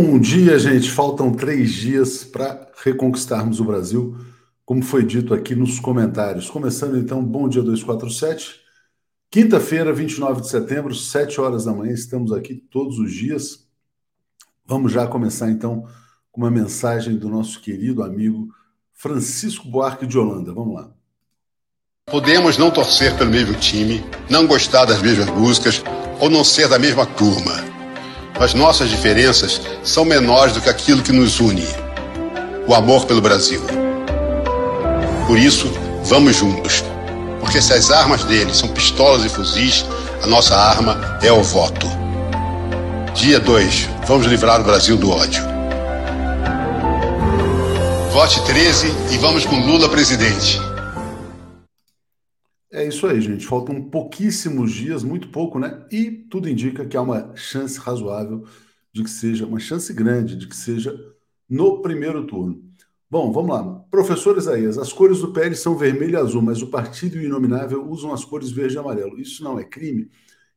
Bom 0.00 0.16
dia, 0.16 0.56
gente. 0.60 0.88
Faltam 0.92 1.32
três 1.32 1.72
dias 1.72 2.22
para 2.22 2.70
reconquistarmos 2.84 3.58
o 3.58 3.64
Brasil, 3.64 4.16
como 4.64 4.80
foi 4.80 5.04
dito 5.04 5.34
aqui 5.34 5.56
nos 5.56 5.80
comentários. 5.80 6.48
Começando 6.48 6.96
então, 6.96 7.20
bom 7.20 7.48
dia 7.48 7.62
247. 7.62 8.60
Quinta-feira, 9.28 9.92
29 9.92 10.42
de 10.42 10.50
setembro, 10.50 10.94
7 10.94 11.40
horas 11.40 11.64
da 11.64 11.72
manhã, 11.72 11.92
estamos 11.92 12.30
aqui 12.30 12.54
todos 12.54 13.00
os 13.00 13.12
dias. 13.12 13.66
Vamos 14.64 14.92
já 14.92 15.04
começar 15.04 15.50
então 15.50 15.84
com 16.30 16.42
uma 16.42 16.50
mensagem 16.50 17.16
do 17.16 17.28
nosso 17.28 17.60
querido 17.60 18.04
amigo 18.04 18.46
Francisco 18.94 19.66
Buarque 19.66 20.06
de 20.06 20.16
Holanda. 20.16 20.54
Vamos 20.54 20.76
lá. 20.76 20.92
Podemos 22.06 22.56
não 22.56 22.70
torcer 22.70 23.18
pelo 23.18 23.32
mesmo 23.32 23.56
time, 23.56 24.04
não 24.30 24.46
gostar 24.46 24.84
das 24.84 25.02
mesmas 25.02 25.28
músicas 25.28 25.82
ou 26.20 26.30
não 26.30 26.44
ser 26.44 26.68
da 26.68 26.78
mesma 26.78 27.04
turma 27.04 27.77
as 28.40 28.54
nossas 28.54 28.88
diferenças 28.88 29.60
são 29.82 30.04
menores 30.04 30.52
do 30.54 30.60
que 30.60 30.68
aquilo 30.68 31.02
que 31.02 31.12
nos 31.12 31.40
une: 31.40 31.66
o 32.66 32.74
amor 32.74 33.06
pelo 33.06 33.20
Brasil. 33.20 33.62
Por 35.26 35.38
isso, 35.38 35.70
vamos 36.04 36.36
juntos. 36.36 36.84
Porque 37.40 37.60
se 37.62 37.72
as 37.72 37.90
armas 37.90 38.24
deles 38.24 38.56
são 38.56 38.68
pistolas 38.68 39.24
e 39.24 39.28
fuzis, 39.28 39.84
a 40.22 40.26
nossa 40.26 40.56
arma 40.56 41.18
é 41.22 41.32
o 41.32 41.42
voto. 41.42 41.86
Dia 43.14 43.40
2, 43.40 43.88
vamos 44.06 44.26
livrar 44.26 44.60
o 44.60 44.64
Brasil 44.64 44.96
do 44.96 45.10
ódio. 45.10 45.42
Vote 48.12 48.40
13 48.42 48.92
e 49.12 49.18
vamos 49.18 49.44
com 49.44 49.56
Lula 49.56 49.88
presidente. 49.88 50.67
Isso 52.88 53.06
aí, 53.06 53.20
gente. 53.20 53.46
Faltam 53.46 53.82
pouquíssimos 53.82 54.72
dias, 54.72 55.02
muito 55.02 55.28
pouco, 55.30 55.58
né? 55.58 55.86
E 55.90 56.10
tudo 56.10 56.48
indica 56.48 56.86
que 56.86 56.96
há 56.96 57.02
uma 57.02 57.34
chance 57.36 57.78
razoável 57.78 58.44
de 58.92 59.02
que 59.02 59.10
seja, 59.10 59.46
uma 59.46 59.60
chance 59.60 59.92
grande 59.92 60.36
de 60.36 60.46
que 60.46 60.56
seja 60.56 60.98
no 61.48 61.82
primeiro 61.82 62.26
turno. 62.26 62.62
Bom, 63.10 63.32
vamos 63.32 63.50
lá. 63.50 63.64
Professor 63.90 64.36
Isaías, 64.36 64.76
as 64.76 64.92
cores 64.92 65.20
do 65.20 65.32
PL 65.32 65.54
são 65.56 65.76
vermelho 65.76 66.12
e 66.12 66.16
azul, 66.16 66.42
mas 66.42 66.60
o 66.60 66.66
partido 66.66 67.16
e 67.16 67.20
o 67.20 67.24
inominável 67.24 67.88
usam 67.88 68.12
as 68.12 68.24
cores 68.24 68.50
verde 68.50 68.74
e 68.74 68.78
amarelo. 68.78 69.18
Isso 69.18 69.42
não 69.42 69.58
é 69.58 69.64
crime? 69.64 70.10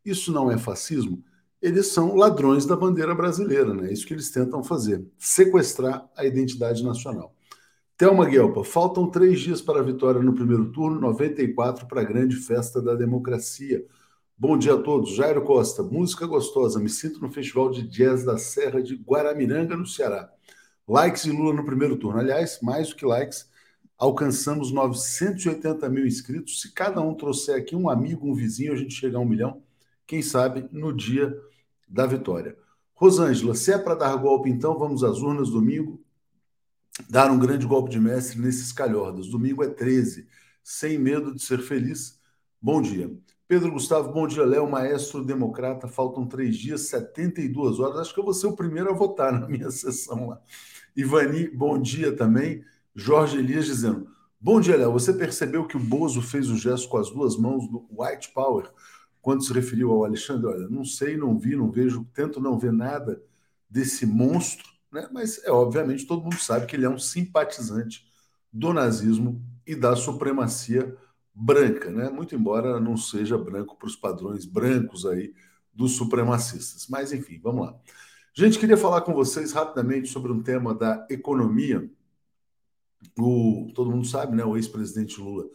Isso 0.03 0.31
não 0.31 0.51
é 0.51 0.57
fascismo? 0.57 1.23
Eles 1.61 1.87
são 1.87 2.15
ladrões 2.15 2.65
da 2.65 2.75
bandeira 2.75 3.13
brasileira, 3.15 3.73
né? 3.73 3.89
É 3.89 3.93
isso 3.93 4.05
que 4.05 4.13
eles 4.13 4.31
tentam 4.31 4.63
fazer: 4.63 5.05
sequestrar 5.17 6.09
a 6.17 6.25
identidade 6.25 6.83
nacional. 6.83 7.35
Thelma 8.01 8.25
Guelpa, 8.25 8.63
faltam 8.63 9.12
três 9.12 9.39
dias 9.42 9.62
para 9.62 9.80
a 9.80 9.83
vitória 9.83 10.24
no 10.24 10.33
primeiro 10.33 10.71
turno, 10.71 11.00
94 11.00 11.86
para 11.86 12.01
a 12.01 12.03
grande 12.03 12.36
festa 12.36 12.81
da 12.81 12.95
democracia. 12.95 13.86
Bom 14.36 14.57
dia 14.57 14.74
a 14.74 14.77
todos. 14.81 15.13
Jairo 15.13 15.44
Costa, 15.44 15.83
música 15.83 16.25
gostosa. 16.25 16.80
Me 16.80 16.89
sinto 16.89 17.21
no 17.21 17.31
Festival 17.31 17.69
de 17.69 17.83
Jazz 17.83 18.25
da 18.25 18.39
Serra 18.39 18.81
de 18.81 18.95
Guaramiranga, 18.95 19.77
no 19.77 19.86
Ceará. 19.86 20.31
Likes 20.88 21.25
e 21.25 21.31
Lula 21.31 21.53
no 21.53 21.63
primeiro 21.63 21.95
turno. 21.95 22.19
Aliás, 22.19 22.57
mais 22.63 22.89
do 22.89 22.95
que 22.95 23.06
likes, 23.06 23.48
alcançamos 24.00 24.71
980 24.71 25.88
mil 25.88 26.07
inscritos. 26.07 26.59
Se 26.59 26.74
cada 26.74 27.01
um 27.01 27.13
trouxer 27.13 27.56
aqui 27.56 27.75
um 27.75 27.88
amigo, 27.88 28.27
um 28.27 28.33
vizinho, 28.33 28.74
a 28.74 28.77
gente 28.77 28.95
chega 28.95 29.19
a 29.19 29.21
um 29.21 29.25
milhão. 29.25 29.62
Quem 30.07 30.24
sabe 30.24 30.68
no 30.71 30.92
dia 30.92 31.39
da 31.88 32.07
vitória. 32.07 32.57
Rosângela, 32.95 33.53
se 33.53 33.71
é 33.71 33.77
para 33.77 33.94
dar 33.94 34.15
golpe, 34.15 34.50
então 34.50 34.75
vamos 34.75 35.03
às 35.03 35.19
urnas 35.19 35.51
domingo 35.51 36.01
dar 37.09 37.31
um 37.31 37.39
grande 37.39 37.65
golpe 37.65 37.89
de 37.89 38.00
mestre 38.00 38.39
nesses 38.39 38.71
calhordas. 38.71 39.27
Domingo 39.27 39.63
é 39.63 39.68
13. 39.68 40.27
Sem 40.63 40.98
medo 40.98 41.33
de 41.33 41.42
ser 41.42 41.59
feliz. 41.59 42.19
Bom 42.62 42.81
dia. 42.81 43.12
Pedro 43.48 43.71
Gustavo, 43.71 44.13
bom 44.13 44.25
dia, 44.27 44.45
Léo, 44.45 44.69
maestro 44.69 45.25
democrata. 45.25 45.88
Faltam 45.88 46.25
três 46.25 46.56
dias, 46.56 46.81
72 46.88 47.80
horas. 47.80 48.00
Acho 48.00 48.13
que 48.13 48.19
eu 48.19 48.24
vou 48.24 48.33
ser 48.33 48.48
o 48.48 48.56
primeiro 48.56 48.89
a 48.89 48.94
votar 48.94 49.31
na 49.31 49.48
minha 49.48 49.69
sessão 49.71 50.30
lá. 50.30 50.42
Ivani, 50.95 51.50
bom 51.50 51.77
dia 51.77 52.15
também. 52.15 52.63
Jorge 52.95 53.38
Elias 53.38 53.65
dizendo: 53.65 54.07
Bom 54.39 54.62
dia, 54.62 54.77
Léo. 54.77 54.94
Você 54.94 55.13
percebeu 55.13 55.68
que 55.68 55.75
o 55.75 55.80
Bozo 55.80 56.21
fez 56.21 56.50
o 56.50 56.57
gesto 56.57 56.88
com 56.88 56.98
as 56.98 57.09
duas 57.09 57.36
mãos 57.38 57.68
do 57.68 57.86
White 57.92 58.31
Power 58.33 58.69
quando 59.21 59.44
se 59.44 59.51
referiu 59.51 59.92
ao 59.92 60.06
Alexandre? 60.06 60.48
Olha, 60.48 60.69
não 60.69 60.86
sei, 60.86 61.18
não 61.18 61.38
vi, 61.38 61.56
não 61.56 61.69
vejo, 61.69 62.07
tento 62.13 62.39
não 62.39 62.57
ver 62.57 62.71
nada 62.71 63.21
desse 63.69 64.06
monstro 64.06 64.70
né? 64.91 65.07
mas 65.11 65.43
é 65.43 65.51
obviamente 65.51 66.05
todo 66.05 66.23
mundo 66.23 66.39
sabe 66.39 66.65
que 66.65 66.75
ele 66.75 66.85
é 66.85 66.89
um 66.89 66.99
simpatizante 66.99 68.05
do 68.51 68.73
nazismo 68.73 69.41
e 69.65 69.75
da 69.75 69.95
supremacia 69.95 70.95
branca, 71.33 71.89
né? 71.89 72.09
muito 72.09 72.35
embora 72.35 72.79
não 72.79 72.97
seja 72.97 73.38
branco 73.38 73.77
para 73.77 73.88
os 73.88 73.95
padrões 73.95 74.45
brancos 74.45 75.05
aí 75.05 75.33
dos 75.73 75.93
supremacistas. 75.93 76.88
Mas 76.89 77.13
enfim, 77.13 77.39
vamos 77.41 77.65
lá. 77.65 77.79
Gente, 78.33 78.59
queria 78.59 78.77
falar 78.77 79.01
com 79.01 79.13
vocês 79.13 79.51
rapidamente 79.51 80.09
sobre 80.09 80.31
um 80.31 80.41
tema 80.41 80.73
da 80.73 81.05
economia. 81.09 81.89
O, 83.17 83.71
todo 83.73 83.91
mundo 83.91 84.07
sabe, 84.07 84.35
né? 84.35 84.45
O 84.45 84.55
ex-presidente 84.55 85.19
Lula 85.19 85.45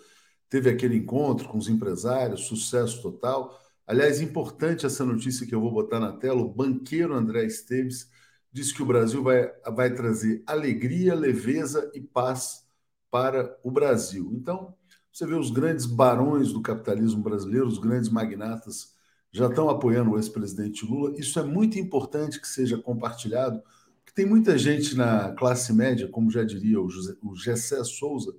teve 0.48 0.68
aquele 0.68 0.96
encontro 0.96 1.48
com 1.48 1.58
os 1.58 1.68
empresários, 1.68 2.46
sucesso 2.46 3.00
total. 3.00 3.58
Aliás, 3.86 4.20
importante 4.20 4.84
essa 4.84 5.04
notícia 5.04 5.46
que 5.46 5.54
eu 5.54 5.60
vou 5.60 5.72
botar 5.72 6.00
na 6.00 6.12
tela: 6.12 6.42
o 6.42 6.52
banqueiro 6.52 7.14
André 7.14 7.44
Esteves 7.46 8.10
diz 8.56 8.72
que 8.72 8.82
o 8.82 8.86
Brasil 8.86 9.22
vai, 9.22 9.52
vai 9.70 9.92
trazer 9.92 10.42
alegria, 10.46 11.14
leveza 11.14 11.90
e 11.94 12.00
paz 12.00 12.64
para 13.10 13.54
o 13.62 13.70
Brasil. 13.70 14.32
Então, 14.32 14.74
você 15.12 15.26
vê 15.26 15.34
os 15.34 15.50
grandes 15.50 15.84
barões 15.84 16.54
do 16.54 16.62
capitalismo 16.62 17.22
brasileiro, 17.22 17.66
os 17.66 17.76
grandes 17.76 18.08
magnatas, 18.08 18.94
já 19.30 19.46
estão 19.46 19.68
apoiando 19.68 20.12
o 20.12 20.16
ex-presidente 20.16 20.86
Lula. 20.86 21.12
Isso 21.20 21.38
é 21.38 21.42
muito 21.42 21.78
importante 21.78 22.40
que 22.40 22.48
seja 22.48 22.78
compartilhado, 22.78 23.60
porque 24.02 24.14
tem 24.14 24.24
muita 24.24 24.56
gente 24.56 24.96
na 24.96 25.34
classe 25.34 25.70
média, 25.74 26.08
como 26.08 26.30
já 26.30 26.42
diria 26.42 26.80
o, 26.80 26.88
José, 26.88 27.14
Gessé 27.34 27.84
Souza, 27.84 28.34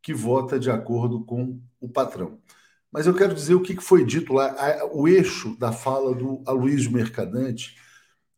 que 0.00 0.14
vota 0.14 0.58
de 0.58 0.70
acordo 0.70 1.22
com 1.22 1.60
o 1.78 1.86
patrão. 1.86 2.38
Mas 2.90 3.06
eu 3.06 3.12
quero 3.12 3.34
dizer 3.34 3.54
o 3.54 3.62
que 3.62 3.76
foi 3.76 4.06
dito 4.06 4.32
lá, 4.32 4.56
o 4.90 5.06
eixo 5.06 5.54
da 5.58 5.70
fala 5.70 6.14
do 6.14 6.42
Aloysio 6.46 6.90
Mercadante, 6.90 7.76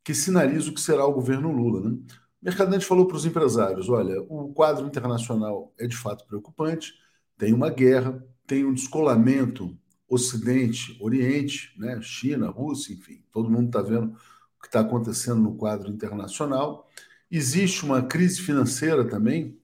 que 0.05 0.15
sinaliza 0.15 0.71
o 0.71 0.75
que 0.75 0.81
será 0.81 1.07
o 1.07 1.13
governo 1.13 1.53
Lula. 1.53 1.89
Né? 1.89 1.97
O 1.97 2.45
Mercadante 2.45 2.87
falou 2.87 3.07
para 3.07 3.17
os 3.17 3.25
empresários: 3.25 3.89
olha, 3.89 4.21
o 4.23 4.53
quadro 4.53 4.87
internacional 4.87 5.73
é 5.79 5.87
de 5.87 5.97
fato 5.97 6.27
preocupante, 6.27 6.95
tem 7.39 7.53
uma 7.53 7.71
guerra, 7.71 8.23
tem 8.47 8.65
um 8.65 8.75
descolamento 8.75 9.77
Ocidente, 10.09 10.95
Oriente, 11.01 11.73
né? 11.79 11.99
China, 12.03 12.51
Rússia, 12.51 12.93
enfim, 12.93 13.25
todo 13.33 13.49
mundo 13.49 13.69
está 13.69 13.81
vendo 13.81 14.13
o 14.13 14.61
que 14.61 14.67
está 14.67 14.81
acontecendo 14.81 15.41
no 15.41 15.57
quadro 15.57 15.91
internacional. 15.91 16.87
Existe 17.31 17.83
uma 17.83 18.03
crise 18.03 18.43
financeira 18.43 19.09
também, 19.09 19.59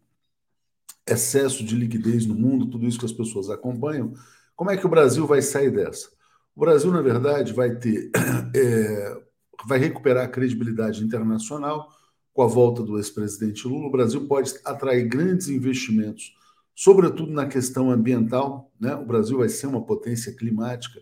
excesso 1.06 1.62
de 1.62 1.76
liquidez 1.76 2.24
no 2.24 2.34
mundo, 2.34 2.66
tudo 2.66 2.86
isso 2.86 2.98
que 2.98 3.04
as 3.04 3.12
pessoas 3.12 3.50
acompanham. 3.50 4.14
Como 4.56 4.70
é 4.70 4.76
que 4.78 4.86
o 4.86 4.88
Brasil 4.88 5.26
vai 5.26 5.42
sair 5.42 5.70
dessa? 5.70 6.08
O 6.56 6.60
Brasil, 6.60 6.90
na 6.90 7.02
verdade, 7.02 7.52
vai 7.52 7.76
ter 7.76 8.10
é, 8.56 9.22
vai 9.66 9.78
recuperar 9.78 10.24
a 10.24 10.28
credibilidade 10.28 11.02
internacional 11.02 11.88
com 12.32 12.42
a 12.42 12.46
volta 12.46 12.82
do 12.82 12.98
ex-presidente 12.98 13.66
Lula. 13.66 13.88
O 13.88 13.90
Brasil 13.90 14.26
pode 14.26 14.54
atrair 14.64 15.08
grandes 15.08 15.48
investimentos, 15.48 16.36
sobretudo 16.74 17.32
na 17.32 17.46
questão 17.46 17.90
ambiental. 17.90 18.70
Né? 18.78 18.94
O 18.94 19.04
Brasil 19.04 19.38
vai 19.38 19.48
ser 19.48 19.66
uma 19.66 19.84
potência 19.84 20.32
climática 20.32 21.00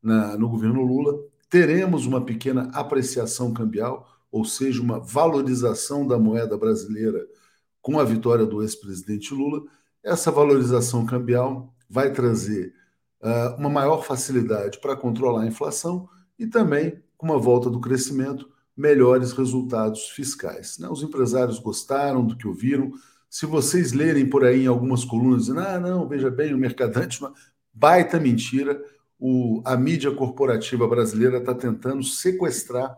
na, 0.00 0.36
no 0.36 0.48
governo 0.48 0.82
Lula. 0.82 1.18
Teremos 1.50 2.06
uma 2.06 2.24
pequena 2.24 2.70
apreciação 2.72 3.52
cambial, 3.52 4.08
ou 4.30 4.44
seja, 4.44 4.80
uma 4.80 5.00
valorização 5.00 6.06
da 6.06 6.18
moeda 6.18 6.56
brasileira 6.56 7.26
com 7.82 7.98
a 7.98 8.04
vitória 8.04 8.46
do 8.46 8.62
ex-presidente 8.62 9.34
Lula. 9.34 9.62
Essa 10.04 10.30
valorização 10.30 11.04
cambial 11.04 11.74
vai 11.88 12.12
trazer 12.12 12.72
uh, 13.22 13.58
uma 13.58 13.68
maior 13.68 14.04
facilidade 14.04 14.80
para 14.80 14.96
controlar 14.96 15.42
a 15.42 15.46
inflação 15.46 16.08
e 16.38 16.46
também 16.46 17.02
com 17.16 17.26
uma 17.26 17.38
volta 17.38 17.70
do 17.70 17.80
crescimento, 17.80 18.50
melhores 18.76 19.32
resultados 19.32 20.10
fiscais. 20.10 20.78
Né? 20.78 20.88
Os 20.88 21.02
empresários 21.02 21.58
gostaram 21.58 22.24
do 22.24 22.36
que 22.36 22.46
ouviram. 22.46 22.92
Se 23.30 23.46
vocês 23.46 23.92
lerem 23.92 24.28
por 24.28 24.44
aí 24.44 24.64
em 24.64 24.66
algumas 24.66 25.04
colunas 25.04 25.46
dizendo, 25.46 25.60
ah, 25.60 25.80
não, 25.80 26.06
veja 26.06 26.30
bem, 26.30 26.52
o 26.52 26.58
mercadante, 26.58 27.20
uma 27.20 27.32
baita 27.72 28.20
mentira, 28.20 28.82
o, 29.18 29.62
a 29.64 29.76
mídia 29.76 30.10
corporativa 30.10 30.86
brasileira 30.86 31.38
está 31.38 31.54
tentando 31.54 32.02
sequestrar 32.02 32.96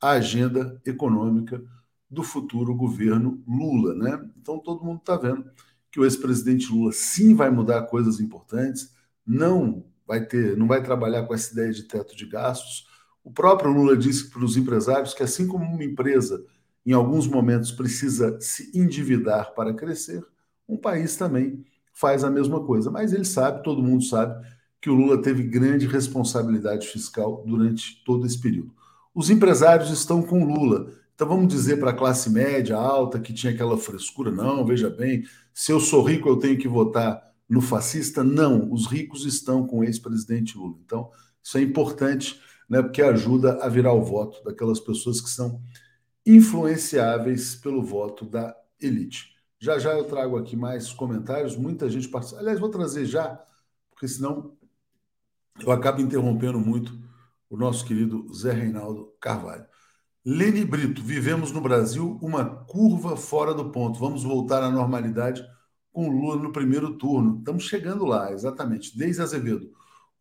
a 0.00 0.10
agenda 0.10 0.80
econômica 0.84 1.62
do 2.10 2.22
futuro 2.22 2.74
governo 2.74 3.42
Lula. 3.46 3.94
Né? 3.94 4.30
Então 4.40 4.58
todo 4.58 4.84
mundo 4.84 4.98
está 4.98 5.16
vendo 5.16 5.44
que 5.90 6.00
o 6.00 6.04
ex-presidente 6.04 6.72
Lula 6.72 6.90
sim 6.92 7.34
vai 7.34 7.50
mudar 7.50 7.82
coisas 7.82 8.18
importantes, 8.18 8.94
não 9.26 9.84
vai 10.06 10.24
ter, 10.24 10.56
não 10.56 10.66
vai 10.66 10.82
trabalhar 10.82 11.24
com 11.24 11.34
essa 11.34 11.52
ideia 11.52 11.72
de 11.72 11.84
teto 11.84 12.16
de 12.16 12.26
gastos, 12.26 12.88
o 13.24 13.30
próprio 13.30 13.72
Lula 13.72 13.96
disse 13.96 14.30
para 14.30 14.44
os 14.44 14.56
empresários 14.56 15.14
que, 15.14 15.22
assim 15.22 15.46
como 15.46 15.64
uma 15.64 15.84
empresa, 15.84 16.44
em 16.84 16.92
alguns 16.92 17.26
momentos, 17.26 17.70
precisa 17.70 18.38
se 18.40 18.76
endividar 18.76 19.54
para 19.54 19.72
crescer, 19.72 20.24
um 20.68 20.76
país 20.76 21.16
também 21.16 21.64
faz 21.92 22.24
a 22.24 22.30
mesma 22.30 22.64
coisa. 22.64 22.90
Mas 22.90 23.12
ele 23.12 23.24
sabe, 23.24 23.62
todo 23.62 23.82
mundo 23.82 24.04
sabe, 24.04 24.44
que 24.80 24.90
o 24.90 24.94
Lula 24.94 25.22
teve 25.22 25.44
grande 25.44 25.86
responsabilidade 25.86 26.88
fiscal 26.88 27.44
durante 27.46 28.02
todo 28.04 28.26
esse 28.26 28.40
período. 28.40 28.74
Os 29.14 29.30
empresários 29.30 29.90
estão 29.90 30.22
com 30.22 30.44
Lula. 30.44 30.90
Então 31.14 31.28
vamos 31.28 31.46
dizer 31.52 31.78
para 31.78 31.90
a 31.90 31.94
classe 31.94 32.28
média, 32.30 32.76
alta, 32.76 33.20
que 33.20 33.32
tinha 33.32 33.52
aquela 33.52 33.78
frescura, 33.78 34.30
não, 34.32 34.66
veja 34.66 34.90
bem, 34.90 35.22
se 35.54 35.70
eu 35.70 35.78
sou 35.78 36.02
rico 36.02 36.28
eu 36.28 36.36
tenho 36.36 36.58
que 36.58 36.66
votar 36.66 37.22
no 37.48 37.60
fascista? 37.60 38.24
Não, 38.24 38.72
os 38.72 38.86
ricos 38.86 39.24
estão 39.26 39.66
com 39.66 39.80
o 39.80 39.84
ex-presidente 39.84 40.56
Lula. 40.56 40.78
Então, 40.84 41.10
isso 41.42 41.58
é 41.58 41.60
importante, 41.60 42.40
né, 42.68 42.82
porque 42.82 43.02
ajuda 43.02 43.62
a 43.62 43.68
virar 43.68 43.92
o 43.92 44.02
voto 44.02 44.42
daquelas 44.44 44.80
pessoas 44.80 45.20
que 45.20 45.28
são 45.28 45.60
influenciáveis 46.24 47.54
pelo 47.56 47.82
voto 47.82 48.24
da 48.24 48.56
elite. 48.80 49.32
Já 49.58 49.78
já 49.78 49.92
eu 49.92 50.04
trago 50.04 50.36
aqui 50.36 50.56
mais 50.56 50.92
comentários, 50.92 51.56
muita 51.56 51.88
gente 51.88 52.08
participa. 52.08 52.40
Aliás, 52.40 52.58
vou 52.58 52.68
trazer 52.68 53.04
já, 53.04 53.40
porque 53.90 54.08
senão 54.08 54.56
eu 55.60 55.70
acabo 55.70 56.00
interrompendo 56.00 56.58
muito 56.58 56.98
o 57.48 57.56
nosso 57.56 57.84
querido 57.84 58.32
Zé 58.34 58.52
Reinaldo 58.52 59.12
Carvalho. 59.20 59.66
Lene 60.24 60.64
Brito, 60.64 61.02
vivemos 61.02 61.52
no 61.52 61.60
Brasil 61.60 62.18
uma 62.22 62.44
curva 62.44 63.16
fora 63.16 63.52
do 63.52 63.70
ponto. 63.70 63.98
Vamos 63.98 64.22
voltar 64.22 64.62
à 64.62 64.70
normalidade 64.70 65.44
com 65.92 66.08
Lula 66.08 66.42
no 66.42 66.52
primeiro 66.52 66.96
turno. 66.96 67.38
Estamos 67.38 67.64
chegando 67.64 68.04
lá, 68.04 68.32
exatamente. 68.32 68.96
Desde 68.96 69.20
Azevedo. 69.20 69.70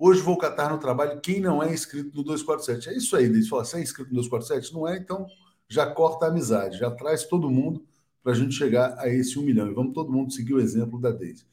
Hoje 0.04 0.20
vou 0.20 0.36
catar 0.36 0.72
no 0.72 0.80
trabalho 0.80 1.22
quem 1.22 1.40
não 1.40 1.62
é 1.62 1.72
inscrito 1.72 2.18
no 2.18 2.24
247. 2.24 2.90
É 2.90 2.98
isso 2.98 3.16
aí, 3.16 3.30
Deise. 3.30 3.48
Fala, 3.48 3.64
você 3.64 3.78
é 3.78 3.82
inscrito 3.84 4.10
no 4.10 4.16
247? 4.16 4.74
Não 4.74 4.88
é? 4.88 4.98
Então 4.98 5.28
já 5.70 5.86
corta 5.86 6.26
a 6.26 6.30
amizade, 6.30 6.80
já 6.80 6.90
traz 6.90 7.24
todo 7.26 7.52
mundo 7.52 7.86
para 8.24 8.32
a 8.32 8.36
gente 8.36 8.56
chegar 8.56 8.98
a 8.98 9.08
esse 9.08 9.38
um 9.38 9.44
milhão. 9.44 9.70
E 9.70 9.74
vamos 9.76 9.94
todo 9.94 10.12
mundo 10.12 10.34
seguir 10.34 10.56
o 10.56 10.60
exemplo 10.60 11.00
da 11.00 11.12
Deise. 11.12 11.46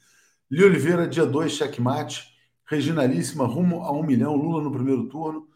Li 0.50 0.64
Oliveira, 0.64 1.06
dia 1.06 1.26
2, 1.26 1.52
checkmate. 1.52 2.24
Reginalíssima, 2.64 3.46
rumo 3.46 3.82
a 3.82 3.92
um 3.92 4.02
milhão. 4.02 4.34
Lula 4.34 4.62
no 4.62 4.72
primeiro 4.72 5.06
turno. 5.10 5.46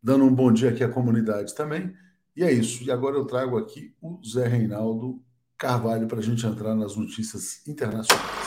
Dando 0.00 0.24
um 0.24 0.32
bom 0.32 0.52
dia 0.52 0.70
aqui 0.70 0.84
à 0.84 0.88
comunidade 0.88 1.52
também. 1.52 1.92
E 2.36 2.44
é 2.44 2.52
isso. 2.52 2.84
E 2.84 2.92
agora 2.92 3.16
eu 3.16 3.24
trago 3.24 3.58
aqui 3.58 3.92
o 4.00 4.20
Zé 4.24 4.46
Reinaldo 4.46 5.20
Carvalho 5.58 6.06
para 6.06 6.20
a 6.20 6.22
gente 6.22 6.46
entrar 6.46 6.76
nas 6.76 6.94
notícias 6.94 7.66
internacionais. 7.66 8.39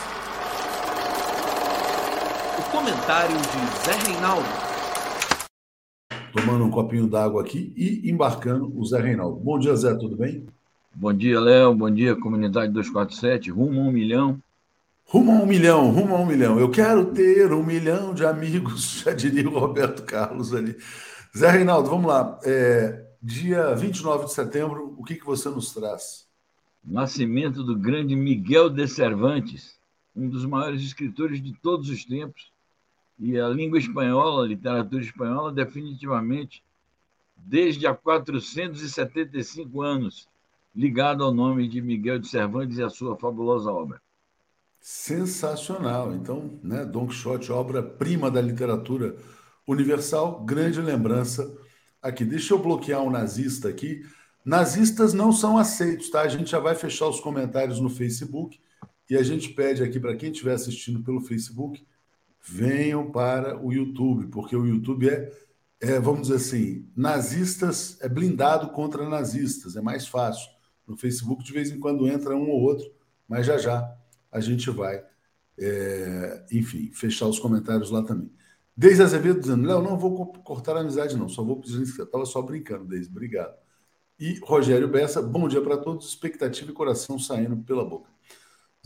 O 2.73 2.77
comentário 2.77 3.37
de 3.37 3.85
Zé 3.85 4.09
Reinaldo. 4.09 4.47
Tomando 6.31 6.65
um 6.65 6.71
copinho 6.71 7.05
d'água 7.05 7.43
aqui 7.43 7.71
e 7.77 8.09
embarcando 8.09 8.73
o 8.75 8.83
Zé 8.83 8.99
Reinaldo. 8.99 9.35
Bom 9.35 9.59
dia, 9.59 9.75
Zé, 9.75 9.93
tudo 9.93 10.17
bem? 10.17 10.47
Bom 10.91 11.13
dia, 11.13 11.39
Léo. 11.39 11.75
Bom 11.75 11.91
dia, 11.91 12.15
comunidade 12.15 12.73
247. 12.73 13.51
Rumo 13.51 13.79
a 13.79 13.83
um 13.83 13.91
milhão. 13.91 14.41
Rumo 15.05 15.33
a 15.33 15.35
um 15.35 15.45
milhão, 15.45 15.91
rumo 15.91 16.15
a 16.15 16.19
um 16.19 16.25
milhão. 16.25 16.59
Eu 16.59 16.71
quero 16.71 17.05
ter 17.13 17.53
um 17.53 17.63
milhão 17.63 18.11
de 18.11 18.25
amigos, 18.25 19.03
já 19.05 19.13
diria 19.13 19.47
o 19.47 19.59
Roberto 19.59 20.01
Carlos 20.01 20.51
ali. 20.51 20.75
Zé 21.37 21.51
Reinaldo, 21.51 21.91
vamos 21.91 22.07
lá. 22.07 22.39
É, 22.43 23.05
dia 23.21 23.75
29 23.75 24.25
de 24.25 24.33
setembro, 24.33 24.95
o 24.97 25.03
que, 25.03 25.13
que 25.13 25.25
você 25.25 25.47
nos 25.47 25.71
traz? 25.71 26.23
nascimento 26.83 27.63
do 27.63 27.77
grande 27.77 28.13
Miguel 28.15 28.69
de 28.69 28.87
Cervantes, 28.87 29.79
um 30.15 30.27
dos 30.27 30.43
maiores 30.45 30.81
escritores 30.81 31.41
de 31.41 31.53
todos 31.53 31.87
os 31.87 32.03
tempos. 32.03 32.52
E 33.25 33.39
a 33.39 33.47
língua 33.47 33.79
espanhola, 33.79 34.43
a 34.43 34.47
literatura 34.49 35.01
espanhola, 35.01 35.49
definitivamente, 35.49 36.61
desde 37.37 37.87
há 37.87 37.95
475 37.95 39.81
anos, 39.81 40.27
ligado 40.75 41.23
ao 41.23 41.33
nome 41.33 41.69
de 41.69 41.81
Miguel 41.81 42.19
de 42.19 42.27
Cervantes 42.27 42.77
e 42.77 42.83
a 42.83 42.89
sua 42.89 43.15
fabulosa 43.15 43.71
obra. 43.71 44.01
Sensacional. 44.77 46.13
Então, 46.13 46.59
né, 46.61 46.83
Don 46.83 47.07
Quixote, 47.07 47.49
obra-prima 47.49 48.29
da 48.29 48.41
literatura 48.41 49.15
universal, 49.65 50.43
grande 50.43 50.81
lembrança 50.81 51.49
aqui. 52.01 52.25
Deixa 52.25 52.53
eu 52.53 52.59
bloquear 52.59 53.01
um 53.01 53.09
nazista 53.09 53.69
aqui. 53.69 54.05
Nazistas 54.43 55.13
não 55.13 55.31
são 55.31 55.57
aceitos, 55.57 56.09
tá? 56.09 56.23
A 56.23 56.27
gente 56.27 56.51
já 56.51 56.59
vai 56.59 56.75
fechar 56.75 57.07
os 57.07 57.21
comentários 57.21 57.79
no 57.79 57.89
Facebook 57.89 58.59
e 59.09 59.15
a 59.15 59.23
gente 59.23 59.47
pede 59.53 59.81
aqui 59.81 59.97
para 59.97 60.13
quem 60.13 60.29
estiver 60.29 60.55
assistindo 60.55 61.01
pelo 61.01 61.21
Facebook, 61.21 61.87
venham 62.43 63.11
para 63.11 63.57
o 63.63 63.71
YouTube, 63.71 64.27
porque 64.27 64.55
o 64.55 64.65
YouTube 64.65 65.09
é, 65.09 65.31
é, 65.81 65.99
vamos 65.99 66.23
dizer 66.23 66.35
assim, 66.35 66.91
nazistas 66.95 67.97
é 68.01 68.09
blindado 68.09 68.69
contra 68.71 69.07
nazistas, 69.07 69.75
é 69.75 69.81
mais 69.81 70.07
fácil. 70.07 70.49
No 70.85 70.97
Facebook, 70.97 71.43
de 71.43 71.53
vez 71.53 71.71
em 71.71 71.79
quando 71.79 72.07
entra 72.07 72.35
um 72.35 72.49
ou 72.49 72.61
outro, 72.61 72.85
mas 73.27 73.45
já 73.45 73.57
já 73.57 73.95
a 74.31 74.39
gente 74.39 74.69
vai, 74.69 75.03
é, 75.57 76.45
enfim, 76.51 76.91
fechar 76.91 77.27
os 77.27 77.39
comentários 77.39 77.89
lá 77.91 78.03
também. 78.03 78.31
Desde 78.75 79.03
Azevedo 79.03 79.39
dizendo, 79.39 79.67
Léo, 79.67 79.81
não 79.81 79.97
vou 79.97 80.33
cortar 80.43 80.75
a 80.75 80.81
amizade, 80.81 81.15
não, 81.15 81.29
só 81.29 81.43
vou 81.43 81.59
pedir 81.59 81.79
inscrição. 81.79 82.05
Estava 82.05 82.25
só 82.25 82.41
brincando, 82.41 82.85
Desde, 82.85 83.11
obrigado 83.11 83.55
e 84.19 84.39
Rogério 84.43 84.87
Bessa. 84.87 85.21
Bom 85.21 85.47
dia 85.47 85.61
para 85.61 85.77
todos, 85.77 86.07
expectativa 86.07 86.71
e 86.71 86.73
coração 86.73 87.19
saindo 87.19 87.57
pela 87.57 87.83
boca. 87.83 88.12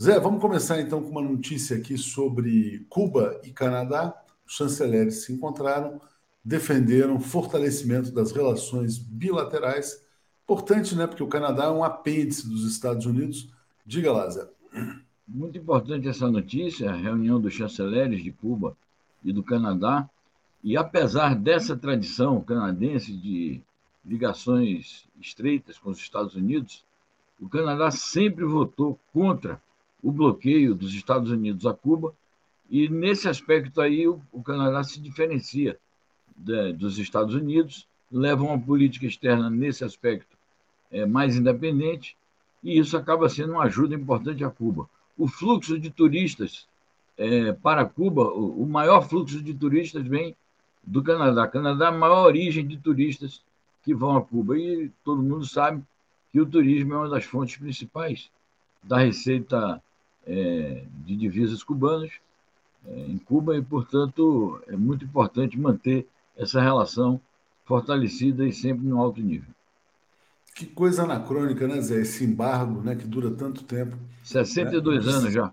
Zé, 0.00 0.20
vamos 0.20 0.40
começar 0.40 0.80
então 0.80 1.02
com 1.02 1.10
uma 1.10 1.20
notícia 1.20 1.76
aqui 1.76 1.98
sobre 1.98 2.86
Cuba 2.88 3.40
e 3.42 3.50
Canadá. 3.50 4.14
Os 4.46 4.54
chanceleres 4.54 5.24
se 5.24 5.32
encontraram, 5.32 6.00
defenderam 6.44 7.18
fortalecimento 7.18 8.12
das 8.12 8.30
relações 8.30 8.96
bilaterais. 8.96 10.06
Importante, 10.44 10.94
né? 10.94 11.04
Porque 11.08 11.24
o 11.24 11.26
Canadá 11.26 11.64
é 11.64 11.70
um 11.70 11.82
apêndice 11.82 12.48
dos 12.48 12.64
Estados 12.64 13.06
Unidos. 13.06 13.52
Diga 13.84 14.12
lá, 14.12 14.30
Zé. 14.30 14.48
Muito 15.26 15.58
importante 15.58 16.06
essa 16.06 16.30
notícia, 16.30 16.92
a 16.92 16.94
reunião 16.94 17.40
dos 17.40 17.54
chanceleres 17.54 18.22
de 18.22 18.30
Cuba 18.30 18.76
e 19.24 19.32
do 19.32 19.42
Canadá. 19.42 20.08
E 20.62 20.76
apesar 20.76 21.34
dessa 21.34 21.76
tradição 21.76 22.40
canadense 22.40 23.12
de 23.12 23.60
ligações 24.04 25.08
estreitas 25.20 25.76
com 25.76 25.90
os 25.90 25.98
Estados 25.98 26.36
Unidos, 26.36 26.84
o 27.40 27.48
Canadá 27.48 27.90
sempre 27.90 28.44
votou 28.44 28.96
contra 29.12 29.60
o 30.02 30.12
bloqueio 30.12 30.74
dos 30.74 30.94
Estados 30.94 31.30
Unidos 31.30 31.66
a 31.66 31.74
Cuba, 31.74 32.14
e 32.70 32.88
nesse 32.88 33.28
aspecto 33.28 33.80
aí 33.80 34.06
o, 34.06 34.20
o 34.32 34.42
Canadá 34.42 34.84
se 34.84 35.00
diferencia 35.00 35.78
dos 36.76 36.98
Estados 36.98 37.34
Unidos, 37.34 37.86
leva 38.10 38.44
uma 38.44 38.58
política 38.58 39.06
externa 39.06 39.50
nesse 39.50 39.84
aspecto 39.84 40.36
é, 40.90 41.04
mais 41.04 41.36
independente, 41.36 42.16
e 42.62 42.78
isso 42.78 42.96
acaba 42.96 43.28
sendo 43.28 43.52
uma 43.52 43.64
ajuda 43.64 43.94
importante 43.94 44.44
a 44.44 44.50
Cuba. 44.50 44.88
O 45.16 45.26
fluxo 45.26 45.78
de 45.78 45.90
turistas 45.90 46.66
é, 47.16 47.52
para 47.52 47.84
Cuba, 47.84 48.22
o, 48.22 48.62
o 48.62 48.66
maior 48.66 49.02
fluxo 49.08 49.42
de 49.42 49.52
turistas 49.52 50.06
vem 50.06 50.36
do 50.82 51.02
Canadá. 51.02 51.44
O 51.44 51.50
Canadá 51.50 51.86
é 51.86 51.88
a 51.88 51.92
maior 51.92 52.24
origem 52.24 52.66
de 52.66 52.76
turistas 52.78 53.42
que 53.82 53.94
vão 53.94 54.16
a 54.16 54.22
Cuba. 54.22 54.58
E 54.58 54.90
todo 55.04 55.22
mundo 55.22 55.44
sabe 55.44 55.82
que 56.32 56.40
o 56.40 56.46
turismo 56.46 56.94
é 56.94 56.96
uma 56.96 57.08
das 57.08 57.24
fontes 57.24 57.56
principais 57.56 58.30
da 58.82 58.98
receita 58.98 59.82
é, 60.28 60.84
de 61.06 61.16
divisas 61.16 61.64
cubanas 61.64 62.12
é, 62.86 63.00
em 63.00 63.18
Cuba 63.18 63.56
e, 63.56 63.62
portanto, 63.62 64.62
é 64.68 64.76
muito 64.76 65.04
importante 65.04 65.58
manter 65.58 66.06
essa 66.36 66.60
relação 66.60 67.20
fortalecida 67.64 68.46
e 68.46 68.52
sempre 68.52 68.86
no 68.86 69.00
alto 69.00 69.20
nível. 69.20 69.50
Que 70.54 70.66
coisa 70.66 71.04
anacrônica, 71.04 71.66
né, 71.66 71.80
Zé? 71.80 72.00
Esse 72.00 72.24
embargo 72.24 72.80
né, 72.82 72.94
que 72.94 73.06
dura 73.06 73.30
tanto 73.30 73.64
tempo. 73.64 73.96
62 74.22 75.06
né? 75.06 75.12
anos 75.12 75.32
já. 75.32 75.52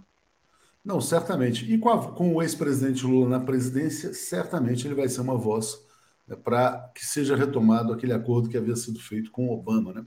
Não, 0.84 1.00
certamente. 1.00 1.72
E 1.72 1.78
com, 1.78 1.90
a, 1.90 2.12
com 2.12 2.36
o 2.36 2.42
ex-presidente 2.42 3.06
Lula 3.06 3.30
na 3.30 3.40
presidência, 3.40 4.14
certamente 4.14 4.86
ele 4.86 4.96
vai 4.96 5.08
ser 5.08 5.22
uma 5.22 5.36
voz 5.36 5.80
né, 6.28 6.36
para 6.36 6.92
que 6.94 7.06
seja 7.06 7.36
retomado 7.36 7.94
aquele 7.94 8.14
acordo 8.14 8.50
que 8.50 8.58
havia 8.58 8.76
sido 8.76 9.00
feito 9.00 9.32
com 9.32 9.50
Obama. 9.50 9.94
Né? 9.94 10.06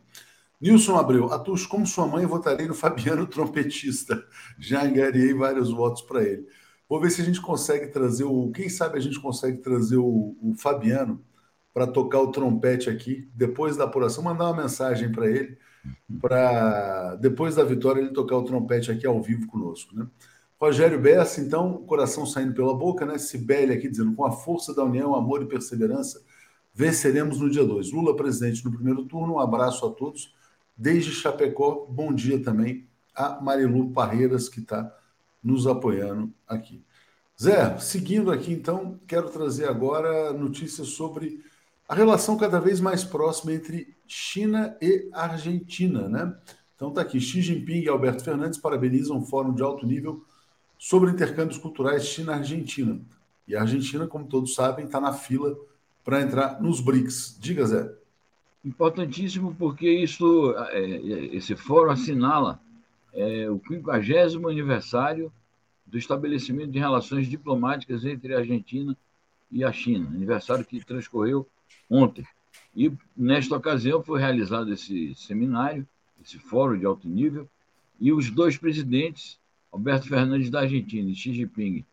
Nilson 0.60 0.96
Abreu, 0.96 1.32
Atus, 1.32 1.66
como 1.66 1.86
sua 1.86 2.06
mãe, 2.06 2.26
votarei 2.26 2.66
no 2.66 2.74
Fabiano 2.74 3.26
trompetista. 3.28 4.24
Já 4.58 4.84
angariei 4.84 5.32
vários 5.32 5.70
votos 5.70 6.02
para 6.02 6.22
ele. 6.22 6.46
Vou 6.88 7.00
ver 7.00 7.10
se 7.10 7.20
a 7.20 7.24
gente 7.24 7.40
consegue 7.40 7.88
trazer 7.88 8.24
o. 8.24 8.50
Quem 8.50 8.68
sabe 8.68 8.98
a 8.98 9.00
gente 9.00 9.20
consegue 9.20 9.58
trazer 9.58 9.98
o, 9.98 10.36
o 10.40 10.54
Fabiano 10.56 11.22
para 11.72 11.86
tocar 11.86 12.20
o 12.20 12.32
trompete 12.32 12.90
aqui, 12.90 13.30
depois 13.34 13.76
da 13.76 13.84
apuração, 13.84 14.24
mandar 14.24 14.46
uma 14.46 14.62
mensagem 14.62 15.12
para 15.12 15.30
ele, 15.30 15.56
para 16.20 17.14
depois 17.16 17.54
da 17.54 17.62
vitória 17.62 18.00
ele 18.00 18.12
tocar 18.12 18.36
o 18.36 18.44
trompete 18.44 18.90
aqui 18.90 19.06
ao 19.06 19.22
vivo 19.22 19.46
conosco. 19.46 19.94
Né? 19.94 20.06
Rogério 20.60 21.00
Bessa, 21.00 21.40
então, 21.40 21.84
coração 21.86 22.26
saindo 22.26 22.52
pela 22.52 22.74
boca, 22.74 23.06
né? 23.06 23.16
Sibeli 23.16 23.72
aqui 23.72 23.88
dizendo: 23.88 24.14
com 24.14 24.24
a 24.24 24.32
força 24.32 24.74
da 24.74 24.82
união, 24.82 25.14
amor 25.14 25.42
e 25.42 25.46
perseverança, 25.46 26.20
venceremos 26.74 27.38
no 27.38 27.48
dia 27.48 27.64
2. 27.64 27.92
Lula 27.92 28.16
presidente 28.16 28.64
no 28.64 28.72
primeiro 28.72 29.04
turno, 29.04 29.34
um 29.34 29.38
abraço 29.38 29.86
a 29.86 29.90
todos. 29.90 30.34
Desde 30.78 31.10
Chapecó, 31.10 31.88
bom 31.90 32.14
dia 32.14 32.40
também 32.40 32.86
a 33.12 33.40
Marilu 33.40 33.90
Parreiras, 33.90 34.48
que 34.48 34.60
está 34.60 34.96
nos 35.42 35.66
apoiando 35.66 36.32
aqui. 36.46 36.84
Zé, 37.40 37.76
seguindo 37.80 38.30
aqui, 38.30 38.52
então, 38.52 39.00
quero 39.04 39.28
trazer 39.28 39.68
agora 39.68 40.32
notícias 40.32 40.90
sobre 40.90 41.42
a 41.88 41.96
relação 41.96 42.36
cada 42.36 42.60
vez 42.60 42.78
mais 42.78 43.02
próxima 43.02 43.52
entre 43.52 43.96
China 44.06 44.76
e 44.80 45.08
Argentina, 45.12 46.08
né? 46.08 46.32
Então 46.76 46.92
tá 46.92 47.00
aqui, 47.00 47.20
Xi 47.20 47.42
Jinping 47.42 47.82
e 47.82 47.88
Alberto 47.88 48.22
Fernandes 48.22 48.60
parabenizam 48.60 49.16
um 49.16 49.26
fórum 49.26 49.52
de 49.52 49.62
alto 49.62 49.84
nível 49.84 50.24
sobre 50.78 51.10
intercâmbios 51.10 51.58
culturais 51.58 52.06
China-Argentina. 52.06 53.00
E 53.48 53.56
a 53.56 53.62
Argentina, 53.62 54.06
como 54.06 54.26
todos 54.26 54.54
sabem, 54.54 54.84
está 54.84 55.00
na 55.00 55.12
fila 55.12 55.56
para 56.04 56.22
entrar 56.22 56.62
nos 56.62 56.80
BRICS. 56.80 57.36
Diga, 57.40 57.66
Zé. 57.66 57.97
Importantíssimo 58.68 59.54
porque 59.54 59.90
isso, 59.90 60.54
é, 60.68 60.80
esse 61.34 61.56
fórum 61.56 61.90
assinala 61.90 62.60
é, 63.14 63.50
o 63.50 63.58
50 63.66 64.46
aniversário 64.46 65.32
do 65.86 65.96
estabelecimento 65.96 66.70
de 66.70 66.78
relações 66.78 67.28
diplomáticas 67.28 68.04
entre 68.04 68.34
a 68.34 68.40
Argentina 68.40 68.94
e 69.50 69.64
a 69.64 69.72
China, 69.72 70.06
aniversário 70.08 70.66
que 70.66 70.84
transcorreu 70.84 71.48
ontem. 71.88 72.26
E, 72.76 72.92
nesta 73.16 73.56
ocasião, 73.56 74.02
foi 74.02 74.20
realizado 74.20 74.70
esse 74.70 75.14
seminário, 75.14 75.88
esse 76.22 76.38
fórum 76.38 76.78
de 76.78 76.84
alto 76.84 77.08
nível, 77.08 77.48
e 77.98 78.12
os 78.12 78.30
dois 78.30 78.58
presidentes, 78.58 79.38
Alberto 79.72 80.08
Fernandes 80.08 80.50
da 80.50 80.60
Argentina 80.60 81.08
e 81.08 81.14
Xi 81.14 81.32
Jinping 81.32 81.86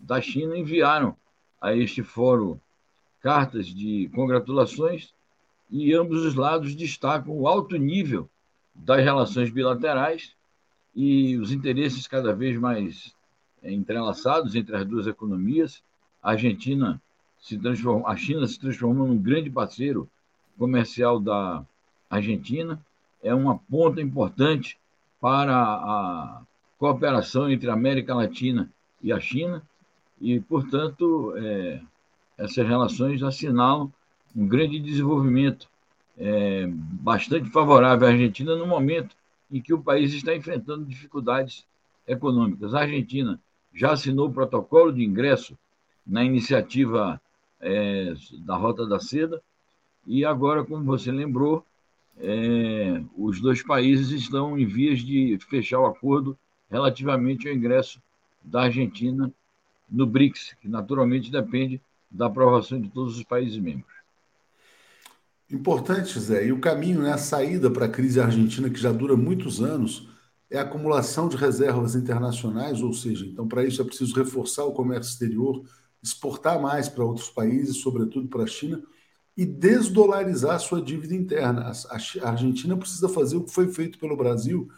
da 0.00 0.18
China, 0.18 0.56
enviaram 0.56 1.14
a 1.60 1.76
este 1.76 2.02
fórum 2.02 2.58
cartas 3.20 3.66
de 3.66 4.08
congratulações 4.14 5.12
e 5.72 5.94
ambos 5.94 6.22
os 6.22 6.34
lados 6.34 6.74
destacam 6.74 7.34
o 7.34 7.48
alto 7.48 7.76
nível 7.76 8.28
das 8.74 9.02
relações 9.02 9.50
bilaterais 9.50 10.34
e 10.94 11.38
os 11.38 11.50
interesses 11.50 12.06
cada 12.06 12.34
vez 12.34 12.58
mais 12.58 13.14
entrelaçados 13.62 14.54
entre 14.54 14.76
as 14.76 14.84
duas 14.84 15.06
economias. 15.06 15.82
A 16.22 16.32
Argentina 16.32 17.00
se 17.40 17.56
transformou, 17.56 18.06
a 18.06 18.14
China 18.14 18.46
se 18.46 18.60
transformou 18.60 19.08
num 19.08 19.16
grande 19.16 19.48
parceiro 19.48 20.06
comercial 20.58 21.18
da 21.18 21.64
Argentina, 22.10 22.78
é 23.22 23.34
uma 23.34 23.58
ponta 23.58 24.02
importante 24.02 24.78
para 25.18 25.56
a 25.56 26.42
cooperação 26.76 27.50
entre 27.50 27.70
a 27.70 27.72
América 27.72 28.14
Latina 28.14 28.70
e 29.02 29.10
a 29.10 29.18
China, 29.18 29.62
e, 30.20 30.38
portanto, 30.38 31.32
é, 31.36 31.80
essas 32.36 32.66
relações 32.66 33.22
assinalam 33.22 33.90
um 34.34 34.46
grande 34.46 34.78
desenvolvimento 34.78 35.68
é, 36.16 36.66
bastante 36.68 37.50
favorável 37.50 38.06
à 38.06 38.10
Argentina 38.10 38.56
no 38.56 38.66
momento 38.66 39.16
em 39.50 39.60
que 39.60 39.74
o 39.74 39.82
país 39.82 40.12
está 40.14 40.34
enfrentando 40.34 40.84
dificuldades 40.84 41.66
econômicas. 42.06 42.74
A 42.74 42.80
Argentina 42.80 43.40
já 43.74 43.92
assinou 43.92 44.28
o 44.28 44.32
protocolo 44.32 44.92
de 44.92 45.04
ingresso 45.04 45.56
na 46.06 46.24
iniciativa 46.24 47.20
é, 47.60 48.14
da 48.44 48.56
Rota 48.56 48.86
da 48.86 48.98
Seda, 48.98 49.42
e 50.06 50.24
agora, 50.24 50.64
como 50.64 50.84
você 50.84 51.12
lembrou, 51.12 51.64
é, 52.18 53.00
os 53.16 53.40
dois 53.40 53.62
países 53.62 54.10
estão 54.10 54.58
em 54.58 54.66
vias 54.66 55.00
de 55.00 55.38
fechar 55.48 55.78
o 55.78 55.86
acordo 55.86 56.36
relativamente 56.70 57.48
ao 57.48 57.54
ingresso 57.54 58.02
da 58.42 58.62
Argentina 58.62 59.32
no 59.88 60.06
BRICS, 60.06 60.56
que 60.60 60.68
naturalmente 60.68 61.30
depende 61.30 61.80
da 62.10 62.26
aprovação 62.26 62.80
de 62.80 62.88
todos 62.88 63.16
os 63.16 63.22
países 63.22 63.58
membros. 63.58 64.01
Importante, 65.52 66.18
Zé. 66.18 66.46
E 66.46 66.52
o 66.52 66.60
caminho, 66.60 67.02
né, 67.02 67.12
a 67.12 67.18
saída 67.18 67.70
para 67.70 67.84
a 67.84 67.88
crise 67.88 68.18
argentina, 68.18 68.70
que 68.70 68.80
já 68.80 68.90
dura 68.90 69.14
muitos 69.14 69.60
anos, 69.60 70.08
é 70.50 70.58
a 70.58 70.62
acumulação 70.62 71.28
de 71.28 71.36
reservas 71.36 71.94
internacionais, 71.94 72.80
ou 72.80 72.92
seja, 72.94 73.26
então 73.26 73.46
para 73.46 73.62
isso 73.62 73.80
é 73.82 73.84
preciso 73.84 74.14
reforçar 74.14 74.64
o 74.64 74.72
comércio 74.72 75.12
exterior, 75.12 75.62
exportar 76.02 76.60
mais 76.60 76.88
para 76.88 77.04
outros 77.04 77.28
países, 77.28 77.82
sobretudo 77.82 78.28
para 78.28 78.44
a 78.44 78.46
China, 78.46 78.82
e 79.36 79.44
desdolarizar 79.44 80.58
sua 80.58 80.80
dívida 80.80 81.14
interna. 81.14 81.70
A 82.22 82.28
Argentina 82.30 82.76
precisa 82.76 83.08
fazer 83.08 83.36
o 83.36 83.44
que 83.44 83.52
foi 83.52 83.68
feito 83.68 83.98
pelo 83.98 84.16
Brasil 84.16 84.68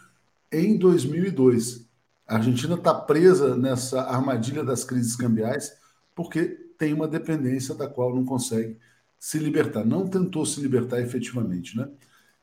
em 0.51 0.77
2002. 0.77 1.87
A 2.27 2.35
Argentina 2.35 2.75
está 2.75 2.93
presa 2.93 3.55
nessa 3.55 4.01
armadilha 4.01 4.63
das 4.63 4.83
crises 4.83 5.15
cambiais 5.15 5.71
porque 6.13 6.45
tem 6.77 6.93
uma 6.93 7.07
dependência 7.07 7.75
da 7.75 7.87
qual 7.87 8.13
não 8.13 8.25
consegue 8.25 8.77
se 9.25 9.39
libertar. 9.39 9.83
Não 9.83 10.07
tentou 10.07 10.45
se 10.45 10.61
libertar 10.61 11.01
efetivamente, 11.01 11.75
né? 11.75 11.89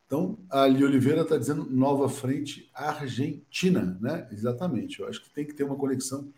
Então, 0.05 0.37
a 0.51 0.63
Ali 0.63 0.83
Oliveira 0.85 1.21
está 1.21 1.37
dizendo 1.37 1.65
nova 1.71 2.09
frente 2.09 2.69
argentina, 2.75 3.97
né? 4.01 4.27
Exatamente. 4.33 4.99
Eu 4.99 5.07
acho 5.07 5.23
que 5.23 5.31
tem 5.31 5.47
que 5.47 5.55
ter 5.55 5.63
uma 5.63 5.77
conexão 5.77 6.29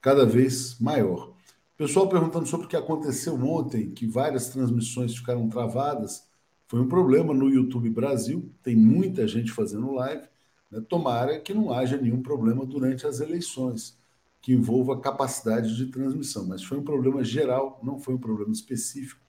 cada 0.00 0.26
vez 0.26 0.80
maior. 0.80 1.32
Pessoal 1.76 2.08
perguntando 2.08 2.44
sobre 2.44 2.66
o 2.66 2.68
que 2.68 2.74
aconteceu 2.74 3.36
ontem, 3.36 3.92
que 3.92 4.04
várias 4.04 4.48
transmissões 4.48 5.16
ficaram 5.16 5.48
travadas. 5.48 6.24
Foi 6.66 6.80
um 6.80 6.88
problema 6.88 7.32
no 7.32 7.48
YouTube 7.48 7.88
Brasil, 7.88 8.50
tem 8.64 8.74
muita 8.74 9.28
gente 9.28 9.52
fazendo 9.52 9.92
live. 9.92 10.26
Né? 10.72 10.80
Tomara 10.88 11.38
que 11.38 11.54
não 11.54 11.72
haja 11.72 11.96
nenhum 11.96 12.20
problema 12.20 12.66
durante 12.66 13.06
as 13.06 13.20
eleições 13.20 13.96
que 14.42 14.52
envolva 14.52 15.00
capacidade 15.00 15.76
de 15.76 15.86
transmissão, 15.86 16.44
mas 16.46 16.64
foi 16.64 16.78
um 16.78 16.82
problema 16.82 17.22
geral, 17.22 17.78
não 17.80 18.00
foi 18.00 18.14
um 18.14 18.18
problema 18.18 18.50
específico 18.50 19.23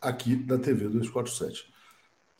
aqui 0.00 0.36
da 0.36 0.58
TV 0.58 0.88
247. 0.88 1.72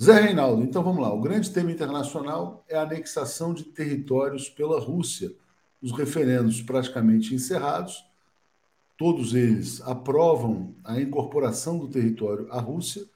Zé 0.02 0.20
Reinaldo, 0.20 0.62
então 0.62 0.82
vamos 0.82 1.02
lá. 1.02 1.12
O 1.12 1.20
grande 1.20 1.50
tema 1.50 1.72
internacional 1.72 2.64
é 2.68 2.76
a 2.76 2.82
anexação 2.82 3.52
de 3.52 3.64
territórios 3.64 4.48
pela 4.48 4.80
Rússia. 4.80 5.34
Os 5.82 5.92
referendos 5.92 6.62
praticamente 6.62 7.34
encerrados 7.34 8.08
todos 8.98 9.32
eles 9.32 9.80
aprovam 9.82 10.74
a 10.82 11.00
incorporação 11.00 11.78
do 11.78 11.88
território 11.88 12.50
à 12.50 12.60
Rússia, 12.60 13.06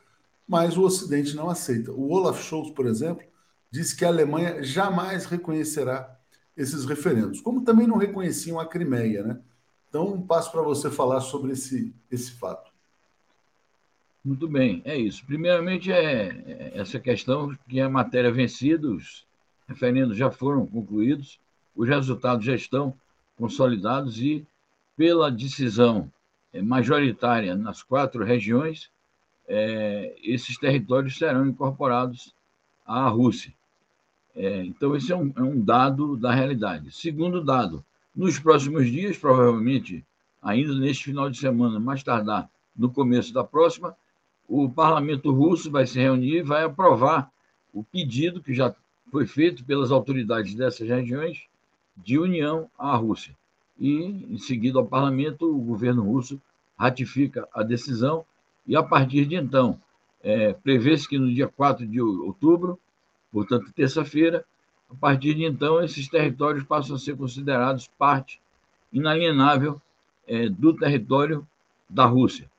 mas 0.47 0.77
o 0.77 0.83
Ocidente 0.83 1.35
não 1.35 1.51
aceita. 1.51 1.91
O 1.91 2.13
Olaf 2.13 2.41
Scholz, 2.41 2.71
por 2.71 2.87
exemplo, 2.87 3.27
disse 3.69 3.97
que 3.97 4.05
a 4.05 4.09
Alemanha 4.09 4.63
jamais 4.63 5.27
reconhecerá 5.27 6.17
esses 6.57 6.85
referendos, 6.85 7.41
como 7.41 7.63
também 7.63 7.87
não 7.87 7.97
reconheciam 7.97 8.61
a 8.61 8.67
Crimeia, 8.67 9.25
né? 9.25 9.41
Então, 9.89 10.23
passo 10.23 10.53
para 10.53 10.63
você 10.63 10.91
falar 10.91 11.21
sobre 11.21 11.53
esse, 11.53 11.93
esse 12.11 12.31
fato. 12.33 12.72
Muito 14.25 14.47
bem, 14.47 14.81
é 14.85 14.97
isso. 14.97 15.25
Primeiramente, 15.27 15.91
é, 15.91 16.29
é 16.47 16.73
essa 16.75 17.01
questão 17.01 17.57
que 17.69 17.81
a 17.81 17.89
matéria 17.89 18.31
vencida, 18.31 18.89
os 18.89 19.27
referendos 19.67 20.17
já 20.17 20.31
foram 20.31 20.65
concluídos, 20.65 21.41
os 21.75 21.89
resultados 21.89 22.45
já 22.45 22.55
estão 22.55 22.95
consolidados 23.37 24.21
e 24.21 24.47
pela 24.97 25.31
decisão 25.31 26.11
é, 26.53 26.63
majoritária 26.63 27.57
nas 27.57 27.83
quatro 27.83 28.25
regiões, 28.25 28.91
é, 29.49 30.15
esses 30.23 30.57
territórios 30.57 31.19
serão 31.19 31.47
incorporados 31.47 32.33
à 32.87 33.09
Rússia. 33.09 33.53
É, 34.37 34.65
então, 34.65 34.95
esse 34.95 35.13
é 35.13 35.17
um, 35.17 35.33
é 35.37 35.43
um, 35.43 35.61
dado 35.61 36.17
da 36.17 36.33
realidade. 36.33 36.93
Segundo 36.93 37.43
dado, 37.43 37.85
nos 38.15 38.39
próximos 38.39 38.87
dias, 38.91 39.19
provavelmente 39.19 40.05
ainda 40.41 40.75
neste 40.75 41.05
final 41.05 41.29
de 41.29 41.39
semana, 41.39 41.81
mais 41.81 42.03
tardar 42.03 42.49
no 42.77 42.91
começo 42.91 43.33
da 43.33 43.45
próxima, 43.45 43.97
o 44.55 44.69
parlamento 44.69 45.33
russo 45.33 45.71
vai 45.71 45.87
se 45.87 45.99
reunir 45.99 46.37
e 46.37 46.43
vai 46.43 46.63
aprovar 46.63 47.33
o 47.73 47.83
pedido 47.83 48.43
que 48.43 48.53
já 48.53 48.75
foi 49.11 49.27
feito 49.27 49.65
pelas 49.65 49.91
autoridades 49.91 50.55
dessas 50.55 50.87
regiões 50.87 51.47
de 51.97 52.19
união 52.19 52.69
à 52.79 52.95
Rússia 52.95 53.35
e, 53.81 54.27
em 54.29 54.37
seguida 54.37 54.79
ao 54.79 54.85
parlamento, 54.85 55.51
o 55.51 55.59
governo 55.59 56.03
russo 56.03 56.39
ratifica 56.77 57.49
a 57.55 57.63
decisão 57.63 58.27
e, 58.67 58.77
a 58.77 58.83
partir 58.83 59.25
de 59.25 59.37
então, 59.37 59.81
é, 60.23 60.53
prevê-se 60.53 61.09
que 61.09 61.19
no 61.19 61.33
dia 61.33 61.49
4 61.49 61.87
de 61.87 62.03
outubro, 62.03 62.79
portanto, 63.33 63.73
terça-feira, 63.75 64.45
a 64.91 64.95
partir 64.95 65.33
de 65.33 65.47
então, 65.47 65.83
esses 65.83 66.09
territórios 66.09 66.63
passam 66.63 66.97
a 66.97 66.99
ser 66.99 67.17
considerados 67.17 67.89
parte 67.99 68.39
inalienável 68.93 69.81
é, 70.27 70.51
do 70.51 70.77
território 70.77 71.49
da 71.89 72.05
Rússia. 72.05 72.52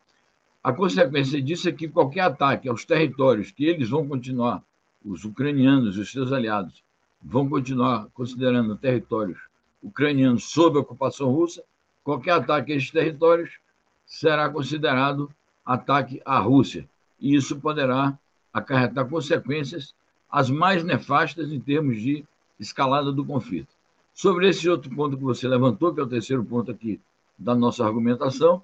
A 0.63 0.71
consequência 0.71 1.41
disso 1.41 1.67
é 1.67 1.73
que 1.73 1.89
qualquer 1.89 2.21
ataque 2.21 2.69
aos 2.69 2.85
territórios 2.85 3.51
que 3.51 3.65
eles 3.65 3.89
vão 3.89 4.07
continuar, 4.07 4.63
os 5.03 5.25
ucranianos 5.25 5.97
e 5.97 5.99
os 5.99 6.09
seus 6.09 6.31
aliados, 6.31 6.81
vão 7.21 7.49
continuar 7.49 8.07
considerando 8.13 8.77
territórios 8.77 9.39
ucranianos 9.83 10.45
sob 10.45 10.77
ocupação 10.77 11.29
russa, 11.29 11.61
qualquer 12.01 12.31
ataque 12.31 12.71
a 12.71 12.75
estes 12.77 12.93
territórios 12.93 13.57
será 14.05 14.49
considerado 14.49 15.29
ataque 15.65 16.21
à 16.23 16.39
Rússia. 16.39 16.87
E 17.19 17.35
isso 17.35 17.59
poderá 17.59 18.17
acarretar 18.53 19.09
consequências 19.09 19.93
as 20.31 20.49
mais 20.49 20.81
nefastas 20.81 21.51
em 21.51 21.59
termos 21.59 22.01
de 22.01 22.23
escalada 22.57 23.11
do 23.11 23.25
conflito. 23.25 23.73
Sobre 24.13 24.47
esse 24.47 24.69
outro 24.69 24.89
ponto 24.95 25.17
que 25.17 25.23
você 25.23 25.45
levantou, 25.45 25.93
que 25.93 25.99
é 25.99 26.03
o 26.03 26.07
terceiro 26.07 26.43
ponto 26.45 26.71
aqui 26.71 27.01
da 27.37 27.53
nossa 27.53 27.85
argumentação, 27.85 28.63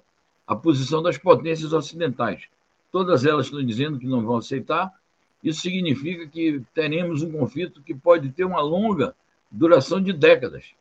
a 0.50 0.56
posição 0.56 1.00
das 1.00 1.16
potências 1.16 1.72
ocidentais. 1.72 2.48
Todas 2.90 3.24
elas 3.24 3.46
estão 3.46 3.64
dizendo 3.64 4.00
que 4.00 4.06
não 4.06 4.26
vão 4.26 4.38
aceitar. 4.38 4.92
Isso 5.44 5.60
significa 5.60 6.26
que 6.26 6.60
teremos 6.74 7.22
um 7.22 7.30
conflito 7.30 7.80
que 7.80 7.94
pode 7.94 8.30
ter 8.30 8.44
uma 8.44 8.60
longa 8.60 9.14
duração 9.48 10.02
de 10.02 10.12
décadas 10.12 10.74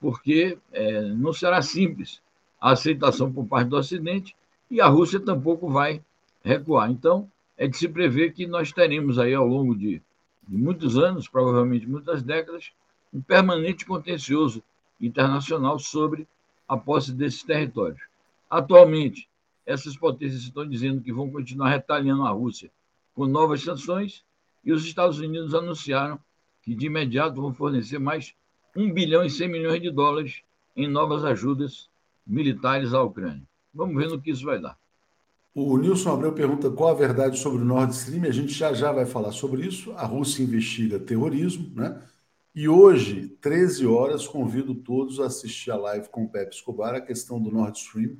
porque 0.00 0.56
é, 0.72 1.00
não 1.00 1.32
será 1.32 1.60
simples 1.60 2.22
a 2.60 2.70
aceitação 2.70 3.32
por 3.32 3.44
parte 3.46 3.68
do 3.68 3.76
Ocidente 3.76 4.36
e 4.70 4.80
a 4.80 4.86
Rússia 4.86 5.18
tampouco 5.18 5.68
vai 5.68 6.00
recuar. 6.44 6.88
Então, 6.88 7.28
é 7.58 7.66
de 7.66 7.76
se 7.76 7.88
prever 7.88 8.32
que 8.32 8.46
nós 8.46 8.70
teremos 8.70 9.18
aí 9.18 9.34
ao 9.34 9.44
longo 9.44 9.74
de, 9.74 10.00
de 10.46 10.56
muitos 10.56 10.96
anos, 10.96 11.26
provavelmente 11.26 11.88
muitas 11.88 12.22
décadas, 12.22 12.70
um 13.12 13.20
permanente 13.20 13.84
contencioso 13.84 14.62
internacional 15.00 15.80
sobre 15.80 16.28
a 16.68 16.76
posse 16.76 17.12
desses 17.12 17.42
territórios. 17.42 18.00
Atualmente, 18.48 19.28
essas 19.64 19.96
potências 19.96 20.42
estão 20.42 20.66
dizendo 20.68 21.02
que 21.02 21.12
vão 21.12 21.30
continuar 21.30 21.70
retalhando 21.70 22.22
a 22.24 22.30
Rússia 22.30 22.70
com 23.12 23.26
novas 23.26 23.62
sanções 23.62 24.24
e 24.64 24.72
os 24.72 24.84
Estados 24.84 25.18
Unidos 25.18 25.54
anunciaram 25.54 26.18
que 26.62 26.74
de 26.74 26.86
imediato 26.86 27.40
vão 27.40 27.52
fornecer 27.52 27.98
mais 27.98 28.34
1 28.76 28.92
bilhão 28.92 29.24
e 29.24 29.30
100 29.30 29.48
milhões 29.48 29.80
de 29.80 29.90
dólares 29.90 30.42
em 30.76 30.88
novas 30.88 31.24
ajudas 31.24 31.88
militares 32.26 32.92
à 32.92 33.02
Ucrânia. 33.02 33.42
Vamos 33.72 33.96
ver 33.96 34.08
no 34.08 34.20
que 34.20 34.30
isso 34.30 34.44
vai 34.44 34.60
dar. 34.60 34.78
O 35.54 35.78
Nilson 35.78 36.12
Abreu 36.12 36.32
pergunta 36.32 36.70
qual 36.70 36.90
a 36.90 36.94
verdade 36.94 37.38
sobre 37.38 37.62
o 37.62 37.64
Nord 37.64 37.94
Stream. 37.94 38.24
A 38.24 38.30
gente 38.30 38.52
já 38.52 38.74
já 38.74 38.92
vai 38.92 39.06
falar 39.06 39.32
sobre 39.32 39.66
isso. 39.66 39.92
A 39.92 40.04
Rússia 40.04 40.42
investiga 40.42 40.98
terrorismo, 40.98 41.72
né? 41.74 42.02
E 42.54 42.68
hoje, 42.68 43.28
13 43.40 43.86
horas, 43.86 44.26
convido 44.26 44.74
todos 44.74 45.20
a 45.20 45.26
assistir 45.26 45.70
a 45.70 45.76
live 45.76 46.08
com 46.10 46.24
o 46.24 46.28
Pepe 46.28 46.54
Escobar. 46.54 46.94
A 46.94 47.00
questão 47.00 47.40
do 47.40 47.50
Nord 47.50 47.78
Stream 47.78 48.16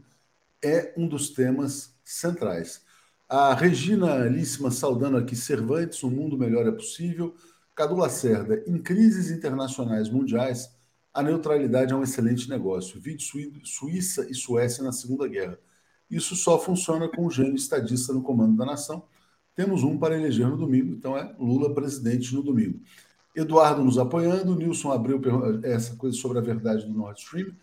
é 0.66 0.94
um 0.96 1.06
dos 1.06 1.30
temas 1.30 1.94
centrais. 2.04 2.82
A 3.28 3.54
Regina 3.54 4.24
Líssima 4.26 4.70
saudando 4.70 5.16
aqui 5.16 5.34
Cervantes, 5.34 6.02
o 6.02 6.10
mundo 6.10 6.38
melhor 6.38 6.66
é 6.66 6.72
possível. 6.72 7.34
Cadu 7.74 7.96
Lacerda, 7.96 8.62
em 8.66 8.78
crises 8.78 9.30
internacionais 9.30 10.08
mundiais, 10.08 10.70
a 11.12 11.22
neutralidade 11.22 11.92
é 11.92 11.96
um 11.96 12.02
excelente 12.02 12.48
negócio. 12.48 13.00
Vide 13.00 13.24
Suíça 13.64 14.26
e 14.30 14.34
Suécia 14.34 14.84
na 14.84 14.92
Segunda 14.92 15.26
Guerra. 15.26 15.58
Isso 16.10 16.36
só 16.36 16.58
funciona 16.58 17.08
com 17.08 17.26
o 17.26 17.30
gênio 17.30 17.56
estadista 17.56 18.12
no 18.12 18.22
comando 18.22 18.56
da 18.56 18.64
nação. 18.64 19.04
Temos 19.54 19.82
um 19.82 19.98
para 19.98 20.14
eleger 20.14 20.48
no 20.48 20.56
domingo, 20.56 20.92
então 20.92 21.16
é 21.16 21.34
Lula 21.38 21.74
presidente 21.74 22.34
no 22.34 22.42
domingo. 22.42 22.80
Eduardo 23.34 23.82
nos 23.82 23.98
apoiando, 23.98 24.54
Nilson 24.54 24.92
abriu 24.92 25.20
essa 25.62 25.96
coisa 25.96 26.16
sobre 26.16 26.38
a 26.38 26.42
verdade 26.42 26.86
do 26.86 26.92
Nord 26.92 27.20
Stream. 27.20 27.54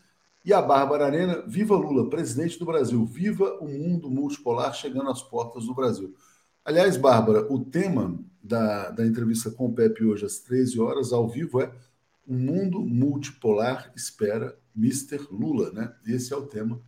E 0.45 0.51
a 0.51 0.61
Bárbara 0.61 1.05
Arena, 1.05 1.41
viva 1.47 1.75
Lula, 1.75 2.09
presidente 2.09 2.59
do 2.59 2.65
Brasil, 2.65 3.05
viva 3.05 3.57
o 3.61 3.67
mundo 3.67 4.09
multipolar 4.09 4.73
chegando 4.73 5.09
às 5.09 5.21
portas 5.21 5.65
do 5.65 5.73
Brasil. 5.73 6.13
Aliás, 6.65 6.97
Bárbara, 6.97 7.51
o 7.51 7.63
tema 7.63 8.19
da, 8.43 8.89
da 8.89 9.05
entrevista 9.05 9.49
com 9.49 9.67
o 9.67 9.73
Pepe 9.73 10.03
hoje 10.03 10.25
às 10.25 10.39
13 10.39 10.81
horas, 10.81 11.13
ao 11.13 11.29
vivo, 11.29 11.61
é 11.61 11.71
O 12.27 12.33
mundo 12.33 12.81
multipolar 12.81 13.91
espera 13.95 14.57
Mr. 14.75 15.27
Lula, 15.31 15.71
né? 15.71 15.93
Esse 16.05 16.33
é 16.33 16.37
o 16.37 16.45
tema 16.45 16.81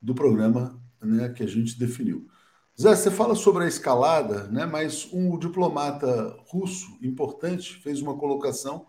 do 0.00 0.14
programa 0.14 0.80
né, 1.02 1.28
que 1.30 1.42
a 1.42 1.46
gente 1.46 1.78
definiu. 1.78 2.28
Zé, 2.80 2.94
você 2.94 3.10
fala 3.10 3.34
sobre 3.34 3.64
a 3.64 3.68
escalada, 3.68 4.48
né, 4.48 4.66
mas 4.66 5.08
um 5.12 5.38
diplomata 5.38 6.36
russo 6.48 6.98
importante 7.00 7.76
fez 7.76 8.02
uma 8.02 8.16
colocação 8.16 8.86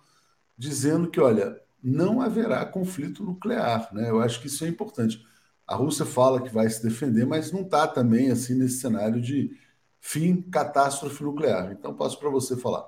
dizendo 0.58 1.10
que, 1.10 1.20
olha, 1.20 1.62
não 1.86 2.20
haverá 2.20 2.66
conflito 2.66 3.24
nuclear. 3.24 3.94
Né? 3.94 4.10
Eu 4.10 4.20
acho 4.20 4.42
que 4.42 4.48
isso 4.48 4.66
é 4.66 4.68
importante. 4.68 5.24
A 5.68 5.76
Rússia 5.76 6.06
fala 6.06 6.42
que 6.42 6.54
vai 6.54 6.68
se 6.68 6.82
defender, 6.82 7.26
mas 7.26 7.52
não 7.52 7.62
está 7.62 7.88
também 7.88 8.32
assim 8.32 8.56
nesse 8.56 8.80
cenário 8.80 9.22
de 9.22 9.56
fim 10.00 10.42
catástrofe 10.42 11.24
nuclear. 11.24 11.72
Então, 11.72 11.94
passo 11.94 12.20
para 12.20 12.30
você 12.30 12.58
falar. 12.58 12.86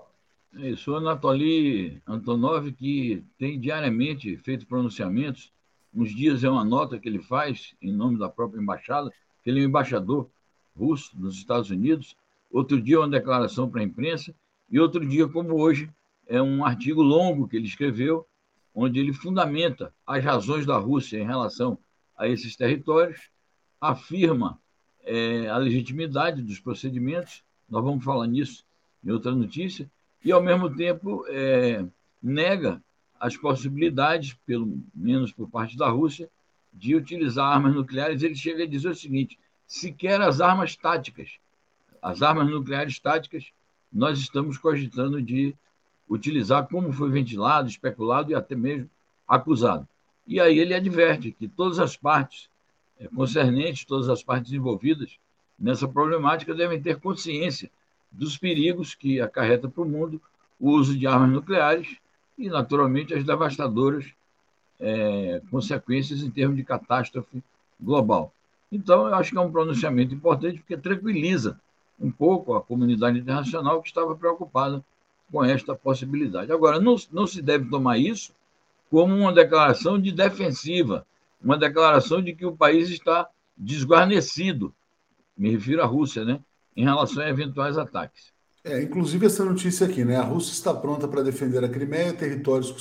É 0.55 0.69
isso, 0.69 0.95
Anatoly 0.95 2.01
Antonov, 2.07 2.71
que 2.71 3.23
tem 3.37 3.59
diariamente 3.59 4.35
feito 4.37 4.65
pronunciamentos, 4.65 5.51
uns 5.93 6.15
dias 6.15 6.43
é 6.43 6.49
uma 6.49 6.65
nota 6.65 6.97
que 6.97 7.07
ele 7.07 7.19
faz 7.19 7.75
em 7.81 7.91
nome 7.91 8.17
da 8.17 8.29
própria 8.29 8.59
embaixada, 8.59 9.11
que 9.43 9.49
ele 9.49 9.59
é 9.59 9.63
um 9.63 9.69
embaixador 9.69 10.27
russo 10.75 11.11
nos 11.19 11.35
Estados 11.35 11.69
Unidos, 11.69 12.15
outro 12.51 12.81
dia 12.81 12.99
uma 12.99 13.09
declaração 13.09 13.69
para 13.69 13.81
a 13.81 13.83
imprensa, 13.83 14.33
e 14.69 14.79
outro 14.79 15.05
dia, 15.05 15.27
como 15.27 15.55
hoje, 15.55 15.89
é 16.25 16.41
um 16.41 16.65
artigo 16.65 17.01
longo 17.01 17.47
que 17.47 17.55
ele 17.55 17.67
escreveu 17.67 18.25
onde 18.79 18.99
ele 18.99 19.11
fundamenta 19.11 19.91
as 20.05 20.23
razões 20.23 20.63
da 20.63 20.77
Rússia 20.77 21.17
em 21.17 21.25
relação 21.25 21.79
a 22.15 22.27
esses 22.27 22.55
territórios, 22.55 23.31
afirma 23.81 24.59
é, 25.03 25.47
a 25.47 25.57
legitimidade 25.57 26.43
dos 26.43 26.59
procedimentos, 26.59 27.43
nós 27.67 27.83
vamos 27.83 28.05
falar 28.05 28.27
nisso 28.27 28.63
em 29.03 29.09
outra 29.09 29.31
notícia, 29.31 29.89
e, 30.23 30.31
ao 30.31 30.43
mesmo 30.43 30.69
tempo, 30.75 31.25
é, 31.27 31.83
nega 32.21 32.79
as 33.19 33.35
possibilidades, 33.35 34.35
pelo 34.45 34.79
menos 34.93 35.31
por 35.31 35.49
parte 35.49 35.75
da 35.75 35.89
Rússia, 35.89 36.29
de 36.71 36.95
utilizar 36.95 37.51
armas 37.51 37.73
nucleares. 37.73 38.21
Ele 38.21 38.35
chega 38.35 38.63
a 38.63 38.67
dizer 38.67 38.89
o 38.89 38.95
seguinte: 38.95 39.39
sequer 39.65 40.21
as 40.21 40.39
armas 40.39 40.75
táticas, 40.75 41.39
as 41.99 42.21
armas 42.21 42.47
nucleares 42.47 42.99
táticas, 42.99 43.51
nós 43.91 44.19
estamos 44.19 44.55
cogitando 44.59 45.19
de 45.19 45.55
utilizar 46.09 46.67
como 46.67 46.91
foi 46.91 47.09
ventilado, 47.09 47.67
especulado 47.67 48.31
e 48.31 48.35
até 48.35 48.55
mesmo 48.55 48.89
acusado. 49.27 49.87
E 50.25 50.39
aí 50.39 50.59
ele 50.59 50.73
adverte 50.73 51.31
que 51.31 51.47
todas 51.47 51.79
as 51.79 51.95
partes 51.95 52.49
é, 52.99 53.07
concernentes, 53.07 53.85
todas 53.85 54.09
as 54.09 54.23
partes 54.23 54.51
envolvidas 54.51 55.17
nessa 55.57 55.87
problemática 55.87 56.53
devem 56.53 56.81
ter 56.81 56.99
consciência 56.99 57.69
dos 58.11 58.37
perigos 58.37 58.95
que 58.95 59.19
acarreta 59.19 59.67
para 59.67 59.83
o 59.83 59.87
mundo 59.87 60.21
o 60.59 60.71
uso 60.71 60.97
de 60.97 61.05
armas 61.05 61.29
nucleares 61.29 61.97
e, 62.37 62.49
naturalmente, 62.49 63.13
as 63.13 63.23
devastadoras 63.23 64.05
é, 64.79 65.41
consequências 65.49 66.21
em 66.21 66.29
termos 66.29 66.57
de 66.57 66.63
catástrofe 66.63 67.43
global. 67.79 68.33
Então, 68.71 69.07
eu 69.07 69.15
acho 69.15 69.31
que 69.31 69.37
é 69.37 69.41
um 69.41 69.51
pronunciamento 69.51 70.13
importante 70.13 70.59
porque 70.59 70.77
tranquiliza 70.77 71.59
um 71.99 72.11
pouco 72.11 72.53
a 72.53 72.61
comunidade 72.61 73.19
internacional 73.19 73.81
que 73.81 73.87
estava 73.87 74.15
preocupada 74.15 74.83
com 75.31 75.43
esta 75.43 75.75
possibilidade. 75.75 76.51
Agora, 76.51 76.79
não, 76.79 76.95
não 77.11 77.27
se 77.27 77.41
deve 77.41 77.69
tomar 77.69 77.97
isso 77.97 78.33
como 78.89 79.13
uma 79.13 79.33
declaração 79.33 79.99
de 79.99 80.11
defensiva, 80.11 81.05
uma 81.41 81.57
declaração 81.57 82.21
de 82.21 82.33
que 82.33 82.45
o 82.45 82.55
país 82.55 82.89
está 82.89 83.27
desguarnecido, 83.57 84.73
me 85.37 85.51
refiro 85.51 85.81
à 85.81 85.85
Rússia, 85.85 86.23
né, 86.23 86.39
em 86.75 86.83
relação 86.83 87.23
a 87.23 87.29
eventuais 87.29 87.77
ataques. 87.77 88.31
É, 88.63 88.81
inclusive 88.81 89.25
essa 89.25 89.45
notícia 89.45 89.87
aqui, 89.87 90.03
né? 90.03 90.17
A 90.17 90.23
Rússia 90.23 90.51
está 90.51 90.73
pronta 90.73 91.07
para 91.07 91.23
defender 91.23 91.63
a 91.63 91.69
Crimeia, 91.69 92.11
territórios 92.11 92.71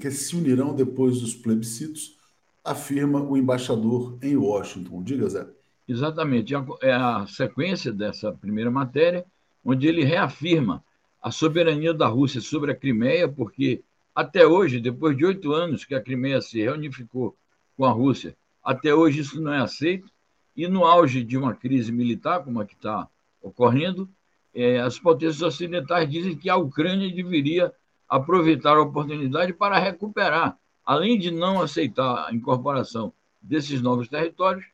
que 0.00 0.10
se 0.10 0.36
unirão 0.36 0.74
depois 0.74 1.20
dos 1.20 1.34
plebiscitos, 1.34 2.16
afirma 2.64 3.20
o 3.20 3.36
embaixador 3.36 4.16
em 4.22 4.36
Washington. 4.36 5.02
Diga, 5.02 5.28
Zé. 5.28 5.46
Exatamente. 5.86 6.54
É 6.80 6.92
a 6.94 7.26
sequência 7.26 7.92
dessa 7.92 8.32
primeira 8.32 8.70
matéria, 8.70 9.26
onde 9.62 9.86
ele 9.86 10.02
reafirma 10.02 10.82
a 11.24 11.30
soberania 11.30 11.94
da 11.94 12.06
Rússia 12.06 12.38
sobre 12.42 12.70
a 12.70 12.76
Crimeia, 12.76 13.26
porque 13.26 13.82
até 14.14 14.46
hoje, 14.46 14.78
depois 14.78 15.16
de 15.16 15.24
oito 15.24 15.54
anos 15.54 15.82
que 15.82 15.94
a 15.94 16.00
Crimeia 16.00 16.38
se 16.42 16.60
reunificou 16.60 17.34
com 17.78 17.86
a 17.86 17.90
Rússia, 17.90 18.36
até 18.62 18.94
hoje 18.94 19.20
isso 19.20 19.40
não 19.40 19.54
é 19.54 19.58
aceito. 19.58 20.06
E 20.54 20.68
no 20.68 20.84
auge 20.84 21.24
de 21.24 21.38
uma 21.38 21.54
crise 21.54 21.90
militar, 21.90 22.44
como 22.44 22.60
a 22.60 22.66
que 22.66 22.74
está 22.74 23.08
ocorrendo, 23.40 24.06
é, 24.54 24.78
as 24.80 24.98
potências 24.98 25.40
ocidentais 25.40 26.10
dizem 26.10 26.36
que 26.36 26.50
a 26.50 26.56
Ucrânia 26.56 27.10
deveria 27.10 27.72
aproveitar 28.06 28.76
a 28.76 28.82
oportunidade 28.82 29.54
para 29.54 29.78
recuperar, 29.78 30.58
além 30.84 31.18
de 31.18 31.30
não 31.30 31.62
aceitar 31.62 32.28
a 32.28 32.34
incorporação 32.34 33.14
desses 33.40 33.80
novos 33.80 34.08
territórios, 34.08 34.66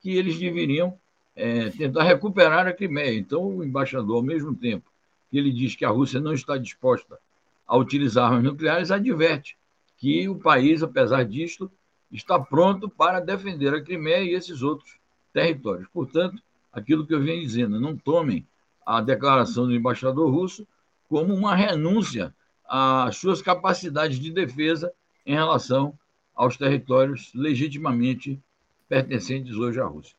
que 0.00 0.16
eles 0.16 0.38
deveriam 0.38 0.98
é, 1.36 1.68
tentar 1.68 2.04
recuperar 2.04 2.66
a 2.66 2.72
Crimeia. 2.72 3.14
Então, 3.18 3.44
o 3.44 3.62
embaixador, 3.62 4.16
ao 4.16 4.22
mesmo 4.22 4.54
tempo 4.54 4.87
ele 5.36 5.52
diz 5.52 5.76
que 5.76 5.84
a 5.84 5.90
Rússia 5.90 6.20
não 6.20 6.32
está 6.32 6.56
disposta 6.56 7.18
a 7.66 7.76
utilizar 7.76 8.32
armas 8.32 8.44
nucleares, 8.44 8.90
adverte 8.90 9.58
que 9.98 10.28
o 10.28 10.36
país, 10.36 10.82
apesar 10.82 11.24
disto, 11.24 11.70
está 12.10 12.38
pronto 12.38 12.88
para 12.88 13.20
defender 13.20 13.74
a 13.74 13.82
Crimeia 13.82 14.22
e 14.22 14.34
esses 14.34 14.62
outros 14.62 14.98
territórios. 15.32 15.88
Portanto, 15.92 16.42
aquilo 16.72 17.06
que 17.06 17.14
eu 17.14 17.20
venho 17.20 17.42
dizendo, 17.42 17.78
não 17.78 17.96
tomem 17.96 18.46
a 18.86 19.00
declaração 19.00 19.66
do 19.66 19.74
embaixador 19.74 20.30
russo 20.30 20.66
como 21.08 21.34
uma 21.34 21.54
renúncia 21.54 22.34
às 22.66 23.16
suas 23.16 23.42
capacidades 23.42 24.18
de 24.18 24.30
defesa 24.30 24.92
em 25.26 25.34
relação 25.34 25.98
aos 26.34 26.56
territórios 26.56 27.30
legitimamente 27.34 28.40
pertencentes 28.88 29.54
hoje 29.56 29.80
à 29.80 29.84
Rússia. 29.84 30.16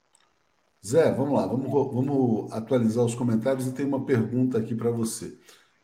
Zé, 0.85 1.11
vamos 1.11 1.33
lá, 1.33 1.45
vamos, 1.45 1.69
vamos 1.69 2.51
atualizar 2.53 3.03
os 3.03 3.13
comentários 3.13 3.67
e 3.67 3.73
tem 3.73 3.85
uma 3.85 4.05
pergunta 4.05 4.57
aqui 4.57 4.73
para 4.73 4.89
você. 4.89 5.37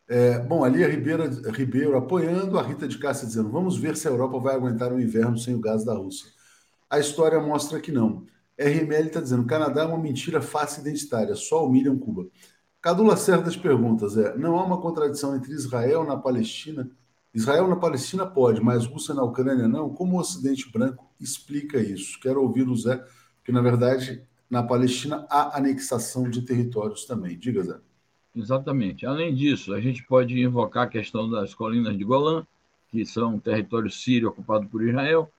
É, 0.08 0.38
bom, 0.38 0.64
ali 0.64 0.84
a 0.84 0.88
Ribeira, 0.88 1.28
Ribeiro 1.52 1.96
apoiando, 1.96 2.58
a 2.58 2.62
Rita 2.62 2.88
de 2.88 2.98
Cássia 2.98 3.26
dizendo: 3.26 3.50
vamos 3.50 3.76
ver 3.76 3.96
se 3.96 4.08
a 4.08 4.10
Europa 4.10 4.38
vai 4.38 4.54
aguentar 4.54 4.92
o 4.92 5.00
inverno 5.00 5.36
sem 5.36 5.54
o 5.54 5.60
gás 5.60 5.84
da 5.84 5.94
Rússia. 5.94 6.30
A 6.88 6.98
história 6.98 7.40
mostra 7.40 7.80
que 7.80 7.92
não. 7.92 8.24
RML 8.58 9.08
está 9.08 9.20
dizendo: 9.20 9.44
Canadá 9.46 9.82
é 9.82 9.86
uma 9.86 9.98
mentira 9.98 10.40
fácil 10.40 10.80
identitária, 10.82 11.34
só 11.34 11.66
humilham 11.66 11.98
Cuba. 11.98 12.26
Cadula 12.80 13.16
certas 13.16 13.56
perguntas 13.56 14.16
é: 14.16 14.36
não 14.38 14.58
há 14.58 14.64
uma 14.64 14.80
contradição 14.80 15.36
entre 15.36 15.52
Israel 15.52 16.04
na 16.04 16.16
Palestina? 16.16 16.90
Israel 17.34 17.68
na 17.68 17.76
Palestina 17.76 18.24
pode, 18.26 18.62
mas 18.62 18.86
Rússia 18.86 19.14
na 19.14 19.22
Ucrânia 19.22 19.68
não? 19.68 19.90
Como 19.90 20.16
o 20.16 20.20
Ocidente 20.20 20.70
Branco 20.72 21.04
explica 21.20 21.78
isso? 21.78 22.18
Quero 22.20 22.40
ouvir 22.40 22.66
o 22.66 22.76
Zé, 22.76 23.04
que 23.44 23.52
na 23.52 23.60
verdade 23.60 24.26
na 24.50 24.62
Palestina 24.62 25.26
há 25.28 25.56
anexação 25.56 26.28
de 26.28 26.42
territórios 26.42 27.04
também. 27.04 27.38
Diga, 27.38 27.62
Zé. 27.62 27.78
Exatamente. 28.34 29.06
Além 29.06 29.34
disso, 29.34 29.72
a 29.74 29.80
gente 29.80 30.02
pode 30.04 30.38
invocar 30.40 30.84
a 30.84 30.88
questão 30.88 31.28
das 31.28 31.54
colinas 31.54 31.96
de 31.96 32.04
Golã, 32.04 32.46
que 32.90 33.04
são 33.04 33.38
território 33.38 33.90
sírio 33.90 34.28
ocupado 34.28 34.66
por 34.68 34.86
Israel. 34.86 35.30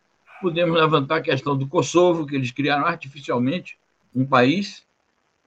Podemos 0.41 0.75
levantar 0.79 1.17
a 1.17 1.21
questão 1.21 1.57
do 1.57 1.67
Kosovo, 1.67 2.25
que 2.25 2.35
eles 2.35 2.51
criaram 2.51 2.85
artificialmente 2.85 3.77
um 4.15 4.25
país 4.25 4.87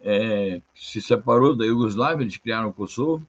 é, 0.03 0.63
se 0.75 1.01
separou 1.03 1.55
da 1.55 1.65
Iugoslávia, 1.65 2.25
eles 2.25 2.37
criaram 2.37 2.69
o 2.69 2.73
Kosovo. 2.73 3.27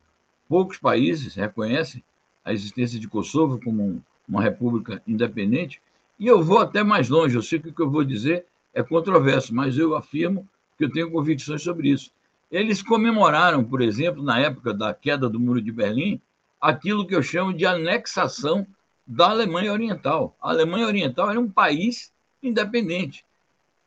Poucos 0.47 0.77
países 0.77 1.35
reconhecem 1.35 2.03
a 2.43 2.53
existência 2.53 2.99
de 2.99 3.07
Kosovo 3.07 3.59
como 3.61 4.03
uma 4.27 4.41
república 4.41 5.01
independente. 5.05 5.81
E 6.17 6.27
eu 6.27 6.41
vou 6.43 6.59
até 6.59 6.83
mais 6.83 7.09
longe, 7.09 7.35
eu 7.35 7.41
sei 7.41 7.59
que 7.59 7.69
o 7.69 7.73
que 7.73 7.81
eu 7.81 7.89
vou 7.89 8.03
dizer 8.03 8.45
é 8.73 8.81
controverso, 8.83 9.53
mas 9.53 9.77
eu 9.77 9.95
afirmo 9.95 10.47
que 10.77 10.85
eu 10.85 10.91
tenho 10.91 11.11
convicções 11.11 11.61
sobre 11.61 11.89
isso. 11.89 12.11
Eles 12.49 12.81
comemoraram, 12.81 13.63
por 13.63 13.81
exemplo, 13.81 14.23
na 14.23 14.39
época 14.39 14.73
da 14.73 14.93
queda 14.93 15.29
do 15.29 15.39
Muro 15.39 15.61
de 15.61 15.71
Berlim, 15.71 16.19
aquilo 16.59 17.07
que 17.07 17.15
eu 17.15 17.23
chamo 17.23 17.53
de 17.53 17.65
anexação 17.65 18.67
da 19.05 19.29
Alemanha 19.29 19.71
Oriental. 19.71 20.35
A 20.41 20.49
Alemanha 20.49 20.85
Oriental 20.85 21.29
era 21.29 21.39
um 21.39 21.49
país 21.49 22.11
independente. 22.41 23.25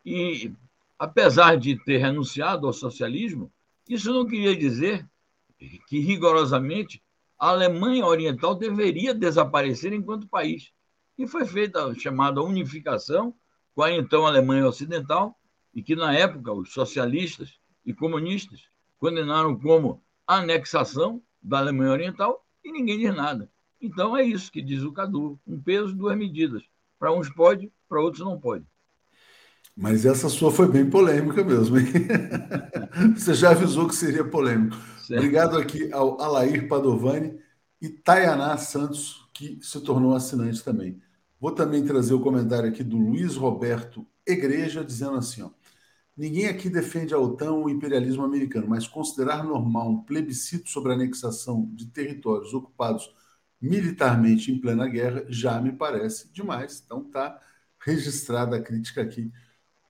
E, 0.05 0.51
apesar 0.97 1.57
de 1.57 1.77
ter 1.83 1.97
renunciado 1.97 2.67
ao 2.67 2.73
socialismo, 2.73 3.51
isso 3.87 4.13
não 4.13 4.25
queria 4.25 4.55
dizer 4.55 5.05
que, 5.87 5.99
rigorosamente, 5.99 7.01
a 7.39 7.49
Alemanha 7.49 8.05
Oriental 8.05 8.55
deveria 8.55 9.13
desaparecer 9.13 9.93
enquanto 9.93 10.27
país. 10.27 10.71
E 11.17 11.27
foi 11.27 11.45
feita 11.45 11.85
a 11.85 11.95
chamada 11.95 12.41
unificação 12.41 13.33
com 13.75 13.83
a 13.83 13.91
então 13.91 14.25
Alemanha 14.25 14.67
Ocidental, 14.67 15.37
e 15.73 15.83
que, 15.83 15.95
na 15.95 16.13
época, 16.13 16.53
os 16.53 16.71
socialistas 16.71 17.59
e 17.85 17.93
comunistas 17.93 18.61
condenaram 18.97 19.59
como 19.59 20.01
anexação 20.25 21.21
da 21.43 21.59
Alemanha 21.59 21.91
Oriental 21.91 22.43
e 22.63 22.71
ninguém 22.71 22.97
diz 22.97 23.13
nada. 23.13 23.49
Então 23.79 24.15
é 24.15 24.23
isso 24.23 24.51
que 24.51 24.61
diz 24.61 24.81
o 24.81 24.93
Cadu: 24.93 25.37
um 25.45 25.61
peso, 25.61 25.93
duas 25.93 26.17
medidas. 26.17 26.63
Para 26.97 27.13
uns 27.13 27.29
pode, 27.29 27.71
para 27.89 28.01
outros 28.01 28.25
não 28.25 28.39
pode. 28.39 28.65
Mas 29.75 30.05
essa 30.05 30.29
sua 30.29 30.49
foi 30.49 30.69
bem 30.69 30.89
polêmica 30.89 31.43
mesmo, 31.43 31.77
hein? 31.77 31.85
Você 33.13 33.33
já 33.33 33.51
avisou 33.51 33.87
que 33.87 33.95
seria 33.95 34.23
polêmico. 34.23 34.77
Certo. 35.05 35.19
Obrigado 35.19 35.57
aqui 35.57 35.91
ao 35.91 36.19
Alair 36.21 36.69
Padovani 36.69 37.37
e 37.81 37.89
Tayaná 37.89 38.55
Santos, 38.55 39.27
que 39.33 39.59
se 39.61 39.81
tornou 39.81 40.15
assinante 40.15 40.63
também. 40.63 40.99
Vou 41.45 41.51
também 41.51 41.85
trazer 41.85 42.15
o 42.15 42.19
comentário 42.19 42.67
aqui 42.67 42.83
do 42.83 42.97
Luiz 42.97 43.35
Roberto 43.35 44.03
Igreja, 44.25 44.83
dizendo 44.83 45.15
assim: 45.17 45.43
ó, 45.43 45.51
ninguém 46.17 46.47
aqui 46.47 46.71
defende 46.71 47.13
a 47.13 47.19
OTAN 47.19 47.51
ou 47.51 47.65
o 47.65 47.69
imperialismo 47.69 48.23
americano, 48.23 48.67
mas 48.67 48.87
considerar 48.87 49.43
normal 49.43 49.91
um 49.91 50.03
plebiscito 50.03 50.67
sobre 50.71 50.91
a 50.91 50.95
anexação 50.95 51.69
de 51.75 51.85
territórios 51.85 52.51
ocupados 52.51 53.13
militarmente 53.61 54.51
em 54.51 54.59
plena 54.59 54.87
guerra 54.87 55.23
já 55.29 55.61
me 55.61 55.71
parece 55.71 56.33
demais. 56.33 56.81
Então 56.83 57.03
está 57.03 57.39
registrada 57.77 58.55
a 58.57 58.61
crítica 58.63 59.03
aqui 59.03 59.31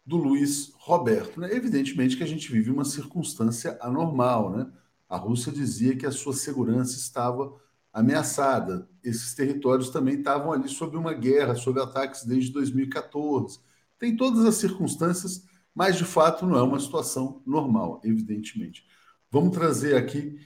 do 0.05 0.17
Luiz 0.17 0.73
Roberto. 0.75 1.39
Né? 1.39 1.55
Evidentemente 1.55 2.17
que 2.17 2.23
a 2.23 2.27
gente 2.27 2.51
vive 2.51 2.69
uma 2.69 2.83
circunstância 2.83 3.77
anormal. 3.79 4.51
Né? 4.57 4.67
A 5.07 5.15
Rússia 5.15 5.53
dizia 5.53 5.95
que 5.95 6.05
a 6.05 6.11
sua 6.11 6.33
segurança 6.33 6.97
estava 6.97 7.55
ameaçada. 7.95 8.89
Esses 9.01 9.33
territórios 9.33 9.89
também 9.89 10.15
estavam 10.15 10.51
ali 10.51 10.67
sob 10.67 10.97
uma 10.97 11.13
guerra, 11.13 11.55
sob 11.55 11.79
ataques 11.79 12.25
desde 12.25 12.51
2014. 12.51 13.57
Tem 13.97 14.17
todas 14.17 14.43
as 14.43 14.55
circunstâncias, 14.55 15.45
mas 15.73 15.95
de 15.95 16.03
fato 16.03 16.45
não 16.45 16.57
é 16.57 16.61
uma 16.61 16.79
situação 16.79 17.41
normal, 17.45 18.01
evidentemente. 18.03 18.85
Vamos 19.31 19.55
trazer 19.55 19.95
aqui 19.95 20.37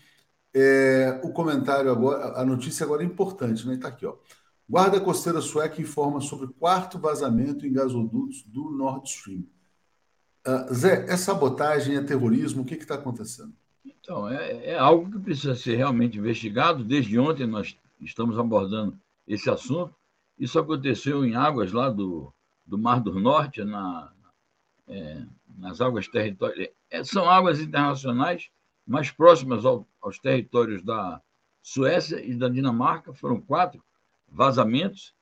é, 0.54 1.20
o 1.24 1.34
comentário 1.34 1.92
agora, 1.92 2.40
a 2.40 2.46
notícia 2.46 2.86
agora 2.86 3.02
é 3.02 3.06
importante, 3.06 3.68
né? 3.68 3.74
Está 3.74 3.88
aqui, 3.88 4.06
ó. 4.06 4.16
Guarda 4.70 5.02
Costeira 5.02 5.42
Sueca 5.42 5.82
informa 5.82 6.22
sobre 6.22 6.48
quarto 6.54 7.00
vazamento 7.00 7.66
em 7.66 7.74
gasodutos 7.74 8.44
do 8.44 8.70
Nord 8.70 9.10
Stream. 9.10 9.44
Uh, 10.48 10.74
Zé, 10.74 11.06
é 11.10 11.18
sabotagem, 11.18 11.96
é 11.96 12.04
terrorismo? 12.04 12.62
O 12.62 12.66
que 12.66 12.76
está 12.76 12.94
acontecendo? 12.94 13.54
Então, 14.10 14.28
é, 14.28 14.72
é, 14.72 14.76
algo 14.76 15.12
que 15.12 15.20
precisa 15.20 15.54
ser 15.54 15.76
realmente 15.76 16.18
investigado. 16.18 16.84
Desde 16.84 17.20
ontem 17.20 17.46
nós 17.46 17.78
estamos 18.02 18.40
abordando 18.40 19.00
esse 19.28 19.48
assunto. 19.52 19.94
Isso 20.36 20.58
aconteceu 20.58 21.24
em 21.24 21.36
águas 21.36 21.72
lá 21.72 21.92
do, 21.92 22.34
do 22.66 22.76
Mar 22.76 23.02
do 23.02 23.20
Norte, 23.20 23.64
na, 23.64 24.12
é, 24.88 25.24
nas 25.56 25.80
águas 25.80 26.08
territoriais. 26.08 26.72
É, 26.90 27.04
são 27.04 27.30
águas 27.30 27.60
internacionais 27.60 28.50
mais 28.88 29.12
próximas 29.12 29.64
ao, 29.64 29.88
aos 30.02 30.18
territórios 30.18 30.82
da 30.82 31.22
Suécia 31.62 32.20
e 32.20 32.34
da 32.34 32.50
Dinamarca. 32.50 33.14
Foram 33.14 33.40
quatro 33.40 33.80
vazamentos. 34.28 35.14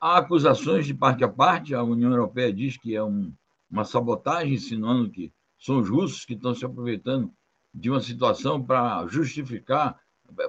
Há 0.00 0.18
acusações 0.18 0.84
de 0.84 0.94
parte 0.94 1.22
a 1.22 1.28
parte. 1.28 1.76
A 1.76 1.84
União 1.84 2.10
Europeia 2.10 2.52
diz 2.52 2.76
que 2.76 2.96
é 2.96 3.04
um, 3.04 3.32
uma 3.70 3.84
sabotagem, 3.84 4.54
insinuando 4.54 5.08
que 5.10 5.32
são 5.60 5.78
os 5.78 5.88
russos 5.88 6.24
que 6.24 6.34
estão 6.34 6.52
se 6.56 6.64
aproveitando 6.64 7.32
de 7.74 7.90
uma 7.90 8.00
situação 8.00 8.62
para 8.62 9.06
justificar, 9.06 9.98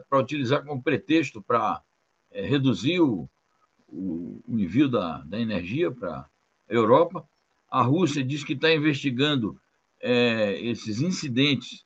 para 0.09 0.19
utilizar 0.19 0.63
como 0.65 0.83
pretexto 0.83 1.41
para 1.41 1.81
é, 2.31 2.45
reduzir 2.45 2.99
o, 2.99 3.29
o, 3.87 4.41
envio 4.47 4.89
da, 4.89 5.19
da 5.19 5.39
energia 5.39 5.91
para 5.91 6.19
a 6.19 6.27
Europa. 6.67 7.27
A 7.69 7.81
Rússia 7.81 8.23
diz 8.23 8.43
que 8.43 8.53
está 8.53 8.73
investigando 8.73 9.59
é, 10.01 10.59
esses 10.61 11.01
incidentes, 11.01 11.85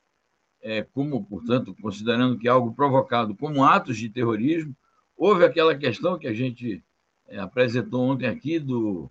é, 0.60 0.82
como, 0.82 1.24
portanto, 1.24 1.74
considerando 1.80 2.38
que 2.38 2.48
é 2.48 2.50
algo 2.50 2.74
provocado 2.74 3.34
como 3.36 3.64
atos 3.64 3.96
de 3.96 4.08
terrorismo. 4.08 4.76
Houve 5.16 5.44
aquela 5.44 5.76
questão 5.76 6.18
que 6.18 6.26
a 6.26 6.34
gente 6.34 6.82
é, 7.28 7.38
apresentou 7.38 8.02
ontem 8.02 8.26
aqui 8.26 8.58
do, 8.58 9.10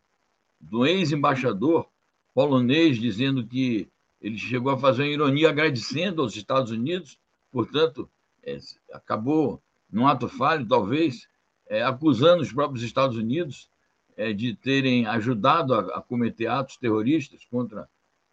do 0.60 0.86
ex-embaixador 0.86 1.88
polonês 2.34 2.98
dizendo 2.98 3.48
que 3.48 3.90
ele 4.22 4.38
chegou 4.38 4.72
a 4.72 4.78
fazer 4.78 5.04
uma 5.04 5.12
ironia 5.12 5.50
agradecendo 5.50 6.22
aos 6.22 6.36
Estados 6.36 6.72
Unidos, 6.72 7.20
portanto, 7.52 8.10
é, 8.44 8.58
acabou, 8.94 9.62
num 9.92 10.08
ato 10.08 10.28
falho, 10.28 10.68
talvez, 10.68 11.28
é, 11.68 11.84
acusando 11.84 12.42
os 12.42 12.52
próprios 12.52 12.84
Estados 12.84 13.18
Unidos 13.18 13.70
é, 14.16 14.34
de 14.34 14.56
terem 14.56 15.06
ajudado 15.06 15.74
a, 15.74 15.98
a, 15.98 16.02
cometer 16.02 16.48
atos 16.48 16.78
terroristas 16.78 17.46
contra 17.46 17.88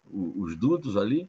o, 0.05 0.43
os 0.43 0.57
dutos 0.57 0.97
ali, 0.97 1.29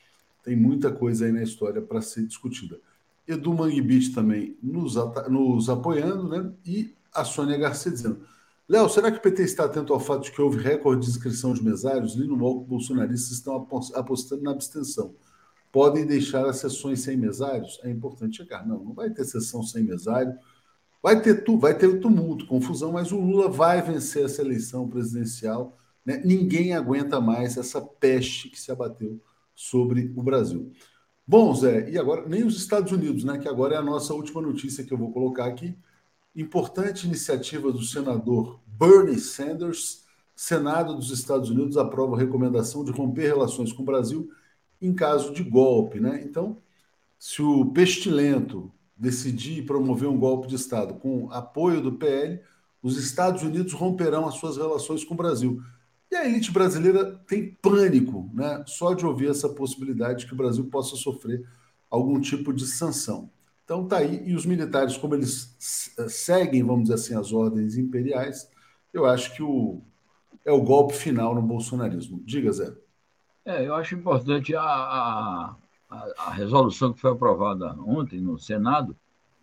tem 0.42 0.56
muita 0.56 0.90
coisa 0.90 1.26
aí 1.26 1.32
na 1.32 1.42
história 1.42 1.82
para 1.82 2.00
ser 2.00 2.26
discutida. 2.26 2.80
Edu 3.28 3.52
Manguibit 3.52 4.12
também 4.14 4.56
nos, 4.62 4.94
nos 5.28 5.68
apoiando, 5.68 6.28
né? 6.28 6.52
e 6.64 6.94
a 7.14 7.24
Sônia 7.24 7.58
Garcia 7.58 7.92
dizendo: 7.92 8.24
Léo, 8.68 8.88
será 8.88 9.12
que 9.12 9.18
o 9.18 9.22
PT 9.22 9.42
está 9.42 9.64
atento 9.64 9.92
ao 9.92 10.00
fato 10.00 10.24
de 10.24 10.32
que 10.32 10.40
houve 10.40 10.58
recorde 10.58 11.04
de 11.04 11.10
inscrição 11.10 11.52
de 11.52 11.62
mesários? 11.62 12.14
Li 12.14 12.26
no 12.26 12.36
que 12.36 12.68
bolsonaristas 12.68 13.32
estão 13.32 13.68
apostando 13.94 14.42
na 14.42 14.50
abstenção. 14.50 15.14
Podem 15.72 16.06
deixar 16.06 16.46
as 16.46 16.58
sessões 16.58 17.00
sem 17.00 17.16
mesários? 17.16 17.80
É 17.82 17.90
importante 17.90 18.36
chegar. 18.36 18.66
Não, 18.66 18.84
não 18.84 18.92
vai 18.92 19.10
ter 19.10 19.24
sessão 19.24 19.62
sem 19.62 19.82
mesário. 19.82 20.32
Vai 21.02 21.20
ter, 21.20 21.42
tu, 21.42 21.58
vai 21.58 21.76
ter 21.76 21.98
tumulto, 21.98 22.46
confusão, 22.46 22.92
mas 22.92 23.10
o 23.10 23.18
Lula 23.18 23.48
vai 23.48 23.82
vencer 23.82 24.26
essa 24.26 24.42
eleição 24.42 24.88
presidencial. 24.88 25.76
Né? 26.04 26.22
Ninguém 26.24 26.74
aguenta 26.74 27.20
mais 27.20 27.56
essa 27.56 27.80
peste 27.80 28.50
que 28.50 28.60
se 28.60 28.70
abateu 28.70 29.20
sobre 29.54 30.12
o 30.14 30.22
Brasil. 30.22 30.70
Bom, 31.26 31.54
Zé, 31.54 31.90
e 31.90 31.98
agora 31.98 32.28
nem 32.28 32.44
os 32.44 32.56
Estados 32.56 32.92
Unidos, 32.92 33.24
né? 33.24 33.38
Que 33.38 33.48
agora 33.48 33.74
é 33.74 33.78
a 33.78 33.82
nossa 33.82 34.12
última 34.12 34.42
notícia 34.42 34.84
que 34.84 34.92
eu 34.92 34.98
vou 34.98 35.12
colocar 35.12 35.46
aqui 35.46 35.76
Importante 36.34 37.06
iniciativa 37.06 37.70
do 37.70 37.82
senador 37.82 38.58
Bernie 38.66 39.18
Sanders. 39.18 40.02
Senado 40.34 40.94
dos 40.94 41.10
Estados 41.10 41.50
Unidos 41.50 41.76
aprova 41.76 42.16
a 42.16 42.18
recomendação 42.18 42.82
de 42.82 42.90
romper 42.90 43.26
relações 43.26 43.70
com 43.70 43.82
o 43.82 43.86
Brasil 43.86 44.30
em 44.82 44.92
caso 44.92 45.32
de 45.32 45.42
golpe. 45.42 46.00
Né? 46.00 46.22
Então, 46.24 46.58
se 47.18 47.40
o 47.40 47.66
pestilento 47.66 48.70
decidir 48.96 49.64
promover 49.64 50.08
um 50.08 50.18
golpe 50.18 50.48
de 50.48 50.56
Estado 50.56 50.94
com 50.94 51.30
apoio 51.30 51.80
do 51.80 51.92
PL, 51.92 52.40
os 52.82 52.98
Estados 52.98 53.42
Unidos 53.42 53.72
romperão 53.72 54.26
as 54.26 54.34
suas 54.34 54.56
relações 54.56 55.04
com 55.04 55.14
o 55.14 55.16
Brasil. 55.16 55.62
E 56.10 56.16
a 56.16 56.26
elite 56.26 56.50
brasileira 56.50 57.16
tem 57.26 57.56
pânico, 57.62 58.28
né? 58.34 58.62
Só 58.66 58.92
de 58.92 59.06
ouvir 59.06 59.30
essa 59.30 59.48
possibilidade 59.48 60.20
de 60.20 60.26
que 60.26 60.34
o 60.34 60.36
Brasil 60.36 60.64
possa 60.66 60.94
sofrer 60.96 61.42
algum 61.88 62.20
tipo 62.20 62.52
de 62.52 62.66
sanção. 62.66 63.30
Então 63.64 63.86
tá 63.86 63.98
aí, 63.98 64.22
e 64.28 64.34
os 64.34 64.44
militares, 64.44 64.96
como 64.96 65.14
eles 65.14 65.56
seguem, 65.58 66.62
vamos 66.62 66.82
dizer 66.82 66.94
assim, 66.94 67.14
as 67.14 67.32
ordens 67.32 67.78
imperiais, 67.78 68.50
eu 68.92 69.06
acho 69.06 69.34
que 69.34 69.42
o, 69.42 69.80
é 70.44 70.52
o 70.52 70.60
golpe 70.60 70.94
final 70.94 71.34
no 71.34 71.42
bolsonarismo. 71.42 72.20
Diga, 72.24 72.52
Zé. 72.52 72.72
É, 73.44 73.66
eu 73.66 73.74
acho 73.74 73.96
importante 73.96 74.54
a, 74.54 74.62
a, 74.62 75.56
a, 75.90 76.30
resolução 76.30 76.92
que 76.92 77.00
foi 77.00 77.10
aprovada 77.10 77.74
ontem 77.84 78.20
no 78.20 78.38
Senado 78.38 78.96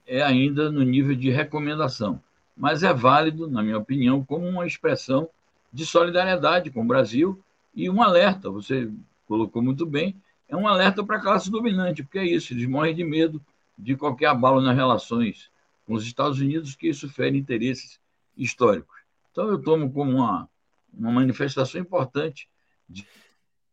é 0.08 0.22
ainda 0.22 0.72
no 0.72 0.84
nível 0.84 1.16
de 1.16 1.30
recomendação, 1.30 2.22
mas 2.56 2.82
é 2.82 2.94
válido, 2.94 3.50
na 3.50 3.62
minha 3.62 3.78
opinião, 3.78 4.24
como 4.24 4.48
uma 4.48 4.66
expressão 4.66 5.30
de 5.72 5.86
solidariedade 5.86 6.72
com 6.72 6.82
o 6.82 6.88
Brasil 6.88 7.44
e 7.76 7.90
um 7.90 8.02
alerta, 8.02 8.50
você 8.50 8.90
colocou 9.28 9.62
muito 9.62 9.86
bem, 9.86 10.16
é 10.48 10.56
um 10.56 10.68
alerta 10.68 11.04
para 11.04 11.18
a 11.18 11.22
classe 11.22 11.52
dominante, 11.52 12.02
porque 12.02 12.20
é 12.20 12.26
isso, 12.26 12.54
eles 12.54 12.68
morrem 12.68 12.96
de 12.96 13.04
medo 13.04 13.42
de 13.78 13.96
qualquer 13.96 14.28
abalo 14.28 14.62
nas 14.62 14.76
relações 14.76 15.52
com 15.86 15.94
os 15.94 16.06
Estados 16.06 16.40
Unidos, 16.40 16.74
que 16.74 16.88
isso 16.88 17.10
fere 17.10 17.38
interesses 17.38 18.00
históricos. 18.38 18.98
Então, 19.32 19.50
eu 19.50 19.62
tomo 19.62 19.92
como 19.92 20.12
uma, 20.12 20.50
uma 20.94 21.12
manifestação 21.12 21.80
importante 21.82 22.50
de, 22.90 23.06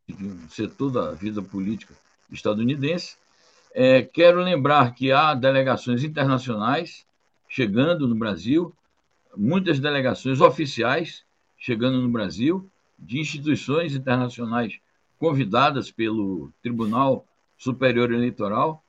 de 0.08 0.26
um 0.26 0.48
setor 0.48 0.90
da 0.90 1.12
vida 1.12 1.42
política 1.42 1.94
estadunidense. 2.30 3.16
É, 3.74 4.02
quero 4.02 4.40
lembrar 4.40 4.94
que 4.94 5.12
há 5.12 5.34
delegações 5.34 6.02
internacionais 6.04 7.04
chegando 7.48 8.08
no 8.08 8.14
Brasil, 8.14 8.74
muitas 9.36 9.78
delegações 9.78 10.40
oficiais 10.40 11.24
chegando 11.58 12.00
no 12.00 12.08
Brasil, 12.08 12.68
de 12.98 13.18
instituições 13.18 13.94
internacionais 13.94 14.78
convidadas 15.18 15.90
pelo 15.90 16.50
Tribunal 16.62 17.26
Superior 17.58 18.12
Eleitoral. 18.12 18.82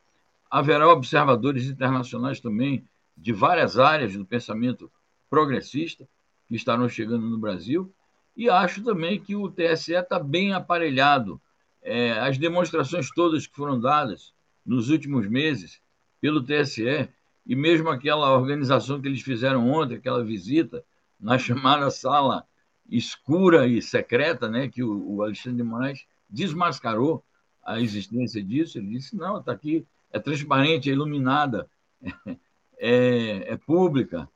Haverá 0.49 0.87
observadores 0.87 1.65
internacionais 1.65 2.39
também 2.39 2.85
de 3.17 3.33
várias 3.33 3.77
áreas 3.77 4.13
do 4.13 4.25
pensamento 4.25 4.89
progressista 5.29 6.07
que 6.47 6.55
estarão 6.55 6.87
chegando 6.87 7.27
no 7.27 7.37
Brasil. 7.37 7.91
E 8.37 8.47
acho 8.51 8.83
também 8.83 9.19
que 9.19 9.35
o 9.35 9.49
TSE 9.49 9.95
está 9.95 10.19
bem 10.19 10.53
aparelhado. 10.53 11.41
É, 11.81 12.11
as 12.19 12.37
demonstrações 12.37 13.09
todas 13.09 13.47
que 13.47 13.55
foram 13.55 13.79
dadas 13.79 14.31
nos 14.63 14.89
últimos 14.89 15.27
meses 15.27 15.81
pelo 16.21 16.43
TSE, 16.43 17.09
e 17.47 17.55
mesmo 17.55 17.89
aquela 17.89 18.31
organização 18.37 19.01
que 19.01 19.07
eles 19.07 19.21
fizeram 19.21 19.67
ontem, 19.67 19.95
aquela 19.95 20.23
visita 20.23 20.83
na 21.19 21.39
chamada 21.39 21.89
sala 21.89 22.45
escura 22.87 23.65
e 23.65 23.81
secreta, 23.81 24.47
né, 24.47 24.67
que 24.67 24.83
o, 24.83 25.15
o 25.15 25.23
Alexandre 25.23 25.57
de 25.57 25.63
Moraes 25.63 26.05
desmascarou 26.29 27.23
a 27.65 27.81
existência 27.81 28.43
disso. 28.43 28.77
Ele 28.77 28.89
disse: 28.89 29.15
não, 29.15 29.39
está 29.39 29.51
aqui, 29.51 29.83
é 30.11 30.19
transparente, 30.19 30.91
é 30.91 30.93
iluminada, 30.93 31.67
é, 32.77 33.51
é 33.51 33.57
pública. 33.57 34.29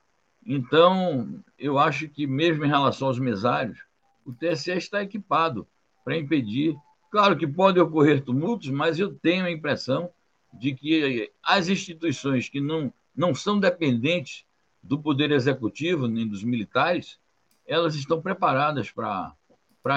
Então, 0.44 1.40
eu 1.60 1.78
acho 1.78 2.10
que, 2.10 2.26
mesmo 2.26 2.66
em 2.66 2.68
relação 2.68 3.08
aos 3.08 3.20
mesários, 3.20 3.91
o 4.32 4.36
TSE 4.36 4.72
está 4.72 5.02
equipado 5.02 5.68
para 6.04 6.18
impedir. 6.18 6.76
Claro 7.12 7.38
que 7.38 7.46
podem 7.46 7.84
ocorrer 7.84 8.24
tumultos, 8.24 8.70
mas 8.70 8.98
eu 8.98 9.14
tenho 9.14 9.46
a 9.46 9.52
impressão 9.52 10.10
de 10.54 10.74
que 10.74 11.32
as 11.44 11.68
instituições 11.68 12.50
que 12.50 12.60
não, 12.60 12.94
não 13.16 13.36
são 13.36 13.60
dependentes 13.60 14.46
do 14.82 14.98
Poder 15.00 15.32
Executivo 15.32 16.08
nem 16.08 16.28
dos 16.28 16.44
militares 16.44 17.20
elas 17.68 17.96
estão 17.96 18.22
preparadas 18.22 18.92
para 18.92 19.34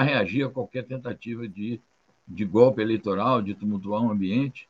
reagir 0.01 0.45
a 0.45 0.49
qualquer 0.49 0.83
tentativa 0.83 1.47
de, 1.47 1.81
de 2.25 2.45
golpe 2.45 2.81
eleitoral, 2.81 3.41
de 3.41 3.53
tumultuar 3.53 4.01
um 4.01 4.11
ambiente, 4.11 4.69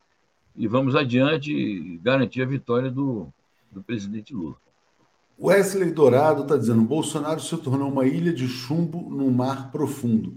e 0.56 0.66
vamos 0.66 0.96
adiante 0.96 1.98
garantir 2.02 2.42
a 2.42 2.46
vitória 2.46 2.90
do, 2.90 3.32
do 3.70 3.82
presidente 3.82 4.34
Lula. 4.34 4.56
Wesley 5.38 5.90
Dourado 5.90 6.42
está 6.42 6.56
dizendo: 6.56 6.82
Bolsonaro 6.82 7.40
se 7.40 7.56
tornou 7.58 7.90
uma 7.90 8.06
ilha 8.06 8.32
de 8.32 8.48
chumbo 8.48 9.10
num 9.10 9.30
mar 9.30 9.70
profundo. 9.70 10.36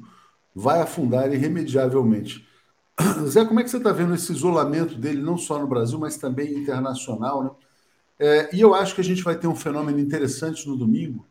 Vai 0.53 0.81
afundar 0.81 1.31
irremediavelmente. 1.31 2.45
Zé, 3.27 3.45
como 3.45 3.59
é 3.59 3.63
que 3.63 3.69
você 3.69 3.77
está 3.77 3.91
vendo 3.93 4.13
esse 4.13 4.31
isolamento 4.31 4.95
dele, 4.95 5.21
não 5.21 5.37
só 5.37 5.57
no 5.59 5.67
Brasil, 5.67 5.97
mas 5.97 6.17
também 6.17 6.53
internacional? 6.53 7.43
Né? 7.43 7.51
É, 8.19 8.55
e 8.55 8.59
eu 8.59 8.73
acho 8.73 8.93
que 8.93 9.01
a 9.01 9.03
gente 9.03 9.23
vai 9.23 9.35
ter 9.37 9.47
um 9.47 9.55
fenômeno 9.55 9.99
interessante 9.99 10.67
no 10.67 10.75
domingo, 10.75 11.25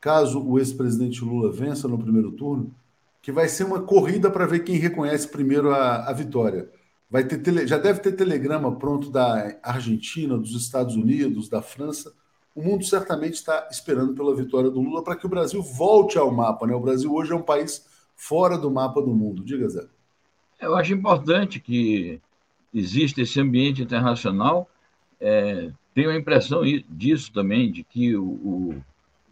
caso 0.00 0.42
o 0.42 0.58
ex-presidente 0.58 1.22
Lula 1.22 1.52
vença 1.52 1.86
no 1.86 1.98
primeiro 1.98 2.32
turno, 2.32 2.74
que 3.20 3.30
vai 3.30 3.48
ser 3.48 3.64
uma 3.64 3.82
corrida 3.82 4.30
para 4.30 4.46
ver 4.46 4.60
quem 4.60 4.76
reconhece 4.76 5.28
primeiro 5.28 5.70
a, 5.70 6.08
a 6.08 6.12
vitória. 6.12 6.70
Vai 7.10 7.24
ter 7.24 7.38
tele, 7.38 7.66
já 7.66 7.76
deve 7.76 8.00
ter 8.00 8.12
telegrama 8.12 8.74
pronto 8.76 9.10
da 9.10 9.58
Argentina, 9.62 10.38
dos 10.38 10.54
Estados 10.54 10.96
Unidos, 10.96 11.48
da 11.48 11.60
França. 11.60 12.12
O 12.54 12.62
mundo 12.62 12.84
certamente 12.84 13.34
está 13.34 13.68
esperando 13.70 14.14
pela 14.14 14.34
vitória 14.34 14.70
do 14.70 14.80
Lula 14.80 15.02
para 15.02 15.16
que 15.16 15.26
o 15.26 15.28
Brasil 15.28 15.60
volte 15.62 16.16
ao 16.16 16.30
mapa. 16.30 16.66
Né? 16.66 16.74
O 16.74 16.80
Brasil 16.80 17.12
hoje 17.12 17.32
é 17.32 17.34
um 17.34 17.42
país 17.42 17.84
fora 18.14 18.56
do 18.56 18.70
mapa 18.70 19.02
do 19.02 19.14
mundo. 19.14 19.42
Diga, 19.42 19.68
Zé. 19.68 19.86
Eu 20.60 20.76
acho 20.76 20.92
importante 20.92 21.58
que 21.58 22.20
exista 22.72 23.22
esse 23.22 23.40
ambiente 23.40 23.82
internacional. 23.82 24.68
É, 25.20 25.72
tenho 25.92 26.10
a 26.10 26.16
impressão 26.16 26.62
disso 26.88 27.32
também, 27.32 27.72
de 27.72 27.82
que 27.82 28.16
o, 28.16 28.24
o 28.24 28.84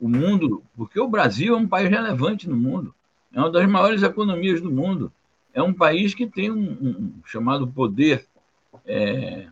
o 0.02 0.08
mundo, 0.08 0.64
porque 0.76 0.98
o 0.98 1.06
Brasil 1.06 1.54
é 1.54 1.56
um 1.56 1.68
país 1.68 1.88
relevante 1.88 2.48
no 2.48 2.56
mundo, 2.56 2.92
é 3.32 3.38
uma 3.38 3.52
das 3.52 3.64
maiores 3.68 4.02
economias 4.02 4.60
do 4.60 4.68
mundo, 4.68 5.12
é 5.54 5.62
um 5.62 5.72
país 5.72 6.12
que 6.12 6.26
tem 6.26 6.50
um, 6.50 6.72
um 6.72 7.12
chamado 7.24 7.68
poder, 7.68 8.26
é, 8.84 9.46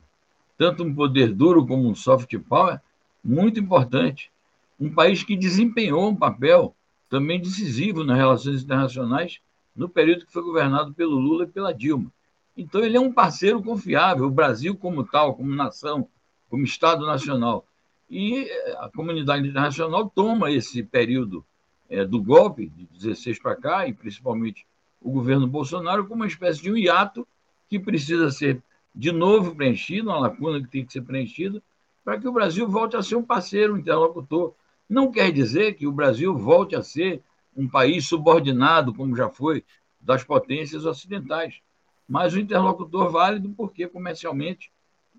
tanto 0.58 0.82
um 0.82 0.92
poder 0.92 1.32
duro 1.32 1.64
como 1.64 1.88
um 1.88 1.94
soft 1.94 2.36
power, 2.48 2.80
muito 3.22 3.60
importante. 3.60 4.30
Um 4.78 4.92
país 4.92 5.22
que 5.22 5.36
desempenhou 5.36 6.08
um 6.08 6.16
papel 6.16 6.74
também 7.08 7.40
decisivo 7.40 8.04
nas 8.04 8.16
relações 8.16 8.62
internacionais 8.62 9.40
no 9.74 9.88
período 9.88 10.26
que 10.26 10.32
foi 10.32 10.42
governado 10.42 10.92
pelo 10.94 11.16
Lula 11.16 11.44
e 11.44 11.48
pela 11.48 11.72
Dilma. 11.72 12.12
Então, 12.56 12.82
ele 12.82 12.96
é 12.96 13.00
um 13.00 13.12
parceiro 13.12 13.62
confiável. 13.62 14.26
O 14.26 14.30
Brasil, 14.30 14.76
como 14.76 15.04
tal, 15.04 15.34
como 15.34 15.54
nação, 15.54 16.08
como 16.48 16.64
Estado 16.64 17.06
nacional, 17.06 17.64
e 18.10 18.50
a 18.78 18.90
comunidade 18.94 19.46
internacional 19.46 20.10
toma 20.10 20.50
esse 20.50 20.82
período 20.82 21.44
é, 21.88 22.04
do 22.04 22.20
golpe, 22.20 22.68
de 22.68 22.86
16 22.86 23.38
para 23.38 23.54
cá, 23.54 23.86
e 23.86 23.94
principalmente 23.94 24.66
o 25.00 25.12
governo 25.12 25.46
Bolsonaro, 25.46 26.04
como 26.04 26.22
uma 26.22 26.26
espécie 26.26 26.60
de 26.60 26.72
um 26.72 26.76
hiato 26.76 27.26
que 27.68 27.78
precisa 27.78 28.30
ser 28.30 28.60
de 28.92 29.12
novo 29.12 29.54
preenchido, 29.54 30.10
uma 30.10 30.18
lacuna 30.18 30.60
que 30.60 30.68
tem 30.68 30.84
que 30.84 30.92
ser 30.92 31.02
preenchida, 31.02 31.62
para 32.10 32.18
que 32.18 32.26
o 32.26 32.32
Brasil 32.32 32.68
volte 32.68 32.96
a 32.96 33.02
ser 33.04 33.14
um 33.14 33.22
parceiro, 33.22 33.78
interlocutor. 33.78 34.52
Não 34.88 35.12
quer 35.12 35.30
dizer 35.30 35.74
que 35.74 35.86
o 35.86 35.92
Brasil 35.92 36.36
volte 36.36 36.74
a 36.74 36.82
ser 36.82 37.22
um 37.56 37.68
país 37.68 38.08
subordinado, 38.08 38.92
como 38.92 39.14
já 39.14 39.28
foi, 39.28 39.64
das 40.00 40.24
potências 40.24 40.84
ocidentais, 40.84 41.60
mas 42.08 42.34
um 42.34 42.40
interlocutor 42.40 43.12
válido 43.12 43.48
porque 43.50 43.86
comercialmente 43.86 44.72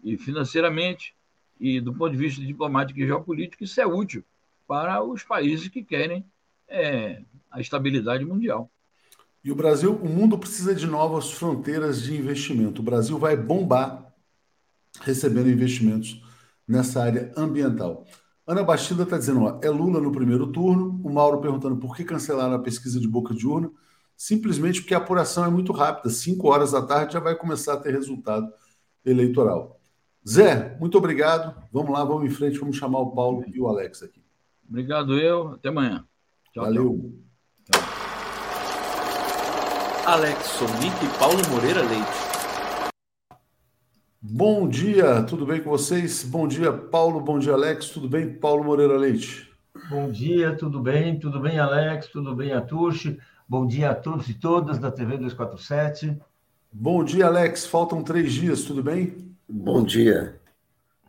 e 0.04 0.18
financeiramente 0.18 1.16
e 1.58 1.80
do 1.80 1.94
ponto 1.94 2.12
de 2.12 2.18
vista 2.18 2.42
diplomático 2.42 3.00
e 3.00 3.08
geopolítico, 3.08 3.64
isso 3.64 3.80
é 3.80 3.88
útil 3.88 4.22
para 4.68 5.02
os 5.02 5.24
países 5.24 5.70
que 5.70 5.82
querem 5.82 6.26
é, 6.68 7.22
a 7.50 7.62
estabilidade 7.62 8.26
mundial. 8.26 8.70
E 9.42 9.50
o 9.50 9.56
Brasil, 9.56 9.96
o 9.96 10.10
mundo 10.10 10.38
precisa 10.38 10.76
de 10.76 10.86
novas 10.86 11.32
fronteiras 11.32 12.04
de 12.04 12.18
investimento. 12.18 12.82
O 12.82 12.84
Brasil 12.84 13.18
vai 13.18 13.38
bombar 13.38 14.14
recebendo 15.00 15.50
investimentos 15.50 16.22
nessa 16.68 17.04
área 17.04 17.32
ambiental. 17.36 18.06
Ana 18.46 18.64
Bastida 18.64 19.04
está 19.04 19.18
dizendo: 19.18 19.44
ó, 19.44 19.60
é 19.62 19.70
Lula 19.70 20.00
no 20.00 20.12
primeiro 20.12 20.48
turno. 20.48 21.00
O 21.04 21.10
Mauro 21.10 21.40
perguntando 21.40 21.78
por 21.78 21.96
que 21.96 22.04
cancelaram 22.04 22.56
a 22.56 22.60
pesquisa 22.60 23.00
de 23.00 23.08
boca 23.08 23.34
de 23.34 23.48
urna. 23.48 23.72
Simplesmente 24.16 24.82
porque 24.82 24.94
a 24.94 24.98
apuração 24.98 25.46
é 25.46 25.50
muito 25.50 25.72
rápida. 25.72 26.10
Cinco 26.10 26.50
horas 26.50 26.72
da 26.72 26.82
tarde 26.82 27.14
já 27.14 27.20
vai 27.20 27.36
começar 27.36 27.74
a 27.74 27.78
ter 27.78 27.92
resultado 27.92 28.52
eleitoral. 29.06 29.80
Zé, 30.28 30.78
muito 30.80 30.98
obrigado. 30.98 31.56
Vamos 31.72 31.92
lá, 31.92 32.04
vamos 32.04 32.26
em 32.26 32.30
frente, 32.30 32.60
vamos 32.60 32.78
chamar 32.78 33.00
o 33.00 33.12
Paulo 33.12 33.44
e 33.48 33.60
o 33.60 33.68
Alex 33.68 34.04
aqui. 34.04 34.22
Obrigado 34.70 35.18
eu, 35.18 35.54
até 35.54 35.70
amanhã. 35.70 36.06
Tchau, 36.54 36.64
Valeu. 36.64 37.14
Tchau. 37.72 37.82
Alex 40.06 40.46
Sonic 40.46 41.06
e 41.06 41.18
Paulo 41.18 41.40
Moreira 41.50 41.82
Leite. 41.82 42.21
Bom 44.24 44.70
dia, 44.70 45.24
tudo 45.24 45.48
bem 45.48 45.64
com 45.64 45.72
vocês? 45.72 46.24
Bom 46.24 46.48
dia, 46.48 46.72
Paulo. 46.72 47.20
Bom 47.20 47.40
dia, 47.40 47.54
Alex. 47.54 47.90
Tudo 47.90 48.08
bem, 48.08 48.32
Paulo 48.32 48.64
Moreira 48.64 48.96
Leite? 48.96 49.52
Bom 49.90 50.12
dia, 50.12 50.56
tudo 50.56 50.80
bem? 50.80 51.20
Tudo 51.20 51.40
bem, 51.40 51.58
Alex? 51.58 52.06
Tudo 52.06 52.36
bem, 52.36 52.54
Atushi? 52.54 53.18
Bom 53.50 53.66
dia 53.66 53.90
a 53.90 53.96
todos 53.96 54.30
e 54.30 54.36
todas 54.36 54.78
da 54.78 54.92
TV 54.92 55.18
247. 55.18 56.16
Bom 56.72 57.04
dia, 57.04 57.26
Alex. 57.26 57.66
Faltam 57.66 58.04
três 58.04 58.32
dias, 58.32 58.62
tudo 58.62 58.84
bem? 58.84 59.36
Bom 59.50 59.84
dia. 59.84 60.40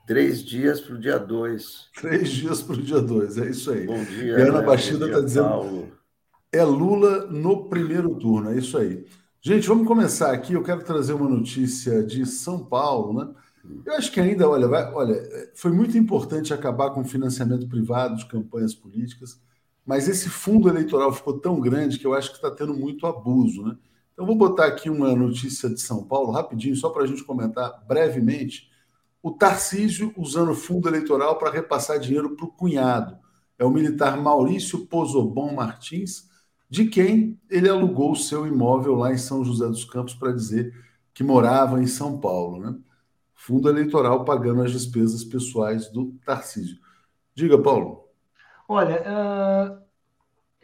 Três 0.07 0.43
dias 0.43 0.81
para 0.81 0.95
o 0.95 0.99
dia 0.99 1.19
2. 1.19 1.91
Três 2.01 2.31
dias 2.31 2.63
para 2.63 2.77
o 2.77 2.83
dia 2.83 3.03
2, 3.03 3.37
é 3.37 3.51
isso 3.51 3.73
aí. 3.73 3.87
Bom 3.89 4.03
dia. 4.05 4.39
E 4.39 4.41
Ana 4.41 4.63
Bastida 4.63 5.05
está 5.05 5.21
dizendo. 5.21 5.49
Paulo. 5.51 5.93
É 6.51 6.65
Lula 6.65 7.27
no 7.27 7.69
primeiro 7.69 8.15
turno, 8.15 8.53
é 8.53 8.57
isso 8.57 8.79
aí. 8.79 9.05
Gente, 9.45 9.67
vamos 9.67 9.89
começar 9.89 10.31
aqui. 10.31 10.53
Eu 10.53 10.63
quero 10.63 10.85
trazer 10.85 11.15
uma 11.15 11.29
notícia 11.29 12.01
de 12.05 12.25
São 12.25 12.65
Paulo, 12.65 13.13
né? 13.13 13.35
Eu 13.85 13.95
acho 13.95 14.13
que 14.13 14.21
ainda, 14.21 14.49
olha, 14.49 14.69
vai, 14.69 14.85
olha, 14.93 15.51
foi 15.57 15.73
muito 15.73 15.99
importante 15.99 16.55
acabar 16.55 16.91
com 16.91 17.01
o 17.01 17.05
financiamento 17.05 17.67
privado 17.67 18.15
de 18.15 18.27
campanhas 18.27 18.73
políticas, 18.73 19.41
mas 19.85 20.07
esse 20.07 20.29
fundo 20.31 20.69
eleitoral 20.69 21.13
ficou 21.13 21.41
tão 21.41 21.59
grande 21.59 21.99
que 21.99 22.07
eu 22.07 22.15
acho 22.15 22.31
que 22.31 22.37
está 22.37 22.53
tendo 22.53 22.73
muito 22.73 23.05
abuso, 23.05 23.65
né? 23.65 23.77
Então, 24.13 24.25
vou 24.25 24.37
botar 24.37 24.67
aqui 24.67 24.89
uma 24.89 25.13
notícia 25.13 25.69
de 25.69 25.81
São 25.81 26.05
Paulo, 26.05 26.31
rapidinho, 26.31 26.77
só 26.77 26.91
para 26.91 27.03
a 27.03 27.07
gente 27.07 27.25
comentar 27.25 27.85
brevemente. 27.89 28.71
O 29.21 29.33
Tarcísio 29.33 30.15
usando 30.17 30.55
fundo 30.55 30.89
eleitoral 30.89 31.37
para 31.37 31.51
repassar 31.51 31.99
dinheiro 31.99 32.37
para 32.37 32.47
o 32.47 32.53
cunhado. 32.53 33.19
É 33.59 33.65
o 33.65 33.71
militar 33.71 34.17
Maurício 34.17 34.87
Pozobon 34.87 35.53
Martins, 35.53 36.31
de 36.73 36.87
quem 36.87 37.39
ele 37.51 37.69
alugou 37.69 38.13
o 38.13 38.17
seu 38.17 38.47
imóvel 38.47 38.95
lá 38.95 39.13
em 39.13 39.19
São 39.19 39.45
José 39.45 39.67
dos 39.67 39.85
Campos 39.85 40.15
para 40.15 40.33
dizer 40.33 40.75
que 41.13 41.23
morava 41.23 41.83
em 41.83 41.87
São 41.87 42.19
Paulo. 42.19 42.59
Né? 42.59 42.75
Fundo 43.35 43.69
eleitoral 43.69 44.25
pagando 44.25 44.63
as 44.63 44.73
despesas 44.73 45.23
pessoais 45.23 45.91
do 45.91 46.13
Tarcísio. 46.25 46.79
Diga, 47.35 47.61
Paulo. 47.61 48.09
Olha, 48.67 49.03
uh, 49.03 49.83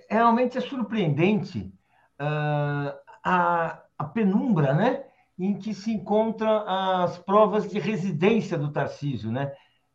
realmente 0.08 0.56
é 0.56 0.62
surpreendente 0.62 1.70
uh, 2.18 2.98
a, 3.22 3.78
a 3.98 4.04
penumbra, 4.04 4.72
né? 4.72 5.04
em 5.38 5.58
que 5.58 5.74
se 5.74 5.92
encontram 5.92 6.66
as 6.66 7.18
provas 7.18 7.68
de 7.68 7.78
residência 7.78 8.56
do 8.56 8.72
Tarcísio. 8.72 9.30
Né? 9.30 9.52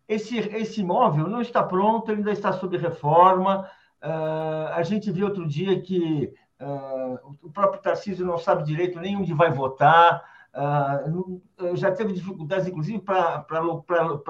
Esse, 0.07 0.38
esse 0.38 0.82
imóvel 0.82 1.28
não 1.28 1.41
está 1.41 1.64
pronto, 1.64 2.11
ele 2.11 2.20
ainda 2.20 2.34
está 2.34 2.53
sob 2.53 2.78
reforma. 2.78 3.68
Uh, 4.04 4.68
a 4.74 4.84
gente 4.84 5.10
viu 5.10 5.28
outro 5.28 5.47
dia 5.47 5.80
que 5.82 6.34
uh, 6.60 7.38
o 7.41 7.49
próprio 7.49 7.82
Tarcísio 7.82 8.26
não 8.26 8.38
sabe 8.38 8.66
direito 8.66 8.99
nem 8.99 9.16
onde 9.16 9.34
vai 9.34 9.49
votar, 9.49 10.22
uh, 10.54 11.76
já 11.78 11.89
teve 11.89 12.12
dificuldades, 12.12 12.68
inclusive, 12.68 12.99
para 12.99 13.60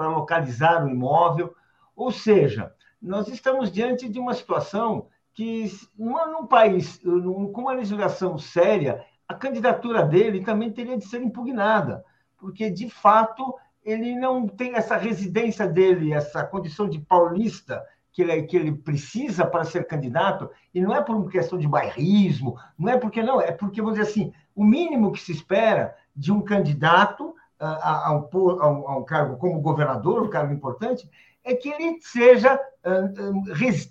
localizar 0.08 0.84
o 0.84 0.88
imóvel. 0.88 1.52
Ou 1.96 2.12
seja, 2.12 2.72
nós 3.02 3.26
estamos 3.26 3.72
diante 3.72 4.08
de 4.08 4.20
uma 4.20 4.32
situação 4.32 5.08
que, 5.32 5.68
num 5.98 6.46
país 6.46 7.00
com 7.52 7.60
uma 7.62 7.72
legislação 7.72 8.38
séria, 8.38 9.04
a 9.28 9.34
candidatura 9.34 10.04
dele 10.04 10.44
também 10.44 10.70
teria 10.70 10.96
de 10.96 11.04
ser 11.04 11.20
impugnada, 11.20 12.04
porque, 12.38 12.70
de 12.70 12.88
fato, 12.88 13.56
ele 13.84 14.14
não 14.14 14.46
tem 14.46 14.76
essa 14.76 14.96
residência 14.96 15.66
dele, 15.66 16.12
essa 16.12 16.44
condição 16.44 16.88
de 16.88 17.00
paulista 17.00 17.84
que 18.14 18.22
ele, 18.22 18.42
que 18.44 18.56
ele 18.56 18.72
precisa 18.72 19.44
para 19.44 19.64
ser 19.64 19.88
candidato, 19.88 20.48
e 20.72 20.80
não 20.80 20.94
é 20.94 21.02
por 21.02 21.16
uma 21.16 21.28
questão 21.28 21.58
de 21.58 21.66
bairrismo, 21.66 22.56
não 22.78 22.88
é 22.88 22.96
porque 22.96 23.20
não, 23.20 23.40
é 23.40 23.50
porque, 23.50 23.82
vamos 23.82 23.98
dizer 23.98 24.08
assim, 24.08 24.32
o 24.54 24.64
mínimo 24.64 25.10
que 25.10 25.20
se 25.20 25.32
espera 25.32 25.96
de 26.14 26.30
um 26.32 26.40
candidato 26.40 27.34
a, 27.58 28.08
a, 28.08 28.12
um, 28.14 28.28
a 28.62 28.98
um 28.98 29.04
cargo 29.04 29.36
como 29.36 29.60
governador, 29.60 30.22
um 30.22 30.30
cargo 30.30 30.54
importante, 30.54 31.10
é 31.42 31.54
que 31.54 31.68
ele 31.68 31.98
seja 32.00 32.58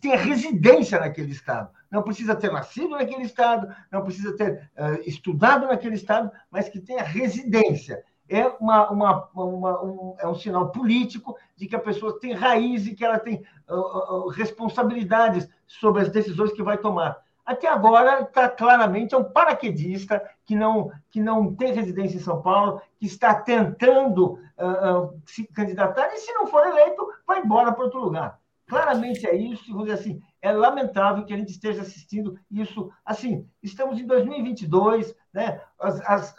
tenha 0.01 0.17
residência 0.17 0.99
naquele 0.99 1.31
estado. 1.31 1.69
Não 1.91 2.01
precisa 2.01 2.33
ter 2.33 2.51
nascido 2.51 2.91
naquele 2.91 3.23
estado, 3.23 3.67
não 3.91 4.03
precisa 4.03 4.35
ter 4.35 4.71
estudado 5.05 5.67
naquele 5.67 5.95
estado, 5.95 6.31
mas 6.49 6.69
que 6.69 6.79
tenha 6.79 7.03
residência. 7.03 8.03
É, 8.29 8.47
uma, 8.59 8.89
uma, 8.89 9.29
uma 9.33 9.83
um, 9.83 10.15
é 10.17 10.27
um 10.27 10.35
sinal 10.35 10.71
político 10.71 11.37
de 11.55 11.67
que 11.67 11.75
a 11.75 11.79
pessoa 11.79 12.19
tem 12.19 12.33
raiz 12.33 12.87
e 12.87 12.95
que 12.95 13.03
ela 13.03 13.19
tem 13.19 13.43
uh, 13.69 13.75
uh, 13.75 14.27
responsabilidades 14.29 15.47
sobre 15.67 16.01
as 16.01 16.09
decisões 16.09 16.53
que 16.53 16.63
vai 16.63 16.77
tomar. 16.77 17.21
Até 17.45 17.67
agora, 17.67 18.21
está 18.21 18.47
claramente 18.47 19.13
é 19.13 19.17
um 19.17 19.25
paraquedista 19.25 20.23
que 20.45 20.55
não, 20.55 20.89
que 21.09 21.19
não 21.19 21.53
tem 21.53 21.73
residência 21.73 22.15
em 22.15 22.21
São 22.21 22.41
Paulo, 22.41 22.81
que 22.97 23.05
está 23.05 23.35
tentando 23.35 24.33
uh, 24.33 25.21
se 25.25 25.45
candidatar 25.47 26.07
e, 26.13 26.17
se 26.17 26.31
não 26.33 26.47
for 26.47 26.65
eleito, 26.65 27.05
vai 27.27 27.41
embora 27.41 27.73
para 27.73 27.83
outro 27.83 27.99
lugar. 27.99 28.39
Claramente 28.65 29.27
é 29.27 29.35
isso, 29.35 29.71
vamos 29.71 29.85
dizer 29.87 29.99
assim, 29.99 30.21
é 30.41 30.51
lamentável 30.51 31.25
que 31.25 31.33
a 31.33 31.37
gente 31.37 31.51
esteja 31.51 31.81
assistindo 31.81 32.39
isso. 32.49 32.89
Assim, 33.05 33.45
estamos 33.61 33.99
em 33.99 34.05
2022, 34.05 35.13
né? 35.33 35.61
As, 35.77 35.99
as, 36.09 36.35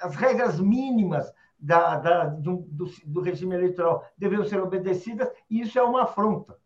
as 0.00 0.16
regras 0.16 0.58
mínimas 0.58 1.30
da, 1.58 1.96
da, 1.96 2.24
do, 2.26 2.66
do, 2.70 2.90
do 3.04 3.20
regime 3.20 3.54
eleitoral 3.54 4.04
deveriam 4.16 4.46
ser 4.46 4.60
obedecidas, 4.60 5.28
e 5.48 5.60
isso 5.60 5.78
é 5.78 5.82
uma 5.82 6.04
afronta. 6.04 6.56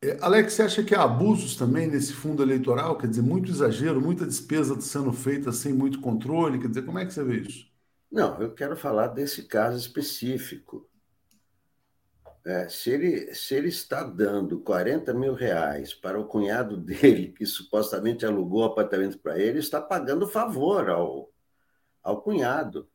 É, 0.00 0.16
Alex, 0.20 0.52
você 0.52 0.62
acha 0.62 0.84
que 0.84 0.94
há 0.94 1.02
abusos 1.02 1.56
também 1.56 1.88
nesse 1.88 2.12
fundo 2.12 2.42
eleitoral? 2.42 2.96
Quer 2.96 3.08
dizer, 3.08 3.22
muito 3.22 3.50
exagero, 3.50 4.00
muita 4.00 4.26
despesa 4.26 4.80
sendo 4.80 5.12
feita 5.12 5.50
sem 5.50 5.72
muito 5.72 6.00
controle? 6.00 6.60
Quer 6.60 6.68
dizer, 6.68 6.82
como 6.82 6.98
é 6.98 7.06
que 7.06 7.12
você 7.12 7.24
vê 7.24 7.38
isso? 7.40 7.66
Não, 8.10 8.40
eu 8.40 8.54
quero 8.54 8.76
falar 8.76 9.08
desse 9.08 9.42
caso 9.42 9.76
específico. 9.76 10.88
É, 12.46 12.68
se, 12.68 12.90
ele, 12.90 13.34
se 13.34 13.54
ele 13.54 13.68
está 13.68 14.04
dando 14.04 14.60
40 14.60 15.12
mil 15.12 15.34
reais 15.34 15.92
para 15.92 16.18
o 16.18 16.26
cunhado 16.26 16.76
dele, 16.78 17.32
que 17.36 17.44
supostamente 17.44 18.24
alugou 18.24 18.62
o 18.62 18.66
apartamento 18.66 19.18
para 19.18 19.38
ele, 19.38 19.58
está 19.58 19.80
pagando 19.80 20.28
favor 20.28 20.88
ao, 20.88 21.28
ao 22.02 22.22
cunhado. 22.22 22.88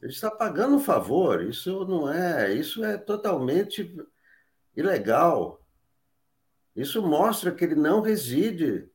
Ele 0.00 0.12
está 0.12 0.30
pagando 0.30 0.78
favor. 0.78 1.42
Isso 1.42 1.84
não 1.84 2.10
é, 2.10 2.52
isso 2.52 2.84
é 2.84 2.96
totalmente 2.96 3.94
ilegal. 4.76 5.60
Isso 6.74 7.02
mostra 7.02 7.52
que 7.52 7.64
ele 7.64 7.74
não 7.74 8.00
reside 8.00 8.88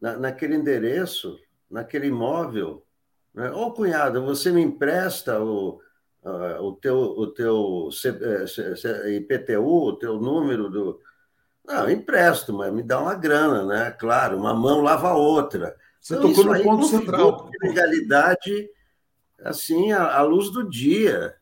na, 0.00 0.16
naquele 0.16 0.56
endereço, 0.56 1.38
naquele 1.70 2.08
imóvel. 2.08 2.84
Né? 3.32 3.50
Ô, 3.50 3.72
cunhado, 3.72 4.24
você 4.24 4.52
me 4.52 4.60
empresta 4.60 5.42
o, 5.42 5.80
uh, 6.22 6.62
o 6.62 6.76
teu, 6.76 6.96
o 6.96 7.26
teu 7.28 7.88
C, 7.90 8.10
IPTU, 9.16 9.64
o 9.64 9.96
teu 9.96 10.20
número 10.20 10.68
do. 10.68 11.00
Não, 11.64 11.88
empresto, 11.88 12.52
mas 12.52 12.70
me 12.72 12.82
dá 12.82 13.00
uma 13.00 13.14
grana, 13.14 13.64
né? 13.64 13.90
Claro, 13.92 14.36
uma 14.36 14.52
mão 14.52 14.82
lava 14.82 15.08
a 15.08 15.16
outra. 15.16 15.74
Você 16.04 16.16
então, 16.16 16.34
tocou 16.34 16.44
no 16.44 16.62
ponto 16.62 16.86
central. 16.86 17.50
Legalidade, 17.62 18.68
assim, 19.42 19.90
à, 19.90 20.18
à 20.18 20.22
luz 20.22 20.50
do 20.50 20.68
dia. 20.68 21.34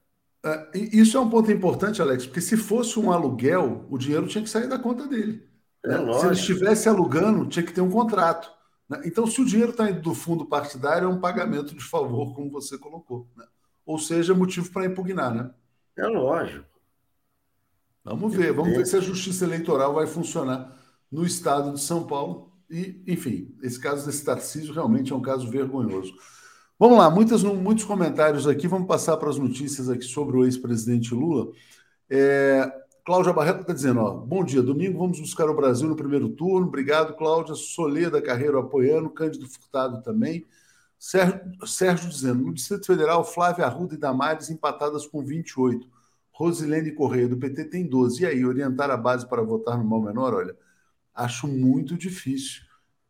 É, 0.45 0.71
isso 0.73 1.17
é 1.17 1.21
um 1.21 1.29
ponto 1.29 1.51
importante, 1.51 2.01
Alex, 2.01 2.27
porque 2.27 2.41
se 2.41 2.57
fosse 2.57 2.97
um 2.97 3.11
aluguel, 3.11 3.85
o 3.91 3.99
dinheiro 3.99 4.29
tinha 4.29 4.45
que 4.45 4.49
sair 4.49 4.69
da 4.69 4.79
conta 4.79 5.09
dele. 5.09 5.45
É, 5.85 5.99
né? 5.99 6.13
Se 6.13 6.27
ele 6.27 6.35
estivesse 6.35 6.89
alugando, 6.89 7.45
tinha 7.49 7.65
que 7.65 7.73
ter 7.73 7.81
um 7.81 7.91
contrato. 7.91 8.53
Né? 8.89 9.03
Então, 9.05 9.27
se 9.27 9.41
o 9.41 9.45
dinheiro 9.45 9.73
está 9.73 9.91
indo 9.91 10.01
do 10.01 10.15
fundo 10.15 10.47
partidário, 10.47 11.07
é 11.07 11.11
um 11.11 11.19
pagamento 11.19 11.75
de 11.75 11.83
favor, 11.83 12.33
como 12.33 12.49
você 12.49 12.79
colocou. 12.79 13.29
Né? 13.37 13.45
Ou 13.85 13.99
seja, 13.99 14.33
motivo 14.33 14.71
para 14.71 14.87
impugnar, 14.87 15.35
né? 15.35 15.51
É 15.99 16.07
lógico. 16.07 16.65
Vamos 18.05 18.33
ver, 18.33 18.53
vamos 18.53 18.77
ver 18.77 18.87
se 18.87 18.97
a 18.97 19.01
justiça 19.01 19.45
eleitoral 19.45 19.93
vai 19.93 20.07
funcionar 20.07 20.77
no 21.11 21.27
estado 21.27 21.73
de 21.73 21.81
São 21.81 22.07
Paulo. 22.07 22.52
E, 22.73 23.03
enfim, 23.07 23.55
esse 23.63 23.79
caso 23.79 24.07
desse 24.07 24.25
Tarcísio 24.25 24.73
realmente 24.73 25.13
é 25.13 25.15
um 25.15 25.21
caso 25.21 25.47
vergonhoso. 25.51 26.15
Vamos 26.79 26.97
lá, 26.97 27.11
muitas, 27.11 27.43
muitos 27.43 27.85
comentários 27.85 28.49
aqui. 28.49 28.67
Vamos 28.67 28.89
passar 28.89 29.19
para 29.19 29.29
as 29.29 29.37
notícias 29.37 29.91
aqui 29.91 30.05
sobre 30.05 30.39
o 30.39 30.45
ex-presidente 30.47 31.15
Lula. 31.15 31.53
É, 32.09 32.73
Cláudia 33.05 33.33
Barreto 33.35 33.61
está 33.61 33.75
dizendo: 33.75 34.01
ó, 34.01 34.15
bom 34.15 34.43
dia, 34.43 34.63
domingo 34.63 34.99
vamos 34.99 35.21
buscar 35.21 35.51
o 35.51 35.55
Brasil 35.55 35.87
no 35.87 35.95
primeiro 35.95 36.31
turno. 36.31 36.67
Obrigado, 36.67 37.15
Cláudia. 37.15 37.55
Soleda 37.55 38.23
Carreiro 38.23 38.59
apoiando, 38.59 39.11
Cândido 39.11 39.47
Furtado 39.47 40.03
também. 40.03 40.47
Sérgio, 40.99 41.41
Sérgio 41.67 42.09
dizendo: 42.09 42.43
no 42.43 42.55
Distrito 42.55 42.87
Federal, 42.87 43.23
Flávia 43.23 43.67
Arruda 43.67 43.95
e 43.95 43.99
Damares 43.99 44.49
empatadas 44.49 45.07
com 45.07 45.23
28. 45.23 45.87
Rosilene 46.33 46.91
Correia, 46.93 47.29
do 47.29 47.37
PT, 47.37 47.67
tem 47.67 47.87
12. 47.87 48.23
E 48.23 48.27
aí, 48.27 48.47
orientar 48.47 48.91
a 48.91 48.97
base 48.97 49.29
para 49.29 49.43
votar 49.43 49.77
no 49.77 49.85
mal 49.85 50.01
menor? 50.01 50.33
Olha, 50.33 50.57
acho 51.15 51.47
muito 51.47 51.97
difícil 51.97 52.63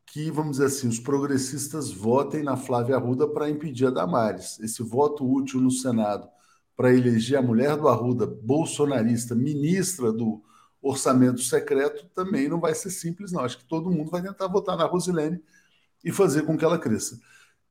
que, 0.06 0.30
vamos 0.30 0.52
dizer 0.52 0.66
assim, 0.66 0.88
os 0.88 0.98
progressistas 0.98 1.90
votem 1.90 2.42
na 2.42 2.56
Flávia 2.56 2.96
Arruda 2.96 3.26
para 3.26 3.48
impedir 3.48 3.86
a 3.86 3.90
Damares. 3.90 4.60
Esse 4.60 4.82
voto 4.82 5.24
útil 5.24 5.60
no 5.60 5.70
Senado 5.70 6.28
para 6.76 6.92
eleger 6.92 7.38
a 7.38 7.42
mulher 7.42 7.76
do 7.76 7.88
Arruda, 7.88 8.26
bolsonarista, 8.26 9.34
ministra 9.34 10.12
do 10.12 10.42
orçamento 10.82 11.40
secreto, 11.40 12.06
também 12.14 12.48
não 12.48 12.60
vai 12.60 12.74
ser 12.74 12.90
simples, 12.90 13.32
não. 13.32 13.42
Acho 13.42 13.58
que 13.58 13.64
todo 13.64 13.90
mundo 13.90 14.10
vai 14.10 14.20
tentar 14.20 14.48
votar 14.48 14.76
na 14.76 14.84
Rosilene 14.84 15.40
e 16.04 16.10
fazer 16.10 16.42
com 16.42 16.58
que 16.58 16.64
ela 16.64 16.78
cresça. 16.78 17.18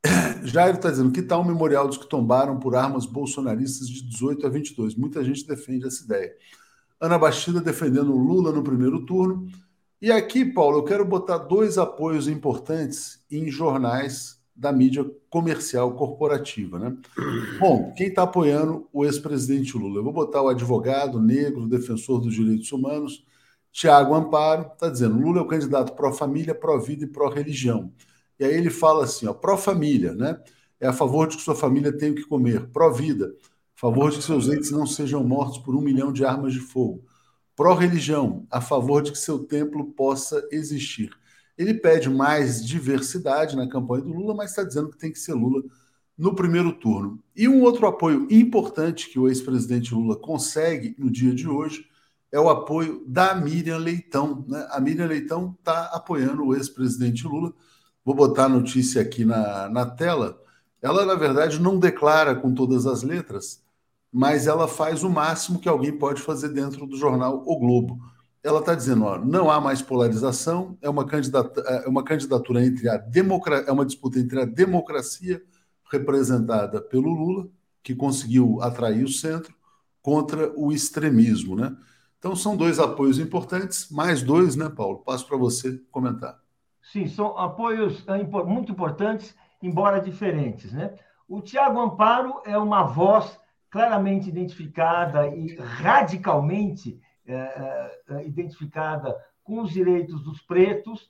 Jairo 0.44 0.78
está 0.78 0.90
dizendo 0.90 1.12
que 1.12 1.22
tal 1.22 1.42
o 1.42 1.46
memorial 1.46 1.88
dos 1.88 1.98
que 1.98 2.08
tombaram 2.08 2.58
por 2.58 2.76
armas 2.76 3.06
bolsonaristas 3.06 3.88
de 3.88 4.02
18 4.04 4.48
a 4.48 4.50
22? 4.50 4.96
Muita 4.96 5.24
gente 5.24 5.46
defende 5.46 5.86
essa 5.86 6.04
ideia. 6.04 6.34
Ana 7.00 7.20
Bastida 7.20 7.60
defendendo 7.60 8.16
Lula 8.16 8.52
no 8.52 8.64
primeiro 8.64 9.06
turno. 9.06 9.48
E 10.02 10.12
aqui, 10.12 10.44
Paulo, 10.44 10.80
eu 10.80 10.84
quero 10.84 11.06
botar 11.06 11.38
dois 11.38 11.78
apoios 11.78 12.28
importantes 12.28 13.24
em 13.30 13.52
jornais 13.52 14.42
da 14.56 14.72
mídia 14.72 15.06
comercial 15.30 15.94
corporativa. 15.94 16.80
Né? 16.80 16.98
Bom, 17.60 17.94
quem 17.96 18.08
está 18.08 18.24
apoiando 18.24 18.90
o 18.92 19.06
ex-presidente 19.06 19.78
Lula? 19.78 20.00
Eu 20.00 20.04
vou 20.04 20.12
botar 20.12 20.42
o 20.42 20.48
advogado 20.48 21.22
negro, 21.22 21.68
defensor 21.68 22.20
dos 22.20 22.34
direitos 22.34 22.72
humanos, 22.72 23.24
Tiago 23.72 24.16
Amparo, 24.16 24.72
está 24.74 24.90
dizendo: 24.90 25.20
Lula 25.20 25.40
é 25.40 25.42
o 25.44 25.48
candidato 25.48 25.94
pró-família, 25.94 26.56
pró-vida 26.56 27.06
e 27.06 27.08
pró-religião. 27.08 27.94
E 28.40 28.44
aí 28.44 28.54
ele 28.56 28.72
fala 28.72 29.04
assim: 29.04 29.32
pró-família, 29.34 30.14
né? 30.14 30.42
É 30.80 30.88
a 30.88 30.94
favor 30.94 31.28
de 31.28 31.38
que 31.38 31.44
sua 31.44 31.56
família 31.56 31.96
tenha 31.96 32.12
o 32.12 32.16
que 32.16 32.24
comer. 32.24 32.68
Pró-vida, 32.72 33.34
a 33.78 33.80
favor 33.80 34.10
de 34.10 34.18
que 34.18 34.24
seus 34.24 34.48
entes 34.48 34.72
não 34.72 34.88
sejam 34.88 35.24
mortos 35.24 35.60
por 35.60 35.76
um 35.76 35.82
milhão 35.82 36.12
de 36.12 36.26
armas 36.26 36.54
de 36.54 36.60
fogo. 36.60 37.06
Pró-religião, 37.62 38.48
a 38.50 38.60
favor 38.60 39.04
de 39.04 39.12
que 39.12 39.20
seu 39.20 39.38
templo 39.38 39.94
possa 39.94 40.44
existir. 40.52 41.12
Ele 41.56 41.76
pede 41.76 42.10
mais 42.10 42.66
diversidade 42.66 43.56
na 43.56 43.70
campanha 43.70 44.04
do 44.04 44.12
Lula, 44.12 44.34
mas 44.34 44.50
está 44.50 44.64
dizendo 44.64 44.90
que 44.90 44.98
tem 44.98 45.12
que 45.12 45.20
ser 45.20 45.36
Lula 45.36 45.62
no 46.18 46.34
primeiro 46.34 46.74
turno. 46.74 47.24
E 47.36 47.48
um 47.48 47.62
outro 47.62 47.86
apoio 47.86 48.26
importante 48.32 49.12
que 49.12 49.20
o 49.20 49.28
ex-presidente 49.28 49.94
Lula 49.94 50.16
consegue 50.16 50.96
no 50.98 51.12
dia 51.12 51.36
de 51.36 51.48
hoje 51.48 51.86
é 52.32 52.40
o 52.40 52.50
apoio 52.50 53.04
da 53.06 53.36
Miriam 53.36 53.78
Leitão. 53.78 54.44
Né? 54.48 54.68
A 54.72 54.80
Miriam 54.80 55.06
Leitão 55.06 55.56
está 55.60 55.84
apoiando 55.94 56.44
o 56.44 56.56
ex-presidente 56.56 57.28
Lula. 57.28 57.54
Vou 58.04 58.16
botar 58.16 58.46
a 58.46 58.50
notícia 58.50 59.04
aqui 59.04 59.24
na, 59.24 59.70
na 59.70 59.86
tela. 59.86 60.42
Ela, 60.82 61.06
na 61.06 61.14
verdade, 61.14 61.62
não 61.62 61.78
declara 61.78 62.34
com 62.34 62.56
todas 62.56 62.88
as 62.88 63.04
letras, 63.04 63.62
mas 64.12 64.46
ela 64.46 64.68
faz 64.68 65.04
o 65.04 65.10
máximo 65.10 65.60
que 65.60 65.70
alguém 65.70 65.98
pode 65.98 66.22
fazer 66.22 66.50
dentro 66.50 66.86
do 66.86 66.98
jornal 66.98 67.44
O 67.46 67.58
Globo. 67.58 67.98
Ela 68.44 68.60
está 68.60 68.76
dizendo, 68.76 69.06
ó, 69.06 69.18
não 69.18 69.50
há 69.50 69.62
mais 69.62 69.82
polarização, 69.82 70.78
é 70.82 70.90
uma, 70.90 71.06
candidata, 71.06 71.62
é 71.62 71.88
uma 71.88 72.04
candidatura 72.04 72.66
entre 72.66 72.90
a 72.90 72.98
democracia, 72.98 73.70
é 73.70 73.72
uma 73.72 73.86
disputa 73.86 74.20
entre 74.20 74.42
a 74.42 74.46
democracia 74.46 75.42
representada 75.90 76.82
pelo 76.82 77.14
Lula, 77.14 77.48
que 77.84 77.96
conseguiu 77.96 78.62
atrair 78.62 79.04
o 79.04 79.10
centro, 79.10 79.54
contra 80.02 80.52
o 80.60 80.72
extremismo, 80.72 81.56
né? 81.56 81.76
Então 82.18 82.36
são 82.36 82.56
dois 82.56 82.80
apoios 82.80 83.20
importantes, 83.20 83.90
mais 83.92 84.22
dois, 84.22 84.56
né, 84.56 84.70
Paulo? 84.70 85.00
Passo 85.00 85.28
para 85.28 85.38
você 85.38 85.80
comentar. 85.92 86.40
Sim, 86.82 87.08
são 87.08 87.38
apoios 87.38 88.04
é, 88.08 88.24
muito 88.44 88.72
importantes, 88.72 89.36
embora 89.62 90.02
diferentes, 90.02 90.72
né? 90.72 90.96
O 91.28 91.42
Tiago 91.42 91.80
Amparo 91.80 92.42
é 92.46 92.58
uma 92.58 92.84
voz 92.84 93.40
claramente 93.72 94.30
identificada 94.30 95.28
e 95.28 95.56
radicalmente 95.56 97.02
é, 97.26 98.00
identificada 98.26 99.18
com 99.44 99.62
os 99.62 99.72
direitos 99.72 100.22
dos 100.24 100.42
pretos, 100.42 101.10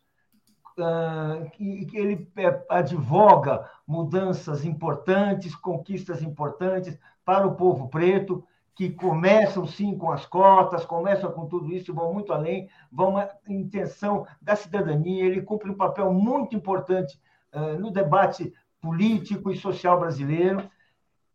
e 1.59 1.85
que 1.85 1.97
ele 1.97 2.31
advoga 2.69 3.69
mudanças 3.85 4.63
importantes, 4.63 5.53
conquistas 5.53 6.21
importantes 6.21 6.97
para 7.25 7.45
o 7.45 7.55
povo 7.55 7.89
preto, 7.89 8.43
que 8.73 8.89
começam 8.89 9.67
sim 9.67 9.97
com 9.97 10.11
as 10.11 10.25
cotas, 10.25 10.85
começam 10.85 11.31
com 11.31 11.45
tudo 11.45 11.71
isso, 11.71 11.93
vão 11.93 12.13
muito 12.13 12.31
além, 12.33 12.69
vão 12.91 13.17
a 13.17 13.29
intenção 13.47 14.25
da 14.41 14.55
cidadania. 14.55 15.25
Ele 15.25 15.41
cumpre 15.41 15.69
um 15.69 15.75
papel 15.75 16.11
muito 16.11 16.55
importante 16.55 17.19
uh, 17.53 17.77
no 17.77 17.91
debate 17.91 18.53
político 18.81 19.51
e 19.51 19.57
social 19.57 19.99
brasileiro. 19.99 20.67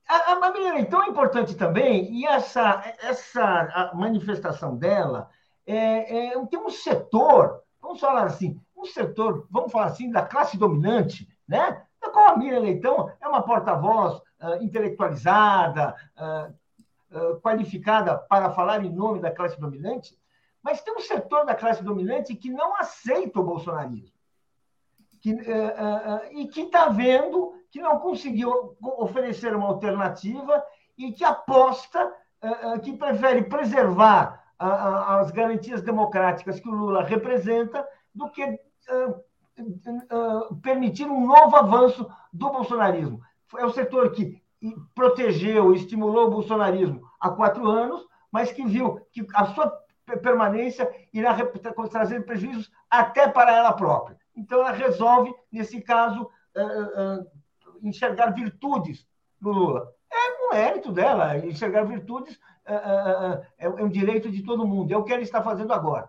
A, 0.08 0.32
a 0.32 0.38
Marília 0.38 0.80
é 0.80 0.84
tão 0.84 1.04
importante 1.04 1.54
também, 1.54 2.12
e 2.12 2.26
essa, 2.26 2.94
essa 3.02 3.92
manifestação 3.94 4.76
dela 4.76 5.28
é, 5.66 6.28
é, 6.28 6.46
tem 6.46 6.60
um 6.60 6.70
setor, 6.70 7.62
vamos 7.80 8.00
falar 8.00 8.24
assim, 8.24 8.60
um 8.76 8.84
setor, 8.84 9.46
vamos 9.50 9.72
falar 9.72 9.86
assim, 9.86 10.10
da 10.10 10.22
classe 10.22 10.56
dominante, 10.56 11.28
né? 11.48 11.82
Da 12.00 12.10
qual 12.10 12.28
a 12.28 12.36
Miriam 12.36 12.60
Leitão 12.60 13.10
é 13.20 13.26
uma 13.26 13.42
porta-voz 13.42 14.20
uh, 14.40 14.62
intelectualizada, 14.62 15.96
uh, 16.16 17.40
qualificada 17.40 18.16
para 18.16 18.50
falar 18.50 18.84
em 18.84 18.92
nome 18.92 19.20
da 19.20 19.30
classe 19.30 19.58
dominante, 19.58 20.16
mas 20.62 20.82
tem 20.82 20.94
um 20.94 21.00
setor 21.00 21.46
da 21.46 21.54
classe 21.54 21.82
dominante 21.82 22.34
que 22.34 22.50
não 22.50 22.76
aceita 22.76 23.40
o 23.40 23.44
bolsonarismo. 23.44 24.14
Que, 25.20 25.32
uh, 25.32 25.36
uh, 25.36 26.38
e 26.38 26.46
que 26.48 26.62
está 26.62 26.88
vendo 26.88 27.54
que 27.70 27.80
não 27.80 27.98
conseguiu 27.98 28.76
oferecer 28.82 29.54
uma 29.54 29.68
alternativa 29.68 30.62
e 30.96 31.12
que 31.12 31.24
aposta, 31.24 32.12
uh, 32.42 32.80
que 32.80 32.92
prefere 32.96 33.42
preservar 33.42 34.44
as 34.58 35.30
garantias 35.32 35.82
democráticas 35.82 36.58
que 36.58 36.66
o 36.66 36.72
Lula 36.72 37.02
representa 37.02 37.86
do 38.14 38.30
que 38.30 38.58
permitir 40.62 41.06
um 41.06 41.26
novo 41.26 41.54
avanço 41.54 42.10
do 42.32 42.48
bolsonarismo. 42.50 43.20
É 43.58 43.66
o 43.66 43.70
setor 43.70 44.12
que 44.12 44.42
protegeu, 44.94 45.74
estimulou 45.74 46.28
o 46.28 46.30
bolsonarismo 46.30 47.02
há 47.20 47.28
quatro 47.30 47.68
anos, 47.68 48.06
mas 48.32 48.52
que 48.52 48.64
viu 48.64 49.00
que 49.12 49.26
a 49.34 49.46
sua 49.46 49.72
permanência 50.22 50.90
irá 51.12 51.36
trazer 51.90 52.24
prejuízos 52.24 52.70
até 52.90 53.28
para 53.28 53.54
ela 53.54 53.72
própria. 53.72 54.18
Então, 54.36 54.60
ela 54.60 54.72
resolve, 54.72 55.34
nesse 55.50 55.80
caso, 55.80 56.30
eh, 56.54 56.60
eh, 56.60 56.92
eh, 56.96 57.24
enxergar 57.82 58.30
virtudes 58.30 59.06
no 59.40 59.52
Lula. 59.52 59.88
É 60.12 60.46
um 60.46 60.50
mérito 60.50 60.92
dela, 60.92 61.38
enxergar 61.38 61.84
virtudes 61.84 62.38
é 63.58 63.68
um 63.68 63.88
direito 63.88 64.30
de 64.30 64.42
todo 64.42 64.66
mundo, 64.66 64.92
é 64.92 64.96
o 64.96 65.04
que 65.04 65.12
ela 65.12 65.22
está 65.22 65.42
fazendo 65.42 65.72
agora. 65.72 66.08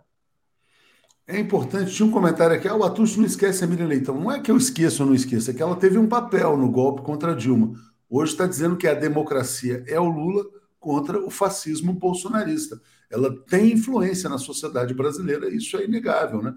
É 1.28 1.38
importante, 1.38 1.94
tinha 1.94 2.08
um 2.08 2.12
comentário 2.12 2.56
aqui, 2.56 2.68
ah, 2.68 2.76
o 2.76 2.84
Atucho 2.84 3.20
não 3.20 3.26
esquece 3.26 3.64
a 3.64 3.68
Miriam 3.68 3.88
Leitão. 3.88 4.18
Não 4.18 4.32
é 4.32 4.40
que 4.40 4.50
eu 4.50 4.56
esqueço 4.56 5.04
ou 5.04 5.10
não 5.10 5.16
esqueço, 5.16 5.52
é 5.52 5.54
que 5.54 5.62
ela 5.62 5.76
teve 5.76 5.98
um 5.98 6.08
papel 6.08 6.56
no 6.56 6.72
golpe 6.72 7.02
contra 7.02 7.36
Dilma. 7.36 7.74
Hoje 8.10 8.32
está 8.32 8.48
dizendo 8.48 8.78
que 8.78 8.88
a 8.88 8.94
democracia 8.94 9.84
é 9.88 10.00
o 10.00 10.08
Lula 10.08 10.46
contra 10.80 11.20
o 11.20 11.30
fascismo 11.30 11.92
bolsonarista. 11.92 12.80
Ela 13.10 13.36
tem 13.50 13.74
influência 13.74 14.30
na 14.30 14.38
sociedade 14.38 14.94
brasileira, 14.94 15.54
isso 15.54 15.76
é 15.78 15.84
inegável, 15.84 16.42
né? 16.42 16.56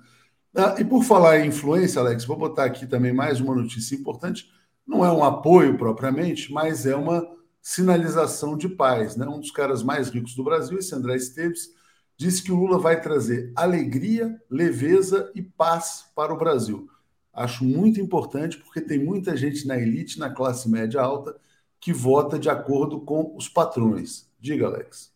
Ah, 0.54 0.76
e 0.78 0.84
por 0.84 1.02
falar 1.02 1.40
em 1.40 1.48
influência, 1.48 2.00
Alex, 2.00 2.24
vou 2.24 2.36
botar 2.36 2.64
aqui 2.64 2.86
também 2.86 3.12
mais 3.12 3.40
uma 3.40 3.54
notícia 3.54 3.96
importante. 3.96 4.48
Não 4.90 5.04
é 5.04 5.12
um 5.12 5.22
apoio 5.22 5.78
propriamente, 5.78 6.52
mas 6.52 6.84
é 6.84 6.96
uma 6.96 7.24
sinalização 7.62 8.56
de 8.56 8.68
paz. 8.68 9.14
Né? 9.14 9.24
Um 9.24 9.38
dos 9.38 9.52
caras 9.52 9.84
mais 9.84 10.08
ricos 10.08 10.34
do 10.34 10.42
Brasil, 10.42 10.80
esse 10.80 10.92
André 10.92 11.14
Esteves, 11.14 11.72
disse 12.16 12.42
que 12.42 12.50
o 12.50 12.56
Lula 12.56 12.76
vai 12.76 13.00
trazer 13.00 13.52
alegria, 13.54 14.36
leveza 14.50 15.30
e 15.32 15.42
paz 15.42 16.10
para 16.12 16.34
o 16.34 16.36
Brasil. 16.36 16.90
Acho 17.32 17.64
muito 17.64 18.00
importante 18.00 18.58
porque 18.58 18.80
tem 18.80 18.98
muita 18.98 19.36
gente 19.36 19.64
na 19.64 19.78
elite, 19.78 20.18
na 20.18 20.28
classe 20.28 20.68
média 20.68 21.00
alta, 21.00 21.36
que 21.78 21.92
vota 21.92 22.36
de 22.36 22.50
acordo 22.50 23.00
com 23.00 23.32
os 23.36 23.48
patrões. 23.48 24.28
Diga, 24.40 24.66
Alex. 24.66 25.14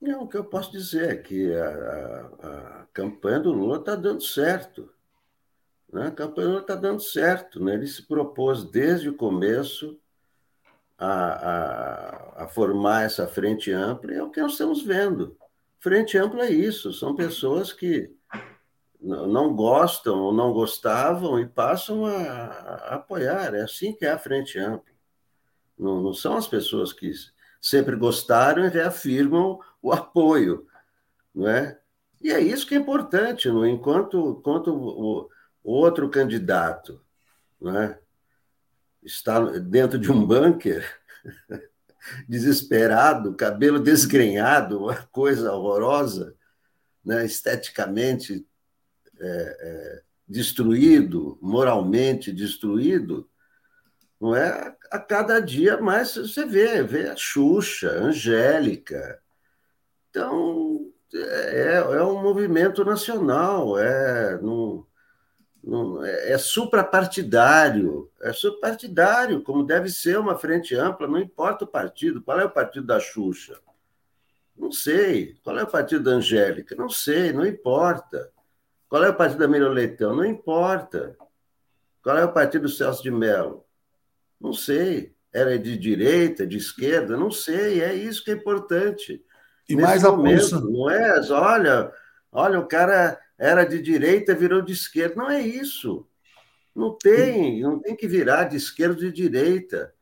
Não, 0.00 0.22
o 0.22 0.26
que 0.26 0.38
eu 0.38 0.44
posso 0.44 0.72
dizer 0.72 1.10
é 1.10 1.16
que 1.16 1.54
a, 1.54 1.68
a, 1.68 2.80
a 2.80 2.86
campanha 2.94 3.40
do 3.40 3.52
Lula 3.52 3.76
está 3.76 3.94
dando 3.94 4.22
certo. 4.22 4.90
Né? 5.92 6.10
Do 6.10 6.40
Lula 6.40 6.60
está 6.60 6.74
dando 6.74 7.02
certo. 7.02 7.62
Né? 7.62 7.74
Ele 7.74 7.86
se 7.86 8.02
propôs 8.02 8.64
desde 8.64 9.10
o 9.10 9.14
começo 9.14 10.00
a, 10.98 11.12
a, 12.38 12.44
a 12.44 12.48
formar 12.48 13.02
essa 13.02 13.26
frente 13.26 13.70
ampla, 13.72 14.12
e 14.12 14.16
é 14.16 14.22
o 14.22 14.30
que 14.30 14.40
nós 14.40 14.52
estamos 14.52 14.82
vendo. 14.82 15.36
Frente 15.78 16.16
ampla 16.16 16.46
é 16.46 16.52
isso, 16.52 16.92
são 16.92 17.14
pessoas 17.14 17.72
que 17.72 18.14
não 19.00 19.52
gostam 19.52 20.20
ou 20.20 20.32
não 20.32 20.52
gostavam 20.52 21.40
e 21.40 21.46
passam 21.46 22.06
a, 22.06 22.20
a, 22.20 22.94
apoiar. 22.94 23.52
É 23.52 23.62
assim 23.62 23.92
que 23.92 24.06
é 24.06 24.12
a 24.12 24.18
frente 24.18 24.58
ampla. 24.60 24.94
Não, 25.76 26.00
não, 26.00 26.14
são 26.14 26.36
as 26.36 26.46
pessoas 26.46 26.92
que 26.92 27.10
sempre 27.60 27.96
gostaram 27.96 28.64
e 28.64 28.68
reafirmam 28.68 29.58
o 29.82 29.92
apoio, 29.92 30.68
não 31.34 31.48
é? 31.48 31.80
E 32.20 32.30
é 32.30 32.40
isso 32.40 32.64
que 32.64 32.76
é 32.76 32.78
importante, 32.78 33.48
não 33.48 33.64
é? 33.64 33.70
enquanto, 33.70 34.36
enquanto 34.38 34.68
o 34.72 35.28
outro 35.62 36.08
candidato 36.08 37.00
não 37.62 37.78
é? 37.78 37.98
está 39.02 39.40
dentro 39.58 39.98
de 39.98 40.10
um 40.10 40.24
bunker, 40.26 40.84
desesperado, 42.28 43.34
cabelo 43.34 43.78
desgrenhado, 43.78 44.84
uma 44.84 44.96
coisa 45.12 45.52
horrorosa, 45.52 46.34
né? 47.04 47.24
esteticamente 47.24 48.46
é, 49.20 49.56
é, 49.60 50.02
destruído, 50.28 51.38
moralmente 51.40 52.32
destruído, 52.32 53.28
não 54.20 54.36
é? 54.36 54.76
A 54.90 54.98
cada 55.00 55.40
dia 55.40 55.80
mais 55.80 56.14
você 56.14 56.44
vê, 56.44 56.82
vê 56.82 57.08
a 57.08 57.16
Xuxa, 57.16 57.90
a 57.90 58.04
Angélica. 58.04 59.20
Então, 60.10 60.92
é, 61.12 61.74
é 61.76 62.04
um 62.04 62.22
movimento 62.22 62.84
nacional, 62.84 63.78
é, 63.78 64.40
não, 64.40 64.86
não, 65.62 66.04
é, 66.04 66.32
é 66.32 66.38
suprapartidário, 66.38 68.10
é 68.20 68.32
suprapartidário, 68.32 69.42
como 69.42 69.64
deve 69.64 69.88
ser 69.90 70.18
uma 70.18 70.36
frente 70.36 70.74
ampla, 70.74 71.06
não 71.06 71.18
importa 71.18 71.64
o 71.64 71.68
partido. 71.68 72.20
Qual 72.20 72.40
é 72.40 72.44
o 72.44 72.50
partido 72.50 72.86
da 72.86 72.98
Xuxa? 72.98 73.60
Não 74.56 74.72
sei. 74.72 75.36
Qual 75.42 75.58
é 75.58 75.62
o 75.62 75.70
partido 75.70 76.04
da 76.04 76.10
Angélica? 76.12 76.74
Não 76.74 76.88
sei, 76.88 77.32
não 77.32 77.46
importa. 77.46 78.30
Qual 78.88 79.04
é 79.04 79.08
o 79.08 79.14
partido 79.14 79.38
da 79.38 79.48
Miriam 79.48 79.70
Leitão? 79.70 80.16
Não 80.16 80.24
importa. 80.24 81.16
Qual 82.02 82.18
é 82.18 82.24
o 82.24 82.32
partido 82.32 82.62
do 82.62 82.68
Celso 82.68 83.02
de 83.02 83.10
Mello? 83.10 83.64
Não 84.40 84.52
sei. 84.52 85.14
Era 85.32 85.58
de 85.58 85.78
direita, 85.78 86.46
de 86.46 86.58
esquerda? 86.58 87.16
Não 87.16 87.30
sei. 87.30 87.80
É 87.80 87.94
isso 87.94 88.24
que 88.24 88.32
é 88.32 88.34
importante. 88.34 89.24
E 89.68 89.76
Nesse 89.76 89.88
mais 89.88 90.04
a 90.04 90.10
momento, 90.10 90.60
Não 90.60 90.90
é? 90.90 91.20
Olha, 91.30 91.92
olha, 92.32 92.58
o 92.58 92.66
cara 92.66 93.18
era 93.38 93.64
de 93.64 93.80
direita, 93.80 94.34
virou 94.34 94.62
de 94.62 94.72
esquerda. 94.72 95.16
Não 95.16 95.30
é 95.30 95.40
isso. 95.40 96.06
Não 96.74 96.96
tem, 96.96 97.60
não 97.60 97.78
tem 97.78 97.94
que 97.94 98.06
virar 98.06 98.44
de 98.44 98.56
esquerda 98.56 98.94
ou 98.94 99.00
de 99.00 99.12
direita. 99.12 99.92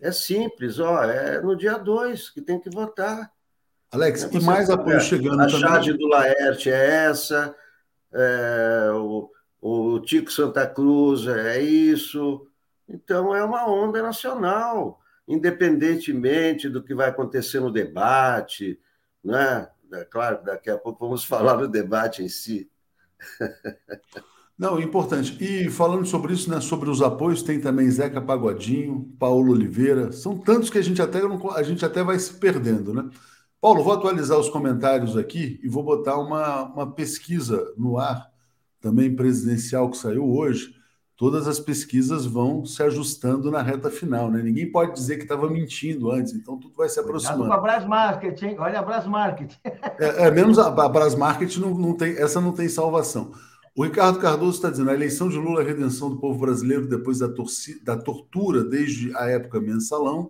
É 0.00 0.10
simples, 0.10 0.80
ó, 0.80 1.04
é 1.04 1.40
no 1.40 1.56
dia 1.56 1.78
2 1.78 2.30
que 2.30 2.40
tem 2.40 2.58
que 2.58 2.68
votar. 2.68 3.30
Alex, 3.92 4.24
é 4.24 4.36
e 4.36 4.40
mais 4.40 4.70
apoio 4.70 5.00
chegando 5.00 5.40
a 5.40 5.46
também. 5.46 5.64
A 5.64 5.68
charge 5.68 5.92
do 5.92 6.08
Laerte 6.08 6.70
é 6.70 7.04
essa, 7.06 7.54
é, 8.12 8.90
o, 8.94 9.30
o 9.60 10.00
Tico 10.00 10.32
Santa 10.32 10.66
Cruz 10.66 11.26
é 11.28 11.60
isso. 11.60 12.48
Então, 12.88 13.34
é 13.34 13.44
uma 13.44 13.70
onda 13.70 14.02
nacional, 14.02 15.00
independentemente 15.28 16.68
do 16.68 16.82
que 16.82 16.94
vai 16.94 17.08
acontecer 17.08 17.60
no 17.60 17.70
debate. 17.70 18.80
Né? 19.22 19.68
É 19.92 20.04
claro, 20.04 20.42
daqui 20.42 20.68
a 20.68 20.78
pouco 20.78 21.04
vamos 21.04 21.22
falar 21.24 21.54
do 21.56 21.68
debate 21.68 22.22
em 22.24 22.28
si. 22.28 22.71
Não, 24.58 24.80
importante. 24.80 25.36
E 25.42 25.70
falando 25.70 26.06
sobre 26.06 26.32
isso, 26.34 26.48
né, 26.50 26.60
sobre 26.60 26.88
os 26.88 27.02
apoios, 27.02 27.42
tem 27.42 27.60
também 27.60 27.90
Zeca 27.90 28.20
Pagodinho, 28.20 29.12
Paulo 29.18 29.52
Oliveira. 29.52 30.12
São 30.12 30.38
tantos 30.38 30.70
que 30.70 30.78
a 30.78 30.82
gente 30.82 31.02
até, 31.02 31.20
a 31.54 31.62
gente 31.62 31.84
até 31.84 32.04
vai 32.04 32.18
se 32.18 32.34
perdendo, 32.34 32.94
né? 32.94 33.08
Paulo, 33.60 33.82
vou 33.82 33.92
atualizar 33.92 34.38
os 34.38 34.48
comentários 34.48 35.16
aqui 35.16 35.60
e 35.62 35.68
vou 35.68 35.82
botar 35.82 36.18
uma, 36.18 36.64
uma 36.64 36.92
pesquisa 36.92 37.72
no 37.76 37.98
ar, 37.98 38.30
também 38.80 39.14
presidencial, 39.14 39.90
que 39.90 39.96
saiu 39.96 40.28
hoje. 40.28 40.74
Todas 41.22 41.46
as 41.46 41.60
pesquisas 41.60 42.26
vão 42.26 42.66
se 42.66 42.82
ajustando 42.82 43.48
na 43.48 43.62
reta 43.62 43.88
final, 43.88 44.28
né? 44.28 44.42
Ninguém 44.42 44.68
pode 44.72 44.92
dizer 44.92 45.18
que 45.18 45.22
estava 45.22 45.48
mentindo 45.48 46.10
antes, 46.10 46.32
então 46.32 46.58
tudo 46.58 46.74
vai 46.76 46.88
se 46.88 46.98
aproximando. 46.98 47.44
Olha 47.44 47.54
a 47.54 47.60
Brás 47.60 47.86
Market, 47.86 48.42
hein? 48.42 48.56
Olha 48.58 48.80
a 48.80 48.82
Brás 48.82 49.06
Market. 49.06 49.52
É, 50.00 50.26
é 50.26 50.30
menos 50.32 50.58
a, 50.58 50.66
a 50.66 50.88
Brás 50.88 51.14
Market 51.14 51.58
não, 51.58 51.78
não 51.78 51.94
tem, 51.94 52.16
essa 52.16 52.40
não 52.40 52.50
tem 52.50 52.68
salvação. 52.68 53.30
O 53.76 53.84
Ricardo 53.84 54.18
Cardoso 54.18 54.56
está 54.56 54.68
dizendo: 54.68 54.90
a 54.90 54.94
eleição 54.94 55.28
de 55.28 55.36
Lula 55.36 55.60
é 55.60 55.64
a 55.64 55.68
redenção 55.68 56.10
do 56.10 56.18
povo 56.18 56.40
brasileiro 56.40 56.88
depois 56.88 57.20
da, 57.20 57.28
torcida, 57.28 57.78
da 57.84 57.96
tortura 57.96 58.64
desde 58.64 59.16
a 59.16 59.30
época 59.30 59.60
mensalão. 59.60 60.28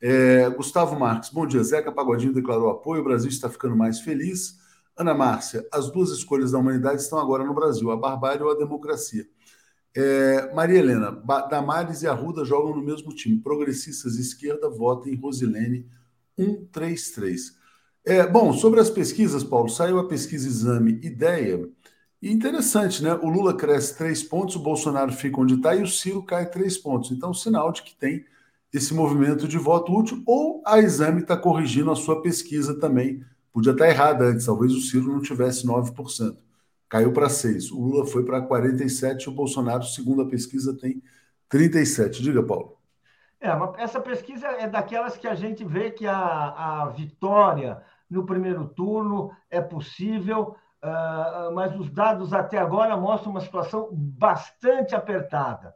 É, 0.00 0.48
Gustavo 0.50 0.96
Marques, 0.96 1.30
bom 1.30 1.44
dia. 1.44 1.60
Zeca 1.64 1.90
Pagodinho 1.90 2.32
declarou 2.32 2.70
apoio, 2.70 3.00
o 3.00 3.04
Brasil 3.04 3.30
está 3.30 3.50
ficando 3.50 3.74
mais 3.74 3.98
feliz. 3.98 4.60
Ana 4.96 5.12
Márcia, 5.12 5.66
as 5.72 5.90
duas 5.90 6.10
escolhas 6.10 6.52
da 6.52 6.58
humanidade 6.58 7.00
estão 7.00 7.18
agora 7.18 7.42
no 7.42 7.52
Brasil, 7.54 7.90
a 7.90 7.96
barbárie 7.96 8.44
ou 8.44 8.50
a 8.52 8.54
democracia. 8.54 9.26
É, 9.96 10.52
Maria 10.54 10.78
Helena, 10.78 11.10
Damares 11.50 12.02
e 12.02 12.06
Arruda 12.06 12.44
jogam 12.44 12.76
no 12.76 12.82
mesmo 12.82 13.14
time. 13.14 13.38
Progressistas 13.38 14.16
esquerda 14.16 14.68
votem 14.68 15.14
Rosilene 15.16 15.86
133. 16.38 17.58
É, 18.04 18.26
bom, 18.26 18.52
sobre 18.52 18.80
as 18.80 18.88
pesquisas, 18.88 19.44
Paulo, 19.44 19.68
saiu 19.68 19.98
a 19.98 20.08
pesquisa 20.08 20.48
Exame 20.48 21.00
Ideia 21.02 21.68
e 22.22 22.30
interessante, 22.30 23.02
né? 23.02 23.14
O 23.14 23.28
Lula 23.28 23.56
cresce 23.56 23.96
três 23.96 24.22
pontos, 24.22 24.56
o 24.56 24.60
Bolsonaro 24.60 25.12
fica 25.12 25.40
onde 25.40 25.54
está 25.54 25.74
e 25.74 25.82
o 25.82 25.86
Ciro 25.86 26.22
cai 26.22 26.48
três 26.48 26.76
pontos. 26.78 27.10
Então, 27.10 27.32
sinal 27.32 27.72
de 27.72 27.82
que 27.82 27.94
tem 27.94 28.24
esse 28.72 28.94
movimento 28.94 29.48
de 29.48 29.58
voto 29.58 29.92
útil, 29.92 30.22
ou 30.26 30.62
a 30.64 30.78
exame 30.78 31.22
está 31.22 31.36
corrigindo 31.36 31.90
a 31.90 31.96
sua 31.96 32.22
pesquisa 32.22 32.78
também. 32.78 33.24
Podia 33.52 33.72
estar 33.72 33.84
tá 33.84 33.90
errada 33.90 34.24
antes, 34.26 34.46
talvez 34.46 34.72
o 34.72 34.80
Ciro 34.80 35.12
não 35.12 35.20
tivesse 35.20 35.66
9%. 35.66 36.36
Caiu 36.90 37.12
para 37.12 37.28
6%. 37.28 37.72
O 37.72 37.80
Lula 37.80 38.06
foi 38.06 38.24
para 38.24 38.46
47%, 38.46 39.28
o 39.28 39.32
Bolsonaro, 39.32 39.84
segundo 39.84 40.20
a 40.20 40.28
pesquisa, 40.28 40.76
tem 40.76 41.02
37%. 41.50 42.20
Diga, 42.20 42.42
Paulo. 42.42 42.76
É, 43.40 43.48
essa 43.82 43.98
pesquisa 44.00 44.46
é 44.48 44.68
daquelas 44.68 45.16
que 45.16 45.26
a 45.26 45.34
gente 45.34 45.64
vê 45.64 45.90
que 45.90 46.06
a, 46.06 46.18
a 46.18 46.88
vitória 46.88 47.80
no 48.10 48.26
primeiro 48.26 48.68
turno 48.68 49.30
é 49.48 49.62
possível 49.62 50.54
Uh, 50.82 51.52
mas 51.52 51.78
os 51.78 51.90
dados 51.90 52.32
até 52.32 52.56
agora 52.56 52.96
mostram 52.96 53.32
uma 53.32 53.42
situação 53.42 53.90
bastante 53.92 54.94
apertada. 54.94 55.74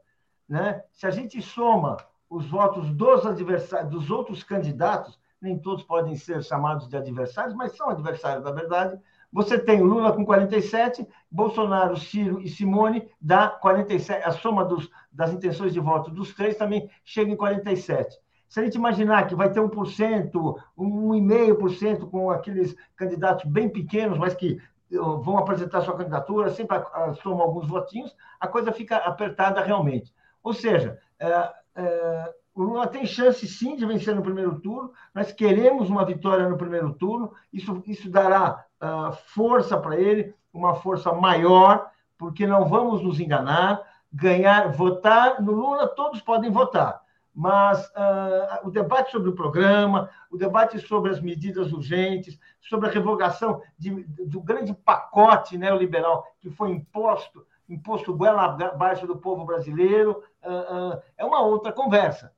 Né? 0.49 0.83
Se 0.93 1.07
a 1.07 1.11
gente 1.11 1.43
soma 1.43 1.99
os 2.29 2.49
votos 2.49 2.91
dos 2.91 3.27
adversários, 3.27 3.91
dos 3.91 4.11
outros 4.11 4.43
candidatos, 4.43 5.21
nem 5.41 5.59
todos 5.59 5.85
podem 5.85 6.17
ser 6.17 6.43
chamados 6.43 6.89
de 6.89 6.97
adversários, 6.97 7.55
mas 7.55 7.77
são 7.77 7.91
adversários 7.91 8.43
da 8.43 8.51
verdade. 8.51 8.99
Você 9.35 9.59
tem 9.59 9.83
Lula 9.83 10.13
com 10.13 10.25
47, 10.25 11.05
Bolsonaro, 11.29 11.97
Ciro 11.97 12.41
e 12.41 12.49
Simone 12.49 13.11
dá 13.21 13.49
47. 13.49 14.23
A 14.25 14.31
soma 14.31 14.65
dos, 14.65 14.89
das 15.11 15.33
intenções 15.33 15.73
de 15.73 15.81
voto 15.81 16.09
dos 16.09 16.33
três 16.33 16.57
também 16.57 16.89
chega 17.05 17.33
em 17.33 17.37
47. 17.37 18.17
Se 18.49 18.61
a 18.61 18.63
gente 18.63 18.77
imaginar 18.77 19.27
que 19.27 19.35
vai 19.35 19.51
ter 19.51 19.59
1%, 19.59 20.31
1,5% 20.79 22.09
com 22.09 22.31
aqueles 22.31 22.77
candidatos 22.95 23.45
bem 23.45 23.69
pequenos, 23.69 24.17
mas 24.17 24.35
que 24.35 24.57
vão 24.89 25.37
apresentar 25.37 25.81
sua 25.81 25.97
candidatura, 25.97 26.51
sempre 26.51 26.81
somam 27.21 27.41
alguns 27.41 27.67
votinhos, 27.67 28.15
a 28.39 28.47
coisa 28.47 28.71
fica 28.71 28.99
apertada 28.99 29.61
realmente. 29.61 30.15
Ou 30.45 30.55
seja, 30.55 30.97
é, 31.19 31.51
é, 31.75 32.35
o 32.55 32.63
Lula 32.63 32.87
tem 32.87 33.05
chance 33.05 33.47
sim 33.49 33.75
de 33.75 33.85
vencer 33.85 34.15
no 34.15 34.23
primeiro 34.23 34.61
turno, 34.61 34.93
nós 35.13 35.33
queremos 35.33 35.91
uma 35.91 36.05
vitória 36.05 36.49
no 36.49 36.57
primeiro 36.57 36.93
turno, 36.95 37.33
isso, 37.53 37.83
isso 37.87 38.09
dará 38.09 38.65
uh, 38.81 39.13
força 39.27 39.77
para 39.77 39.99
ele, 39.99 40.33
uma 40.53 40.77
força 40.77 41.13
maior, 41.13 41.91
porque 42.17 42.47
não 42.47 42.65
vamos 42.65 43.03
nos 43.03 43.19
enganar, 43.19 43.83
ganhar, 44.13 44.71
votar 44.71 45.43
no 45.43 45.51
Lula, 45.51 45.89
todos 45.89 46.21
podem 46.21 46.51
votar. 46.51 47.03
Mas 47.35 47.85
uh, 47.89 48.69
o 48.69 48.71
debate 48.71 49.11
sobre 49.11 49.31
o 49.31 49.35
programa, 49.35 50.09
o 50.31 50.37
debate 50.37 50.79
sobre 50.79 51.11
as 51.11 51.21
medidas 51.21 51.73
urgentes, 51.73 52.39
sobre 52.61 52.89
a 52.89 52.93
revogação 52.93 53.61
de, 53.77 54.05
do 54.05 54.41
grande 54.41 54.73
pacote 54.73 55.59
neoliberal 55.59 56.25
que 56.39 56.49
foi 56.49 56.71
imposto, 56.71 57.45
imposto 57.69 58.15
goela 58.15 58.45
abaixo 58.45 59.09
do 59.09 59.17
povo 59.17 59.45
brasileiro, 59.45 60.23
uh, 60.45 60.95
uh, 60.95 61.03
é 61.17 61.25
uma 61.25 61.43
outra 61.43 61.73
conversa. 61.73 62.33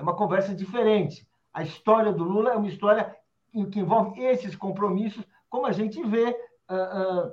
É 0.00 0.02
uma 0.02 0.16
conversa 0.16 0.54
diferente. 0.54 1.28
A 1.52 1.62
história 1.62 2.10
do 2.10 2.24
Lula 2.24 2.52
é 2.52 2.56
uma 2.56 2.68
história 2.68 3.14
que 3.52 3.78
envolve 3.78 4.18
esses 4.22 4.56
compromissos, 4.56 5.22
como 5.50 5.66
a 5.66 5.72
gente 5.72 6.02
vê 6.02 6.34
ah, 6.66 7.30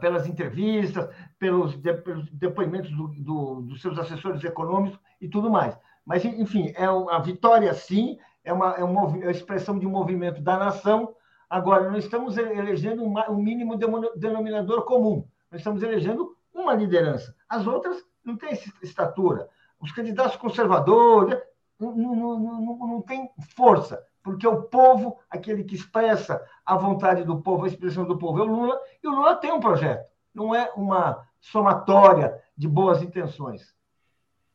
pelas 0.00 0.26
entrevistas, 0.26 1.08
pelos, 1.38 1.76
de, 1.76 1.94
pelos 1.94 2.28
depoimentos 2.30 2.90
do, 2.90 3.06
do, 3.08 3.60
dos 3.60 3.80
seus 3.80 3.96
assessores 3.96 4.42
econômicos 4.42 4.98
e 5.20 5.28
tudo 5.28 5.48
mais. 5.48 5.78
Mas, 6.04 6.24
enfim, 6.24 6.72
é 6.74 6.86
a 6.86 7.18
vitória, 7.20 7.72
sim, 7.74 8.18
é 8.42 8.52
uma, 8.52 8.72
é 8.72 8.82
uma, 8.82 9.24
é 9.24 9.30
expressão 9.30 9.78
de 9.78 9.86
um 9.86 9.90
movimento 9.90 10.42
da 10.42 10.58
nação. 10.58 11.14
Agora, 11.48 11.88
não 11.88 11.98
estamos 11.98 12.36
elegendo 12.36 13.04
um 13.04 13.36
mínimo 13.36 13.78
denominador 14.16 14.82
comum, 14.82 15.24
nós 15.48 15.60
estamos 15.60 15.80
elegendo 15.80 16.36
uma 16.52 16.74
liderança. 16.74 17.36
As 17.48 17.68
outras 17.68 18.02
não 18.24 18.36
têm 18.36 18.58
estatura. 18.82 19.48
Os 19.80 19.92
candidatos 19.92 20.36
conservadores 20.36 21.38
não, 21.78 21.94
não, 21.94 22.38
não, 22.40 22.78
não 22.78 23.02
têm 23.02 23.30
força 23.54 24.04
porque 24.28 24.46
o 24.46 24.64
povo, 24.64 25.18
aquele 25.30 25.64
que 25.64 25.74
expressa 25.74 26.38
a 26.64 26.76
vontade 26.76 27.24
do 27.24 27.40
povo, 27.40 27.64
a 27.64 27.68
expressão 27.68 28.04
do 28.04 28.18
povo 28.18 28.40
é 28.40 28.42
o 28.42 28.46
Lula, 28.46 28.78
e 29.02 29.08
o 29.08 29.10
Lula 29.10 29.36
tem 29.36 29.50
um 29.50 29.58
projeto, 29.58 30.06
não 30.34 30.54
é 30.54 30.70
uma 30.76 31.26
somatória 31.40 32.38
de 32.54 32.68
boas 32.68 33.02
intenções. 33.02 33.74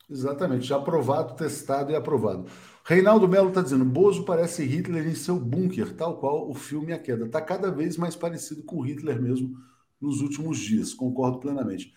Exatamente, 0.07 0.67
já 0.67 0.75
aprovado, 0.75 1.33
testado 1.33 1.91
e 1.91 1.95
aprovado. 1.95 2.45
Reinaldo 2.83 3.27
Melo 3.27 3.49
está 3.49 3.63
dizendo: 3.63 3.83
Bozo 3.83 4.25
parece 4.25 4.63
Hitler 4.63 5.07
em 5.07 5.15
seu 5.15 5.39
bunker, 5.39 5.95
tal 5.95 6.17
qual 6.17 6.47
o 6.47 6.53
filme 6.53 6.93
A 6.93 6.99
Queda. 6.99 7.25
Está 7.25 7.41
cada 7.41 7.71
vez 7.71 7.97
mais 7.97 8.15
parecido 8.15 8.61
com 8.63 8.81
Hitler 8.81 9.19
mesmo 9.19 9.55
nos 9.99 10.21
últimos 10.21 10.59
dias, 10.59 10.93
concordo 10.93 11.39
plenamente. 11.39 11.91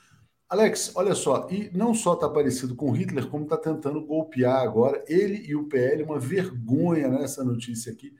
Alex, 0.49 0.93
olha 0.95 1.15
só, 1.15 1.49
e 1.51 1.71
não 1.75 1.93
só 1.93 2.15
está 2.15 2.29
parecido 2.29 2.77
com 2.77 2.93
Hitler, 2.93 3.29
como 3.29 3.45
está 3.45 3.57
tentando 3.57 4.01
golpear 4.01 4.63
agora 4.63 5.05
ele 5.09 5.45
e 5.45 5.57
o 5.57 5.65
PL, 5.65 6.05
uma 6.05 6.21
vergonha 6.21 7.09
nessa 7.09 7.43
notícia 7.43 7.93
aqui. 7.93 8.15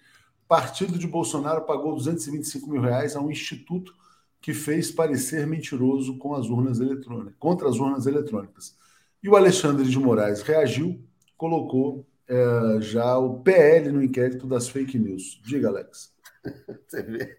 Partido 0.49 0.99
de 0.99 1.07
Bolsonaro 1.07 1.63
pagou 1.63 1.95
225 1.95 2.69
mil 2.69 2.81
reais 2.81 3.15
a 3.15 3.21
um 3.21 3.31
instituto 3.31 3.95
que 4.41 4.53
fez 4.53 4.91
parecer 4.91 5.47
mentiroso 5.47 6.19
com 6.19 6.35
as 6.35 6.47
urnas 6.49 6.81
eletrônicas, 6.81 7.35
contra 7.39 7.69
as 7.69 7.77
urnas 7.77 8.07
eletrônicas. 8.07 8.77
E 9.23 9.29
o 9.29 9.37
Alexandre 9.37 9.89
de 9.89 9.99
Moraes 9.99 10.43
reagiu, 10.43 11.01
colocou 11.37 12.07
é, 12.29 12.81
já 12.81 13.17
o 13.19 13.41
PL 13.41 13.93
no 13.93 14.03
inquérito 14.03 14.47
das 14.47 14.69
fake 14.69 14.99
news. 14.99 15.41
Diga, 15.45 15.69
Alex. 15.69 16.13
Você 16.87 17.03
vê. 17.03 17.39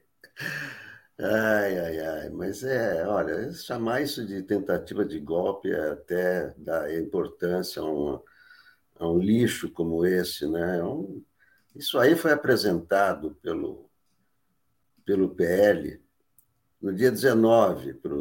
Ai, 1.20 1.80
ai, 1.80 2.00
ai, 2.00 2.30
mas 2.30 2.64
é, 2.64 3.06
olha, 3.08 3.52
chamar 3.52 4.02
isso 4.02 4.26
de 4.26 4.44
tentativa 4.44 5.04
de 5.04 5.20
golpe 5.20 5.72
é 5.72 5.90
até 5.92 6.54
dar 6.58 6.94
importância 6.94 7.82
a 7.82 7.86
um, 7.86 8.22
a 9.00 9.10
um 9.10 9.20
lixo 9.20 9.72
como 9.72 10.06
esse, 10.06 10.48
né? 10.50 10.80
É 10.80 10.84
um, 10.84 11.24
isso 11.76 11.98
aí 12.00 12.16
foi 12.16 12.32
apresentado 12.34 13.36
pelo, 13.42 13.90
pelo 15.06 15.30
PL 15.36 16.02
no 16.82 16.94
dia 16.94 17.12
19 17.12 17.94
para 17.96 18.14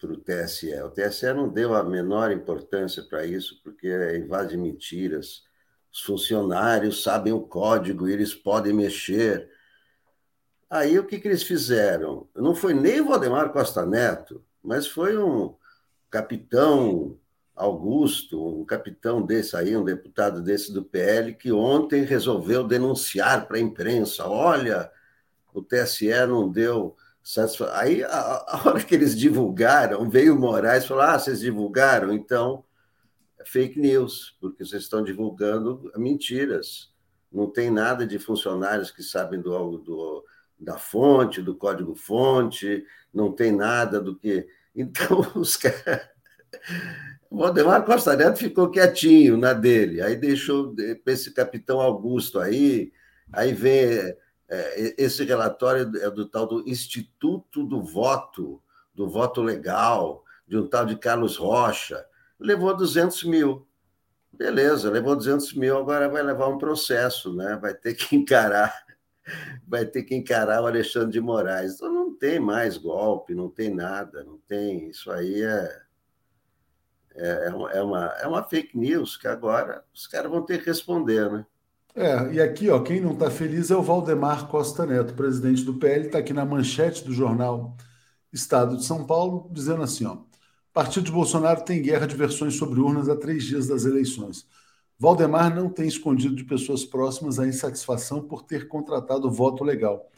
para 0.00 0.12
o 0.12 0.16
TSE. 0.16 0.72
O 0.82 0.90
TSE 0.90 1.32
não 1.34 1.48
deu 1.48 1.74
a 1.74 1.84
menor 1.84 2.32
importância 2.32 3.02
para 3.02 3.26
isso, 3.26 3.60
porque 3.62 3.86
é 3.86 4.16
invade 4.16 4.56
mentiras. 4.56 5.44
Os 5.92 6.00
funcionários 6.00 7.02
sabem 7.02 7.32
o 7.32 7.42
código, 7.42 8.08
eles 8.08 8.34
podem 8.34 8.72
mexer. 8.72 9.50
Aí 10.70 10.96
o 10.98 11.04
que, 11.04 11.18
que 11.18 11.26
eles 11.26 11.42
fizeram? 11.42 12.28
Não 12.34 12.54
foi 12.54 12.72
nem 12.72 13.04
Valdemar 13.04 13.52
Costa 13.52 13.84
Neto, 13.84 14.44
mas 14.62 14.86
foi 14.86 15.18
um 15.18 15.54
capitão 16.08 17.18
Augusto, 17.60 18.60
um 18.60 18.64
capitão 18.64 19.20
desse 19.20 19.54
aí, 19.54 19.76
um 19.76 19.84
deputado 19.84 20.40
desse 20.40 20.72
do 20.72 20.82
PL, 20.82 21.34
que 21.34 21.52
ontem 21.52 22.04
resolveu 22.04 22.64
denunciar 22.66 23.46
para 23.46 23.58
a 23.58 23.60
imprensa: 23.60 24.26
olha, 24.26 24.90
o 25.52 25.60
TSE 25.60 26.08
não 26.26 26.48
deu 26.48 26.96
satisfação. 27.22 27.76
Aí, 27.76 28.02
a, 28.02 28.62
hora 28.64 28.82
que 28.82 28.94
eles 28.94 29.18
divulgaram, 29.18 30.08
veio 30.08 30.34
o 30.34 30.38
Moraes 30.38 30.84
e 30.84 30.88
falou: 30.88 31.02
ah, 31.02 31.18
vocês 31.18 31.40
divulgaram, 31.40 32.12
então 32.14 32.64
é 33.38 33.44
fake 33.44 33.78
news, 33.78 34.36
porque 34.40 34.64
vocês 34.64 34.84
estão 34.84 35.02
divulgando 35.02 35.92
mentiras. 35.96 36.90
Não 37.30 37.48
tem 37.50 37.70
nada 37.70 38.06
de 38.06 38.18
funcionários 38.18 38.90
que 38.90 39.02
sabem 39.02 39.40
do, 39.40 39.78
do 39.78 40.24
da 40.60 40.76
fonte, 40.76 41.40
do 41.40 41.56
código-fonte, 41.56 42.84
não 43.12 43.32
tem 43.32 43.50
nada 43.50 44.00
do 44.00 44.14
que. 44.16 44.46
Então, 44.72 45.20
os 45.34 45.56
caras. 45.56 46.08
O 47.28 47.38
Valdemar 47.38 47.84
Costa 47.84 48.14
Neto 48.14 48.38
ficou 48.38 48.70
quietinho 48.70 49.36
na 49.36 49.52
dele, 49.52 50.00
aí 50.00 50.14
deixou 50.14 50.72
esse 51.04 51.32
capitão 51.34 51.80
Augusto 51.80 52.38
aí, 52.38 52.92
aí 53.32 53.52
vem 53.52 54.14
é, 54.48 54.94
esse 54.96 55.24
relatório 55.24 55.90
é 56.00 56.10
do 56.10 56.24
tal 56.24 56.46
do 56.46 56.68
Instituto 56.68 57.64
do 57.64 57.82
Voto, 57.82 58.62
do 58.94 59.08
Voto 59.08 59.42
Legal, 59.42 60.24
de 60.46 60.56
um 60.56 60.66
tal 60.66 60.84
de 60.84 60.96
Carlos 60.96 61.36
Rocha, 61.36 62.04
levou 62.38 62.76
200 62.76 63.24
mil. 63.24 63.66
Beleza, 64.32 64.90
levou 64.90 65.14
200 65.14 65.54
mil, 65.54 65.78
agora 65.78 66.08
vai 66.08 66.22
levar 66.22 66.48
um 66.48 66.58
processo, 66.58 67.34
né? 67.34 67.58
vai 67.60 67.74
ter 67.74 67.94
que 67.94 68.14
encarar 68.16 68.72
vai 69.66 69.84
ter 69.86 70.02
que 70.02 70.14
encarar 70.14 70.62
o 70.62 70.66
Alexandre 70.66 71.12
de 71.12 71.20
Moraes. 71.20 71.74
Então 71.74 71.92
não 71.92 72.16
tem 72.16 72.40
mais 72.40 72.76
golpe, 72.76 73.34
não 73.34 73.48
tem 73.48 73.74
nada, 73.74 74.24
não 74.24 74.38
tem. 74.46 74.88
Isso 74.88 75.10
aí 75.10 75.42
é, 75.42 75.82
é, 77.14 77.46
é, 77.48 77.50
uma, 77.50 77.70
é 77.72 77.82
uma, 77.82 78.06
é 78.22 78.26
uma 78.26 78.42
fake 78.42 78.76
news 78.76 79.16
que 79.16 79.28
agora 79.28 79.84
os 79.94 80.06
caras 80.06 80.30
vão 80.30 80.42
ter 80.42 80.58
que 80.58 80.66
responder, 80.66 81.30
né? 81.30 81.46
É, 81.94 82.32
e 82.34 82.40
aqui, 82.40 82.70
ó, 82.70 82.80
quem 82.80 83.00
não 83.00 83.12
está 83.12 83.30
feliz 83.30 83.70
é 83.70 83.76
o 83.76 83.82
Valdemar 83.82 84.46
Costa 84.46 84.86
Neto, 84.86 85.12
presidente 85.14 85.64
do 85.64 85.74
PL, 85.74 86.06
está 86.06 86.18
aqui 86.18 86.32
na 86.32 86.44
manchete 86.44 87.04
do 87.04 87.12
jornal 87.12 87.76
Estado 88.32 88.76
de 88.76 88.84
São 88.84 89.04
Paulo, 89.04 89.50
dizendo 89.52 89.82
assim: 89.82 90.06
ó, 90.06 90.18
Partido 90.72 91.06
de 91.06 91.12
Bolsonaro 91.12 91.64
tem 91.64 91.82
guerra 91.82 92.06
de 92.06 92.14
versões 92.14 92.54
sobre 92.54 92.80
urnas 92.80 93.08
há 93.08 93.16
três 93.16 93.44
dias 93.44 93.66
das 93.66 93.84
eleições. 93.84 94.46
Valdemar 95.00 95.54
não 95.54 95.70
tem 95.70 95.88
escondido 95.88 96.36
de 96.36 96.44
pessoas 96.44 96.84
próximas 96.84 97.38
a 97.38 97.46
insatisfação 97.46 98.20
por 98.20 98.42
ter 98.42 98.68
contratado 98.68 99.26
o 99.26 99.30
voto 99.30 99.64
legal, 99.64 100.10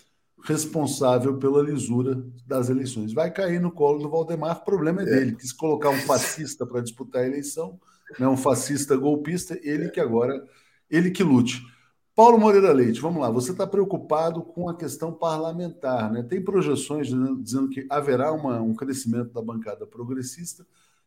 responsável 0.42 1.38
pela 1.38 1.62
lisura 1.62 2.20
das 2.44 2.68
eleições. 2.68 3.12
Vai 3.12 3.30
cair 3.30 3.60
no 3.60 3.70
colo 3.70 4.00
do 4.00 4.10
Valdemar, 4.10 4.64
problema 4.64 5.02
é 5.02 5.04
dele. 5.04 5.36
Quis 5.36 5.52
colocar 5.52 5.90
um 5.90 6.00
fascista 6.00 6.66
para 6.66 6.80
disputar 6.80 7.22
a 7.22 7.26
eleição, 7.28 7.78
né, 8.18 8.26
um 8.26 8.36
fascista 8.36 8.96
golpista, 8.96 9.56
ele 9.62 9.88
que 9.88 10.00
agora 10.00 10.44
ele 10.90 11.12
que 11.12 11.22
lute. 11.22 11.64
Paulo 12.12 12.36
Moreira 12.36 12.72
Leite, 12.72 13.00
vamos 13.00 13.22
lá. 13.22 13.30
Você 13.30 13.52
está 13.52 13.64
preocupado 13.64 14.42
com 14.42 14.68
a 14.68 14.76
questão 14.76 15.12
parlamentar, 15.12 16.10
né? 16.10 16.24
Tem 16.24 16.42
projeções 16.42 17.06
dizendo 17.40 17.68
que 17.70 17.86
haverá 17.88 18.32
uma, 18.32 18.60
um 18.60 18.74
crescimento 18.74 19.32
da 19.32 19.40
bancada 19.40 19.86
progressista, 19.86 20.66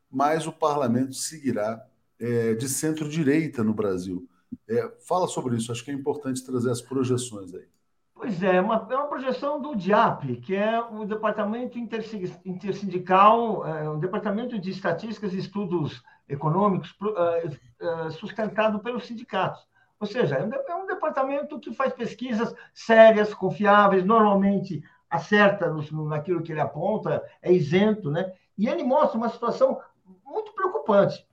mas 0.09 0.47
o 0.47 0.53
parlamento 0.53 1.13
seguirá 1.13 1.85
é, 2.19 2.53
de 2.53 2.67
centro-direita 2.67 3.63
no 3.63 3.73
Brasil. 3.73 4.27
É, 4.69 4.91
fala 5.07 5.27
sobre 5.27 5.55
isso, 5.55 5.71
acho 5.71 5.83
que 5.83 5.91
é 5.91 5.93
importante 5.93 6.45
trazer 6.45 6.71
as 6.71 6.81
projeções 6.81 7.53
aí. 7.53 7.65
Pois 8.13 8.41
é, 8.41 8.61
uma, 8.61 8.87
é 8.89 8.95
uma 8.95 9.07
projeção 9.07 9.61
do 9.61 9.75
DIAP, 9.75 10.37
que 10.37 10.55
é 10.55 10.79
o 10.79 11.05
Departamento 11.05 11.77
Intersindical, 11.77 13.67
é, 13.67 13.89
um 13.89 13.99
Departamento 13.99 14.57
de 14.57 14.71
Estatísticas 14.71 15.33
e 15.33 15.37
Estudos 15.37 16.01
Econômicos 16.27 16.95
uh, 17.01 18.07
uh, 18.07 18.11
sustentado 18.11 18.79
pelos 18.79 19.05
sindicatos. 19.05 19.67
Ou 19.99 20.07
seja, 20.07 20.37
é, 20.37 20.71
é 20.71 20.75
um 20.75 20.87
departamento 20.87 21.59
que 21.59 21.73
faz 21.73 21.93
pesquisas 21.93 22.53
sérias, 22.73 23.33
confiáveis, 23.33 24.03
normalmente 24.03 24.81
acerta 25.09 25.71
naquilo 25.91 26.41
que 26.41 26.51
ele 26.51 26.61
aponta, 26.61 27.23
é 27.41 27.51
isento, 27.51 28.09
né? 28.09 28.33
E 28.57 28.67
ele 28.67 28.83
mostra 28.83 29.17
uma 29.17 29.29
situação 29.29 29.79
muito 30.25 30.53
preocupante. 30.53 31.25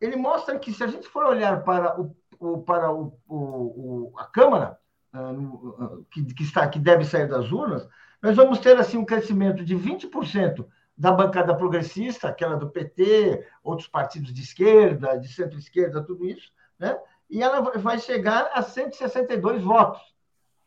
Ele 0.00 0.16
mostra 0.16 0.58
que 0.58 0.72
se 0.72 0.82
a 0.82 0.86
gente 0.86 1.08
for 1.08 1.24
olhar 1.24 1.62
para, 1.62 2.00
o, 2.00 2.16
o 2.38 2.62
para 2.62 2.92
o, 2.92 3.18
o, 3.28 4.12
a 4.16 4.24
Câmara, 4.24 4.78
uh, 5.14 6.04
que, 6.10 6.24
que, 6.34 6.42
está, 6.42 6.66
que 6.68 6.78
deve 6.78 7.04
sair 7.04 7.28
das 7.28 7.52
urnas, 7.52 7.88
nós 8.22 8.36
vamos 8.36 8.58
ter 8.58 8.76
assim 8.78 8.96
um 8.96 9.04
crescimento 9.04 9.64
de 9.64 9.76
20% 9.76 10.66
da 10.96 11.12
bancada 11.12 11.54
progressista, 11.54 12.28
aquela 12.28 12.56
do 12.56 12.68
PT, 12.68 13.46
outros 13.62 13.88
partidos 13.88 14.32
de 14.32 14.42
esquerda, 14.42 15.16
de 15.16 15.28
centro-esquerda, 15.28 16.02
tudo 16.02 16.26
isso, 16.26 16.52
né? 16.78 16.98
e 17.30 17.42
ela 17.42 17.60
vai 17.78 17.98
chegar 17.98 18.50
a 18.52 18.60
162 18.60 19.62
votos 19.62 20.02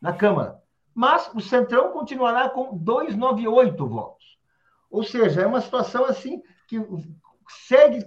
na 0.00 0.12
Câmara. 0.12 0.60
Mas 0.94 1.30
o 1.34 1.40
Centrão 1.40 1.92
continuará 1.92 2.48
com 2.48 2.76
298 2.76 3.86
votos. 3.86 4.38
Ou 4.90 5.02
seja, 5.02 5.42
é 5.42 5.46
uma 5.46 5.60
situação 5.60 6.04
assim 6.04 6.42
que 6.66 6.78
segue 7.48 8.04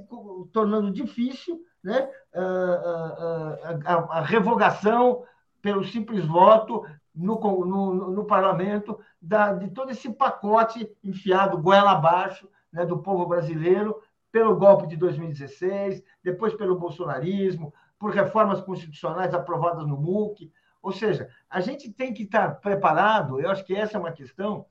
tornando 0.52 0.92
difícil 0.92 1.62
né, 1.84 2.10
a, 2.34 3.58
a, 3.86 3.94
a 4.18 4.22
revogação 4.22 5.24
pelo 5.62 5.84
simples 5.84 6.26
voto 6.26 6.86
no, 7.14 7.40
no, 7.66 8.12
no 8.12 8.26
parlamento 8.26 9.00
da, 9.22 9.54
de 9.54 9.70
todo 9.70 9.92
esse 9.92 10.12
pacote 10.14 10.90
enfiado 11.04 11.58
goela 11.58 11.92
abaixo 11.92 12.48
né, 12.72 12.86
do 12.86 13.00
povo 13.00 13.26
brasileiro 13.26 14.02
pelo 14.32 14.56
golpe 14.56 14.88
de 14.88 14.96
2016, 14.96 16.04
depois 16.24 16.54
pelo 16.54 16.78
bolsonarismo, 16.78 17.74
por 17.98 18.12
reformas 18.12 18.62
constitucionais 18.62 19.34
aprovadas 19.34 19.88
no 19.88 19.98
MUC. 19.98 20.52
Ou 20.82 20.92
seja, 20.92 21.30
a 21.50 21.60
gente 21.60 21.92
tem 21.92 22.14
que 22.14 22.24
estar 22.24 22.60
preparado, 22.60 23.40
eu 23.40 23.50
acho 23.50 23.66
que 23.66 23.76
essa 23.76 23.98
é 23.98 24.00
uma 24.00 24.12
questão, 24.12 24.66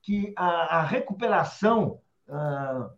que 0.00 0.32
a, 0.36 0.78
a 0.78 0.82
recuperação 0.82 2.00
ah, 2.28 2.90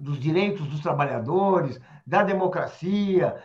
dos 0.00 0.18
direitos 0.18 0.66
dos 0.66 0.80
trabalhadores, 0.80 1.80
da 2.06 2.22
democracia, 2.22 3.36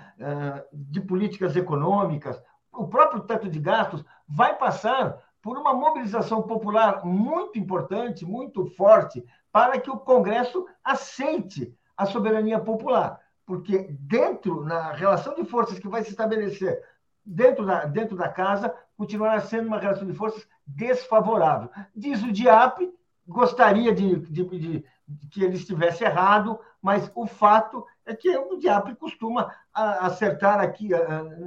de 0.73 1.01
políticas 1.01 1.55
econômicas, 1.55 2.41
o 2.71 2.87
próprio 2.87 3.21
teto 3.21 3.47
de 3.49 3.59
gastos 3.59 4.03
vai 4.27 4.57
passar 4.57 5.17
por 5.41 5.57
uma 5.57 5.73
mobilização 5.73 6.41
popular 6.41 7.05
muito 7.05 7.59
importante, 7.59 8.25
muito 8.25 8.65
forte, 8.65 9.23
para 9.51 9.79
que 9.79 9.91
o 9.91 9.97
Congresso 9.97 10.65
aceite 10.83 11.77
a 11.95 12.05
soberania 12.05 12.59
popular 12.59 13.19
porque 13.45 13.87
dentro, 13.99 14.63
na 14.63 14.91
relação 14.91 15.35
de 15.35 15.45
forças 15.45 15.77
que 15.77 15.87
vai 15.87 16.03
se 16.03 16.09
estabelecer 16.09 16.81
dentro 17.23 17.65
da, 17.65 17.85
dentro 17.85 18.17
da 18.17 18.27
casa, 18.27 18.73
continuará 18.97 19.39
sendo 19.41 19.67
uma 19.67 19.79
relação 19.79 20.07
de 20.07 20.13
forças 20.13 20.47
desfavorável. 20.65 21.69
Diz 21.95 22.23
o 22.23 22.31
DIAP, 22.31 22.91
gostaria 23.27 23.93
de, 23.93 24.19
de, 24.19 24.43
de 24.43 24.85
que 25.31 25.43
ele 25.43 25.55
estivesse 25.55 26.03
errado, 26.03 26.59
mas 26.81 27.11
o 27.15 27.27
fato 27.27 27.85
é 28.05 28.15
que 28.15 28.29
o 28.37 28.57
DIAP 28.57 28.95
costuma 28.95 29.51
acertar 29.73 30.59
aqui 30.59 30.89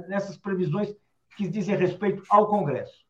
nessas 0.07 0.37
previsões 0.37 0.93
que 1.35 1.47
dizem 1.47 1.75
respeito 1.75 2.23
ao 2.29 2.47
Congresso. 2.47 3.07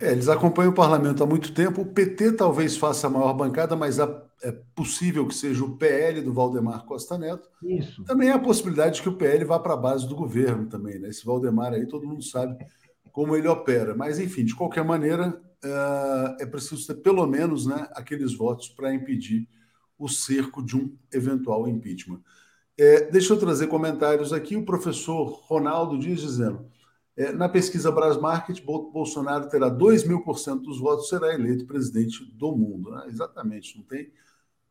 É, 0.00 0.12
eles 0.12 0.28
acompanham 0.28 0.72
o 0.72 0.74
parlamento 0.74 1.22
há 1.22 1.26
muito 1.26 1.52
tempo. 1.52 1.82
O 1.82 1.86
PT 1.86 2.32
talvez 2.32 2.76
faça 2.76 3.06
a 3.06 3.10
maior 3.10 3.34
bancada, 3.34 3.76
mas 3.76 3.98
é 3.98 4.52
possível 4.74 5.26
que 5.26 5.34
seja 5.34 5.62
o 5.62 5.76
PL 5.76 6.22
do 6.22 6.32
Valdemar 6.32 6.86
Costa 6.86 7.18
Neto. 7.18 7.48
Isso. 7.62 8.02
Também 8.04 8.30
há 8.30 8.36
a 8.36 8.40
possibilidade 8.40 8.96
de 8.96 9.02
que 9.02 9.08
o 9.10 9.16
PL 9.16 9.44
vá 9.44 9.58
para 9.58 9.74
a 9.74 9.76
base 9.76 10.08
do 10.08 10.16
governo 10.16 10.66
também, 10.66 10.98
né? 10.98 11.10
Esse 11.10 11.24
Valdemar 11.24 11.74
aí, 11.74 11.86
todo 11.86 12.06
mundo 12.06 12.22
sabe 12.22 12.56
como 13.12 13.36
ele 13.36 13.46
opera. 13.46 13.94
Mas, 13.94 14.18
enfim, 14.18 14.44
de 14.44 14.54
qualquer 14.54 14.84
maneira, 14.84 15.38
é 16.38 16.46
preciso 16.46 16.86
ter 16.86 17.02
pelo 17.02 17.26
menos 17.26 17.66
né, 17.66 17.86
aqueles 17.92 18.34
votos 18.34 18.68
para 18.68 18.94
impedir 18.94 19.46
o 20.00 20.08
cerco 20.08 20.62
de 20.62 20.76
um 20.76 20.96
eventual 21.12 21.68
impeachment. 21.68 22.20
É, 22.76 23.10
deixa 23.10 23.34
eu 23.34 23.38
trazer 23.38 23.66
comentários 23.66 24.32
aqui. 24.32 24.56
O 24.56 24.64
professor 24.64 25.26
Ronaldo 25.46 25.98
diz 25.98 26.20
dizendo: 26.22 26.66
é, 27.16 27.30
na 27.30 27.48
pesquisa 27.48 27.92
Brasmarket, 27.92 28.64
Bolsonaro 28.64 29.48
terá 29.50 29.68
2 29.68 30.04
mil 30.04 30.22
por 30.22 30.38
cento 30.38 30.62
dos 30.62 30.80
votos, 30.80 31.10
será 31.10 31.34
eleito 31.34 31.66
presidente 31.66 32.24
do 32.24 32.56
mundo. 32.56 32.90
Né? 32.90 33.04
Exatamente, 33.08 33.76
não 33.76 33.84
tem 33.84 34.10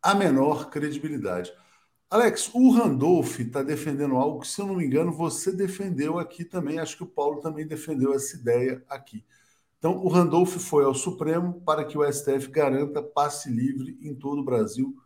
a 0.01 0.15
menor 0.15 0.71
credibilidade. 0.71 1.53
Alex, 2.09 2.49
o 2.55 2.71
Randolph 2.71 3.39
está 3.39 3.61
defendendo 3.61 4.15
algo 4.15 4.39
que, 4.39 4.47
se 4.47 4.59
eu 4.59 4.65
não 4.65 4.77
me 4.77 4.85
engano, 4.85 5.11
você 5.11 5.51
defendeu 5.51 6.17
aqui 6.17 6.43
também. 6.43 6.79
Acho 6.79 6.97
que 6.97 7.03
o 7.03 7.07
Paulo 7.07 7.39
também 7.39 7.67
defendeu 7.67 8.13
essa 8.13 8.35
ideia 8.35 8.83
aqui. 8.89 9.23
Então, 9.77 10.03
o 10.03 10.07
Randolph 10.07 10.57
foi 10.57 10.83
ao 10.83 10.95
Supremo 10.95 11.61
para 11.61 11.85
que 11.85 11.97
o 11.97 12.11
STF 12.11 12.47
garanta 12.49 13.03
passe 13.03 13.51
livre 13.51 13.97
em 14.01 14.15
todo 14.15 14.41
o 14.41 14.43
Brasil 14.43 14.97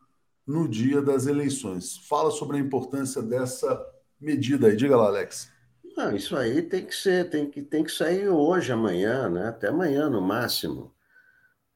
no 0.46 0.68
dia 0.68 1.02
das 1.02 1.26
eleições. 1.26 1.98
Fala 2.08 2.32
sobre 2.32 2.58
a 2.58 2.60
importância 2.60 3.22
dessa 3.22 3.84
medida 4.20 4.68
aí. 4.68 4.76
Diga 4.76 4.98
lá, 4.98 5.08
Alex. 5.08 5.52
Não, 5.96 6.16
isso 6.16 6.36
aí 6.36 6.62
tem 6.62 6.86
que 6.86 6.96
ser, 6.96 7.30
tem 7.30 7.50
que, 7.50 7.62
tem 7.62 7.84
que 7.84 7.92
sair 7.92 8.28
hoje, 8.28 8.72
amanhã, 8.72 9.30
né? 9.30 9.50
até 9.50 9.68
amanhã 9.68 10.10
no 10.10 10.22
máximo. 10.22 10.94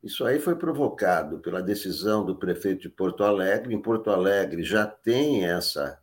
Isso 0.01 0.26
aí 0.26 0.39
foi 0.39 0.55
provocado 0.55 1.39
pela 1.39 1.61
decisão 1.61 2.26
do 2.26 2.36
prefeito 2.36 2.82
de 2.82 2.89
Porto 2.89 3.24
Alegre. 3.24 3.74
Em 3.74 3.82
Porto 3.82 4.09
Alegre 4.09 4.63
já 4.63 4.86
tem 4.86 5.45
essa 5.45 5.99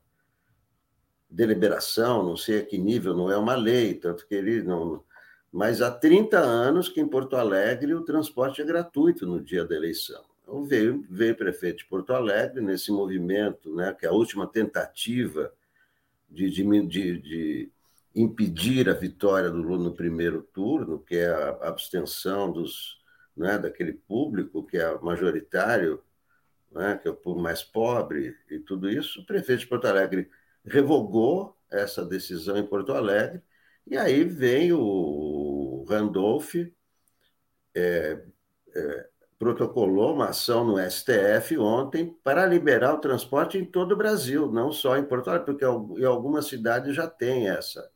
deliberação, 1.29 2.23
não 2.23 2.37
sei 2.37 2.61
a 2.61 2.65
que 2.65 2.79
nível, 2.79 3.15
não 3.15 3.31
é 3.31 3.37
uma 3.37 3.57
lei, 3.57 3.95
tanto 3.95 4.27
que 4.27 4.35
ele 4.35 4.63
não. 4.63 5.03
Mas 5.51 5.83
há 5.83 5.91
30 5.91 6.39
anos 6.39 6.89
que 6.89 7.01
em 7.01 7.09
Porto 7.09 7.37
Alegre 7.37 7.95
o 7.95 8.05
transporte 8.05 8.63
é 8.63 8.65
gratuito 8.65 9.27
no 9.27 9.43
dia 9.43 9.65
da 9.65 9.75
eleição. 9.75 10.23
Então 10.45 10.63
veio, 10.63 11.05
veio 11.11 11.33
o 11.33 11.37
prefeito 11.37 11.79
de 11.79 11.87
Porto 11.87 12.13
Alegre 12.13 12.61
nesse 12.61 12.93
movimento, 12.93 13.75
né, 13.75 13.97
que 13.99 14.05
é 14.05 14.11
a 14.11 14.13
última 14.13 14.47
tentativa 14.47 15.51
de, 16.29 16.51
de, 16.51 16.63
de, 16.87 17.19
de 17.19 17.73
impedir 18.15 18.89
a 18.91 18.93
vitória 18.93 19.51
do 19.51 19.57
Lula 19.57 19.85
no 19.85 19.95
primeiro 19.95 20.43
turno, 20.43 20.99
que 20.99 21.17
é 21.17 21.29
a 21.29 21.69
abstenção 21.69 22.53
dos, 22.53 23.01
né, 23.35 23.59
daquele 23.59 23.95
público 23.95 24.63
que 24.63 24.77
é 24.77 24.99
majoritário, 25.01 26.03
né, 26.71 26.99
que 27.01 27.09
é 27.09 27.11
o 27.11 27.17
público 27.17 27.43
mais 27.43 27.63
pobre 27.63 28.37
e 28.51 28.59
tudo 28.59 28.91
isso, 28.91 29.23
o 29.23 29.27
prefeito 29.27 29.61
de 29.61 29.67
Porto 29.67 29.87
Alegre 29.87 30.31
revogou 30.65 31.57
essa 31.71 32.05
decisão 32.05 32.57
em 32.59 32.67
Porto 32.67 32.93
Alegre, 32.93 33.43
e 33.87 33.97
aí 33.97 34.25
vem 34.25 34.73
o 34.73 35.85
Randolph, 35.89 36.55
é, 37.75 38.23
é, 38.75 39.09
protocolou 39.45 40.15
uma 40.15 40.31
ação 40.31 40.65
no 40.65 40.79
STF 40.79 41.59
ontem 41.59 42.17
para 42.25 42.47
liberar 42.47 42.95
o 42.95 42.99
transporte 42.99 43.59
em 43.59 43.65
todo 43.65 43.93
o 43.93 43.97
Brasil, 43.97 44.51
não 44.51 44.73
só 44.73 44.97
em 44.97 45.05
Porto 45.05 45.29
Alegre, 45.29 45.45
porque 45.45 45.67
em 46.01 46.07
algumas 46.07 46.47
cidades 46.47 46.97
já 46.97 47.07
tem 47.07 47.51
essa 47.51 47.91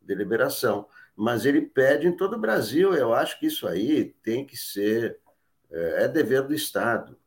deliberação. 0.00 0.86
Mas 1.16 1.44
ele 1.44 1.62
pede 1.62 2.06
em 2.06 2.16
todo 2.16 2.34
o 2.34 2.38
Brasil. 2.38 2.94
Eu 2.94 3.12
acho 3.12 3.40
que 3.40 3.46
isso 3.46 3.66
aí 3.66 4.14
tem 4.22 4.46
que 4.46 4.56
ser. 4.56 5.18
É, 5.68 6.04
é 6.04 6.08
dever 6.08 6.42
do 6.42 6.54
Estado. 6.54 7.18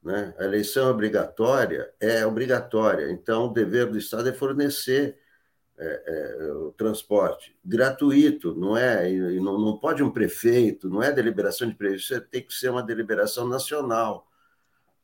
Né? 0.00 0.32
A 0.38 0.44
eleição 0.44 0.88
obrigatória 0.88 1.92
é 1.98 2.24
obrigatória, 2.24 3.10
então 3.10 3.46
o 3.46 3.52
dever 3.52 3.86
do 3.86 3.98
Estado 3.98 4.28
é 4.28 4.32
fornecer 4.32 5.18
é, 5.76 6.02
é, 6.06 6.52
o 6.52 6.72
transporte 6.72 7.56
gratuito, 7.64 8.54
não 8.54 8.76
é? 8.76 9.10
E 9.10 9.40
não, 9.40 9.58
não 9.58 9.76
pode 9.76 10.02
um 10.02 10.10
prefeito, 10.10 10.88
não 10.88 11.02
é 11.02 11.12
deliberação 11.12 11.68
de 11.68 11.74
prefeito, 11.74 12.28
tem 12.28 12.42
que 12.42 12.54
ser 12.54 12.70
uma 12.70 12.82
deliberação 12.82 13.48
nacional, 13.48 14.28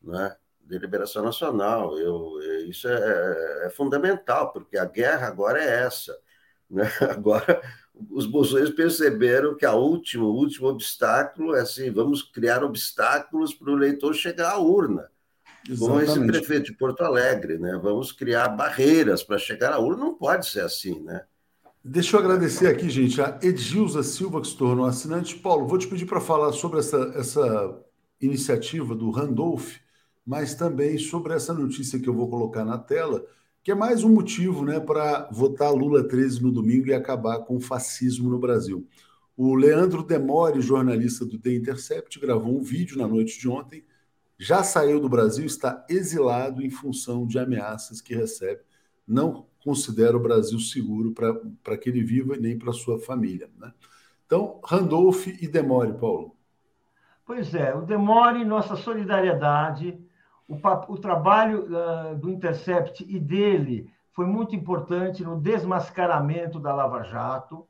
né? 0.03 0.37
Deliberação 0.63 1.25
nacional, 1.25 1.99
eu, 1.99 2.39
isso 2.69 2.87
é, 2.87 2.95
é, 2.95 3.67
é 3.67 3.71
fundamental, 3.71 4.53
porque 4.53 4.79
a 4.79 4.85
guerra 4.85 5.27
agora 5.27 5.63
é 5.63 5.83
essa. 5.85 6.17
Né? 6.71 6.85
Agora, 7.11 7.61
os 8.09 8.27
bolsonarios 8.27 8.71
perceberam 8.71 9.57
que 9.57 9.67
a 9.67 9.75
último, 9.75 10.27
o 10.27 10.37
último 10.37 10.69
obstáculo 10.69 11.57
é 11.57 11.63
assim: 11.63 11.91
vamos 11.91 12.23
criar 12.23 12.63
obstáculos 12.63 13.53
para 13.53 13.73
o 13.73 13.77
eleitor 13.77 14.15
chegar 14.15 14.53
à 14.53 14.59
urna. 14.59 15.11
Exatamente. 15.69 15.79
Como 15.79 16.01
esse 16.01 16.27
prefeito 16.27 16.67
de 16.67 16.77
Porto 16.77 17.03
Alegre, 17.03 17.59
né? 17.59 17.79
Vamos 17.83 18.13
criar 18.13 18.49
barreiras 18.49 19.23
para 19.23 19.39
chegar 19.39 19.73
à 19.73 19.79
urna, 19.79 20.05
não 20.05 20.15
pode 20.15 20.47
ser 20.47 20.61
assim, 20.61 21.01
né? 21.01 21.23
Deixa 21.83 22.17
eu 22.17 22.21
agradecer 22.21 22.67
aqui, 22.67 22.91
gente, 22.91 23.21
a 23.23 23.39
Edilza 23.43 24.03
Silva, 24.03 24.41
que 24.41 24.49
se 24.49 24.57
tornou 24.57 24.85
assinante. 24.85 25.37
Paulo, 25.37 25.67
vou 25.67 25.79
te 25.79 25.89
pedir 25.89 26.05
para 26.05 26.21
falar 26.21 26.53
sobre 26.53 26.79
essa, 26.79 26.99
essa 27.17 27.83
iniciativa 28.21 28.95
do 28.95 29.11
Randolph, 29.11 29.77
mas 30.27 30.55
também 30.55 30.99
sobre 30.99 31.33
essa 31.33 31.55
notícia 31.55 31.99
que 31.99 32.07
eu 32.07 32.15
vou 32.15 32.29
colocar 32.29 32.67
na 32.67 32.77
tela, 32.77 33.25
que 33.63 33.71
é 33.71 33.75
mais 33.75 34.05
um 34.05 34.11
motivo 34.11 34.63
né, 34.63 34.79
para 34.79 35.29
votar 35.33 35.73
Lula 35.73 36.07
13 36.07 36.43
no 36.43 36.53
domingo 36.53 36.89
e 36.89 36.95
acabar 36.95 37.41
com 37.41 37.57
o 37.57 37.61
fascismo 37.61 38.29
no 38.29 38.39
Brasil. 38.39 38.87
O 39.35 39.55
Leandro 39.55 40.03
Demore, 40.03 40.61
jornalista 40.61 41.25
do 41.25 41.39
The 41.39 41.55
Intercept, 41.55 42.21
gravou 42.21 42.59
um 42.59 42.63
vídeo 42.63 42.99
na 42.99 43.09
noite 43.09 43.39
de 43.39 43.49
ontem 43.49 43.85
já 44.41 44.63
saiu 44.63 44.99
do 44.99 45.09
Brasil, 45.09 45.45
está 45.45 45.85
exilado 45.87 46.63
em 46.63 46.71
função 46.71 47.27
de 47.27 47.39
ameaças 47.39 48.01
que 48.01 48.15
recebe. 48.15 48.63
Não 49.07 49.47
considera 49.63 50.17
o 50.17 50.23
Brasil 50.23 50.59
seguro 50.59 51.13
para 51.63 51.77
que 51.77 51.91
ele 51.91 52.03
viva 52.03 52.35
e 52.35 52.41
nem 52.41 52.59
para 52.59 52.73
sua 52.73 52.99
família. 52.99 53.51
Né? 53.59 53.71
Então, 54.25 54.59
Randolph 54.65 55.27
e 55.27 55.47
Demore, 55.47 55.93
Paulo. 55.93 56.35
Pois 57.27 57.55
é, 57.55 57.75
o 57.75 57.83
Demore, 57.83 58.43
nossa 58.43 58.77
solidariedade, 58.77 60.01
o, 60.49 60.57
o 60.89 60.97
trabalho 60.97 61.67
uh, 61.67 62.17
do 62.17 62.31
Intercept 62.31 63.05
e 63.07 63.21
dele 63.21 63.93
foi 64.11 64.25
muito 64.25 64.57
importante 64.57 65.23
no 65.23 65.39
desmascaramento 65.39 66.59
da 66.59 66.75
Lava 66.75 67.03
Jato, 67.03 67.67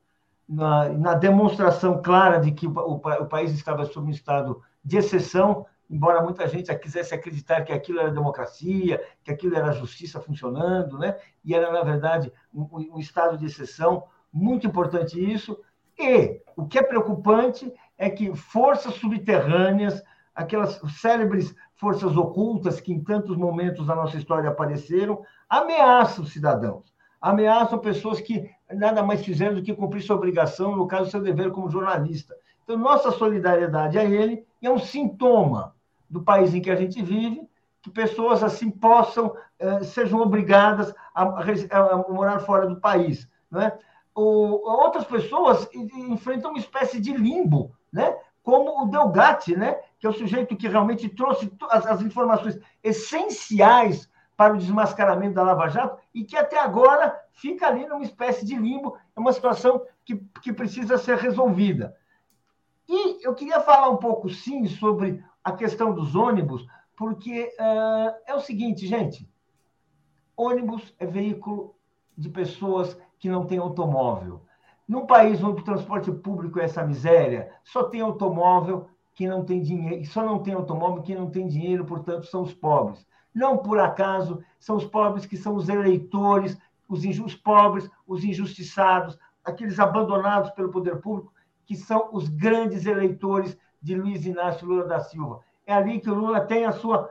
na, 0.47 0.87
na 0.87 1.13
demonstração 1.15 2.01
clara 2.01 2.39
de 2.39 2.53
que 2.53 2.65
o, 2.65 2.71
o, 2.71 2.95
o 2.95 3.25
país 3.25 3.51
estava 3.51 3.83
sob 3.83 4.07
um 4.07 4.11
estado 4.11 4.61
de 4.83 4.97
exceção, 4.97 5.65
embora 5.91 6.23
muita 6.23 6.47
gente 6.47 6.73
quisesse 6.77 7.13
acreditar 7.13 7.63
que 7.63 7.73
aquilo 7.73 7.99
era 7.99 8.09
democracia, 8.09 9.03
que 9.21 9.29
aquilo 9.29 9.57
era 9.57 9.73
justiça 9.73 10.21
funcionando, 10.21 10.97
né? 10.97 11.17
e 11.43 11.53
era, 11.53 11.69
na 11.69 11.83
verdade, 11.83 12.31
um, 12.53 12.95
um 12.95 12.97
estado 12.97 13.37
de 13.37 13.45
exceção, 13.45 14.05
muito 14.31 14.65
importante 14.65 15.21
isso. 15.21 15.59
E 15.99 16.41
o 16.55 16.65
que 16.65 16.79
é 16.79 16.83
preocupante 16.83 17.71
é 17.97 18.09
que 18.09 18.33
forças 18.33 18.93
subterrâneas, 18.95 20.01
aquelas 20.33 20.79
célebres 21.01 21.53
forças 21.75 22.15
ocultas 22.15 22.79
que 22.79 22.93
em 22.93 23.03
tantos 23.03 23.35
momentos 23.35 23.85
da 23.85 23.95
nossa 23.95 24.15
história 24.15 24.49
apareceram, 24.49 25.21
ameaçam 25.49 26.23
cidadãos, 26.25 26.93
ameaçam 27.19 27.77
pessoas 27.79 28.21
que 28.21 28.49
nada 28.71 29.03
mais 29.03 29.25
fizeram 29.25 29.55
do 29.55 29.61
que 29.61 29.73
cumprir 29.73 30.01
sua 30.01 30.15
obrigação, 30.15 30.75
no 30.75 30.87
caso, 30.87 31.11
seu 31.11 31.21
dever 31.21 31.51
como 31.51 31.69
jornalista. 31.69 32.33
Então, 32.63 32.77
nossa 32.77 33.11
solidariedade 33.11 33.99
a 33.99 34.05
ele 34.05 34.45
é 34.61 34.69
um 34.69 34.79
sintoma 34.79 35.75
do 36.11 36.21
país 36.21 36.53
em 36.53 36.61
que 36.61 36.69
a 36.69 36.75
gente 36.75 37.01
vive, 37.01 37.49
que 37.81 37.89
pessoas 37.89 38.43
assim 38.43 38.69
possam, 38.69 39.33
eh, 39.57 39.83
sejam 39.83 40.19
obrigadas 40.19 40.93
a, 41.15 41.23
a, 41.23 41.97
morar 42.09 42.39
fora 42.41 42.67
do 42.67 42.79
país. 42.79 43.27
Né? 43.49 43.71
O, 44.13 44.69
outras 44.69 45.05
pessoas 45.05 45.67
enfrentam 45.73 46.51
uma 46.51 46.59
espécie 46.59 46.99
de 46.99 47.13
limbo, 47.13 47.73
né? 47.91 48.15
como 48.43 48.83
o 48.83 48.87
Delgatti, 48.87 49.55
né? 49.55 49.79
que 49.97 50.05
é 50.05 50.09
o 50.09 50.13
sujeito 50.13 50.55
que 50.55 50.67
realmente 50.67 51.07
trouxe 51.09 51.51
as, 51.69 51.85
as 51.87 52.01
informações 52.01 52.59
essenciais 52.83 54.11
para 54.35 54.53
o 54.53 54.57
desmascaramento 54.57 55.35
da 55.35 55.43
Lava 55.43 55.69
Jato 55.69 55.97
e 56.13 56.23
que 56.23 56.35
até 56.35 56.59
agora 56.59 57.17
fica 57.31 57.67
ali 57.67 57.87
numa 57.87 58.03
espécie 58.03 58.45
de 58.45 58.55
limbo, 58.55 58.97
é 59.15 59.19
uma 59.19 59.31
situação 59.31 59.85
que, 60.03 60.17
que 60.41 60.51
precisa 60.51 60.97
ser 60.97 61.17
resolvida. 61.17 61.95
E 62.87 63.25
eu 63.25 63.33
queria 63.33 63.61
falar 63.61 63.89
um 63.89 63.97
pouco, 63.97 64.29
sim, 64.29 64.67
sobre 64.67 65.23
a 65.43 65.51
questão 65.51 65.93
dos 65.93 66.15
ônibus, 66.15 66.65
porque 66.95 67.53
uh, 67.59 68.15
é 68.27 68.35
o 68.35 68.39
seguinte, 68.39 68.85
gente: 68.87 69.29
ônibus 70.35 70.93
é 70.99 71.05
veículo 71.05 71.75
de 72.17 72.29
pessoas 72.29 72.97
que 73.19 73.29
não 73.29 73.45
têm 73.45 73.57
automóvel. 73.57 74.41
Num 74.87 75.05
país 75.05 75.41
onde 75.43 75.61
o 75.61 75.65
transporte 75.65 76.11
público 76.11 76.59
é 76.59 76.65
essa 76.65 76.85
miséria, 76.85 77.51
só 77.63 77.83
tem 77.83 78.01
automóvel 78.01 78.89
quem 79.13 79.27
não 79.27 79.43
tem 79.45 79.61
dinheiro, 79.61 80.05
só 80.05 80.25
não 80.25 80.39
tem 80.39 80.53
automóvel 80.53 81.01
quem 81.01 81.15
não 81.15 81.29
tem 81.29 81.47
dinheiro, 81.47 81.85
portanto, 81.85 82.25
são 82.25 82.41
os 82.41 82.53
pobres. 82.53 83.05
Não 83.33 83.57
por 83.57 83.79
acaso 83.79 84.43
são 84.59 84.75
os 84.75 84.85
pobres 84.85 85.25
que 85.25 85.37
são 85.37 85.55
os 85.55 85.69
eleitores, 85.69 86.57
os, 86.87 87.03
os 87.03 87.35
pobres, 87.35 87.89
os 88.05 88.23
injustiçados, 88.23 89.17
aqueles 89.43 89.79
abandonados 89.79 90.51
pelo 90.51 90.69
poder 90.69 90.97
público, 90.97 91.33
que 91.65 91.75
são 91.75 92.09
os 92.11 92.27
grandes 92.27 92.85
eleitores 92.85 93.57
de 93.81 93.95
Luiz 93.95 94.25
Inácio 94.25 94.67
Lula 94.67 94.85
da 94.85 94.99
Silva. 94.99 95.41
É 95.65 95.73
ali 95.73 95.99
que 95.99 96.09
o 96.09 96.13
Lula 96.13 96.41
tem 96.41 96.65
a 96.65 96.71
sua 96.71 97.09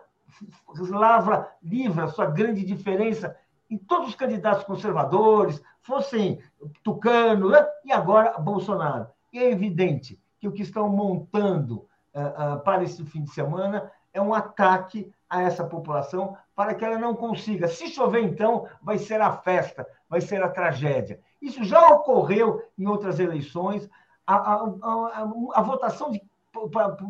lavra 0.91 1.51
livre, 1.62 2.01
a 2.01 2.09
sua 2.09 2.27
grande 2.27 2.64
diferença 2.64 3.37
em 3.71 3.79
todos 3.79 4.09
os 4.09 4.14
candidatos 4.14 4.64
conservadores, 4.64 5.62
fossem 5.81 6.43
Tucano 6.83 7.51
né? 7.51 7.66
e 7.85 7.93
agora 7.93 8.39
Bolsonaro. 8.39 9.07
E 9.33 9.39
é 9.39 9.51
evidente 9.51 10.21
que 10.39 10.49
o 10.49 10.53
que 10.53 10.62
estão 10.62 10.89
montando 10.89 11.87
uh, 12.14 12.55
uh, 12.55 12.61
para 12.61 12.83
esse 12.83 13.05
fim 13.05 13.23
de 13.23 13.31
semana 13.31 13.91
é 14.12 14.21
um 14.21 14.35
ataque 14.35 15.12
a 15.29 15.43
essa 15.43 15.64
população 15.64 16.37
para 16.57 16.75
que 16.75 16.85
ela 16.85 16.99
não 16.99 17.14
consiga. 17.14 17.68
Se 17.68 17.87
chover, 17.87 18.25
então, 18.25 18.66
vai 18.83 18.99
ser 18.99 19.21
a 19.21 19.33
festa, 19.33 19.87
vai 20.09 20.21
ser 20.21 20.43
a 20.43 20.49
tragédia. 20.49 21.21
Isso 21.41 21.62
já 21.62 21.87
ocorreu 21.89 22.61
em 22.77 22.87
outras 22.87 23.21
eleições. 23.21 23.89
A, 24.27 24.35
a, 24.35 24.55
a, 24.83 25.33
a 25.55 25.62
votação 25.62 26.11
de 26.11 26.21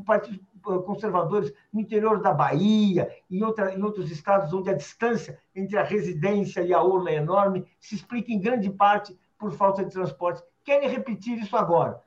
partidos 0.05 0.41
conservadores 0.85 1.53
no 1.73 1.81
interior 1.81 2.21
da 2.21 2.33
Bahia 2.33 3.11
e 3.31 3.39
em 3.39 3.83
outros 3.83 4.11
estados 4.11 4.53
onde 4.53 4.71
a 4.71 4.77
distância 4.77 5.39
entre 5.55 5.79
a 5.79 5.83
residência 5.83 6.61
e 6.61 6.73
a 6.73 6.83
urna 6.83 7.11
é 7.11 7.15
enorme, 7.15 7.67
se 7.81 7.95
explica 7.95 8.33
em 8.33 8.41
grande 8.41 8.71
parte 8.71 9.19
por 9.39 9.53
falta 9.53 9.85
de 9.85 9.91
transporte. 9.91 10.43
Querem 10.65 10.89
repetir 10.89 11.39
isso 11.39 11.57
agora. 11.57 12.01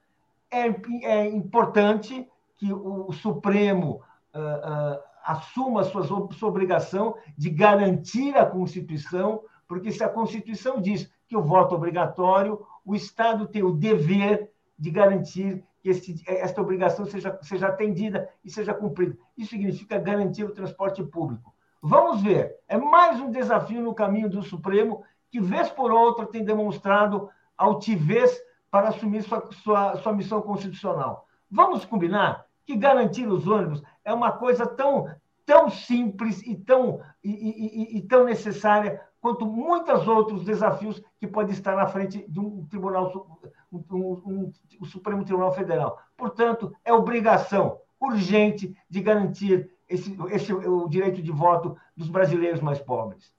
É, 0.51 0.67
é 1.03 1.25
importante 1.25 2.29
que 2.55 2.71
o 2.71 3.11
Supremo 3.11 4.01
uh, 4.34 4.39
uh, 4.39 4.99
assuma 5.25 5.84
sua, 5.84 6.03
sua 6.03 6.49
obrigação 6.49 7.15
de 7.36 7.49
garantir 7.49 8.38
a 8.38 8.45
Constituição, 8.45 9.41
porque 9.67 9.91
se 9.91 10.03
a 10.03 10.09
Constituição 10.09 10.79
diz 10.79 11.11
que 11.27 11.36
o 11.36 11.41
voto 11.41 11.73
é 11.73 11.77
obrigatório, 11.77 12.63
o 12.86 12.93
Estado 12.93 13.47
tem 13.47 13.63
o 13.63 13.73
dever 13.73 14.51
de 14.77 14.91
garantir 14.91 15.63
que 15.84 15.89
esse, 15.89 16.23
esta 16.25 16.61
obrigação 16.61 17.05
seja, 17.05 17.38
seja 17.41 17.67
atendida 17.67 18.29
e 18.43 18.49
seja 18.49 18.73
cumprida. 18.73 19.17
Isso 19.38 19.49
significa 19.49 19.99
garantir 19.99 20.45
o 20.45 20.53
transporte 20.53 21.03
público. 21.03 21.53
Vamos 21.81 22.21
ver, 22.21 22.55
é 22.69 22.77
mais 22.77 23.19
um 23.19 23.29
desafio 23.29 23.81
no 23.81 23.93
caminho 23.93 24.29
do 24.29 24.41
Supremo, 24.41 25.03
que, 25.29 25.41
vez 25.41 25.69
por 25.69 25.91
outra, 25.91 26.25
tem 26.25 26.45
demonstrado 26.45 27.29
altivez 27.57 28.41
para 28.71 28.88
assumir 28.88 29.23
sua, 29.23 29.51
sua, 29.51 29.97
sua 29.97 30.13
missão 30.13 30.41
constitucional. 30.41 31.27
Vamos 31.51 31.84
combinar 31.84 32.45
que 32.65 32.77
garantir 32.77 33.27
os 33.27 33.45
ônibus 33.45 33.84
é 34.05 34.13
uma 34.13 34.31
coisa 34.31 34.65
tão, 34.65 35.13
tão 35.45 35.69
simples 35.69 36.41
e 36.43 36.55
tão, 36.55 37.01
e, 37.21 37.29
e, 37.31 37.97
e, 37.97 38.01
tão 38.03 38.23
necessária 38.23 39.01
quanto 39.24 39.45
muitos 39.45 40.05
outros 40.05 40.43
desafios 40.43 41.01
que 41.17 41.26
podem 41.26 41.53
estar 41.53 41.78
na 41.78 41.88
frente 41.88 42.26
de 42.28 42.41
um 42.41 42.65
tribunal, 42.65 43.41
um, 43.71 43.82
um, 43.89 44.51
um, 44.82 44.86
Supremo 44.86 45.24
Tribunal 45.24 45.53
Federal. 45.53 45.97
Portanto, 46.17 46.76
é 46.84 46.91
obrigação 46.91 47.80
urgente 48.01 48.76
de 48.89 48.99
garantir 48.99 49.71
esse, 49.88 50.13
esse 50.30 50.53
o 50.53 50.89
direito 50.89 51.21
de 51.21 51.32
voto 51.32 51.78
dos 51.95 52.09
brasileiros 52.09 52.59
mais 52.59 52.80
pobres. 52.80 53.32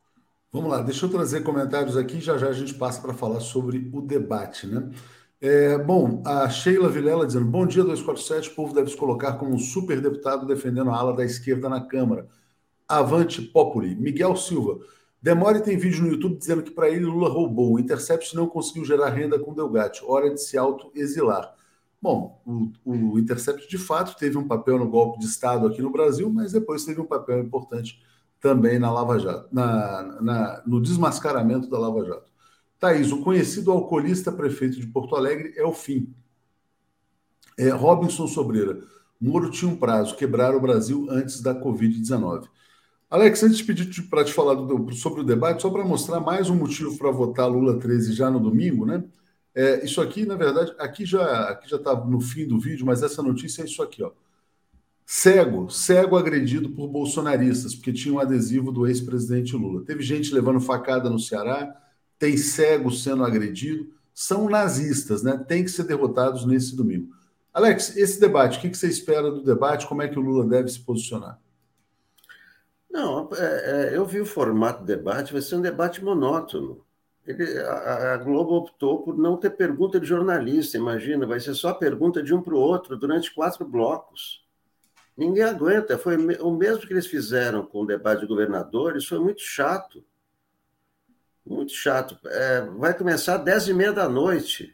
Vamos 0.51 0.70
lá, 0.70 0.80
deixa 0.80 1.05
eu 1.05 1.11
trazer 1.11 1.43
comentários 1.43 1.99
aqui, 1.99 2.18
já 2.18 2.39
já 2.39 2.49
a 2.49 2.53
gente 2.55 2.72
passa 2.72 3.03
para 3.03 3.12
falar 3.12 3.41
sobre 3.41 3.91
o 3.93 4.01
debate, 4.01 4.66
né? 4.66 4.89
É, 5.39 5.76
bom, 5.76 6.22
a 6.24 6.49
Sheila 6.49 6.89
Vilela 6.89 7.26
dizendo: 7.26 7.45
Bom 7.45 7.66
dia, 7.66 7.82
247. 7.82 8.49
O 8.49 8.55
povo 8.55 8.72
deve 8.72 8.89
se 8.89 8.97
colocar 8.97 9.35
como 9.35 9.53
um 9.53 9.59
super 9.59 10.01
deputado 10.01 10.47
defendendo 10.47 10.89
a 10.89 10.97
ala 10.97 11.14
da 11.14 11.26
esquerda 11.26 11.68
na 11.68 11.82
Câmara. 11.82 12.26
Avante 12.89 13.43
Populi. 13.43 13.95
Miguel 13.95 14.35
Silva. 14.35 14.78
Demore 15.25 15.62
tem 15.62 15.79
vídeo 15.79 16.03
no 16.03 16.11
YouTube 16.11 16.37
dizendo 16.37 16.62
que 16.62 16.70
para 16.70 16.91
ele 16.91 17.07
Lula 17.07 17.31
roubou. 17.31 17.72
O 17.72 17.79
Intercept 17.79 18.37
não 18.37 18.47
conseguiu 18.47 18.85
gerar 18.85 19.09
renda 19.09 19.39
com 19.39 19.55
Delgatti. 19.55 20.05
Hora 20.05 20.29
de 20.29 20.39
se 20.39 20.59
auto-exilar. 20.59 21.55
Bom, 22.01 22.43
o, 22.45 22.70
o, 22.85 23.18
Intercept 23.18 23.66
de 23.66 23.79
fato 23.79 24.18
teve 24.18 24.37
um 24.37 24.47
papel 24.47 24.79
no 24.79 24.87
golpe 24.87 25.18
de 25.18 25.25
Estado 25.25 25.66
aqui 25.66 25.81
no 25.81 25.91
Brasil, 25.91 26.29
mas 26.29 26.53
depois 26.53 26.85
teve 26.85 27.01
um 27.01 27.07
papel 27.07 27.41
importante 27.41 28.03
também 28.39 28.79
na 28.79 28.93
Lava 28.93 29.18
Jato, 29.18 29.49
na, 29.51 30.20
na, 30.20 30.62
no 30.66 30.79
desmascaramento 30.79 31.70
da 31.70 31.79
Lava 31.79 32.05
Jato. 32.05 32.31
Thaís, 32.79 33.11
o 33.11 33.22
conhecido 33.22 33.72
alcoolista 33.72 34.31
prefeito 34.31 34.79
de 34.79 34.87
Porto 34.89 35.16
Alegre 35.16 35.55
é 35.57 35.64
o 35.64 35.72
fim. 35.72 36.14
É, 37.57 37.70
Robinson 37.70 38.27
Sobreira, 38.27 38.79
Moro 39.18 39.51
tinha 39.51 39.70
um 39.70 39.77
prazo, 39.77 40.16
quebrar 40.16 40.55
o 40.55 40.61
Brasil 40.61 41.07
antes 41.09 41.41
da 41.41 41.59
Covid-19. 41.59 42.47
Alex, 43.11 43.42
antes 43.42 43.59
de 43.59 43.64
pedir 43.64 44.02
para 44.09 44.24
te 44.24 44.32
falar 44.32 44.55
do, 44.55 44.92
sobre 44.94 45.20
o 45.20 45.24
debate, 45.24 45.62
só 45.62 45.70
para 45.70 45.84
mostrar 45.84 46.20
mais 46.20 46.50
um 46.50 46.57
motivo 46.57 46.96
para 46.98 47.11
votar 47.11 47.48
Lula 47.48 47.78
13 47.78 48.12
já 48.12 48.30
no 48.30 48.40
domingo, 48.40 48.84
né? 48.84 49.05
É, 49.55 49.84
isso 49.84 50.00
aqui, 50.00 50.26
na 50.26 50.34
verdade, 50.34 50.74
aqui 50.78 51.07
já 51.07 51.50
aqui 51.50 51.68
já 51.68 51.76
está 51.76 51.94
no 51.94 52.20
fim 52.20 52.46
do 52.46 52.59
vídeo, 52.59 52.84
mas 52.84 53.02
essa 53.02 53.22
notícia 53.22 53.62
é 53.62 53.66
isso 53.66 53.82
aqui, 53.82 54.02
ó. 54.02 54.11
Cego, 55.07 55.70
cego 55.70 56.16
agredido 56.16 56.70
por 56.70 56.88
bolsonaristas, 56.88 57.74
porque 57.74 57.92
tinha 57.92 58.14
um 58.14 58.18
adesivo 58.18 58.72
do 58.72 58.86
ex-presidente 58.86 59.55
Lula. 59.55 59.84
Teve 59.84 60.02
gente 60.02 60.34
levando 60.34 60.61
facada 60.61 61.11
no 61.11 61.18
Ceará, 61.18 61.76
tem 62.18 62.36
cego 62.36 62.90
sendo 62.90 63.22
agredido, 63.22 63.92
são 64.14 64.48
nazistas, 64.48 65.22
né? 65.22 65.36
Tem 65.46 65.62
que 65.62 65.70
ser 65.70 65.84
derrotados 65.84 66.46
nesse 66.46 66.74
domingo. 66.74 67.14
Alex, 67.52 67.96
esse 67.96 68.18
debate, 68.18 68.59
o 68.59 68.61
que 68.61 68.74
você 68.74 68.88
espera 68.88 69.30
do 69.30 69.44
debate? 69.44 69.86
Como 69.86 70.02
é 70.02 70.09
que 70.09 70.18
o 70.18 70.22
Lula 70.22 70.46
deve 70.46 70.68
se 70.68 70.80
posicionar? 70.80 71.38
Não, 72.95 73.28
é, 73.34 73.88
é, 73.92 73.97
eu 73.97 74.07
vi 74.07 74.20
o 74.20 74.26
formato 74.26 74.78
do 74.78 74.86
debate, 74.86 75.32
vai 75.32 75.42
ser 75.42 75.57
um 75.57 75.61
debate 75.61 76.03
monótono. 76.03 76.86
Ele, 77.26 77.59
a, 77.59 78.14
a, 78.14 78.16
Globo 78.18 78.55
optou 78.55 79.03
por 79.03 79.18
não 79.18 79.36
ter 79.36 79.51
pergunta 79.51 79.99
de 79.99 80.07
jornalista, 80.07 80.76
imagina, 80.76 81.26
vai 81.26 81.40
ser 81.40 81.55
só 81.55 81.74
pergunta 81.74 82.22
de 82.22 82.32
um 82.32 82.40
para 82.40 82.55
o 82.55 82.59
outro 82.59 82.97
durante 82.97 83.34
quatro 83.34 83.66
blocos. 83.66 84.45
Ninguém 85.16 85.42
aguenta. 85.42 85.99
Foi 85.99 86.16
o 86.16 86.53
mesmo 86.53 86.86
que 86.86 86.92
eles 86.92 87.09
fizeram 87.09 87.66
com 87.66 87.82
o 87.82 87.86
debate 87.86 88.20
de 88.20 88.26
governadores, 88.28 89.07
foi 89.07 89.18
muito 89.18 89.40
chato. 89.42 90.05
Muito 91.45 91.72
chato. 91.72 92.16
É, 92.28 92.61
vai 92.78 92.97
começar 92.97 93.36
às 93.36 93.45
10 93.45 93.68
e 93.68 93.74
meia 93.74 93.92
da 93.92 94.09
noite. 94.09 94.74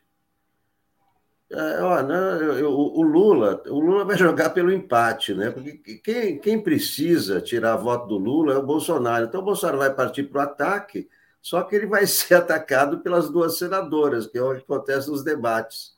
É, 1.53 1.83
ó, 1.83 2.01
né, 2.01 2.17
eu, 2.61 2.71
o 2.71 3.03
Lula, 3.03 3.61
o 3.67 3.81
Lula 3.81 4.05
vai 4.05 4.17
jogar 4.19 4.51
pelo 4.51 4.73
empate, 4.73 5.35
né? 5.35 5.51
Porque 5.51 5.99
quem, 5.99 6.39
quem 6.39 6.63
precisa 6.63 7.41
tirar 7.41 7.77
voto 7.77 8.07
do 8.07 8.17
Lula 8.19 8.55
é 8.55 8.57
o 8.57 8.63
Bolsonaro. 8.63 9.25
Então 9.27 9.41
o 9.41 9.45
Bolsonaro 9.45 9.79
vai 9.79 9.93
partir 9.93 10.25
para 10.25 10.39
o 10.39 10.45
ataque, 10.45 11.09
só 11.43 11.63
que 11.65 11.75
ele 11.75 11.87
vai 11.87 12.07
ser 12.09 12.35
atacado 12.35 13.01
pelas 13.01 13.29
duas 13.29 13.59
senadoras, 13.59 14.29
que 14.29 14.39
é 14.39 14.43
o 14.43 14.55
que 14.55 14.63
acontece 14.63 15.11
nos 15.11 15.25
debates. 15.25 15.93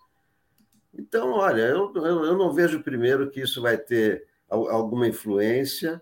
Então, 0.94 1.32
olha, 1.32 1.62
eu, 1.62 1.92
eu, 1.96 2.24
eu 2.24 2.38
não 2.38 2.52
vejo 2.52 2.82
primeiro 2.82 3.30
que 3.30 3.40
isso 3.40 3.60
vai 3.60 3.76
ter 3.76 4.26
alguma 4.48 5.06
influência. 5.06 6.00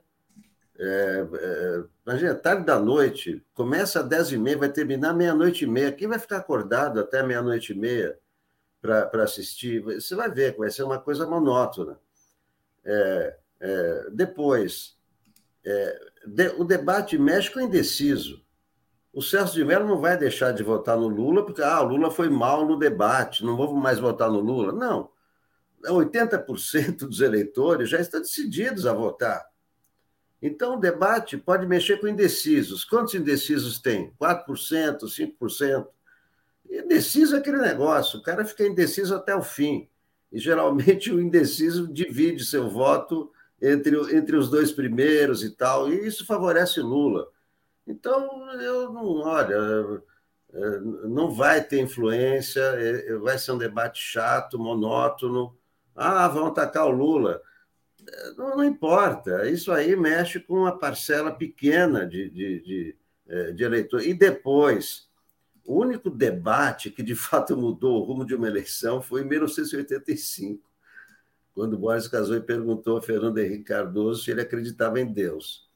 É, 0.78 1.26
é, 1.34 1.84
imagina, 2.06 2.34
tarde 2.34 2.64
da 2.64 2.78
noite, 2.78 3.44
começa 3.54 4.00
às 4.00 4.08
10 4.08 4.32
e 4.32 4.38
meia, 4.38 4.58
vai 4.58 4.68
terminar 4.68 5.12
meia-noite 5.12 5.64
e 5.64 5.68
meia. 5.68 5.92
Quem 5.92 6.08
vai 6.08 6.18
ficar 6.18 6.38
acordado 6.38 7.00
até 7.00 7.22
meia-noite 7.22 7.72
e 7.72 7.76
meia 7.76 8.16
para 8.80 9.22
assistir? 9.22 9.80
Você 9.80 10.14
vai 10.14 10.30
ver 10.30 10.52
que 10.52 10.58
vai 10.58 10.70
ser 10.70 10.82
uma 10.82 10.98
coisa 10.98 11.26
monótona. 11.26 11.98
É, 12.84 13.36
é 13.60 14.10
depois, 14.10 14.96
é, 15.64 16.10
de, 16.26 16.48
o 16.58 16.64
debate 16.64 17.18
mexe 17.18 17.50
com 17.50 17.60
indeciso. 17.60 18.44
O 19.12 19.20
Celso 19.20 19.54
de 19.54 19.64
Mello 19.64 19.86
não 19.86 20.00
vai 20.00 20.16
deixar 20.16 20.52
de 20.52 20.62
votar 20.62 20.96
no 20.96 21.08
Lula, 21.08 21.44
porque 21.44 21.62
ah, 21.62 21.80
o 21.80 21.88
Lula 21.88 22.10
foi 22.10 22.28
mal 22.28 22.64
no 22.64 22.78
debate, 22.78 23.44
não 23.44 23.56
vou 23.56 23.74
mais 23.74 23.98
votar 23.98 24.30
no 24.30 24.40
Lula. 24.40 24.72
Não. 24.72 25.10
80% 25.84 26.96
dos 27.08 27.20
eleitores 27.20 27.90
já 27.90 27.98
estão 27.98 28.20
decididos 28.20 28.86
a 28.86 28.92
votar. 28.92 29.44
Então, 30.42 30.76
o 30.76 30.80
debate 30.80 31.36
pode 31.36 31.66
mexer 31.66 32.00
com 32.00 32.08
indecisos. 32.08 32.84
Quantos 32.84 33.14
indecisos 33.14 33.78
tem? 33.78 34.12
4%, 34.20 35.00
5%? 35.02 35.86
Indeciso 36.70 37.34
é 37.34 37.38
aquele 37.38 37.58
negócio, 37.58 38.20
o 38.20 38.22
cara 38.22 38.44
fica 38.44 38.66
indeciso 38.66 39.14
até 39.14 39.34
o 39.34 39.42
fim. 39.42 39.88
E 40.30 40.38
geralmente 40.38 41.10
o 41.10 41.20
indeciso 41.20 41.92
divide 41.92 42.44
seu 42.44 42.70
voto 42.70 43.30
entre, 43.60 43.96
entre 44.16 44.36
os 44.36 44.48
dois 44.48 44.70
primeiros 44.70 45.42
e 45.42 45.50
tal, 45.50 45.92
e 45.92 46.06
isso 46.06 46.24
favorece 46.24 46.80
Lula. 46.80 47.28
Então, 47.86 48.52
eu 48.60 48.92
não, 48.92 49.16
olha, 49.16 50.02
é, 50.52 50.80
não 51.08 51.30
vai 51.30 51.62
ter 51.62 51.80
influência, 51.80 52.60
é, 52.60 53.14
vai 53.16 53.38
ser 53.38 53.52
um 53.52 53.58
debate 53.58 54.00
chato, 54.00 54.58
monótono. 54.58 55.56
Ah, 55.94 56.28
vão 56.28 56.46
atacar 56.46 56.86
o 56.86 56.90
Lula. 56.90 57.42
Não, 58.36 58.56
não, 58.56 58.64
importa, 58.64 59.48
isso 59.48 59.70
aí 59.70 59.94
mexe 59.94 60.40
com 60.40 60.54
uma 60.54 60.78
parcela 60.78 61.30
pequena 61.30 62.06
de, 62.06 62.30
de, 62.30 62.60
de, 62.60 62.96
é, 63.28 63.52
de 63.52 63.62
eleitores. 63.62 64.06
E 64.06 64.14
depois, 64.14 65.09
o 65.70 65.78
único 65.78 66.10
debate 66.10 66.90
que 66.90 67.00
de 67.00 67.14
fato 67.14 67.56
mudou 67.56 68.00
o 68.00 68.04
rumo 68.04 68.26
de 68.26 68.34
uma 68.34 68.48
eleição 68.48 69.00
foi 69.00 69.22
em 69.22 69.24
1985, 69.24 70.68
quando 71.54 71.78
Boris 71.78 72.08
casou 72.08 72.36
e 72.36 72.40
perguntou 72.40 72.96
a 72.96 73.02
Fernando 73.02 73.38
Henrique 73.38 73.64
Cardoso 73.64 74.24
se 74.24 74.32
ele 74.32 74.40
acreditava 74.40 74.98
em 74.98 75.06
Deus. 75.06 75.70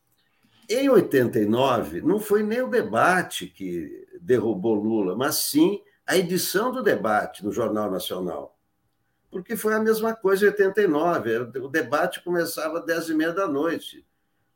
Em 0.68 0.88
89, 0.88 2.00
não 2.00 2.18
foi 2.18 2.42
nem 2.42 2.62
o 2.62 2.68
debate 2.68 3.46
que 3.46 4.04
derrubou 4.20 4.74
Lula, 4.74 5.14
mas 5.14 5.36
sim 5.36 5.80
a 6.04 6.16
edição 6.16 6.72
do 6.72 6.82
debate 6.82 7.44
no 7.44 7.52
Jornal 7.52 7.88
Nacional 7.90 8.54
porque 9.30 9.56
foi 9.56 9.74
a 9.74 9.80
mesma 9.80 10.14
coisa 10.14 10.44
em 10.44 10.48
89. 10.50 11.58
O 11.58 11.68
debate 11.68 12.22
começava 12.22 12.78
às 12.78 12.86
10 12.86 13.08
e 13.08 13.14
meia 13.14 13.32
da 13.32 13.48
noite. 13.48 14.06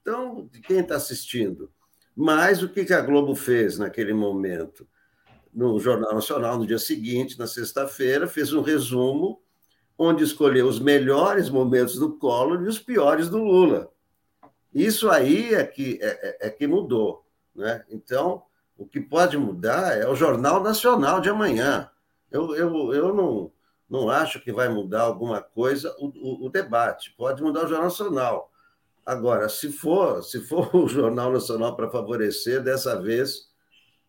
Então, 0.00 0.48
quem 0.62 0.78
está 0.78 0.94
assistindo? 0.94 1.68
Mas 2.14 2.62
o 2.62 2.68
que 2.68 2.92
a 2.92 3.00
Globo 3.00 3.34
fez 3.34 3.76
naquele 3.76 4.14
momento? 4.14 4.86
No 5.52 5.78
Jornal 5.78 6.14
Nacional, 6.14 6.58
no 6.58 6.66
dia 6.66 6.78
seguinte, 6.78 7.38
na 7.38 7.46
sexta-feira, 7.46 8.26
fez 8.26 8.52
um 8.52 8.60
resumo 8.60 9.40
onde 9.96 10.22
escolheu 10.22 10.68
os 10.68 10.78
melhores 10.78 11.50
momentos 11.50 11.98
do 11.98 12.16
Collor 12.16 12.62
e 12.62 12.68
os 12.68 12.78
piores 12.78 13.28
do 13.28 13.38
Lula. 13.38 13.90
Isso 14.72 15.10
aí 15.10 15.54
é 15.54 15.64
que, 15.64 15.98
é, 16.00 16.06
é, 16.06 16.48
é 16.48 16.50
que 16.50 16.66
mudou. 16.66 17.24
Né? 17.54 17.84
Então, 17.90 18.42
o 18.76 18.86
que 18.86 19.00
pode 19.00 19.36
mudar 19.36 19.98
é 19.98 20.06
o 20.06 20.14
Jornal 20.14 20.62
Nacional 20.62 21.20
de 21.20 21.28
amanhã. 21.28 21.90
Eu, 22.30 22.54
eu, 22.54 22.94
eu 22.94 23.14
não 23.14 23.50
não 23.88 24.10
acho 24.10 24.40
que 24.40 24.52
vai 24.52 24.68
mudar 24.68 25.02
alguma 25.02 25.40
coisa 25.40 25.94
o, 25.98 26.08
o, 26.08 26.46
o, 26.46 26.50
debate. 26.50 27.14
Pode 27.16 27.42
mudar 27.42 27.60
o 27.64 27.68
Jornal 27.68 27.84
Nacional. 27.84 28.52
Agora, 29.04 29.48
se 29.48 29.72
for, 29.72 30.22
se 30.22 30.42
for 30.42 30.68
o 30.76 30.86
Jornal 30.86 31.32
Nacional 31.32 31.74
para 31.74 31.90
favorecer, 31.90 32.62
dessa 32.62 33.00
vez, 33.00 33.47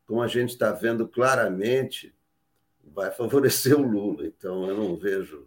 como 0.09 0.23
a 0.23 0.27
gente 0.27 0.49
está 0.49 0.71
vendo 0.71 1.07
claramente, 1.07 2.11
vai 2.95 3.11
favorecer 3.11 3.79
o 3.79 3.87
Lula. 3.87 4.25
Então, 4.25 4.67
eu 4.67 4.75
não 4.75 4.97
vejo 4.97 5.45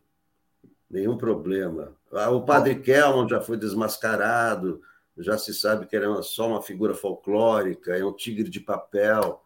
nenhum 0.89 1.19
problema. 1.19 1.93
Ah, 2.13 2.31
o 2.31 2.45
padre 2.45 2.77
Kelman 2.77 3.29
já 3.29 3.41
foi 3.41 3.57
desmascarado, 3.57 4.81
já 5.19 5.37
se 5.37 5.53
sabe 5.53 5.87
que 5.87 5.97
ele 5.97 6.07
é 6.07 6.23
só 6.23 6.47
uma 6.47 6.63
figura 6.63 6.95
folclórica, 6.95 7.97
é 7.97 8.05
um 8.05 8.13
tigre 8.13 8.49
de 8.49 8.61
papel. 8.61 9.45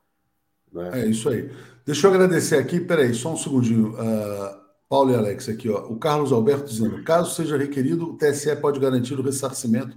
Né? 0.71 1.05
É 1.05 1.07
isso 1.07 1.31
aí. 1.31 1.51
Deixa 1.87 2.07
eu 2.07 2.13
agradecer 2.13 2.57
aqui, 2.57 2.79
peraí, 2.79 3.15
só 3.15 3.33
um 3.33 3.39
segundinho. 3.39 3.95
Uh, 3.95 4.67
Paulo 4.87 5.13
e 5.13 5.15
Alex 5.15 5.49
aqui, 5.49 5.71
ó. 5.71 5.87
O 5.87 5.99
Carlos 5.99 6.31
Alberto 6.31 6.67
dizendo: 6.67 7.03
caso 7.05 7.35
seja 7.35 7.57
requerido, 7.57 8.11
o 8.11 8.19
TSE 8.19 8.55
pode 8.57 8.79
garantir 8.79 9.19
o 9.19 9.23
ressarcimento 9.23 9.97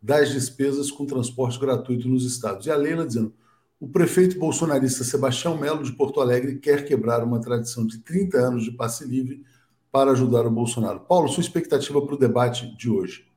das 0.00 0.30
despesas 0.30 0.88
com 0.88 1.04
transporte 1.04 1.58
gratuito 1.58 2.08
nos 2.08 2.24
estados. 2.24 2.66
E 2.66 2.70
a 2.70 2.76
Leila 2.76 3.04
dizendo: 3.04 3.34
o 3.82 3.88
prefeito 3.88 4.38
bolsonarista 4.38 5.02
Sebastião 5.02 5.58
Melo 5.58 5.82
de 5.82 5.90
Porto 5.90 6.20
Alegre 6.20 6.60
quer 6.60 6.84
quebrar 6.84 7.24
uma 7.24 7.40
tradição 7.40 7.84
de 7.84 7.98
30 7.98 8.38
anos 8.38 8.62
de 8.62 8.70
passe 8.70 9.04
livre 9.04 9.44
para 9.90 10.12
ajudar 10.12 10.46
o 10.46 10.50
Bolsonaro. 10.52 11.00
Paulo, 11.00 11.28
sua 11.28 11.40
expectativa 11.40 12.00
para 12.00 12.14
o 12.14 12.18
debate 12.18 12.76
de 12.76 12.88
hoje? 12.88 13.28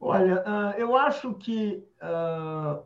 Olha, 0.00 0.42
ah, 0.46 0.74
eu 0.78 0.96
acho 0.96 1.34
que, 1.34 1.86
ah, 2.00 2.80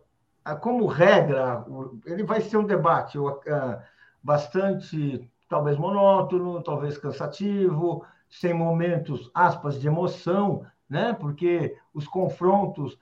como 0.61 0.87
regra, 0.87 1.65
ele 2.05 2.25
vai 2.25 2.41
ser 2.41 2.57
um 2.57 2.67
debate 2.67 3.17
ah, 3.47 3.81
bastante, 4.21 5.31
talvez 5.49 5.79
monótono, 5.79 6.65
talvez 6.65 6.99
cansativo, 6.99 8.05
sem 8.29 8.53
momentos, 8.53 9.31
aspas, 9.33 9.81
de 9.81 9.87
emoção, 9.87 10.67
né? 10.91 11.13
porque 11.13 11.77
os 11.95 12.09
confrontos 12.09 12.99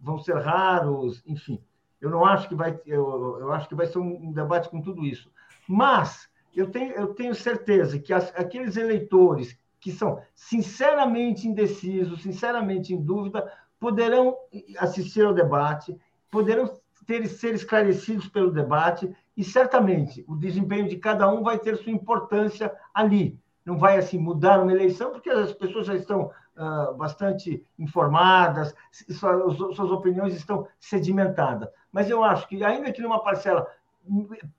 vão 0.00 0.18
ser 0.18 0.34
raros, 0.38 1.22
enfim. 1.24 1.62
Eu 2.04 2.10
não 2.10 2.24
acho 2.24 2.48
que 2.48 2.54
vai, 2.54 2.78
eu, 2.84 3.38
eu 3.40 3.52
acho 3.52 3.66
que 3.66 3.74
vai 3.74 3.86
ser 3.86 3.98
um 3.98 4.30
debate 4.30 4.68
com 4.68 4.82
tudo 4.82 5.06
isso. 5.06 5.32
Mas 5.66 6.28
eu 6.54 6.70
tenho, 6.70 6.92
eu 6.92 7.14
tenho 7.14 7.34
certeza 7.34 7.98
que 7.98 8.12
as, 8.12 8.30
aqueles 8.36 8.76
eleitores 8.76 9.58
que 9.80 9.90
são 9.90 10.20
sinceramente 10.34 11.48
indecisos, 11.48 12.22
sinceramente 12.22 12.92
em 12.92 13.00
dúvida, 13.00 13.50
poderão 13.80 14.36
assistir 14.78 15.24
ao 15.24 15.32
debate, 15.32 15.98
poderão 16.30 16.78
ter, 17.06 17.26
ser 17.26 17.54
esclarecidos 17.54 18.28
pelo 18.28 18.50
debate 18.50 19.10
e 19.34 19.42
certamente 19.42 20.24
o 20.28 20.36
desempenho 20.36 20.86
de 20.86 20.98
cada 20.98 21.26
um 21.30 21.42
vai 21.42 21.58
ter 21.58 21.76
sua 21.76 21.92
importância 21.92 22.70
ali. 22.92 23.38
Não 23.64 23.78
vai 23.78 23.96
assim 23.96 24.18
mudar 24.18 24.60
uma 24.60 24.72
eleição 24.72 25.10
porque 25.10 25.30
as 25.30 25.54
pessoas 25.54 25.86
já 25.86 25.94
estão 25.94 26.30
uh, 26.56 26.94
bastante 26.96 27.64
informadas, 27.78 28.74
suas, 29.10 29.56
suas 29.56 29.90
opiniões 29.90 30.34
estão 30.34 30.68
sedimentadas. 30.78 31.70
Mas 31.94 32.10
eu 32.10 32.24
acho 32.24 32.48
que 32.48 32.64
ainda 32.64 32.90
que 32.90 33.00
numa 33.00 33.22
parcela 33.22 33.68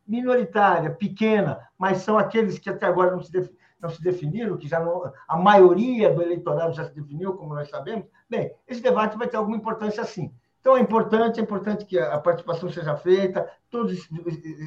minoritária, 0.08 0.90
pequena, 0.90 1.60
mas 1.78 1.98
são 1.98 2.18
aqueles 2.18 2.58
que 2.58 2.70
até 2.70 2.86
agora 2.86 3.12
não 3.12 3.22
se 3.22 3.30
não 3.78 3.90
se 3.90 4.02
definiram, 4.02 4.58
que 4.58 4.70
já 4.70 4.80
não, 4.80 5.12
a 5.28 5.38
maioria 5.38 6.12
do 6.12 6.22
eleitorado 6.22 6.74
já 6.74 6.86
se 6.86 6.96
definiu, 6.96 7.34
como 7.34 7.54
nós 7.54 7.70
sabemos, 7.70 8.08
bem, 8.28 8.52
esse 8.66 8.82
debate 8.82 9.18
vai 9.18 9.28
ter 9.28 9.36
alguma 9.36 9.58
importância 9.58 10.04
sim. 10.06 10.34
Então 10.62 10.78
é 10.78 10.80
importante, 10.80 11.40
é 11.40 11.44
importante 11.44 11.86
que 11.86 12.00
a 12.00 12.18
participação 12.18 12.70
seja 12.70 12.96
feita, 12.96 13.48
todos 13.70 14.10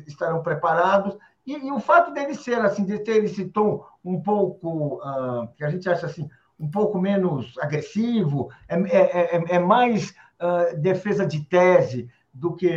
estarão 0.07 0.43
preparados, 0.43 1.17
e, 1.47 1.57
e 1.57 1.73
o 1.73 1.81
fato 1.81 2.13
dele 2.13 2.35
ser 2.35 2.61
assim, 2.61 2.85
de 2.85 2.99
ter 2.99 3.25
esse 3.25 3.47
tom 3.47 3.83
um 4.05 4.21
pouco, 4.21 4.97
uh, 4.97 5.49
que 5.57 5.65
a 5.65 5.71
gente 5.71 5.89
acha 5.89 6.05
assim, 6.05 6.29
um 6.61 6.71
pouco 6.71 7.01
menos 7.01 7.57
agressivo, 7.59 8.51
é, 8.69 8.77
é, 8.77 9.37
é, 9.37 9.57
é 9.57 9.59
mais 9.59 10.15
uh, 10.39 10.79
defesa 10.79 11.27
de 11.27 11.45
tese 11.47 12.09
do 12.39 12.55
que 12.55 12.69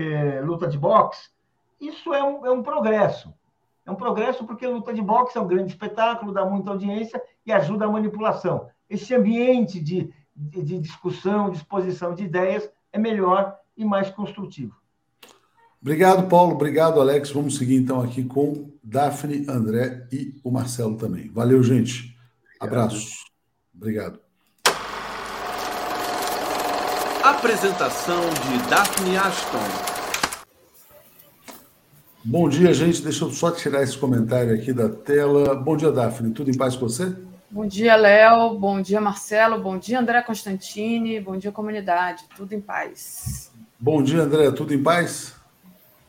luta 0.42 0.68
de 0.68 0.78
boxe, 0.78 1.30
isso 1.80 2.14
é 2.14 2.24
um, 2.24 2.46
é 2.46 2.52
um 2.52 2.64
progresso. 2.64 3.34
É 3.86 3.92
um 3.92 3.96
progresso 3.96 4.46
porque 4.46 4.68
luta 4.68 4.94
de 4.94 5.02
boxe 5.02 5.38
é 5.38 5.42
um 5.42 5.48
grande 5.48 5.72
espetáculo, 5.72 6.34
dá 6.34 6.46
muita 6.46 6.72
audiência 6.72 7.22
e 7.46 7.52
ajuda 7.52 7.86
a 7.86 7.90
manipulação. 7.90 8.68
Esse 8.90 9.14
ambiente 9.16 9.80
de, 9.80 10.14
de, 10.36 10.64
de 10.64 10.80
discussão, 10.80 11.50
de 11.50 11.58
exposição 11.58 12.14
de 12.14 12.24
ideias 12.24 12.70
é 12.92 13.00
melhor 13.00 13.58
e 13.76 13.86
mais 13.86 14.10
construtivo. 14.10 14.76
Obrigado, 15.82 16.28
Paulo. 16.28 16.54
Obrigado, 16.54 17.02
Alex. 17.02 17.32
Vamos 17.32 17.58
seguir 17.58 17.76
então 17.76 18.02
aqui 18.02 18.24
com 18.24 18.72
Daphne, 18.84 19.46
André 19.50 20.08
e 20.12 20.40
o 20.44 20.52
Marcelo 20.52 20.96
também. 20.96 21.30
Valeu, 21.30 21.64
gente. 21.64 22.16
Abraços. 22.60 23.26
Obrigado. 23.74 24.31
Apresentação 27.24 28.20
de 28.32 28.68
Daphne 28.68 29.16
Ashton. 29.16 29.60
Bom 32.26 32.50
dia, 32.50 32.74
gente. 32.74 33.04
Deixa 33.04 33.26
eu 33.26 33.30
só 33.30 33.52
tirar 33.52 33.84
esse 33.84 33.96
comentário 33.96 34.56
aqui 34.56 34.74
da 34.74 34.90
tela. 34.90 35.54
Bom 35.54 35.78
dia, 35.78 35.92
Daphne. 35.92 36.34
Tudo 36.34 36.50
em 36.50 36.58
paz 36.58 36.76
com 36.76 36.90
você? 36.90 37.16
Bom 37.48 37.68
dia, 37.68 37.96
Léo. 37.96 38.58
Bom 38.58 38.82
dia, 38.82 39.00
Marcelo. 39.00 39.62
Bom 39.62 39.78
dia, 39.78 40.00
André 40.00 40.20
Constantini. 40.24 41.20
Bom 41.20 41.38
dia, 41.38 41.52
comunidade. 41.52 42.24
Tudo 42.36 42.54
em 42.54 42.60
paz. 42.60 43.52
Bom 43.80 44.02
dia, 44.02 44.24
André. 44.24 44.50
Tudo 44.50 44.74
em 44.74 44.82
paz? 44.82 45.36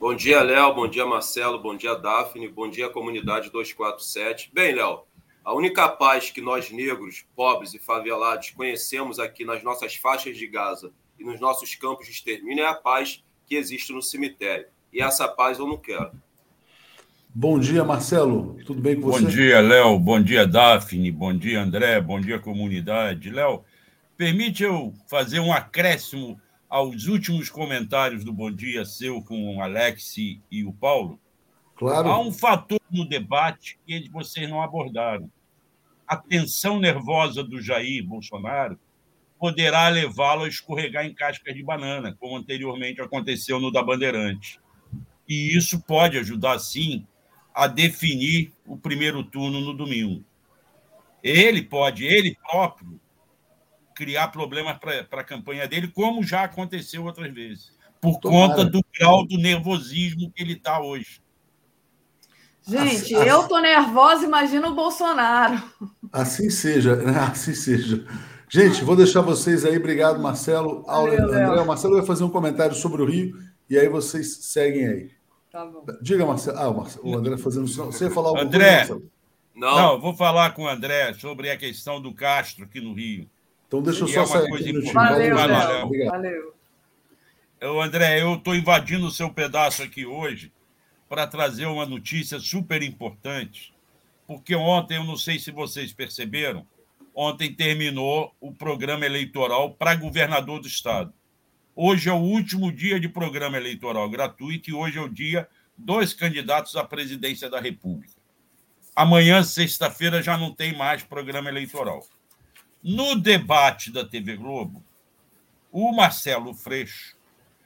Bom 0.01 0.15
dia, 0.15 0.43
Léo. 0.43 0.75
Bom 0.75 0.89
dia, 0.89 1.05
Marcelo. 1.05 1.59
Bom 1.59 1.77
dia, 1.77 1.95
Daphne. 1.95 2.49
Bom 2.49 2.71
dia, 2.71 2.89
comunidade 2.89 3.51
247. 3.51 4.51
Bem, 4.55 4.75
Léo, 4.75 5.01
a 5.45 5.53
única 5.53 5.91
paz 5.91 6.31
que 6.31 6.41
nós 6.41 6.71
negros, 6.71 7.27
pobres 7.37 7.75
e 7.75 7.79
favelados 7.79 8.49
conhecemos 8.53 9.19
aqui 9.19 9.45
nas 9.45 9.63
nossas 9.63 9.95
faixas 9.95 10.39
de 10.39 10.47
Gaza 10.47 10.91
e 11.19 11.25
nos 11.25 11.41
nossos 11.41 11.75
campos 11.75 12.07
de 12.07 12.13
extermínio 12.13 12.65
é 12.65 12.69
a 12.69 12.75
paz 12.75 13.23
que 13.47 13.55
existe 13.55 13.93
no 13.93 14.03
cemitério 14.03 14.67
e 14.93 15.03
essa 15.03 15.27
paz 15.27 15.59
eu 15.59 15.67
não 15.67 15.77
quero. 15.77 16.13
Bom 17.35 17.59
dia, 17.59 17.83
Marcelo. 17.83 18.59
Tudo 18.67 18.83
bem 18.83 19.01
com 19.01 19.11
você? 19.11 19.23
Bom 19.23 19.31
dia, 19.31 19.61
Léo. 19.61 19.99
Bom 19.99 20.23
dia, 20.23 20.47
Daphne. 20.47 21.11
Bom 21.11 21.35
dia, 21.35 21.63
André. 21.63 21.99
Bom 21.99 22.21
dia, 22.21 22.39
comunidade. 22.39 23.31
Léo, 23.31 23.65
permite 24.19 24.63
eu 24.63 24.93
fazer 25.07 25.41
um 25.41 25.51
acréscimo 25.51 26.39
aos 26.69 27.07
últimos 27.07 27.49
comentários 27.49 28.23
do 28.23 28.33
Bom 28.35 28.51
Dia 28.51 28.85
seu 28.85 29.23
com 29.23 29.57
o 29.57 29.63
Alex 29.63 30.15
e 30.19 30.65
o 30.65 30.73
Paulo? 30.75 31.19
Claro. 31.75 32.09
Há 32.11 32.21
um 32.21 32.31
fator 32.31 32.81
no 32.91 33.09
debate 33.09 33.79
que 33.87 34.11
vocês 34.11 34.49
não 34.49 34.63
abordaram. 34.63 35.31
A 36.07 36.17
tensão 36.17 36.79
nervosa 36.79 37.43
do 37.43 37.63
Jair 37.63 38.05
Bolsonaro 38.07 38.79
poderá 39.43 39.89
levá-lo 39.89 40.45
a 40.45 40.49
escorregar 40.49 41.05
em 41.05 41.13
cascas 41.13 41.53
de 41.53 41.65
banana, 41.65 42.17
como 42.21 42.37
anteriormente 42.37 43.01
aconteceu 43.01 43.59
no 43.59 43.73
da 43.73 43.83
Bandeirante 43.83 44.63
e 45.29 45.57
isso 45.57 45.81
pode 45.81 46.17
ajudar, 46.17 46.61
sim, 46.61 47.05
a 47.53 47.67
definir 47.67 48.53
o 48.65 48.77
primeiro 48.77 49.25
turno 49.25 49.61
no 49.61 49.75
domingo. 49.75 50.25
Ele 51.25 51.61
pode, 51.61 52.05
ele 52.05 52.37
próprio, 52.49 53.01
criar 53.97 54.29
problemas 54.29 54.79
para 54.79 55.21
a 55.21 55.25
campanha 55.25 55.67
dele, 55.67 55.89
como 55.89 56.23
já 56.23 56.45
aconteceu 56.45 57.05
outras 57.05 57.35
vezes, 57.35 57.73
por 58.01 58.21
Tomara. 58.21 58.55
conta 58.55 58.65
do 58.65 58.81
grau 58.97 59.27
do 59.27 59.37
nervosismo 59.39 60.31
que 60.31 60.41
ele 60.41 60.53
está 60.53 60.81
hoje. 60.81 61.21
Gente, 62.65 62.95
assim, 62.95 63.15
eu 63.15 63.49
tô 63.49 63.59
nervosa, 63.59 64.25
imagina 64.25 64.69
o 64.69 64.75
Bolsonaro. 64.75 65.61
Assim 66.13 66.49
seja, 66.49 66.97
assim 67.29 67.55
seja. 67.55 68.07
Gente, 68.55 68.85
vou 68.85 68.95
deixar 68.95 69.23
vocês 69.23 69.65
aí. 69.65 69.79
Obrigado, 69.79 70.21
Marcelo. 70.21 70.83
Valeu, 70.83 71.25
André, 71.25 71.63
o 71.63 71.67
Marcelo 71.67 71.97
vai 71.97 72.05
fazer 72.05 72.23
um 72.23 72.29
comentário 72.29 72.75
sobre 72.75 73.01
o 73.01 73.07
Rio 73.07 73.35
e 73.69 73.79
aí 73.79 73.89
vocês 73.89 74.45
seguem 74.45 74.87
aí. 74.87 75.11
Tá 75.51 75.65
bom. 75.65 75.87
Diga, 76.03 76.27
Marcelo. 76.27 76.59
Ah, 76.59 76.71
Marcelo, 76.71 77.09
o 77.09 77.17
André 77.17 77.39
fazendo. 77.39 77.67
Você 77.67 78.05
ia 78.05 78.11
falar 78.11 78.29
alguma 78.29 78.45
André, 78.45 78.87
coisa, 78.87 79.03
Não. 79.55 79.75
não, 79.75 80.01
vou 80.03 80.15
falar 80.15 80.51
com 80.51 80.65
o 80.65 80.69
André 80.69 81.15
sobre 81.15 81.49
a 81.49 81.57
questão 81.57 81.99
do 81.99 82.13
Castro 82.13 82.65
aqui 82.65 82.79
no 82.79 82.93
Rio. 82.93 83.27
Então 83.67 83.81
deixa 83.81 84.05
eu 84.05 84.09
só 84.09 84.21
é 84.21 84.27
sair 84.27 84.51
coisa 84.51 84.69
aqui 84.69 84.93
Valeu, 84.93 85.35
Valeu, 85.35 85.89
Léo. 85.89 86.11
Valeu. 86.11 86.55
Eu, 87.59 87.81
André, 87.81 88.21
eu 88.21 88.35
estou 88.35 88.55
invadindo 88.55 89.07
o 89.07 89.11
seu 89.11 89.31
pedaço 89.31 89.83
aqui 89.83 90.05
hoje 90.05 90.53
para 91.09 91.27
trazer 91.27 91.65
uma 91.65 91.87
notícia 91.87 92.39
super 92.39 92.83
importante, 92.83 93.75
porque 94.27 94.55
ontem, 94.55 94.99
eu 94.99 95.05
não 95.05 95.17
sei 95.17 95.39
se 95.39 95.51
vocês 95.51 95.91
perceberam, 95.91 96.67
ontem 97.15 97.53
terminou 97.53 98.35
o 98.41 98.53
programa 98.53 99.05
eleitoral 99.05 99.73
para 99.75 99.95
governador 99.95 100.61
do 100.61 100.67
estado. 100.67 101.13
Hoje 101.75 102.09
é 102.09 102.13
o 102.13 102.17
último 102.17 102.71
dia 102.71 103.01
de 103.01 103.09
programa 103.09 103.57
eleitoral 103.57 104.09
gratuito 104.09 104.71
e 104.71 104.75
hoje 104.75 104.99
é 104.99 105.01
o 105.01 105.09
dia 105.09 105.49
dos 105.77 106.13
candidatos 106.13 106.77
à 106.77 106.85
presidência 106.85 107.49
da 107.49 107.61
República. 107.61 108.15
Amanhã, 108.95 109.43
sexta-feira, 109.43 110.23
já 110.23 110.37
não 110.37 110.55
tem 110.55 110.77
mais 110.77 111.03
programa 111.03 111.49
eleitoral. 111.49 112.07
No 112.83 113.15
debate 113.15 113.91
da 113.91 114.05
TV 114.05 114.37
Globo, 114.37 114.85
o 115.71 115.93
Marcelo 115.93 116.53
Freixo 116.53 117.17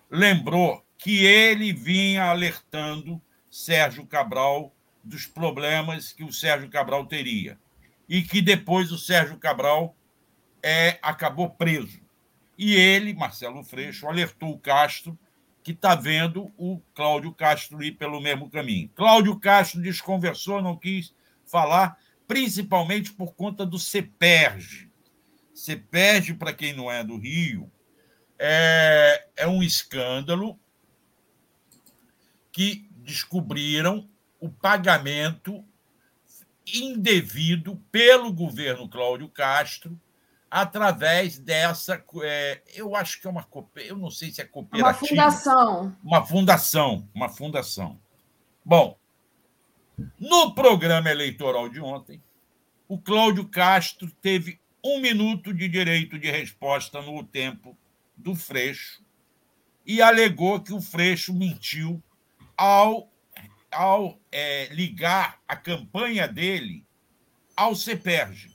lembrou 0.08 0.84
que 0.98 1.24
ele 1.24 1.72
vinha 1.72 2.24
alertando 2.24 3.20
Sérgio 3.50 4.06
Cabral 4.06 4.72
dos 5.02 5.26
problemas 5.26 6.12
que 6.12 6.22
o 6.22 6.32
Sérgio 6.32 6.68
Cabral 6.68 7.06
teria 7.06 7.58
e 8.08 8.22
que 8.22 8.40
depois 8.40 8.92
o 8.92 8.98
Sérgio 8.98 9.38
Cabral 9.38 9.96
é, 10.62 10.98
acabou 11.02 11.50
preso. 11.50 12.00
E 12.58 12.74
ele, 12.74 13.12
Marcelo 13.12 13.62
Freixo, 13.62 14.06
alertou 14.06 14.50
o 14.50 14.58
Castro 14.58 15.18
que 15.66 15.72
está 15.72 15.96
vendo 15.96 16.52
o 16.56 16.80
Cláudio 16.94 17.34
Castro 17.34 17.82
ir 17.82 17.92
pelo 17.92 18.20
mesmo 18.20 18.48
caminho. 18.48 18.88
Cláudio 18.94 19.36
Castro 19.40 19.82
desconversou, 19.82 20.62
não 20.62 20.76
quis 20.76 21.12
falar, 21.44 21.98
principalmente 22.28 23.12
por 23.12 23.34
conta 23.34 23.66
do 23.66 23.76
CEPERJ. 23.76 24.88
CEPERJ, 25.52 26.34
para 26.34 26.52
quem 26.52 26.72
não 26.72 26.88
é 26.88 27.02
do 27.02 27.18
Rio, 27.18 27.68
é, 28.38 29.26
é 29.36 29.48
um 29.48 29.60
escândalo 29.60 30.56
que 32.52 32.88
descobriram 32.98 34.08
o 34.38 34.48
pagamento 34.48 35.64
indevido 36.66 37.76
pelo 37.90 38.32
governo 38.32 38.88
Cláudio 38.88 39.28
Castro 39.28 39.98
através 40.50 41.38
dessa, 41.38 42.02
é, 42.22 42.62
eu 42.74 42.94
acho 42.96 43.20
que 43.20 43.26
é 43.26 43.30
uma 43.30 43.46
eu 43.76 43.96
não 43.96 44.10
sei 44.10 44.30
se 44.30 44.40
é 44.40 44.44
cooperativa, 44.44 44.88
uma 44.88 44.94
fundação, 44.94 45.96
uma 46.02 46.24
fundação, 46.24 47.08
uma 47.14 47.28
fundação. 47.28 48.00
Bom, 48.64 48.98
no 50.18 50.54
programa 50.54 51.10
eleitoral 51.10 51.68
de 51.68 51.80
ontem, 51.80 52.22
o 52.88 52.98
Cláudio 52.98 53.48
Castro 53.48 54.10
teve 54.22 54.60
um 54.84 55.00
minuto 55.00 55.52
de 55.52 55.68
direito 55.68 56.18
de 56.18 56.30
resposta 56.30 57.02
no 57.02 57.24
tempo 57.24 57.76
do 58.16 58.34
Freixo 58.34 59.02
e 59.84 60.00
alegou 60.02 60.60
que 60.60 60.72
o 60.72 60.80
Freixo 60.80 61.34
mentiu 61.34 62.02
ao, 62.56 63.10
ao 63.76 64.18
é, 64.32 64.68
ligar 64.72 65.38
a 65.46 65.54
campanha 65.54 66.26
dele 66.26 66.82
ao 67.54 67.74
CEPERJ. 67.74 68.50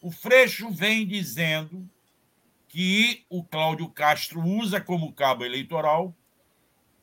O 0.00 0.10
Freixo 0.10 0.70
vem 0.70 1.06
dizendo 1.06 1.88
que 2.66 3.26
o 3.28 3.44
Cláudio 3.44 3.88
Castro 3.90 4.40
usa 4.42 4.80
como 4.80 5.12
cabo 5.12 5.44
eleitoral 5.44 6.16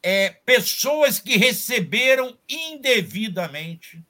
é, 0.01 0.29
pessoas 0.29 1.19
que 1.19 1.37
receberam 1.37 2.37
indevidamente 2.49 4.03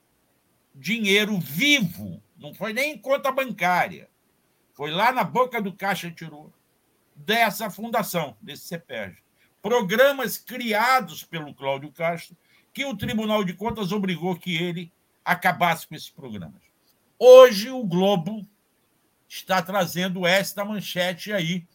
dinheiro 0.74 1.38
vivo, 1.38 2.22
não 2.38 2.54
foi 2.54 2.74
nem 2.74 2.94
em 2.94 2.98
conta 2.98 3.32
bancária, 3.32 4.10
foi 4.74 4.92
lá 4.92 5.12
na 5.12 5.24
boca 5.24 5.62
do 5.62 5.74
caixa 5.74 6.10
tirou 6.12 6.54
dessa 7.16 7.70
fundação, 7.70 8.36
desse 8.42 8.66
CEPERJ. 8.68 9.22
Programas 9.62 10.38
criados 10.38 11.24
pelo 11.24 11.54
Cláudio 11.54 11.92
Castro, 11.92 12.36
que 12.76 12.84
o 12.84 12.96
Tribunal 12.96 13.46
de 13.46 13.54
Contas 13.54 13.94
obrigou 13.94 14.36
que 14.36 14.58
ele 14.58 14.92
acabasse 15.24 15.88
com 15.88 15.96
esses 15.96 16.10
programas. 16.10 16.62
Hoje, 17.18 17.72
o 17.72 17.82
Globo 17.86 18.46
está 19.30 19.62
trazendo 19.62 20.28
esta 20.28 20.66
manchete 20.66 21.32
aí, 21.32 21.66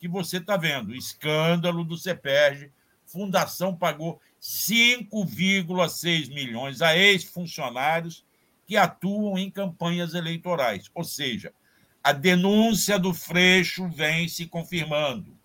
que 0.00 0.08
você 0.08 0.38
está 0.38 0.56
vendo: 0.56 0.92
escândalo 0.94 1.84
do 1.84 1.96
CEPERJ. 1.96 2.72
Fundação 3.06 3.74
pagou 3.74 4.20
5,6 4.42 6.28
milhões 6.34 6.82
a 6.82 6.98
ex-funcionários 6.98 8.24
que 8.66 8.76
atuam 8.76 9.38
em 9.38 9.50
campanhas 9.50 10.12
eleitorais. 10.12 10.90
Ou 10.92 11.04
seja, 11.04 11.54
a 12.02 12.12
denúncia 12.12 12.98
do 12.98 13.14
Freixo 13.14 13.88
vem 13.88 14.28
se 14.28 14.44
confirmando. 14.44 15.38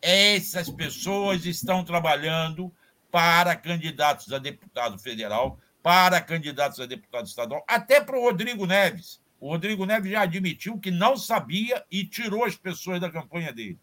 Essas 0.00 0.68
pessoas 0.68 1.46
estão 1.46 1.82
trabalhando 1.82 2.70
para 3.10 3.56
candidatos 3.56 4.32
a 4.32 4.38
deputado 4.38 4.98
federal, 4.98 5.58
para 5.82 6.20
candidatos 6.20 6.80
a 6.80 6.86
deputado 6.86 7.26
estadual, 7.26 7.64
até 7.68 8.00
para 8.00 8.18
o 8.18 8.22
Rodrigo 8.22 8.66
Neves. 8.66 9.20
O 9.38 9.50
Rodrigo 9.50 9.86
Neves 9.86 10.10
já 10.10 10.22
admitiu 10.22 10.78
que 10.78 10.90
não 10.90 11.16
sabia 11.16 11.84
e 11.90 12.04
tirou 12.04 12.44
as 12.44 12.56
pessoas 12.56 13.00
da 13.00 13.10
campanha 13.10 13.52
dele. 13.52 13.78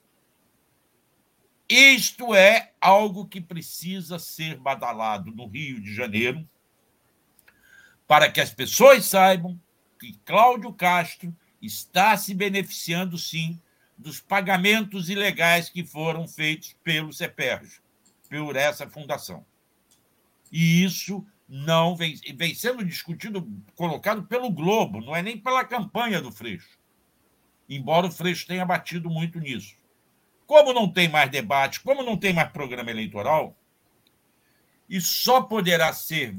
Isto 1.69 2.35
é 2.35 2.73
algo 2.81 3.27
que 3.27 3.39
precisa 3.39 4.19
ser 4.19 4.57
badalado 4.57 5.31
no 5.31 5.47
Rio 5.47 5.81
de 5.81 5.93
Janeiro, 5.93 6.47
para 8.07 8.29
que 8.29 8.41
as 8.41 8.53
pessoas 8.53 9.05
saibam 9.05 9.59
que 9.99 10.13
Cláudio 10.25 10.73
Castro 10.73 11.33
está 11.61 12.17
se 12.17 12.33
beneficiando, 12.33 13.17
sim, 13.17 13.59
dos 13.97 14.19
pagamentos 14.19 15.09
ilegais 15.09 15.69
que 15.69 15.85
foram 15.85 16.27
feitos 16.27 16.75
pelo 16.83 17.13
CEPERJ, 17.13 17.81
por 18.39 18.55
essa 18.55 18.89
fundação. 18.89 19.45
E 20.51 20.83
isso 20.83 21.25
não 21.47 21.95
vem, 21.95 22.15
vem 22.35 22.55
sendo 22.55 22.83
discutido, 22.83 23.47
colocado 23.75 24.23
pelo 24.23 24.49
Globo, 24.49 25.01
não 25.01 25.15
é 25.15 25.21
nem 25.21 25.37
pela 25.37 25.63
campanha 25.63 26.21
do 26.21 26.31
Freixo. 26.31 26.79
Embora 27.69 28.07
o 28.07 28.11
Freixo 28.11 28.47
tenha 28.47 28.65
batido 28.65 29.09
muito 29.09 29.39
nisso. 29.39 29.75
Como 30.47 30.73
não 30.73 30.89
tem 30.89 31.07
mais 31.07 31.29
debate, 31.29 31.79
como 31.79 32.03
não 32.03 32.17
tem 32.17 32.33
mais 32.33 32.51
programa 32.51 32.89
eleitoral, 32.89 33.55
e 34.89 34.99
só 34.99 35.41
poderá 35.41 35.93
ser 35.93 36.35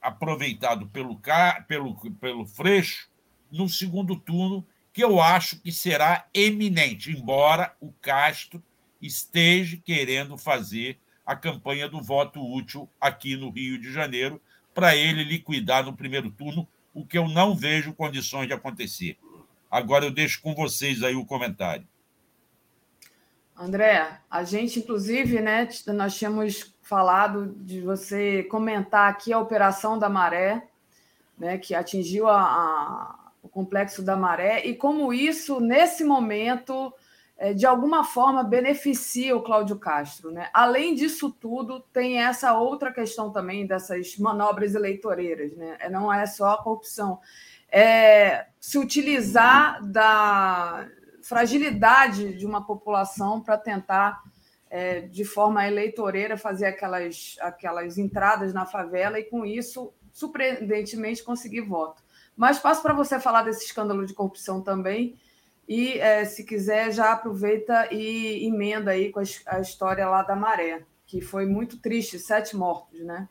aproveitado 0.00 0.88
pelo, 0.88 1.20
pelo, 1.66 1.94
pelo 2.16 2.46
Freixo 2.46 3.08
no 3.50 3.68
segundo 3.68 4.16
turno, 4.16 4.66
que 4.92 5.02
eu 5.02 5.20
acho 5.20 5.60
que 5.60 5.70
será 5.70 6.26
eminente, 6.34 7.10
embora 7.10 7.74
o 7.80 7.92
Castro 7.92 8.62
esteja 9.00 9.76
querendo 9.76 10.36
fazer 10.36 10.98
a 11.26 11.34
campanha 11.34 11.88
do 11.88 12.00
voto 12.00 12.40
útil 12.40 12.88
aqui 13.00 13.36
no 13.36 13.50
Rio 13.50 13.80
de 13.80 13.92
Janeiro, 13.92 14.40
para 14.72 14.94
ele 14.94 15.24
liquidar 15.24 15.84
no 15.84 15.96
primeiro 15.96 16.30
turno, 16.30 16.68
o 16.94 17.04
que 17.04 17.18
eu 17.18 17.28
não 17.28 17.54
vejo 17.54 17.92
condições 17.92 18.46
de 18.46 18.54
acontecer. 18.54 19.18
Agora 19.70 20.04
eu 20.04 20.10
deixo 20.10 20.40
com 20.40 20.54
vocês 20.54 21.02
aí 21.02 21.16
o 21.16 21.26
comentário. 21.26 21.86
André, 23.58 24.20
a 24.30 24.44
gente, 24.44 24.78
inclusive, 24.78 25.40
né, 25.40 25.68
nós 25.88 26.16
tínhamos 26.16 26.74
falado 26.82 27.54
de 27.58 27.80
você 27.80 28.42
comentar 28.44 29.10
aqui 29.10 29.32
a 29.32 29.40
operação 29.40 29.98
da 29.98 30.08
maré, 30.08 30.68
né, 31.38 31.58
que 31.58 31.74
atingiu 31.74 32.28
a, 32.28 32.40
a, 32.40 33.30
o 33.42 33.48
complexo 33.48 34.02
da 34.02 34.14
maré, 34.14 34.64
e 34.66 34.74
como 34.74 35.12
isso, 35.12 35.58
nesse 35.58 36.04
momento, 36.04 36.92
de 37.54 37.66
alguma 37.66 38.02
forma 38.02 38.42
beneficia 38.42 39.36
o 39.36 39.42
Cláudio 39.42 39.78
Castro. 39.78 40.30
Né? 40.30 40.48
Além 40.54 40.94
disso 40.94 41.30
tudo, 41.30 41.80
tem 41.92 42.22
essa 42.22 42.58
outra 42.58 42.92
questão 42.92 43.30
também 43.30 43.66
dessas 43.66 44.16
manobras 44.16 44.74
eleitoreiras. 44.74 45.54
Né? 45.54 45.76
É, 45.80 45.90
não 45.90 46.12
é 46.12 46.24
só 46.26 46.52
a 46.52 46.62
corrupção. 46.62 47.20
É 47.70 48.46
se 48.58 48.78
utilizar 48.78 49.84
da 49.84 50.88
fragilidade 51.22 52.34
de 52.34 52.46
uma 52.46 52.64
população 52.64 53.40
para 53.40 53.58
tentar, 53.58 54.22
é, 54.70 55.00
de 55.02 55.24
forma 55.24 55.66
eleitoreira, 55.66 56.38
fazer 56.38 56.66
aquelas, 56.66 57.36
aquelas 57.40 57.98
entradas 57.98 58.54
na 58.54 58.64
favela 58.64 59.18
e, 59.18 59.24
com 59.24 59.44
isso, 59.44 59.92
surpreendentemente, 60.12 61.22
conseguir 61.22 61.60
voto. 61.60 62.02
Mas 62.36 62.58
passo 62.58 62.82
para 62.82 62.94
você 62.94 63.20
falar 63.20 63.42
desse 63.42 63.66
escândalo 63.66 64.06
de 64.06 64.14
corrupção 64.14 64.62
também. 64.62 65.18
E, 65.68 65.98
é, 65.98 66.24
se 66.24 66.44
quiser, 66.44 66.92
já 66.92 67.12
aproveita 67.12 67.92
e 67.92 68.46
emenda 68.46 68.92
aí 68.92 69.10
com 69.10 69.20
a, 69.20 69.24
a 69.46 69.60
história 69.60 70.08
lá 70.08 70.22
da 70.22 70.36
maré, 70.36 70.84
que 71.06 71.20
foi 71.20 71.44
muito 71.44 71.80
triste 71.80 72.18
sete 72.18 72.56
mortos, 72.56 73.00
né? 73.00 73.28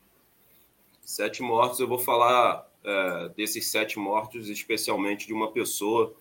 Sete 1.02 1.42
mortos, 1.42 1.80
eu 1.80 1.88
vou 1.88 2.00
falar 2.00 2.68
é, 2.84 3.30
desses 3.30 3.72
sete 3.72 3.98
mortos, 3.98 4.50
especialmente 4.50 5.28
de 5.28 5.34
uma 5.34 5.52
pessoa 5.52 6.16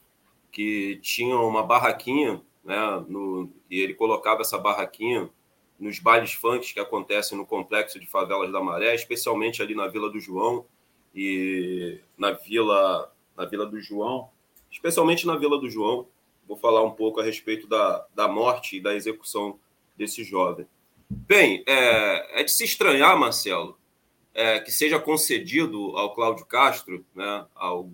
que 0.53 1.01
tinha 1.03 1.37
uma 1.37 1.65
barraquinha, 1.65 2.41
né, 2.65 3.05
no, 3.09 3.51
e 3.69 3.81
ele 3.81 3.93
colocava 3.93 4.43
essa 4.43 4.57
barraquinha 4.57 5.29
nos 5.79 5.99
bailes 5.99 6.33
funk 6.33 6.73
que 6.73 6.81
acontecem 6.81 7.37
no 7.37 7.45
complexo 7.45 7.99
de 7.99 8.07
favelas 8.07 8.53
da 8.53 8.61
Maré, 8.61 8.95
especialmente 8.95 9.61
ali 9.61 9.75
na 9.75 9.89
Vila 9.89 10.09
do 10.09 10.21
João 10.21 10.65
e 11.15 12.01
na 12.17 12.33
Vila 12.33 13.13
na 13.37 13.45
Vila 13.45 13.67
do 13.67 13.81
João, 13.81 14.31
especialmente 14.75 15.27
na 15.27 15.37
Vila 15.37 15.59
do 15.59 15.71
João. 15.71 16.07
Vou 16.47 16.57
falar 16.57 16.83
um 16.83 16.91
pouco 16.91 17.21
a 17.21 17.25
respeito 17.25 17.67
da, 17.67 18.05
da 18.15 18.29
morte 18.29 18.77
e 18.77 18.81
da 18.81 18.95
execução 18.95 19.59
desse 19.97 20.25
jovem. 20.25 20.67
Bem, 21.09 21.63
é, 21.67 22.41
é 22.41 22.43
de 22.43 22.51
se 22.51 22.65
estranhar, 22.65 23.17
Marcelo, 23.17 23.79
é, 24.35 24.59
que 24.59 24.73
seja 24.73 24.99
concedido 24.99 25.97
ao 25.97 26.13
Cláudio 26.15 26.45
Castro, 26.45 27.05
né, 27.15 27.47
ao 27.55 27.89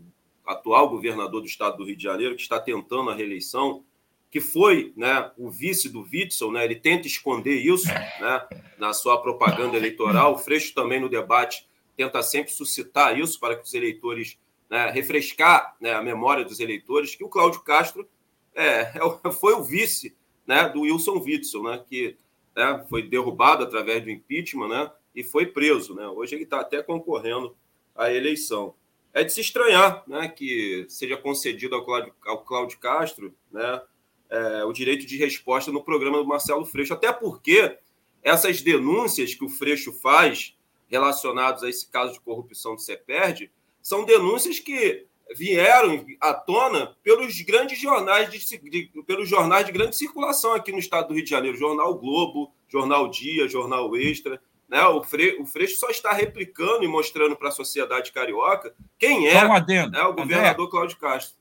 atual 0.47 0.89
governador 0.89 1.43
do 1.43 1.47
estado 1.47 1.77
do 1.77 1.85
Rio 1.85 1.97
de 1.97 2.03
Janeiro, 2.03 2.35
que 2.35 2.43
está 2.43 2.59
tentando 2.59 3.11
a 3.11 3.15
reeleição, 3.15 3.85
que 4.31 4.41
foi 4.41 4.93
né, 4.97 5.31
o 5.37 5.51
vice 5.51 5.89
do 5.89 6.03
Witzel, 6.03 6.51
né, 6.51 6.65
ele 6.65 6.77
tenta 6.77 7.07
esconder 7.07 7.57
isso 7.57 7.89
né, 7.89 8.49
na 8.79 8.93
sua 8.95 9.21
propaganda 9.21 9.77
eleitoral. 9.77 10.35
O 10.35 10.39
Freixo 10.39 10.73
também 10.73 10.99
no 10.99 11.09
debate 11.09 11.69
tenta 11.97 12.23
sempre 12.23 12.51
suscitar 12.51 13.19
isso 13.19 13.39
para 13.39 13.55
que 13.55 13.65
os 13.65 13.75
eleitores, 13.75 14.39
né, 14.71 14.91
refrescar 14.91 15.77
né, 15.81 15.93
a 15.93 16.03
memória 16.03 16.45
dos 16.45 16.61
eleitores, 16.61 17.17
que 17.17 17.25
o 17.25 17.29
Cláudio 17.29 17.61
Castro 17.63 18.09
é, 18.55 18.93
é, 19.25 19.33
foi 19.33 19.55
o 19.55 19.65
vice 19.65 20.17
né, 20.47 20.69
do 20.69 20.83
Wilson 20.83 21.19
Witzel, 21.19 21.65
né, 21.65 21.85
que 21.89 22.17
né, 22.55 22.87
foi 22.89 23.03
derrubado 23.03 23.65
através 23.65 24.03
do 24.03 24.11
impeachment 24.11 24.69
né, 24.69 24.91
e 25.15 25.25
foi 25.25 25.47
preso. 25.47 25.95
Né? 25.95 26.07
Hoje 26.07 26.37
ele 26.37 26.45
está 26.45 26.61
até 26.61 26.83
concorrendo 26.83 27.57
à 27.95 28.13
eleição 28.13 28.75
é 29.13 29.25
de 29.25 29.33
se 29.33 29.41
estranhar 29.41 30.05
né, 30.07 30.29
que 30.29 30.87
seja 30.89 31.17
concedido 31.17 31.75
ao 31.75 31.85
Cláudio, 31.85 32.15
ao 32.25 32.45
Cláudio 32.45 32.79
Castro 32.79 33.35
né, 33.51 33.83
é, 34.29 34.65
o 34.65 34.73
direito 34.73 35.05
de 35.07 35.17
resposta 35.17 35.73
no 35.73 35.83
programa 35.83 36.19
do 36.19 36.27
Marcelo 36.27 36.65
Freixo, 36.65 36.95
até 36.95 37.13
porque 37.13 37.77
essas 38.23 38.63
denúncias 38.63 39.35
que 39.35 39.45
o 39.45 39.49
Freixo 39.49 39.93
faz 39.93 40.57
relacionadas 40.89 41.63
a 41.63 41.69
esse 41.69 41.89
caso 41.91 42.13
de 42.13 42.21
corrupção 42.21 42.75
do 42.75 42.81
CEPERD 42.81 43.51
são 43.83 44.05
denúncias 44.05 44.59
que 44.59 45.07
vieram 45.37 46.05
à 46.21 46.35
tona 46.35 46.97
pelos 47.03 47.41
grandes 47.43 47.79
jornais 47.79 48.31
de, 48.31 48.59
de, 48.59 48.91
pelos 49.07 49.29
jornais 49.29 49.65
de 49.67 49.73
grande 49.73 49.97
circulação 49.97 50.55
aqui 50.55 50.73
no 50.73 50.79
estado 50.79 51.09
do 51.09 51.15
Rio 51.15 51.25
de 51.25 51.31
Janeiro, 51.31 51.57
Jornal 51.57 51.95
Globo, 51.95 52.53
Jornal 52.69 53.09
Dia, 53.09 53.49
Jornal 53.49 53.97
Extra. 53.97 54.41
Né? 54.69 54.83
O, 54.87 55.03
Fre, 55.03 55.37
o 55.41 55.47
Freixo 55.47 55.79
só 55.79 55.89
está 55.89 56.13
replicando 56.13 56.85
e 56.85 56.89
mostrando 56.89 57.37
para 57.37 57.49
a 57.49 57.53
sociedade 57.53 58.13
carioca 58.13 58.75
quem 58.99 59.29
é 59.29 59.35
né, 59.35 60.03
o 60.03 60.15
governador 60.15 60.67
André, 60.67 60.71
Cláudio 60.71 60.97
Castro. 60.99 61.39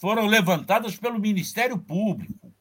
Foram 0.00 0.26
levantadas 0.26 0.96
pelo 0.96 1.18
Ministério 1.18 1.76
Público, 1.76 2.52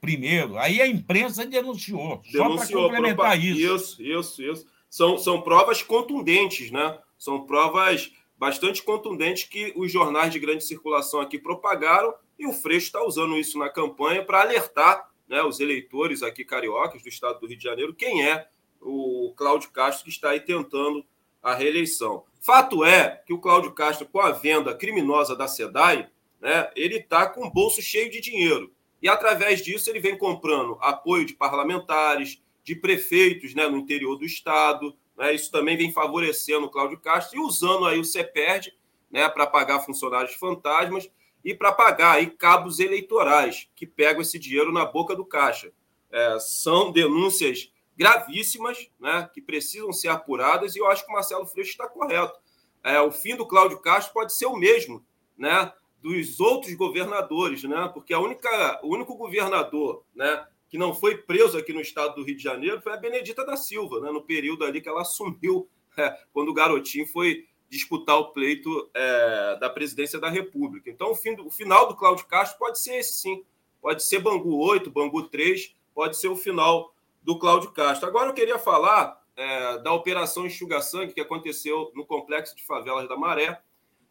primeiro. 0.00 0.56
Aí 0.58 0.80
a 0.80 0.86
imprensa 0.86 1.44
denunciou. 1.44 2.22
denunciou 2.30 2.58
só 2.58 2.88
para 2.88 2.96
complementar 2.96 3.38
isso. 3.38 3.60
Isso, 3.60 4.02
isso, 4.02 4.42
isso. 4.42 4.66
São, 4.88 5.18
são 5.18 5.42
provas 5.42 5.82
contundentes, 5.82 6.70
né? 6.70 6.98
São 7.18 7.44
provas 7.44 8.12
bastante 8.38 8.82
contundentes 8.82 9.44
que 9.44 9.72
os 9.76 9.90
jornais 9.90 10.32
de 10.32 10.38
grande 10.38 10.64
circulação 10.64 11.20
aqui 11.20 11.38
propagaram 11.38 12.14
e 12.38 12.46
o 12.46 12.52
Freixo 12.52 12.86
está 12.86 13.04
usando 13.04 13.36
isso 13.36 13.58
na 13.58 13.68
campanha 13.68 14.24
para 14.24 14.42
alertar 14.42 15.10
né, 15.28 15.42
os 15.42 15.60
eleitores 15.60 16.22
aqui 16.22 16.44
cariocas 16.44 17.02
do 17.02 17.08
estado 17.08 17.40
do 17.40 17.46
Rio 17.46 17.58
de 17.58 17.64
Janeiro 17.64 17.94
quem 17.94 18.24
é 18.24 18.48
o 18.80 19.34
Cláudio 19.36 19.70
Castro 19.70 20.04
que 20.04 20.10
está 20.10 20.30
aí 20.30 20.40
tentando 20.40 21.04
a 21.42 21.54
reeleição. 21.54 22.24
Fato 22.40 22.84
é 22.84 23.22
que 23.26 23.32
o 23.32 23.40
Cláudio 23.40 23.72
Castro, 23.72 24.06
com 24.06 24.20
a 24.20 24.32
venda 24.32 24.74
criminosa 24.74 25.34
da 25.34 25.48
SEDAI, 25.48 26.08
né, 26.40 26.70
ele 26.76 26.96
está 26.96 27.26
com 27.26 27.46
o 27.46 27.50
bolso 27.50 27.82
cheio 27.82 28.10
de 28.10 28.20
dinheiro. 28.20 28.72
E 29.02 29.08
através 29.08 29.62
disso 29.62 29.90
ele 29.90 30.00
vem 30.00 30.16
comprando 30.16 30.78
apoio 30.80 31.24
de 31.24 31.34
parlamentares, 31.34 32.42
de 32.64 32.74
prefeitos 32.74 33.54
né, 33.54 33.68
no 33.68 33.78
interior 33.78 34.16
do 34.16 34.24
estado. 34.24 34.96
Né, 35.18 35.34
isso 35.34 35.50
também 35.50 35.76
vem 35.76 35.92
favorecendo 35.92 36.66
o 36.66 36.70
Cláudio 36.70 37.00
Castro 37.00 37.36
e 37.36 37.40
usando 37.40 37.86
aí 37.86 37.98
o 37.98 38.04
CEPERD 38.04 38.72
né, 39.10 39.28
para 39.28 39.48
pagar 39.48 39.80
funcionários 39.80 40.34
fantasmas 40.34 41.10
e 41.44 41.52
para 41.52 41.72
pagar 41.72 42.12
aí 42.12 42.30
cabos 42.30 42.78
eleitorais 42.78 43.68
que 43.74 43.84
pegam 43.84 44.22
esse 44.22 44.38
dinheiro 44.38 44.72
na 44.72 44.84
boca 44.84 45.16
do 45.16 45.24
caixa. 45.24 45.72
É, 46.10 46.38
são 46.38 46.92
denúncias 46.92 47.72
gravíssimas, 47.96 48.88
né, 49.00 49.28
que 49.34 49.42
precisam 49.42 49.92
ser 49.92 50.06
apuradas, 50.06 50.76
e 50.76 50.78
eu 50.78 50.86
acho 50.86 51.04
que 51.04 51.10
o 51.10 51.14
Marcelo 51.14 51.46
Freixo 51.46 51.72
está 51.72 51.88
correto. 51.88 52.38
É, 52.84 53.00
o 53.00 53.10
fim 53.10 53.34
do 53.34 53.44
Cláudio 53.44 53.80
Castro 53.80 54.14
pode 54.14 54.32
ser 54.32 54.46
o 54.46 54.56
mesmo 54.56 55.04
né, 55.36 55.72
dos 56.00 56.38
outros 56.38 56.72
governadores, 56.74 57.64
né, 57.64 57.90
porque 57.92 58.14
a 58.14 58.20
única, 58.20 58.80
o 58.84 58.94
único 58.94 59.16
governador 59.16 60.04
né, 60.14 60.46
que 60.68 60.78
não 60.78 60.94
foi 60.94 61.16
preso 61.16 61.56
aqui 61.56 61.72
no 61.72 61.80
estado 61.80 62.16
do 62.16 62.22
Rio 62.22 62.36
de 62.36 62.42
Janeiro 62.42 62.80
foi 62.80 62.92
a 62.92 62.96
Benedita 62.96 63.44
da 63.44 63.56
Silva, 63.56 64.00
né, 64.00 64.10
no 64.10 64.22
período 64.22 64.64
ali 64.64 64.80
que 64.80 64.88
ela 64.88 65.02
assumiu, 65.02 65.68
é, 65.96 66.16
quando 66.32 66.50
o 66.50 66.54
garotinho 66.54 67.06
foi 67.06 67.46
disputar 67.68 68.18
o 68.18 68.32
pleito 68.32 68.90
é, 68.94 69.58
da 69.60 69.68
presidência 69.68 70.18
da 70.18 70.28
República. 70.28 70.90
Então, 70.90 71.10
o, 71.10 71.14
fim 71.14 71.34
do, 71.34 71.46
o 71.46 71.50
final 71.50 71.86
do 71.88 71.96
Cláudio 71.96 72.26
Castro 72.26 72.58
pode 72.58 72.80
ser 72.80 72.96
esse 72.96 73.14
sim. 73.14 73.44
Pode 73.80 74.02
ser 74.02 74.20
Bangu 74.20 74.56
8, 74.56 74.90
Bangu 74.90 75.22
3, 75.28 75.74
pode 75.94 76.16
ser 76.16 76.28
o 76.28 76.36
final 76.36 76.94
do 77.22 77.38
Cláudio 77.38 77.70
Castro. 77.72 78.08
Agora 78.08 78.30
eu 78.30 78.34
queria 78.34 78.58
falar 78.58 79.22
é, 79.36 79.78
da 79.78 79.92
operação 79.92 80.46
Enxuga 80.46 80.80
Sangue 80.80 81.12
que 81.12 81.20
aconteceu 81.20 81.92
no 81.94 82.06
complexo 82.06 82.56
de 82.56 82.64
favelas 82.64 83.08
da 83.08 83.16
Maré. 83.16 83.60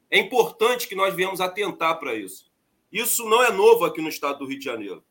É 0.10 0.20
importante 0.20 0.88
que 0.88 0.96
nós 0.96 1.14
viemos 1.14 1.42
atentar 1.42 2.00
para 2.00 2.16
isso. 2.16 2.50
Isso 2.92 3.28
não 3.28 3.44
é 3.44 3.52
novo 3.52 3.84
aqui 3.84 4.02
no 4.02 4.08
estado 4.08 4.40
do 4.40 4.46
Rio 4.46 4.60
de 4.60 4.66
Janeiro. 4.66 5.04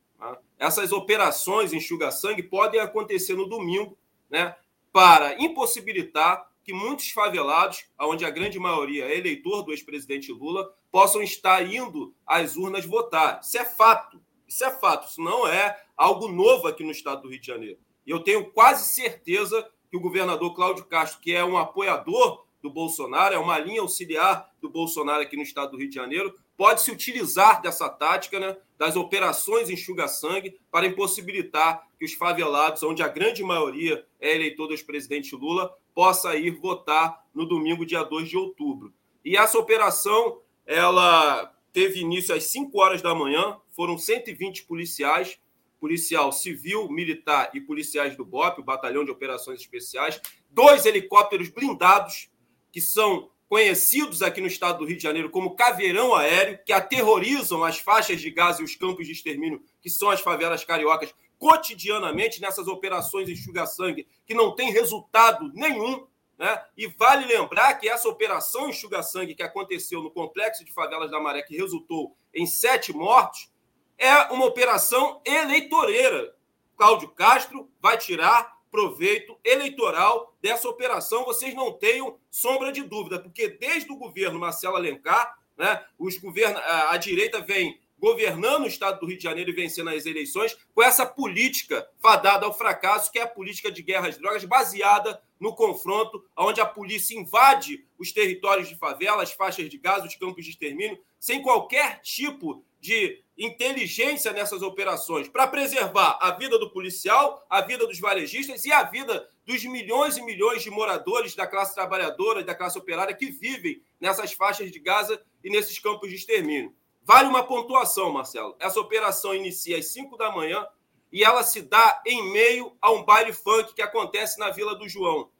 Essas 0.58 0.92
operações 0.92 1.72
Enxuga 1.72 2.10
Sangue 2.10 2.42
podem 2.42 2.80
acontecer 2.80 3.34
no 3.34 3.48
domingo, 3.48 3.96
né, 4.30 4.56
para 4.92 5.40
impossibilitar 5.42 6.50
que 6.64 6.72
muitos 6.72 7.10
favelados, 7.10 7.84
onde 8.00 8.24
a 8.24 8.30
grande 8.30 8.58
maioria 8.58 9.04
é 9.04 9.16
eleitor 9.16 9.62
do 9.62 9.70
ex-presidente 9.70 10.32
Lula, 10.32 10.74
possam 10.90 11.22
estar 11.22 11.64
indo 11.64 12.12
às 12.26 12.56
urnas 12.56 12.84
votar. 12.84 13.40
Isso 13.40 13.56
é 13.56 13.64
fato. 13.64 14.20
Isso 14.48 14.64
é 14.64 14.70
fato. 14.70 15.08
Isso 15.08 15.20
não 15.20 15.46
é 15.46 15.80
algo 15.96 16.26
novo 16.26 16.66
aqui 16.66 16.82
no 16.82 16.90
estado 16.90 17.22
do 17.22 17.28
Rio 17.28 17.40
de 17.40 17.46
Janeiro. 17.46 17.78
E 18.04 18.10
eu 18.10 18.18
tenho 18.18 18.50
quase 18.50 18.92
certeza 18.92 19.68
que 19.88 19.96
o 19.96 20.00
governador 20.00 20.54
Cláudio 20.54 20.84
Castro, 20.86 21.20
que 21.20 21.32
é 21.32 21.44
um 21.44 21.56
apoiador 21.56 22.44
do 22.60 22.68
Bolsonaro, 22.68 23.34
é 23.34 23.38
uma 23.38 23.58
linha 23.58 23.80
auxiliar 23.80 24.50
do 24.60 24.68
Bolsonaro 24.68 25.22
aqui 25.22 25.36
no 25.36 25.42
estado 25.42 25.72
do 25.72 25.78
Rio 25.78 25.88
de 25.88 25.94
Janeiro, 25.94 26.34
pode 26.56 26.82
se 26.82 26.90
utilizar 26.90 27.62
dessa 27.62 27.88
tática, 27.88 28.40
né, 28.40 28.56
das 28.78 28.96
operações 28.96 29.70
enxuga-sangue, 29.70 30.58
para 30.70 30.86
impossibilitar 30.86 31.86
que 31.98 32.04
os 32.04 32.14
favelados, 32.14 32.82
onde 32.82 33.02
a 33.02 33.08
grande 33.08 33.42
maioria 33.42 34.04
é 34.20 34.34
eleitor 34.34 34.66
do 34.66 34.74
ex-presidente 34.74 35.34
Lula, 35.34 35.74
possa 35.94 36.36
ir 36.36 36.50
votar 36.50 37.24
no 37.34 37.46
domingo, 37.46 37.86
dia 37.86 38.02
2 38.02 38.28
de 38.28 38.36
outubro. 38.36 38.92
E 39.24 39.36
essa 39.36 39.58
operação, 39.58 40.40
ela 40.66 41.52
teve 41.72 42.00
início 42.00 42.34
às 42.34 42.44
5 42.44 42.78
horas 42.78 43.02
da 43.02 43.14
manhã, 43.14 43.58
foram 43.70 43.98
120 43.98 44.64
policiais 44.64 45.38
policial 45.78 46.32
civil, 46.32 46.88
militar 46.88 47.50
e 47.54 47.60
policiais 47.60 48.16
do 48.16 48.24
BOP, 48.24 48.60
o 48.60 48.64
Batalhão 48.64 49.04
de 49.04 49.10
Operações 49.10 49.60
Especiais, 49.60 50.20
dois 50.50 50.86
helicópteros 50.86 51.48
blindados, 51.48 52.30
que 52.72 52.80
são 52.80 53.30
conhecidos 53.48 54.22
aqui 54.22 54.40
no 54.40 54.46
estado 54.46 54.78
do 54.78 54.84
Rio 54.84 54.96
de 54.96 55.02
Janeiro 55.02 55.30
como 55.30 55.54
caveirão 55.54 56.14
aéreo, 56.14 56.58
que 56.64 56.72
aterrorizam 56.72 57.64
as 57.64 57.78
faixas 57.78 58.20
de 58.20 58.30
gás 58.30 58.58
e 58.58 58.64
os 58.64 58.74
campos 58.74 59.06
de 59.06 59.12
extermínio, 59.12 59.62
que 59.80 59.88
são 59.88 60.10
as 60.10 60.20
favelas 60.20 60.64
cariocas, 60.64 61.14
cotidianamente 61.38 62.40
nessas 62.40 62.66
operações 62.66 63.28
enxuga-sangue, 63.28 64.06
que 64.26 64.34
não 64.34 64.54
tem 64.54 64.72
resultado 64.72 65.50
nenhum. 65.54 66.06
Né? 66.38 66.62
E 66.76 66.86
vale 66.86 67.26
lembrar 67.26 67.74
que 67.74 67.88
essa 67.88 68.08
operação 68.08 68.68
enxuga-sangue 68.68 69.34
que 69.34 69.42
aconteceu 69.42 70.02
no 70.02 70.10
complexo 70.10 70.64
de 70.64 70.72
favelas 70.72 71.10
da 71.10 71.20
Maré, 71.20 71.42
que 71.42 71.56
resultou 71.56 72.16
em 72.34 72.46
sete 72.46 72.92
mortos, 72.92 73.50
é 73.98 74.12
uma 74.32 74.44
operação 74.44 75.22
eleitoreira. 75.24 76.34
Cláudio 76.76 77.08
Castro 77.08 77.70
vai 77.80 77.96
tirar 77.96 78.55
proveito 78.70 79.38
eleitoral 79.44 80.36
dessa 80.40 80.68
operação, 80.68 81.24
vocês 81.24 81.54
não 81.54 81.72
tenham 81.72 82.18
sombra 82.30 82.72
de 82.72 82.82
dúvida, 82.82 83.18
porque 83.18 83.48
desde 83.48 83.90
o 83.90 83.96
governo 83.96 84.38
Marcelo 84.38 84.76
Alencar, 84.76 85.36
né, 85.56 85.84
os 85.98 86.18
govern... 86.18 86.56
a 86.88 86.96
direita 86.96 87.40
vem 87.40 87.80
governando 87.98 88.64
o 88.64 88.68
estado 88.68 89.00
do 89.00 89.06
Rio 89.06 89.16
de 89.16 89.22
Janeiro 89.22 89.50
e 89.50 89.54
vencendo 89.54 89.88
as 89.90 90.04
eleições 90.04 90.56
com 90.74 90.82
essa 90.82 91.06
política 91.06 91.88
fadada 91.98 92.44
ao 92.44 92.52
fracasso, 92.52 93.10
que 93.10 93.18
é 93.18 93.22
a 93.22 93.26
política 93.26 93.70
de 93.70 93.82
guerra 93.82 94.08
às 94.08 94.18
drogas, 94.18 94.44
baseada 94.44 95.20
no 95.40 95.54
confronto, 95.54 96.24
onde 96.36 96.60
a 96.60 96.66
polícia 96.66 97.18
invade 97.18 97.86
os 97.98 98.12
territórios 98.12 98.68
de 98.68 98.76
favela, 98.76 99.22
as 99.22 99.32
faixas 99.32 99.68
de 99.68 99.78
gás, 99.78 100.04
os 100.04 100.14
campos 100.14 100.44
de 100.44 100.50
extermínio, 100.50 100.98
sem 101.18 101.42
qualquer 101.42 102.00
tipo 102.02 102.64
de 102.80 103.22
inteligência 103.36 104.32
nessas 104.32 104.62
operações 104.62 105.28
para 105.28 105.46
preservar 105.46 106.18
a 106.20 106.30
vida 106.30 106.58
do 106.58 106.70
policial, 106.70 107.44
a 107.50 107.60
vida 107.60 107.86
dos 107.86 108.00
varejistas 108.00 108.64
e 108.64 108.72
a 108.72 108.82
vida 108.82 109.28
dos 109.44 109.64
milhões 109.64 110.16
e 110.16 110.22
milhões 110.22 110.62
de 110.62 110.70
moradores 110.70 111.34
da 111.34 111.46
classe 111.46 111.74
trabalhadora 111.74 112.40
e 112.40 112.44
da 112.44 112.54
classe 112.54 112.78
operária 112.78 113.14
que 113.14 113.30
vivem 113.30 113.82
nessas 114.00 114.32
faixas 114.32 114.70
de 114.72 114.78
Gaza 114.78 115.22
e 115.44 115.50
nesses 115.50 115.78
campos 115.78 116.08
de 116.08 116.16
extermínio. 116.16 116.74
Vale 117.02 117.28
uma 117.28 117.44
pontuação, 117.44 118.12
Marcelo. 118.12 118.56
Essa 118.58 118.80
operação 118.80 119.34
inicia 119.34 119.78
às 119.78 119.86
5 119.92 120.16
da 120.16 120.32
manhã 120.32 120.66
e 121.12 121.22
ela 121.22 121.44
se 121.44 121.62
dá 121.62 122.02
em 122.04 122.32
meio 122.32 122.76
a 122.80 122.90
um 122.90 123.04
baile 123.04 123.32
funk 123.32 123.74
que 123.74 123.82
acontece 123.82 124.40
na 124.40 124.50
Vila 124.50 124.74
do 124.74 124.88
João. 124.88 125.30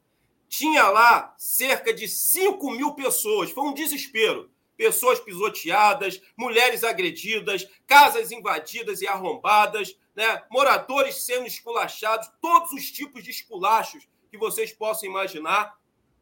Tinha 0.47 0.87
lá 0.87 1.35
cerca 1.37 1.93
de 1.93 2.07
5 2.07 2.71
mil 2.71 2.93
pessoas. 2.93 3.51
Foi 3.51 3.65
um 3.65 3.73
desespero 3.73 4.49
pessoas 4.77 5.19
pisoteadas, 5.19 6.21
mulheres 6.37 6.83
agredidas, 6.83 7.67
casas 7.87 8.31
invadidas 8.31 9.01
e 9.01 9.07
arrombadas, 9.07 9.97
né? 10.15 10.43
moradores 10.49 11.23
sendo 11.23 11.47
esculachados, 11.47 12.29
todos 12.39 12.71
os 12.71 12.91
tipos 12.91 13.23
de 13.23 13.31
esculachos 13.31 14.07
que 14.29 14.37
vocês 14.37 14.71
possam 14.71 15.09
imaginar. 15.09 15.75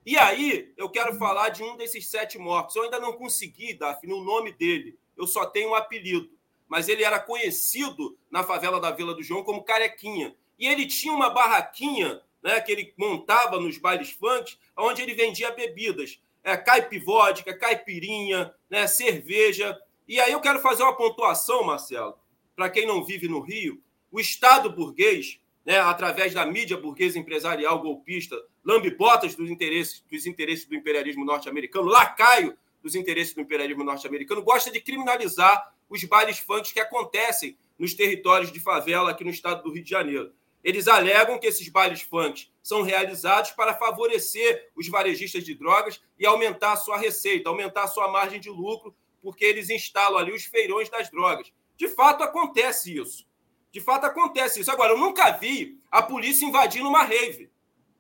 E 0.06 0.18
aí, 0.18 0.72
eu 0.78 0.90
quero 0.90 1.16
falar 1.16 1.50
de 1.50 1.64
um 1.64 1.76
desses 1.76 2.08
sete 2.08 2.38
mortos. 2.38 2.76
Eu 2.76 2.84
ainda 2.84 3.00
não 3.00 3.14
consegui, 3.14 3.74
Daphne, 3.74 4.14
o 4.14 4.24
nome 4.24 4.52
dele. 4.52 4.98
Eu 5.18 5.28
só 5.28 5.46
tenho 5.46 5.72
um 5.72 5.76
apelido. 5.76 6.30
Mas 6.68 6.88
ele 6.88 7.04
era 7.04 7.20
conhecido 7.20 8.18
na 8.30 8.44
favela 8.44 8.80
da 8.80 8.92
Vila 8.92 9.14
do 9.14 9.24
João 9.24 9.44
como 9.44 9.64
Carequinha. 9.64 10.36
E 10.58 10.68
ele 10.68 10.86
tinha 10.86 11.14
uma 11.14 11.30
barraquinha 11.30 12.22
né, 12.42 12.62
que 12.62 12.72
ele 12.72 12.94
montava 12.96 13.60
nos 13.60 13.78
bailes 13.78 14.12
funk, 14.12 14.56
onde 14.78 15.02
ele 15.02 15.16
vendia 15.16 15.52
bebidas 15.52 16.20
é, 16.46 16.56
caipivódica, 16.56 17.58
caipirinha, 17.58 18.54
né, 18.70 18.86
cerveja. 18.86 19.76
E 20.08 20.20
aí 20.20 20.32
eu 20.32 20.40
quero 20.40 20.60
fazer 20.60 20.84
uma 20.84 20.96
pontuação, 20.96 21.64
Marcelo, 21.64 22.16
para 22.56 22.70
quem 22.70 22.86
não 22.86 23.04
vive 23.04 23.28
no 23.28 23.40
Rio. 23.40 23.82
O 24.12 24.20
Estado 24.20 24.70
burguês, 24.70 25.42
né, 25.66 25.80
através 25.80 26.36
da 26.36 26.46
mídia 26.46 26.78
burguesa 26.78 27.18
empresarial 27.18 27.82
golpista, 27.82 28.40
lambe-botas 28.64 29.34
dos 29.34 29.50
interesses, 29.50 30.04
dos 30.10 30.28
interesses 30.28 30.66
do 30.66 30.76
imperialismo 30.76 31.26
norte-americano, 31.26 31.88
lacaio 31.88 32.56
dos 32.82 32.94
interesses 32.94 33.34
do 33.34 33.42
imperialismo 33.42 33.84
norte-americano, 33.84 34.44
gosta 34.44 34.72
de 34.72 34.80
criminalizar 34.80 35.74
os 35.90 36.04
bailes 36.04 36.38
funk 36.38 36.72
que 36.72 36.80
acontecem 36.80 37.58
nos 37.78 37.96
territórios 37.96 38.52
de 38.52 38.60
favela 38.60 39.10
aqui 39.10 39.24
no 39.24 39.32
estado 39.32 39.64
do 39.64 39.74
Rio 39.74 39.84
de 39.84 39.90
Janeiro. 39.90 40.32
Eles 40.66 40.88
alegam 40.88 41.38
que 41.38 41.46
esses 41.46 41.70
bailes 41.70 42.02
funk 42.02 42.48
são 42.64 42.82
realizados 42.82 43.52
para 43.52 43.76
favorecer 43.76 44.72
os 44.76 44.90
varejistas 44.90 45.44
de 45.44 45.54
drogas 45.54 46.02
e 46.18 46.26
aumentar 46.26 46.74
a 46.74 46.76
sua 46.76 46.98
receita, 46.98 47.48
aumentar 47.48 47.84
a 47.84 47.88
sua 47.88 48.12
margem 48.12 48.40
de 48.40 48.50
lucro, 48.50 48.96
porque 49.22 49.46
eles 49.46 49.70
instalam 49.70 50.18
ali 50.18 50.34
os 50.34 50.46
feirões 50.46 50.90
das 50.90 51.08
drogas. 51.12 51.54
De 51.78 51.88
fato, 51.88 52.24
acontece 52.24 52.98
isso. 52.98 53.28
De 53.72 53.80
fato, 53.80 54.06
acontece 54.06 54.60
isso. 54.60 54.72
Agora, 54.72 54.94
eu 54.94 54.98
nunca 54.98 55.30
vi 55.34 55.80
a 55.92 56.02
polícia 56.02 56.48
invadindo 56.48 56.90
uma 56.90 57.04
rave. 57.04 57.52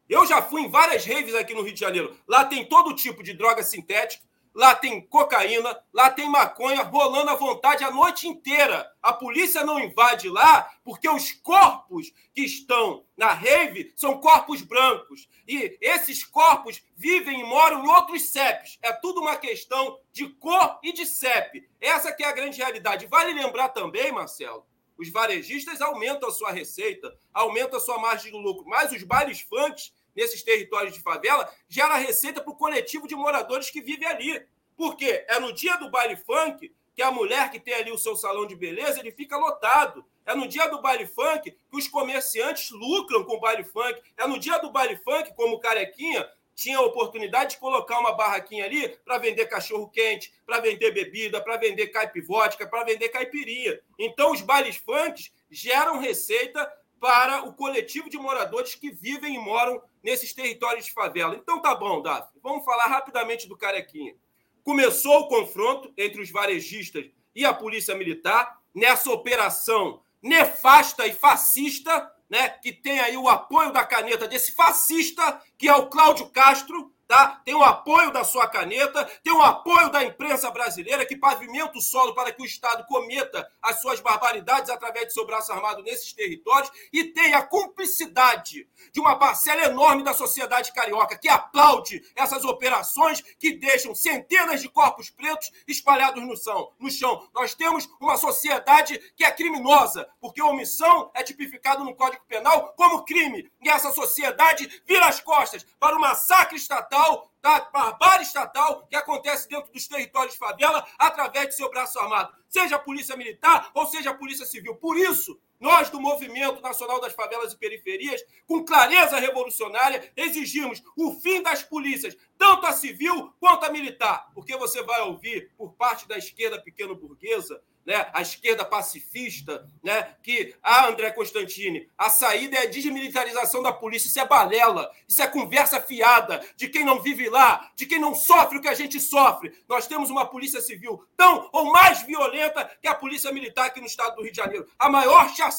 Eu 0.09 0.25
já 0.25 0.41
fui 0.41 0.63
em 0.63 0.69
várias 0.69 1.05
raves 1.05 1.35
aqui 1.35 1.53
no 1.53 1.61
Rio 1.61 1.73
de 1.73 1.79
Janeiro. 1.79 2.17
Lá 2.27 2.45
tem 2.45 2.65
todo 2.65 2.95
tipo 2.95 3.21
de 3.21 3.33
droga 3.33 3.61
sintética, 3.61 4.25
lá 4.55 4.73
tem 4.73 5.01
cocaína, 5.01 5.77
lá 5.93 6.09
tem 6.09 6.29
maconha 6.29 6.81
rolando 6.81 7.29
à 7.29 7.35
vontade 7.35 7.83
a 7.83 7.91
noite 7.91 8.25
inteira. 8.25 8.89
A 9.03 9.11
polícia 9.11 9.65
não 9.65 9.77
invade 9.77 10.29
lá 10.29 10.71
porque 10.83 11.09
os 11.09 11.33
corpos 11.33 12.13
que 12.33 12.41
estão 12.41 13.05
na 13.17 13.33
rave 13.33 13.91
são 13.97 14.17
corpos 14.19 14.61
brancos. 14.61 15.27
E 15.45 15.77
esses 15.81 16.23
corpos 16.23 16.81
vivem 16.95 17.41
e 17.41 17.43
moram 17.43 17.83
em 17.83 17.89
outros 17.89 18.29
CEPs. 18.29 18.79
É 18.81 18.93
tudo 18.93 19.19
uma 19.19 19.35
questão 19.35 19.99
de 20.13 20.29
cor 20.29 20.79
e 20.81 20.93
de 20.93 21.05
CEP. 21.05 21.67
Essa 21.81 22.13
que 22.13 22.23
é 22.23 22.27
a 22.27 22.31
grande 22.31 22.57
realidade. 22.57 23.07
Vale 23.07 23.33
lembrar 23.33 23.69
também, 23.69 24.11
Marcelo, 24.13 24.65
os 24.97 25.09
varejistas 25.09 25.81
aumentam 25.81 26.29
a 26.29 26.31
sua 26.31 26.51
receita, 26.51 27.13
aumentam 27.33 27.77
a 27.77 27.81
sua 27.81 27.99
margem 27.99 28.31
de 28.31 28.37
lucro, 28.37 28.65
mas 28.65 28.93
os 28.93 29.03
bailes 29.03 29.41
funks 29.41 29.91
nesses 30.15 30.41
territórios 30.41 30.93
de 30.93 31.01
favela, 31.01 31.51
gera 31.67 31.95
receita 31.97 32.41
para 32.41 32.51
o 32.51 32.55
coletivo 32.55 33.07
de 33.07 33.15
moradores 33.15 33.69
que 33.69 33.81
vive 33.81 34.05
ali. 34.05 34.45
Por 34.77 34.95
quê? 34.95 35.25
É 35.27 35.39
no 35.39 35.53
dia 35.53 35.75
do 35.77 35.89
baile 35.89 36.15
funk 36.15 36.73
que 36.95 37.01
a 37.01 37.11
mulher 37.11 37.51
que 37.51 37.59
tem 37.59 37.73
ali 37.73 37.91
o 37.91 37.97
seu 37.97 38.15
salão 38.15 38.47
de 38.47 38.55
beleza, 38.55 38.99
ele 38.99 39.11
fica 39.11 39.37
lotado. 39.37 40.05
É 40.25 40.33
no 40.33 40.47
dia 40.47 40.67
do 40.67 40.81
baile 40.81 41.05
funk 41.05 41.51
que 41.51 41.77
os 41.77 41.87
comerciantes 41.87 42.71
lucram 42.71 43.23
com 43.23 43.35
o 43.35 43.39
baile 43.39 43.63
funk. 43.63 44.01
É 44.17 44.25
no 44.25 44.39
dia 44.39 44.57
do 44.59 44.71
baile 44.71 44.95
funk, 44.97 45.33
como 45.35 45.55
o 45.55 45.59
Carequinha 45.59 46.27
tinha 46.55 46.77
a 46.77 46.81
oportunidade 46.81 47.51
de 47.51 47.57
colocar 47.57 47.99
uma 47.99 48.13
barraquinha 48.13 48.63
ali 48.63 48.87
para 49.03 49.17
vender 49.17 49.45
cachorro 49.47 49.89
quente, 49.89 50.33
para 50.45 50.61
vender 50.61 50.91
bebida, 50.91 51.41
para 51.41 51.57
vender 51.57 51.87
caipivótica, 51.87 52.65
para 52.65 52.85
vender 52.85 53.09
caipirinha. 53.09 53.77
Então 53.99 54.31
os 54.31 54.41
bailes 54.41 54.77
funk 54.77 55.29
geram 55.51 55.99
receita 55.99 56.71
para 57.05 57.43
o 57.43 57.53
coletivo 57.53 58.09
de 58.09 58.17
moradores 58.17 58.73
que 58.73 58.89
vivem 58.89 59.35
e 59.35 59.37
moram 59.37 59.79
nesses 60.03 60.33
territórios 60.33 60.85
de 60.87 60.91
favela. 60.91 61.35
Então 61.35 61.61
tá 61.61 61.75
bom, 61.75 62.01
Davi. 62.01 62.29
Vamos 62.41 62.65
falar 62.65 62.87
rapidamente 62.87 63.47
do 63.47 63.55
Carequinha. 63.55 64.15
Começou 64.63 65.19
o 65.19 65.27
confronto 65.27 65.93
entre 65.95 66.19
os 66.19 66.31
varejistas 66.31 67.05
e 67.35 67.45
a 67.45 67.53
Polícia 67.53 67.93
Militar 67.93 68.59
nessa 68.73 69.11
operação 69.11 70.01
nefasta 70.19 71.05
e 71.05 71.13
fascista, 71.13 72.11
né, 72.27 72.49
que 72.49 72.73
tem 72.73 72.99
aí 72.99 73.15
o 73.15 73.29
apoio 73.29 73.71
da 73.71 73.85
caneta 73.85 74.27
desse 74.27 74.55
fascista 74.55 75.39
que 75.59 75.67
é 75.67 75.75
o 75.75 75.85
Cláudio 75.85 76.27
Castro, 76.29 76.91
tá? 77.07 77.41
Tem 77.45 77.53
o 77.53 77.63
apoio 77.63 78.11
da 78.11 78.23
sua 78.23 78.47
caneta, 78.47 79.05
tem 79.23 79.33
o 79.33 79.41
apoio 79.41 79.89
da 79.89 80.03
imprensa 80.03 80.49
brasileira 80.49 81.05
que 81.05 81.15
pavimenta 81.15 81.77
o 81.77 81.81
solo 81.81 82.13
para 82.13 82.31
que 82.31 82.41
o 82.41 82.45
Estado 82.45 82.85
cometa 82.87 83.49
as 83.61 83.81
suas 83.81 83.99
barbaridades 83.99 84.69
através 84.69 85.07
de 85.07 85.13
seu 85.13 85.25
braço 85.25 85.51
armado 85.51 85.83
nesses 85.83 86.13
territórios 86.13 86.71
e 86.91 87.03
tem 87.03 87.33
a 87.33 87.41
cumplicidade 87.41 88.67
de 88.91 88.99
uma 88.99 89.17
parcela 89.17 89.65
enorme 89.65 90.03
da 90.03 90.13
sociedade 90.13 90.73
carioca 90.73 91.17
que 91.17 91.29
aplaude 91.29 92.03
essas 92.15 92.43
operações 92.43 93.21
que 93.39 93.53
deixam 93.53 93.93
centenas 93.93 94.61
de 94.61 94.69
corpos 94.69 95.09
pretos 95.09 95.51
espalhados 95.67 96.23
no 96.23 96.35
chão. 96.35 96.71
No 96.79 96.89
chão. 96.89 97.27
Nós 97.33 97.53
temos 97.53 97.87
uma 97.99 98.17
sociedade 98.17 98.99
que 99.15 99.23
é 99.23 99.31
criminosa, 99.31 100.07
porque 100.19 100.41
omissão 100.41 101.11
é 101.13 101.23
tipificado 101.23 101.83
no 101.83 101.95
Código 101.95 102.23
Penal 102.27 102.73
como 102.75 103.03
crime. 103.03 103.49
E 103.61 103.69
essa 103.69 103.91
sociedade 103.91 104.81
vira 104.85 105.05
as 105.07 105.19
costas 105.19 105.65
para 105.79 105.95
o 105.95 105.99
massacre 105.99 106.55
estatal 106.55 106.94
estatal, 106.95 107.31
da 107.41 107.59
barbárie 107.71 108.25
estatal 108.25 108.87
que 108.87 108.95
acontece 108.95 109.47
dentro 109.49 109.71
dos 109.71 109.87
territórios 109.87 110.33
de 110.33 110.39
favela 110.39 110.87
através 110.97 111.49
de 111.49 111.55
seu 111.55 111.69
braço 111.69 111.99
armado, 111.99 112.33
seja 112.47 112.77
a 112.77 112.79
Polícia 112.79 113.17
Militar 113.17 113.69
ou 113.73 113.85
seja 113.85 114.11
a 114.11 114.13
Polícia 114.13 114.45
Civil. 114.45 114.75
Por 114.75 114.97
isso, 114.97 115.39
nós 115.65 115.89
do 115.89 115.99
Movimento 115.99 116.61
Nacional 116.61 117.01
das 117.01 117.13
Favelas 117.13 117.51
e 117.51 117.57
Periferias, 117.57 118.23
com 118.45 118.63
clareza 118.63 119.17
revolucionária, 119.17 120.11
exigimos 120.15 120.83
o 120.95 121.19
fim 121.19 121.41
das 121.41 121.63
polícias, 121.63 122.15
tanto 122.37 122.67
a 122.67 122.71
civil 122.71 123.33
quanto 123.39 123.65
a 123.65 123.71
militar, 123.71 124.29
porque 124.35 124.55
você 124.55 124.83
vai 124.83 125.01
ouvir 125.01 125.51
por 125.57 125.73
parte 125.73 126.07
da 126.07 126.19
esquerda 126.19 126.61
pequeno-burguesa 126.61 127.59
né, 127.85 128.07
a 128.13 128.21
esquerda 128.21 128.65
pacifista, 128.65 129.69
né, 129.83 130.15
que 130.23 130.55
ah, 130.63 130.87
André 130.87 131.11
Constantini, 131.11 131.87
a 131.97 132.09
saída 132.09 132.57
é 132.57 132.63
a 132.63 132.69
desmilitarização 132.69 133.61
da 133.61 133.71
polícia, 133.71 134.07
isso 134.07 134.19
é 134.19 134.25
balela, 134.25 134.91
isso 135.07 135.21
é 135.21 135.27
conversa 135.27 135.79
fiada 135.79 136.43
de 136.55 136.67
quem 136.67 136.83
não 136.83 137.01
vive 137.01 137.29
lá, 137.29 137.69
de 137.75 137.85
quem 137.85 137.99
não 137.99 138.15
sofre 138.15 138.57
o 138.57 138.61
que 138.61 138.67
a 138.67 138.73
gente 138.73 138.99
sofre. 138.99 139.53
Nós 139.69 139.85
temos 139.85 140.09
uma 140.09 140.25
polícia 140.25 140.61
civil 140.61 141.05
tão 141.15 141.47
ou 141.53 141.71
mais 141.71 142.01
violenta 142.01 142.69
que 142.81 142.87
a 142.87 142.95
polícia 142.95 143.31
militar 143.31 143.67
aqui 143.67 143.79
no 143.79 143.85
estado 143.85 144.15
do 144.15 144.23
Rio 144.23 144.31
de 144.31 144.37
Janeiro. 144.37 144.67
A 144.79 144.89
maior 144.89 145.29
chacina 145.29 145.54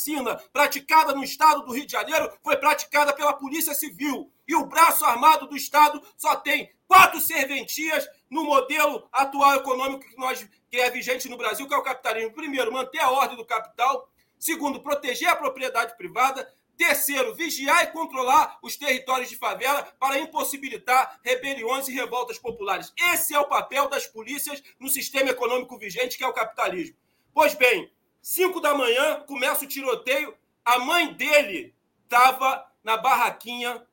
praticada 0.52 1.14
no 1.14 1.24
estado 1.24 1.64
do 1.64 1.73
Rio 1.73 1.86
de 1.86 1.93
Janeiro 1.93 2.32
foi 2.43 2.56
praticada 2.56 3.12
pela 3.12 3.32
polícia 3.32 3.74
civil. 3.74 4.31
E 4.47 4.55
o 4.55 4.66
braço 4.66 5.05
armado 5.05 5.47
do 5.47 5.56
estado 5.56 6.02
só 6.16 6.36
tem 6.36 6.70
quatro 6.86 7.20
serventias 7.20 8.09
no 8.31 8.44
modelo 8.44 9.09
atual 9.12 9.56
econômico 9.56 10.09
que 10.09 10.16
nós 10.16 10.47
que 10.70 10.77
é 10.77 10.90
vigente 10.90 11.28
no 11.28 11.36
Brasil, 11.36 11.66
que 11.66 11.74
é 11.74 11.77
o 11.77 11.82
capitalismo. 11.82 12.32
Primeiro, 12.32 12.73
manter 12.73 13.01
a 13.01 13.10
ordem 13.10 13.36
do 13.36 13.44
capital. 13.44 14.10
Segundo, 14.39 14.81
proteger 14.81 15.28
a 15.28 15.36
propriedade 15.36 15.97
privada. 15.97 16.47
Terceiro, 16.77 17.35
vigiar 17.35 17.85
e 17.85 17.86
controlar 17.86 18.59
os 18.62 18.77
territórios 18.77 19.31
de 19.31 19.36
favela 19.36 19.82
para 19.98 20.18
impossibilitar 20.18 21.18
rebeliões 21.23 21.89
e 21.89 21.93
revoltas 21.93 22.39
populares. 22.39 22.93
Esse 23.12 23.32
é 23.32 23.40
o 23.40 23.48
papel 23.48 23.89
das 23.89 24.06
polícias 24.06 24.62
no 24.78 24.89
sistema 24.89 25.31
econômico 25.31 25.78
vigente, 25.78 26.18
que 26.18 26.24
é 26.24 26.27
o 26.27 26.35
capitalismo. 26.35 26.97
Pois 27.32 27.55
bem, 27.55 27.90
cinco 28.26 28.60
da 28.60 28.74
manhã 28.74 29.20
começa 29.20 29.64
o 29.64 29.68
tiroteio. 29.68 30.34
A 30.64 30.80
mãe 30.80 31.14
dele 31.14 31.72
estava 32.02 32.66
na 32.82 32.96
barraquinha 32.96 33.86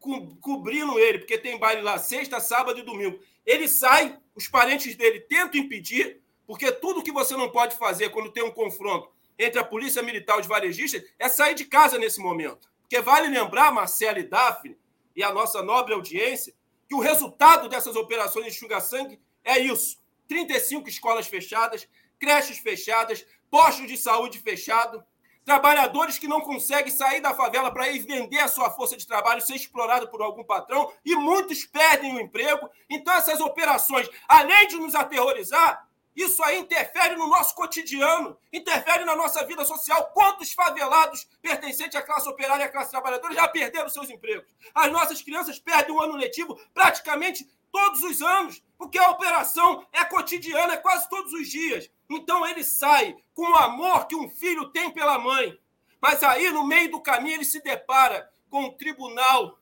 co 0.00 0.34
cobrindo 0.40 0.98
ele, 0.98 1.20
porque 1.20 1.38
tem 1.38 1.56
baile 1.56 1.82
lá 1.82 1.96
sexta, 1.96 2.40
sábado 2.40 2.80
e 2.80 2.82
domingo. 2.82 3.20
Ele 3.44 3.68
sai, 3.68 4.18
os 4.34 4.48
parentes 4.48 4.96
dele 4.96 5.20
tentam 5.20 5.60
impedir, 5.60 6.20
porque 6.48 6.72
tudo 6.72 7.02
que 7.02 7.12
você 7.12 7.36
não 7.36 7.48
pode 7.48 7.76
fazer 7.76 8.08
quando 8.08 8.32
tem 8.32 8.42
um 8.42 8.50
confronto 8.50 9.08
entre 9.38 9.60
a 9.60 9.64
polícia 9.64 10.02
militar 10.02 10.38
e 10.38 10.40
os 10.40 10.48
varejistas 10.48 11.04
é 11.16 11.28
sair 11.28 11.54
de 11.54 11.64
casa 11.64 11.96
nesse 11.96 12.18
momento. 12.18 12.68
Porque 12.80 13.00
vale 13.00 13.28
lembrar, 13.28 13.70
Marcelo 13.70 14.18
e 14.18 14.24
Daphne, 14.24 14.76
e 15.14 15.22
a 15.22 15.32
nossa 15.32 15.62
nobre 15.62 15.94
audiência, 15.94 16.52
que 16.88 16.94
o 16.94 17.00
resultado 17.00 17.68
dessas 17.68 17.94
operações 17.94 18.46
de 18.46 18.50
enxuga-sangue 18.50 19.20
é 19.44 19.60
isso: 19.60 20.02
35 20.26 20.88
escolas 20.88 21.28
fechadas, 21.28 21.88
creches 22.18 22.58
fechadas, 22.58 23.24
postos 23.56 23.86
de 23.86 23.96
saúde 23.96 24.38
fechados, 24.38 25.02
trabalhadores 25.42 26.18
que 26.18 26.28
não 26.28 26.42
conseguem 26.42 26.92
sair 26.92 27.22
da 27.22 27.32
favela 27.32 27.72
para 27.72 27.88
ir 27.88 28.00
vender 28.00 28.40
a 28.40 28.48
sua 28.48 28.70
força 28.70 28.98
de 28.98 29.06
trabalho, 29.06 29.40
ser 29.40 29.54
explorado 29.54 30.08
por 30.08 30.20
algum 30.20 30.44
patrão, 30.44 30.92
e 31.02 31.16
muitos 31.16 31.64
perdem 31.64 32.14
o 32.14 32.20
emprego. 32.20 32.68
Então, 32.90 33.14
essas 33.14 33.40
operações, 33.40 34.10
além 34.28 34.68
de 34.68 34.76
nos 34.76 34.94
aterrorizar, 34.94 35.88
isso 36.14 36.42
aí 36.44 36.58
interfere 36.58 37.16
no 37.16 37.28
nosso 37.28 37.54
cotidiano, 37.54 38.36
interfere 38.52 39.06
na 39.06 39.16
nossa 39.16 39.42
vida 39.46 39.64
social. 39.64 40.10
Quantos 40.12 40.52
favelados 40.52 41.26
pertencentes 41.40 41.96
à 41.96 42.02
classe 42.02 42.28
operária 42.28 42.64
e 42.64 42.66
à 42.66 42.70
classe 42.70 42.90
trabalhadora 42.90 43.32
já 43.32 43.48
perderam 43.48 43.88
seus 43.88 44.10
empregos? 44.10 44.54
As 44.74 44.92
nossas 44.92 45.22
crianças 45.22 45.58
perdem 45.58 45.94
o 45.94 46.00
ano 46.02 46.14
letivo 46.14 46.60
praticamente 46.74 47.48
todos 47.72 48.02
os 48.02 48.20
anos, 48.20 48.62
porque 48.78 48.98
a 48.98 49.10
operação 49.10 49.86
é 49.92 50.04
cotidiana, 50.04 50.74
é 50.74 50.76
quase 50.76 51.08
todos 51.08 51.32
os 51.32 51.48
dias. 51.48 51.90
Então 52.08 52.46
ele 52.46 52.62
sai 52.62 53.16
com 53.34 53.50
o 53.50 53.56
amor 53.56 54.06
que 54.06 54.14
um 54.14 54.28
filho 54.28 54.70
tem 54.70 54.90
pela 54.90 55.18
mãe. 55.18 55.58
Mas 56.00 56.22
aí, 56.22 56.50
no 56.50 56.66
meio 56.66 56.90
do 56.90 57.00
caminho, 57.00 57.36
ele 57.36 57.44
se 57.44 57.62
depara 57.62 58.30
com 58.50 58.64
o 58.64 58.72
tribunal 58.72 59.58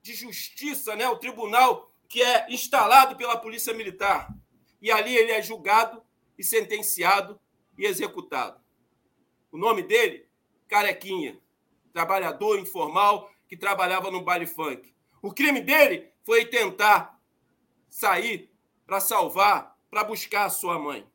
de 0.00 0.14
justiça, 0.14 0.96
né? 0.96 1.08
o 1.08 1.18
tribunal 1.18 1.92
que 2.08 2.22
é 2.22 2.46
instalado 2.48 3.16
pela 3.16 3.36
Polícia 3.36 3.74
Militar. 3.74 4.32
E 4.80 4.90
ali 4.90 5.14
ele 5.14 5.32
é 5.32 5.42
julgado 5.42 6.02
e 6.38 6.44
sentenciado 6.44 7.38
e 7.76 7.84
executado. 7.84 8.60
O 9.50 9.58
nome 9.58 9.82
dele? 9.82 10.26
Carequinha, 10.68 11.38
trabalhador 11.92 12.58
informal 12.58 13.30
que 13.46 13.56
trabalhava 13.56 14.10
no 14.10 14.22
baile 14.22 14.46
funk. 14.46 14.94
O 15.20 15.32
crime 15.32 15.60
dele 15.60 16.10
foi 16.22 16.44
tentar 16.44 17.17
sair 17.88 18.50
para 18.86 19.00
salvar 19.00 19.78
para 19.90 20.04
buscar 20.04 20.44
a 20.44 20.50
sua 20.50 20.78
mãe. 20.78 21.06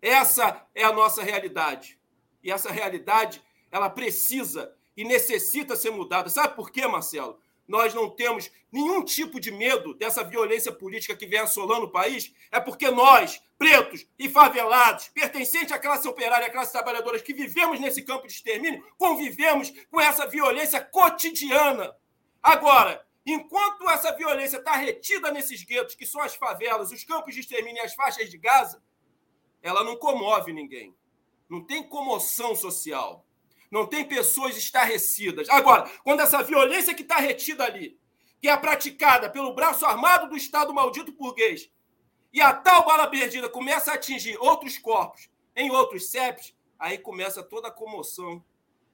Essa 0.00 0.66
é 0.74 0.82
a 0.82 0.92
nossa 0.92 1.22
realidade. 1.22 1.98
E 2.42 2.50
essa 2.50 2.72
realidade, 2.72 3.42
ela 3.70 3.90
precisa 3.90 4.74
e 4.96 5.04
necessita 5.04 5.76
ser 5.76 5.90
mudada. 5.90 6.28
Sabe 6.28 6.54
por 6.54 6.70
quê, 6.70 6.86
Marcelo? 6.86 7.38
Nós 7.68 7.94
não 7.94 8.10
temos 8.10 8.50
nenhum 8.72 9.04
tipo 9.04 9.38
de 9.38 9.52
medo 9.52 9.94
dessa 9.94 10.24
violência 10.24 10.72
política 10.72 11.14
que 11.14 11.26
vem 11.26 11.38
assolando 11.38 11.86
o 11.86 11.90
país. 11.90 12.34
É 12.50 12.58
porque 12.58 12.90
nós, 12.90 13.40
pretos 13.56 14.06
e 14.18 14.28
favelados, 14.28 15.08
pertencentes 15.08 15.70
à 15.70 15.78
classe 15.78 16.08
operária 16.08 16.48
à 16.48 16.50
classe 16.50 16.72
trabalhadora, 16.72 17.20
que 17.20 17.32
vivemos 17.32 17.78
nesse 17.78 18.02
campo 18.02 18.26
de 18.26 18.32
extermínio, 18.32 18.84
convivemos 18.98 19.72
com 19.90 20.00
essa 20.00 20.26
violência 20.26 20.80
cotidiana. 20.80 21.94
Agora, 22.42 23.06
Enquanto 23.26 23.88
essa 23.90 24.14
violência 24.16 24.56
está 24.56 24.74
retida 24.76 25.30
nesses 25.30 25.62
guetos, 25.62 25.94
que 25.94 26.06
são 26.06 26.20
as 26.20 26.34
favelas, 26.34 26.90
os 26.90 27.04
campos 27.04 27.34
de 27.34 27.40
extermínio 27.40 27.82
e 27.82 27.84
as 27.84 27.94
faixas 27.94 28.30
de 28.30 28.38
Gaza, 28.38 28.82
ela 29.62 29.84
não 29.84 29.96
comove 29.96 30.52
ninguém. 30.52 30.94
Não 31.48 31.64
tem 31.64 31.82
comoção 31.82 32.54
social. 32.54 33.26
Não 33.70 33.86
tem 33.86 34.04
pessoas 34.04 34.56
estarrecidas. 34.56 35.48
Agora, 35.50 35.88
quando 36.02 36.20
essa 36.20 36.42
violência 36.42 36.94
que 36.94 37.02
está 37.02 37.16
retida 37.16 37.64
ali, 37.64 37.98
que 38.40 38.48
é 38.48 38.56
praticada 38.56 39.28
pelo 39.28 39.54
braço 39.54 39.84
armado 39.84 40.28
do 40.28 40.36
Estado 40.36 40.72
maldito 40.72 41.12
burguês, 41.12 41.70
e 42.32 42.40
a 42.40 42.52
tal 42.54 42.84
bala 42.86 43.06
perdida 43.08 43.48
começa 43.48 43.90
a 43.90 43.94
atingir 43.94 44.36
outros 44.38 44.78
corpos 44.78 45.28
em 45.54 45.70
outros 45.70 46.10
CEPs, 46.10 46.54
aí 46.78 46.96
começa 46.96 47.42
toda 47.42 47.68
a 47.68 47.72
comoção 47.72 48.42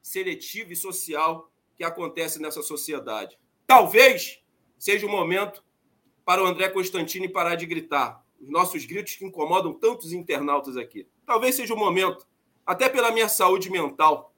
seletiva 0.02 0.72
e 0.72 0.76
social 0.76 1.50
que 1.76 1.84
acontece 1.84 2.40
nessa 2.40 2.62
sociedade. 2.62 3.38
Talvez 3.66 4.42
seja 4.78 5.06
o 5.06 5.10
momento 5.10 5.64
para 6.24 6.42
o 6.42 6.46
André 6.46 6.68
Constantini 6.68 7.28
parar 7.28 7.56
de 7.56 7.66
gritar. 7.66 8.24
Os 8.40 8.48
nossos 8.48 8.84
gritos 8.84 9.16
que 9.16 9.24
incomodam 9.24 9.72
tantos 9.72 10.12
internautas 10.12 10.76
aqui. 10.76 11.08
Talvez 11.24 11.54
seja 11.54 11.74
o 11.74 11.78
momento, 11.78 12.26
até 12.64 12.88
pela 12.88 13.10
minha 13.10 13.28
saúde 13.28 13.70
mental, 13.70 14.34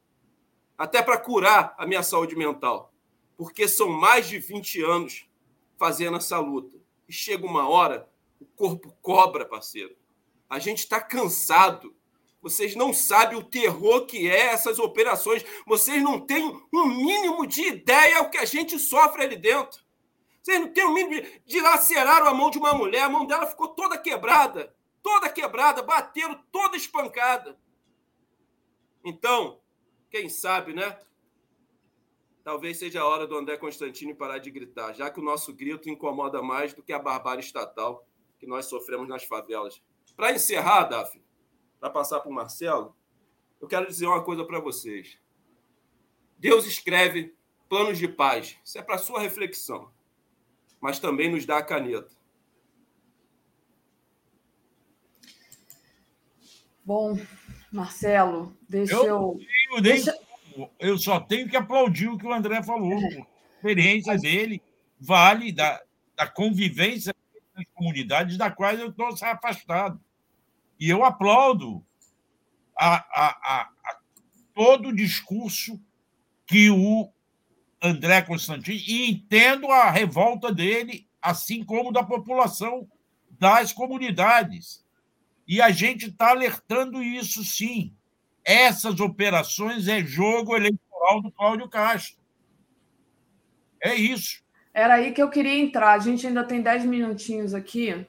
até 0.77 1.03
para 1.03 1.19
curar 1.19 1.75
a 1.77 1.87
minha 1.87 2.03
saúde 2.03 2.37
mental, 2.37 2.93
porque 3.37 3.67
são 3.67 3.89
mais 3.89 4.29
de 4.29 4.39
20 4.39 4.83
anos 4.83 5.29
fazendo 5.77 6.17
essa 6.17 6.39
luta. 6.39 6.79
E 7.09 7.13
chega 7.13 7.45
uma 7.45 7.69
hora, 7.69 8.09
o 8.41 8.47
corpo 8.47 8.95
cobra, 9.03 9.45
parceiro. 9.45 9.97
A 10.49 10.59
gente 10.59 10.79
está 10.79 11.01
cansado. 11.01 11.95
Vocês 12.49 12.75
não 12.75 12.93
sabem 12.93 13.39
o 13.39 13.45
terror 13.45 14.07
que 14.07 14.29
é 14.29 14.47
essas 14.47 14.79
operações. 14.79 15.45
Vocês 15.67 16.03
não 16.03 16.21
têm 16.21 16.45
um 16.73 16.87
mínimo 16.87 17.47
de 17.47 17.63
ideia 17.63 18.23
o 18.23 18.31
que 18.31 18.39
a 18.39 18.45
gente 18.45 18.79
sofre 18.79 19.23
ali 19.23 19.37
dentro. 19.37 19.83
Vocês 20.43 20.61
não 20.61 20.73
têm 20.73 20.87
um 20.87 20.95
mínimo 20.95 21.23
de... 21.23 21.43
Dilaceraram 21.47 22.27
a 22.27 22.35
mão 22.35 22.51
de 22.51 22.59
uma 22.59 22.73
mulher, 22.73 23.03
a 23.03 23.09
mão 23.09 23.27
dela 23.27 23.47
ficou 23.47 23.69
toda 23.69 23.99
quebrada. 23.99 24.75
Toda 25.03 25.29
quebrada, 25.29 25.83
bateram 25.83 26.43
toda 26.51 26.77
espancada. 26.77 27.59
Então, 29.05 29.61
quem 30.11 30.29
sabe, 30.29 30.73
né? 30.73 30.99
Talvez 32.43 32.79
seja 32.79 33.03
a 33.03 33.07
hora 33.07 33.27
do 33.27 33.37
André 33.37 33.59
Constantino 33.59 34.15
parar 34.17 34.39
de 34.39 34.51
gritar, 34.51 34.95
já 34.95 35.11
que 35.11 35.21
o 35.21 35.23
nosso 35.23 35.53
grito 35.53 35.91
incomoda 35.91 36.41
mais 36.41 36.73
do 36.73 36.83
que 36.83 36.95
a 36.95 36.99
barbárie 36.99 37.45
estatal 37.45 38.07
que 38.39 38.47
nós 38.47 38.67
sofremos 38.67 39.07
nas 39.07 39.25
favelas. 39.25 39.83
Para 40.17 40.33
encerrar, 40.33 40.85
Daphne, 40.85 41.23
para 41.81 41.91
passar 41.91 42.21
para 42.21 42.31
o 42.31 42.35
Marcelo, 42.35 42.97
eu 43.61 43.69
quero 43.69 43.87
dizer 43.87 44.07
uma 44.07 44.23
coisa 44.23 44.45
para 44.45 44.61
vocês. 44.61 45.19
Deus 46.39 46.67
escreve 46.67 47.35
planos 47.69 47.99
de 47.99 48.09
paz. 48.09 48.57
Isso 48.65 48.79
é 48.79 48.83
para 48.83 48.99
sua 48.99 49.21
reflexão. 49.21 49.91
Mas 50.81 50.99
também 50.99 51.31
nos 51.31 51.45
dá 51.45 51.59
a 51.59 51.63
caneta. 51.63 52.17
Bom, 56.85 57.19
Marcelo, 57.71 58.57
deixa 58.69 58.95
eu. 58.95 59.39
eu... 59.73 59.81
deixa... 59.83 60.17
Eu 60.79 60.99
só 60.99 61.21
tenho 61.21 61.49
que 61.49 61.57
aplaudir 61.57 62.09
o 62.09 62.19
que 62.19 62.27
o 62.27 62.33
André 62.33 62.63
falou. 62.63 62.95
A 62.95 63.57
experiência 63.57 64.17
dele 64.17 64.61
vale 64.99 65.53
da, 65.53 65.81
da 66.17 66.27
convivência 66.27 67.15
das 67.55 67.65
comunidades 67.75 68.37
da 68.37 68.51
qual 68.51 68.73
eu 68.73 68.89
estou 68.89 69.07
afastado. 69.07 70.01
E 70.79 70.89
eu 70.89 71.05
aplaudo 71.05 71.85
a, 72.79 72.97
a, 72.97 73.29
a, 73.43 73.61
a 73.85 73.99
todo 74.55 74.89
o 74.89 74.95
discurso 74.95 75.81
que 76.47 76.71
o 76.71 77.13
André 77.83 78.23
Constantino, 78.23 78.81
e 78.87 79.11
entendo 79.11 79.71
a 79.71 79.91
revolta 79.91 80.53
dele, 80.53 81.07
assim 81.21 81.65
como 81.65 81.93
da 81.93 82.03
população 82.03 82.89
das 83.31 83.73
comunidades. 83.73 84.85
E 85.47 85.63
a 85.63 85.71
gente 85.71 86.09
está 86.09 86.31
alertando 86.31 87.03
isso, 87.03 87.45
sim. 87.45 87.95
Essas 88.45 89.01
operações 89.01 89.89
é 89.89 90.05
jogo 90.05 90.57
eleitoral 90.57 91.23
do 91.23 91.31
Cláudio 91.31 91.69
Castro. 91.69 92.19
É 93.81 93.95
isso. 93.95 94.43
Era 94.75 94.95
aí 94.95 95.13
que 95.13 95.23
eu 95.23 95.31
queria 95.31 95.59
entrar. 95.59 95.93
A 95.93 95.99
gente 95.99 96.27
ainda 96.27 96.45
tem 96.45 96.61
dez 96.61 96.85
minutinhos 96.85 97.55
aqui. 97.55 98.07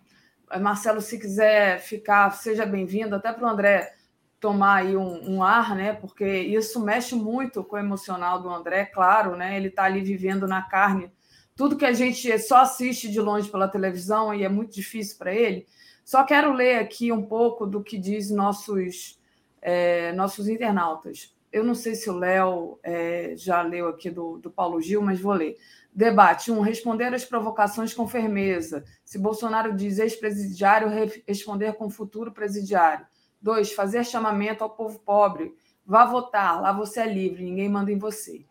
Marcelo, 0.60 1.02
se 1.02 1.20
quiser 1.20 1.80
ficar, 1.80 2.32
seja 2.32 2.66
bem-vindo, 2.66 3.16
até 3.16 3.32
para 3.32 3.46
o 3.46 3.50
André 3.50 3.94
tomar 4.40 4.78
aí 4.78 4.96
um, 4.96 5.36
um, 5.36 5.44
ar, 5.44 5.76
né? 5.76 5.94
Porque 5.94 6.26
isso 6.26 6.80
mexe 6.84 7.14
muito 7.14 7.64
com 7.64 7.76
o 7.76 7.80
emocional 7.80 8.42
do 8.42 8.50
André, 8.50 8.86
claro, 8.86 9.36
né? 9.36 9.58
Ele 9.58 9.68
está 9.68 9.84
ali 9.84 10.02
vivendo 10.02 10.48
na 10.48 10.62
carne 10.62 11.12
tudo 11.60 11.76
que 11.76 11.84
a 11.84 11.92
gente 11.92 12.40
só 12.40 12.62
assiste 12.62 13.12
de 13.12 13.20
longe 13.20 13.50
pela 13.52 13.68
televisão 13.68 14.34
e 14.34 14.46
é 14.46 14.50
muito 14.50 14.74
difícil 14.74 15.18
para 15.18 15.34
ele. 15.34 15.68
Só 16.06 16.24
quero 16.24 16.54
ler 16.54 16.80
aqui 16.80 17.12
um 17.12 17.22
pouco 17.22 17.68
do 17.68 17.84
que 17.84 17.98
diz 17.98 18.32
nossos 18.32 19.20
é, 19.62 20.14
nossos 20.14 20.48
internautas. 20.48 21.36
Eu 21.52 21.66
não 21.66 21.76
sei 21.76 21.96
se 21.96 22.10
o 22.10 22.16
Léo 22.16 22.80
é, 22.82 23.34
já 23.36 23.62
leu 23.62 23.90
aqui 23.90 24.10
do, 24.10 24.38
do 24.38 24.50
Paulo 24.50 24.82
Gil, 24.82 25.02
mas 25.02 25.20
vou 25.20 25.34
ler. 25.34 25.58
Debate 25.94 26.52
1. 26.52 26.58
Um, 26.58 26.62
responder 26.62 27.14
às 27.14 27.26
provocações 27.26 27.94
com 27.94 28.08
firmeza. 28.08 28.84
Se 29.04 29.18
Bolsonaro 29.18 29.76
diz 29.76 30.00
ex-presidiário, 30.00 30.90
responder 31.28 31.74
com 31.74 31.90
futuro 31.90 32.32
presidiário. 32.32 33.06
2. 33.42 33.74
Fazer 33.74 34.06
chamamento 34.06 34.64
ao 34.64 34.70
povo 34.70 35.00
pobre. 35.00 35.54
Vá 35.86 36.06
votar, 36.06 36.62
lá 36.62 36.72
você 36.72 37.00
é 37.00 37.12
livre, 37.12 37.44
ninguém 37.44 37.68
manda 37.68 37.92
em 37.92 37.98
você. 37.98 38.46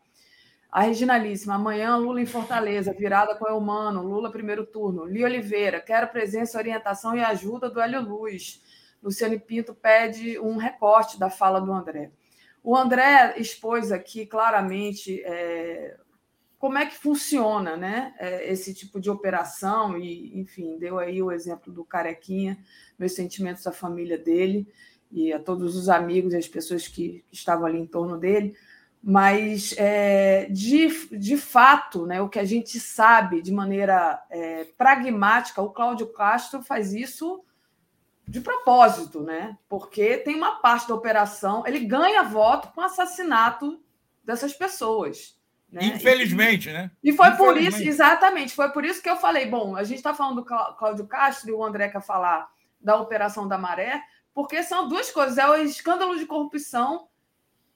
A 0.70 0.82
Reginalíssima, 0.82 1.54
amanhã 1.54 1.96
Lula 1.96 2.20
em 2.20 2.26
Fortaleza, 2.26 2.92
virada 2.92 3.34
com 3.36 3.50
o 3.50 3.56
Humano, 3.56 4.02
Lula 4.02 4.30
primeiro 4.30 4.66
turno. 4.66 5.04
Li 5.04 5.24
Oliveira, 5.24 5.80
quero 5.80 6.08
presença, 6.08 6.58
orientação 6.58 7.16
e 7.16 7.22
ajuda 7.22 7.70
do 7.70 7.80
Hélio 7.80 8.02
Luz. 8.02 8.60
Luciane 9.02 9.38
Pinto 9.38 9.72
pede 9.72 10.38
um 10.38 10.56
recorte 10.56 11.18
da 11.18 11.30
fala 11.30 11.60
do 11.60 11.72
André. 11.72 12.10
O 12.62 12.76
André 12.76 13.34
expôs 13.38 13.92
aqui 13.92 14.26
claramente 14.26 15.22
é, 15.24 15.96
como 16.58 16.76
é 16.76 16.86
que 16.86 16.96
funciona 16.96 17.76
né, 17.76 18.14
é, 18.18 18.50
esse 18.52 18.74
tipo 18.74 19.00
de 19.00 19.08
operação, 19.08 19.96
e, 19.96 20.38
enfim, 20.38 20.76
deu 20.76 20.98
aí 20.98 21.22
o 21.22 21.30
exemplo 21.30 21.72
do 21.72 21.84
Carequinha, 21.84 22.58
meus 22.98 23.12
sentimentos 23.12 23.66
à 23.66 23.72
família 23.72 24.18
dele 24.18 24.66
e 25.10 25.32
a 25.32 25.38
todos 25.38 25.76
os 25.76 25.88
amigos 25.88 26.32
e 26.32 26.36
as 26.36 26.48
pessoas 26.48 26.88
que, 26.88 27.24
estavam 27.30 27.64
ali 27.64 27.78
em 27.78 27.86
torno 27.86 28.18
dele. 28.18 28.56
Mas, 29.00 29.72
é, 29.78 30.46
de, 30.50 30.88
de 31.16 31.36
fato, 31.36 32.04
né, 32.04 32.20
o 32.20 32.28
que 32.28 32.40
a 32.40 32.44
gente 32.44 32.80
sabe 32.80 33.40
de 33.40 33.52
maneira 33.52 34.20
é, 34.28 34.64
pragmática, 34.76 35.62
o 35.62 35.70
Cláudio 35.70 36.08
Castro 36.08 36.60
faz 36.60 36.92
isso 36.92 37.44
de 38.26 38.40
propósito, 38.40 39.22
né? 39.22 39.56
Porque 39.68 40.18
tem 40.18 40.34
uma 40.34 40.56
parte 40.56 40.88
da 40.88 40.94
operação, 40.94 41.62
ele 41.66 41.78
ganha 41.80 42.24
voto 42.24 42.68
com 42.74 42.80
o 42.80 42.84
assassinato 42.84 43.80
dessas 44.24 44.52
pessoas. 44.52 45.37
Né? 45.70 45.84
Infelizmente, 45.84 46.70
e, 46.70 46.72
né? 46.72 46.90
E 47.04 47.12
foi 47.12 47.32
por 47.32 47.56
isso, 47.56 47.82
exatamente, 47.82 48.54
foi 48.54 48.70
por 48.70 48.84
isso 48.84 49.02
que 49.02 49.10
eu 49.10 49.16
falei: 49.16 49.46
bom, 49.46 49.76
a 49.76 49.84
gente 49.84 49.98
está 49.98 50.14
falando 50.14 50.36
do 50.36 50.44
Cláudio 50.44 51.06
Castro 51.06 51.50
e 51.50 51.52
o 51.52 51.62
André 51.62 51.88
quer 51.88 52.00
falar 52.00 52.50
da 52.80 52.96
Operação 52.96 53.46
da 53.46 53.58
Maré, 53.58 54.02
porque 54.32 54.62
são 54.62 54.88
duas 54.88 55.10
coisas: 55.10 55.36
é 55.36 55.46
o 55.46 55.56
escândalo 55.56 56.18
de 56.18 56.24
corrupção 56.24 57.08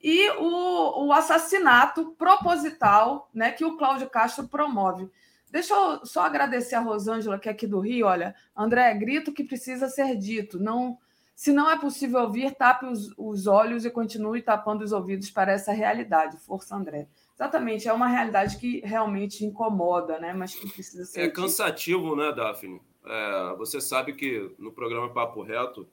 e 0.03 0.31
o, 0.31 1.07
o 1.07 1.13
assassinato 1.13 2.15
proposital 2.19 3.31
né, 3.33 3.53
que 3.53 3.65
o 3.65 3.77
Cláudio 3.77 4.09
Castro 4.09 4.49
promove. 4.49 5.09
Deixa 5.51 5.75
eu 5.75 6.05
só 6.07 6.23
agradecer 6.23 6.75
a 6.75 6.81
Rosângela, 6.81 7.39
que 7.39 7.49
é 7.49 7.53
aqui 7.53 7.67
do 7.67 7.79
Rio. 7.79 8.07
Olha, 8.07 8.35
André, 8.57 8.93
grito 8.95 9.33
que 9.33 9.45
precisa 9.45 9.87
ser 9.87 10.17
dito. 10.17 10.59
Não, 10.59 10.99
se 11.37 11.53
não 11.53 11.71
é 11.71 11.79
possível 11.79 12.23
ouvir, 12.23 12.55
tape 12.55 12.87
os, 12.87 13.13
os 13.19 13.47
olhos 13.47 13.85
e 13.85 13.91
continue 13.91 14.41
tapando 14.41 14.83
os 14.83 14.93
ouvidos 14.93 15.31
para 15.31 15.53
essa 15.53 15.71
realidade. 15.71 16.39
Força, 16.39 16.75
André. 16.75 17.07
Exatamente, 17.35 17.89
é 17.89 17.93
uma 17.93 18.09
realidade 18.09 18.59
que 18.59 18.81
realmente 18.81 19.45
incomoda, 19.45 20.19
né? 20.19 20.33
mas 20.33 20.55
que 20.55 20.69
precisa 20.69 21.05
ser. 21.05 21.23
É 21.23 21.29
cansativo, 21.29 22.15
né, 22.15 22.33
Daphne? 22.33 22.81
É, 23.05 23.57
você 23.57 23.81
sabe 23.81 24.13
que 24.13 24.55
no 24.59 24.73
programa 24.73 25.13
Papo 25.13 25.43
Reto, 25.43 25.89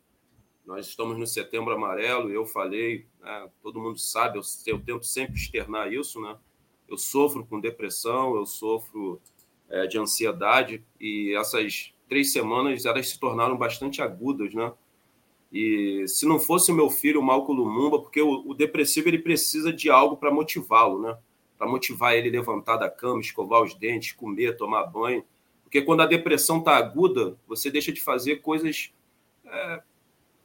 nós 0.66 0.86
estamos 0.88 1.18
no 1.18 1.26
Setembro 1.26 1.74
Amarelo, 1.74 2.30
e 2.30 2.36
eu 2.36 2.46
falei, 2.46 3.08
né, 3.20 3.50
todo 3.62 3.80
mundo 3.80 3.98
sabe, 3.98 4.38
eu, 4.38 4.44
eu, 4.68 4.80
tento 4.80 5.06
sempre 5.06 5.36
externar 5.36 5.92
isso, 5.92 6.22
né? 6.22 6.38
Eu 6.88 6.98
sofro 6.98 7.44
com 7.46 7.60
depressão, 7.60 8.36
eu 8.36 8.46
sofro 8.46 9.20
é, 9.68 9.88
de 9.88 9.98
ansiedade, 9.98 10.86
e 11.00 11.36
essas 11.36 11.94
três 12.08 12.32
semanas 12.32 12.86
elas 12.86 13.10
se 13.10 13.20
tornaram 13.20 13.58
bastante 13.58 14.02
agudas, 14.02 14.54
né? 14.54 14.72
E 15.52 16.06
se 16.08 16.28
não 16.28 16.40
fosse 16.40 16.72
o 16.72 16.76
meu 16.76 16.92
filho, 16.92 17.20
o 17.20 17.24
Malco 17.24 17.52
Lumumba, 17.52 18.00
porque 18.00 18.22
o, 18.22 18.48
o 18.48 18.54
depressivo 18.54 19.08
ele 19.08 19.18
precisa 19.18 19.74
de 19.74 19.90
algo 19.90 20.18
para 20.18 20.32
motivá-lo, 20.32 21.02
né? 21.02 21.18
Para 21.60 21.68
motivar 21.68 22.16
ele 22.16 22.30
a 22.30 22.32
levantar 22.32 22.78
da 22.78 22.90
cama, 22.90 23.20
escovar 23.20 23.62
os 23.62 23.76
dentes, 23.76 24.14
comer, 24.14 24.56
tomar 24.56 24.86
banho. 24.86 25.26
Porque 25.62 25.82
quando 25.82 26.02
a 26.02 26.06
depressão 26.06 26.60
está 26.60 26.78
aguda, 26.78 27.38
você 27.46 27.70
deixa 27.70 27.92
de 27.92 28.02
fazer 28.02 28.38
coisas 28.38 28.94
é, 29.46 29.82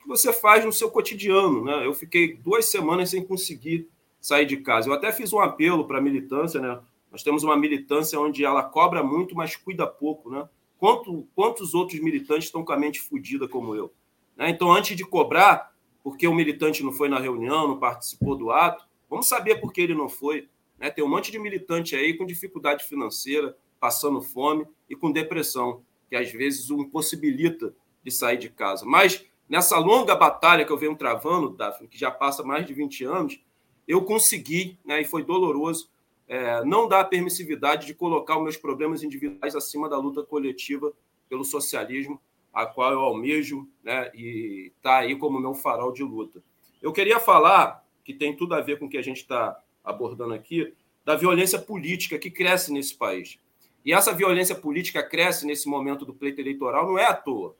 que 0.02 0.08
você 0.08 0.32
faz 0.32 0.64
no 0.64 0.72
seu 0.72 0.90
cotidiano. 0.90 1.64
Né? 1.64 1.86
Eu 1.86 1.94
fiquei 1.94 2.34
duas 2.34 2.66
semanas 2.66 3.10
sem 3.10 3.24
conseguir 3.24 3.88
sair 4.20 4.44
de 4.44 4.56
casa. 4.56 4.88
Eu 4.88 4.92
até 4.92 5.12
fiz 5.12 5.32
um 5.32 5.38
apelo 5.38 5.86
para 5.86 5.98
a 5.98 6.00
militância, 6.00 6.60
né? 6.60 6.80
Nós 7.12 7.22
temos 7.22 7.44
uma 7.44 7.56
militância 7.56 8.18
onde 8.18 8.44
ela 8.44 8.62
cobra 8.62 9.04
muito, 9.04 9.36
mas 9.36 9.54
cuida 9.54 9.86
pouco, 9.86 10.30
né? 10.30 10.48
Quanto, 10.78 11.28
quantos 11.34 11.74
outros 11.74 12.00
militantes 12.00 12.46
estão 12.46 12.64
com 12.64 12.72
a 12.72 12.76
mente 12.76 13.00
fodida 13.00 13.46
como 13.46 13.74
eu? 13.74 13.92
Né? 14.36 14.50
Então, 14.50 14.72
antes 14.72 14.96
de 14.96 15.04
cobrar, 15.04 15.72
porque 16.02 16.26
o 16.26 16.34
militante 16.34 16.82
não 16.82 16.90
foi 16.90 17.08
na 17.08 17.20
reunião, 17.20 17.68
não 17.68 17.78
participou 17.78 18.36
do 18.36 18.50
ato, 18.50 18.84
vamos 19.08 19.28
saber 19.28 19.60
por 19.60 19.72
que 19.72 19.80
ele 19.80 19.94
não 19.94 20.08
foi. 20.08 20.48
Né? 20.84 20.90
Tem 20.90 21.02
um 21.02 21.08
monte 21.08 21.32
de 21.32 21.38
militante 21.38 21.96
aí 21.96 22.12
com 22.12 22.26
dificuldade 22.26 22.84
financeira, 22.84 23.56
passando 23.80 24.20
fome 24.20 24.66
e 24.88 24.94
com 24.94 25.10
depressão, 25.10 25.82
que 26.10 26.14
às 26.14 26.30
vezes 26.30 26.68
o 26.68 26.78
impossibilita 26.78 27.74
de 28.04 28.10
sair 28.10 28.36
de 28.36 28.50
casa. 28.50 28.84
Mas 28.84 29.24
nessa 29.48 29.78
longa 29.78 30.14
batalha 30.14 30.62
que 30.62 30.70
eu 30.70 30.76
venho 30.76 30.94
travando, 30.94 31.48
Daphne, 31.48 31.88
que 31.88 31.98
já 31.98 32.10
passa 32.10 32.42
mais 32.42 32.66
de 32.66 32.74
20 32.74 33.02
anos, 33.04 33.42
eu 33.88 34.02
consegui, 34.02 34.78
né, 34.84 35.00
e 35.00 35.06
foi 35.06 35.24
doloroso, 35.24 35.88
é, 36.28 36.62
não 36.64 36.86
dar 36.86 37.04
permissividade 37.04 37.86
de 37.86 37.94
colocar 37.94 38.36
os 38.36 38.42
meus 38.42 38.56
problemas 38.58 39.02
individuais 39.02 39.56
acima 39.56 39.88
da 39.88 39.96
luta 39.96 40.22
coletiva 40.22 40.92
pelo 41.30 41.44
socialismo, 41.44 42.20
a 42.52 42.66
qual 42.66 42.92
eu 42.92 43.00
almejo, 43.00 43.66
né, 43.82 44.10
e 44.14 44.70
está 44.76 44.98
aí 44.98 45.16
como 45.16 45.40
meu 45.40 45.54
farol 45.54 45.92
de 45.92 46.02
luta. 46.02 46.42
Eu 46.82 46.92
queria 46.92 47.18
falar, 47.18 47.82
que 48.04 48.12
tem 48.12 48.36
tudo 48.36 48.54
a 48.54 48.60
ver 48.60 48.78
com 48.78 48.84
o 48.84 48.88
que 48.88 48.98
a 48.98 49.02
gente 49.02 49.22
está 49.22 49.58
abordando 49.84 50.34
aqui, 50.34 50.72
da 51.04 51.14
violência 51.14 51.58
política 51.58 52.18
que 52.18 52.30
cresce 52.30 52.72
nesse 52.72 52.94
país. 52.96 53.38
E 53.84 53.92
essa 53.92 54.12
violência 54.12 54.54
política 54.54 55.02
cresce 55.02 55.46
nesse 55.46 55.68
momento 55.68 56.06
do 56.06 56.14
pleito 56.14 56.40
eleitoral 56.40 56.86
não 56.86 56.98
é 56.98 57.04
à 57.04 57.12
toa, 57.12 57.54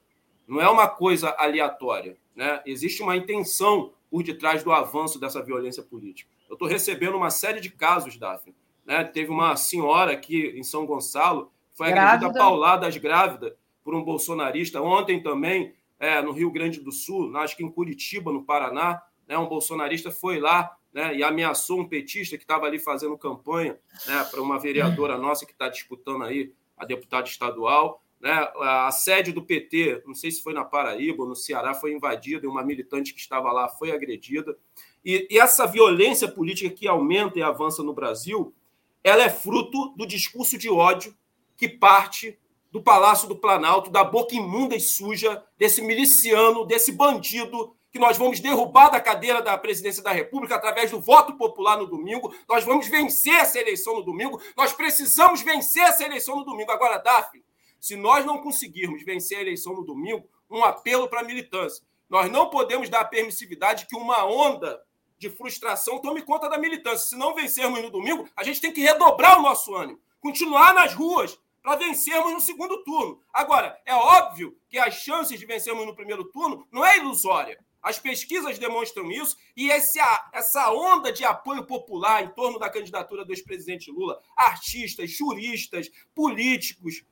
não 0.49 0.61
é 0.61 0.69
uma 0.69 0.89
coisa 0.89 1.31
aleatória. 1.39 2.17
Né? 2.35 2.63
Existe 2.65 3.03
uma 3.03 3.17
intenção 3.17 3.93
por 4.11 4.23
detrás 4.23 4.63
do 4.63 4.73
avanço 4.73 5.21
dessa 5.21 5.43
violência 5.43 5.83
política. 5.83 6.31
Eu 6.49 6.55
estou 6.55 6.69
recebendo 6.69 7.17
uma 7.17 7.31
série 7.31 7.61
de 7.61 7.71
casos, 7.71 8.17
Daphne. 8.17 8.55
Né? 8.87 9.05
Teve 9.05 9.31
uma 9.31 9.57
senhora 9.57 10.13
aqui 10.13 10.53
em 10.57 10.63
São 10.63 10.87
Gonçalo 10.87 11.51
foi 11.75 11.93
agredida 11.93 12.33
pauladas 12.33 12.97
grávida 12.97 13.57
por 13.83 13.95
um 13.95 14.03
bolsonarista. 14.03 14.81
Ontem 14.81 15.23
também, 15.23 15.75
é, 15.99 16.23
no 16.23 16.33
Rio 16.33 16.51
Grande 16.51 16.81
do 16.81 16.93
Sul, 16.93 17.37
acho 17.37 17.57
que 17.57 17.65
em 17.65 17.71
Curitiba, 17.71 18.33
no 18.33 18.45
Paraná, 18.45 19.03
né, 19.27 19.37
um 19.37 19.49
bolsonarista 19.49 20.11
foi 20.11 20.39
lá 20.39 20.77
né, 20.95 21.17
e 21.17 21.25
ameaçou 21.25 21.81
um 21.81 21.89
petista 21.89 22.39
que 22.39 22.45
estava 22.45 22.67
ali 22.67 22.79
fazendo 22.79 23.19
campanha 23.19 23.77
né, 24.07 24.25
para 24.31 24.41
uma 24.41 24.61
vereadora 24.61 25.19
nossa 25.19 25.45
que 25.45 25.53
está 25.53 25.69
disputando 25.69 26.23
aí 26.23 26.53
a 26.77 26.85
deputada 26.85 27.29
estadual. 27.29 28.01
Né? 28.21 28.33
A 28.61 28.91
sede 28.93 29.33
do 29.33 29.43
PT, 29.43 30.05
não 30.07 30.15
sei 30.15 30.31
se 30.31 30.41
foi 30.41 30.55
na 30.55 30.65
Paraíba 30.65 31.25
ou 31.25 31.29
no 31.29 31.35
Ceará, 31.35 31.75
foi 31.75 31.93
invadida 31.93 32.47
e 32.47 32.49
uma 32.49 32.63
militante 32.63 33.13
que 33.13 33.19
estava 33.19 33.51
lá 33.53 33.69
foi 33.69 33.91
agredida. 33.91 34.57
E, 35.05 35.27
e 35.29 35.39
essa 35.39 35.67
violência 35.67 36.29
política 36.29 36.71
que 36.71 36.87
aumenta 36.87 37.41
e 37.41 37.43
avança 37.43 37.83
no 37.83 37.93
Brasil, 37.93 38.55
ela 39.03 39.25
é 39.25 39.29
fruto 39.29 39.93
do 39.97 40.07
discurso 40.07 40.57
de 40.57 40.71
ódio 40.71 41.15
que 41.57 41.69
parte 41.69 42.39
do 42.71 42.81
Palácio 42.81 43.29
do 43.29 43.37
Planalto, 43.37 43.91
da 43.91 44.03
boca 44.03 44.35
imunda 44.35 44.75
e 44.75 44.81
suja 44.81 45.45
desse 45.59 45.83
miliciano, 45.83 46.65
desse 46.65 46.93
bandido 46.93 47.77
que 47.95 47.99
nós 48.01 48.19
vamos 48.19 48.41
derrubar 48.41 48.91
da 48.91 49.01
cadeira 49.01 49.41
da 49.41 49.57
presidência 49.57 50.03
da 50.03 50.11
República 50.11 50.57
através 50.57 50.91
do 50.91 51.01
voto 51.01 51.37
popular 51.37 51.79
no 51.79 51.87
domingo. 51.87 52.35
Nós 52.49 52.65
vamos 52.65 52.89
vencer 52.89 53.33
essa 53.37 53.57
eleição 53.57 53.95
no 53.95 54.03
domingo. 54.03 54.43
Nós 54.57 54.73
precisamos 54.73 55.43
vencer 55.43 55.85
essa 55.85 56.03
eleição 56.03 56.35
no 56.35 56.45
domingo. 56.45 56.73
Agora, 56.73 56.99
Daphne, 56.99 57.45
se 57.79 57.95
nós 57.95 58.25
não 58.25 58.39
conseguirmos 58.39 59.05
vencer 59.05 59.39
a 59.39 59.43
eleição 59.43 59.75
no 59.75 59.85
domingo, 59.85 60.29
um 60.51 60.65
apelo 60.65 61.07
para 61.07 61.21
a 61.21 61.23
militância. 61.23 61.87
Nós 62.11 62.29
não 62.29 62.51
podemos 62.51 62.89
dar 62.89 63.05
permissividade 63.05 63.87
que 63.87 63.95
uma 63.95 64.27
onda 64.27 64.83
de 65.17 65.31
frustração 65.31 66.01
tome 66.01 66.21
conta 66.23 66.49
da 66.49 66.59
militância. 66.59 67.07
Se 67.07 67.17
não 67.17 67.33
vencermos 67.33 67.81
no 67.81 67.91
domingo, 67.91 68.29
a 68.37 68.43
gente 68.43 68.61
tem 68.61 68.73
que 68.73 68.81
redobrar 68.81 69.39
o 69.39 69.43
nosso 69.43 69.73
ânimo, 69.73 70.01
continuar 70.21 70.75
nas 70.75 70.93
ruas 70.95 71.39
para 71.63 71.77
vencermos 71.77 72.33
no 72.33 72.41
segundo 72.41 72.83
turno. 72.83 73.21
Agora, 73.33 73.81
é 73.87 73.95
óbvio 73.95 74.59
que 74.69 74.79
as 74.79 74.95
chances 74.95 75.39
de 75.39 75.47
vencermos 75.47 75.87
no 75.87 75.95
primeiro 75.95 76.25
turno 76.25 76.67
não 76.73 76.85
é 76.85 76.99
ilusória. 76.99 77.64
As 77.85 77.99
pesquisas 77.99 78.59
demonstram 78.59 79.13
isso 79.13 79.37
e 79.55 79.71
esse, 79.71 80.01
essa 80.33 80.73
onda 80.73 81.13
de 81.13 81.23
apoio 81.23 81.67
popular 81.67 82.25
em 82.25 82.29
torno 82.29 82.59
da 82.59 82.71
candidatura 82.71 83.27
do 83.27 83.33
ex-presidente 83.33 83.91
Lula, 83.91 84.19
artistas, 84.35 85.11
juristas, 85.11 85.91
políticos, 86.15 87.05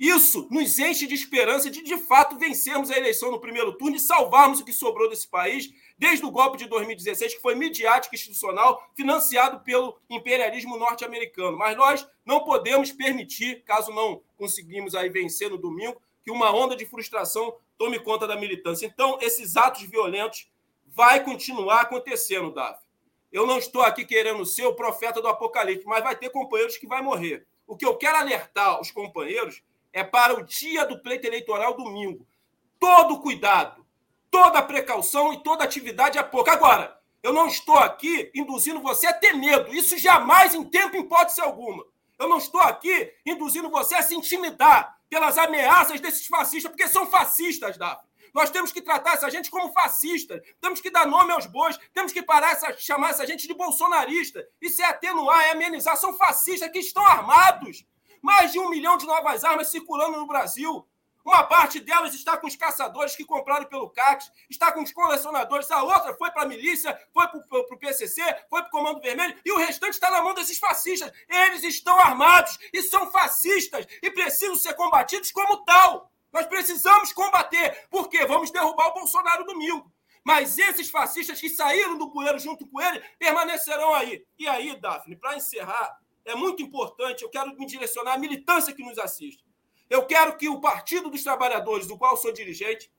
isso 0.00 0.48
nos 0.50 0.78
enche 0.78 1.06
de 1.06 1.14
esperança 1.14 1.70
de, 1.70 1.82
de 1.82 1.98
fato, 1.98 2.38
vencermos 2.38 2.90
a 2.90 2.96
eleição 2.96 3.30
no 3.30 3.38
primeiro 3.38 3.76
turno 3.76 3.96
e 3.96 4.00
salvarmos 4.00 4.58
o 4.58 4.64
que 4.64 4.72
sobrou 4.72 5.10
desse 5.10 5.28
país, 5.28 5.70
desde 5.98 6.24
o 6.24 6.30
golpe 6.30 6.56
de 6.56 6.66
2016, 6.66 7.34
que 7.34 7.40
foi 7.42 7.54
midiático 7.54 8.14
e 8.14 8.16
institucional, 8.16 8.82
financiado 8.96 9.60
pelo 9.60 10.00
imperialismo 10.08 10.78
norte-americano. 10.78 11.58
Mas 11.58 11.76
nós 11.76 12.08
não 12.24 12.42
podemos 12.44 12.90
permitir, 12.90 13.62
caso 13.62 13.92
não 13.92 14.22
conseguimos 14.38 14.94
aí 14.94 15.10
vencer 15.10 15.50
no 15.50 15.58
domingo, 15.58 16.00
que 16.30 16.32
uma 16.32 16.54
onda 16.54 16.76
de 16.76 16.86
frustração 16.86 17.56
tome 17.76 17.98
conta 17.98 18.24
da 18.24 18.36
militância. 18.36 18.86
Então, 18.86 19.18
esses 19.20 19.56
atos 19.56 19.82
violentos 19.82 20.48
vai 20.86 21.24
continuar 21.24 21.80
acontecendo, 21.80 22.52
Davi. 22.52 22.78
Eu 23.32 23.46
não 23.46 23.58
estou 23.58 23.82
aqui 23.82 24.04
querendo 24.04 24.46
ser 24.46 24.64
o 24.64 24.74
profeta 24.74 25.20
do 25.20 25.26
apocalipse, 25.26 25.86
mas 25.86 26.04
vai 26.04 26.14
ter 26.14 26.30
companheiros 26.30 26.76
que 26.76 26.86
vai 26.86 27.02
morrer. 27.02 27.46
O 27.66 27.76
que 27.76 27.84
eu 27.84 27.96
quero 27.96 28.16
alertar 28.16 28.80
os 28.80 28.92
companheiros 28.92 29.62
é 29.92 30.04
para 30.04 30.38
o 30.38 30.44
dia 30.44 30.84
do 30.84 31.00
pleito 31.00 31.26
eleitoral 31.26 31.76
domingo. 31.76 32.24
Todo 32.78 33.20
cuidado, 33.20 33.84
toda 34.30 34.62
precaução 34.62 35.32
e 35.32 35.42
toda 35.42 35.64
atividade 35.64 36.16
é 36.16 36.22
pouco. 36.22 36.50
Agora, 36.50 36.96
eu 37.22 37.32
não 37.32 37.48
estou 37.48 37.76
aqui 37.76 38.30
induzindo 38.34 38.80
você 38.80 39.08
a 39.08 39.12
ter 39.12 39.32
medo. 39.32 39.74
Isso 39.74 39.98
jamais, 39.98 40.54
em 40.54 40.64
tempo, 40.64 40.96
em 40.96 41.00
hipótese 41.00 41.40
alguma. 41.40 41.84
Eu 42.18 42.28
não 42.28 42.38
estou 42.38 42.60
aqui 42.60 43.12
induzindo 43.26 43.68
você 43.68 43.96
a 43.96 44.02
se 44.02 44.14
intimidar 44.14 44.99
pelas 45.10 45.36
ameaças 45.36 46.00
desses 46.00 46.26
fascistas, 46.26 46.70
porque 46.70 46.88
são 46.88 47.04
fascistas, 47.04 47.76
Davi. 47.76 48.08
Nós 48.32 48.48
temos 48.48 48.70
que 48.70 48.80
tratar 48.80 49.14
essa 49.14 49.28
gente 49.28 49.50
como 49.50 49.72
fascista, 49.72 50.40
temos 50.60 50.80
que 50.80 50.88
dar 50.88 51.04
nome 51.04 51.32
aos 51.32 51.46
bois, 51.46 51.76
temos 51.92 52.12
que 52.12 52.22
parar 52.22 52.52
essa, 52.52 52.72
chamar 52.78 53.10
essa 53.10 53.26
gente 53.26 53.46
de 53.48 53.54
bolsonarista. 53.54 54.46
Isso 54.60 54.80
é 54.80 54.84
atenuar, 54.84 55.42
é 55.46 55.50
amenizar. 55.50 55.96
São 55.96 56.16
fascistas 56.16 56.70
que 56.70 56.78
estão 56.78 57.04
armados. 57.04 57.84
Mais 58.22 58.52
de 58.52 58.58
um 58.60 58.68
milhão 58.68 58.96
de 58.96 59.06
novas 59.06 59.42
armas 59.44 59.68
circulando 59.68 60.18
no 60.18 60.26
Brasil. 60.26 60.86
Uma 61.24 61.44
parte 61.44 61.80
delas 61.80 62.14
está 62.14 62.36
com 62.36 62.46
os 62.46 62.56
caçadores 62.56 63.14
que 63.14 63.24
compraram 63.24 63.66
pelo 63.66 63.90
CACs, 63.90 64.30
está 64.48 64.72
com 64.72 64.82
os 64.82 64.92
colecionadores, 64.92 65.70
a 65.70 65.82
outra 65.82 66.14
foi 66.14 66.30
para 66.30 66.42
a 66.42 66.46
milícia, 66.46 66.98
foi 67.12 67.26
para 67.28 67.38
o 67.38 67.78
PCC, 67.78 68.22
foi 68.48 68.62
para 68.62 68.68
o 68.68 68.70
Comando 68.70 69.00
Vermelho, 69.00 69.38
e 69.44 69.52
o 69.52 69.58
restante 69.58 69.94
está 69.94 70.10
na 70.10 70.22
mão 70.22 70.34
desses 70.34 70.58
fascistas. 70.58 71.12
Eles 71.28 71.62
estão 71.62 71.98
armados 71.98 72.58
e 72.72 72.82
são 72.82 73.10
fascistas 73.10 73.86
e 74.02 74.10
precisam 74.10 74.56
ser 74.56 74.74
combatidos 74.74 75.30
como 75.30 75.64
tal. 75.64 76.10
Nós 76.32 76.46
precisamos 76.46 77.12
combater, 77.12 77.86
porque 77.90 78.24
vamos 78.24 78.50
derrubar 78.50 78.88
o 78.88 78.94
Bolsonaro 78.94 79.44
domingo. 79.44 79.92
Mas 80.24 80.58
esses 80.58 80.90
fascistas 80.90 81.40
que 81.40 81.48
saíram 81.48 81.98
do 81.98 82.10
bueiro 82.10 82.38
junto 82.38 82.66
com 82.66 82.80
ele 82.80 83.00
permanecerão 83.18 83.94
aí. 83.94 84.24
E 84.38 84.46
aí, 84.46 84.78
Daphne, 84.78 85.16
para 85.16 85.36
encerrar, 85.36 85.98
é 86.24 86.34
muito 86.34 86.62
importante, 86.62 87.22
eu 87.22 87.30
quero 87.30 87.56
me 87.56 87.66
direcionar 87.66 88.14
à 88.14 88.18
militância 88.18 88.72
que 88.74 88.84
nos 88.84 88.98
assiste. 88.98 89.44
Eu 89.90 90.06
quero 90.06 90.36
que 90.36 90.48
o 90.48 90.60
Partido 90.60 91.10
dos 91.10 91.24
Trabalhadores, 91.24 91.88
do 91.88 91.98
qual 91.98 92.16
sou 92.16 92.32
dirigente, 92.32 92.90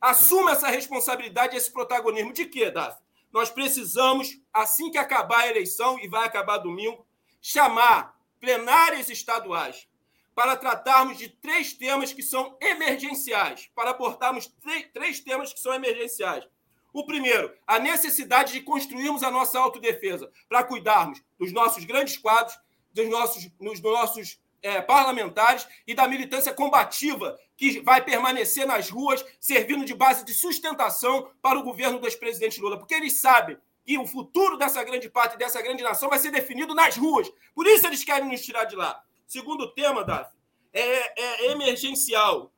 assuma 0.00 0.50
essa 0.50 0.68
responsabilidade, 0.68 1.56
esse 1.56 1.72
protagonismo. 1.72 2.32
De 2.32 2.44
quê, 2.46 2.68
Davi? 2.68 2.96
Nós 3.32 3.48
precisamos, 3.48 4.36
assim 4.52 4.90
que 4.90 4.98
acabar 4.98 5.40
a 5.40 5.48
eleição, 5.48 5.98
e 6.00 6.08
vai 6.08 6.26
acabar 6.26 6.58
domingo, 6.58 7.06
chamar 7.40 8.18
plenárias 8.40 9.08
estaduais 9.08 9.88
para 10.34 10.56
tratarmos 10.56 11.16
de 11.16 11.28
três 11.28 11.72
temas 11.72 12.12
que 12.12 12.22
são 12.22 12.56
emergenciais, 12.60 13.70
para 13.74 13.90
abordarmos 13.90 14.52
três 14.92 15.20
temas 15.20 15.52
que 15.52 15.60
são 15.60 15.72
emergenciais. 15.72 16.44
O 16.92 17.06
primeiro, 17.06 17.54
a 17.66 17.78
necessidade 17.78 18.52
de 18.52 18.62
construirmos 18.62 19.22
a 19.22 19.30
nossa 19.30 19.58
autodefesa 19.58 20.30
para 20.48 20.64
cuidarmos 20.64 21.22
dos 21.38 21.52
nossos 21.52 21.84
grandes 21.84 22.16
quadros, 22.18 22.58
dos 22.92 23.08
nossos, 23.08 23.46
dos 23.60 23.80
nossos 23.80 24.40
é, 24.62 24.80
parlamentares 24.80 25.66
e 25.86 25.94
da 25.94 26.08
militância 26.08 26.52
combativa 26.52 27.38
que 27.56 27.80
vai 27.80 28.04
permanecer 28.04 28.66
nas 28.66 28.90
ruas, 28.90 29.24
servindo 29.40 29.84
de 29.84 29.94
base 29.94 30.24
de 30.24 30.34
sustentação 30.34 31.30
para 31.40 31.58
o 31.58 31.62
governo 31.62 31.98
do 31.98 32.06
ex-presidente 32.06 32.60
Lula, 32.60 32.78
porque 32.78 32.94
eles 32.94 33.20
sabem 33.20 33.56
que 33.84 33.96
o 33.96 34.06
futuro 34.06 34.56
dessa 34.56 34.82
grande 34.82 35.08
parte, 35.08 35.38
dessa 35.38 35.62
grande 35.62 35.82
nação, 35.82 36.08
vai 36.10 36.18
ser 36.18 36.30
definido 36.30 36.74
nas 36.74 36.96
ruas. 36.96 37.32
Por 37.54 37.66
isso 37.66 37.86
eles 37.86 38.02
querem 38.02 38.28
nos 38.28 38.44
tirar 38.44 38.64
de 38.64 38.74
lá. 38.74 39.00
Segundo 39.26 39.72
tema, 39.72 40.04
Daf, 40.04 40.30
é, 40.72 41.22
é 41.22 41.52
emergencial 41.52 42.52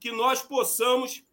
que 0.00 0.10
nós 0.10 0.42
possamos 0.42 1.24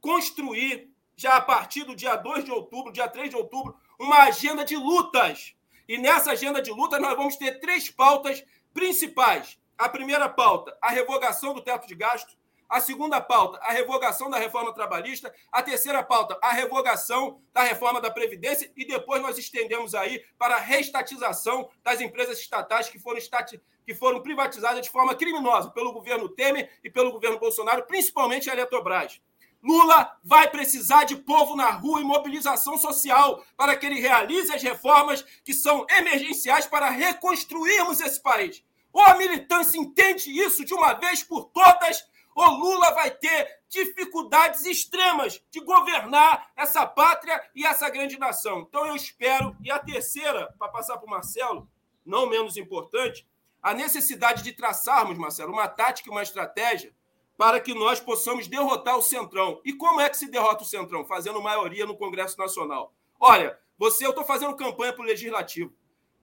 construir, 0.00 0.90
já 1.16 1.36
a 1.36 1.40
partir 1.40 1.84
do 1.84 1.96
dia 1.96 2.14
2 2.16 2.44
de 2.44 2.50
outubro, 2.52 2.92
dia 2.92 3.08
3 3.08 3.30
de 3.30 3.36
outubro, 3.36 3.76
uma 3.98 4.24
agenda 4.24 4.64
de 4.64 4.76
lutas. 4.76 5.54
E 5.88 5.98
nessa 5.98 6.32
agenda 6.32 6.62
de 6.62 6.70
lutas 6.70 7.00
nós 7.00 7.16
vamos 7.16 7.36
ter 7.36 7.58
três 7.58 7.90
pautas 7.90 8.44
principais 8.72 9.58
a 9.80 9.88
primeira 9.88 10.28
pauta, 10.28 10.76
a 10.82 10.90
revogação 10.90 11.54
do 11.54 11.62
teto 11.62 11.88
de 11.88 11.94
gasto. 11.94 12.38
A 12.68 12.80
segunda 12.80 13.18
pauta, 13.18 13.58
a 13.62 13.72
revogação 13.72 14.28
da 14.28 14.38
reforma 14.38 14.74
trabalhista. 14.74 15.34
A 15.50 15.62
terceira 15.62 16.02
pauta, 16.02 16.38
a 16.42 16.52
revogação 16.52 17.40
da 17.52 17.62
reforma 17.62 17.98
da 17.98 18.10
Previdência. 18.10 18.70
E 18.76 18.86
depois 18.86 19.22
nós 19.22 19.38
estendemos 19.38 19.94
aí 19.94 20.22
para 20.38 20.56
a 20.56 20.60
reestatização 20.60 21.70
das 21.82 21.98
empresas 22.00 22.38
estatais 22.38 22.90
que 22.90 22.98
foram, 22.98 23.16
estati... 23.16 23.58
que 23.86 23.94
foram 23.94 24.20
privatizadas 24.20 24.82
de 24.82 24.90
forma 24.90 25.14
criminosa 25.14 25.70
pelo 25.70 25.94
governo 25.94 26.28
Temer 26.28 26.70
e 26.84 26.90
pelo 26.90 27.10
governo 27.10 27.40
Bolsonaro, 27.40 27.86
principalmente 27.86 28.50
a 28.50 28.52
Eletrobras. 28.52 29.18
Lula 29.62 30.14
vai 30.22 30.48
precisar 30.50 31.04
de 31.04 31.16
povo 31.16 31.56
na 31.56 31.70
rua 31.70 32.02
e 32.02 32.04
mobilização 32.04 32.76
social 32.76 33.42
para 33.56 33.74
que 33.76 33.86
ele 33.86 33.98
realize 33.98 34.52
as 34.52 34.62
reformas 34.62 35.22
que 35.42 35.54
são 35.54 35.86
emergenciais 35.88 36.66
para 36.66 36.90
reconstruirmos 36.90 38.00
esse 38.00 38.22
país. 38.22 38.62
Ou 38.92 39.02
a 39.02 39.16
militância 39.16 39.78
entende 39.78 40.30
isso 40.30 40.64
de 40.64 40.74
uma 40.74 40.94
vez 40.94 41.22
por 41.22 41.44
todas, 41.46 42.04
ou 42.34 42.50
Lula 42.50 42.92
vai 42.92 43.10
ter 43.10 43.60
dificuldades 43.68 44.64
extremas 44.64 45.42
de 45.50 45.60
governar 45.60 46.50
essa 46.56 46.86
pátria 46.86 47.40
e 47.54 47.66
essa 47.66 47.88
grande 47.88 48.18
nação. 48.18 48.60
Então 48.60 48.86
eu 48.86 48.96
espero. 48.96 49.56
E 49.62 49.70
a 49.70 49.78
terceira, 49.78 50.52
para 50.58 50.68
passar 50.68 50.96
para 50.96 51.06
o 51.06 51.10
Marcelo, 51.10 51.68
não 52.04 52.26
menos 52.26 52.56
importante, 52.56 53.26
a 53.62 53.74
necessidade 53.74 54.42
de 54.42 54.52
traçarmos, 54.52 55.18
Marcelo, 55.18 55.52
uma 55.52 55.68
tática 55.68 56.08
e 56.08 56.12
uma 56.12 56.22
estratégia 56.22 56.94
para 57.36 57.60
que 57.60 57.74
nós 57.74 58.00
possamos 58.00 58.46
derrotar 58.46 58.96
o 58.96 59.02
Centrão. 59.02 59.60
E 59.64 59.72
como 59.72 60.00
é 60.00 60.08
que 60.08 60.16
se 60.16 60.30
derrota 60.30 60.62
o 60.62 60.66
Centrão? 60.66 61.04
Fazendo 61.04 61.40
maioria 61.42 61.86
no 61.86 61.96
Congresso 61.96 62.38
Nacional. 62.38 62.92
Olha, 63.18 63.58
você, 63.78 64.04
eu 64.04 64.10
estou 64.10 64.24
fazendo 64.24 64.56
campanha 64.56 64.92
para 64.92 65.02
o 65.02 65.06
Legislativo 65.06 65.72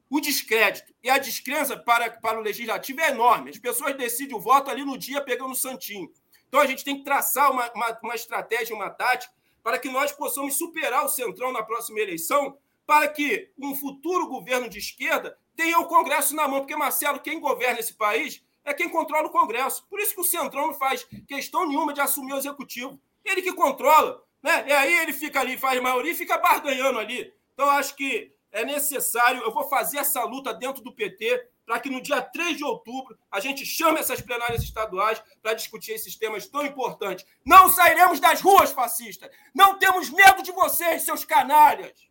o 0.09 0.19
descrédito 0.19 0.93
e 1.03 1.09
a 1.09 1.17
descrença 1.17 1.77
para, 1.77 2.09
para 2.09 2.39
o 2.39 2.41
legislativo 2.41 3.01
é 3.01 3.09
enorme. 3.09 3.49
As 3.49 3.57
pessoas 3.57 3.95
decidem 3.95 4.35
o 4.35 4.39
voto 4.39 4.69
ali 4.69 4.85
no 4.85 4.97
dia 4.97 5.21
pegando 5.21 5.51
o 5.51 5.55
santinho. 5.55 6.09
Então 6.47 6.59
a 6.59 6.65
gente 6.65 6.83
tem 6.83 6.97
que 6.97 7.03
traçar 7.03 7.51
uma, 7.51 7.71
uma, 7.73 7.99
uma 8.01 8.15
estratégia, 8.15 8.75
uma 8.75 8.89
tática, 8.89 9.33
para 9.61 9.77
que 9.77 9.89
nós 9.89 10.11
possamos 10.11 10.57
superar 10.57 11.03
o 11.03 11.09
Centrão 11.09 11.51
na 11.51 11.61
próxima 11.61 11.99
eleição, 11.99 12.57
para 12.85 13.07
que 13.09 13.51
um 13.59 13.75
futuro 13.75 14.27
governo 14.27 14.69
de 14.69 14.79
esquerda 14.79 15.37
tenha 15.57 15.77
o 15.77 15.87
Congresso 15.87 16.33
na 16.33 16.47
mão. 16.47 16.61
Porque, 16.61 16.75
Marcelo, 16.75 17.19
quem 17.19 17.39
governa 17.39 17.81
esse 17.81 17.93
país 17.93 18.41
é 18.63 18.73
quem 18.73 18.87
controla 18.87 19.27
o 19.27 19.31
Congresso. 19.31 19.85
Por 19.89 19.99
isso 19.99 20.15
que 20.15 20.21
o 20.21 20.25
Centrão 20.25 20.67
não 20.67 20.73
faz 20.73 21.05
questão 21.27 21.67
nenhuma 21.67 21.93
de 21.93 21.99
assumir 21.99 22.33
o 22.33 22.37
executivo. 22.37 22.97
Ele 23.25 23.41
que 23.41 23.51
controla. 23.51 24.23
Né? 24.41 24.65
E 24.67 24.71
aí 24.71 24.93
ele 24.99 25.11
fica 25.11 25.41
ali, 25.41 25.57
faz 25.57 25.81
maioria 25.81 26.13
e 26.13 26.15
fica 26.15 26.37
barganhando 26.37 26.99
ali. 26.99 27.33
Então, 27.53 27.69
acho 27.69 27.95
que 27.95 28.31
é 28.51 28.65
necessário, 28.65 29.41
eu 29.41 29.51
vou 29.51 29.67
fazer 29.69 29.97
essa 29.97 30.23
luta 30.23 30.53
dentro 30.53 30.83
do 30.83 30.93
PT 30.93 31.49
para 31.65 31.79
que 31.79 31.89
no 31.89 32.01
dia 32.01 32.21
3 32.21 32.57
de 32.57 32.63
outubro 32.63 33.17
a 33.29 33.41
gente 33.41 33.65
chame 33.65 33.99
essas 33.99 34.21
plenárias 34.21 34.63
estaduais 34.63 35.21
para 35.41 35.53
discutir 35.53 35.91
esses 35.91 36.15
temas 36.15 36.47
tão 36.47 36.65
importantes. 36.65 37.25
Não 37.45 37.67
sairemos 37.69 38.21
das 38.21 38.39
ruas, 38.39 38.71
fascistas! 38.71 39.29
Não 39.53 39.77
temos 39.77 40.09
medo 40.09 40.41
de 40.41 40.51
vocês, 40.53 41.03
seus 41.03 41.25
canalhas! 41.25 42.07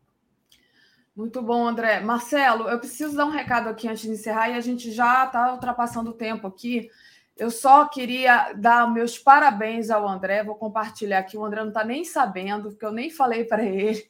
Muito 1.17 1.41
bom, 1.41 1.67
André. 1.67 2.01
Marcelo, 2.01 2.69
eu 2.69 2.79
preciso 2.79 3.17
dar 3.17 3.25
um 3.25 3.31
recado 3.31 3.71
aqui 3.71 3.89
antes 3.89 4.03
de 4.03 4.11
encerrar 4.11 4.51
e 4.51 4.55
a 4.55 4.61
gente 4.61 4.93
já 4.93 5.25
está 5.25 5.55
ultrapassando 5.55 6.11
o 6.11 6.15
tempo 6.15 6.47
aqui. 6.47 6.91
Eu 7.35 7.51
só 7.51 7.87
queria 7.87 8.53
dar 8.53 8.93
meus 8.93 9.19
parabéns 9.19 9.89
ao 9.89 10.07
André, 10.07 10.45
vou 10.45 10.57
compartilhar 10.57 11.21
aqui. 11.21 11.39
O 11.39 11.45
André 11.45 11.63
não 11.63 11.69
está 11.69 11.83
nem 11.83 12.05
sabendo, 12.05 12.69
porque 12.69 12.85
eu 12.85 12.93
nem 12.93 13.09
falei 13.09 13.45
para 13.45 13.65
ele, 13.65 14.07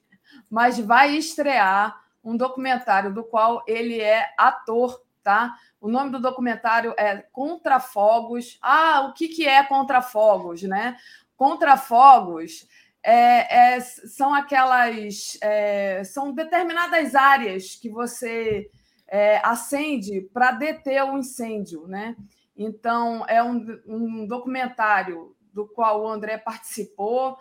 mas 0.51 0.81
vai 0.81 1.16
estrear 1.16 2.06
um 2.27 2.36
documentário 2.36 3.15
do 3.15 3.23
qual 3.23 3.62
ele 3.69 4.01
é 4.01 4.27
ator, 4.36 5.01
tá? 5.23 5.55
O 5.81 5.89
nome 5.89 6.11
do 6.11 6.20
documentário 6.20 6.93
é 6.98 7.19
Contrafogos. 7.32 8.59
Ah, 8.61 9.07
o 9.09 9.15
que, 9.15 9.28
que 9.28 9.47
é 9.47 9.62
Contrafogos, 9.62 10.62
né? 10.62 10.97
Contrafogos 11.36 12.66
é, 13.01 13.74
é, 13.74 13.81
são 13.81 14.35
aquelas. 14.35 15.39
É, 15.40 16.03
são 16.03 16.35
determinadas 16.35 17.15
áreas 17.15 17.77
que 17.77 17.89
você 17.89 18.69
é, 19.07 19.40
acende 19.44 20.23
para 20.35 20.51
deter 20.51 21.05
o 21.05 21.16
incêndio, 21.16 21.86
né? 21.86 22.16
Então, 22.57 23.24
é 23.28 23.40
um, 23.40 23.65
um 23.86 24.27
documentário 24.27 25.36
do 25.53 25.69
qual 25.69 26.03
o 26.03 26.09
André 26.09 26.39
participou 26.39 27.36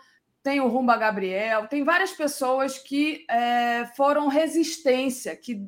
tem 0.46 0.62
o 0.62 0.68
Rumba 0.68 0.96
Gabriel, 0.96 1.66
tem 1.68 1.84
várias 1.84 2.12
pessoas 2.12 2.78
que 2.78 3.26
é, 3.28 3.88
foram 3.98 4.28
resistência, 4.28 5.36
que 5.36 5.60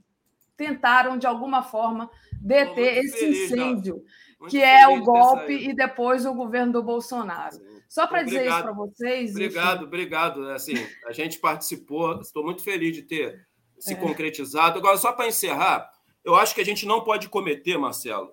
tentaram, 0.55 1.17
de 1.17 1.25
alguma 1.25 1.63
forma, 1.63 2.07
deter 2.39 3.03
esse 3.03 3.17
feliz, 3.17 3.51
incêndio, 3.51 4.03
que 4.47 4.61
é 4.61 4.87
o 4.87 5.01
golpe 5.01 5.51
e 5.51 5.73
depois 5.73 6.27
o 6.27 6.33
governo 6.35 6.73
do 6.73 6.83
Bolsonaro. 6.83 7.55
Sim. 7.55 7.81
Só 7.89 8.05
para 8.05 8.21
dizer 8.21 8.45
isso 8.45 8.61
para 8.61 8.71
vocês. 8.71 9.31
Obrigado, 9.31 9.77
enfim. 9.77 9.85
obrigado. 9.85 10.49
Assim, 10.51 10.75
a 11.07 11.11
gente 11.11 11.39
participou, 11.39 12.21
estou 12.21 12.43
muito 12.43 12.61
feliz 12.61 12.95
de 12.95 13.01
ter 13.01 13.47
se 13.79 13.93
é. 13.93 13.95
concretizado. 13.95 14.77
Agora, 14.77 14.97
só 14.97 15.11
para 15.11 15.27
encerrar, 15.27 15.89
eu 16.23 16.35
acho 16.35 16.53
que 16.53 16.61
a 16.61 16.65
gente 16.65 16.85
não 16.85 17.03
pode 17.03 17.29
cometer, 17.29 17.79
Marcelo, 17.79 18.31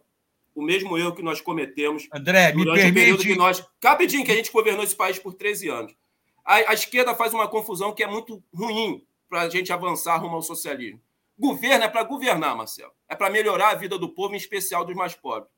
o 0.54 0.62
mesmo 0.62 0.98
erro 0.98 1.14
que 1.14 1.22
nós 1.22 1.40
cometemos 1.40 2.06
André, 2.12 2.52
durante 2.52 2.66
me 2.66 2.82
permite... 2.82 2.90
o 2.90 2.94
período 2.94 3.22
que 3.22 3.34
nós. 3.34 3.66
Rapidinho, 3.82 4.26
que 4.26 4.32
a 4.32 4.36
gente 4.36 4.52
governou 4.52 4.84
esse 4.84 4.94
país 4.94 5.18
por 5.18 5.32
13 5.32 5.70
anos. 5.70 6.03
A, 6.44 6.56
a 6.70 6.74
esquerda 6.74 7.14
faz 7.14 7.32
uma 7.32 7.48
confusão 7.48 7.92
que 7.92 8.02
é 8.02 8.06
muito 8.06 8.42
ruim 8.52 9.04
para 9.28 9.42
a 9.42 9.48
gente 9.48 9.72
avançar 9.72 10.16
rumo 10.18 10.36
ao 10.36 10.42
socialismo. 10.42 11.00
Governo 11.38 11.84
é 11.84 11.88
para 11.88 12.04
governar, 12.04 12.56
Marcelo. 12.56 12.92
É 13.08 13.16
para 13.16 13.30
melhorar 13.30 13.70
a 13.70 13.74
vida 13.74 13.98
do 13.98 14.08
povo, 14.08 14.34
em 14.34 14.36
especial 14.36 14.84
dos 14.84 14.94
mais 14.94 15.14
pobres. 15.14 15.50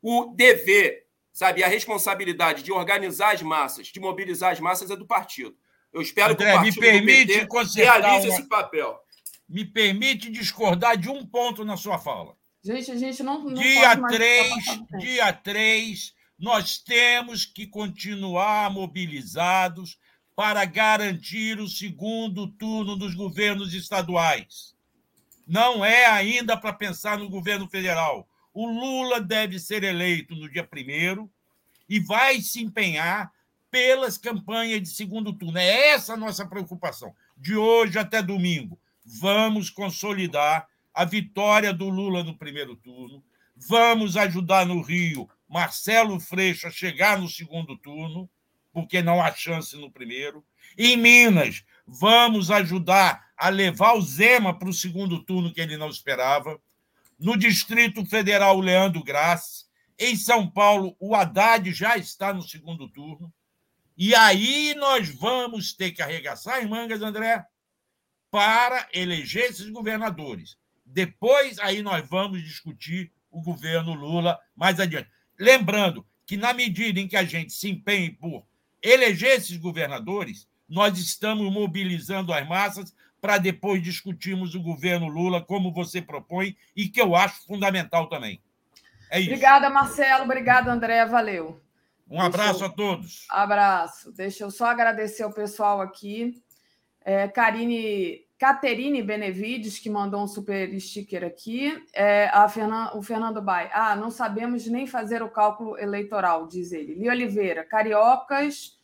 O 0.00 0.32
dever, 0.34 1.06
sabe, 1.32 1.62
a 1.62 1.68
responsabilidade 1.68 2.62
de 2.62 2.72
organizar 2.72 3.34
as 3.34 3.42
massas, 3.42 3.88
de 3.88 4.00
mobilizar 4.00 4.52
as 4.52 4.60
massas 4.60 4.90
é 4.90 4.96
do 4.96 5.06
partido. 5.06 5.54
Eu 5.92 6.00
espero 6.00 6.32
André, 6.32 6.46
que 6.46 6.52
o 6.52 6.56
partido 6.56 6.74
me 6.74 6.80
permite 6.80 7.46
PT 7.46 7.82
realize 7.82 8.28
uma... 8.28 8.34
esse 8.34 8.48
papel. 8.48 8.98
Me 9.48 9.64
permite 9.64 10.30
discordar 10.30 10.96
de 10.96 11.10
um 11.10 11.26
ponto 11.26 11.64
na 11.64 11.76
sua 11.76 11.98
fala. 11.98 12.36
Gente, 12.62 12.90
a 12.90 12.96
gente 12.96 13.22
não. 13.22 13.42
não 13.42 13.54
dia 13.54 13.96
3, 13.96 14.54
dia 14.98 15.32
3, 15.32 16.14
nós 16.38 16.78
temos 16.78 17.44
que 17.44 17.66
continuar 17.66 18.70
mobilizados 18.70 19.98
para 20.40 20.64
garantir 20.64 21.60
o 21.60 21.68
segundo 21.68 22.46
turno 22.46 22.96
dos 22.96 23.14
governos 23.14 23.74
estaduais. 23.74 24.74
Não 25.46 25.84
é 25.84 26.06
ainda 26.06 26.56
para 26.56 26.72
pensar 26.72 27.18
no 27.18 27.28
governo 27.28 27.68
federal. 27.68 28.26
O 28.54 28.66
Lula 28.66 29.20
deve 29.20 29.58
ser 29.58 29.84
eleito 29.84 30.34
no 30.34 30.50
dia 30.50 30.64
primeiro 30.64 31.30
e 31.86 32.00
vai 32.00 32.40
se 32.40 32.62
empenhar 32.62 33.30
pelas 33.70 34.16
campanhas 34.16 34.80
de 34.80 34.88
segundo 34.88 35.30
turno. 35.34 35.58
É 35.58 35.88
essa 35.88 36.14
a 36.14 36.16
nossa 36.16 36.46
preocupação. 36.46 37.14
De 37.36 37.54
hoje 37.54 37.98
até 37.98 38.22
domingo, 38.22 38.80
vamos 39.04 39.68
consolidar 39.68 40.66
a 40.94 41.04
vitória 41.04 41.70
do 41.70 41.90
Lula 41.90 42.24
no 42.24 42.34
primeiro 42.34 42.74
turno. 42.76 43.22
Vamos 43.54 44.16
ajudar 44.16 44.64
no 44.64 44.80
Rio 44.80 45.28
Marcelo 45.46 46.18
Freixo 46.18 46.66
a 46.66 46.70
chegar 46.70 47.18
no 47.18 47.28
segundo 47.28 47.76
turno 47.76 48.26
porque 48.72 49.02
não 49.02 49.22
há 49.22 49.32
chance 49.32 49.76
no 49.76 49.90
primeiro. 49.90 50.44
Em 50.76 50.96
Minas, 50.96 51.64
vamos 51.86 52.50
ajudar 52.50 53.30
a 53.36 53.48
levar 53.48 53.94
o 53.94 54.02
Zema 54.02 54.56
para 54.56 54.68
o 54.68 54.74
segundo 54.74 55.22
turno 55.24 55.52
que 55.52 55.60
ele 55.60 55.76
não 55.76 55.88
esperava. 55.88 56.60
No 57.18 57.36
Distrito 57.36 58.04
Federal, 58.06 58.56
o 58.56 58.60
Leandro 58.60 59.02
Graça. 59.02 59.64
Em 59.98 60.16
São 60.16 60.48
Paulo, 60.48 60.96
o 60.98 61.14
Haddad 61.14 61.70
já 61.72 61.96
está 61.96 62.32
no 62.32 62.42
segundo 62.42 62.88
turno. 62.88 63.32
E 63.96 64.14
aí 64.14 64.74
nós 64.76 65.08
vamos 65.10 65.74
ter 65.74 65.90
que 65.90 66.00
arregaçar 66.00 66.58
as 66.58 66.66
mangas, 66.66 67.02
André, 67.02 67.44
para 68.30 68.88
eleger 68.94 69.50
esses 69.50 69.68
governadores. 69.68 70.56
Depois, 70.86 71.58
aí 71.58 71.82
nós 71.82 72.08
vamos 72.08 72.42
discutir 72.42 73.12
o 73.30 73.42
governo 73.42 73.92
Lula 73.92 74.38
mais 74.56 74.80
adiante. 74.80 75.10
Lembrando 75.38 76.06
que, 76.24 76.36
na 76.36 76.52
medida 76.52 76.98
em 76.98 77.08
que 77.08 77.16
a 77.16 77.24
gente 77.24 77.52
se 77.52 77.68
empenhe 77.68 78.10
por 78.10 78.46
eleger 78.82 79.32
esses 79.32 79.56
governadores, 79.56 80.48
nós 80.68 80.98
estamos 80.98 81.52
mobilizando 81.52 82.32
as 82.32 82.46
massas 82.48 82.94
para 83.20 83.38
depois 83.38 83.82
discutirmos 83.82 84.54
o 84.54 84.62
governo 84.62 85.08
Lula, 85.08 85.42
como 85.42 85.72
você 85.72 86.00
propõe, 86.00 86.56
e 86.74 86.88
que 86.88 87.00
eu 87.00 87.14
acho 87.14 87.44
fundamental 87.46 88.08
também. 88.08 88.40
É 89.10 89.18
isso. 89.18 89.30
Obrigada, 89.30 89.68
Marcelo. 89.68 90.24
Obrigada, 90.24 90.72
André. 90.72 91.04
Valeu. 91.04 91.60
Um 92.08 92.20
abraço 92.20 92.62
eu... 92.62 92.66
a 92.68 92.70
todos. 92.70 93.26
Abraço. 93.28 94.12
Deixa 94.12 94.44
eu 94.44 94.50
só 94.50 94.66
agradecer 94.66 95.24
o 95.24 95.32
pessoal 95.32 95.80
aqui. 95.80 96.40
É, 97.04 97.28
Karine 97.28 98.24
Caterine 98.40 99.02
Benevides, 99.02 99.78
que 99.78 99.90
mandou 99.90 100.22
um 100.22 100.26
super 100.26 100.74
sticker 100.80 101.22
aqui. 101.22 101.78
É, 101.92 102.30
a 102.32 102.48
Fernan, 102.48 102.90
o 102.94 103.02
Fernando 103.02 103.42
Bai. 103.42 103.70
Ah, 103.70 103.94
não 103.94 104.10
sabemos 104.10 104.66
nem 104.66 104.86
fazer 104.86 105.22
o 105.22 105.28
cálculo 105.28 105.78
eleitoral, 105.78 106.46
diz 106.46 106.72
ele. 106.72 106.94
Li 106.94 107.10
Oliveira, 107.10 107.62
cariocas, 107.62 108.80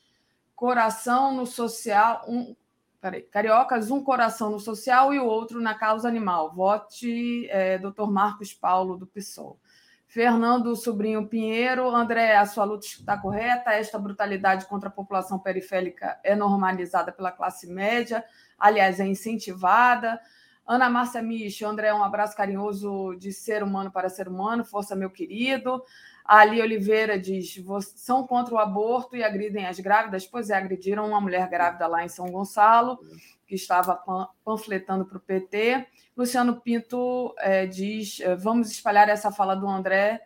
coração 0.55 1.35
no 1.35 1.47
social. 1.47 2.23
Um, 2.29 2.55
peraí, 3.01 3.23
cariocas, 3.23 3.91
um 3.91 4.05
coração 4.05 4.51
no 4.51 4.61
social 4.61 5.15
e 5.15 5.19
o 5.19 5.25
outro 5.25 5.59
na 5.59 5.75
causa 5.75 6.07
animal. 6.07 6.53
Vote 6.53 7.49
é, 7.49 7.79
Dr. 7.79 8.11
Marcos 8.11 8.53
Paulo, 8.53 8.99
do 8.99 9.07
PSOL. 9.07 9.59
Fernando 10.07 10.77
Sobrinho 10.77 11.27
Pinheiro, 11.27 11.89
André, 11.89 12.37
a 12.37 12.45
sua 12.45 12.65
luta 12.65 12.85
está 12.85 13.17
correta. 13.17 13.73
Esta 13.73 13.99
brutalidade 13.99 14.67
contra 14.67 14.91
a 14.91 14.93
população 14.93 15.39
periférica 15.39 16.21
é 16.23 16.37
normalizada 16.37 17.11
pela 17.11 17.33
classe 17.33 17.67
média, 17.67 18.23
aliás, 18.59 19.01
é 19.01 19.07
incentivada. 19.07 20.21
Ana 20.67 20.91
Márcia 20.91 21.23
Micho, 21.23 21.65
André, 21.65 21.95
um 21.95 22.03
abraço 22.03 22.37
carinhoso 22.37 23.15
de 23.17 23.33
ser 23.33 23.63
humano 23.63 23.91
para 23.91 24.09
ser 24.09 24.27
humano, 24.29 24.65
força, 24.65 24.97
meu 24.97 25.09
querido. 25.09 25.83
Ali 26.25 26.61
Oliveira 26.61 27.19
diz: 27.19 27.63
são 27.95 28.27
contra 28.27 28.53
o 28.53 28.59
aborto 28.59 29.15
e 29.15 29.23
agridem 29.23 29.65
as 29.65 29.79
grávidas. 29.79 30.27
Pois 30.27 30.51
é, 30.51 30.57
agrediram 30.57 31.07
uma 31.07 31.21
mulher 31.21 31.49
grávida 31.49 31.87
lá 31.87 32.05
em 32.05 32.09
São 32.09 32.27
Gonçalo, 32.27 32.99
que 33.47 33.55
estava 33.55 33.97
panfletando 34.45 35.07
para 35.07 35.19
o 35.19 35.21
PT. 35.21 35.87
Luciano 36.17 36.61
Pinto 36.61 37.33
é, 37.39 37.65
diz: 37.65 38.19
é, 38.21 38.35
vamos 38.35 38.71
espalhar 38.73 39.09
essa 39.09 39.31
fala 39.31 39.55
do 39.55 39.69
André. 39.69 40.21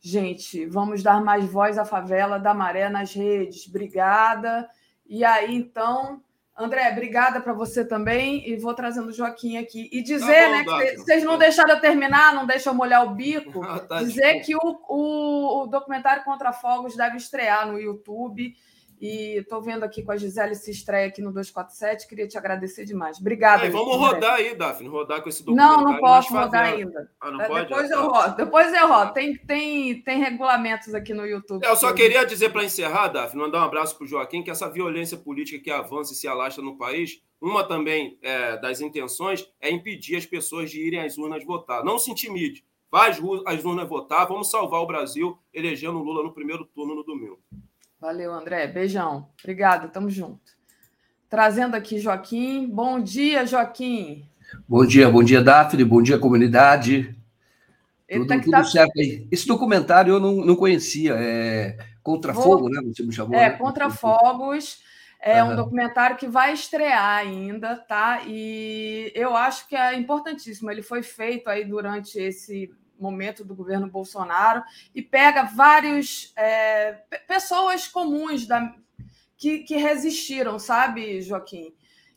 Gente, 0.00 0.64
vamos 0.66 1.02
dar 1.02 1.22
mais 1.22 1.44
voz 1.44 1.76
à 1.76 1.84
favela 1.84 2.38
da 2.38 2.54
Maré 2.54 2.88
nas 2.88 3.12
redes. 3.12 3.68
Obrigada. 3.68 4.68
E 5.06 5.22
aí, 5.22 5.54
então, 5.54 6.22
André, 6.56 6.90
obrigada 6.90 7.40
para 7.40 7.52
você 7.52 7.84
também. 7.84 8.48
E 8.48 8.56
vou 8.56 8.74
trazendo 8.74 9.08
o 9.08 9.12
Joaquim 9.12 9.56
aqui. 9.56 9.88
E 9.92 10.02
dizer, 10.02 10.64
tá 10.64 10.64
bom, 10.64 10.76
né, 10.78 10.84
que 10.84 10.98
vocês 10.98 11.24
não 11.24 11.38
deixaram 11.38 11.74
eu 11.74 11.80
terminar, 11.80 12.34
não 12.34 12.46
deixam 12.46 12.74
molhar 12.74 13.06
o 13.06 13.14
bico. 13.14 13.60
tá 13.88 13.98
dizer 14.02 14.40
que 14.40 14.54
o, 14.54 14.60
o, 14.88 15.62
o 15.62 15.66
documentário 15.66 16.24
Contra 16.24 16.52
Fogos 16.52 16.96
deve 16.96 17.16
estrear 17.16 17.66
no 17.66 17.78
YouTube. 17.78 18.54
E 19.02 19.38
estou 19.38 19.60
vendo 19.60 19.82
aqui 19.82 20.00
com 20.00 20.12
a 20.12 20.16
Gisele 20.16 20.54
se 20.54 20.70
estreia 20.70 21.08
aqui 21.08 21.20
no 21.20 21.32
247. 21.32 22.06
Queria 22.06 22.28
te 22.28 22.38
agradecer 22.38 22.84
demais. 22.84 23.18
Obrigada. 23.18 23.66
É, 23.66 23.68
vamos 23.68 23.96
rodar 23.96 24.34
aí, 24.34 24.54
Daphne, 24.54 24.88
rodar 24.88 25.20
com 25.20 25.28
esse 25.28 25.42
documentário. 25.42 25.76
Não, 25.76 25.92
não 25.92 25.98
posso 25.98 26.32
rodar 26.32 26.66
ainda. 26.66 27.10
Ah, 27.20 27.32
não 27.32 27.40
é, 27.40 27.48
pode? 27.48 27.68
Depois 27.68 27.90
ah, 27.90 27.94
eu 27.96 28.00
tá. 28.00 28.20
rodo. 28.20 28.36
Depois 28.36 28.72
eu 28.72 28.86
rodo. 28.86 29.12
Tem, 29.12 29.36
tem, 29.38 30.00
tem 30.02 30.20
regulamentos 30.20 30.94
aqui 30.94 31.12
no 31.12 31.26
YouTube. 31.26 31.64
É, 31.64 31.68
eu 31.68 31.74
só 31.74 31.92
queria 31.92 32.24
dizer 32.24 32.50
para 32.50 32.62
encerrar, 32.62 33.08
Daphne, 33.08 33.42
mandar 33.42 33.62
um 33.62 33.64
abraço 33.64 33.98
para 33.98 34.04
o 34.04 34.06
Joaquim, 34.06 34.40
que 34.40 34.52
essa 34.52 34.70
violência 34.70 35.18
política 35.18 35.60
que 35.60 35.70
avança 35.72 36.12
e 36.12 36.16
se 36.16 36.28
alastra 36.28 36.62
no 36.62 36.78
país, 36.78 37.20
uma 37.40 37.66
também 37.66 38.16
é, 38.22 38.56
das 38.58 38.80
intenções 38.80 39.52
é 39.60 39.68
impedir 39.68 40.14
as 40.14 40.26
pessoas 40.26 40.70
de 40.70 40.80
irem 40.80 41.00
às 41.00 41.18
urnas 41.18 41.44
votar. 41.44 41.82
Não 41.82 41.98
se 41.98 42.12
intimide. 42.12 42.64
Vá 42.88 43.08
às 43.08 43.64
urnas 43.64 43.88
votar. 43.88 44.28
Vamos 44.28 44.48
salvar 44.48 44.80
o 44.80 44.86
Brasil 44.86 45.36
elegendo 45.52 45.98
o 45.98 46.04
Lula 46.04 46.22
no 46.22 46.32
primeiro 46.32 46.64
turno 46.64 46.94
no 46.94 47.02
domingo. 47.02 47.40
Valeu, 48.02 48.34
André. 48.34 48.66
Beijão. 48.66 49.28
Obrigada, 49.40 49.86
tamo 49.86 50.10
junto. 50.10 50.40
Trazendo 51.30 51.76
aqui 51.76 52.00
Joaquim. 52.00 52.66
Bom 52.66 52.98
dia, 52.98 53.46
Joaquim. 53.46 54.28
Bom 54.68 54.84
dia, 54.84 55.08
bom 55.08 55.22
dia, 55.22 55.40
Daphne. 55.40 55.84
Bom 55.84 56.02
dia, 56.02 56.18
comunidade. 56.18 57.16
Tudo, 58.10 58.26
tá 58.26 58.40
tudo 58.40 58.50
tá... 58.50 58.64
certo 58.64 58.98
aí. 58.98 59.24
Esse 59.30 59.46
documentário 59.46 60.14
eu 60.14 60.18
não, 60.18 60.34
não 60.44 60.56
conhecia. 60.56 61.14
É 61.14 61.76
Contra 62.02 62.32
Vou... 62.32 62.42
Fogo, 62.42 62.68
né? 62.68 62.82
Você 62.84 63.04
me 63.04 63.12
chamou. 63.12 63.38
É, 63.38 63.50
né? 63.50 63.56
Contra 63.56 63.88
Fogos. 63.88 64.82
É 65.20 65.40
uhum. 65.44 65.52
um 65.52 65.56
documentário 65.56 66.16
que 66.16 66.26
vai 66.26 66.52
estrear 66.52 67.18
ainda, 67.18 67.76
tá? 67.76 68.22
E 68.26 69.12
eu 69.14 69.36
acho 69.36 69.68
que 69.68 69.76
é 69.76 69.94
importantíssimo. 69.96 70.72
Ele 70.72 70.82
foi 70.82 71.04
feito 71.04 71.48
aí 71.48 71.64
durante 71.64 72.18
esse 72.18 72.68
momento 73.02 73.44
do 73.44 73.54
governo 73.54 73.90
Bolsonaro 73.90 74.62
e 74.94 75.02
pega 75.02 75.42
várias 75.42 76.32
é, 76.36 76.92
pessoas 77.26 77.86
comuns 77.88 78.46
da, 78.46 78.74
que, 79.36 79.58
que 79.58 79.76
resistiram, 79.76 80.58
sabe, 80.58 81.20
Joaquim? 81.20 81.74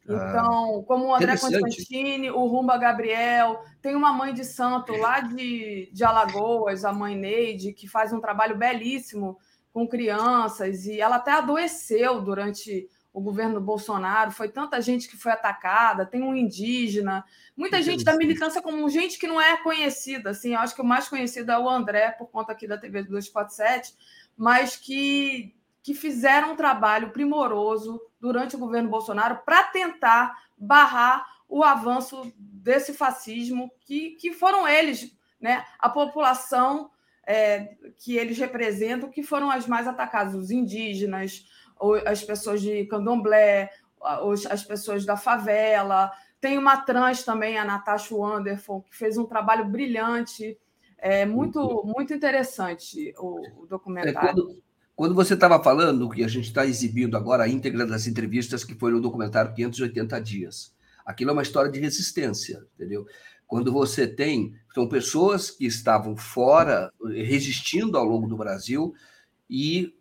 Ah, 0.07 0.29
então, 0.29 0.83
como 0.83 1.05
o 1.05 1.15
André 1.15 1.35
Constantini, 1.37 2.29
o 2.29 2.45
Rumba 2.45 2.77
Gabriel, 2.77 3.63
tem 3.81 3.95
uma 3.95 4.13
mãe 4.13 4.33
de 4.33 4.45
santo 4.45 4.95
lá 4.95 5.19
de, 5.19 5.89
de 5.91 6.03
Alagoas, 6.03 6.85
a 6.85 6.93
mãe 6.93 7.15
Neide, 7.15 7.73
que 7.73 7.87
faz 7.87 8.13
um 8.13 8.21
trabalho 8.21 8.55
belíssimo 8.55 9.37
com 9.73 9.87
crianças, 9.87 10.85
e 10.85 11.01
ela 11.01 11.17
até 11.17 11.31
adoeceu 11.31 12.21
durante 12.21 12.87
o 13.15 13.21
governo 13.21 13.61
Bolsonaro, 13.61 14.29
foi 14.29 14.49
tanta 14.49 14.81
gente 14.81 15.07
que 15.07 15.15
foi 15.15 15.31
atacada, 15.31 16.05
tem 16.05 16.21
um 16.21 16.35
indígena, 16.35 17.23
muita 17.55 17.81
gente 17.81 18.03
da 18.03 18.17
militância 18.17 18.61
como 18.61 18.89
gente 18.89 19.17
que 19.17 19.25
não 19.25 19.39
é 19.39 19.55
conhecida, 19.55 20.31
assim, 20.31 20.53
eu 20.53 20.59
acho 20.59 20.75
que 20.75 20.81
o 20.81 20.85
mais 20.85 21.07
conhecido 21.07 21.49
é 21.49 21.57
o 21.57 21.69
André, 21.69 22.11
por 22.11 22.27
conta 22.27 22.51
aqui 22.51 22.67
da 22.67 22.77
TV 22.77 23.03
247, 23.03 23.93
mas 24.35 24.75
que, 24.75 25.55
que 25.81 25.93
fizeram 25.93 26.51
um 26.51 26.55
trabalho 26.57 27.11
primoroso 27.11 28.01
durante 28.19 28.57
o 28.57 28.59
governo 28.59 28.89
Bolsonaro 28.89 29.39
para 29.45 29.63
tentar 29.63 30.37
barrar 30.57 31.25
o 31.47 31.63
avanço 31.63 32.33
desse 32.37 32.93
fascismo, 32.93 33.71
que, 33.85 34.11
que 34.17 34.33
foram 34.33 34.67
eles, 34.67 35.15
né, 35.39 35.63
a 35.79 35.87
população 35.87 36.91
é, 37.25 37.75
que 37.97 38.17
eles 38.17 38.37
representam, 38.37 39.09
que 39.09 39.23
foram 39.23 39.49
as 39.49 39.65
mais 39.65 39.87
atacadas, 39.87 40.35
os 40.35 40.51
indígenas, 40.51 41.45
as 42.05 42.23
pessoas 42.23 42.61
de 42.61 42.85
candomblé, 42.85 43.69
as 44.49 44.63
pessoas 44.63 45.05
da 45.05 45.17
favela. 45.17 46.11
Tem 46.39 46.57
uma 46.57 46.77
trans 46.77 47.23
também, 47.23 47.57
a 47.57 47.65
Natasha 47.65 48.15
Wanderful, 48.15 48.83
que 48.83 48.95
fez 48.95 49.17
um 49.17 49.25
trabalho 49.25 49.65
brilhante. 49.65 50.57
É 50.97 51.25
muito, 51.25 51.83
muito 51.85 52.13
interessante 52.13 53.13
o, 53.17 53.63
o 53.63 53.67
documentário. 53.67 54.17
É, 54.17 54.33
quando, 54.33 54.61
quando, 54.95 55.15
você 55.15 55.33
estava 55.33 55.61
falando 55.61 56.09
que 56.09 56.23
a 56.23 56.27
gente 56.27 56.45
está 56.45 56.65
exibindo 56.65 57.17
agora 57.17 57.43
a 57.43 57.49
íntegra 57.49 57.85
das 57.85 58.07
entrevistas 58.07 58.63
que 58.63 58.75
foi 58.75 58.91
no 58.91 59.01
documentário 59.01 59.53
580 59.53 60.21
Dias, 60.21 60.75
aquilo 61.05 61.31
é 61.31 61.33
uma 61.33 61.41
história 61.41 61.71
de 61.71 61.79
resistência, 61.79 62.65
entendeu? 62.75 63.05
Quando 63.47 63.71
você 63.71 64.07
tem. 64.07 64.53
São 64.73 64.89
pessoas 64.89 65.49
que 65.49 65.65
estavam 65.65 66.17
fora, 66.17 66.91
resistindo 67.05 67.97
ao 67.97 68.03
longo 68.03 68.27
do 68.27 68.35
Brasil, 68.35 68.93
e 69.49 69.94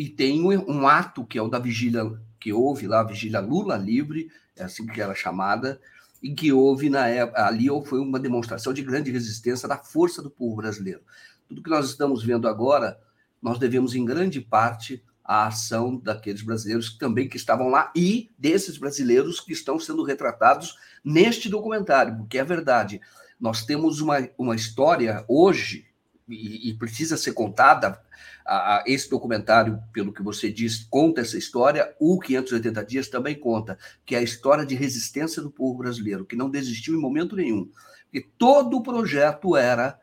e 0.00 0.08
tem 0.08 0.42
um 0.42 0.88
ato 0.88 1.26
que 1.26 1.36
é 1.36 1.42
o 1.42 1.48
da 1.48 1.58
vigília 1.58 2.10
que 2.40 2.54
houve 2.54 2.86
lá, 2.86 3.00
a 3.00 3.04
vigília 3.04 3.38
Lula 3.38 3.76
livre, 3.76 4.32
é 4.56 4.64
assim 4.64 4.86
que 4.86 4.98
era 4.98 5.14
chamada, 5.14 5.78
e 6.22 6.32
que 6.32 6.50
houve 6.50 6.88
na 6.88 7.06
época, 7.06 7.46
ali 7.46 7.66
foi 7.84 8.00
uma 8.00 8.18
demonstração 8.18 8.72
de 8.72 8.82
grande 8.82 9.10
resistência 9.10 9.68
da 9.68 9.76
força 9.76 10.22
do 10.22 10.30
povo 10.30 10.56
brasileiro. 10.56 11.02
Tudo 11.46 11.62
que 11.62 11.68
nós 11.68 11.90
estamos 11.90 12.24
vendo 12.24 12.48
agora, 12.48 12.98
nós 13.42 13.58
devemos 13.58 13.94
em 13.94 14.02
grande 14.02 14.40
parte 14.40 15.04
à 15.22 15.48
ação 15.48 15.98
daqueles 15.98 16.40
brasileiros 16.40 16.88
que 16.88 16.98
também 16.98 17.28
que 17.28 17.36
estavam 17.36 17.68
lá 17.68 17.92
e 17.94 18.30
desses 18.38 18.78
brasileiros 18.78 19.38
que 19.38 19.52
estão 19.52 19.78
sendo 19.78 20.02
retratados 20.02 20.78
neste 21.04 21.46
documentário, 21.50 22.16
porque 22.16 22.38
é 22.38 22.44
verdade. 22.44 23.02
Nós 23.38 23.66
temos 23.66 24.00
uma, 24.00 24.26
uma 24.38 24.56
história 24.56 25.22
hoje 25.28 25.89
e, 26.30 26.74
precisa 26.74 27.16
ser 27.16 27.32
contada 27.32 28.00
a, 28.44 28.76
a, 28.76 28.84
esse 28.86 29.08
documentário, 29.08 29.82
pelo 29.92 30.12
que 30.12 30.22
você 30.22 30.50
diz, 30.50 30.86
conta 30.90 31.20
essa 31.20 31.36
história. 31.36 31.94
O 31.98 32.18
580 32.18 32.84
Dias 32.84 33.08
também 33.08 33.38
conta, 33.38 33.78
que 34.04 34.14
é 34.14 34.18
a 34.18 34.22
história 34.22 34.64
de 34.64 34.74
resistência 34.74 35.42
do 35.42 35.50
povo 35.50 35.78
brasileiro, 35.78 36.24
que 36.24 36.36
não 36.36 36.50
desistiu 36.50 36.94
em 36.94 37.00
momento 37.00 37.36
nenhum. 37.36 37.70
E 38.12 38.20
todo 38.20 38.76
o 38.76 38.82
projeto 38.82 39.56
era, 39.56 39.98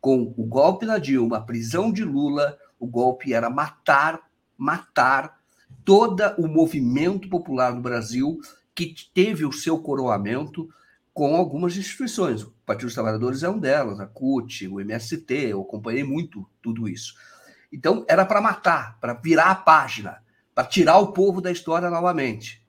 com 0.00 0.34
o 0.36 0.44
golpe 0.44 0.86
na 0.86 0.98
Dilma, 0.98 1.38
a 1.38 1.42
prisão 1.42 1.92
de 1.92 2.04
Lula, 2.04 2.58
o 2.78 2.86
golpe 2.86 3.32
era 3.32 3.48
matar, 3.48 4.20
matar 4.56 5.40
todo 5.84 6.22
o 6.38 6.46
movimento 6.46 7.28
popular 7.28 7.72
do 7.72 7.80
Brasil 7.80 8.38
que 8.74 8.94
teve 9.14 9.46
o 9.46 9.52
seu 9.52 9.78
coroamento 9.78 10.68
com 11.16 11.34
algumas 11.34 11.78
instituições. 11.78 12.42
O 12.42 12.52
Partido 12.66 12.88
dos 12.88 12.94
Trabalhadores 12.94 13.42
é 13.42 13.48
um 13.48 13.58
delas, 13.58 13.98
a 13.98 14.06
CUT, 14.06 14.68
o 14.68 14.78
MST, 14.78 15.32
eu 15.32 15.62
acompanhei 15.62 16.04
muito 16.04 16.46
tudo 16.60 16.86
isso. 16.86 17.14
Então, 17.72 18.04
era 18.06 18.22
para 18.26 18.38
matar, 18.38 19.00
para 19.00 19.14
virar 19.14 19.50
a 19.50 19.54
página, 19.54 20.22
para 20.54 20.68
tirar 20.68 20.98
o 20.98 21.14
povo 21.14 21.40
da 21.40 21.50
história 21.50 21.88
novamente. 21.88 22.62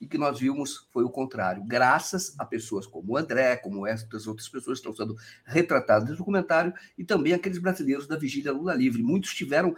E 0.00 0.08
que 0.08 0.18
nós 0.18 0.40
vimos 0.40 0.88
foi 0.92 1.04
o 1.04 1.08
contrário. 1.08 1.62
Graças 1.62 2.34
a 2.36 2.44
pessoas 2.44 2.84
como 2.84 3.12
o 3.12 3.16
André, 3.16 3.58
como 3.58 3.86
essas 3.86 4.26
outras 4.26 4.48
pessoas 4.48 4.80
que 4.80 4.88
estão 4.88 5.06
sendo 5.06 5.16
retratadas 5.44 6.10
no 6.10 6.16
documentário, 6.16 6.74
e 6.98 7.04
também 7.04 7.32
aqueles 7.32 7.58
brasileiros 7.58 8.08
da 8.08 8.16
Vigília 8.16 8.50
Lula 8.50 8.74
Livre. 8.74 9.04
Muitos 9.04 9.32
tiveram 9.32 9.72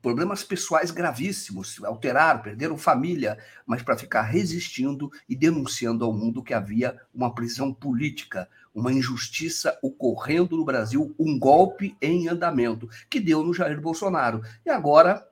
problemas 0.00 0.42
pessoais 0.42 0.90
gravíssimos, 0.90 1.82
alteraram, 1.84 2.40
perderam 2.40 2.78
família, 2.78 3.38
mas 3.66 3.82
para 3.82 3.98
ficar 3.98 4.22
resistindo 4.22 5.10
e 5.28 5.36
denunciando 5.36 6.04
ao 6.04 6.12
mundo 6.12 6.42
que 6.42 6.54
havia 6.54 6.98
uma 7.14 7.34
prisão 7.34 7.72
política, 7.72 8.48
uma 8.74 8.92
injustiça 8.92 9.78
ocorrendo 9.82 10.56
no 10.56 10.64
Brasil, 10.64 11.14
um 11.18 11.38
golpe 11.38 11.96
em 12.00 12.28
andamento, 12.28 12.88
que 13.08 13.20
deu 13.20 13.42
no 13.42 13.52
Jair 13.52 13.80
Bolsonaro. 13.80 14.42
E 14.64 14.70
agora, 14.70 15.26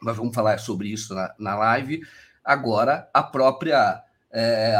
nós 0.00 0.16
vamos 0.16 0.34
falar 0.34 0.58
sobre 0.58 0.88
isso 0.88 1.14
na, 1.14 1.34
na 1.38 1.56
live, 1.56 2.02
agora 2.44 3.08
a 3.12 3.22
própria. 3.22 4.02
É, 4.32 4.76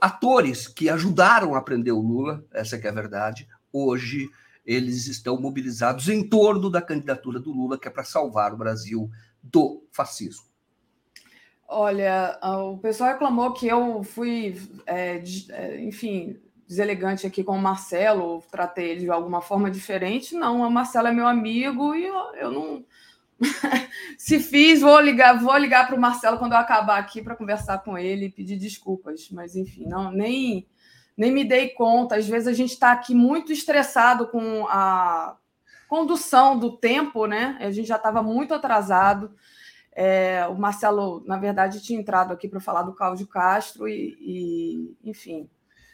atores 0.00 0.66
que 0.66 0.88
ajudaram 0.88 1.54
a 1.54 1.60
prender 1.60 1.92
o 1.92 2.00
Lula, 2.00 2.44
essa 2.52 2.78
que 2.78 2.86
é 2.86 2.90
a 2.90 2.94
verdade, 2.94 3.46
hoje 3.72 4.30
eles 4.66 5.06
estão 5.06 5.40
mobilizados 5.40 6.08
em 6.08 6.28
torno 6.28 6.68
da 6.68 6.82
candidatura 6.82 7.38
do 7.38 7.52
Lula, 7.52 7.78
que 7.78 7.86
é 7.86 7.90
para 7.90 8.02
salvar 8.02 8.52
o 8.52 8.56
Brasil 8.56 9.08
do 9.42 9.86
fascismo. 9.92 10.44
Olha, 11.68 12.38
o 12.42 12.78
pessoal 12.78 13.10
reclamou 13.10 13.52
que 13.52 13.66
eu 13.66 14.02
fui, 14.02 14.60
é, 14.86 15.22
é, 15.50 15.80
enfim, 15.80 16.38
deselegante 16.66 17.26
aqui 17.26 17.42
com 17.42 17.56
o 17.56 17.62
Marcelo, 17.62 18.42
tratei 18.50 18.90
ele 18.90 19.00
de 19.00 19.10
alguma 19.10 19.40
forma 19.40 19.70
diferente. 19.70 20.34
Não, 20.34 20.60
o 20.60 20.70
Marcelo 20.70 21.08
é 21.08 21.12
meu 21.12 21.26
amigo 21.26 21.94
e 21.94 22.04
eu, 22.04 22.34
eu 22.34 22.50
não. 22.50 22.84
Se 24.16 24.38
fiz, 24.38 24.80
vou 24.80 24.98
ligar, 25.00 25.38
vou 25.38 25.56
ligar 25.56 25.86
para 25.86 25.96
o 25.96 26.00
Marcelo 26.00 26.38
quando 26.38 26.52
eu 26.52 26.58
acabar 26.58 26.98
aqui 26.98 27.20
para 27.20 27.36
conversar 27.36 27.78
com 27.78 27.98
ele 27.98 28.26
e 28.26 28.30
pedir 28.30 28.56
desculpas. 28.56 29.28
Mas 29.30 29.56
enfim, 29.56 29.86
não 29.86 30.10
nem 30.10 30.66
nem 31.16 31.32
me 31.32 31.44
dei 31.44 31.70
conta. 31.70 32.16
Às 32.16 32.28
vezes 32.28 32.48
a 32.48 32.52
gente 32.52 32.72
está 32.72 32.92
aqui 32.92 33.14
muito 33.14 33.52
estressado 33.52 34.28
com 34.28 34.66
a 34.68 35.36
condução 35.88 36.58
do 36.58 36.76
tempo, 36.76 37.26
né? 37.26 37.56
A 37.60 37.70
gente 37.70 37.88
já 37.88 37.96
estava 37.96 38.22
muito 38.22 38.52
atrasado. 38.52 39.34
É, 39.92 40.46
o 40.48 40.54
Marcelo, 40.54 41.22
na 41.24 41.38
verdade, 41.38 41.82
tinha 41.82 41.98
entrado 41.98 42.32
aqui 42.32 42.48
para 42.48 42.60
falar 42.60 42.82
do 42.82 42.92
Cláudio 42.92 43.26
Castro 43.26 43.88
e, 43.88 44.16
e, 44.20 45.08
enfim, 45.08 45.48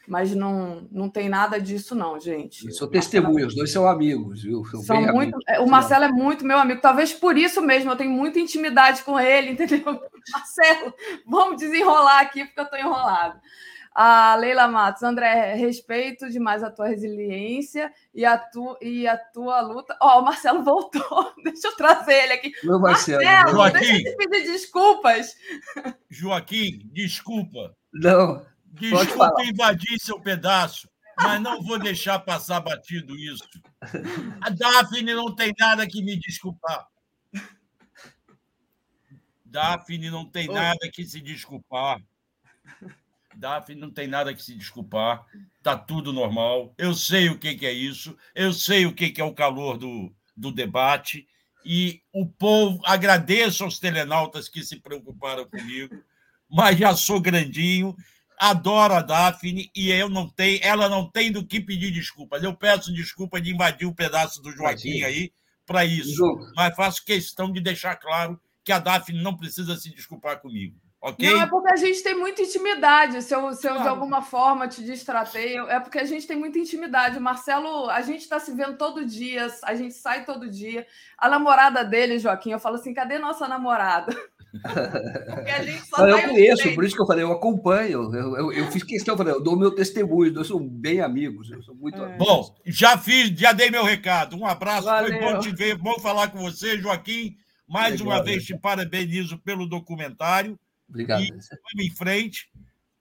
mas 0.09 0.35
não, 0.35 0.89
não 0.91 1.09
tem 1.09 1.29
nada 1.29 1.61
disso, 1.61 1.95
não, 1.95 2.19
gente. 2.19 2.67
Eu 2.67 2.73
sou 2.73 2.89
testemunha, 2.89 3.47
os 3.47 3.55
dois 3.55 3.71
são 3.71 3.87
amigos, 3.87 4.43
viu? 4.43 4.65
São, 4.65 4.83
são 4.83 4.97
muito, 4.97 5.37
amigos. 5.37 5.45
É, 5.47 5.61
o 5.61 5.69
Marcelo 5.69 6.05
é 6.05 6.11
muito 6.11 6.45
meu 6.45 6.59
amigo, 6.59 6.81
talvez 6.81 7.13
por 7.13 7.39
isso 7.39 7.63
mesmo, 7.63 7.93
eu 7.93 7.97
tenho 7.97 8.11
muita 8.11 8.41
intimidade 8.41 9.05
com 9.05 9.21
ele, 9.21 9.53
entendeu? 9.53 10.01
Marcelo, 10.33 10.93
vamos 11.25 11.59
desenrolar 11.59 12.23
aqui, 12.23 12.45
porque 12.45 12.59
eu 12.59 12.65
estou 12.65 12.79
enrolado. 12.79 13.41
A 13.95 14.35
Leila 14.37 14.67
Matos, 14.69 15.03
André, 15.03 15.55
respeito 15.55 16.31
demais 16.31 16.63
a 16.63 16.71
tua 16.71 16.89
resiliência 16.89 17.93
e 18.15 18.25
a, 18.25 18.39
tu, 18.39 18.77
e 18.81 19.07
a 19.07 19.17
tua 19.17 19.61
luta. 19.61 19.97
Ó, 20.01 20.17
oh, 20.17 20.21
o 20.21 20.25
Marcelo 20.25 20.63
voltou, 20.63 21.33
deixa 21.45 21.69
eu 21.69 21.77
trazer 21.77 22.15
ele 22.25 22.33
aqui. 22.33 22.53
Meu 22.65 22.79
Marcelo, 22.81 23.23
Marcelo 23.23 23.51
Joaquim, 23.51 24.03
deixa 24.03 24.09
eu 24.09 24.17
pedir 24.17 24.43
desculpas. 24.45 25.37
Joaquim, 26.09 26.91
desculpa. 26.93 27.77
Não. 27.93 28.47
Desculpa 28.73 29.45
invadir 29.45 29.99
seu 30.01 30.19
pedaço, 30.19 30.89
mas 31.17 31.41
não 31.41 31.63
vou 31.63 31.79
deixar 31.79 32.19
passar 32.19 32.61
batido 32.61 33.15
isso. 33.15 33.47
A 34.41 34.49
Daphne 34.49 35.15
não 35.15 35.35
tem 35.35 35.53
nada 35.59 35.87
que 35.87 36.03
me 36.03 36.19
desculpar. 36.19 36.87
Daphne 39.45 40.11
não 40.11 40.25
tem 40.25 40.49
nada 40.49 40.91
que 40.91 41.05
se 41.05 41.21
desculpar. 41.21 42.01
Daphne 43.37 43.81
não 43.81 43.91
tem 43.91 44.07
nada 44.07 44.35
que 44.35 44.43
se 44.43 44.55
desculpar, 44.55 45.25
está 45.59 45.77
tudo 45.77 46.13
normal. 46.13 46.75
Eu 46.77 46.95
sei 46.95 47.29
o 47.29 47.39
que, 47.39 47.55
que 47.55 47.67
é 47.67 47.73
isso, 47.73 48.17
eu 48.35 48.53
sei 48.53 48.87
o 48.87 48.95
que, 48.95 49.11
que 49.11 49.21
é 49.21 49.25
o 49.25 49.35
calor 49.35 49.79
do, 49.79 50.15
do 50.37 50.53
debate, 50.53 51.27
e 51.65 52.03
o 52.13 52.27
povo, 52.27 52.81
agradeço 52.85 53.65
aos 53.65 53.79
telenautas 53.79 54.49
que 54.49 54.63
se 54.63 54.81
preocuparam 54.81 55.49
comigo, 55.49 56.03
mas 56.51 56.79
já 56.79 56.95
sou 56.97 57.21
grandinho, 57.21 57.97
adoro 58.39 58.95
a 58.95 59.01
Daphne 59.01 59.71
e 59.75 59.91
eu 59.91 60.09
não 60.09 60.29
tenho, 60.29 60.59
ela 60.63 60.89
não 60.89 61.09
tem 61.09 61.31
do 61.31 61.47
que 61.47 61.61
pedir 61.61 61.93
desculpas. 61.93 62.43
Eu 62.43 62.55
peço 62.55 62.93
desculpa 62.93 63.41
de 63.41 63.53
invadir 63.53 63.87
o 63.87 63.91
um 63.91 63.95
pedaço 63.95 64.43
do 64.43 64.51
Joaquim 64.51 65.03
aí 65.03 65.33
para 65.65 65.85
isso, 65.85 66.25
mas 66.57 66.75
faço 66.75 67.05
questão 67.05 67.53
de 67.53 67.61
deixar 67.61 67.97
claro 67.97 68.41
que 68.65 68.73
a 68.73 68.79
Daphne 68.79 69.23
não 69.23 69.37
precisa 69.37 69.77
se 69.77 69.91
desculpar 69.95 70.41
comigo. 70.41 70.77
Okay? 71.03 71.33
Não, 71.33 71.43
é 71.43 71.47
porque 71.47 71.73
a 71.73 71.77
gente 71.77 72.01
tem 72.01 72.17
muita 72.17 72.43
intimidade. 72.43 73.23
Se 73.23 73.35
eu, 73.35 73.53
se 73.55 73.67
eu 73.67 73.73
claro. 73.73 73.83
de 73.83 73.89
alguma 73.89 74.23
forma 74.23 74.69
te 74.69 74.85
distratei, 74.85 75.59
é 75.59 75.81
porque 75.81 75.99
a 75.99 76.05
gente 76.05 76.29
tem 76.29 76.37
muita 76.37 76.61
intimidade. 76.61 77.19
O 77.19 77.21
Marcelo, 77.21 77.91
a 77.91 78.01
gente 78.03 78.21
está 78.21 78.39
se 78.39 78.53
vendo 78.53 78.77
todo 78.77 79.05
dia, 79.05 79.49
a 79.65 79.75
gente 79.75 79.95
sai 79.95 80.25
todo 80.25 80.49
dia. 80.49 80.87
A 81.19 81.29
namorada 81.29 81.85
dele, 81.85 82.21
Joaquim, 82.21 82.53
eu 82.53 82.61
falo 82.61 82.77
assim: 82.77 82.95
cadê 82.95 83.19
nossa 83.19 83.49
namorada? 83.49 84.17
Porque 84.53 85.51
a 85.51 85.63
gente 85.65 85.85
só 85.87 86.07
eu 86.07 86.29
conheço, 86.29 86.75
por 86.75 86.85
isso 86.85 86.95
que 86.95 87.03
eu 87.03 87.07
falei, 87.07 87.25
eu 87.25 87.33
acompanho. 87.33 88.15
Eu, 88.15 88.37
eu, 88.37 88.53
eu 88.53 88.71
fiz 88.71 88.85
questão, 88.85 89.15
eu, 89.15 89.19
falei, 89.19 89.33
eu 89.33 89.43
dou 89.43 89.57
meu 89.57 89.75
testemunho, 89.75 90.33
eu 90.33 90.45
sou 90.45 90.61
bem 90.61 91.01
amigos, 91.01 91.51
eu 91.51 91.63
sou 91.63 91.75
muito 91.75 92.01
é. 92.01 92.17
Bom, 92.17 92.55
já 92.65 92.97
fiz, 92.97 93.31
já 93.31 93.53
dei 93.53 93.71
meu 93.71 93.83
recado. 93.83 94.37
Um 94.37 94.47
abraço, 94.47 94.85
Valeu. 94.85 95.11
foi 95.11 95.21
bom 95.21 95.41
te 95.41 95.51
ver, 95.51 95.77
bom 95.77 95.99
falar 95.99 96.29
com 96.29 96.39
você, 96.39 96.79
Joaquim. 96.79 97.37
Mais 97.67 97.99
Legal, 97.99 98.07
uma 98.07 98.23
vez 98.23 98.45
te 98.45 98.57
parabenizo 98.57 99.39
pelo 99.39 99.67
documentário. 99.67 100.57
Obrigado. 100.93 101.23
E 101.23 101.31
vamos 101.31 101.87
em 101.87 101.91
frente, 101.91 102.51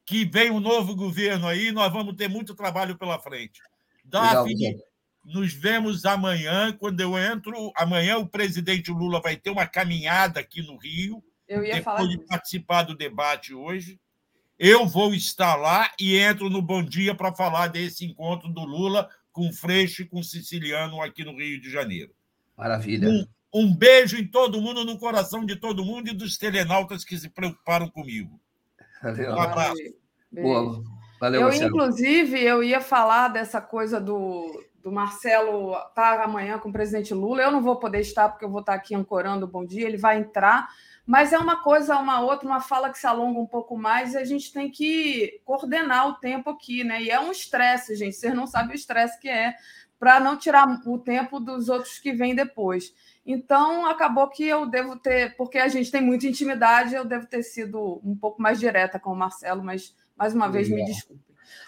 que 0.06 0.24
vem 0.24 0.50
um 0.50 0.62
novo 0.62 0.96
governo 0.96 1.46
aí, 1.46 1.72
nós 1.72 1.92
vamos 1.92 2.16
ter 2.16 2.30
muito 2.30 2.56
trabalho 2.56 2.98
pela 2.98 3.20
frente. 3.20 3.62
Daphne, 4.06 4.78
nos 5.26 5.54
vemos 5.54 6.06
amanhã, 6.06 6.72
quando 6.72 7.02
eu 7.02 7.18
entro. 7.18 7.72
Amanhã 7.76 8.18
o 8.18 8.28
presidente 8.28 8.90
Lula 8.92 9.22
vai 9.22 9.36
ter 9.36 9.50
uma 9.50 9.68
caminhada 9.68 10.40
aqui 10.40 10.62
no 10.62 10.78
Rio. 10.78 11.22
Eu 11.48 11.64
ia 11.64 11.76
depois 11.76 11.84
falar 11.84 12.08
de 12.08 12.18
participar 12.26 12.84
do 12.84 12.96
debate 12.96 13.54
hoje. 13.54 14.00
Eu 14.58 14.88
vou 14.88 15.14
estar 15.14 15.56
lá 15.56 15.92
e 16.00 16.18
entro 16.18 16.50
no 16.50 16.62
Bom 16.62 16.82
Dia 16.82 17.14
para 17.14 17.34
falar 17.34 17.68
desse 17.68 18.06
encontro 18.06 18.48
do 18.48 18.62
Lula 18.62 19.10
com 19.34 19.50
o 19.50 19.54
Freixo 19.54 20.04
e 20.04 20.06
com 20.06 20.20
o 20.20 20.24
Siciliano 20.24 21.02
aqui 21.02 21.26
no 21.26 21.36
Rio 21.36 21.60
de 21.60 21.70
Janeiro. 21.70 22.14
Maravilha. 22.58 23.10
Um, 23.10 23.26
um 23.54 23.74
beijo 23.74 24.18
em 24.18 24.26
todo 24.26 24.62
mundo, 24.62 24.86
no 24.86 24.98
coração 24.98 25.46
de 25.46 25.56
todo 25.56 25.84
mundo 25.84 26.10
e 26.10 26.14
dos 26.14 26.38
telenautas 26.38 27.04
que 27.04 27.18
se 27.18 27.30
preocuparam 27.30 27.90
comigo. 27.90 28.40
Valeu. 29.02 29.32
Um 29.32 29.40
abraço. 29.40 29.82
Boa. 30.32 30.84
Valeu, 31.20 31.42
eu, 31.42 31.48
Marcelo. 31.48 31.70
inclusive, 31.70 32.42
eu 32.42 32.64
ia 32.64 32.82
falar 32.82 33.28
dessa 33.28 33.62
coisa 33.62 34.00
do, 34.00 34.64
do 34.82 34.92
Marcelo 34.92 35.72
estar 35.72 36.18
tá 36.18 36.24
amanhã 36.24 36.58
com 36.58 36.70
o 36.70 36.74
presidente 36.74 37.14
Lula. 37.14 37.42
Eu 37.42 37.52
não 37.52 37.62
vou 37.62 37.76
poder 37.76 38.00
estar, 38.00 38.30
porque 38.30 38.46
eu 38.46 38.50
vou 38.50 38.62
estar 38.62 38.74
aqui 38.74 38.96
ancorando 38.96 39.46
o 39.46 39.50
Bom 39.50 39.66
Dia, 39.66 39.88
ele 39.88 39.98
vai 39.98 40.18
entrar. 40.18 40.68
Mas 41.06 41.34
é 41.34 41.38
uma 41.38 41.62
coisa, 41.62 41.98
uma 41.98 42.22
outra, 42.22 42.48
uma 42.48 42.62
fala 42.62 42.90
que 42.90 42.98
se 42.98 43.06
alonga 43.06 43.40
um 43.40 43.46
pouco 43.46 43.78
mais 43.78 44.14
e 44.14 44.18
a 44.18 44.24
gente 44.24 44.54
tem 44.54 44.70
que 44.70 45.42
coordenar 45.44 46.08
o 46.08 46.14
tempo 46.14 46.50
aqui, 46.50 46.84
né? 46.84 47.02
E 47.02 47.10
é 47.10 47.20
um 47.20 47.32
estresse, 47.32 47.96
gente. 47.96 48.16
Vocês 48.16 48.34
não 48.34 48.48
sabem 48.48 48.72
o 48.72 48.76
estresse 48.76 49.20
que 49.20 49.28
é 49.28 49.56
para 50.00 50.20
não 50.20 50.38
tirar 50.38 50.68
o 50.88 50.98
tempo 50.98 51.40
dos 51.40 51.70
outros 51.70 52.00
que 52.00 52.14
vêm 52.14 52.34
depois. 52.34 52.94
Então, 53.26 53.86
acabou 53.86 54.28
que 54.28 54.44
eu 54.44 54.66
devo 54.66 54.96
ter, 54.96 55.36
porque 55.38 55.58
a 55.58 55.68
gente 55.68 55.92
tem 55.92 56.02
muita 56.02 56.26
intimidade, 56.26 56.96
eu 56.96 57.06
devo 57.06 57.28
ter 57.28 57.44
sido 57.44 58.02
um 58.04 58.16
pouco 58.16 58.42
mais 58.42 58.60
direta 58.60 59.00
com 59.00 59.12
o 59.12 59.16
Marcelo, 59.16 59.64
mas 59.64 59.96
mais 60.18 60.34
uma 60.34 60.50
vez 60.50 60.70
me 60.70 60.84
desculpe. 60.84 61.22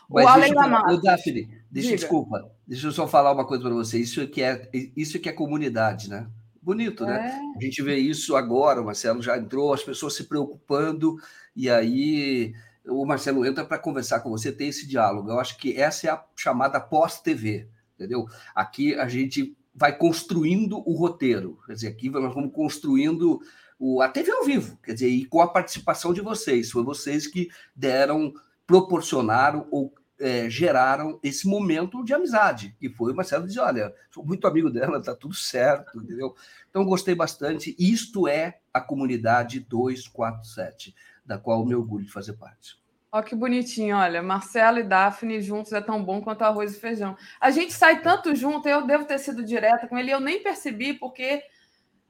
Mas 0.09 0.25
o 0.25 0.27
Além 0.27 0.53
da 0.53 0.67
Mata. 0.67 0.97
Daphne, 1.01 1.45
deixa, 1.69 1.89
Diga. 1.89 1.99
desculpa, 1.99 2.51
deixa 2.67 2.87
eu 2.87 2.91
só 2.91 3.07
falar 3.07 3.31
uma 3.31 3.45
coisa 3.45 3.63
para 3.63 3.73
você. 3.73 3.99
Isso 3.99 4.27
que 4.27 4.41
é, 4.41 4.69
isso 4.95 5.19
que 5.19 5.29
é 5.29 5.33
comunidade, 5.33 6.09
né? 6.09 6.27
Bonito, 6.61 7.05
né? 7.05 7.29
É. 7.29 7.57
A 7.57 7.61
gente 7.61 7.81
vê 7.81 7.97
isso 7.97 8.35
agora, 8.35 8.81
o 8.81 8.85
Marcelo 8.85 9.21
já 9.21 9.37
entrou, 9.37 9.73
as 9.73 9.83
pessoas 9.83 10.15
se 10.15 10.23
preocupando, 10.25 11.17
e 11.55 11.69
aí 11.69 12.53
o 12.87 13.05
Marcelo 13.05 13.45
entra 13.45 13.65
para 13.65 13.79
conversar 13.79 14.21
com 14.21 14.29
você, 14.29 14.51
ter 14.51 14.65
esse 14.65 14.87
diálogo. 14.87 15.29
Eu 15.29 15.39
acho 15.39 15.57
que 15.57 15.79
essa 15.79 16.07
é 16.07 16.09
a 16.09 16.23
chamada 16.35 16.79
pós-TV, 16.79 17.67
entendeu? 17.95 18.25
Aqui 18.55 18.95
a 18.95 19.07
gente 19.07 19.55
vai 19.73 19.97
construindo 19.97 20.77
o 20.87 20.93
roteiro. 20.93 21.59
Quer 21.65 21.73
dizer, 21.73 21.87
aqui 21.87 22.09
nós 22.09 22.33
vamos 22.33 22.53
construindo 22.53 23.41
o, 23.79 24.01
a 24.01 24.07
TV 24.07 24.31
ao 24.31 24.45
vivo, 24.45 24.77
quer 24.83 24.93
dizer, 24.93 25.09
e 25.09 25.25
com 25.25 25.41
a 25.41 25.47
participação 25.47 26.13
de 26.13 26.21
vocês. 26.21 26.71
Foi 26.71 26.83
vocês 26.83 27.27
que 27.27 27.49
deram, 27.75 28.33
proporcionaram 28.65 29.67
ou 29.71 29.93
é, 30.19 30.49
geraram 30.49 31.19
esse 31.23 31.47
momento 31.47 32.03
de 32.03 32.13
amizade. 32.13 32.75
E 32.79 32.87
foi 32.89 33.11
o 33.11 33.15
Marcelo 33.15 33.47
dizer: 33.47 33.59
olha, 33.59 33.93
sou 34.11 34.25
muito 34.25 34.47
amigo 34.47 34.69
dela, 34.69 35.01
tá 35.01 35.15
tudo 35.15 35.33
certo, 35.33 35.99
entendeu? 35.99 36.35
Então, 36.69 36.85
gostei 36.85 37.15
bastante. 37.15 37.75
Isto 37.77 38.27
é 38.27 38.59
a 38.73 38.79
comunidade 38.79 39.59
247, 39.59 40.95
da 41.25 41.37
qual 41.37 41.65
me 41.65 41.75
orgulho 41.75 42.05
de 42.05 42.11
fazer 42.11 42.33
parte. 42.33 42.82
Olha 43.13 43.23
que 43.23 43.35
bonitinho, 43.35 43.95
olha. 43.95 44.23
Marcelo 44.23 44.79
e 44.79 44.83
Daphne 44.83 45.39
juntos 45.39 45.71
é 45.71 45.79
tão 45.79 46.03
bom 46.03 46.19
quanto 46.19 46.41
arroz 46.41 46.75
e 46.75 46.79
feijão. 46.79 47.15
A 47.39 47.51
gente 47.51 47.71
sai 47.71 48.01
tanto 48.01 48.35
junto, 48.35 48.67
eu 48.67 48.87
devo 48.87 49.05
ter 49.05 49.19
sido 49.19 49.45
direta 49.45 49.87
com 49.87 49.95
ele, 49.99 50.09
eu 50.09 50.19
nem 50.19 50.41
percebi, 50.41 50.95
porque 50.95 51.43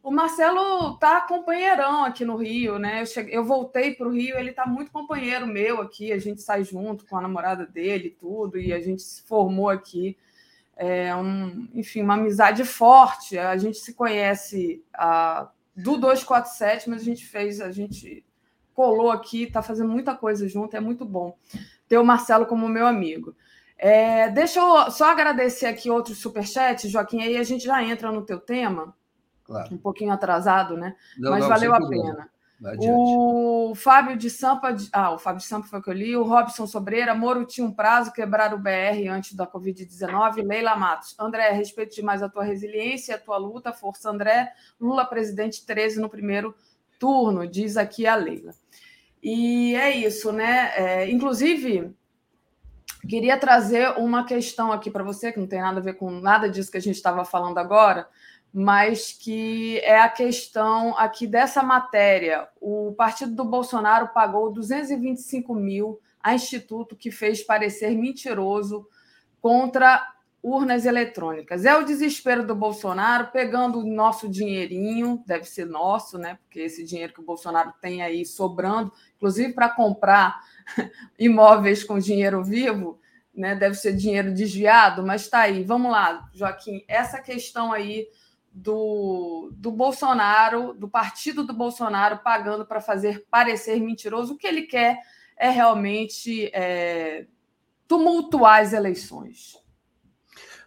o 0.02 0.10
Marcelo 0.10 0.98
tá 1.00 1.20
companheirão 1.20 2.06
aqui 2.06 2.24
no 2.24 2.38
Rio, 2.38 2.80
né? 2.80 3.02
Eu, 3.02 3.06
cheguei, 3.06 3.36
eu 3.36 3.44
voltei 3.44 3.94
para 3.94 4.08
o 4.08 4.12
Rio, 4.12 4.38
ele 4.38 4.54
tá 4.54 4.66
muito 4.66 4.94
companheiro 4.94 5.46
meu 5.46 5.82
aqui, 5.82 6.14
a 6.14 6.18
gente 6.18 6.42
sai 6.42 6.64
junto 6.64 7.06
com 7.06 7.18
a 7.18 7.22
namorada 7.22 7.66
dele 7.66 8.08
e 8.08 8.12
tudo, 8.12 8.58
e 8.58 8.72
a 8.72 8.80
gente 8.80 9.02
se 9.02 9.24
formou 9.24 9.70
aqui. 9.70 10.18
É 10.78 11.14
um, 11.14 11.68
enfim, 11.74 12.02
uma 12.02 12.14
amizade 12.14 12.64
forte. 12.64 13.38
A 13.38 13.58
gente 13.58 13.78
se 13.78 13.94
conhece 13.94 14.82
a, 14.94 15.50
do 15.76 15.98
247, 15.98 16.90
mas 16.90 17.02
a 17.02 17.06
gente 17.06 17.26
fez, 17.26 17.60
a 17.60 17.72
gente 17.72 18.24
colou 18.74 19.12
aqui, 19.12 19.44
está 19.44 19.62
fazendo 19.62 19.90
muita 19.90 20.16
coisa 20.16 20.48
junto, 20.48 20.76
é 20.76 20.80
muito 20.80 21.06
bom 21.06 21.38
ter 21.88 21.98
o 21.98 22.06
Marcelo 22.06 22.46
como 22.46 22.68
meu 22.68 22.88
amigo. 22.88 23.36
É, 23.78 24.30
deixa 24.30 24.60
eu 24.60 24.92
só 24.92 25.12
agradecer 25.12 25.66
aqui 25.66 25.90
outros 25.90 26.20
superchats, 26.20 26.90
Joaquim, 26.90 27.22
aí 27.22 27.38
a 27.38 27.44
gente 27.44 27.66
já 27.66 27.84
entra 27.84 28.12
no 28.12 28.22
teu 28.22 28.40
tema, 28.40 28.96
claro. 29.44 29.74
um 29.74 29.78
pouquinho 29.78 30.12
atrasado, 30.12 30.78
né? 30.78 30.96
Não, 31.18 31.32
Mas 31.32 31.42
não, 31.42 31.50
valeu 31.50 31.74
a 31.74 31.88
pena. 31.88 32.30
O 32.80 33.74
Fábio 33.76 34.16
de 34.16 34.30
Sampa, 34.30 34.74
ah, 34.94 35.12
o 35.12 35.18
Fábio 35.18 35.42
de 35.42 35.46
Sampa 35.46 35.68
foi 35.68 35.80
o 35.80 35.82
que 35.84 35.90
eu 35.90 35.94
li, 35.94 36.16
o 36.16 36.24
Robson 36.24 36.66
Sobreira, 36.66 37.14
Moro 37.14 37.46
tinha 37.46 37.68
um 37.68 37.74
prazo, 37.74 38.14
quebrar 38.14 38.54
o 38.54 38.58
BR 38.58 39.10
antes 39.12 39.34
da 39.34 39.46
Covid-19, 39.46 40.48
Leila 40.48 40.76
Matos, 40.78 41.14
André, 41.20 41.52
respeito 41.52 41.94
demais 41.94 42.24
a 42.24 42.30
tua 42.30 42.44
resiliência, 42.44 43.16
a 43.16 43.20
tua 43.20 43.36
luta, 43.36 43.74
força 43.74 44.10
André, 44.10 44.54
Lula 44.80 45.04
presidente 45.06 45.66
13 45.66 46.00
no 46.00 46.10
primeiro 46.10 46.56
turno, 46.98 47.46
diz 47.46 47.76
aqui 47.76 48.08
a 48.08 48.16
Leila. 48.16 48.54
E 49.24 49.74
é 49.76 49.96
isso, 49.96 50.32
né? 50.32 50.74
É, 50.76 51.10
inclusive, 51.10 51.96
Queria 53.08 53.38
trazer 53.38 53.98
uma 53.98 54.26
questão 54.26 54.72
aqui 54.72 54.90
para 54.90 55.04
você, 55.04 55.32
que 55.32 55.40
não 55.40 55.48
tem 55.48 55.60
nada 55.60 55.80
a 55.80 55.84
ver 55.84 55.96
com 55.96 56.10
nada 56.10 56.50
disso 56.50 56.72
que 56.72 56.78
a 56.78 56.82
gente 56.82 56.96
estava 56.96 57.26
falando 57.26 57.58
agora, 57.58 58.08
mas 58.54 59.12
que 59.12 59.80
é 59.80 60.00
a 60.00 60.08
questão 60.08 60.98
aqui 60.98 61.28
dessa 61.28 61.62
matéria. 61.62 62.48
O 62.62 62.94
partido 62.94 63.36
do 63.36 63.44
Bolsonaro 63.44 64.10
pagou 64.14 64.54
225 64.54 65.54
mil 65.54 66.00
a 66.22 66.34
Instituto 66.34 66.96
que 66.96 67.12
fez 67.12 67.44
parecer 67.44 67.90
mentiroso 67.90 68.88
contra 69.42 70.13
urnas 70.44 70.86
eletrônicas. 70.86 71.64
É 71.64 71.74
o 71.74 71.86
desespero 71.86 72.46
do 72.46 72.54
Bolsonaro 72.54 73.28
pegando 73.32 73.80
o 73.80 73.88
nosso 73.88 74.28
dinheirinho, 74.28 75.24
deve 75.26 75.46
ser 75.46 75.66
nosso, 75.66 76.18
né? 76.18 76.38
Porque 76.44 76.60
esse 76.60 76.84
dinheiro 76.84 77.14
que 77.14 77.22
o 77.22 77.26
Bolsonaro 77.26 77.74
tem 77.82 78.02
aí 78.02 78.26
sobrando, 78.26 78.92
inclusive 79.16 79.54
para 79.54 79.70
comprar 79.70 80.42
imóveis 81.18 81.82
com 81.86 81.98
dinheiro 81.98 82.44
vivo, 82.44 83.00
né? 83.34 83.56
Deve 83.56 83.76
ser 83.76 83.96
dinheiro 83.96 84.34
desviado, 84.34 85.02
mas 85.02 85.22
está 85.22 85.40
aí. 85.40 85.64
Vamos 85.64 85.90
lá, 85.90 86.30
Joaquim. 86.34 86.84
Essa 86.90 87.22
questão 87.22 87.72
aí 87.72 88.10
do, 88.52 89.50
do 89.54 89.72
Bolsonaro, 89.72 90.74
do 90.74 90.90
partido 90.90 91.46
do 91.46 91.54
Bolsonaro, 91.54 92.20
pagando 92.20 92.66
para 92.66 92.82
fazer 92.82 93.26
parecer 93.32 93.80
mentiroso, 93.80 94.34
o 94.34 94.38
que 94.38 94.46
ele 94.46 94.64
quer 94.64 95.00
é 95.38 95.50
realmente 95.50 96.52
é, 96.54 97.28
tumultuar 97.88 98.62
as 98.62 98.74
eleições? 98.74 99.63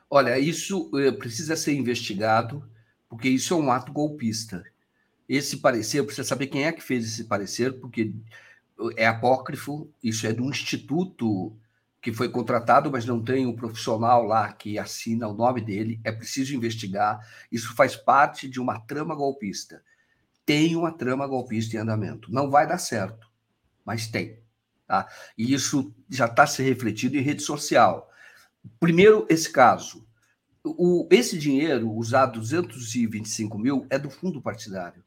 Olha, 0.08 0.38
isso 0.38 0.90
eh, 0.94 1.10
precisa 1.12 1.56
ser 1.56 1.74
investigado, 1.74 2.68
porque 3.08 3.28
isso 3.28 3.54
é 3.54 3.56
um 3.56 3.72
ato 3.72 3.92
golpista. 3.92 4.64
Esse 5.28 5.58
parecer, 5.58 6.04
precisa 6.04 6.26
saber 6.26 6.46
quem 6.46 6.64
é 6.64 6.72
que 6.72 6.82
fez 6.82 7.04
esse 7.04 7.24
parecer, 7.24 7.80
porque 7.80 8.14
é 8.96 9.06
apócrifo, 9.06 9.90
isso 10.02 10.26
é 10.26 10.32
de 10.32 10.40
um 10.40 10.50
instituto 10.50 11.56
que 12.00 12.12
foi 12.12 12.28
contratado, 12.28 12.90
mas 12.90 13.04
não 13.04 13.20
tem 13.20 13.46
um 13.46 13.56
profissional 13.56 14.22
lá 14.22 14.52
que 14.52 14.78
assina 14.78 15.26
o 15.26 15.34
nome 15.34 15.60
dele. 15.60 16.00
É 16.04 16.12
preciso 16.12 16.54
investigar. 16.54 17.18
Isso 17.50 17.74
faz 17.74 17.96
parte 17.96 18.48
de 18.48 18.60
uma 18.60 18.78
trama 18.78 19.14
golpista. 19.14 19.82
Tem 20.44 20.76
uma 20.76 20.92
trama 20.92 21.26
golpista 21.26 21.74
em 21.74 21.80
andamento. 21.80 22.32
Não 22.32 22.48
vai 22.48 22.64
dar 22.64 22.78
certo, 22.78 23.28
mas 23.84 24.06
tem. 24.06 24.38
Tá? 24.86 25.08
E 25.36 25.52
isso 25.52 25.92
já 26.08 26.26
está 26.26 26.46
se 26.46 26.62
refletindo 26.62 27.16
em 27.16 27.22
rede 27.22 27.42
social. 27.42 28.08
Primeiro, 28.78 29.26
esse 29.28 29.50
caso. 29.50 30.06
O, 30.64 31.06
esse 31.10 31.38
dinheiro, 31.38 31.90
usado 31.92 32.40
225 32.40 33.58
mil, 33.58 33.86
é 33.88 33.98
do 33.98 34.10
fundo 34.10 34.42
partidário. 34.42 35.04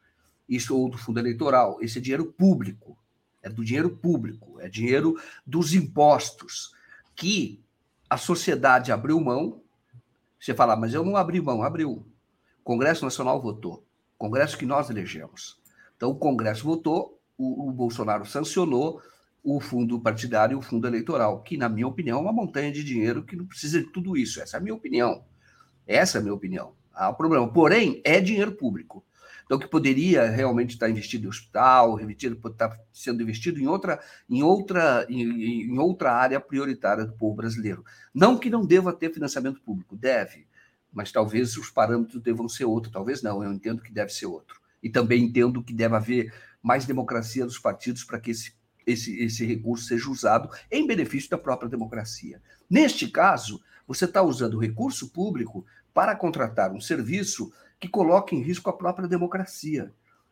Isso 0.48 0.76
ou 0.76 0.90
do 0.90 0.98
fundo 0.98 1.20
eleitoral. 1.20 1.78
Esse 1.82 2.00
é 2.00 2.02
dinheiro 2.02 2.26
público. 2.26 2.98
É 3.42 3.50
do 3.50 3.64
dinheiro 3.64 3.90
público. 3.90 4.60
É 4.60 4.70
dinheiro 4.70 5.20
dos 5.46 5.74
impostos 5.74 6.74
que 7.16 7.62
a 8.10 8.18
sociedade 8.18 8.92
abriu 8.92 9.20
mão. 9.20 9.62
Você 10.40 10.54
fala, 10.54 10.76
mas 10.76 10.94
eu 10.94 11.04
não 11.04 11.18
abri 11.18 11.42
mão. 11.42 11.62
Abriu. 11.62 11.92
O 11.92 12.64
Congresso 12.64 13.04
Nacional 13.04 13.42
votou. 13.42 13.86
Congresso 14.18 14.58
que 14.58 14.66
nós 14.66 14.90
elegemos. 14.90 15.58
Então, 15.96 16.12
o 16.12 16.16
Congresso 16.16 16.64
votou, 16.64 17.22
o, 17.38 17.70
o 17.70 17.72
Bolsonaro 17.72 18.26
sancionou, 18.26 19.02
o 19.44 19.60
fundo 19.60 20.00
partidário 20.00 20.56
e 20.56 20.58
o 20.58 20.62
fundo 20.62 20.88
eleitoral, 20.88 21.42
que, 21.42 21.58
na 21.58 21.70
minha 21.70 21.88
opinião, 21.88 22.20
é 22.20 22.22
uma 22.22 22.34
montanha 22.34 22.72
de 22.72 22.84
dinheiro 22.84 23.24
que 23.24 23.36
não 23.36 23.46
precisa 23.46 23.80
de 23.80 23.88
tudo 23.88 24.18
isso. 24.18 24.42
Essa 24.42 24.58
é 24.58 24.60
a 24.60 24.62
minha 24.62 24.76
opinião. 24.76 25.24
Essa 25.88 26.18
é 26.18 26.20
a 26.20 26.22
minha 26.22 26.34
opinião. 26.34 26.74
Há 26.94 27.10
um 27.10 27.14
problema. 27.14 27.52
Porém, 27.52 28.02
é 28.04 28.20
dinheiro 28.20 28.52
público. 28.52 29.04
Então, 29.50 29.58
que 29.58 29.68
poderia 29.68 30.30
realmente 30.30 30.76
estar 30.76 30.88
investido 30.92 31.26
em 31.26 31.30
hospital, 31.30 32.00
investido, 32.00 32.40
estar 32.48 32.80
sendo 32.94 33.24
investido 33.24 33.60
em 33.60 33.66
outra, 33.66 34.00
em 34.30 34.44
outra, 34.44 35.08
em, 35.10 35.72
em 35.72 35.80
outra 35.80 36.14
área 36.14 36.40
prioritária 36.40 37.04
do 37.04 37.14
povo 37.14 37.38
brasileiro. 37.38 37.84
Não 38.14 38.38
que 38.38 38.48
não 38.48 38.64
deva 38.64 38.94
ter 38.94 39.12
financiamento 39.12 39.60
público, 39.62 39.96
deve, 39.96 40.46
mas 40.94 41.12
talvez 41.12 41.58
os 41.58 41.72
parâmetros 41.72 42.22
devam 42.22 42.48
ser 42.48 42.66
outros, 42.66 42.94
talvez 42.94 43.24
não, 43.24 43.44
eu 43.44 43.52
entendo 43.52 43.82
que 43.82 43.92
deve 43.92 44.14
ser 44.14 44.28
outro. 44.28 44.60
E 44.84 44.90
também 44.90 45.24
entendo 45.24 45.64
que 45.64 45.74
deve 45.74 45.96
haver 45.96 46.34
mais 46.62 46.86
democracia 46.86 47.44
dos 47.44 47.58
partidos 47.58 48.04
para 48.04 48.20
que 48.20 48.30
esse 48.30 48.54
esse, 48.92 49.22
esse 49.24 49.46
recurso 49.46 49.86
seja 49.86 50.10
usado 50.10 50.50
em 50.72 50.86
benefício 50.86 51.30
da 51.30 51.38
própria 51.38 51.70
democracia. 51.70 52.42
Neste 52.70 53.08
caso, 53.08 53.62
você 53.88 54.06
está 54.06 54.22
usando 54.22 54.56
o 54.56 54.60
recurso 54.60 55.10
público 55.10 55.66
para 55.94 56.16
contratar 56.16 56.72
um 56.72 56.80
serviço 56.80 57.52
que 57.80 57.88
coloca 57.88 58.36
em 58.36 58.42
risco 58.42 58.70
a 58.70 58.74
própria 58.74 59.08
democracia. 59.08 59.92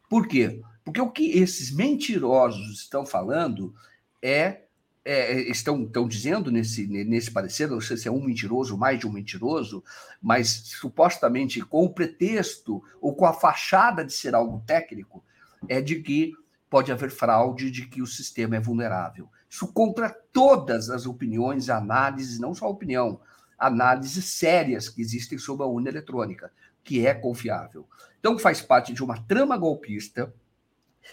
Por 0.10 0.28
quê? 0.28 0.62
Porque 0.84 1.02
o 1.02 1.12
que 1.12 1.38
esses 1.38 1.72
mentirosos 1.72 2.82
estão 2.82 3.06
falando 3.06 3.74
é, 4.22 4.62
é, 5.04 5.42
estão, 5.50 5.84
estão 5.84 6.08
dizendo 6.08 6.52
nesse, 6.52 6.88
nesse 6.88 7.32
parecer, 7.32 7.68
não 7.70 7.82
sei 7.82 7.98
se 7.98 8.08
é 8.08 8.12
um 8.12 8.24
mentiroso, 8.24 8.78
mais 8.78 9.00
de 9.00 9.08
um 9.08 9.12
mentiroso, 9.12 9.84
mas 10.22 10.50
supostamente 10.50 11.62
com 11.62 11.84
o 11.84 11.94
pretexto 11.94 12.84
ou 13.02 13.16
com 13.16 13.26
a 13.26 13.34
fachada 13.34 14.04
de 14.04 14.14
ser 14.14 14.36
algo 14.36 14.64
técnico, 14.66 15.24
é 15.68 15.82
de 15.82 16.02
que 16.02 16.34
pode 16.70 16.92
haver 16.92 17.12
fraude 17.12 17.72
de 17.72 17.86
que 17.86 18.02
o 18.02 18.08
sistema 18.08 18.56
é 18.56 18.60
vulnerável. 18.60 19.30
Isso 19.50 19.68
contra 19.68 20.10
todas 20.10 20.90
as 20.90 21.06
opiniões, 21.06 21.70
análises, 21.70 22.40
não 22.40 22.54
só 22.54 22.70
opinião, 22.70 23.20
análises 23.58 24.26
sérias 24.26 24.90
que 24.90 25.02
existem 25.02 25.38
sobre 25.38 25.64
a 25.64 25.68
urna 25.68 25.90
eletrônica, 25.90 26.52
que 26.84 27.06
é 27.06 27.14
confiável. 27.14 27.88
Então, 28.20 28.38
faz 28.38 28.62
parte 28.62 28.94
de 28.94 29.04
uma 29.04 29.22
trama 29.24 29.58
golpista 29.58 30.34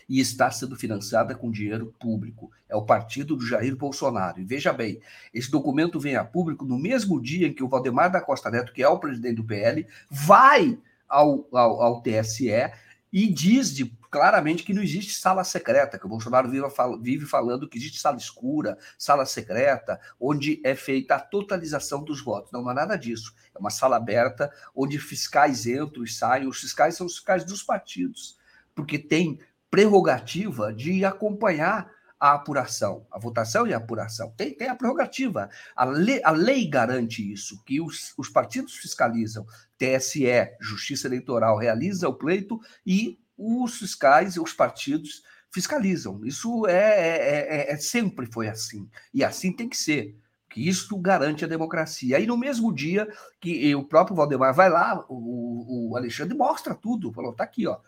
e 0.08 0.20
está 0.20 0.50
sendo 0.50 0.76
financiada 0.76 1.34
com 1.34 1.50
dinheiro 1.50 1.94
público. 2.00 2.50
É 2.68 2.74
o 2.74 2.84
partido 2.84 3.36
do 3.36 3.46
Jair 3.46 3.76
Bolsonaro. 3.76 4.40
E 4.40 4.44
veja 4.44 4.72
bem, 4.72 5.00
esse 5.32 5.50
documento 5.50 6.00
vem 6.00 6.16
a 6.16 6.24
público 6.24 6.64
no 6.64 6.78
mesmo 6.78 7.20
dia 7.20 7.46
em 7.46 7.52
que 7.52 7.62
o 7.62 7.68
Valdemar 7.68 8.10
da 8.10 8.20
Costa 8.20 8.50
Neto, 8.50 8.72
que 8.72 8.82
é 8.82 8.88
o 8.88 8.98
presidente 8.98 9.36
do 9.36 9.44
PL, 9.44 9.86
vai 10.10 10.78
ao, 11.08 11.46
ao, 11.52 11.80
ao 11.80 12.02
TSE 12.02 12.50
e 13.12 13.32
diz 13.32 13.72
de 13.72 13.96
claramente 14.14 14.62
que 14.62 14.72
não 14.72 14.80
existe 14.80 15.12
sala 15.14 15.42
secreta, 15.42 15.98
que 15.98 16.06
o 16.06 16.08
Bolsonaro 16.08 16.48
vive, 17.00 17.26
falando 17.26 17.68
que 17.68 17.76
existe 17.76 17.98
sala 17.98 18.16
escura, 18.16 18.78
sala 18.96 19.26
secreta, 19.26 19.98
onde 20.20 20.60
é 20.64 20.76
feita 20.76 21.16
a 21.16 21.20
totalização 21.20 22.04
dos 22.04 22.22
votos. 22.22 22.52
Não, 22.52 22.62
não 22.62 22.70
é 22.70 22.74
nada 22.74 22.96
disso. 22.96 23.34
É 23.52 23.58
uma 23.58 23.70
sala 23.70 23.96
aberta 23.96 24.52
onde 24.72 25.00
fiscais 25.00 25.66
entram 25.66 26.04
e 26.04 26.08
saem. 26.08 26.46
Os 26.46 26.60
fiscais 26.60 26.94
são 26.94 27.08
os 27.08 27.16
fiscais 27.16 27.44
dos 27.44 27.64
partidos, 27.64 28.38
porque 28.72 29.00
tem 29.00 29.40
prerrogativa 29.68 30.72
de 30.72 31.04
acompanhar 31.04 31.90
a 32.20 32.34
apuração, 32.34 33.04
a 33.10 33.18
votação 33.18 33.66
e 33.66 33.74
a 33.74 33.78
apuração. 33.78 34.32
Tem, 34.36 34.54
tem 34.54 34.68
a 34.68 34.76
prerrogativa. 34.76 35.50
A 35.74 35.84
lei, 35.84 36.20
a 36.22 36.30
lei 36.30 36.68
garante 36.68 37.32
isso, 37.32 37.60
que 37.64 37.80
os, 37.80 38.14
os 38.16 38.28
partidos 38.28 38.76
fiscalizam, 38.76 39.44
TSE, 39.76 40.24
Justiça 40.60 41.08
Eleitoral, 41.08 41.58
realiza 41.58 42.08
o 42.08 42.14
pleito 42.14 42.60
e 42.86 43.18
os 43.36 43.78
fiscais 43.78 44.36
os 44.36 44.52
partidos 44.52 45.22
fiscalizam. 45.54 46.24
Isso 46.24 46.66
é, 46.66 46.72
é, 46.72 47.70
é, 47.70 47.72
é, 47.72 47.76
sempre 47.76 48.26
foi 48.26 48.48
assim. 48.48 48.88
E 49.12 49.22
assim 49.22 49.52
tem 49.52 49.68
que 49.68 49.76
ser. 49.76 50.16
Que 50.50 50.68
isso 50.68 50.96
garante 50.98 51.44
a 51.44 51.48
democracia. 51.48 52.16
Aí, 52.16 52.26
no 52.26 52.36
mesmo 52.36 52.72
dia 52.72 53.08
que 53.40 53.74
o 53.74 53.84
próprio 53.84 54.16
Valdemar 54.16 54.54
vai 54.54 54.68
lá, 54.68 55.04
o, 55.08 55.90
o 55.90 55.96
Alexandre 55.96 56.36
mostra 56.36 56.74
tudo. 56.74 57.12
Falou: 57.12 57.32
tá 57.32 57.44
aqui, 57.44 57.66
ó. 57.66 57.78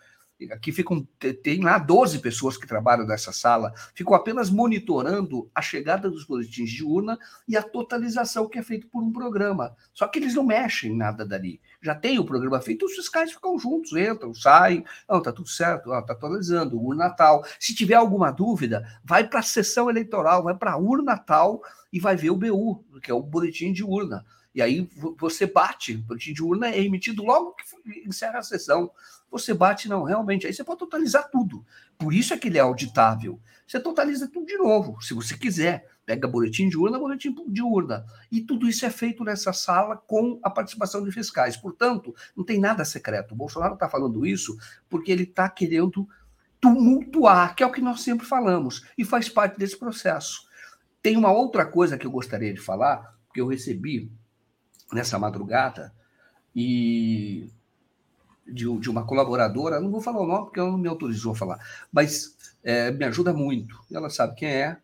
Aqui 0.52 0.70
ficam, 0.70 1.06
tem 1.42 1.62
lá 1.62 1.78
12 1.78 2.18
pessoas 2.18 2.58
que 2.58 2.66
trabalham 2.66 3.06
nessa 3.06 3.32
sala, 3.32 3.72
ficam 3.94 4.14
apenas 4.14 4.50
monitorando 4.50 5.50
a 5.54 5.62
chegada 5.62 6.10
dos 6.10 6.26
boletins 6.26 6.70
de 6.70 6.84
urna 6.84 7.18
e 7.48 7.56
a 7.56 7.62
totalização 7.62 8.46
que 8.46 8.58
é 8.58 8.62
feita 8.62 8.86
por 8.92 9.02
um 9.02 9.10
programa. 9.10 9.74
Só 9.94 10.06
que 10.06 10.18
eles 10.18 10.34
não 10.34 10.44
mexem 10.44 10.92
em 10.92 10.96
nada 10.96 11.24
dali. 11.24 11.58
Já 11.86 11.94
tem 11.94 12.18
o 12.18 12.24
programa 12.24 12.60
feito, 12.60 12.84
os 12.84 12.94
fiscais 12.94 13.30
ficam 13.30 13.56
juntos, 13.56 13.92
entram, 13.92 14.34
saem, 14.34 14.84
não, 15.08 15.22
tá 15.22 15.32
tudo 15.32 15.48
certo, 15.48 15.94
está 15.94 16.14
atualizando, 16.14 16.82
urna 16.82 17.08
tal. 17.10 17.44
Se 17.60 17.76
tiver 17.76 17.94
alguma 17.94 18.32
dúvida, 18.32 18.84
vai 19.04 19.28
para 19.28 19.38
a 19.38 19.42
sessão 19.42 19.88
eleitoral, 19.88 20.42
vai 20.42 20.56
para 20.56 20.72
a 20.72 20.76
urna 20.76 21.16
tal 21.16 21.62
e 21.92 22.00
vai 22.00 22.16
ver 22.16 22.30
o 22.30 22.36
BU, 22.36 22.84
que 23.00 23.08
é 23.08 23.14
o 23.14 23.22
boletim 23.22 23.72
de 23.72 23.84
urna. 23.84 24.24
E 24.56 24.62
aí 24.62 24.88
você 25.18 25.44
bate, 25.46 25.96
o 25.96 25.98
boletim 25.98 26.32
de 26.32 26.42
urna 26.42 26.70
é 26.70 26.82
emitido 26.82 27.22
logo 27.22 27.54
que 27.54 28.08
encerra 28.08 28.38
a 28.38 28.42
sessão. 28.42 28.90
Você 29.30 29.52
bate, 29.52 29.86
não, 29.86 30.02
realmente. 30.02 30.46
Aí 30.46 30.54
você 30.54 30.64
pode 30.64 30.78
totalizar 30.78 31.30
tudo. 31.30 31.62
Por 31.98 32.14
isso 32.14 32.32
é 32.32 32.38
que 32.38 32.48
ele 32.48 32.56
é 32.56 32.62
auditável. 32.62 33.38
Você 33.66 33.78
totaliza 33.78 34.26
tudo 34.26 34.46
de 34.46 34.56
novo, 34.56 34.98
se 35.02 35.12
você 35.12 35.36
quiser. 35.36 35.86
Pega 36.06 36.26
boletim 36.26 36.70
de 36.70 36.78
urna, 36.78 36.98
boletim 36.98 37.36
de 37.48 37.60
urna. 37.60 38.06
E 38.32 38.40
tudo 38.40 38.66
isso 38.66 38.86
é 38.86 38.88
feito 38.88 39.22
nessa 39.22 39.52
sala 39.52 39.94
com 39.94 40.40
a 40.42 40.48
participação 40.48 41.04
de 41.04 41.12
fiscais. 41.12 41.54
Portanto, 41.54 42.14
não 42.34 42.42
tem 42.42 42.58
nada 42.58 42.82
secreto. 42.82 43.32
O 43.32 43.36
Bolsonaro 43.36 43.74
está 43.74 43.90
falando 43.90 44.24
isso 44.24 44.56
porque 44.88 45.12
ele 45.12 45.24
está 45.24 45.50
querendo 45.50 46.08
tumultuar, 46.58 47.54
que 47.54 47.62
é 47.62 47.66
o 47.66 47.72
que 47.72 47.82
nós 47.82 48.00
sempre 48.00 48.26
falamos, 48.26 48.86
e 48.96 49.04
faz 49.04 49.28
parte 49.28 49.58
desse 49.58 49.76
processo. 49.76 50.48
Tem 51.02 51.14
uma 51.14 51.30
outra 51.30 51.66
coisa 51.66 51.98
que 51.98 52.06
eu 52.06 52.10
gostaria 52.10 52.54
de 52.54 52.60
falar, 52.60 53.14
que 53.34 53.40
eu 53.42 53.46
recebi 53.46 54.10
nessa 54.92 55.18
madrugada 55.18 55.92
e 56.54 57.50
de, 58.46 58.64
de, 58.78 58.88
uma 58.90 59.04
colaboradora, 59.04 59.80
não 59.80 59.90
vou 59.90 60.00
falar 60.00 60.20
o 60.20 60.26
nome 60.26 60.44
porque 60.44 60.60
ela 60.60 60.70
não 60.70 60.78
me 60.78 60.88
autorizou 60.88 61.32
a 61.32 61.36
falar, 61.36 61.58
mas 61.92 62.36
é, 62.62 62.90
me 62.90 63.04
ajuda 63.04 63.32
muito. 63.32 63.78
Ela 63.92 64.08
sabe 64.08 64.36
quem 64.36 64.48
é 64.48 64.78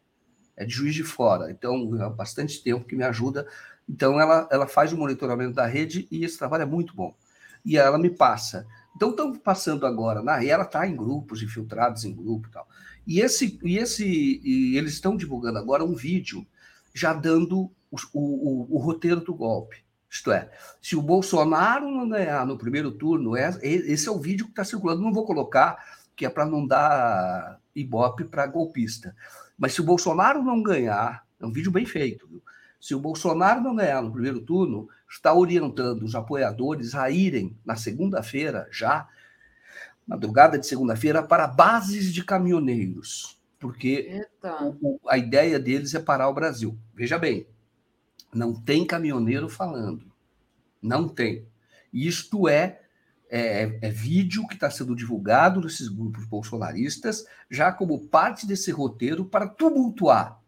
é 0.56 0.64
de 0.64 0.72
Juiz 0.72 0.94
de 0.94 1.02
Fora. 1.02 1.50
Então, 1.50 1.90
há 2.00 2.08
bastante 2.08 2.62
tempo 2.62 2.84
que 2.84 2.96
me 2.96 3.04
ajuda. 3.04 3.46
Então, 3.88 4.20
ela, 4.20 4.48
ela 4.50 4.66
faz 4.66 4.92
o 4.92 4.96
monitoramento 4.96 5.54
da 5.54 5.66
rede 5.66 6.06
e 6.10 6.24
esse 6.24 6.38
trabalho 6.38 6.62
é 6.62 6.66
muito 6.66 6.94
bom. 6.94 7.14
E 7.64 7.76
ela 7.76 7.98
me 7.98 8.10
passa. 8.10 8.66
Então, 8.94 9.10
estão 9.10 9.32
passando 9.32 9.86
agora 9.86 10.22
na 10.22 10.42
ela 10.44 10.64
está 10.64 10.86
em 10.86 10.96
grupos, 10.96 11.42
infiltrados 11.42 12.04
em 12.04 12.14
grupo 12.14 12.48
e 12.48 12.50
tal. 12.50 12.68
E, 13.06 13.20
esse, 13.20 13.58
e, 13.62 13.78
esse, 13.78 14.04
e 14.44 14.76
eles 14.76 14.92
estão 14.92 15.16
divulgando 15.16 15.58
agora 15.58 15.84
um 15.84 15.94
vídeo 15.94 16.46
já 16.94 17.12
dando 17.12 17.70
o, 17.90 17.96
o, 18.12 18.76
o, 18.76 18.78
roteiro 18.78 19.20
do 19.20 19.34
golpe. 19.34 19.82
Isto 20.12 20.30
é, 20.30 20.51
se 20.78 20.94
o 20.94 21.01
Bolsonaro 21.01 21.90
não 21.90 22.06
ganhar 22.06 22.47
no 22.47 22.59
primeiro 22.59 22.93
turno, 22.93 23.34
é, 23.34 23.48
esse 23.62 24.06
é 24.06 24.12
o 24.12 24.20
vídeo 24.20 24.44
que 24.44 24.52
está 24.52 24.62
circulando. 24.62 25.01
Não 25.01 25.10
vou 25.10 25.24
colocar, 25.24 25.82
que 26.14 26.26
é 26.26 26.28
para 26.28 26.44
não 26.44 26.66
dar 26.66 27.59
ibope 27.74 28.24
para 28.24 28.47
golpista. 28.47 29.16
Mas 29.56 29.72
se 29.72 29.80
o 29.80 29.84
Bolsonaro 29.84 30.43
não 30.43 30.62
ganhar, 30.62 31.26
é 31.40 31.47
um 31.47 31.51
vídeo 31.51 31.72
bem 31.72 31.86
feito, 31.86 32.28
viu? 32.28 32.43
se 32.78 32.94
o 32.94 33.01
Bolsonaro 33.01 33.62
não 33.62 33.74
ganhar 33.74 34.02
no 34.02 34.12
primeiro 34.12 34.40
turno, 34.40 34.86
está 35.09 35.32
orientando 35.32 36.02
os 36.02 36.14
apoiadores 36.14 36.94
a 36.94 37.09
irem 37.09 37.56
na 37.64 37.76
segunda-feira, 37.76 38.68
já, 38.70 39.09
madrugada 40.06 40.59
de 40.59 40.66
segunda-feira, 40.66 41.22
para 41.22 41.47
bases 41.47 42.12
de 42.12 42.22
caminhoneiros, 42.22 43.40
porque 43.59 44.26
o, 44.82 44.98
a 45.09 45.16
ideia 45.16 45.59
deles 45.59 45.94
é 45.94 46.01
parar 46.01 46.28
o 46.28 46.34
Brasil. 46.34 46.76
Veja 46.93 47.18
bem, 47.18 47.47
não 48.34 48.54
tem 48.54 48.86
caminhoneiro 48.86 49.48
falando. 49.48 50.10
Não 50.80 51.09
tem. 51.09 51.46
Isto 51.92 52.48
é 52.48 52.80
é, 53.34 53.78
é, 53.80 53.88
vídeo 53.88 54.46
que 54.46 54.52
está 54.52 54.70
sendo 54.70 54.94
divulgado 54.94 55.59
nesses 55.59 55.88
grupos 55.88 56.26
bolsonaristas, 56.26 57.24
já 57.50 57.72
como 57.72 57.98
parte 57.98 58.46
desse 58.46 58.70
roteiro 58.70 59.24
para 59.24 59.48
tumultuar. 59.48 60.38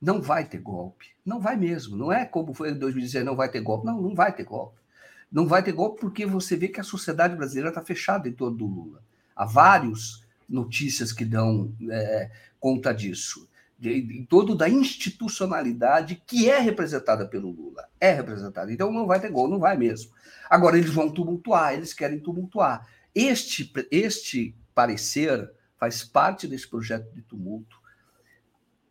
Não 0.00 0.22
vai 0.22 0.46
ter 0.46 0.58
golpe. 0.58 1.08
Não 1.24 1.38
vai 1.38 1.56
mesmo. 1.56 1.94
Não 1.94 2.10
é 2.10 2.24
como 2.24 2.54
foi 2.54 2.70
em 2.70 2.78
2016, 2.78 3.22
não 3.22 3.36
vai 3.36 3.50
ter 3.50 3.60
golpe. 3.60 3.84
Não, 3.84 4.00
não 4.00 4.14
vai 4.14 4.34
ter 4.34 4.44
golpe. 4.44 4.80
Não 5.30 5.46
vai 5.46 5.62
ter 5.62 5.72
golpe 5.72 6.00
porque 6.00 6.24
você 6.24 6.56
vê 6.56 6.68
que 6.68 6.80
a 6.80 6.84
sociedade 6.84 7.36
brasileira 7.36 7.68
está 7.68 7.82
fechada 7.82 8.26
em 8.26 8.32
torno 8.32 8.56
do 8.56 8.66
Lula. 8.66 9.02
Há 9.36 9.44
várias 9.44 10.24
notícias 10.48 11.12
que 11.12 11.26
dão 11.26 11.70
é, 11.90 12.30
conta 12.58 12.94
disso. 12.94 13.46
De, 13.82 14.24
todo 14.30 14.54
da 14.54 14.68
institucionalidade 14.68 16.22
que 16.24 16.48
é 16.48 16.60
representada 16.60 17.26
pelo 17.26 17.50
Lula. 17.50 17.88
É 18.00 18.12
representada. 18.12 18.72
Então 18.72 18.92
não 18.92 19.08
vai 19.08 19.18
ter 19.18 19.28
gol, 19.28 19.48
não 19.48 19.58
vai 19.58 19.76
mesmo. 19.76 20.12
Agora, 20.48 20.78
eles 20.78 20.90
vão 20.90 21.10
tumultuar, 21.10 21.74
eles 21.74 21.92
querem 21.92 22.20
tumultuar. 22.20 22.86
Este, 23.12 23.72
este 23.90 24.54
parecer 24.72 25.50
faz 25.76 26.04
parte 26.04 26.46
desse 26.46 26.70
projeto 26.70 27.12
de 27.12 27.22
tumulto. 27.22 27.76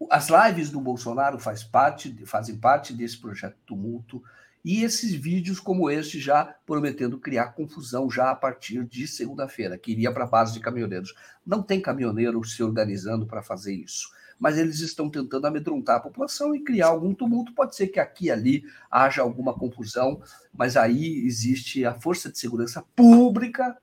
As 0.09 0.27
lives 0.27 0.69
do 0.69 0.81
Bolsonaro 0.81 1.39
faz 1.39 1.63
parte, 1.63 2.13
fazem 2.25 2.57
parte 2.57 2.93
desse 2.93 3.17
projeto 3.17 3.55
de 3.55 3.65
tumulto. 3.65 4.21
E 4.63 4.83
esses 4.83 5.13
vídeos 5.13 5.61
como 5.61 5.89
este 5.89 6.19
já 6.19 6.43
prometendo 6.65 7.17
criar 7.17 7.53
confusão 7.53 8.11
já 8.11 8.29
a 8.29 8.35
partir 8.35 8.83
de 8.83 9.07
segunda-feira, 9.07 9.77
que 9.77 9.93
iria 9.93 10.11
para 10.11 10.25
a 10.25 10.27
base 10.27 10.51
de 10.51 10.59
caminhoneiros. 10.59 11.15
Não 11.45 11.63
tem 11.63 11.79
caminhoneiro 11.81 12.43
se 12.43 12.61
organizando 12.61 13.25
para 13.25 13.41
fazer 13.41 13.73
isso 13.73 14.09
mas 14.41 14.57
eles 14.57 14.79
estão 14.79 15.07
tentando 15.07 15.45
amedrontar 15.45 15.97
a 15.97 15.99
população 15.99 16.55
e 16.55 16.63
criar 16.63 16.87
algum 16.87 17.13
tumulto. 17.13 17.53
Pode 17.53 17.75
ser 17.75 17.89
que 17.89 17.99
aqui 17.99 18.25
e 18.25 18.31
ali 18.31 18.63
haja 18.89 19.21
alguma 19.21 19.53
confusão, 19.53 20.19
mas 20.51 20.75
aí 20.75 21.23
existe 21.27 21.85
a 21.85 21.93
força 21.93 22.31
de 22.31 22.39
segurança 22.39 22.83
pública, 22.95 23.77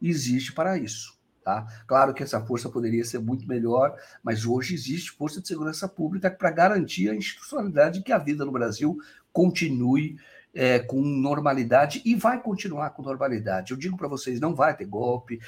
existe 0.00 0.54
para 0.54 0.78
isso. 0.78 1.14
Tá? 1.44 1.66
Claro 1.86 2.14
que 2.14 2.22
essa 2.22 2.40
força 2.40 2.70
poderia 2.70 3.04
ser 3.04 3.18
muito 3.18 3.46
melhor, 3.46 3.94
mas 4.22 4.46
hoje 4.46 4.74
existe 4.74 5.12
força 5.12 5.42
de 5.42 5.46
segurança 5.46 5.86
pública 5.86 6.30
para 6.30 6.50
garantir 6.50 7.10
a 7.10 7.14
institucionalidade 7.14 8.02
que 8.02 8.12
a 8.12 8.18
vida 8.18 8.46
no 8.46 8.50
Brasil 8.50 8.98
continue 9.30 10.16
é, 10.54 10.78
com 10.78 11.02
normalidade 11.02 12.00
e 12.02 12.14
vai 12.14 12.40
continuar 12.42 12.90
com 12.90 13.02
normalidade. 13.02 13.72
Eu 13.72 13.76
digo 13.76 13.96
para 13.98 14.08
vocês, 14.08 14.40
não 14.40 14.54
vai 14.54 14.74
ter 14.74 14.86
golpe, 14.86 15.38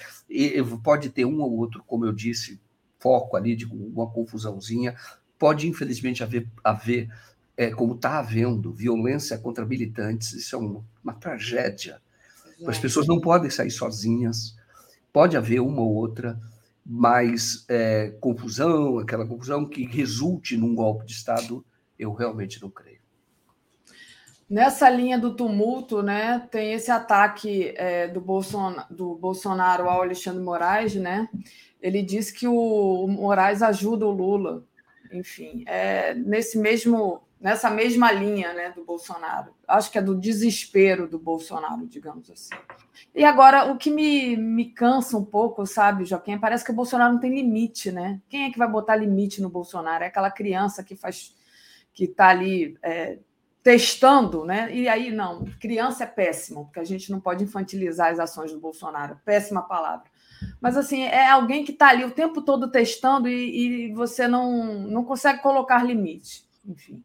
pode 0.85 1.09
ter 1.09 1.25
um 1.25 1.41
ou 1.41 1.51
outro, 1.57 1.83
como 1.87 2.05
eu 2.05 2.13
disse, 2.13 2.61
foco 2.99 3.37
ali 3.37 3.57
de 3.57 3.65
uma 3.67 4.09
confusãozinha. 4.11 4.95
Pode, 5.39 5.69
infelizmente, 5.69 6.23
haver, 6.23 6.49
haver 6.63 7.09
é, 7.57 7.71
como 7.71 7.95
está 7.95 8.19
havendo, 8.19 8.73
violência 8.73 9.39
contra 9.39 9.65
militantes. 9.65 10.33
Isso 10.33 10.55
é 10.55 10.59
uma, 10.59 10.85
uma 11.03 11.15
tragédia. 11.15 12.01
É. 12.61 12.69
As 12.69 12.79
pessoas 12.79 13.07
não 13.07 13.21
podem 13.21 13.51
sair 13.51 13.71
sozinhas. 13.71 14.57
Pode 15.13 15.37
haver 15.37 15.61
uma 15.61 15.83
ou 15.83 15.95
outra, 15.95 16.39
mas 16.85 17.65
é, 17.69 18.11
confusão, 18.21 18.99
aquela 18.99 19.27
confusão 19.27 19.67
que 19.69 19.85
resulte 19.85 20.57
num 20.57 20.75
golpe 20.75 21.07
de 21.07 21.13
Estado, 21.13 21.65
eu 21.99 22.13
realmente 22.13 22.61
não 22.63 22.71
creio. 22.71 22.99
Nessa 24.49 24.89
linha 24.89 25.19
do 25.19 25.35
tumulto, 25.35 26.03
né, 26.03 26.49
tem 26.51 26.73
esse 26.73 26.91
ataque 26.91 27.75
é, 27.77 28.09
do, 28.09 28.19
Bolson, 28.19 28.77
do 28.89 29.15
Bolsonaro 29.17 29.91
ao 29.91 30.01
Alexandre 30.01 30.43
Moraes, 30.43 30.95
né? 30.95 31.29
Ele 31.81 32.03
disse 32.03 32.33
que 32.33 32.47
o 32.47 33.07
Moraes 33.07 33.63
ajuda 33.63 34.07
o 34.07 34.11
Lula. 34.11 34.65
Enfim, 35.13 35.65
é 35.67 36.15
nesse 36.15 36.59
mesmo, 36.59 37.23
nessa 37.41 37.71
mesma 37.71 38.13
linha 38.13 38.53
né, 38.53 38.71
do 38.71 38.85
Bolsonaro. 38.85 39.55
Acho 39.67 39.91
que 39.91 39.99
é 39.99 40.03
do 40.03 40.15
desespero 40.15 41.09
do 41.09 41.19
Bolsonaro, 41.19 41.87
digamos 41.87 42.31
assim. 42.31 42.55
E 43.15 43.25
agora, 43.25 43.73
o 43.73 43.77
que 43.77 43.91
me, 43.91 44.37
me 44.37 44.67
cansa 44.67 45.17
um 45.17 45.25
pouco, 45.25 45.65
sabe, 45.67 46.05
Joaquim? 46.05 46.39
Parece 46.39 46.65
que 46.65 46.71
o 46.71 46.75
Bolsonaro 46.75 47.15
não 47.15 47.21
tem 47.21 47.35
limite, 47.35 47.91
né? 47.91 48.21
Quem 48.29 48.45
é 48.45 48.51
que 48.51 48.59
vai 48.59 48.69
botar 48.69 48.97
limite 48.97 49.41
no 49.41 49.49
Bolsonaro? 49.49 50.05
É 50.05 50.09
aquela 50.09 50.31
criança 50.31 50.83
que 50.83 50.95
faz 50.95 51.37
que 51.95 52.05
está 52.05 52.29
ali 52.29 52.79
é, 52.81 53.19
testando, 53.63 54.45
né? 54.45 54.73
E 54.73 54.89
aí, 54.89 55.11
não, 55.11 55.45
criança 55.61 56.05
é 56.05 56.07
péssimo, 56.07 56.67
porque 56.67 56.79
a 56.79 56.85
gente 56.85 57.11
não 57.11 57.21
pode 57.21 57.43
infantilizar 57.43 58.13
as 58.13 58.21
ações 58.21 58.53
do 58.53 58.61
Bolsonaro. 58.61 59.19
Péssima 59.25 59.63
palavra. 59.63 60.07
Mas 60.61 60.77
assim, 60.77 61.03
é 61.03 61.29
alguém 61.29 61.65
que 61.65 61.73
está 61.73 61.89
ali 61.89 62.05
o 62.05 62.11
tempo 62.11 62.43
todo 62.43 62.71
testando 62.71 63.29
e, 63.29 63.89
e, 63.89 63.93
você 63.93 64.27
não, 64.27 64.87
não 64.89 65.05
consegue 65.05 65.41
colocar 65.43 65.85
limite. 65.85 66.45
Enfim. 66.67 67.03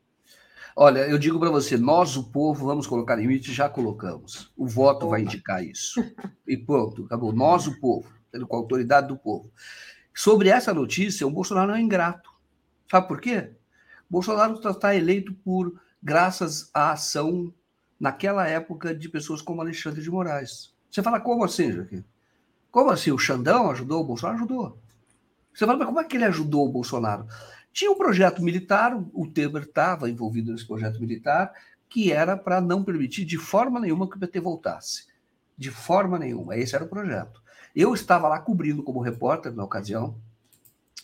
Olha, 0.75 1.01
eu 1.01 1.19
digo 1.19 1.39
para 1.39 1.51
você, 1.51 1.77
nós, 1.77 2.17
o 2.17 2.31
povo, 2.31 2.65
vamos 2.65 2.87
colocar 2.87 3.15
limite, 3.15 3.53
já 3.53 3.69
colocamos. 3.69 4.51
O 4.57 4.67
voto 4.67 5.05
Opa. 5.05 5.11
vai 5.11 5.21
indicar 5.21 5.63
isso. 5.63 6.03
E 6.47 6.57
pronto, 6.57 7.05
acabou. 7.05 7.31
Nós, 7.31 7.67
o 7.67 7.79
povo, 7.79 8.11
com 8.47 8.55
a 8.55 8.59
autoridade 8.59 9.07
do 9.07 9.17
povo. 9.17 9.51
Sobre 10.13 10.49
essa 10.49 10.73
notícia, 10.73 11.25
o 11.25 11.31
Bolsonaro 11.31 11.73
é 11.73 11.79
ingrato. 11.79 12.31
Sabe 12.89 13.07
por 13.07 13.21
quê? 13.21 13.51
O 14.09 14.13
Bolsonaro 14.13 14.55
está 14.55 14.73
tá 14.73 14.95
eleito 14.95 15.33
por 15.43 15.79
graças 16.01 16.69
à 16.73 16.91
ação 16.91 17.53
naquela 17.99 18.47
época 18.47 18.93
de 18.93 19.07
pessoas 19.09 19.41
como 19.41 19.61
Alexandre 19.61 20.01
de 20.01 20.11
Moraes. 20.11 20.73
Você 20.91 21.01
fala 21.01 21.19
como 21.19 21.43
assim, 21.43 21.71
Joaquim? 21.71 22.03
Como 22.73 22.89
assim? 22.89 23.11
O 23.11 23.19
Xandão 23.19 23.69
ajudou 23.69 24.01
o 24.01 24.03
Bolsonaro? 24.03 24.39
Ajudou. 24.39 24.81
Você 25.53 25.63
fala, 25.63 25.77
mas 25.77 25.85
como 25.85 25.99
é 25.99 26.03
que 26.03 26.17
ele 26.17 26.25
ajudou 26.25 26.67
o 26.67 26.71
Bolsonaro? 26.71 27.27
Tinha 27.71 27.91
um 27.91 27.95
projeto 27.95 28.41
militar, 28.41 28.99
o 29.13 29.27
Temer 29.27 29.61
estava 29.61 30.09
envolvido 30.09 30.51
nesse 30.51 30.65
projeto 30.65 30.99
militar, 30.99 31.53
que 31.87 32.11
era 32.11 32.35
para 32.35 32.59
não 32.59 32.83
permitir 32.83 33.25
de 33.25 33.37
forma 33.37 33.79
nenhuma 33.79 34.09
que 34.09 34.17
o 34.17 34.19
PT 34.19 34.39
voltasse. 34.39 35.05
De 35.55 35.69
forma 35.69 36.17
nenhuma. 36.17 36.57
Esse 36.57 36.73
era 36.73 36.83
o 36.83 36.87
projeto. 36.87 37.43
Eu 37.75 37.93
estava 37.93 38.27
lá 38.27 38.39
cobrindo 38.39 38.81
como 38.81 39.01
repórter 39.01 39.53
na 39.53 39.63
ocasião, 39.63 40.19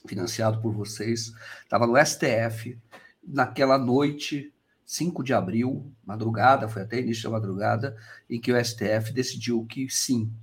financiado 0.07 0.59
por 0.59 0.73
vocês, 0.73 1.31
estava 1.61 1.85
no 1.85 2.03
STF, 2.03 2.79
naquela 3.23 3.77
noite, 3.77 4.51
5 4.87 5.23
de 5.23 5.35
abril, 5.35 5.93
madrugada, 6.03 6.67
foi 6.67 6.81
até 6.81 6.99
início 6.99 7.25
da 7.25 7.29
madrugada, 7.29 7.95
em 8.27 8.41
que 8.41 8.51
o 8.51 8.65
STF 8.65 9.13
decidiu 9.13 9.63
que 9.67 9.87
sim, 9.87 10.33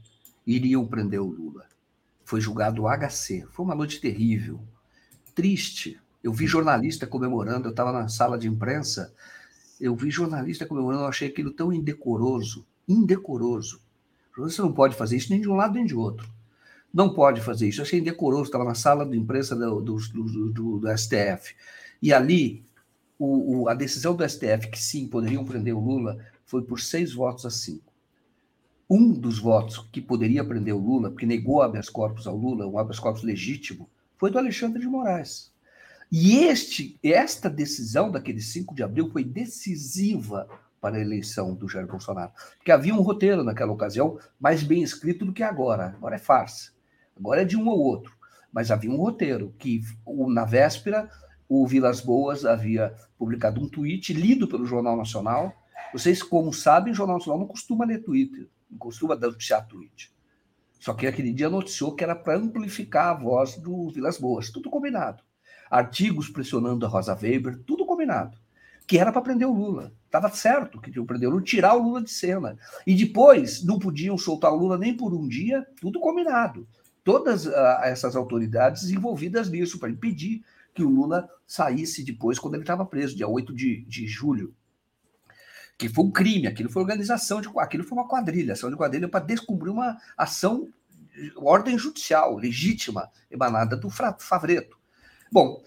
iriam 0.46 0.86
prender 0.86 1.20
o 1.20 1.26
Lula. 1.26 1.66
Foi 2.24 2.40
julgado 2.40 2.82
o 2.82 2.88
HC. 2.88 3.46
Foi 3.50 3.64
uma 3.64 3.74
noite 3.74 4.00
terrível, 4.00 4.60
triste. 5.34 6.00
Eu 6.22 6.32
vi 6.32 6.46
jornalista 6.46 7.06
comemorando, 7.06 7.66
eu 7.66 7.70
estava 7.70 7.92
na 7.92 8.08
sala 8.08 8.38
de 8.38 8.48
imprensa, 8.48 9.12
eu 9.80 9.94
vi 9.94 10.10
jornalista 10.10 10.66
comemorando, 10.66 11.04
eu 11.04 11.08
achei 11.08 11.28
aquilo 11.28 11.50
tão 11.50 11.72
indecoroso, 11.72 12.66
indecoroso. 12.88 13.80
Você 14.36 14.60
não 14.60 14.72
pode 14.72 14.94
fazer 14.94 15.16
isso 15.16 15.30
nem 15.30 15.40
de 15.40 15.48
um 15.48 15.54
lado 15.54 15.74
nem 15.74 15.86
de 15.86 15.94
outro. 15.94 16.28
Não 16.92 17.12
pode 17.12 17.40
fazer 17.40 17.68
isso. 17.68 17.80
Eu 17.80 17.84
achei 17.84 18.00
indecoroso, 18.00 18.44
estava 18.44 18.64
na 18.64 18.74
sala 18.74 19.06
de 19.06 19.16
imprensa 19.16 19.54
do, 19.54 19.80
do, 19.80 19.98
do, 20.52 20.78
do 20.78 20.98
STF. 20.98 21.54
E 22.02 22.12
ali, 22.12 22.64
o, 23.18 23.62
o, 23.62 23.68
a 23.68 23.74
decisão 23.74 24.14
do 24.14 24.28
STF 24.28 24.68
que 24.70 24.78
sim, 24.78 25.06
poderiam 25.06 25.44
prender 25.44 25.74
o 25.74 25.80
Lula, 25.80 26.18
foi 26.44 26.62
por 26.62 26.80
seis 26.80 27.12
votos 27.12 27.46
a 27.46 27.50
cinco 27.50 27.95
um 28.88 29.12
dos 29.12 29.38
votos 29.38 29.78
que 29.92 30.00
poderia 30.00 30.44
prender 30.44 30.74
o 30.74 30.78
Lula, 30.78 31.10
porque 31.10 31.26
negou 31.26 31.62
habeas 31.62 31.88
corpus 31.88 32.26
ao 32.26 32.36
Lula, 32.36 32.66
um 32.66 32.78
habeas 32.78 32.98
corpus 33.00 33.22
legítimo, 33.22 33.88
foi 34.16 34.30
do 34.30 34.38
Alexandre 34.38 34.80
de 34.80 34.86
Moraes. 34.86 35.52
E 36.10 36.36
este, 36.44 36.98
esta 37.02 37.50
decisão 37.50 38.10
daquele 38.10 38.40
5 38.40 38.74
de 38.74 38.82
abril 38.82 39.10
foi 39.10 39.24
decisiva 39.24 40.48
para 40.80 40.96
a 40.96 41.00
eleição 41.00 41.52
do 41.54 41.68
Jair 41.68 41.86
Bolsonaro. 41.86 42.30
Porque 42.56 42.70
havia 42.70 42.94
um 42.94 43.02
roteiro 43.02 43.42
naquela 43.42 43.72
ocasião 43.72 44.18
mais 44.38 44.62
bem 44.62 44.82
escrito 44.82 45.24
do 45.24 45.32
que 45.32 45.42
agora. 45.42 45.94
Agora 45.96 46.14
é 46.14 46.18
farsa. 46.18 46.70
Agora 47.18 47.42
é 47.42 47.44
de 47.44 47.56
um 47.56 47.66
ou 47.66 47.80
outro. 47.80 48.14
Mas 48.52 48.70
havia 48.70 48.90
um 48.90 48.96
roteiro 48.96 49.52
que, 49.58 49.82
na 50.28 50.44
véspera, 50.44 51.10
o 51.48 51.66
Vilas 51.66 52.00
Boas 52.00 52.44
havia 52.44 52.94
publicado 53.18 53.60
um 53.60 53.68
tweet 53.68 54.12
lido 54.12 54.46
pelo 54.46 54.64
Jornal 54.64 54.96
Nacional. 54.96 55.52
Vocês, 55.92 56.22
como 56.22 56.52
sabem, 56.52 56.92
o 56.92 56.96
Jornal 56.96 57.18
Nacional 57.18 57.40
não 57.40 57.48
costuma 57.48 57.84
ler 57.84 58.04
Twitter, 58.04 58.48
costuma 58.78 59.14
noticiar 59.14 59.66
tweet. 59.66 60.14
Só 60.78 60.94
que 60.94 61.06
aquele 61.06 61.32
dia 61.32 61.48
noticiou 61.48 61.94
que 61.94 62.04
era 62.04 62.14
para 62.14 62.38
amplificar 62.38 63.08
a 63.08 63.14
voz 63.14 63.56
do 63.56 63.90
Vilas 63.90 64.18
Boas, 64.18 64.50
tudo 64.50 64.70
combinado. 64.70 65.22
Artigos 65.70 66.28
pressionando 66.28 66.86
a 66.86 66.88
Rosa 66.88 67.18
Weber, 67.20 67.58
tudo 67.66 67.84
combinado. 67.84 68.38
Que 68.86 68.98
era 68.98 69.10
para 69.10 69.22
prender 69.22 69.48
o 69.48 69.52
Lula. 69.52 69.92
Estava 70.04 70.30
certo 70.30 70.80
que 70.80 70.90
tinham 70.90 71.04
que 71.04 71.08
prender 71.08 71.28
o 71.28 71.32
Lula, 71.32 71.44
tirar 71.44 71.74
o 71.74 71.82
Lula 71.82 72.02
de 72.02 72.10
cena. 72.10 72.56
E 72.86 72.94
depois 72.94 73.64
não 73.64 73.78
podiam 73.78 74.16
soltar 74.16 74.52
o 74.52 74.56
Lula 74.56 74.78
nem 74.78 74.96
por 74.96 75.12
um 75.12 75.26
dia, 75.26 75.66
tudo 75.80 75.98
combinado. 75.98 76.68
Todas 77.02 77.46
uh, 77.46 77.52
essas 77.82 78.14
autoridades 78.14 78.88
envolvidas 78.90 79.50
nisso, 79.50 79.78
para 79.78 79.90
impedir 79.90 80.42
que 80.74 80.82
o 80.82 80.88
Lula 80.88 81.28
saísse 81.46 82.04
depois, 82.04 82.38
quando 82.38 82.54
ele 82.54 82.62
estava 82.62 82.84
preso, 82.84 83.16
dia 83.16 83.26
8 83.26 83.52
de, 83.54 83.84
de 83.86 84.06
julho. 84.06 84.54
Que 85.78 85.88
foi 85.88 86.04
um 86.04 86.10
crime, 86.10 86.46
aquilo 86.46 86.70
foi 86.70 86.82
organização, 86.82 87.40
de, 87.40 87.48
aquilo 87.58 87.84
foi 87.84 87.98
uma 87.98 88.08
quadrilha, 88.08 88.54
ação 88.54 88.70
de 88.70 88.76
quadrilha 88.76 89.08
para 89.08 89.24
descobrir 89.24 89.70
uma 89.70 89.98
ação, 90.16 90.68
ordem 91.36 91.78
judicial, 91.78 92.36
legítima, 92.36 93.10
emanada 93.30 93.76
do 93.76 93.90
Favreto. 93.90 94.76
Bom, 95.30 95.62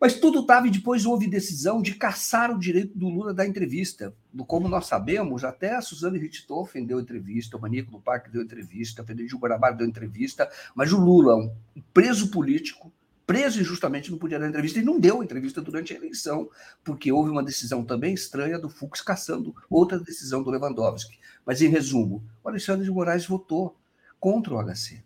mas 0.00 0.20
tudo 0.20 0.40
estava 0.40 0.66
e 0.66 0.70
depois 0.70 1.06
houve 1.06 1.26
decisão 1.26 1.80
de 1.80 1.94
caçar 1.94 2.50
o 2.50 2.58
direito 2.58 2.98
do 2.98 3.08
Lula 3.08 3.32
da 3.32 3.46
entrevista. 3.46 4.14
Como 4.46 4.68
nós 4.68 4.86
sabemos, 4.86 5.44
até 5.44 5.76
a 5.76 5.80
Suzane 5.80 6.18
Richthofen 6.18 6.84
deu 6.84 7.00
entrevista, 7.00 7.56
o 7.56 7.60
Manico 7.60 7.90
do 7.90 8.00
Parque 8.00 8.30
deu 8.30 8.42
entrevista, 8.42 9.02
o 9.02 9.06
Federico 9.06 9.38
Guanabara 9.38 9.74
deu 9.76 9.86
entrevista, 9.86 10.50
mas 10.74 10.92
o 10.92 10.98
Lula, 10.98 11.36
um 11.36 11.50
preso 11.92 12.30
político, 12.30 12.92
preso 13.26 13.60
injustamente, 13.60 14.10
não 14.10 14.18
podia 14.18 14.38
dar 14.38 14.48
entrevista, 14.48 14.78
e 14.78 14.82
não 14.82 14.98
deu 14.98 15.22
entrevista 15.22 15.60
durante 15.60 15.92
a 15.92 15.96
eleição, 15.96 16.48
porque 16.82 17.10
houve 17.10 17.30
uma 17.30 17.42
decisão 17.42 17.84
também 17.84 18.14
estranha 18.14 18.58
do 18.58 18.68
Fux 18.68 19.00
caçando 19.00 19.54
outra 19.68 19.98
decisão 19.98 20.42
do 20.42 20.50
Lewandowski. 20.50 21.18
Mas, 21.44 21.62
em 21.62 21.68
resumo, 21.68 22.24
o 22.42 22.48
Alexandre 22.48 22.84
de 22.84 22.90
Moraes 22.90 23.26
votou 23.26 23.76
contra 24.18 24.54
o 24.54 24.62
HC. 24.62 25.02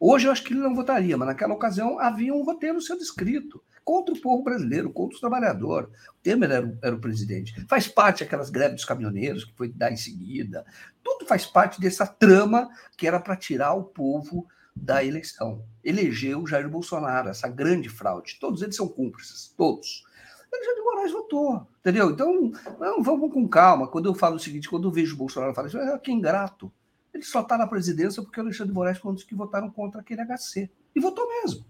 Hoje 0.00 0.28
eu 0.28 0.32
acho 0.32 0.44
que 0.44 0.52
ele 0.52 0.60
não 0.60 0.74
votaria, 0.74 1.16
mas 1.16 1.26
naquela 1.26 1.54
ocasião 1.54 1.98
havia 1.98 2.32
um 2.32 2.44
roteiro 2.44 2.80
sendo 2.80 3.02
escrito 3.02 3.62
contra 3.84 4.14
o 4.14 4.20
povo 4.20 4.44
brasileiro, 4.44 4.92
contra 4.92 5.14
os 5.14 5.20
trabalhadores. 5.20 5.88
O 5.88 6.22
Temer 6.22 6.50
era 6.50 6.66
o, 6.66 6.78
era 6.82 6.94
o 6.94 7.00
presidente. 7.00 7.58
Faz 7.66 7.88
parte 7.88 8.22
aquelas 8.22 8.50
greves 8.50 8.76
dos 8.76 8.84
caminhoneiros 8.84 9.44
que 9.44 9.56
foi 9.56 9.72
dar 9.72 9.90
em 9.90 9.96
seguida. 9.96 10.64
Tudo 11.02 11.26
faz 11.26 11.46
parte 11.46 11.80
dessa 11.80 12.06
trama 12.06 12.68
que 12.96 13.06
era 13.06 13.18
para 13.18 13.34
tirar 13.34 13.72
o 13.72 13.84
povo 13.84 14.46
da 14.82 15.04
eleição. 15.04 15.64
Elegeu 15.84 16.46
Jair 16.46 16.68
Bolsonaro, 16.68 17.28
essa 17.28 17.48
grande 17.48 17.88
fraude. 17.88 18.38
Todos 18.40 18.62
eles 18.62 18.76
são 18.76 18.88
cúmplices, 18.88 19.52
todos. 19.56 20.04
Alexandre 20.52 20.76
de 20.76 20.84
Moraes 20.84 21.12
votou, 21.12 21.66
entendeu? 21.80 22.10
Então, 22.10 22.52
não, 22.80 23.02
vamos 23.02 23.32
com 23.32 23.46
calma. 23.46 23.86
Quando 23.86 24.06
eu 24.06 24.14
falo 24.14 24.36
o 24.36 24.40
seguinte, 24.40 24.68
quando 24.68 24.88
eu 24.88 24.92
vejo 24.92 25.14
o 25.14 25.18
Bolsonaro 25.18 25.54
falar 25.54 25.68
isso, 25.68 25.78
é 25.78 25.98
que 25.98 26.10
ingrato. 26.10 26.72
Ele 27.12 27.22
só 27.22 27.40
está 27.40 27.58
na 27.58 27.66
presidência 27.66 28.22
porque 28.22 28.40
o 28.40 28.42
Alexandre 28.42 28.72
Moraes 28.72 28.98
foi 28.98 29.10
um 29.10 29.14
dos 29.14 29.24
que 29.24 29.34
votaram 29.34 29.70
contra 29.70 30.00
aquele 30.00 30.22
HC. 30.22 30.70
E 30.94 31.00
votou 31.00 31.26
mesmo. 31.42 31.64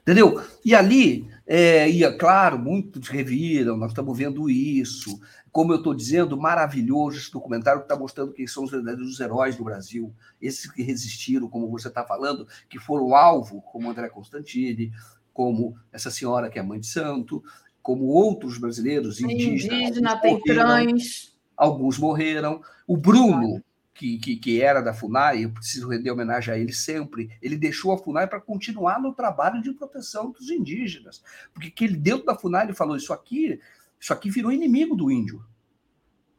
Entendeu? 0.00 0.42
E 0.64 0.74
ali, 0.74 1.28
é, 1.46 1.88
ia, 1.90 2.16
claro, 2.16 2.58
muitos 2.58 3.08
reviram, 3.08 3.76
nós 3.76 3.90
estamos 3.90 4.16
vendo 4.16 4.48
isso. 4.48 5.20
Como 5.50 5.72
eu 5.72 5.78
estou 5.78 5.94
dizendo, 5.94 6.36
maravilhoso 6.36 7.18
esse 7.18 7.32
documentário 7.32 7.80
que 7.80 7.86
está 7.86 7.96
mostrando 7.96 8.32
quem 8.32 8.46
são 8.46 8.64
os 8.64 8.70
verdadeiros 8.70 9.18
heróis 9.20 9.56
do 9.56 9.64
Brasil, 9.64 10.14
esses 10.40 10.70
que 10.70 10.82
resistiram, 10.82 11.48
como 11.48 11.70
você 11.70 11.88
está 11.88 12.04
falando, 12.04 12.46
que 12.68 12.78
foram 12.78 13.14
alvo, 13.14 13.62
como 13.62 13.90
André 13.90 14.08
Constantini, 14.08 14.92
como 15.32 15.76
essa 15.92 16.10
senhora 16.10 16.50
que 16.50 16.58
é 16.58 16.62
mãe 16.62 16.80
de 16.80 16.86
santo, 16.86 17.42
como 17.82 18.06
outros 18.06 18.58
brasileiros 18.58 19.20
indígenas. 19.20 19.64
Indígena, 19.64 20.20
tem 20.20 20.40
trans. 20.42 21.38
Alguns 21.56 21.98
morreram. 21.98 22.60
O 22.86 22.96
Bruno, 22.96 23.62
que, 23.94 24.18
que, 24.18 24.36
que, 24.36 24.62
era 24.62 24.80
da 24.80 24.92
FUNAI, 24.92 25.44
eu 25.44 25.50
preciso 25.50 25.88
render 25.88 26.10
homenagem 26.10 26.54
a 26.54 26.58
ele 26.58 26.72
sempre, 26.72 27.30
ele 27.42 27.56
deixou 27.56 27.92
a 27.92 27.98
FUNAI 27.98 28.26
para 28.28 28.40
continuar 28.40 29.00
no 29.00 29.12
trabalho 29.12 29.60
de 29.62 29.72
proteção 29.72 30.30
dos 30.30 30.50
indígenas. 30.50 31.22
Porque 31.52 31.70
que 31.70 31.84
ele, 31.84 31.96
dentro 31.96 32.26
da 32.26 32.36
FUNAI, 32.36 32.66
ele 32.66 32.74
falou: 32.74 32.96
isso 32.96 33.12
aqui, 33.12 33.58
isso 34.00 34.12
aqui 34.12 34.30
virou 34.30 34.52
inimigo 34.52 34.94
do 34.94 35.10
índio. 35.10 35.44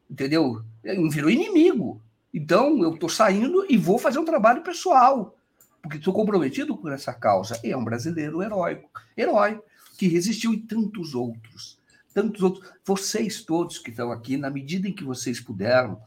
Entendeu? 0.09 0.63
Virou 1.11 1.29
inimigo. 1.29 2.01
Então, 2.33 2.81
eu 2.83 2.93
estou 2.93 3.09
saindo 3.09 3.65
e 3.69 3.77
vou 3.77 3.97
fazer 3.97 4.19
um 4.19 4.25
trabalho 4.25 4.63
pessoal, 4.63 5.35
porque 5.81 5.97
estou 5.97 6.13
comprometido 6.13 6.77
com 6.77 6.89
essa 6.89 7.13
causa. 7.13 7.59
E 7.63 7.71
é 7.71 7.77
um 7.77 7.83
brasileiro 7.83 8.41
heróico, 8.41 8.89
herói, 9.17 9.59
que 9.97 10.07
resistiu 10.07 10.53
e 10.53 10.59
tantos 10.59 11.13
outros. 11.13 11.77
Tantos 12.13 12.41
outros. 12.41 12.71
Vocês 12.85 13.43
todos 13.43 13.77
que 13.77 13.89
estão 13.89 14.11
aqui, 14.11 14.37
na 14.37 14.49
medida 14.49 14.87
em 14.87 14.93
que 14.93 15.03
vocês 15.03 15.39
puderam, 15.39 16.01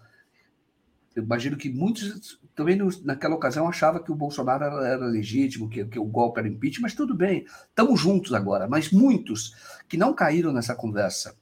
eu 1.15 1.23
imagino 1.23 1.57
que 1.57 1.69
muitos 1.69 2.41
também 2.55 2.79
naquela 3.05 3.35
ocasião 3.35 3.69
achavam 3.69 4.03
que 4.03 4.12
o 4.12 4.16
Bolsonaro 4.16 4.65
era, 4.65 4.89
era 4.89 5.07
legítimo, 5.07 5.69
que, 5.69 5.85
que, 5.85 5.99
o 5.99 6.05
golpe 6.05 6.39
era 6.39 6.49
impeachment, 6.49 6.83
mas 6.83 6.95
tudo 6.95 7.15
bem, 7.15 7.47
estamos 7.69 8.01
juntos 8.01 8.33
agora. 8.35 8.69
Mas 8.69 8.91
muitos 8.91 9.55
que 9.89 9.97
não 9.97 10.15
caíram 10.15 10.53
nessa 10.53 10.74
conversa 10.74 11.35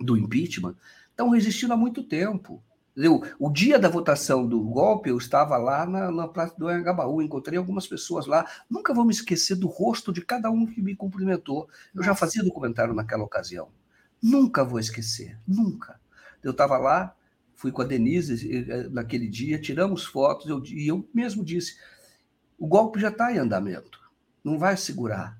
do 0.00 0.16
impeachment 0.16 0.74
estão 1.10 1.30
resistindo 1.30 1.72
há 1.72 1.76
muito 1.76 2.02
tempo. 2.02 2.62
Entendeu? 2.92 3.22
O 3.38 3.50
dia 3.50 3.78
da 3.78 3.90
votação 3.90 4.46
do 4.46 4.58
golpe, 4.62 5.10
eu 5.10 5.18
estava 5.18 5.58
lá 5.58 5.84
na, 5.84 6.10
na 6.10 6.26
Praça 6.26 6.54
do 6.56 6.66
Anhangabaú, 6.66 7.20
encontrei 7.20 7.58
algumas 7.58 7.86
pessoas 7.86 8.26
lá. 8.26 8.46
Nunca 8.70 8.94
vou 8.94 9.04
me 9.04 9.12
esquecer 9.12 9.54
do 9.54 9.66
rosto 9.66 10.12
de 10.12 10.22
cada 10.22 10.50
um 10.50 10.66
que 10.66 10.80
me 10.80 10.96
cumprimentou. 10.96 11.68
Eu 11.94 12.02
já 12.02 12.14
fazia 12.14 12.42
documentário 12.42 12.94
naquela 12.94 13.22
ocasião. 13.22 13.68
Nunca 14.22 14.64
vou 14.64 14.78
esquecer, 14.78 15.38
nunca. 15.46 16.00
Eu 16.42 16.52
estava 16.52 16.78
lá, 16.78 17.14
fui 17.54 17.70
com 17.70 17.82
a 17.82 17.84
Denise 17.84 18.50
eh, 18.50 18.88
naquele 18.88 19.28
dia, 19.28 19.60
tiramos 19.60 20.04
fotos, 20.04 20.48
eu, 20.48 20.62
e 20.64 20.88
eu 20.88 21.06
mesmo 21.12 21.44
disse: 21.44 21.76
o 22.58 22.66
golpe 22.66 22.98
já 22.98 23.08
está 23.08 23.30
em 23.30 23.38
andamento, 23.38 24.00
não 24.42 24.58
vai 24.58 24.76
segurar. 24.76 25.38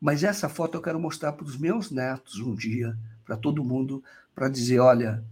Mas 0.00 0.24
essa 0.24 0.48
foto 0.48 0.78
eu 0.78 0.82
quero 0.82 0.98
mostrar 0.98 1.32
para 1.32 1.44
os 1.44 1.58
meus 1.58 1.90
netos 1.90 2.38
um 2.38 2.54
dia, 2.54 2.96
para 3.30 3.36
todo 3.36 3.62
mundo, 3.62 4.02
para 4.34 4.48
dizer: 4.48 4.80
olha, 4.80 5.24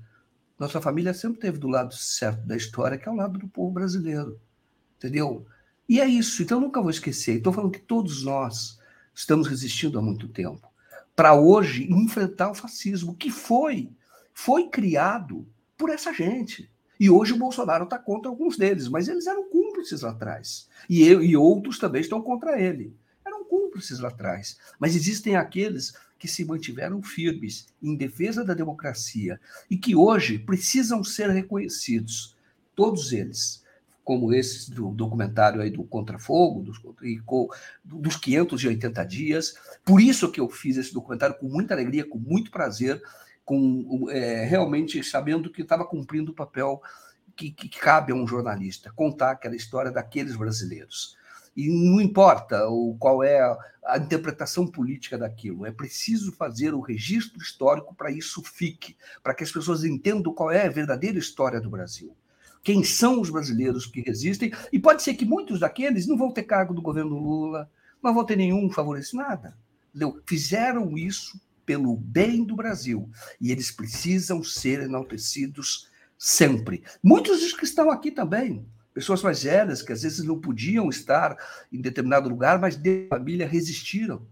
nossa 0.56 0.80
família 0.80 1.12
sempre 1.12 1.40
teve 1.40 1.58
do 1.58 1.66
lado 1.66 1.92
certo 1.92 2.46
da 2.46 2.56
história, 2.56 2.96
que 2.96 3.08
é 3.08 3.10
o 3.10 3.16
lado 3.16 3.40
do 3.40 3.48
povo 3.48 3.72
brasileiro. 3.72 4.40
Entendeu? 4.96 5.44
E 5.88 6.00
é 6.00 6.06
isso, 6.06 6.40
então 6.40 6.60
nunca 6.60 6.80
vou 6.80 6.90
esquecer. 6.90 7.38
Estou 7.38 7.52
falando 7.52 7.72
que 7.72 7.80
todos 7.80 8.22
nós 8.22 8.78
estamos 9.12 9.48
resistindo 9.48 9.98
há 9.98 10.02
muito 10.02 10.28
tempo 10.28 10.68
para 11.16 11.34
hoje 11.34 11.92
enfrentar 11.92 12.52
o 12.52 12.54
fascismo, 12.54 13.16
que 13.16 13.28
foi, 13.28 13.90
foi 14.32 14.68
criado 14.68 15.44
por 15.76 15.90
essa 15.90 16.12
gente. 16.12 16.70
E 17.00 17.10
hoje 17.10 17.32
o 17.32 17.38
Bolsonaro 17.38 17.82
está 17.82 17.98
contra 17.98 18.30
alguns 18.30 18.56
deles, 18.56 18.86
mas 18.86 19.08
eles 19.08 19.26
eram 19.26 19.50
cúmplices 19.50 20.02
lá 20.02 20.10
atrás. 20.10 20.68
E, 20.88 21.04
eu, 21.04 21.20
e 21.20 21.36
outros 21.36 21.80
também 21.80 22.00
estão 22.00 22.22
contra 22.22 22.60
ele. 22.60 22.96
Eram 23.26 23.44
cúmplices 23.44 23.98
lá 23.98 24.08
atrás. 24.08 24.56
Mas 24.78 24.94
existem 24.94 25.34
aqueles 25.34 25.92
que 26.18 26.26
se 26.26 26.44
mantiveram 26.44 27.02
firmes 27.02 27.66
em 27.82 27.94
defesa 27.94 28.44
da 28.44 28.54
democracia 28.54 29.40
e 29.70 29.76
que 29.76 29.94
hoje 29.94 30.38
precisam 30.38 31.04
ser 31.04 31.30
reconhecidos. 31.30 32.36
Todos 32.74 33.12
eles. 33.12 33.62
Como 34.02 34.32
esse 34.32 34.70
do 34.70 34.90
documentário 34.90 35.60
aí 35.60 35.70
do 35.70 35.84
Contrafogo, 35.84 36.62
dos, 36.62 36.80
dos 37.84 38.16
580 38.16 39.04
dias. 39.04 39.54
Por 39.84 40.00
isso 40.00 40.30
que 40.30 40.40
eu 40.40 40.48
fiz 40.48 40.78
esse 40.78 40.94
documentário 40.94 41.36
com 41.38 41.46
muita 41.46 41.74
alegria, 41.74 42.08
com 42.08 42.18
muito 42.18 42.50
prazer 42.50 43.02
com 43.48 44.08
é, 44.10 44.44
realmente 44.44 45.02
sabendo 45.02 45.50
que 45.50 45.62
estava 45.62 45.82
cumprindo 45.82 46.32
o 46.32 46.34
papel 46.34 46.82
que, 47.34 47.50
que, 47.50 47.70
cabe 47.70 48.12
a 48.12 48.14
um 48.14 48.26
jornalista, 48.26 48.92
contar 48.94 49.30
aquela 49.30 49.56
história 49.56 49.90
daqueles 49.90 50.36
brasileiros. 50.36 51.16
E 51.58 51.68
não 51.68 52.00
importa 52.00 52.68
o, 52.68 52.96
qual 53.00 53.20
é 53.20 53.40
a, 53.84 53.98
interpretação 53.98 54.64
política 54.64 55.18
daquilo, 55.18 55.66
é 55.66 55.72
preciso 55.72 56.30
fazer 56.30 56.72
o 56.72 56.80
registro 56.80 57.42
histórico 57.42 57.92
para 57.96 58.12
isso 58.12 58.44
fique, 58.44 58.96
para 59.24 59.34
que 59.34 59.42
as 59.42 59.50
pessoas 59.50 59.82
entendam 59.82 60.32
qual 60.32 60.52
é 60.52 60.66
a 60.66 60.70
verdadeira 60.70 61.18
história 61.18 61.60
do 61.60 61.68
Brasil. 61.68 62.16
Quem 62.62 62.84
são 62.84 63.20
os 63.20 63.28
brasileiros 63.28 63.86
que 63.86 64.00
resistem, 64.00 64.52
e 64.72 64.78
pode 64.78 65.02
ser 65.02 65.14
que 65.14 65.24
muitos 65.24 65.58
daqueles 65.58 66.06
não 66.06 66.16
vão 66.16 66.30
ter 66.30 66.44
cargo 66.44 66.72
do 66.72 66.80
governo 66.80 67.18
Lula, 67.18 67.68
não 68.00 68.14
vão 68.14 68.24
ter 68.24 68.36
nenhum 68.36 68.70
favorecimento, 68.70 69.28
nada. 69.28 69.58
Fizeram 70.28 70.96
isso 70.96 71.40
pelo 71.66 71.96
bem 71.96 72.44
do 72.44 72.54
Brasil. 72.54 73.10
E 73.40 73.50
eles 73.50 73.72
precisam 73.72 74.44
ser 74.44 74.82
enaltecidos 74.82 75.88
sempre. 76.16 76.84
Muitos 77.02 77.40
dos 77.40 77.52
que 77.52 77.64
estão 77.64 77.90
aqui 77.90 78.12
também, 78.12 78.64
pessoas 78.98 79.22
mais 79.22 79.44
velhas, 79.44 79.80
que 79.80 79.92
às 79.92 80.02
vezes 80.02 80.24
não 80.24 80.40
podiam 80.40 80.88
estar 80.88 81.36
em 81.72 81.80
determinado 81.80 82.28
lugar, 82.28 82.58
mas 82.58 82.76
de 82.76 83.06
família 83.08 83.46
resistiram. 83.46 84.26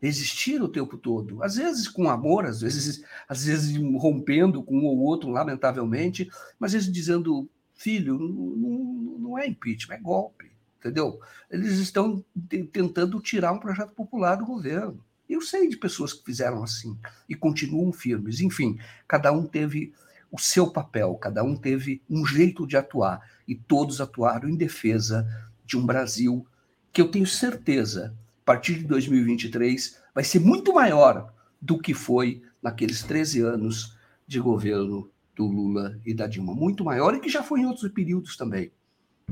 Resistiram 0.00 0.64
o 0.64 0.70
tempo 0.70 0.96
todo. 0.96 1.42
Às 1.42 1.56
vezes 1.56 1.86
com 1.86 2.08
amor, 2.08 2.46
às 2.46 2.62
vezes, 2.62 3.04
às 3.28 3.44
vezes 3.44 3.76
rompendo 3.98 4.62
com 4.62 4.78
um 4.78 4.86
ou 4.86 4.98
outro, 5.00 5.28
lamentavelmente, 5.28 6.30
mas 6.58 6.72
vezes 6.72 6.90
dizendo: 6.90 7.46
filho, 7.74 8.18
não, 8.18 9.18
não 9.18 9.38
é 9.38 9.46
impeachment, 9.46 9.96
é 9.96 10.00
golpe. 10.00 10.50
Entendeu? 10.78 11.20
Eles 11.50 11.72
estão 11.72 12.24
tentando 12.48 13.20
tirar 13.20 13.52
um 13.52 13.60
projeto 13.60 13.92
popular 13.92 14.36
do 14.36 14.46
governo. 14.46 15.04
Eu 15.28 15.42
sei 15.42 15.68
de 15.68 15.76
pessoas 15.76 16.14
que 16.14 16.24
fizeram 16.24 16.62
assim 16.62 16.96
e 17.28 17.34
continuam 17.34 17.92
firmes. 17.92 18.40
Enfim, 18.40 18.78
cada 19.06 19.30
um 19.30 19.44
teve 19.44 19.92
o 20.30 20.38
seu 20.38 20.70
papel, 20.70 21.14
cada 21.14 21.42
um 21.42 21.56
teve 21.56 22.02
um 22.08 22.24
jeito 22.26 22.66
de 22.66 22.76
atuar 22.76 23.20
e 23.46 23.54
todos 23.54 24.00
atuaram 24.00 24.48
em 24.48 24.56
defesa 24.56 25.26
de 25.64 25.76
um 25.76 25.84
Brasil 25.84 26.46
que 26.92 27.00
eu 27.00 27.10
tenho 27.10 27.26
certeza, 27.26 28.14
a 28.42 28.44
partir 28.44 28.74
de 28.74 28.84
2023, 28.84 30.00
vai 30.14 30.24
ser 30.24 30.40
muito 30.40 30.72
maior 30.72 31.32
do 31.60 31.78
que 31.78 31.94
foi 31.94 32.42
naqueles 32.62 33.02
13 33.02 33.40
anos 33.40 33.96
de 34.26 34.40
governo 34.40 35.10
do 35.34 35.46
Lula 35.46 35.98
e 36.04 36.12
da 36.12 36.26
Dilma. 36.26 36.54
Muito 36.54 36.84
maior 36.84 37.14
e 37.14 37.20
que 37.20 37.28
já 37.28 37.42
foi 37.42 37.60
em 37.60 37.66
outros 37.66 37.90
períodos 37.92 38.36
também. 38.36 38.72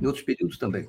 Em 0.01 0.07
outros 0.07 0.25
períodos 0.25 0.59
também. 0.59 0.89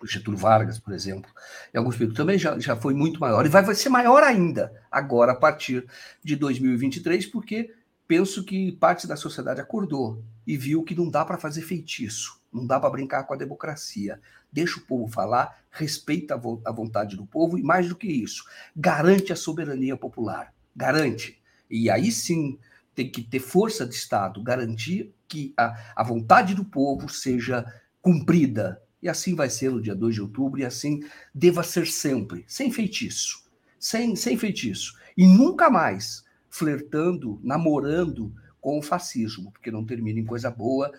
O 0.00 0.06
Getúlio 0.06 0.38
Vargas, 0.38 0.78
por 0.78 0.94
exemplo, 0.94 1.30
em 1.74 1.78
alguns 1.78 1.96
períodos 1.96 2.16
também 2.16 2.38
já, 2.38 2.58
já 2.58 2.76
foi 2.76 2.94
muito 2.94 3.20
maior. 3.20 3.44
E 3.44 3.48
vai, 3.48 3.62
vai 3.62 3.74
ser 3.74 3.88
maior 3.88 4.22
ainda 4.22 4.72
agora, 4.90 5.32
a 5.32 5.36
partir 5.36 5.86
de 6.22 6.36
2023, 6.36 7.26
porque 7.26 7.74
penso 8.08 8.42
que 8.42 8.72
parte 8.72 9.06
da 9.06 9.16
sociedade 9.16 9.60
acordou 9.60 10.24
e 10.46 10.56
viu 10.56 10.82
que 10.82 10.94
não 10.94 11.10
dá 11.10 11.26
para 11.26 11.36
fazer 11.36 11.60
feitiço, 11.60 12.40
não 12.50 12.66
dá 12.66 12.80
para 12.80 12.88
brincar 12.88 13.24
com 13.24 13.34
a 13.34 13.36
democracia. 13.36 14.18
Deixa 14.50 14.78
o 14.78 14.82
povo 14.82 15.12
falar, 15.12 15.62
respeita 15.70 16.34
a 16.34 16.72
vontade 16.72 17.16
do 17.16 17.26
povo 17.26 17.58
e, 17.58 17.62
mais 17.62 17.86
do 17.86 17.94
que 17.94 18.08
isso, 18.08 18.44
garante 18.74 19.30
a 19.30 19.36
soberania 19.36 19.94
popular. 19.94 20.54
Garante. 20.74 21.38
E 21.70 21.90
aí 21.90 22.10
sim 22.10 22.58
tem 22.94 23.10
que 23.10 23.22
ter 23.22 23.40
força 23.40 23.86
de 23.86 23.94
Estado, 23.94 24.42
garantir 24.42 25.14
que 25.28 25.52
a, 25.56 25.92
a 25.94 26.02
vontade 26.02 26.54
do 26.54 26.64
povo 26.64 27.10
seja 27.10 27.64
cumprida. 28.00 28.82
E 29.02 29.08
assim 29.08 29.34
vai 29.34 29.50
ser 29.50 29.70
no 29.70 29.82
dia 29.82 29.94
2 29.94 30.14
de 30.14 30.22
outubro, 30.22 30.58
e 30.58 30.64
assim 30.64 31.00
deva 31.34 31.62
ser 31.62 31.86
sempre, 31.86 32.44
sem 32.48 32.72
feitiço. 32.72 33.46
Sem, 33.78 34.16
sem 34.16 34.36
feitiço. 34.36 34.94
E 35.16 35.26
nunca 35.26 35.68
mais 35.68 36.24
flertando, 36.50 37.40
namorando 37.42 38.32
com 38.60 38.78
o 38.78 38.82
fascismo, 38.82 39.52
porque 39.52 39.70
não 39.70 39.84
termina 39.84 40.18
em 40.18 40.24
coisa 40.24 40.50
boa. 40.50 40.92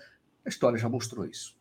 A 0.45 0.49
história 0.49 0.77
já 0.77 0.89
mostrou 0.89 1.25
isso. 1.25 1.57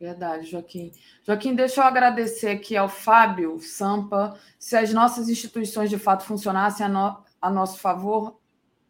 Verdade, 0.00 0.46
Joaquim. 0.46 0.92
Joaquim, 1.22 1.54
deixa 1.54 1.80
eu 1.80 1.84
agradecer 1.84 2.48
aqui 2.48 2.76
ao 2.76 2.88
Fábio 2.88 3.58
Sampa. 3.60 4.38
Se 4.58 4.76
as 4.76 4.92
nossas 4.92 5.28
instituições 5.28 5.88
de 5.88 5.98
fato 5.98 6.24
funcionassem 6.24 6.84
a, 6.84 6.88
no, 6.88 7.22
a 7.40 7.50
nosso 7.50 7.78
favor, 7.78 8.38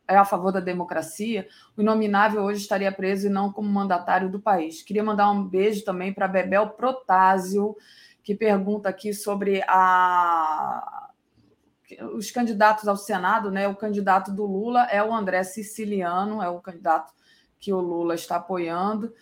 é 0.08 0.16
a 0.16 0.24
favor 0.24 0.52
da 0.52 0.60
democracia, 0.60 1.48
o 1.76 1.80
inominável 1.80 2.42
hoje 2.42 2.60
estaria 2.60 2.92
preso 2.92 3.26
e 3.26 3.30
não 3.30 3.52
como 3.52 3.68
mandatário 3.68 4.30
do 4.30 4.40
país. 4.40 4.82
Queria 4.82 5.02
mandar 5.02 5.30
um 5.30 5.44
beijo 5.44 5.84
também 5.84 6.12
para 6.12 6.28
Bebel 6.28 6.70
Protásio, 6.70 7.76
que 8.22 8.34
pergunta 8.34 8.88
aqui 8.88 9.14
sobre 9.14 9.62
a 9.66 11.03
os 12.14 12.30
candidatos 12.30 12.86
ao 12.88 12.96
Senado, 12.96 13.50
né? 13.50 13.68
O 13.68 13.76
candidato 13.76 14.30
do 14.32 14.44
Lula 14.44 14.84
é 14.90 15.02
o 15.02 15.12
André 15.12 15.42
Siciliano, 15.42 16.42
é 16.42 16.48
o 16.48 16.60
candidato 16.60 17.12
que 17.58 17.72
o 17.72 17.80
Lula 17.80 18.14
está 18.14 18.36
apoiando. 18.36 19.12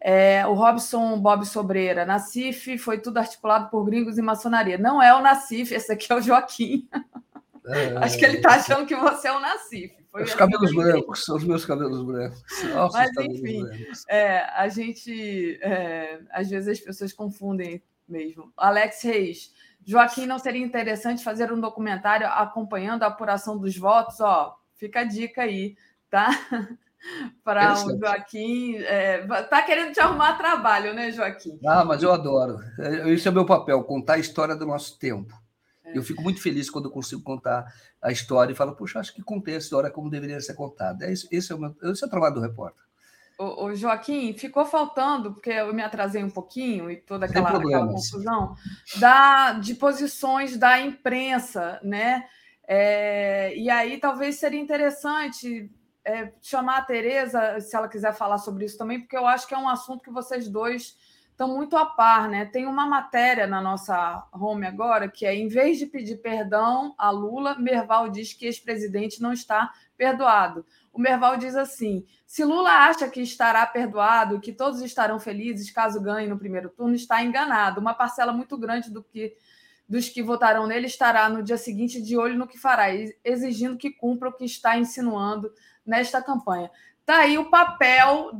É, 0.00 0.44
o 0.46 0.54
Robson 0.54 1.18
Bob 1.20 1.46
Sobreira, 1.46 2.04
Nacif, 2.04 2.76
foi 2.76 2.98
tudo 2.98 3.18
articulado 3.18 3.70
por 3.70 3.84
gringos 3.84 4.18
e 4.18 4.22
maçonaria. 4.22 4.76
Não 4.76 5.00
é 5.00 5.14
o 5.14 5.20
Nacif, 5.20 5.72
esse 5.72 5.92
aqui 5.92 6.12
é 6.12 6.16
o 6.16 6.20
Joaquim. 6.20 6.88
É, 7.64 7.96
Acho 7.98 8.18
que 8.18 8.24
ele 8.24 8.38
está 8.38 8.56
achando 8.56 8.84
que 8.84 8.96
você 8.96 9.28
é 9.28 9.32
o 9.32 9.38
Nacif. 9.38 9.94
Foi 10.10 10.24
os 10.24 10.34
cabelos 10.34 10.74
brancos, 10.74 11.24
são 11.24 11.36
os 11.36 11.44
meus 11.44 11.64
cabelos 11.64 12.04
brancos. 12.04 12.42
Nossa, 12.74 12.98
Mas, 12.98 13.10
enfim, 13.16 13.64
é, 14.08 14.40
a 14.40 14.68
gente. 14.68 15.58
É, 15.62 16.20
às 16.30 16.50
vezes 16.50 16.68
as 16.68 16.80
pessoas 16.80 17.12
confundem 17.12 17.82
mesmo. 18.06 18.52
Alex 18.56 19.02
Reis, 19.02 19.52
Joaquim, 19.84 20.26
não 20.26 20.38
seria 20.38 20.64
interessante 20.64 21.24
fazer 21.24 21.52
um 21.52 21.60
documentário 21.60 22.26
acompanhando 22.26 23.02
a 23.02 23.06
apuração 23.06 23.58
dos 23.58 23.76
votos? 23.76 24.20
Ó, 24.20 24.54
fica 24.74 25.00
a 25.00 25.04
dica 25.04 25.42
aí, 25.42 25.76
tá? 26.10 26.28
Para 27.42 27.74
o 27.84 27.98
Joaquim. 27.98 28.76
É, 28.76 29.26
tá 29.44 29.62
querendo 29.62 29.92
te 29.92 30.00
arrumar 30.00 30.38
trabalho, 30.38 30.94
né, 30.94 31.10
Joaquim? 31.10 31.58
Ah, 31.66 31.84
mas 31.84 32.02
eu 32.02 32.12
adoro. 32.12 32.58
Esse 33.06 33.26
é 33.26 33.30
o 33.30 33.34
meu 33.34 33.44
papel, 33.44 33.82
contar 33.82 34.14
a 34.14 34.18
história 34.18 34.54
do 34.54 34.66
nosso 34.66 34.98
tempo. 34.98 35.34
É. 35.84 35.98
Eu 35.98 36.02
fico 36.02 36.22
muito 36.22 36.40
feliz 36.40 36.70
quando 36.70 36.86
eu 36.86 36.92
consigo 36.92 37.22
contar 37.22 37.66
a 38.00 38.12
história 38.12 38.52
e 38.52 38.56
falo, 38.56 38.76
puxa, 38.76 39.00
acho 39.00 39.14
que 39.14 39.22
contei 39.22 39.56
a 39.56 39.58
história 39.58 39.90
como 39.90 40.10
deveria 40.10 40.40
ser 40.40 40.54
contada. 40.54 41.10
Esse, 41.10 41.26
esse, 41.30 41.52
é, 41.52 41.54
o 41.56 41.58
meu, 41.58 41.74
esse 41.82 42.04
é 42.04 42.06
o 42.06 42.10
trabalho 42.10 42.34
do 42.34 42.40
repórter. 42.40 42.82
O, 43.42 43.74
Joaquim, 43.74 44.32
ficou 44.32 44.64
faltando, 44.64 45.32
porque 45.32 45.50
eu 45.50 45.72
me 45.74 45.82
atrasei 45.82 46.22
um 46.22 46.30
pouquinho 46.30 46.90
e 46.90 46.96
toda 46.96 47.26
aquela, 47.26 47.50
aquela 47.50 47.86
confusão, 47.88 48.54
da, 48.98 49.52
de 49.52 49.74
posições 49.74 50.56
da 50.56 50.80
imprensa, 50.80 51.80
né? 51.82 52.24
É, 52.66 53.56
e 53.56 53.68
aí 53.68 53.98
talvez 53.98 54.36
seria 54.36 54.60
interessante 54.60 55.70
é, 56.04 56.32
chamar 56.40 56.78
a 56.78 56.82
Tereza, 56.82 57.60
se 57.60 57.76
ela 57.76 57.88
quiser 57.88 58.14
falar 58.14 58.38
sobre 58.38 58.64
isso 58.64 58.78
também, 58.78 59.00
porque 59.00 59.16
eu 59.16 59.26
acho 59.26 59.46
que 59.46 59.54
é 59.54 59.58
um 59.58 59.68
assunto 59.68 60.02
que 60.02 60.10
vocês 60.10 60.48
dois 60.48 60.96
estão 61.30 61.48
muito 61.48 61.76
a 61.76 61.86
par, 61.86 62.28
né? 62.28 62.44
Tem 62.44 62.66
uma 62.66 62.86
matéria 62.86 63.46
na 63.46 63.60
nossa 63.60 64.26
home 64.32 64.66
agora 64.66 65.08
que 65.08 65.26
é, 65.26 65.34
em 65.34 65.48
vez 65.48 65.78
de 65.78 65.86
pedir 65.86 66.18
perdão 66.18 66.94
a 66.96 67.10
Lula, 67.10 67.58
Merval 67.58 68.08
diz 68.08 68.32
que 68.32 68.46
ex-presidente 68.46 69.20
não 69.20 69.32
está 69.32 69.72
perdoado. 69.96 70.64
O 70.92 71.00
Merval 71.00 71.36
diz 71.36 71.56
assim: 71.56 72.04
se 72.26 72.44
Lula 72.44 72.70
acha 72.70 73.08
que 73.08 73.20
estará 73.20 73.64
perdoado, 73.66 74.40
que 74.40 74.52
todos 74.52 74.82
estarão 74.82 75.18
felizes 75.18 75.70
caso 75.70 76.00
ganhe 76.00 76.28
no 76.28 76.38
primeiro 76.38 76.68
turno, 76.68 76.94
está 76.94 77.22
enganado. 77.22 77.80
Uma 77.80 77.94
parcela 77.94 78.32
muito 78.32 78.58
grande 78.58 78.90
do 78.90 79.02
que 79.02 79.34
dos 79.88 80.08
que 80.08 80.22
votarão 80.22 80.66
nele 80.66 80.86
estará 80.86 81.28
no 81.28 81.42
dia 81.42 81.58
seguinte 81.58 82.00
de 82.00 82.16
olho 82.16 82.38
no 82.38 82.46
que 82.46 82.58
fará, 82.58 82.86
exigindo 83.24 83.76
que 83.76 83.90
cumpra 83.90 84.28
o 84.28 84.32
que 84.32 84.44
está 84.44 84.78
insinuando 84.78 85.52
nesta 85.84 86.22
campanha. 86.22 86.70
Tá 87.04 87.18
aí 87.18 87.36
o 87.36 87.50
papel. 87.50 88.30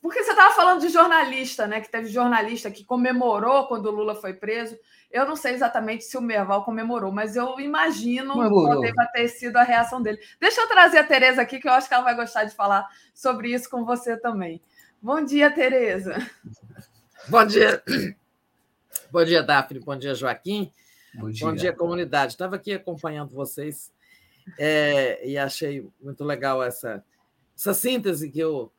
Porque 0.00 0.22
você 0.22 0.30
estava 0.30 0.54
falando 0.54 0.80
de 0.80 0.88
jornalista, 0.88 1.66
né? 1.66 1.80
Que 1.80 1.90
teve 1.90 2.08
jornalista 2.08 2.70
que 2.70 2.84
comemorou 2.84 3.66
quando 3.66 3.86
o 3.86 3.90
Lula 3.90 4.14
foi 4.14 4.34
preso. 4.34 4.78
Eu 5.12 5.26
não 5.26 5.36
sei 5.36 5.52
exatamente 5.52 6.04
se 6.04 6.16
o 6.16 6.22
Merval 6.22 6.64
comemorou, 6.64 7.12
mas 7.12 7.36
eu 7.36 7.60
imagino 7.60 8.32
qual 8.32 8.80
deva 8.80 9.06
ter 9.12 9.28
sido 9.28 9.56
a 9.56 9.62
reação 9.62 10.02
dele. 10.02 10.18
Deixa 10.40 10.62
eu 10.62 10.68
trazer 10.68 10.98
a 10.98 11.04
Tereza 11.04 11.42
aqui, 11.42 11.60
que 11.60 11.68
eu 11.68 11.72
acho 11.72 11.86
que 11.86 11.92
ela 11.92 12.02
vai 12.02 12.16
gostar 12.16 12.44
de 12.44 12.54
falar 12.54 12.88
sobre 13.14 13.52
isso 13.52 13.68
com 13.68 13.84
você 13.84 14.16
também. 14.16 14.62
Bom 15.00 15.22
dia, 15.22 15.50
Tereza. 15.50 16.16
Bom 17.28 17.44
dia. 17.44 17.82
Bom 19.10 19.24
dia, 19.24 19.42
Daphne. 19.42 19.80
Bom 19.80 19.96
dia, 19.96 20.14
Joaquim. 20.14 20.72
Bom 21.14 21.28
dia, 21.28 21.46
Bom 21.46 21.54
dia 21.54 21.72
comunidade. 21.74 22.32
Estava 22.32 22.56
aqui 22.56 22.72
acompanhando 22.72 23.34
vocês 23.34 23.92
é, 24.58 25.28
e 25.28 25.36
achei 25.36 25.86
muito 26.00 26.24
legal 26.24 26.62
essa 26.62 27.04
essa 27.54 27.74
síntese 27.74 28.30
que 28.30 28.42
o, 28.42 28.70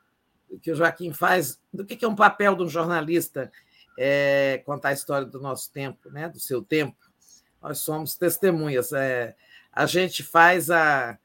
que 0.61 0.71
o 0.71 0.75
Joaquim 0.75 1.13
faz 1.13 1.61
do 1.71 1.85
que 1.85 2.03
é 2.03 2.07
um 2.07 2.15
papel 2.15 2.55
de 2.55 2.63
um 2.63 2.67
jornalista 2.67 3.51
é, 3.97 4.61
contar 4.65 4.89
a 4.89 4.93
história 4.93 5.27
do 5.27 5.39
nosso 5.39 5.71
tempo, 5.71 6.09
né? 6.09 6.29
do 6.29 6.39
seu 6.39 6.61
tempo. 6.61 6.97
Nós 7.61 7.79
somos 7.79 8.15
testemunhas. 8.15 8.91
É, 8.91 9.35
a 9.71 9.85
gente 9.85 10.23
faz 10.23 10.69
a, 10.69 11.17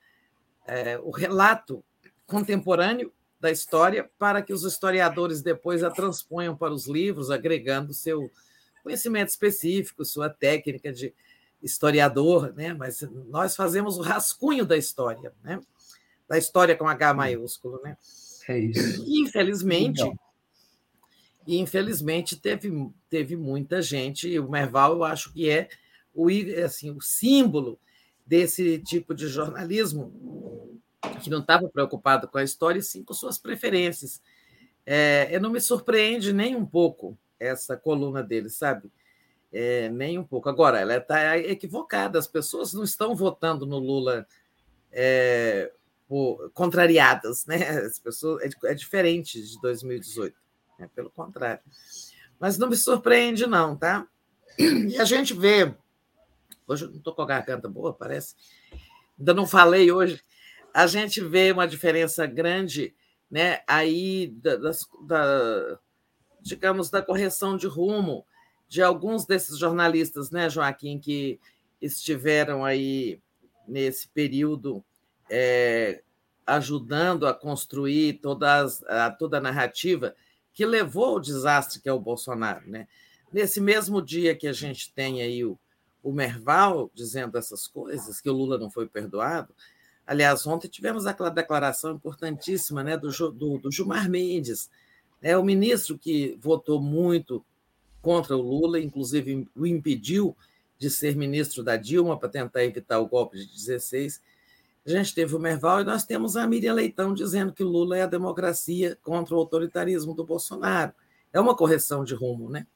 é, 0.67 0.99
o 0.99 1.11
relato 1.11 1.85
contemporâneo 2.27 3.13
da 3.41 3.51
história 3.51 4.11
para 4.19 4.43
que 4.43 4.53
os 4.53 4.65
historiadores 4.65 5.43
depois 5.43 5.83
a 5.83 5.91
transponham 5.91 6.57
para 6.57 6.73
os 6.73 6.87
livros, 6.87 7.31
agregando 7.31 7.95
seu 7.95 8.31
conhecimento 8.83 9.29
específico, 9.29 10.05
sua 10.05 10.29
técnica 10.29 10.93
de 10.93 11.15
historiador, 11.63 12.53
né? 12.55 12.73
mas 12.73 13.03
nós 13.27 13.57
fazemos 13.57 13.99
o 13.99 14.03
rascunho 14.03 14.65
da 14.65 14.77
história. 14.77 15.33
Né? 15.43 15.61
da 16.29 16.37
história 16.37 16.77
com 16.77 16.87
H 16.87 17.15
maiúsculo, 17.15 17.81
né? 17.83 17.97
É 18.47 18.59
isso. 18.59 19.05
E, 19.07 19.23
infelizmente, 19.23 20.03
e 21.49 21.59
infelizmente 21.59 22.37
teve, 22.37 22.71
teve 23.09 23.35
muita 23.35 23.83
gente, 23.83 24.39
o 24.39 24.51
Merval 24.51 24.93
eu 24.93 25.05
acho 25.05 25.33
que 25.33 25.49
é 25.49 25.69
o, 26.15 26.29
assim, 26.65 26.91
o 26.91 27.01
símbolo 27.01 27.81
desse 28.27 28.79
tipo 28.79 29.15
de 29.15 29.27
jornalismo 29.29 30.79
que 31.23 31.31
não 31.31 31.41
estava 31.41 31.69
preocupado 31.69 32.29
com 32.29 32.39
a 32.39 32.45
história, 32.45 32.79
e 32.79 32.83
sim 32.83 33.03
com 33.03 33.15
suas 33.15 33.39
preferências. 33.39 34.23
É, 34.85 35.29
eu 35.31 35.41
não 35.41 35.51
me 35.51 35.61
surpreende 35.61 36.33
nem 36.33 36.55
um 36.55 36.67
pouco 36.67 37.19
essa 37.41 37.77
coluna 37.77 38.23
dele, 38.23 38.51
sabe? 38.51 38.93
É, 39.51 39.89
nem 39.89 40.19
um 40.19 40.25
pouco. 40.25 40.49
Agora, 40.49 40.79
ela 40.79 40.99
está 40.99 41.39
equivocada, 41.39 42.19
as 42.19 42.27
pessoas 42.27 42.75
não 42.75 42.85
estão 42.85 43.15
votando 43.17 43.65
no 43.65 43.79
Lula 43.79 44.27
é, 44.93 45.73
Tipo, 46.09 46.51
contrariadas, 46.55 47.45
né? 47.45 47.57
As 47.85 47.99
pessoas 47.99 48.43
é, 48.43 48.71
é 48.71 48.75
diferente 48.75 49.43
de 49.43 49.61
2018, 49.61 50.35
né? 50.79 50.89
pelo 50.95 51.11
contrário. 51.11 51.63
Mas 52.39 52.57
não 52.57 52.69
me 52.69 52.77
surpreende, 52.77 53.47
não, 53.47 53.77
tá? 53.77 54.07
E 54.59 54.97
a 54.99 55.05
gente 55.05 55.35
vê. 55.35 55.75
Hoje 56.67 56.85
eu 56.85 56.91
não 56.91 56.99
estou 56.99 57.15
com 57.15 57.23
a 57.23 57.27
garganta 57.27 57.69
boa, 57.69 57.93
parece. 57.93 58.35
Ainda 59.19 59.35
não 59.35 59.47
falei 59.47 59.91
hoje. 59.91 60.23
A 60.73 60.87
gente 60.87 61.21
vê 61.21 61.51
uma 61.51 61.67
diferença 61.67 62.27
grande 62.27 62.95
né, 63.31 63.61
aí 63.67 64.29
da, 64.29 64.57
da, 64.57 65.79
digamos, 66.41 66.91
da 66.91 67.03
correção 67.03 67.57
de 67.57 67.67
rumo 67.67 68.25
de 68.69 68.83
alguns 68.83 69.25
desses 69.25 69.59
jornalistas, 69.59 70.31
né, 70.31 70.49
Joaquim, 70.49 70.99
que 70.99 71.41
estiveram 71.81 72.65
aí 72.65 73.21
nesse 73.67 74.09
período, 74.09 74.85
é, 75.31 76.03
ajudando 76.47 77.27
a 77.27 77.35
construir 77.35 78.15
todas, 78.15 78.83
a, 78.85 79.11
toda 79.11 79.39
a 79.39 79.41
narrativa 79.41 80.15
que 80.59 80.67
levou 80.67 81.05
ao 81.05 81.21
desastre 81.21 81.81
que 81.81 81.89
é 81.89 81.93
o 81.93 82.01
Bolsonaro. 82.01 82.69
Né? 82.69 82.89
Nesse 83.33 83.61
mesmo 83.61 84.03
dia 84.03 84.35
que 84.35 84.49
a 84.49 84.53
gente 84.53 84.93
tem 84.93 85.23
aí 85.23 85.45
o, 85.45 85.57
o 86.03 86.11
Merval 86.11 86.91
dizendo 86.93 87.39
essas 87.39 87.69
coisas, 87.69 88.21
que 88.21 88.29
o 88.29 88.33
Lula 88.33 88.59
não 88.59 88.69
foi 88.69 88.89
perdoado, 88.89 89.55
aliás, 90.05 90.45
ontem 90.49 90.67
tivemos 90.67 91.07
aquela 91.07 91.31
declaração 91.31 91.93
importantíssima 91.93 92.83
né, 92.83 92.97
do, 92.97 93.09
do, 93.31 93.59
do 93.59 93.71
Gilmar 93.71 94.11
Mendes, 94.11 94.69
é 95.23 95.39
o 95.39 95.45
ministro 95.45 95.97
que 95.97 96.37
votou 96.41 96.83
muito 96.83 97.45
contra 98.03 98.37
o 98.37 98.43
Lula, 98.43 98.81
inclusive 98.81 99.47
o 99.55 99.65
impediu 99.65 100.37
de 100.77 100.91
ser 100.91 101.15
ministro 101.15 101.63
da 101.63 101.77
Dilma 101.77 102.19
para 102.19 102.31
tentar 102.31 102.65
evitar 102.65 102.99
o 102.99 103.07
golpe 103.07 103.39
de 103.39 103.47
16. 103.47 104.21
A 104.89 104.91
gente 104.91 105.15
teve 105.15 105.37
o 105.37 105.39
Merval 105.39 105.83
e 105.83 105.85
nós 105.85 106.05
temos 106.05 106.37
a 106.37 106.47
Miriam 106.47 106.73
Leitão 106.73 107.13
dizendo 107.13 107.53
que 107.53 107.63
Lula 107.63 107.99
é 107.99 108.03
a 108.03 108.07
democracia 108.07 108.97
contra 109.03 109.35
o 109.35 109.39
autoritarismo 109.39 110.15
do 110.15 110.25
Bolsonaro. 110.25 110.93
É 111.33 111.39
uma 111.39 111.55
correção 111.55 112.05
de 112.05 112.15
rumo, 112.15 112.49
né? 112.49 112.67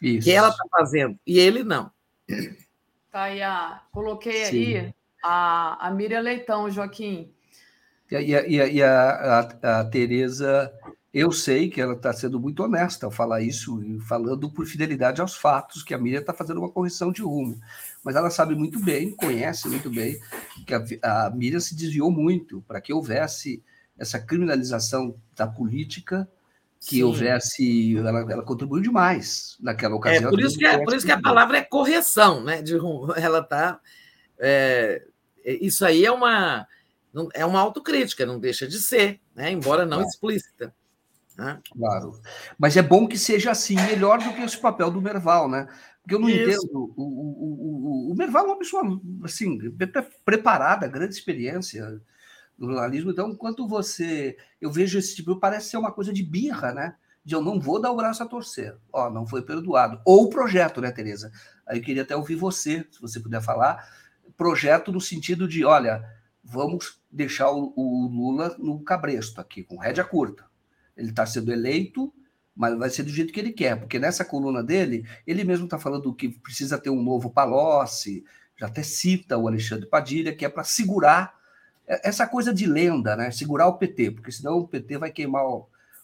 Isso. 0.00 0.24
Que 0.24 0.32
ela 0.32 0.48
está 0.48 0.64
fazendo, 0.70 1.18
e 1.26 1.38
ele 1.38 1.64
não. 1.64 1.90
Tá 3.10 3.22
aí, 3.22 3.42
a... 3.42 3.82
coloquei 3.90 4.44
Sim. 4.44 4.76
aí 4.76 4.94
a, 5.24 5.88
a 5.88 5.90
Miriam 5.90 6.20
Leitão, 6.20 6.70
Joaquim. 6.70 7.32
E, 8.10 8.14
a, 8.16 8.20
e, 8.20 8.60
a, 8.60 8.66
e 8.66 8.82
a, 8.82 9.10
a, 9.60 9.80
a 9.80 9.84
Tereza 9.86 10.72
eu 11.12 11.32
sei 11.32 11.70
que 11.70 11.80
ela 11.80 11.94
está 11.94 12.12
sendo 12.12 12.38
muito 12.38 12.62
honesta 12.62 13.06
ao 13.06 13.10
falar 13.10 13.40
isso 13.40 13.82
e 13.82 13.98
falando 14.00 14.50
por 14.50 14.66
fidelidade 14.66 15.20
aos 15.20 15.34
fatos, 15.34 15.82
que 15.82 15.94
a 15.94 15.98
Miriam 15.98 16.20
está 16.20 16.34
fazendo 16.34 16.60
uma 16.60 16.70
correção 16.70 17.10
de 17.10 17.22
rumo. 17.22 17.58
Mas 18.04 18.16
ela 18.16 18.30
sabe 18.30 18.54
muito 18.54 18.80
bem, 18.80 19.10
conhece 19.10 19.68
muito 19.68 19.90
bem, 19.90 20.18
que 20.66 20.74
a, 20.74 21.26
a 21.26 21.30
Miriam 21.30 21.60
se 21.60 21.74
desviou 21.74 22.10
muito 22.10 22.62
para 22.66 22.80
que 22.80 22.92
houvesse 22.92 23.62
essa 23.98 24.18
criminalização 24.18 25.16
da 25.34 25.46
política, 25.46 26.28
que 26.80 26.96
Sim. 26.96 27.02
houvesse. 27.02 27.96
Ela, 27.96 28.20
ela, 28.30 28.42
contribuiu 28.42 28.82
demais 28.82 29.56
naquela 29.60 29.96
ocasião. 29.96 30.28
É, 30.28 30.30
por 30.30 30.40
isso, 30.40 30.56
que, 30.56 30.66
é, 30.66 30.84
por 30.84 30.94
isso 30.94 31.04
que 31.04 31.12
a 31.12 31.20
palavra 31.20 31.58
é 31.58 31.62
correção, 31.62 32.42
né? 32.44 32.62
De. 32.62 32.74
Ela 33.16 33.40
está. 33.40 33.80
É, 34.38 35.04
isso 35.44 35.84
aí 35.84 36.04
é 36.04 36.12
uma. 36.12 36.66
É 37.34 37.44
uma 37.44 37.58
autocrítica, 37.58 38.24
não 38.24 38.38
deixa 38.38 38.66
de 38.68 38.78
ser, 38.78 39.18
né? 39.34 39.50
embora 39.50 39.84
não 39.84 40.02
é. 40.02 40.04
explícita. 40.04 40.72
Né? 41.36 41.58
Claro. 41.72 42.20
Mas 42.56 42.76
é 42.76 42.82
bom 42.82 43.08
que 43.08 43.18
seja 43.18 43.50
assim, 43.50 43.74
melhor 43.74 44.18
do 44.18 44.32
que 44.34 44.42
esse 44.42 44.58
papel 44.58 44.90
do 44.90 45.00
Merval, 45.00 45.48
né? 45.48 45.66
Porque 46.08 46.14
eu 46.14 46.20
não 46.20 46.28
Isso. 46.30 46.42
entendo. 46.42 46.94
O, 46.96 47.02
o, 47.02 48.08
o, 48.08 48.12
o 48.12 48.14
Merval 48.16 48.44
é 48.44 48.48
uma 48.48 48.58
pessoa 48.58 48.82
assim, 49.22 49.58
preparada, 50.24 50.88
grande 50.88 51.12
experiência 51.12 52.00
no 52.56 52.68
jornalismo. 52.68 53.10
Então, 53.10 53.28
enquanto 53.28 53.68
você. 53.68 54.34
Eu 54.58 54.72
vejo 54.72 54.98
esse 54.98 55.14
tipo, 55.14 55.38
parece 55.38 55.68
ser 55.68 55.76
uma 55.76 55.92
coisa 55.92 56.10
de 56.10 56.22
birra, 56.22 56.72
né? 56.72 56.96
De 57.22 57.34
eu 57.34 57.42
não 57.42 57.60
vou 57.60 57.78
dar 57.78 57.92
o 57.92 57.96
braço 57.96 58.22
a 58.22 58.26
torcer. 58.26 58.74
Ó, 58.90 59.10
não 59.10 59.26
foi 59.26 59.42
perdoado. 59.42 60.00
Ou 60.06 60.24
o 60.24 60.30
projeto, 60.30 60.80
né, 60.80 60.90
Tereza? 60.90 61.30
Aí 61.66 61.78
eu 61.78 61.84
queria 61.84 62.04
até 62.04 62.16
ouvir 62.16 62.36
você, 62.36 62.86
se 62.90 63.02
você 63.02 63.20
puder 63.20 63.42
falar. 63.42 63.86
Projeto 64.34 64.90
no 64.90 65.02
sentido 65.02 65.46
de, 65.46 65.62
olha, 65.62 66.02
vamos 66.42 67.02
deixar 67.10 67.50
o, 67.50 67.74
o 67.76 68.08
Lula 68.08 68.56
no 68.58 68.80
cabresto 68.82 69.42
aqui, 69.42 69.62
com 69.62 69.76
rédea 69.76 70.04
curta 70.04 70.48
ele 70.98 71.10
está 71.10 71.24
sendo 71.24 71.52
eleito, 71.52 72.12
mas 72.58 72.76
vai 72.76 72.90
ser 72.90 73.04
do 73.04 73.10
jeito 73.10 73.32
que 73.32 73.38
ele 73.38 73.52
quer, 73.52 73.78
porque 73.78 74.00
nessa 74.00 74.24
coluna 74.24 74.64
dele, 74.64 75.06
ele 75.24 75.44
mesmo 75.44 75.66
está 75.66 75.78
falando 75.78 76.12
que 76.12 76.28
precisa 76.28 76.76
ter 76.76 76.90
um 76.90 77.00
novo 77.00 77.30
Palocci, 77.30 78.24
já 78.58 78.66
até 78.66 78.82
cita 78.82 79.38
o 79.38 79.46
Alexandre 79.46 79.86
Padilha, 79.86 80.34
que 80.34 80.44
é 80.44 80.48
para 80.48 80.64
segurar 80.64 81.38
essa 81.86 82.26
coisa 82.26 82.52
de 82.52 82.66
lenda, 82.66 83.14
né? 83.14 83.30
Segurar 83.30 83.68
o 83.68 83.78
PT, 83.78 84.10
porque 84.10 84.32
senão 84.32 84.58
o 84.58 84.66
PT 84.66 84.98
vai 84.98 85.12
queimar, 85.12 85.44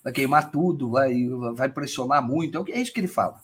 vai 0.02 0.12
queimar 0.12 0.52
tudo, 0.52 0.90
vai, 0.90 1.26
vai 1.54 1.68
pressionar 1.68 2.22
muito. 2.22 2.64
É 2.68 2.80
isso 2.80 2.92
que 2.92 3.00
ele 3.00 3.08
fala. 3.08 3.40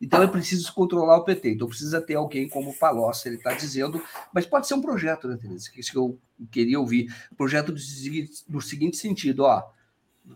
Então 0.00 0.22
é 0.22 0.26
preciso 0.28 0.72
controlar 0.72 1.16
o 1.16 1.24
PT. 1.24 1.54
Então 1.54 1.66
precisa 1.66 2.00
ter 2.00 2.14
alguém 2.14 2.48
como 2.48 2.70
o 2.70 2.74
Palocci, 2.74 3.28
ele 3.28 3.36
está 3.36 3.52
dizendo, 3.52 4.00
mas 4.32 4.46
pode 4.46 4.68
ser 4.68 4.74
um 4.74 4.80
projeto, 4.80 5.26
né, 5.26 5.36
Teresa? 5.36 5.68
Que 5.72 5.80
isso 5.80 5.90
que 5.90 5.98
eu 5.98 6.16
queria 6.52 6.78
ouvir. 6.78 7.12
Projeto 7.36 7.72
do, 7.72 7.80
do 8.48 8.60
seguinte 8.60 8.96
sentido, 8.96 9.42
ó 9.42 9.76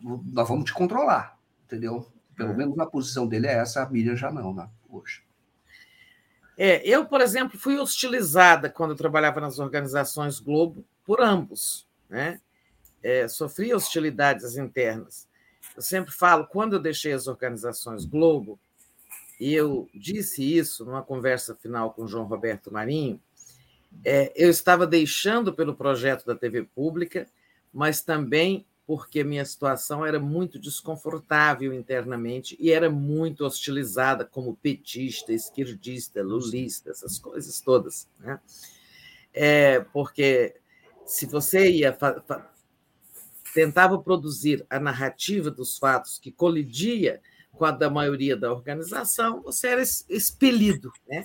nós 0.01 0.49
vamos 0.49 0.65
te 0.65 0.73
controlar, 0.73 1.37
entendeu? 1.73 2.07
Pelo 2.37 2.51
é. 2.51 2.57
menos 2.57 2.79
a 2.79 2.87
posição 2.87 3.27
dele 3.27 3.47
é 3.47 3.55
essa, 3.55 3.83
a 3.83 3.89
Miriam 3.89 4.15
já 4.15 4.31
não, 4.31 4.53
né, 4.53 4.69
hoje. 4.89 5.23
É, 6.57 6.87
eu, 6.87 7.07
por 7.07 7.21
exemplo, 7.23 7.59
fui 7.59 7.79
hostilizada 7.79 8.69
quando 8.69 8.95
trabalhava 8.95 9.41
nas 9.41 9.59
organizações 9.59 10.39
Globo 10.39 10.85
por 11.05 11.21
ambos, 11.21 11.89
né? 12.09 12.41
É, 13.03 13.27
sofri 13.27 13.75
hostilidades 13.75 14.57
internas. 14.57 15.27
Eu 15.75 15.83
sempre 15.83 16.13
falo, 16.13 16.47
quando 16.47 16.75
eu 16.75 16.79
deixei 16.79 17.13
as 17.13 17.27
organizações 17.27 18.05
Globo, 18.05 18.61
e 19.41 19.53
eu 19.55 19.89
disse 19.93 20.57
isso 20.57 20.85
numa 20.85 21.03
conversa 21.03 21.55
final 21.57 21.93
com 21.93 22.07
João 22.07 22.27
Roberto 22.27 22.73
Marinho, 22.73 23.21
é, 24.05 24.33
eu 24.37 24.51
estava 24.51 24.87
deixando 24.87 25.53
pelo 25.53 25.75
projeto 25.75 26.25
da 26.25 26.35
TV 26.37 26.63
Pública, 26.63 27.27
mas 27.73 28.03
também 28.03 28.65
porque 28.87 29.23
minha 29.23 29.45
situação 29.45 30.05
era 30.05 30.19
muito 30.19 30.59
desconfortável 30.59 31.73
internamente 31.73 32.57
e 32.59 32.71
era 32.71 32.91
muito 32.91 33.45
hostilizada 33.45 34.25
como 34.25 34.57
petista, 34.57 35.33
esquerdista, 35.33 36.23
lulista, 36.23 36.91
essas 36.91 37.19
coisas 37.19 37.61
todas. 37.61 38.09
Né? 38.19 38.41
É, 39.33 39.81
porque 39.81 40.57
se 41.07 41.27
você 41.27 41.71
ia 41.71 41.97
tentava 43.55 43.99
produzir 43.99 44.67
a 44.69 44.81
narrativa 44.81 45.51
dos 45.51 45.79
fatos 45.79 46.19
que 46.19 46.33
colidia 46.33 47.21
com 47.53 47.65
a 47.65 47.71
da 47.71 47.91
maioria 47.91 48.37
da 48.37 48.51
organização, 48.51 49.43
você 49.43 49.69
era 49.69 49.83
expelido, 49.83 50.91
né? 51.07 51.25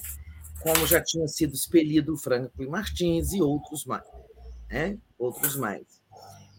como 0.61 0.85
já 0.85 1.01
tinha 1.01 1.27
sido 1.27 1.53
expelido 1.53 2.13
o 2.13 2.17
Franco 2.17 2.61
e 2.61 2.67
Martins 2.67 3.31
e 3.33 3.41
outros 3.41 3.85
mais. 3.85 4.05
Né? 4.69 4.97
Outros 5.17 5.55
mais 5.55 5.96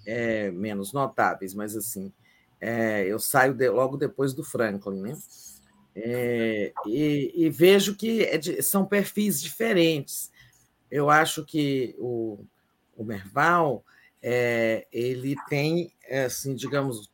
é, 0.09 0.51
menos 0.51 0.91
notáveis, 0.95 1.53
mas 1.53 1.77
assim, 1.77 2.11
é, 2.59 3.05
eu 3.07 3.19
saio 3.19 3.53
de, 3.53 3.69
logo 3.69 3.99
depois 3.99 4.33
do 4.33 4.43
Franklin, 4.43 5.03
né? 5.03 5.19
É, 5.95 6.73
e, 6.87 7.33
e, 7.35 7.51
vejo 7.51 7.95
que 7.95 8.23
é 8.23 8.39
de, 8.39 8.63
são 8.63 8.87
perfis 8.87 9.41
diferentes. 9.41 10.31
Eu 10.91 11.11
acho 11.11 11.45
que 11.45 11.95
o, 11.99 12.39
o 12.97 13.05
Merval 13.05 13.85
é, 14.23 14.87
ele 14.93 15.37
tem, 15.49 15.93
assim, 16.25 16.55
digamos, 16.55 17.11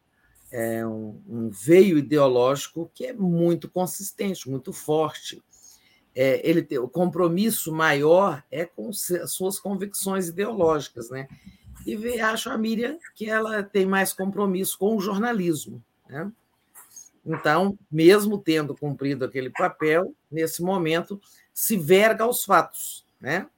é, 0.52 0.86
um, 0.86 1.20
um, 1.26 1.50
veio 1.50 1.98
ideológico 1.98 2.90
que 2.94 3.06
é 3.06 3.12
muito 3.12 3.68
consistente, 3.68 4.48
muito 4.48 4.72
forte. 4.72 5.42
É, 6.14 6.48
ele 6.48 6.62
tem, 6.62 6.78
o 6.78 6.88
compromisso 6.88 7.72
maior 7.72 8.44
é 8.52 8.64
com 8.64 8.92
suas 8.92 9.58
convicções 9.58 10.28
ideológicas, 10.28 11.10
né? 11.10 11.26
E 11.86 12.20
acho 12.20 12.50
a 12.50 12.58
Miriam 12.58 12.98
que 13.14 13.28
ela 13.28 13.62
tem 13.62 13.86
mais 13.86 14.12
compromisso 14.12 14.78
com 14.78 14.96
o 14.96 15.00
jornalismo. 15.00 15.82
Né? 16.08 16.30
Então, 17.24 17.78
mesmo 17.90 18.38
tendo 18.38 18.76
cumprido 18.76 19.24
aquele 19.24 19.50
papel, 19.50 20.14
nesse 20.30 20.62
momento, 20.62 21.20
se 21.52 21.76
verga 21.76 22.24
aos 22.24 22.44
fatos, 22.44 23.06
né? 23.20 23.48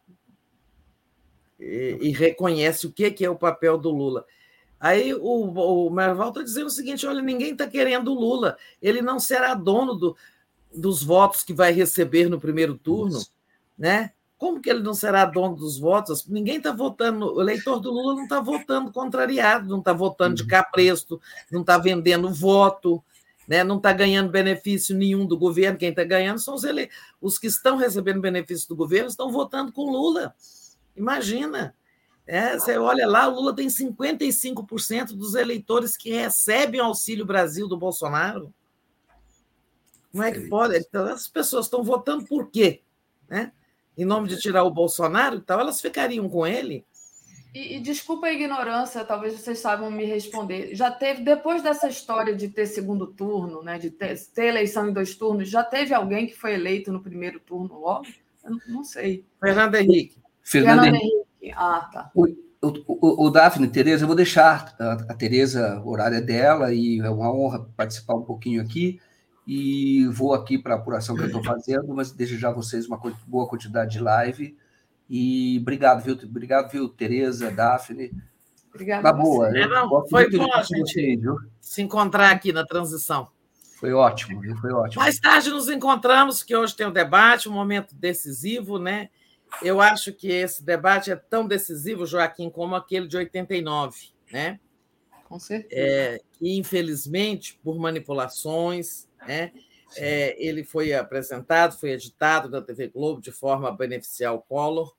E, 1.58 1.98
e 2.02 2.10
reconhece 2.10 2.86
o 2.86 2.92
que, 2.92 3.10
que 3.10 3.24
é 3.24 3.30
o 3.30 3.38
papel 3.38 3.78
do 3.78 3.90
Lula. 3.90 4.26
Aí 4.78 5.14
o, 5.14 5.86
o 5.86 5.90
Merval 5.90 6.28
está 6.28 6.42
dizendo 6.42 6.66
o 6.66 6.70
seguinte: 6.70 7.06
olha, 7.06 7.22
ninguém 7.22 7.52
está 7.52 7.66
querendo 7.66 8.12
o 8.12 8.18
Lula, 8.18 8.56
ele 8.80 9.00
não 9.00 9.18
será 9.18 9.54
dono 9.54 9.94
do, 9.94 10.16
dos 10.72 11.02
votos 11.02 11.42
que 11.42 11.54
vai 11.54 11.72
receber 11.72 12.28
no 12.28 12.38
primeiro 12.38 12.76
turno, 12.76 13.20
né? 13.76 14.12
Como 14.38 14.60
que 14.60 14.68
ele 14.68 14.82
não 14.82 14.92
será 14.92 15.24
dono 15.24 15.56
dos 15.56 15.78
votos? 15.78 16.26
Ninguém 16.26 16.58
está 16.58 16.70
votando, 16.70 17.34
o 17.34 17.40
eleitor 17.40 17.80
do 17.80 17.90
Lula 17.90 18.14
não 18.14 18.24
está 18.24 18.38
votando 18.38 18.92
contrariado, 18.92 19.68
não 19.68 19.78
está 19.78 19.94
votando 19.94 20.34
de 20.36 20.42
uhum. 20.42 20.48
capresto, 20.48 21.20
não 21.50 21.62
está 21.62 21.78
vendendo 21.78 22.32
voto, 22.32 23.02
né? 23.48 23.64
não 23.64 23.78
está 23.78 23.92
ganhando 23.92 24.30
benefício 24.30 24.94
nenhum 24.94 25.24
do 25.24 25.38
governo. 25.38 25.78
Quem 25.78 25.88
está 25.88 26.04
ganhando 26.04 26.38
são 26.38 26.54
os, 26.54 26.64
ele... 26.64 26.90
os 27.20 27.38
que 27.38 27.46
estão 27.46 27.76
recebendo 27.76 28.20
benefício 28.20 28.68
do 28.68 28.76
governo, 28.76 29.08
estão 29.08 29.32
votando 29.32 29.72
com 29.72 29.90
Lula. 29.90 30.34
Imagina. 30.94 31.74
É, 32.26 32.58
você 32.58 32.76
olha 32.76 33.06
lá, 33.06 33.28
o 33.28 33.36
Lula 33.36 33.54
tem 33.54 33.68
55% 33.68 35.12
dos 35.14 35.34
eleitores 35.34 35.96
que 35.96 36.10
recebem 36.10 36.80
auxílio 36.80 37.24
Brasil 37.24 37.68
do 37.68 37.76
Bolsonaro. 37.76 38.52
Como 40.10 40.24
é 40.24 40.32
que 40.32 40.40
pode? 40.48 40.76
Então, 40.76 41.06
as 41.06 41.28
pessoas 41.28 41.66
estão 41.66 41.84
votando 41.84 42.24
por 42.24 42.50
quê? 42.50 42.82
Né? 43.28 43.52
Em 43.96 44.04
nome 44.04 44.28
de 44.28 44.38
tirar 44.38 44.64
o 44.64 44.70
Bolsonaro 44.70 45.36
e 45.36 45.40
tal, 45.40 45.60
elas 45.60 45.80
ficariam 45.80 46.28
com 46.28 46.46
ele. 46.46 46.84
E, 47.54 47.76
e, 47.76 47.80
desculpa 47.80 48.26
a 48.26 48.32
ignorância, 48.32 49.02
talvez 49.02 49.32
vocês 49.32 49.58
saibam 49.58 49.90
me 49.90 50.04
responder. 50.04 50.74
Já 50.74 50.90
teve, 50.90 51.22
depois 51.22 51.62
dessa 51.62 51.88
história 51.88 52.36
de 52.36 52.48
ter 52.48 52.66
segundo 52.66 53.06
turno, 53.06 53.62
né, 53.62 53.78
de 53.78 53.90
ter, 53.90 54.14
ter 54.34 54.48
eleição 54.48 54.90
em 54.90 54.92
dois 54.92 55.14
turnos, 55.14 55.48
já 55.48 55.64
teve 55.64 55.94
alguém 55.94 56.26
que 56.26 56.36
foi 56.36 56.52
eleito 56.52 56.92
no 56.92 57.02
primeiro 57.02 57.40
turno 57.40 57.80
logo? 57.80 58.06
Eu 58.44 58.50
não, 58.50 58.60
não 58.68 58.84
sei. 58.84 59.24
Fernando 59.40 59.74
Henrique. 59.74 60.18
Fernando, 60.42 60.82
Fernando 60.82 60.96
Henrique. 60.96 61.54
Ah, 61.54 61.88
tá. 61.90 62.10
O, 62.14 62.26
o, 62.62 63.26
o, 63.26 63.30
Daphne, 63.30 63.68
Tereza, 63.68 64.04
eu 64.04 64.06
vou 64.06 64.16
deixar 64.16 64.74
a, 64.78 64.92
a 64.92 65.14
Tereza, 65.14 65.80
o 65.82 65.88
horário 65.88 66.18
é 66.18 66.20
dela, 66.20 66.74
e 66.74 67.00
é 67.00 67.08
uma 67.08 67.32
honra 67.32 67.66
participar 67.74 68.16
um 68.16 68.22
pouquinho 68.22 68.60
aqui. 68.60 69.00
E 69.46 70.06
vou 70.08 70.34
aqui 70.34 70.58
para 70.58 70.74
a 70.74 70.76
apuração 70.76 71.14
que 71.14 71.22
eu 71.22 71.26
estou 71.26 71.44
fazendo, 71.44 71.94
mas 71.94 72.10
desejar 72.10 72.48
a 72.48 72.52
vocês 72.52 72.86
uma 72.86 73.00
boa 73.26 73.46
quantidade 73.46 73.92
de 73.92 74.00
live. 74.00 74.56
E 75.08 75.58
obrigado, 75.60 76.02
viu? 76.02 76.18
Obrigado, 76.24 76.70
viu, 76.70 76.88
Tereza, 76.88 77.50
Daphne. 77.50 78.10
Obrigada. 78.68 79.02
Tá 79.04 79.12
boa. 79.12 79.50
Não, 79.50 80.06
foi 80.08 80.28
bom 80.30 80.52
a 80.52 80.62
gente 80.62 81.20
se 81.60 81.80
encontrar 81.80 82.30
aqui 82.30 82.52
na 82.52 82.66
transição. 82.66 83.28
Foi 83.76 83.92
ótimo, 83.92 84.40
viu? 84.40 84.56
Foi 84.56 84.72
ótimo. 84.72 85.02
Mais 85.02 85.18
tarde 85.18 85.50
nos 85.50 85.68
encontramos, 85.68 86.42
que 86.42 86.56
hoje 86.56 86.74
tem 86.74 86.86
um 86.86 86.92
debate, 86.92 87.48
um 87.48 87.52
momento 87.52 87.94
decisivo, 87.94 88.78
né? 88.78 89.10
Eu 89.62 89.80
acho 89.80 90.12
que 90.12 90.28
esse 90.28 90.64
debate 90.64 91.10
é 91.10 91.16
tão 91.16 91.46
decisivo, 91.46 92.06
Joaquim, 92.06 92.50
como 92.50 92.74
aquele 92.74 93.06
de 93.06 93.16
89, 93.16 93.96
né? 94.32 94.58
Com 95.28 95.38
certeza. 95.38 95.74
É, 95.74 96.20
que, 96.32 96.56
infelizmente, 96.56 97.58
por 97.62 97.78
manipulações, 97.78 99.08
né? 99.26 99.52
É, 99.96 100.36
ele 100.44 100.64
foi 100.64 100.92
apresentado, 100.92 101.78
foi 101.78 101.90
editado 101.90 102.48
na 102.48 102.60
TV 102.60 102.88
Globo 102.88 103.20
de 103.20 103.30
forma 103.30 103.68
a 103.68 103.72
beneficiar 103.72 104.34
o 104.34 104.42
Collor 104.42 104.94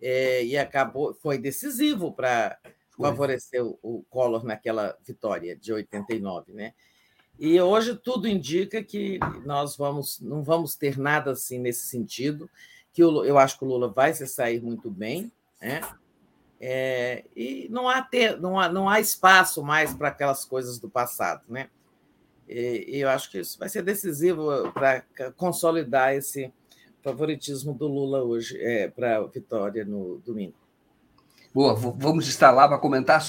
é, 0.00 0.44
e 0.44 0.56
acabou, 0.56 1.14
foi 1.14 1.38
decisivo 1.38 2.12
para 2.12 2.58
favorecer 2.96 3.64
o, 3.64 3.78
o 3.82 4.04
Collor 4.10 4.44
naquela 4.44 4.96
vitória 5.04 5.56
de 5.56 5.72
89, 5.72 6.52
né? 6.52 6.74
E 7.38 7.60
hoje 7.60 7.96
tudo 7.96 8.26
indica 8.26 8.82
que 8.82 9.18
nós 9.44 9.76
vamos, 9.76 10.20
não 10.20 10.42
vamos 10.42 10.74
ter 10.74 10.98
nada 10.98 11.30
assim 11.30 11.58
nesse 11.58 11.86
sentido, 11.86 12.50
que 12.92 13.02
eu, 13.02 13.24
eu 13.24 13.38
acho 13.38 13.56
que 13.56 13.64
o 13.64 13.68
Lula 13.68 13.88
vai 13.88 14.12
se 14.12 14.26
sair 14.26 14.60
muito 14.60 14.90
bem, 14.90 15.30
né? 15.60 15.80
É, 16.60 17.24
e 17.36 17.68
não 17.70 17.88
há, 17.88 18.02
ter, 18.02 18.40
não, 18.40 18.58
há, 18.58 18.68
não 18.68 18.88
há 18.88 18.98
espaço 18.98 19.62
mais 19.62 19.94
para 19.94 20.08
aquelas 20.08 20.44
coisas 20.44 20.80
do 20.80 20.90
passado, 20.90 21.44
né? 21.48 21.70
E, 22.48 22.98
eu 23.00 23.08
acho 23.08 23.30
que 23.30 23.38
isso 23.38 23.58
vai 23.58 23.68
ser 23.68 23.82
decisivo 23.82 24.72
para 24.72 25.02
consolidar 25.36 26.14
esse 26.14 26.52
favoritismo 27.02 27.74
do 27.74 27.86
Lula 27.86 28.22
hoje 28.22 28.58
é, 28.60 28.88
para 28.88 29.18
a 29.18 29.26
vitória 29.26 29.84
no 29.84 30.18
domingo. 30.18 30.54
Boa, 31.54 31.74
vamos 31.74 32.28
estar 32.28 32.50
lá 32.50 32.68
para 32.68 32.78
comentar. 32.78 33.22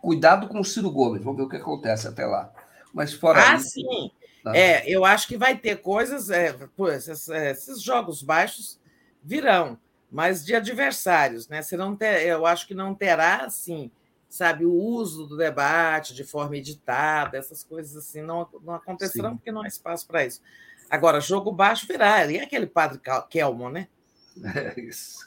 Cuidado 0.00 0.48
com 0.48 0.60
o 0.60 0.64
Ciro 0.64 0.90
Gomes, 0.90 1.22
vamos 1.22 1.38
ver 1.38 1.44
o 1.44 1.48
que 1.48 1.56
acontece 1.56 2.06
até 2.06 2.24
lá. 2.24 2.52
Mas 2.92 3.12
fora 3.12 3.40
ah, 3.42 3.56
isso, 3.56 3.70
sim. 3.70 4.10
Tá. 4.42 4.56
É, 4.56 4.88
eu 4.88 5.04
acho 5.04 5.26
que 5.26 5.36
vai 5.36 5.58
ter 5.58 5.82
coisas, 5.82 6.30
é, 6.30 6.52
pô, 6.76 6.88
esses, 6.88 7.28
é, 7.28 7.50
esses, 7.50 7.82
jogos 7.82 8.22
baixos 8.22 8.78
virão, 9.20 9.76
mas 10.08 10.44
de 10.44 10.54
adversários, 10.54 11.48
né? 11.48 11.60
Você 11.62 11.76
não 11.76 11.96
ter, 11.96 12.24
eu 12.24 12.46
acho 12.46 12.66
que 12.66 12.74
não 12.74 12.94
terá, 12.94 13.44
assim, 13.44 13.90
sabe, 14.28 14.64
o 14.64 14.72
uso 14.72 15.26
do 15.26 15.36
debate 15.36 16.14
de 16.14 16.24
forma 16.24 16.56
editada, 16.56 17.38
essas 17.38 17.62
coisas 17.62 17.96
assim 17.96 18.22
não, 18.22 18.48
não 18.62 18.74
acontecerão 18.74 19.30
sim. 19.30 19.36
porque 19.36 19.52
não 19.52 19.62
há 19.62 19.66
espaço 19.66 20.06
para 20.06 20.24
isso. 20.24 20.40
Agora, 20.88 21.20
jogo 21.20 21.50
baixo 21.50 21.86
virá, 21.86 22.24
e 22.30 22.36
é 22.36 22.42
aquele 22.42 22.66
padre 22.66 23.00
Kelmo, 23.30 23.70
né? 23.70 23.88
É 24.76 24.80
isso. 24.80 25.26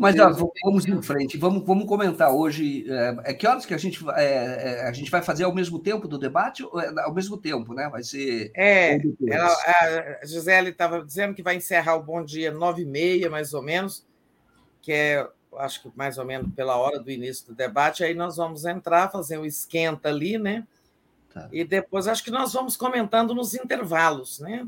Mas 0.00 0.18
ó, 0.18 0.30
vamos 0.64 0.86
em 0.86 1.00
frente, 1.00 1.36
vamos, 1.36 1.64
vamos 1.64 1.86
comentar 1.86 2.32
hoje. 2.32 2.86
É, 2.90 3.16
é, 3.24 3.34
que 3.34 3.46
horas 3.46 3.64
que 3.64 3.74
a 3.74 3.78
gente, 3.78 4.04
é, 4.16 4.24
é, 4.24 4.88
a 4.88 4.92
gente 4.92 5.10
vai 5.10 5.22
fazer 5.22 5.44
ao 5.44 5.54
mesmo 5.54 5.78
tempo 5.78 6.08
do 6.08 6.18
debate? 6.18 6.64
É, 6.64 7.00
ao 7.02 7.14
mesmo 7.14 7.36
tempo, 7.36 7.74
né? 7.74 7.88
Vai 7.88 8.02
ser. 8.02 8.50
É, 8.56 8.98
ela, 9.28 9.54
a 10.20 10.26
Gisele 10.26 10.70
estava 10.70 11.04
dizendo 11.04 11.34
que 11.34 11.42
vai 11.42 11.56
encerrar 11.56 11.96
o 11.96 12.02
bom 12.02 12.24
dia 12.24 12.50
nove 12.50 12.82
e 12.82 12.86
meia, 12.86 13.30
mais 13.30 13.54
ou 13.54 13.62
menos, 13.62 14.04
que 14.82 14.92
é, 14.92 15.28
acho 15.58 15.82
que 15.82 15.90
mais 15.94 16.18
ou 16.18 16.24
menos 16.24 16.52
pela 16.54 16.76
hora 16.76 16.98
do 16.98 17.10
início 17.10 17.46
do 17.46 17.54
debate. 17.54 18.04
Aí 18.04 18.14
nós 18.14 18.36
vamos 18.36 18.64
entrar, 18.64 19.10
fazer 19.10 19.38
um 19.38 19.44
esquenta 19.44 20.08
ali, 20.08 20.38
né? 20.38 20.66
Tá. 21.32 21.48
E 21.52 21.64
depois 21.64 22.08
acho 22.08 22.24
que 22.24 22.30
nós 22.30 22.52
vamos 22.52 22.76
comentando 22.76 23.34
nos 23.34 23.54
intervalos, 23.54 24.40
né? 24.40 24.66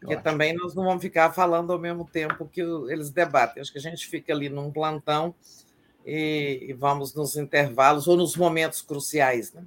Porque 0.00 0.16
também 0.16 0.52
nós 0.52 0.74
não 0.74 0.84
vamos 0.84 1.00
ficar 1.00 1.32
falando 1.32 1.72
ao 1.72 1.78
mesmo 1.78 2.04
tempo 2.04 2.48
que 2.52 2.60
eles 2.60 3.10
debatem. 3.10 3.60
Acho 3.60 3.70
que 3.70 3.78
a 3.78 3.82
gente 3.82 4.08
fica 4.08 4.32
ali 4.32 4.48
num 4.48 4.70
plantão 4.72 5.32
e, 6.04 6.66
e 6.68 6.72
vamos 6.72 7.14
nos 7.14 7.36
intervalos 7.36 8.08
ou 8.08 8.16
nos 8.16 8.36
momentos 8.36 8.82
cruciais, 8.82 9.52
né? 9.52 9.62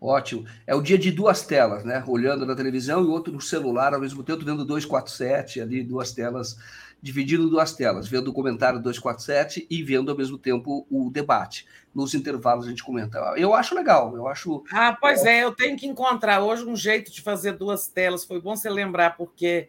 Ótimo. 0.00 0.46
É 0.66 0.74
o 0.74 0.82
dia 0.82 0.98
de 0.98 1.10
duas 1.10 1.44
telas, 1.44 1.84
né? 1.84 2.04
Olhando 2.06 2.46
na 2.46 2.54
televisão 2.54 3.02
e 3.02 3.08
outro 3.08 3.32
no 3.32 3.40
celular 3.40 3.92
ao 3.92 4.00
mesmo 4.00 4.22
tempo, 4.22 4.44
vendo 4.44 4.64
247 4.64 5.60
ali, 5.60 5.82
duas 5.82 6.12
telas 6.12 6.56
dividindo 7.00 7.48
duas 7.48 7.72
telas, 7.72 8.08
vendo 8.08 8.28
o 8.28 8.32
comentário 8.32 8.80
247 8.80 9.66
e 9.70 9.82
vendo 9.82 10.10
ao 10.10 10.16
mesmo 10.16 10.38
tempo 10.38 10.86
o 10.90 11.10
debate. 11.10 11.66
Nos 11.94 12.14
intervalos 12.14 12.66
a 12.66 12.68
gente 12.68 12.82
comenta. 12.82 13.18
Eu 13.36 13.54
acho 13.54 13.74
legal, 13.74 14.14
eu 14.16 14.26
acho. 14.26 14.64
Ah, 14.72 14.96
pois 15.00 15.24
é, 15.24 15.44
eu 15.44 15.52
tenho 15.52 15.76
que 15.76 15.86
encontrar 15.86 16.42
hoje 16.42 16.64
um 16.64 16.76
jeito 16.76 17.12
de 17.12 17.22
fazer 17.22 17.52
duas 17.52 17.88
telas. 17.88 18.24
Foi 18.24 18.40
bom 18.40 18.56
você 18.56 18.68
lembrar, 18.68 19.16
porque 19.16 19.68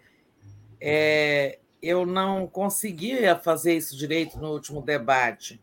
é, 0.81 1.59
eu 1.81 2.05
não 2.05 2.47
conseguia 2.47 3.35
fazer 3.35 3.75
isso 3.75 3.95
direito 3.95 4.37
no 4.37 4.51
último 4.51 4.81
debate. 4.81 5.61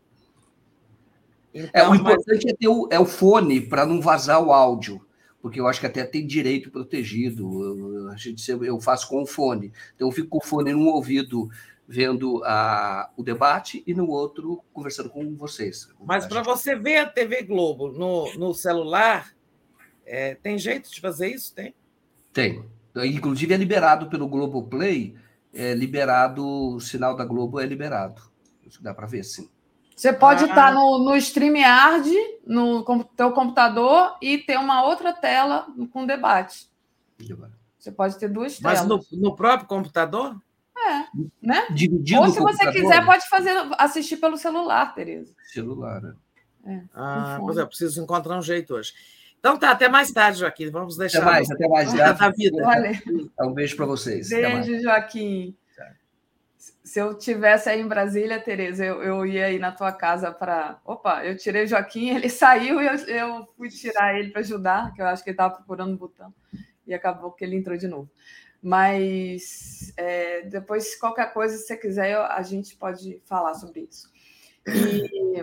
Então, 1.52 1.68
é, 1.72 1.88
o 1.88 1.94
importante 1.94 2.44
mas... 2.44 2.54
é 2.54 2.56
ter 2.56 2.68
o, 2.68 2.88
é 2.90 2.98
o 2.98 3.06
fone 3.06 3.60
para 3.60 3.86
não 3.86 4.00
vazar 4.00 4.42
o 4.42 4.52
áudio 4.52 5.04
porque 5.44 5.60
eu 5.60 5.66
acho 5.66 5.78
que 5.78 5.84
até 5.86 6.06
tem 6.06 6.26
direito 6.26 6.70
protegido. 6.70 7.62
Eu, 7.62 8.08
a 8.08 8.16
gente, 8.16 8.50
eu 8.50 8.80
faço 8.80 9.06
com 9.06 9.20
o 9.20 9.26
fone. 9.26 9.70
Então, 9.94 10.08
eu 10.08 10.10
fico 10.10 10.26
com 10.26 10.38
o 10.38 10.40
fone 10.40 10.72
num 10.72 10.86
ouvido 10.86 11.50
vendo 11.86 12.42
a, 12.46 13.10
o 13.14 13.22
debate 13.22 13.84
e 13.86 13.92
no 13.92 14.08
outro 14.08 14.64
conversando 14.72 15.10
com 15.10 15.36
vocês. 15.36 15.86
Mas 16.02 16.24
para 16.24 16.42
você 16.42 16.74
ver 16.74 16.96
a 16.96 17.06
TV 17.06 17.42
Globo 17.42 17.92
no, 17.92 18.32
no 18.38 18.54
celular, 18.54 19.36
é, 20.06 20.34
tem 20.34 20.56
jeito 20.56 20.90
de 20.90 20.98
fazer 20.98 21.28
isso? 21.28 21.54
Tem? 21.54 21.74
Tem. 22.32 22.64
Inclusive 23.04 23.52
é 23.52 23.58
liberado 23.58 24.08
pelo 24.08 24.26
Globoplay, 24.26 25.14
é 25.52 25.74
liberado, 25.74 26.42
o 26.76 26.80
sinal 26.80 27.14
da 27.14 27.26
Globo 27.26 27.60
é 27.60 27.66
liberado. 27.66 28.22
Isso 28.66 28.82
dá 28.82 28.94
para 28.94 29.06
ver, 29.06 29.22
sim. 29.22 29.50
Você 29.94 30.12
pode 30.12 30.44
ah. 30.44 30.46
estar 30.48 30.72
no, 30.72 30.98
no 30.98 31.16
StreamYard, 31.16 32.10
no 32.46 33.04
teu 33.16 33.32
computador, 33.32 34.16
e 34.20 34.38
ter 34.38 34.58
uma 34.58 34.84
outra 34.84 35.12
tela 35.12 35.66
com 35.92 36.04
debate. 36.04 36.68
Você 37.78 37.92
pode 37.92 38.18
ter 38.18 38.28
duas 38.28 38.58
Mas 38.60 38.80
telas. 38.80 38.98
Mas 38.98 39.10
no, 39.12 39.28
no, 39.28 39.36
próprio 39.36 39.68
computador? 39.68 40.36
É, 40.76 41.06
né? 41.40 41.66
Dividido 41.70 42.20
Ou 42.20 42.30
se 42.30 42.40
você 42.40 42.70
quiser, 42.72 43.04
pode 43.04 43.28
fazer, 43.28 43.54
assistir 43.78 44.16
pelo 44.16 44.36
celular, 44.36 44.94
Tereza. 44.94 45.32
Celular, 45.52 46.02
né? 46.02 46.14
É, 46.66 46.80
ah, 46.94 47.36
pois 47.40 47.56
é, 47.58 47.64
preciso 47.64 48.02
encontrar 48.02 48.36
um 48.36 48.42
jeito 48.42 48.74
hoje. 48.74 48.92
Então 49.38 49.58
tá, 49.58 49.70
até 49.70 49.88
mais 49.88 50.10
tarde, 50.10 50.40
Joaquim. 50.40 50.70
Vamos 50.70 50.96
deixar. 50.96 51.18
Até 51.18 51.30
mais, 51.30 51.50
até 51.50 51.68
mais. 51.68 51.94
Até 52.00 52.32
vida. 52.32 52.56
Um 53.40 53.52
beijo 53.52 53.76
para 53.76 53.86
vocês. 53.86 54.30
Beijo, 54.30 54.80
Joaquim 54.80 55.54
se 56.94 57.00
eu 57.00 57.12
tivesse 57.12 57.68
aí 57.68 57.80
em 57.80 57.88
Brasília, 57.88 58.38
Tereza, 58.38 58.84
eu, 58.84 59.02
eu 59.02 59.26
ia 59.26 59.46
aí 59.46 59.58
na 59.58 59.72
tua 59.72 59.90
casa 59.90 60.30
para. 60.30 60.80
Opa, 60.84 61.24
eu 61.24 61.36
tirei 61.36 61.64
o 61.64 61.66
Joaquim, 61.66 62.10
ele 62.10 62.28
saiu 62.30 62.80
e 62.80 62.86
eu, 62.86 62.94
eu 63.08 63.48
fui 63.56 63.68
tirar 63.68 64.16
ele 64.16 64.30
para 64.30 64.42
ajudar, 64.42 64.92
que 64.92 65.02
eu 65.02 65.06
acho 65.06 65.24
que 65.24 65.30
ele 65.30 65.34
estava 65.34 65.56
procurando 65.56 65.92
o 65.92 65.98
botão, 65.98 66.32
e 66.86 66.94
acabou 66.94 67.32
que 67.32 67.44
ele 67.44 67.56
entrou 67.56 67.76
de 67.76 67.88
novo. 67.88 68.08
Mas 68.62 69.92
é, 69.96 70.42
depois, 70.42 70.94
qualquer 70.94 71.32
coisa, 71.32 71.56
se 71.56 71.66
você 71.66 71.76
quiser, 71.76 72.12
eu, 72.12 72.22
a 72.22 72.40
gente 72.42 72.76
pode 72.76 73.20
falar 73.24 73.54
sobre 73.54 73.88
isso. 73.90 74.08
E, 74.68 75.42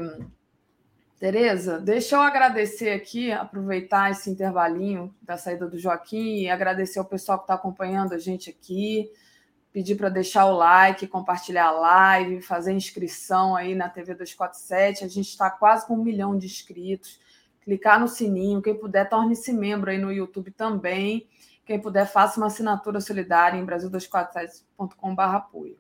Tereza, 1.20 1.82
deixa 1.82 2.16
eu 2.16 2.22
agradecer 2.22 2.92
aqui, 2.92 3.30
aproveitar 3.30 4.10
esse 4.10 4.30
intervalinho 4.30 5.14
da 5.22 5.36
saída 5.36 5.68
do 5.68 5.78
Joaquim 5.78 6.44
e 6.44 6.50
agradecer 6.50 6.98
ao 6.98 7.04
pessoal 7.04 7.40
que 7.40 7.44
está 7.44 7.56
acompanhando 7.56 8.14
a 8.14 8.18
gente 8.18 8.50
aqui 8.50 9.12
pedir 9.72 9.96
para 9.96 10.10
deixar 10.10 10.46
o 10.46 10.58
like, 10.58 11.08
compartilhar 11.08 11.68
a 11.68 11.72
live, 11.72 12.42
fazer 12.42 12.74
inscrição 12.74 13.56
aí 13.56 13.74
na 13.74 13.90
TV 13.90 14.14
247. 14.14 15.06
A 15.06 15.08
gente 15.08 15.30
está 15.30 15.50
quase 15.50 15.88
com 15.88 15.96
um 15.96 16.04
milhão 16.04 16.38
de 16.38 16.46
inscritos. 16.46 17.20
Clicar 17.62 18.00
no 18.00 18.08
sininho. 18.08 18.62
Quem 18.62 18.76
puder, 18.76 19.08
torne-se 19.08 19.54
membro 19.54 19.92
aí 19.92 19.98
no 19.98 20.12
YouTube 20.12 20.52
também. 20.52 21.28
Quem 21.66 21.80
puder, 21.80 22.06
faça 22.06 22.40
uma 22.40 22.48
assinatura 22.48 23.00
solidária 23.00 23.58
em 23.58 23.66
brasil247.com.br 23.66 25.22
apoio. 25.22 25.78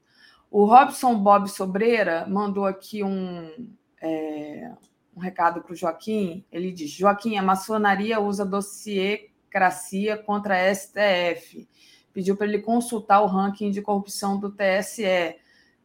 O 0.50 0.66
Robson 0.66 1.16
Bob 1.16 1.50
Sobreira 1.50 2.26
mandou 2.28 2.66
aqui 2.66 3.04
um, 3.04 3.68
é, 4.02 4.72
um 5.16 5.20
recado 5.20 5.62
para 5.62 5.74
o 5.74 5.76
Joaquim. 5.76 6.46
Ele 6.52 6.72
diz: 6.72 6.92
Joaquim, 6.92 7.38
a 7.38 7.42
maçonaria 7.42 8.20
usa 8.20 8.46
dossiê 8.46 9.32
cracia 9.50 10.18
contra 10.18 10.56
a 10.56 10.74
STF 10.74 11.68
pediu 12.14 12.36
para 12.36 12.48
ele 12.48 12.60
consultar 12.60 13.22
o 13.22 13.28
ranking 13.28 13.72
de 13.72 13.82
corrupção 13.82 14.40
do 14.40 14.52
TSE. 14.52 15.36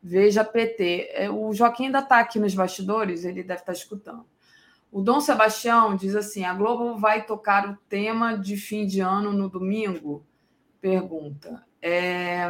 Veja 0.02 0.44
PT. 0.44 1.10
É, 1.12 1.30
o 1.30 1.52
Joaquim 1.52 1.86
ainda 1.86 1.98
está 1.98 2.20
aqui 2.20 2.38
nos 2.38 2.54
bastidores, 2.54 3.24
ele 3.24 3.42
deve 3.42 3.60
estar 3.60 3.66
tá 3.66 3.72
escutando. 3.72 4.24
O 4.90 5.02
Dom 5.02 5.20
Sebastião 5.20 5.96
diz 5.96 6.14
assim: 6.14 6.44
a 6.44 6.54
Globo 6.54 6.96
vai 6.96 7.26
tocar 7.26 7.68
o 7.68 7.76
tema 7.88 8.38
de 8.38 8.56
fim 8.56 8.86
de 8.86 9.00
ano 9.00 9.32
no 9.32 9.48
domingo. 9.48 10.24
pergunta. 10.80 11.64
É, 11.82 12.46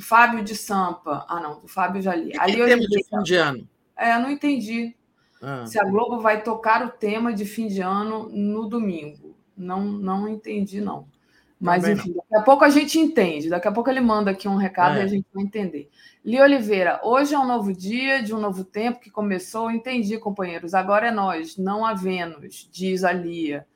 Fábio 0.00 0.42
de 0.42 0.56
Sampa. 0.56 1.24
Ah, 1.28 1.40
não, 1.40 1.60
o 1.62 1.68
Fábio 1.68 2.00
já 2.00 2.14
li. 2.14 2.32
Ali 2.38 2.58
eu 2.58 2.66
tema 2.66 2.82
de 2.86 3.04
fim 3.04 3.22
de 3.22 3.34
ano. 3.34 3.68
É, 3.96 4.14
eu 4.14 4.20
não 4.20 4.30
entendi. 4.30 4.96
Ah. 5.42 5.66
Se 5.66 5.78
a 5.78 5.84
Globo 5.84 6.20
vai 6.20 6.42
tocar 6.42 6.84
o 6.84 6.90
tema 6.90 7.32
de 7.32 7.44
fim 7.44 7.66
de 7.66 7.80
ano 7.80 8.28
no 8.30 8.66
domingo. 8.66 9.36
Não, 9.56 9.84
não 9.84 10.28
entendi, 10.28 10.80
não. 10.80 11.06
Mas, 11.64 11.82
Também 11.82 11.96
enfim, 11.96 12.10
não. 12.10 12.16
daqui 12.16 12.36
a 12.36 12.42
pouco 12.42 12.64
a 12.64 12.68
gente 12.68 12.98
entende. 12.98 13.48
Daqui 13.48 13.66
a 13.66 13.72
pouco 13.72 13.88
ele 13.88 14.00
manda 14.00 14.30
aqui 14.30 14.46
um 14.46 14.56
recado 14.56 14.98
é. 14.98 15.00
e 15.00 15.02
a 15.02 15.06
gente 15.06 15.26
vai 15.32 15.42
entender. 15.42 15.90
Li 16.24 16.40
Oliveira, 16.40 17.00
hoje 17.02 17.34
é 17.34 17.38
um 17.38 17.46
novo 17.46 17.72
dia, 17.72 18.22
de 18.22 18.34
um 18.34 18.38
novo 18.38 18.64
tempo 18.64 19.00
que 19.00 19.10
começou. 19.10 19.70
Entendi, 19.70 20.18
companheiros. 20.18 20.74
Agora 20.74 21.08
é 21.08 21.10
nós, 21.10 21.56
não 21.56 21.84
a 21.84 21.94
Vênus, 21.94 22.68
diz 22.70 23.02
a 23.02 23.12
Lia 23.12 23.66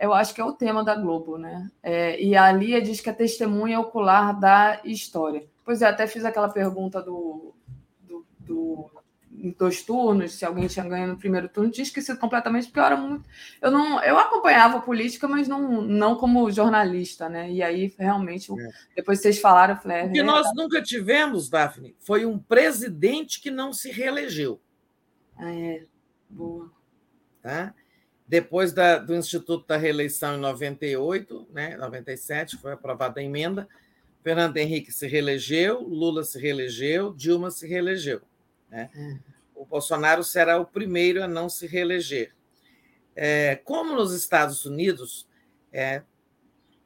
eu 0.00 0.14
acho 0.14 0.34
que 0.34 0.40
é 0.40 0.44
o 0.44 0.54
tema 0.54 0.82
da 0.82 0.94
Globo, 0.94 1.36
né? 1.36 1.70
É, 1.82 2.20
e 2.20 2.34
a 2.34 2.50
Lia 2.50 2.80
diz 2.80 3.02
que 3.02 3.10
é 3.10 3.12
testemunha 3.12 3.78
ocular 3.78 4.40
da 4.40 4.80
história. 4.82 5.46
Pois 5.62 5.82
é, 5.82 5.86
até 5.86 6.06
fiz 6.06 6.24
aquela 6.24 6.48
pergunta 6.48 7.02
do, 7.02 7.54
do, 8.00 8.24
do 8.38 8.90
em 9.42 9.54
dois 9.58 9.82
turnos, 9.82 10.32
se 10.32 10.44
alguém 10.44 10.66
tinha 10.66 10.86
ganho 10.86 11.08
no 11.08 11.16
primeiro 11.16 11.48
turno, 11.48 11.70
tinha 11.70 11.82
esquecido 11.82 12.18
completamente, 12.18 12.66
porque 12.66 12.78
eu 12.78 12.84
era 12.84 12.96
muito. 12.96 13.28
Eu 13.60 13.70
não, 13.70 14.02
eu 14.02 14.18
acompanhava 14.18 14.80
política, 14.80 15.26
mas 15.26 15.48
não, 15.48 15.82
não 15.82 16.16
como 16.16 16.50
jornalista, 16.50 17.28
né? 17.28 17.50
E 17.50 17.62
aí, 17.62 17.92
realmente, 17.98 18.52
é. 18.52 18.68
depois 18.96 19.20
vocês 19.20 19.40
falaram, 19.40 19.74
eu 19.74 19.80
falei. 19.80 19.98
É, 19.98 20.04
o 20.06 20.12
que 20.12 20.22
nós 20.22 20.54
nunca 20.54 20.82
tivemos, 20.82 21.48
Daphne, 21.48 21.96
foi 21.98 22.26
um 22.26 22.38
presidente 22.38 23.40
que 23.40 23.50
não 23.50 23.72
se 23.72 23.90
reelegeu. 23.90 24.60
Ah, 25.36 25.52
é. 25.52 25.84
Boa. 26.28 26.70
Tá? 27.42 27.74
Depois 28.26 28.72
da, 28.72 28.98
do 28.98 29.14
Instituto 29.14 29.66
da 29.66 29.76
Reeleição 29.76 30.36
em 30.36 30.40
98, 30.40 31.48
né, 31.52 31.76
97, 31.76 32.56
foi 32.58 32.72
aprovada 32.72 33.18
a 33.18 33.24
emenda, 33.24 33.66
Fernando 34.22 34.56
Henrique 34.58 34.92
se 34.92 35.06
reelegeu, 35.06 35.80
Lula 35.80 36.22
se 36.22 36.38
reelegeu, 36.38 37.14
Dilma 37.14 37.50
se 37.50 37.66
reelegeu. 37.66 38.20
Né? 38.70 38.90
Uhum. 38.94 39.18
O 39.54 39.66
Bolsonaro 39.66 40.22
será 40.22 40.58
o 40.58 40.64
primeiro 40.64 41.22
a 41.22 41.28
não 41.28 41.48
se 41.48 41.66
reeleger. 41.66 42.34
É, 43.14 43.56
como 43.56 43.94
nos 43.94 44.14
Estados 44.14 44.64
Unidos, 44.64 45.28
é, 45.72 46.02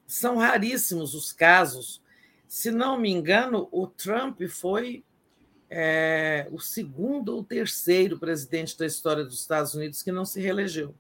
são 0.07 0.39
raríssimos 0.39 1.15
os 1.15 1.33
casos. 1.33 2.03
Se 2.49 2.71
não 2.71 2.99
me 2.99 3.11
engano, 3.11 3.69
o 3.71 3.87
Trump 3.87 4.41
foi 4.49 5.05
é, 5.71 6.47
o 6.51 6.59
segundo 6.59 7.37
ou 7.37 7.45
terceiro 7.45 8.19
presidente 8.19 8.79
da 8.79 8.87
história 8.87 9.25
dos 9.25 9.41
Estados 9.41 9.75
Unidos 9.75 10.03
que 10.03 10.13
não 10.13 10.25
se 10.25 10.41
reelegeu. 10.41 10.95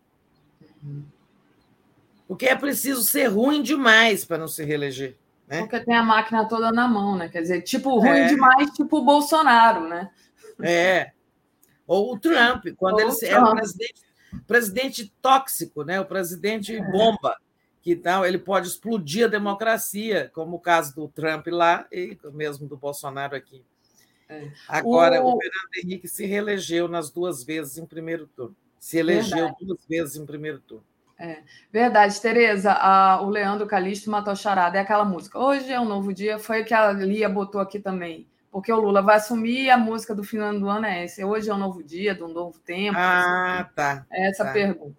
Porque 2.27 2.47
é 2.47 2.57
preciso 2.57 3.03
ser 3.03 3.27
ruim 3.27 3.63
demais 3.63 4.25
para 4.25 4.39
não 4.39 4.49
se 4.49 4.65
reeleger. 4.65 5.17
Né? 5.47 5.61
Porque 5.61 5.81
tem 5.81 5.95
a 5.95 6.03
máquina 6.03 6.49
toda 6.49 6.73
na 6.73 6.89
mão, 6.89 7.17
né? 7.17 7.29
Quer 7.29 7.43
dizer, 7.43 7.63
tipo, 7.63 7.99
ruim 7.99 8.09
é. 8.09 8.27
demais, 8.27 8.71
tipo 8.71 8.99
o 8.99 9.05
Bolsonaro, 9.05 9.89
né? 9.89 10.11
É. 10.63 11.13
Ou 11.87 12.15
o 12.15 12.19
Trump, 12.19 12.67
quando 12.77 12.95
Ou 12.95 13.01
ele 13.01 13.17
Trump. 13.17 13.33
é 13.33 13.41
o 13.41 13.55
presidente, 13.55 14.03
presidente 14.47 15.13
tóxico, 15.21 15.85
né? 15.85 16.01
O 16.01 16.07
presidente 16.07 16.77
é. 16.77 16.91
bomba, 16.91 17.37
que 17.83 17.95
tal, 17.95 18.25
ele 18.25 18.39
pode 18.39 18.69
explodir 18.69 19.27
a 19.27 19.29
democracia, 19.29 20.31
como 20.35 20.57
o 20.57 20.61
caso 20.61 20.95
do 20.95 21.09
Trump 21.09 21.47
lá 21.49 21.87
e 21.93 22.19
mesmo 22.33 22.67
do 22.67 22.77
Bolsonaro 22.77 23.37
aqui. 23.37 23.63
É. 24.29 24.51
Agora, 24.69 25.23
o... 25.23 25.35
o 25.35 25.39
Fernando 25.39 25.85
Henrique 25.85 26.09
se 26.09 26.25
reelegeu 26.25 26.89
nas 26.89 27.11
duas 27.11 27.45
vezes 27.45 27.77
em 27.77 27.87
primeiro 27.87 28.27
turno. 28.27 28.57
Se 28.79 28.99
elegeu 28.99 29.37
Verdade. 29.37 29.57
duas 29.61 29.87
vezes 29.87 30.17
em 30.17 30.27
primeiro 30.27 30.61
turno. 30.61 30.85
É. 31.19 31.43
Verdade, 31.73 32.21
Tereza. 32.21 32.77
o 33.23 33.29
Leandro 33.29 33.67
Calixto 33.67 34.11
matou 34.11 34.33
a 34.33 34.37
charada. 34.37 34.79
É 34.79 34.81
aquela 34.81 35.05
música. 35.05 35.39
Hoje 35.39 35.71
é 35.71 35.81
um 35.81 35.85
novo 35.85 36.13
dia. 36.13 36.39
Foi 36.39 36.63
o 36.63 36.65
que 36.65 36.75
a 36.75 36.93
Lia 36.93 37.29
botou 37.29 37.61
aqui 37.61 37.79
também. 37.79 38.27
Porque 38.55 38.73
o 38.73 38.79
Lula 38.79 39.03
vai 39.03 39.17
assumir 39.17 39.65
e 39.65 39.71
a 39.71 39.77
música 39.77 40.15
do 40.15 40.23
final 40.23 40.57
do 40.57 40.69
ano 40.69 40.87
é 40.87 41.03
essa. 41.03 41.27
Hoje 41.27 41.51
é 41.51 41.53
um 41.53 41.59
novo 41.59 41.83
dia, 41.83 42.15
de 42.15 42.23
um 42.23 42.29
novo 42.29 42.57
tempo. 42.61 42.97
Ah, 42.97 43.69
tá. 43.75 44.07
É 44.09 44.29
essa 44.29 44.45
tá. 44.45 44.53
pergunta. 44.53 44.97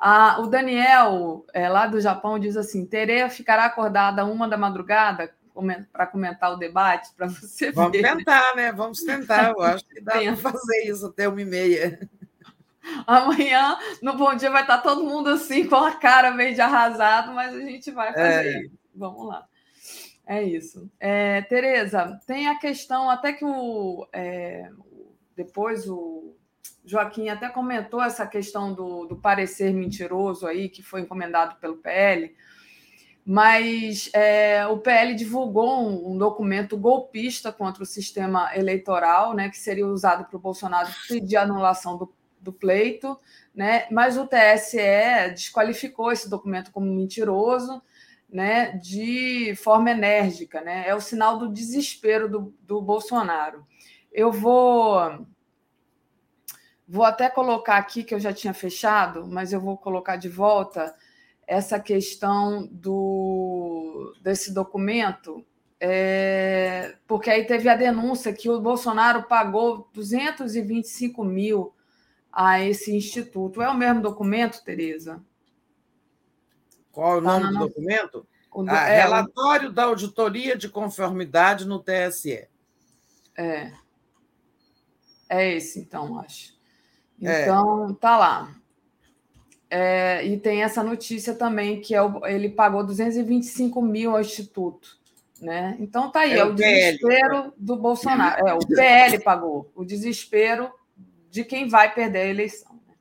Ah, 0.00 0.38
o 0.40 0.46
Daniel, 0.46 1.44
é, 1.52 1.68
lá 1.68 1.86
do 1.86 2.00
Japão, 2.00 2.38
diz 2.38 2.56
assim: 2.56 2.86
Tereia 2.86 3.28
ficará 3.28 3.66
acordada 3.66 4.24
uma 4.24 4.48
da 4.48 4.56
madrugada 4.56 5.34
para 5.92 6.06
comentar 6.06 6.50
o 6.50 6.56
debate, 6.56 7.10
para 7.14 7.26
você 7.26 7.70
Vamos 7.72 7.92
ver. 7.92 8.00
Vamos 8.00 8.24
tentar, 8.24 8.56
né? 8.56 8.72
Vamos 8.72 9.02
tentar. 9.02 9.50
Eu 9.50 9.60
acho 9.60 9.84
que 9.84 10.00
dá 10.00 10.14
para 10.24 10.36
fazer 10.36 10.84
isso 10.86 11.04
até 11.04 11.28
uma 11.28 11.42
e 11.42 11.44
meia. 11.44 12.08
Amanhã, 13.06 13.76
no 14.00 14.16
Bom 14.16 14.34
Dia, 14.34 14.50
vai 14.50 14.62
estar 14.62 14.78
todo 14.78 15.04
mundo 15.04 15.28
assim, 15.28 15.68
com 15.68 15.76
a 15.76 15.92
cara 15.92 16.30
meio 16.30 16.54
de 16.54 16.62
arrasado, 16.62 17.32
mas 17.32 17.54
a 17.54 17.60
gente 17.60 17.90
vai 17.90 18.14
fazer. 18.14 18.64
É. 18.64 18.68
Vamos 18.94 19.28
lá. 19.28 19.46
É 20.26 20.42
isso. 20.42 20.90
É, 20.98 21.42
Tereza, 21.42 22.18
tem 22.26 22.48
a 22.48 22.58
questão, 22.58 23.10
até 23.10 23.32
que 23.32 23.44
o. 23.44 24.06
É, 24.12 24.70
depois 25.36 25.88
o 25.88 26.34
Joaquim 26.84 27.28
até 27.28 27.48
comentou 27.48 28.02
essa 28.02 28.26
questão 28.26 28.72
do, 28.72 29.06
do 29.06 29.16
parecer 29.16 29.72
mentiroso 29.72 30.46
aí, 30.46 30.68
que 30.68 30.82
foi 30.82 31.00
encomendado 31.00 31.56
pelo 31.56 31.76
PL, 31.76 32.34
mas 33.24 34.10
é, 34.14 34.66
o 34.66 34.78
PL 34.78 35.14
divulgou 35.14 35.80
um, 35.80 36.12
um, 36.12 36.18
documento 36.18 36.76
golpista 36.76 37.52
contra 37.52 37.82
o 37.82 37.86
sistema 37.86 38.54
eleitoral, 38.54 39.34
né, 39.34 39.48
que 39.48 39.58
seria 39.58 39.86
usado 39.86 40.24
para 40.24 40.36
o 40.36 40.40
Bolsonaro 40.40 40.90
pedir 41.08 41.36
anulação 41.36 41.96
do 41.96 42.12
do 42.44 42.52
pleito, 42.52 43.18
né? 43.54 43.86
mas 43.90 44.18
o 44.18 44.26
TSE 44.26 45.30
desqualificou 45.32 46.12
esse 46.12 46.28
documento 46.28 46.70
como 46.70 46.92
mentiroso 46.92 47.82
né? 48.34 48.72
de 48.72 49.54
forma 49.54 49.92
enérgica. 49.92 50.60
Né? 50.60 50.88
É 50.88 50.94
o 50.94 51.00
sinal 51.00 51.38
do 51.38 51.48
desespero 51.48 52.28
do, 52.28 52.54
do 52.60 52.82
Bolsonaro. 52.82 53.64
Eu 54.12 54.32
vou. 54.32 55.24
Vou 56.86 57.04
até 57.04 57.30
colocar 57.30 57.76
aqui 57.76 58.02
que 58.02 58.14
eu 58.14 58.20
já 58.20 58.32
tinha 58.32 58.52
fechado, 58.52 59.26
mas 59.26 59.52
eu 59.52 59.60
vou 59.60 59.78
colocar 59.78 60.16
de 60.16 60.28
volta 60.28 60.94
essa 61.46 61.78
questão 61.78 62.66
do 62.70 64.14
desse 64.20 64.52
documento, 64.52 65.44
é, 65.80 66.94
porque 67.06 67.30
aí 67.30 67.44
teve 67.44 67.68
a 67.68 67.76
denúncia 67.76 68.34
que 68.34 68.50
o 68.50 68.60
Bolsonaro 68.60 69.22
pagou 69.24 69.88
225 69.94 71.24
mil 71.24 71.72
a 72.30 72.60
esse 72.60 72.94
instituto. 72.94 73.62
É 73.62 73.68
o 73.70 73.76
mesmo 73.76 74.02
documento, 74.02 74.62
Tereza? 74.62 75.22
Qual 76.94 77.16
é 77.16 77.18
o 77.18 77.20
nome 77.20 77.48
do 77.48 77.58
documento? 77.58 78.26
Do, 78.54 78.70
ah, 78.70 78.88
é, 78.88 79.02
relatório 79.02 79.72
da 79.72 79.84
auditoria 79.84 80.56
de 80.56 80.68
conformidade 80.68 81.66
no 81.66 81.80
TSE. 81.80 82.46
É. 83.36 83.72
É 85.28 85.54
esse, 85.54 85.80
então, 85.80 86.20
acho. 86.20 86.54
É. 87.20 87.42
Então, 87.42 87.90
é. 87.90 87.94
tá 87.94 88.16
lá. 88.16 88.54
É, 89.68 90.24
e 90.24 90.38
tem 90.38 90.62
essa 90.62 90.84
notícia 90.84 91.34
também, 91.34 91.80
que 91.80 91.96
é 91.96 92.00
o, 92.00 92.24
ele 92.24 92.48
pagou 92.48 92.86
225 92.86 93.82
mil 93.82 94.12
ao 94.12 94.20
Instituto. 94.20 94.96
Né? 95.40 95.76
Então 95.80 96.12
tá 96.12 96.20
aí, 96.20 96.34
é, 96.34 96.38
é 96.38 96.44
o, 96.44 96.50
o 96.50 96.54
desespero 96.54 97.52
do 97.56 97.74
Bolsonaro. 97.74 98.46
É, 98.46 98.54
o 98.54 98.60
PL 98.60 99.18
pagou. 99.18 99.68
O 99.74 99.84
desespero 99.84 100.70
de 101.28 101.44
quem 101.44 101.68
vai 101.68 101.92
perder 101.92 102.20
a 102.20 102.26
eleição. 102.26 102.72
Né? 102.86 102.94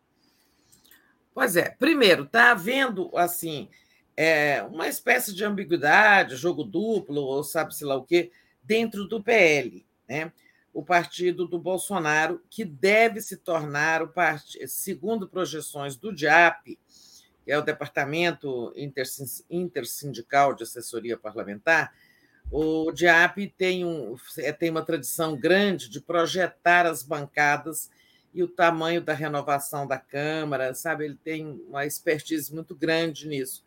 Pois 1.31 1.55
é. 1.55 1.69
Primeiro, 1.69 2.23
está 2.23 2.49
havendo 2.49 3.15
assim 3.15 3.69
é, 4.15 4.61
uma 4.63 4.87
espécie 4.87 5.33
de 5.33 5.43
ambiguidade, 5.43 6.35
jogo 6.35 6.63
duplo, 6.63 7.21
ou 7.21 7.43
sabe-se 7.43 7.83
lá 7.83 7.95
o 7.95 8.03
quê, 8.03 8.31
dentro 8.63 9.05
do 9.07 9.21
PL, 9.21 9.85
né? 10.07 10.31
o 10.73 10.83
partido 10.83 11.47
do 11.47 11.59
Bolsonaro, 11.59 12.41
que 12.49 12.65
deve 12.65 13.21
se 13.21 13.37
tornar 13.37 14.01
o 14.01 14.07
partido, 14.07 14.67
segundo 14.67 15.27
projeções 15.27 15.95
do 15.95 16.13
DIAP, 16.13 16.79
que 17.45 17.51
é 17.51 17.57
o 17.57 17.61
Departamento 17.61 18.73
Intersindical 19.49 20.55
de 20.55 20.63
Assessoria 20.63 21.17
Parlamentar, 21.17 21.93
o 22.51 22.91
DIAP 22.91 23.53
tem, 23.57 23.85
um, 23.85 24.15
é, 24.37 24.51
tem 24.51 24.69
uma 24.69 24.83
tradição 24.83 25.35
grande 25.35 25.89
de 25.89 25.99
projetar 25.99 26.85
as 26.85 27.03
bancadas 27.03 27.89
e 28.33 28.41
o 28.41 28.47
tamanho 28.47 29.01
da 29.01 29.13
renovação 29.13 29.85
da 29.85 29.97
Câmara, 29.97 30.73
sabe? 30.73 31.05
Ele 31.05 31.17
tem 31.23 31.61
uma 31.67 31.85
expertise 31.85 32.53
muito 32.53 32.75
grande 32.75 33.27
nisso. 33.27 33.63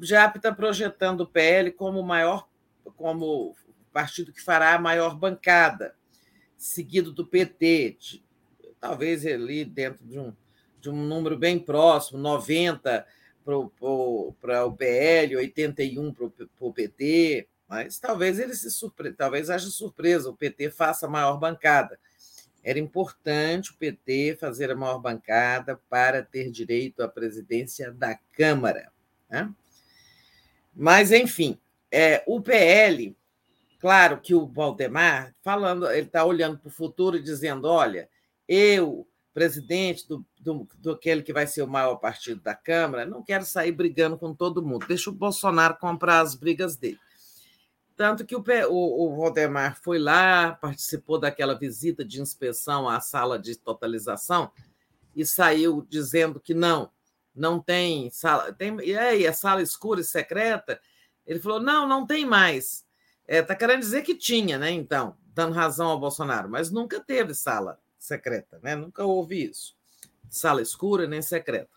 JAP 0.00 0.36
está 0.36 0.52
projetando 0.52 1.22
o 1.22 1.26
PL 1.26 1.70
como 1.72 2.02
maior, 2.02 2.48
como 2.96 3.54
partido 3.92 4.32
que 4.32 4.42
fará 4.42 4.74
a 4.74 4.78
maior 4.78 5.16
bancada, 5.16 5.94
seguido 6.56 7.12
do 7.12 7.26
PT, 7.26 7.96
de, 8.00 8.24
talvez 8.80 9.24
ali 9.24 9.64
dentro 9.64 10.04
de 10.04 10.18
um, 10.18 10.32
de 10.80 10.90
um 10.90 11.06
número 11.06 11.38
bem 11.38 11.58
próximo, 11.58 12.18
90 12.18 13.06
para 13.44 14.64
o 14.64 14.72
PL, 14.72 15.36
81 15.36 16.12
para 16.12 16.26
o 16.60 16.72
PT, 16.72 17.48
mas 17.68 17.98
talvez 17.98 18.38
ele 18.38 18.54
se 18.54 18.70
surpre... 18.70 19.12
talvez 19.12 19.50
haja 19.50 19.68
surpresa, 19.68 20.30
o 20.30 20.36
PT 20.36 20.70
faça 20.70 21.06
a 21.06 21.10
maior 21.10 21.38
bancada. 21.38 21.98
Era 22.62 22.78
importante 22.78 23.70
o 23.70 23.76
PT 23.76 24.36
fazer 24.40 24.70
a 24.70 24.76
maior 24.76 24.98
bancada 24.98 25.78
para 25.88 26.22
ter 26.22 26.50
direito 26.50 27.02
à 27.02 27.08
presidência 27.08 27.92
da 27.92 28.18
Câmara. 28.32 28.90
Né? 29.28 29.52
Mas, 30.74 31.12
enfim, 31.12 31.58
é, 31.90 32.22
o 32.26 32.40
PL, 32.40 33.16
claro 33.80 34.20
que 34.20 34.34
o 34.34 34.46
Valdemar, 34.46 35.34
falando, 35.42 35.90
ele 35.90 36.06
está 36.06 36.24
olhando 36.24 36.58
para 36.58 36.68
o 36.68 36.72
futuro 36.72 37.16
e 37.16 37.22
dizendo: 37.22 37.68
olha, 37.68 38.08
eu, 38.48 39.06
presidente 39.32 40.06
do, 40.08 40.24
do, 40.40 40.68
do 40.78 40.92
aquele 40.92 41.22
que 41.22 41.32
vai 41.32 41.46
ser 41.46 41.62
o 41.62 41.68
maior 41.68 41.96
partido 41.96 42.40
da 42.40 42.54
Câmara, 42.54 43.06
não 43.06 43.22
quero 43.22 43.44
sair 43.44 43.72
brigando 43.72 44.18
com 44.18 44.34
todo 44.34 44.64
mundo, 44.64 44.86
deixa 44.86 45.10
o 45.10 45.14
Bolsonaro 45.14 45.76
comprar 45.78 46.20
as 46.20 46.34
brigas 46.34 46.76
dele. 46.76 46.98
Tanto 47.96 48.24
que 48.26 48.34
o, 48.34 48.42
o, 48.70 49.06
o 49.06 49.16
Valdemar 49.16 49.78
foi 49.80 49.98
lá, 49.98 50.52
participou 50.52 51.18
daquela 51.18 51.56
visita 51.56 52.04
de 52.04 52.20
inspeção 52.20 52.88
à 52.88 52.98
sala 52.98 53.38
de 53.38 53.56
totalização 53.56 54.50
e 55.14 55.24
saiu 55.24 55.86
dizendo 55.88 56.40
que 56.40 56.52
não, 56.52 56.90
não 57.34 57.60
tem 57.60 58.10
sala. 58.10 58.52
Tem, 58.52 58.78
e 58.80 58.96
aí, 58.96 59.26
a 59.26 59.32
sala 59.32 59.62
escura 59.62 60.00
e 60.00 60.04
secreta? 60.04 60.80
Ele 61.26 61.40
falou: 61.40 61.60
não, 61.60 61.88
não 61.88 62.06
tem 62.06 62.24
mais. 62.24 62.84
Está 63.26 63.34
é, 63.36 63.42
tá 63.42 63.54
querendo 63.56 63.80
dizer 63.80 64.02
que 64.02 64.14
tinha, 64.14 64.58
né? 64.58 64.70
Então, 64.70 65.16
dando 65.34 65.54
razão 65.54 65.88
ao 65.88 65.98
Bolsonaro, 65.98 66.48
mas 66.48 66.70
nunca 66.70 67.00
teve 67.00 67.34
sala 67.34 67.80
secreta, 67.98 68.60
né? 68.62 68.76
Nunca 68.76 69.04
houve 69.04 69.42
isso. 69.44 69.74
Sala 70.28 70.60
escura 70.60 71.06
nem 71.06 71.22
secreta. 71.22 71.74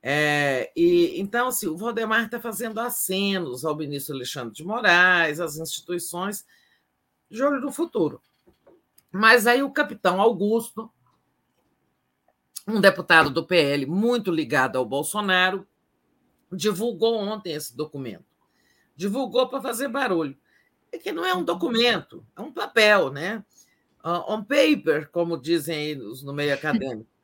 É, 0.00 0.70
e 0.76 1.18
então, 1.18 1.48
assim, 1.48 1.66
o 1.66 1.76
Valdemar 1.76 2.26
está 2.26 2.38
fazendo 2.38 2.78
acenos 2.78 3.64
ao 3.64 3.74
ministro 3.74 4.14
Alexandre 4.14 4.54
de 4.54 4.62
Moraes, 4.62 5.40
às 5.40 5.56
instituições, 5.56 6.44
de 7.30 7.42
olho 7.42 7.60
no 7.60 7.72
futuro. 7.72 8.20
Mas 9.10 9.46
aí 9.46 9.62
o 9.62 9.72
capitão 9.72 10.20
Augusto, 10.20 10.92
um 12.66 12.80
deputado 12.80 13.30
do 13.30 13.44
PL 13.44 13.86
muito 13.86 14.30
ligado 14.30 14.76
ao 14.76 14.84
Bolsonaro, 14.84 15.66
divulgou 16.52 17.16
ontem 17.16 17.52
esse 17.52 17.76
documento. 17.76 18.24
Divulgou 18.96 19.48
para 19.48 19.60
fazer 19.60 19.88
barulho. 19.88 20.36
É 20.92 20.98
que 20.98 21.12
não 21.12 21.24
é 21.24 21.34
um 21.34 21.42
documento, 21.42 22.24
é 22.36 22.40
um 22.40 22.52
papel, 22.52 23.10
né? 23.10 23.44
Uh, 24.04 24.32
on 24.32 24.44
paper, 24.44 25.10
como 25.10 25.40
dizem 25.40 25.76
aí 25.76 25.94
no 25.96 26.32
meio 26.32 26.54
acadêmico 26.54 27.14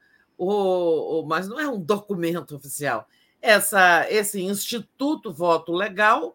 o, 0.41 1.21
o, 1.21 1.27
mas 1.27 1.47
não 1.47 1.61
é 1.61 1.69
um 1.69 1.79
documento 1.79 2.57
oficial. 2.57 3.07
Essa, 3.43 4.11
esse 4.11 4.41
Instituto 4.43 5.31
Voto 5.31 5.71
Legal, 5.71 6.35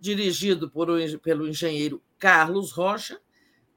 dirigido 0.00 0.68
por, 0.68 0.88
pelo 1.22 1.48
engenheiro 1.48 2.02
Carlos 2.18 2.72
Rocha, 2.72 3.20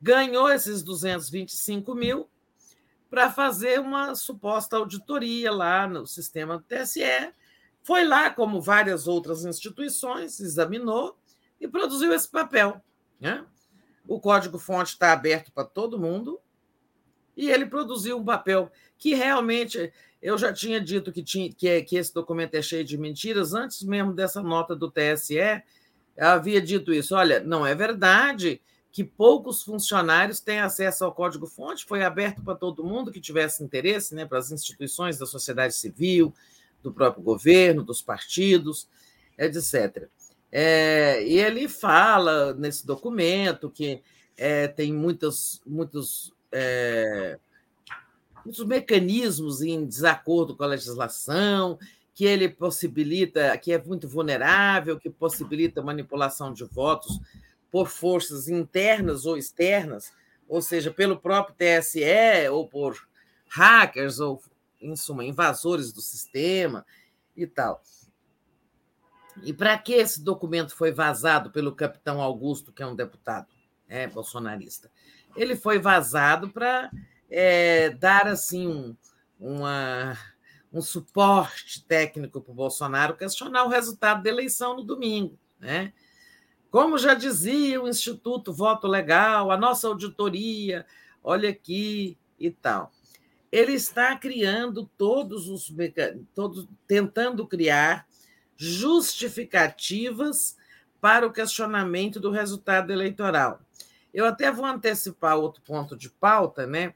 ganhou 0.02 0.50
esses 0.50 0.82
225 0.82 1.94
mil 1.94 2.28
para 3.12 3.30
fazer 3.30 3.78
uma 3.78 4.16
suposta 4.16 4.78
auditoria 4.78 5.52
lá 5.52 5.86
no 5.86 6.08
sistema 6.08 6.58
do 6.58 6.64
TSE. 6.64 7.04
Foi 7.84 8.06
lá, 8.06 8.30
como 8.30 8.62
várias 8.62 9.06
outras 9.06 9.44
instituições, 9.44 10.40
examinou 10.40 11.18
e 11.60 11.68
produziu 11.68 12.14
esse 12.14 12.30
papel. 12.32 12.82
Né? 13.20 13.46
O 14.08 14.18
código-fonte 14.18 14.94
está 14.94 15.12
aberto 15.12 15.52
para 15.52 15.66
todo 15.66 16.00
mundo 16.00 16.40
e 17.36 17.52
ele 17.52 17.66
produziu 17.66 18.18
um 18.18 18.24
papel 18.24 18.72
que 18.98 19.14
realmente 19.14 19.92
eu 20.22 20.38
já 20.38 20.54
tinha 20.54 20.80
dito 20.80 21.12
que, 21.12 21.22
tinha, 21.22 21.52
que, 21.52 21.68
é, 21.68 21.82
que 21.82 21.98
esse 21.98 22.14
documento 22.14 22.56
é 22.56 22.62
cheio 22.62 22.86
de 22.86 22.98
mentiras, 22.98 23.54
antes 23.54 23.84
mesmo 23.84 24.14
dessa 24.14 24.42
nota 24.42 24.74
do 24.74 24.90
TSE, 24.90 25.38
havia 26.18 26.62
dito 26.62 26.94
isso. 26.94 27.14
Olha, 27.14 27.42
não 27.42 27.66
é 27.66 27.76
verdade 27.76 28.62
que 28.92 29.04
poucos 29.04 29.64
funcionários 29.64 30.40
têm 30.40 30.60
acesso 30.60 31.06
ao 31.06 31.14
código-fonte, 31.14 31.86
foi 31.86 32.04
aberto 32.04 32.42
para 32.42 32.56
todo 32.56 32.84
mundo 32.84 33.12
que 33.12 33.22
tivesse 33.22 33.64
interesse, 33.64 34.14
né, 34.14 34.26
para 34.26 34.38
as 34.38 34.52
instituições 34.52 35.18
da 35.18 35.26
sociedade 35.26 35.74
civil, 35.74 36.34
do 36.84 36.92
próprio 36.92 37.24
governo, 37.24 37.84
dos 37.84 38.02
partidos, 38.02 38.88
etc. 39.38 40.10
É, 40.52 41.24
e 41.26 41.38
ele 41.40 41.70
fala 41.70 42.54
nesse 42.54 42.86
documento 42.86 43.70
que 43.70 44.02
é, 44.36 44.68
tem 44.68 44.92
muitos, 44.92 45.62
muitos 45.66 46.34
é, 46.52 47.40
muitos 48.44 48.66
mecanismos 48.66 49.62
em 49.62 49.86
desacordo 49.86 50.56
com 50.56 50.64
a 50.64 50.68
legislação, 50.68 51.80
que 52.14 52.26
ele 52.26 52.50
possibilita, 52.50 53.58
que 53.58 53.72
é 53.72 53.82
muito 53.82 54.08
vulnerável, 54.08 55.00
que 55.00 55.10
possibilita 55.10 55.82
manipulação 55.82 56.52
de 56.52 56.66
votos 56.66 57.20
por 57.72 57.88
forças 57.88 58.50
internas 58.50 59.26
ou 59.26 59.38
externas, 59.38 60.12
ou 60.48 60.62
seja, 60.62 60.92
pelo 60.92 61.18
próprio 61.18 61.56
TSE 61.56 62.50
ou 62.52 62.68
por 62.68 63.08
hackers 63.48 64.20
ou, 64.20 64.42
em 64.80 64.96
suma, 64.96 65.24
invasores 65.24 65.94
do 65.94 66.02
sistema 66.02 66.86
e 67.36 67.48
tal. 67.48 67.82
E 69.42 69.54
para 69.54 69.78
que 69.78 69.94
esse 69.94 70.22
documento 70.22 70.76
foi 70.76 70.92
vazado 70.92 71.52
pelo 71.52 71.74
capitão 71.74 72.22
Augusto, 72.22 72.72
que 72.72 72.84
é 72.84 72.86
um 72.86 72.96
deputado 72.96 73.48
é, 73.88 74.08
bolsonarista? 74.08 74.92
Ele 75.36 75.56
foi 75.56 75.80
vazado 75.80 76.50
para 76.50 76.92
é, 77.30 77.90
dar 77.92 78.28
assim 78.28 78.68
um, 78.68 78.96
uma, 79.40 80.18
um 80.72 80.82
suporte 80.82 81.86
técnico 81.86 82.42
para 82.42 82.52
o 82.52 82.56
Bolsonaro 82.56 83.16
questionar 83.16 83.64
o 83.64 83.70
resultado 83.70 84.22
da 84.22 84.30
eleição 84.30 84.76
no 84.76 84.84
domingo. 84.84 85.40
Né? 85.58 85.94
Como 86.72 86.98
já 86.98 87.14
dizia 87.14 87.80
o 87.80 87.88
Instituto 87.88 88.52
Voto 88.52 88.88
Legal, 88.88 89.52
a 89.52 89.58
nossa 89.58 89.88
auditoria, 89.88 90.86
olha 91.24 91.50
aqui 91.50 92.18
e 92.40 92.50
tal. 92.50 92.92
Ele 93.52 93.74
está 93.74 94.18
criando 94.18 94.90
todos 94.98 95.48
os 95.48 95.72
todos 96.34 96.68
tentando 96.88 97.46
criar 97.46 98.08
justificativas 98.56 100.58
para 101.00 101.28
o 101.28 101.34
questionamento 101.34 102.20
do 102.20 102.32
resultado 102.32 102.92
eleitoral. 102.92 103.62
Eu 104.14 104.26
até 104.26 104.52
vou 104.52 104.66
antecipar 104.66 105.38
outro 105.38 105.62
ponto 105.62 105.96
de 105.96 106.10
pauta, 106.10 106.66
né? 106.66 106.96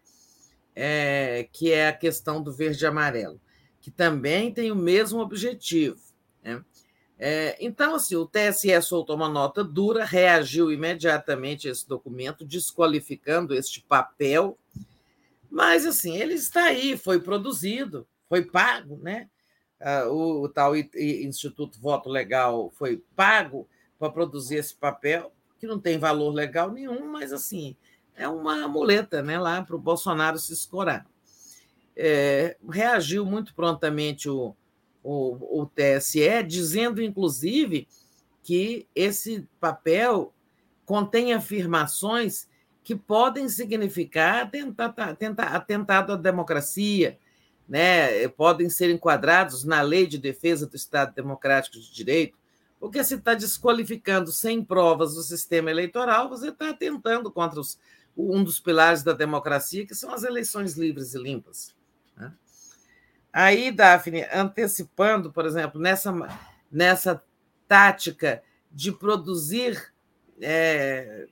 é, 0.76 1.48
que 1.52 1.72
é 1.72 1.88
a 1.88 1.94
questão 1.94 2.44
do 2.44 2.52
verde 2.52 2.84
e 2.84 2.88
amarelo, 2.88 3.40
que 3.80 3.90
também 3.90 4.54
tem 4.54 4.72
o 4.72 4.76
mesmo 4.76 5.20
objetivo. 5.20 6.00
Né? 6.44 6.64
É, 7.18 7.56
então, 7.62 7.96
assim, 7.96 8.16
o 8.16 8.26
TSE 8.26 8.82
soltou 8.82 9.16
uma 9.16 9.30
nota 9.30 9.64
dura, 9.64 10.04
reagiu 10.04 10.72
imediatamente 10.72 11.68
a 11.68 11.72
esse 11.72 11.88
documento, 11.88 12.44
desqualificando 12.44 13.56
este 13.56 13.82
papel, 13.82 14.58
mas, 15.50 15.86
assim, 15.86 16.18
ele 16.18 16.34
está 16.34 16.66
aí, 16.66 16.98
foi 16.98 17.20
produzido, 17.20 18.06
foi 18.28 18.44
pago, 18.44 18.98
né? 19.02 19.30
Ah, 19.80 20.08
o, 20.10 20.44
o 20.44 20.50
tal 20.50 20.76
Instituto 20.76 21.80
Voto 21.80 22.10
Legal 22.10 22.72
foi 22.76 23.02
pago 23.16 23.68
para 23.98 24.12
produzir 24.12 24.56
esse 24.56 24.76
papel, 24.76 25.32
que 25.58 25.66
não 25.66 25.80
tem 25.80 25.98
valor 25.98 26.32
legal 26.32 26.70
nenhum, 26.70 27.10
mas, 27.10 27.32
assim, 27.32 27.78
é 28.18 28.28
uma 28.28 28.68
muleta 28.68 29.22
né, 29.22 29.40
lá 29.40 29.62
para 29.62 29.76
o 29.76 29.80
Bolsonaro 29.80 30.38
se 30.38 30.52
escorar. 30.52 31.06
É, 31.96 32.58
reagiu 32.70 33.26
muito 33.26 33.56
prontamente 33.56 34.30
o, 34.30 34.54
o, 35.06 35.62
o 35.62 35.66
TSE, 35.68 36.44
dizendo, 36.44 37.02
inclusive, 37.02 37.88
que 38.42 38.88
esse 38.96 39.48
papel 39.60 40.34
contém 40.84 41.32
afirmações 41.32 42.48
que 42.84 42.96
podem 42.96 43.48
significar 43.48 44.50
atentado 45.38 46.14
à 46.14 46.16
democracia, 46.16 47.20
né? 47.68 48.28
podem 48.30 48.68
ser 48.68 48.90
enquadrados 48.90 49.64
na 49.64 49.82
Lei 49.82 50.08
de 50.08 50.18
Defesa 50.18 50.68
do 50.68 50.76
Estado 50.76 51.14
Democrático 51.14 51.80
de 51.80 51.92
Direito, 51.92 52.38
porque 52.80 53.04
se 53.04 53.16
está 53.16 53.34
desqualificando 53.34 54.32
sem 54.32 54.64
provas 54.64 55.16
o 55.18 55.24
sistema 55.24 55.70
eleitoral, 55.70 56.30
você 56.30 56.50
está 56.50 56.70
atentando 56.70 57.32
contra 57.32 57.60
os, 57.60 57.80
um 58.18 58.44
dos 58.44 58.60
pilares 58.60 59.04
da 59.04 59.14
democracia, 59.14 59.86
que 59.86 59.96
são 59.96 60.12
as 60.12 60.24
eleições 60.24 60.76
livres 60.76 61.14
e 61.14 61.20
limpas. 61.20 61.76
Aí, 63.38 63.70
Daphne, 63.70 64.26
antecipando, 64.32 65.30
por 65.30 65.46
exemplo, 65.46 65.78
nessa, 65.78 66.10
nessa 66.72 67.22
tática 67.68 68.42
de 68.72 68.94
produzir 68.94 69.94
é, 70.42 71.28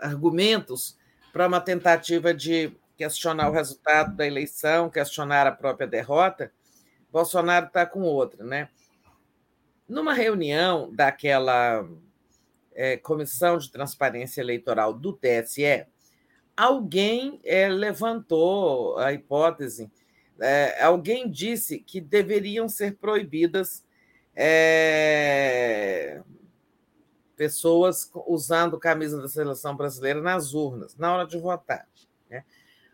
argumentos 0.00 0.98
para 1.32 1.46
uma 1.46 1.60
tentativa 1.60 2.34
de 2.34 2.76
questionar 2.96 3.48
o 3.48 3.52
resultado 3.52 4.16
da 4.16 4.26
eleição, 4.26 4.90
questionar 4.90 5.46
a 5.46 5.52
própria 5.52 5.86
derrota, 5.86 6.50
Bolsonaro 7.12 7.66
está 7.66 7.86
com 7.86 8.02
outra, 8.02 8.44
né? 8.44 8.68
Numa 9.88 10.12
reunião 10.12 10.92
daquela 10.92 11.88
é, 12.74 12.96
Comissão 12.96 13.58
de 13.58 13.70
Transparência 13.70 14.40
Eleitoral 14.40 14.92
do 14.92 15.12
TSE, 15.12 15.86
alguém 16.56 17.40
é, 17.44 17.68
levantou 17.68 18.98
a 18.98 19.12
hipótese, 19.12 19.88
é, 20.40 20.82
alguém 20.82 21.30
disse 21.30 21.78
que 21.78 22.00
deveriam 22.00 22.68
ser 22.68 22.96
proibidas 22.96 23.84
é, 24.34 26.20
pessoas 27.36 28.10
usando 28.26 28.78
camisa 28.78 29.20
da 29.20 29.28
seleção 29.28 29.76
brasileira 29.76 30.20
nas 30.20 30.54
urnas, 30.54 30.96
na 30.96 31.14
hora 31.14 31.26
de 31.26 31.38
votar. 31.38 31.88
Né? 32.30 32.44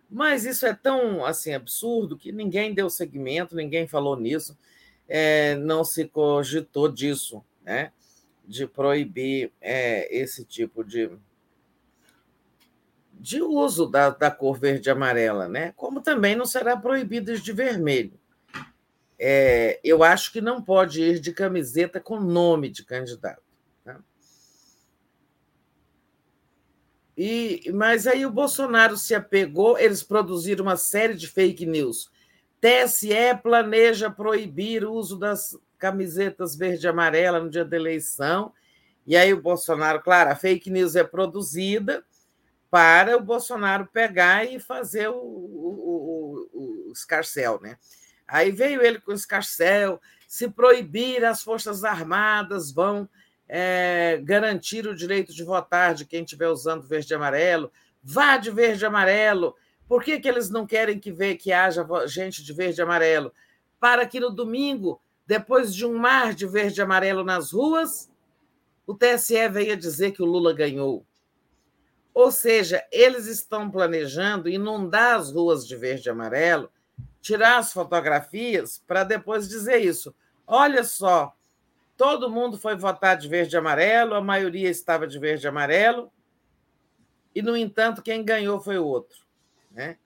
Mas 0.08 0.44
isso 0.44 0.66
é 0.66 0.74
tão 0.74 1.24
assim 1.24 1.52
absurdo 1.54 2.16
que 2.16 2.32
ninguém 2.32 2.74
deu 2.74 2.88
seguimento, 2.88 3.56
ninguém 3.56 3.86
falou 3.86 4.16
nisso, 4.16 4.56
é, 5.08 5.56
não 5.56 5.84
se 5.84 6.06
cogitou 6.06 6.88
disso. 6.88 7.44
Né? 7.62 7.92
de 8.46 8.66
proibir 8.66 9.52
é, 9.60 10.14
esse 10.14 10.44
tipo 10.44 10.84
de, 10.84 11.10
de 13.22 13.40
uso 13.40 13.86
da, 13.86 14.10
da 14.10 14.32
cor 14.32 14.58
verde 14.58 14.88
e 14.88 14.90
amarela, 14.90 15.48
né? 15.48 15.72
como 15.76 16.02
também 16.02 16.34
não 16.34 16.44
será 16.44 16.76
proibido 16.76 17.38
de 17.38 17.52
vermelho. 17.52 18.18
É, 19.16 19.78
eu 19.84 20.02
acho 20.02 20.32
que 20.32 20.40
não 20.40 20.60
pode 20.60 21.00
ir 21.00 21.20
de 21.20 21.32
camiseta 21.32 22.00
com 22.00 22.18
nome 22.18 22.68
de 22.68 22.84
candidato. 22.84 23.44
Tá? 23.84 24.00
E, 27.16 27.70
mas 27.72 28.08
aí 28.08 28.26
o 28.26 28.30
Bolsonaro 28.30 28.96
se 28.96 29.14
apegou, 29.14 29.78
eles 29.78 30.02
produziram 30.02 30.64
uma 30.64 30.76
série 30.76 31.14
de 31.14 31.28
fake 31.28 31.64
news. 31.64 32.10
TSE 32.60 33.14
planeja 33.40 34.10
proibir 34.10 34.84
o 34.84 34.92
uso 34.92 35.16
das 35.16 35.56
camisetas 35.78 36.56
verde 36.56 36.86
e 36.86 36.88
amarela 36.88 37.38
no 37.38 37.48
dia 37.48 37.64
da 37.64 37.76
eleição. 37.76 38.52
E 39.06 39.16
aí 39.16 39.32
o 39.32 39.40
Bolsonaro, 39.40 40.02
claro, 40.02 40.30
a 40.30 40.34
fake 40.34 40.68
news 40.68 40.96
é 40.96 41.04
produzida 41.04 42.04
para 42.72 43.18
o 43.18 43.20
Bolsonaro 43.20 43.86
pegar 43.92 44.50
e 44.50 44.58
fazer 44.58 45.06
o, 45.06 45.14
o, 45.14 46.48
o, 46.54 46.88
o 46.88 46.92
escarcel, 46.94 47.60
né? 47.60 47.76
Aí 48.26 48.50
veio 48.50 48.82
ele 48.82 48.98
com 48.98 49.12
o 49.12 49.14
escarcel, 49.14 50.00
se 50.26 50.48
proibir 50.48 51.22
as 51.22 51.42
Forças 51.42 51.84
Armadas 51.84 52.72
vão 52.72 53.06
é, 53.46 54.18
garantir 54.24 54.86
o 54.86 54.96
direito 54.96 55.34
de 55.34 55.44
votar 55.44 55.94
de 55.94 56.06
quem 56.06 56.24
estiver 56.24 56.48
usando 56.48 56.88
verde 56.88 57.12
e 57.12 57.14
amarelo, 57.14 57.70
vá 58.02 58.38
de 58.38 58.50
verde 58.50 58.82
e 58.82 58.86
amarelo. 58.86 59.54
Por 59.86 60.02
que, 60.02 60.18
que 60.18 60.26
eles 60.26 60.48
não 60.48 60.66
querem 60.66 60.98
que, 60.98 61.12
vê, 61.12 61.36
que 61.36 61.52
haja 61.52 61.86
gente 62.06 62.42
de 62.42 62.54
verde 62.54 62.80
e 62.80 62.82
amarelo? 62.82 63.34
Para 63.78 64.06
que 64.06 64.18
no 64.18 64.30
domingo, 64.30 64.98
depois 65.26 65.74
de 65.74 65.84
um 65.84 65.98
mar 65.98 66.32
de 66.32 66.46
verde 66.46 66.80
e 66.80 66.82
amarelo 66.82 67.22
nas 67.22 67.52
ruas, 67.52 68.10
o 68.86 68.94
TSE 68.94 69.46
venha 69.50 69.76
dizer 69.76 70.12
que 70.12 70.22
o 70.22 70.26
Lula 70.26 70.54
ganhou. 70.54 71.04
Ou 72.14 72.30
seja, 72.30 72.84
eles 72.92 73.26
estão 73.26 73.70
planejando 73.70 74.48
inundar 74.48 75.16
as 75.16 75.32
ruas 75.32 75.66
de 75.66 75.76
verde 75.76 76.08
e 76.08 76.10
amarelo, 76.10 76.70
tirar 77.20 77.58
as 77.58 77.72
fotografias 77.72 78.82
para 78.86 79.04
depois 79.04 79.48
dizer 79.48 79.78
isso. 79.78 80.14
Olha 80.46 80.84
só, 80.84 81.34
todo 81.96 82.30
mundo 82.30 82.58
foi 82.58 82.76
votar 82.76 83.16
de 83.16 83.28
verde 83.28 83.56
e 83.56 83.58
amarelo, 83.58 84.14
a 84.14 84.20
maioria 84.20 84.68
estava 84.68 85.06
de 85.06 85.18
verde 85.18 85.46
e 85.46 85.48
amarelo, 85.48 86.12
e, 87.34 87.40
no 87.40 87.56
entanto, 87.56 88.02
quem 88.02 88.24
ganhou 88.24 88.60
foi 88.60 88.78
o 88.78 88.84
outro. 88.84 89.18
Né? 89.70 89.96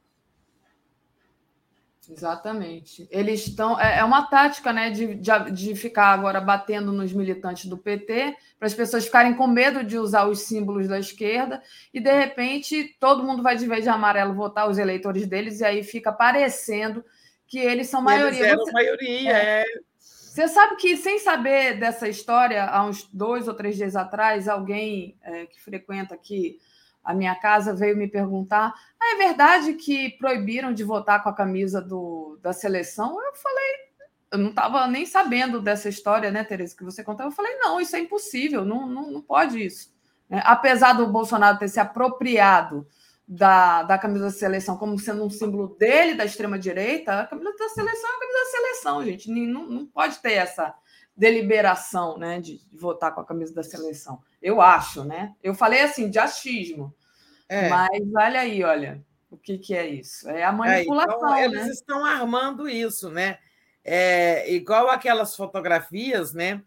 Exatamente. 2.09 3.07
Eles 3.11 3.47
estão. 3.47 3.81
É, 3.81 3.99
é 3.99 4.05
uma 4.05 4.27
tática 4.27 4.73
né, 4.73 4.91
de, 4.91 5.15
de, 5.15 5.51
de, 5.51 5.75
ficar 5.75 6.09
agora 6.09 6.41
batendo 6.41 6.93
nos 6.93 7.13
militantes 7.13 7.67
do 7.67 7.77
PT, 7.77 8.37
para 8.59 8.67
as 8.67 8.75
pessoas 8.75 9.05
ficarem 9.05 9.35
com 9.35 9.47
medo 9.47 9.83
de 9.83 9.99
usar 9.99 10.27
os 10.27 10.41
símbolos 10.41 10.89
da 10.89 10.99
esquerda, 10.99 11.63
e 11.93 12.01
de 12.01 12.13
repente 12.13 12.97
todo 13.01 13.25
mundo 13.25 13.43
vai 13.43 13.57
de 13.57 13.67
verde 13.67 13.87
e 13.87 13.89
amarelo 13.89 14.35
votar 14.35 14.69
os 14.69 14.79
eleitores 14.79 15.27
deles, 15.27 15.61
e 15.61 15.65
aí 15.65 15.83
fica 15.83 16.13
parecendo 16.13 17.05
que 17.47 17.59
eles 17.59 17.89
são 17.89 18.01
maioria. 18.01 18.49
Eles 18.49 18.59
Você, 18.59 18.73
maioria, 18.73 19.33
é. 19.33 19.61
é. 19.63 19.65
Você 19.99 20.49
sabe 20.49 20.77
que, 20.77 20.97
sem 20.99 21.19
saber 21.19 21.79
dessa 21.81 22.07
história, 22.07 22.65
há 22.65 22.85
uns 22.85 23.09
dois 23.11 23.49
ou 23.49 23.55
três 23.55 23.75
dias 23.75 23.97
atrás, 23.97 24.49
alguém 24.49 25.17
é, 25.23 25.47
que 25.47 25.61
frequenta 25.61 26.15
aqui 26.15 26.59
a 27.07 27.15
minha 27.15 27.37
casa 27.37 27.73
veio 27.73 27.97
me 27.97 28.09
perguntar: 28.09 28.75
ah, 29.01 29.15
é 29.15 29.17
verdade 29.17 29.75
que 29.75 30.11
proibiram 30.19 30.75
de 30.75 30.83
votar 30.83 31.23
com 31.23 31.29
a 31.29 31.35
camisa 31.35 31.81
do, 31.81 32.37
da 32.43 32.53
seleção? 32.53 33.17
Eu 33.23 33.35
falei, 33.35 33.75
eu 34.33 34.39
não 34.39 34.51
estava 34.51 34.89
nem 34.89 35.07
sabendo 35.07 35.63
dessa 35.63 35.89
história, 35.89 36.33
né, 36.33 36.43
Tereza, 36.43 36.77
que 36.77 36.83
você 36.83 37.05
contou. 37.05 37.25
Eu 37.25 37.31
falei, 37.31 37.57
não, 37.59 37.81
isso 37.81 37.95
é 37.95 38.01
impossível, 38.01 38.65
não, 38.65 38.89
não, 38.89 39.11
não 39.13 39.23
pode 39.23 39.65
isso. 39.65 39.95
É, 40.29 40.41
apesar 40.45 40.95
do 40.95 41.07
Bolsonaro 41.07 41.59
ter 41.59 41.69
se 41.69 41.79
apropriado 41.79 42.85
da, 43.29 43.85
da 43.85 43.97
camisa 43.97 44.25
da 44.25 44.31
seleção 44.33 44.77
como 44.77 44.99
sendo 44.99 45.25
um 45.25 45.31
símbolo 45.31 45.77
dele, 45.79 46.15
da 46.15 46.25
extrema-direita, 46.25 47.21
a 47.21 47.27
camisa 47.27 47.53
da 47.57 47.69
seleção 47.69 48.11
é 48.11 48.15
a 48.15 48.19
camisa 48.19 48.39
da 48.39 48.51
seleção, 48.51 49.05
gente. 49.05 49.31
Não, 49.31 49.65
não 49.69 49.87
pode 49.87 50.19
ter 50.19 50.33
essa 50.33 50.75
deliberação 51.17 52.19
né, 52.19 52.41
de, 52.41 52.59
de, 52.59 52.77
votar 52.77 53.15
com 53.15 53.21
a 53.21 53.25
camisa 53.25 53.55
da 53.55 53.63
seleção. 53.63 54.23
Eu 54.43 54.61
acho, 54.61 55.03
né? 55.03 55.35
Eu 55.43 55.55
falei 55.55 55.81
assim, 55.81 56.11
de 56.11 56.19
achismo. 56.19 56.95
É. 57.49 57.69
Mas 57.69 58.03
olha 58.15 58.41
aí, 58.41 58.63
olha, 58.63 59.05
o 59.31 59.37
que, 59.37 59.57
que 59.57 59.75
é 59.75 59.87
isso? 59.87 60.29
É 60.29 60.45
a 60.45 60.53
manipulação. 60.53 61.13
É, 61.13 61.17
então, 61.17 61.39
eles 61.39 61.67
né? 61.67 61.73
estão 61.73 62.05
armando 62.05 62.69
isso, 62.69 63.11
né? 63.11 63.39
É, 63.83 64.53
igual 64.53 64.91
aquelas 64.91 65.35
fotografias, 65.35 66.35
né? 66.35 66.63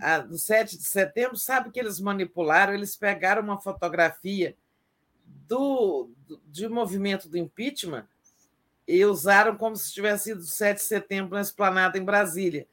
A, 0.00 0.18
do 0.18 0.38
7 0.38 0.78
de 0.78 0.84
setembro, 0.84 1.36
sabe 1.36 1.70
que 1.70 1.78
eles 1.78 2.00
manipularam? 2.00 2.72
Eles 2.72 2.96
pegaram 2.96 3.42
uma 3.42 3.60
fotografia 3.60 4.56
do, 5.46 6.10
do, 6.26 6.40
de 6.46 6.66
movimento 6.66 7.28
do 7.28 7.36
impeachment 7.36 8.06
e 8.88 9.04
usaram 9.04 9.56
como 9.56 9.76
se 9.76 9.92
tivesse 9.92 10.24
sido 10.24 10.42
7 10.42 10.78
de 10.78 10.82
setembro 10.82 11.34
na 11.34 11.42
esplanada 11.42 11.98
em 11.98 12.04
Brasília. 12.04 12.66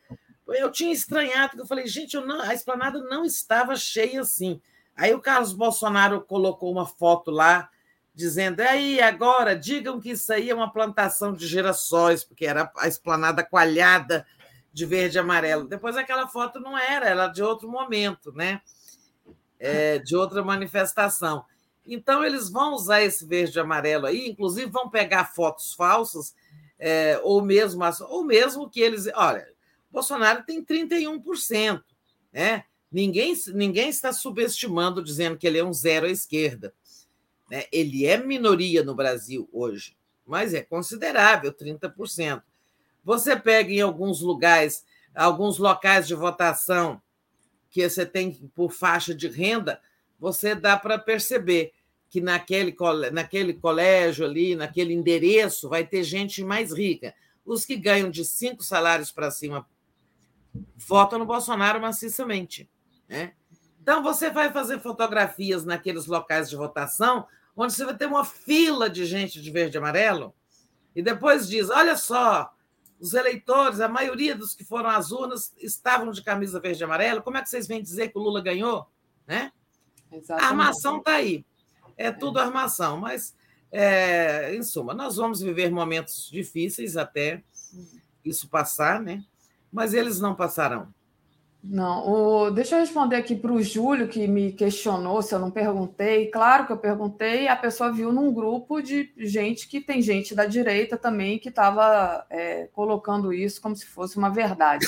Eu 0.53 0.71
tinha 0.71 0.93
estranhado, 0.93 1.49
porque 1.49 1.61
eu 1.61 1.67
falei, 1.67 1.87
gente, 1.87 2.15
eu 2.15 2.25
não, 2.25 2.41
a 2.41 2.53
esplanada 2.53 2.99
não 3.03 3.23
estava 3.25 3.75
cheia 3.75 4.21
assim. 4.21 4.61
Aí 4.95 5.13
o 5.13 5.21
Carlos 5.21 5.53
Bolsonaro 5.53 6.21
colocou 6.21 6.71
uma 6.71 6.85
foto 6.85 7.31
lá, 7.31 7.69
dizendo: 8.13 8.59
aí, 8.59 9.01
agora, 9.01 9.55
digam 9.55 9.99
que 9.99 10.11
isso 10.11 10.31
aí 10.33 10.49
é 10.49 10.55
uma 10.55 10.71
plantação 10.71 11.33
de 11.33 11.47
girassóis, 11.47 12.23
porque 12.23 12.45
era 12.45 12.71
a 12.77 12.87
esplanada 12.87 13.43
coalhada 13.43 14.25
de 14.73 14.85
verde 14.85 15.17
e 15.17 15.19
amarelo. 15.19 15.67
Depois 15.67 15.95
aquela 15.95 16.27
foto 16.27 16.59
não 16.59 16.77
era, 16.77 17.07
era 17.07 17.27
de 17.27 17.41
outro 17.41 17.69
momento, 17.69 18.31
né? 18.33 18.61
É, 19.59 19.99
de 19.99 20.15
outra 20.15 20.43
manifestação. 20.43 21.45
Então, 21.85 22.23
eles 22.23 22.49
vão 22.49 22.73
usar 22.73 23.01
esse 23.01 23.25
verde 23.25 23.57
e 23.57 23.61
amarelo 23.61 24.05
aí, 24.05 24.29
inclusive 24.29 24.69
vão 24.69 24.89
pegar 24.89 25.33
fotos 25.33 25.73
falsas, 25.73 26.35
é, 26.77 27.19
ou, 27.23 27.41
mesmo, 27.41 27.83
ou 28.09 28.23
mesmo 28.23 28.69
que 28.69 28.79
eles. 28.79 29.07
Olha, 29.15 29.47
Bolsonaro 29.91 30.43
tem 30.43 30.63
31%. 30.63 31.83
Né? 32.31 32.63
Ninguém, 32.91 33.33
ninguém 33.53 33.89
está 33.89 34.13
subestimando, 34.13 35.03
dizendo 35.03 35.37
que 35.37 35.47
ele 35.47 35.57
é 35.57 35.63
um 35.63 35.73
zero 35.73 36.05
à 36.05 36.09
esquerda. 36.09 36.73
Né? 37.49 37.65
Ele 37.71 38.05
é 38.05 38.17
minoria 38.17 38.83
no 38.83 38.95
Brasil 38.95 39.49
hoje, 39.51 39.97
mas 40.25 40.53
é 40.53 40.61
considerável, 40.61 41.53
30%. 41.53 42.41
Você 43.03 43.35
pega 43.35 43.71
em 43.71 43.81
alguns 43.81 44.21
lugares, 44.21 44.85
alguns 45.15 45.57
locais 45.57 46.07
de 46.07 46.15
votação 46.15 47.01
que 47.69 47.87
você 47.87 48.05
tem 48.05 48.33
por 48.55 48.71
faixa 48.71 49.13
de 49.13 49.27
renda, 49.27 49.79
você 50.19 50.55
dá 50.55 50.77
para 50.77 50.97
perceber 50.97 51.71
que 52.09 52.19
naquele, 52.19 52.75
naquele 53.11 53.53
colégio 53.53 54.25
ali, 54.25 54.55
naquele 54.55 54.93
endereço, 54.93 55.69
vai 55.69 55.85
ter 55.85 56.03
gente 56.03 56.43
mais 56.43 56.73
rica. 56.73 57.13
Os 57.45 57.63
que 57.63 57.75
ganham 57.75 58.09
de 58.09 58.25
cinco 58.25 58.63
salários 58.63 59.11
para 59.11 59.29
cima 59.29 59.67
votam 60.75 61.19
no 61.19 61.25
Bolsonaro 61.25 61.81
maciçamente. 61.81 62.69
Né? 63.07 63.33
Então, 63.81 64.03
você 64.03 64.29
vai 64.29 64.51
fazer 64.51 64.79
fotografias 64.79 65.65
naqueles 65.65 66.05
locais 66.05 66.49
de 66.49 66.55
votação, 66.55 67.25
onde 67.55 67.73
você 67.73 67.85
vai 67.85 67.95
ter 67.95 68.05
uma 68.05 68.23
fila 68.25 68.89
de 68.89 69.05
gente 69.05 69.41
de 69.41 69.51
verde 69.51 69.77
e 69.77 69.79
amarelo, 69.79 70.33
e 70.95 71.01
depois 71.01 71.47
diz: 71.47 71.69
olha 71.69 71.95
só, 71.95 72.53
os 72.99 73.13
eleitores, 73.13 73.79
a 73.79 73.87
maioria 73.87 74.35
dos 74.35 74.53
que 74.53 74.63
foram 74.63 74.89
às 74.89 75.11
urnas 75.11 75.53
estavam 75.57 76.11
de 76.11 76.21
camisa 76.21 76.59
verde 76.59 76.81
e 76.81 76.83
amarelo, 76.83 77.21
como 77.21 77.37
é 77.37 77.41
que 77.41 77.49
vocês 77.49 77.67
vêm 77.67 77.81
dizer 77.81 78.09
que 78.09 78.17
o 78.17 78.21
Lula 78.21 78.41
ganhou? 78.41 78.87
Né? 79.25 79.51
A 80.29 80.47
armação 80.47 80.97
está 80.97 81.13
aí. 81.13 81.45
É 81.95 82.11
tudo 82.11 82.39
armação, 82.39 82.97
mas, 82.97 83.35
é, 83.71 84.55
em 84.55 84.63
suma, 84.63 84.93
nós 84.93 85.17
vamos 85.17 85.41
viver 85.41 85.71
momentos 85.71 86.29
difíceis 86.29 86.97
até 86.97 87.43
isso 88.23 88.49
passar, 88.49 89.01
né? 89.01 89.23
Mas 89.71 89.93
eles 89.93 90.19
não 90.19 90.35
passarão. 90.35 90.87
Não, 91.61 92.07
o... 92.07 92.51
deixa 92.51 92.75
eu 92.75 92.79
responder 92.79 93.17
aqui 93.17 93.35
para 93.35 93.51
o 93.51 93.61
Júlio, 93.61 94.07
que 94.07 94.27
me 94.27 94.53
questionou 94.53 95.21
se 95.21 95.35
eu 95.35 95.39
não 95.39 95.51
perguntei. 95.51 96.27
Claro 96.27 96.65
que 96.65 96.71
eu 96.71 96.77
perguntei, 96.77 97.47
a 97.47 97.55
pessoa 97.55 97.91
viu 97.91 98.13
num 98.13 98.33
grupo 98.33 98.81
de 98.81 99.11
gente 99.17 99.67
que 99.67 99.81
tem 99.81 100.01
gente 100.01 100.33
da 100.33 100.45
direita 100.45 100.97
também 100.97 101.37
que 101.37 101.49
estava 101.49 102.25
é, 102.29 102.69
colocando 102.71 103.33
isso 103.33 103.61
como 103.61 103.75
se 103.75 103.85
fosse 103.85 104.17
uma 104.17 104.29
verdade. 104.29 104.85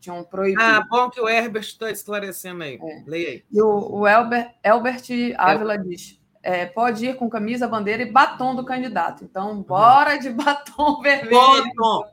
Tinham 0.00 0.24
proibido. 0.24 0.62
Ah, 0.62 0.86
bom 0.88 1.10
que 1.10 1.20
o 1.20 1.28
Herbert 1.28 1.64
está 1.64 1.90
esclarecendo 1.90 2.62
aí. 2.62 2.78
É. 2.82 3.04
Leia 3.06 3.28
aí. 3.28 3.44
E 3.52 3.60
o, 3.60 3.98
o 3.98 4.08
Elbert, 4.08 4.54
Elbert 4.64 5.04
Ávila 5.36 5.76
diz: 5.76 6.19
é, 6.42 6.66
pode 6.66 7.06
ir 7.06 7.16
com 7.16 7.28
camisa, 7.28 7.68
bandeira 7.68 8.02
e 8.02 8.10
batom 8.10 8.54
do 8.54 8.64
candidato. 8.64 9.24
Então, 9.24 9.62
bora 9.62 10.16
de 10.16 10.30
batom 10.30 11.00
vermelho. 11.00 11.30
Bottom. 11.76 12.10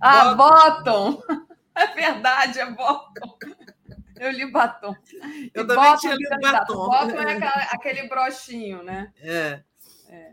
Ah, 0.00 0.34
bottom. 0.34 1.22
É 1.76 1.88
verdade, 1.88 2.60
é 2.60 2.70
bottom. 2.70 3.36
Eu 4.16 4.30
li 4.30 4.48
batom. 4.48 4.94
Eu 5.52 5.64
e 5.64 5.66
também 5.66 5.96
tinha 5.96 6.14
lido 6.14 6.40
batom. 6.40 6.86
Bottom 6.86 7.16
é 7.16 7.32
aquela, 7.34 7.62
aquele 7.72 8.08
brochinho, 8.08 8.84
né? 8.84 9.12
É. 9.20 9.60
é. 10.08 10.32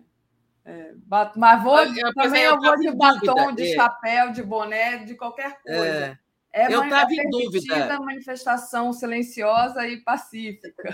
É, 0.63 0.93
mas 1.35 1.63
vou, 1.63 1.79
eu 1.79 2.13
também 2.13 2.43
eu 2.43 2.59
vou 2.59 2.77
de 2.77 2.91
batom, 2.91 3.55
de 3.55 3.71
é. 3.71 3.75
chapéu, 3.75 4.31
de 4.31 4.43
boné, 4.43 4.97
de 4.97 5.15
qualquer 5.15 5.59
coisa. 5.63 6.05
É. 6.05 6.17
É 6.53 6.73
eu 6.73 6.83
estava 6.83 7.11
em 7.11 7.29
dúvida. 7.29 7.99
manifestação 7.99 8.91
silenciosa 8.91 9.87
e 9.87 9.97
pacífica. 10.01 10.93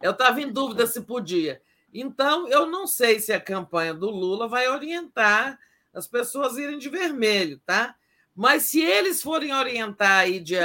Eu 0.00 0.12
estava 0.12 0.40
em 0.40 0.50
dúvida 0.50 0.86
se 0.86 1.00
podia. 1.02 1.60
Então, 1.92 2.48
eu 2.48 2.66
não 2.66 2.86
sei 2.86 3.18
se 3.20 3.32
a 3.32 3.40
campanha 3.40 3.94
do 3.94 4.10
Lula 4.10 4.48
vai 4.48 4.68
orientar 4.68 5.58
as 5.94 6.06
pessoas 6.06 6.56
a 6.56 6.60
irem 6.60 6.78
de 6.78 6.90
vermelho, 6.90 7.60
tá? 7.64 7.96
Mas 8.34 8.64
se 8.64 8.82
eles 8.82 9.22
forem 9.22 9.54
orientar 9.54 10.20
aí 10.20 10.38
de, 10.38 10.56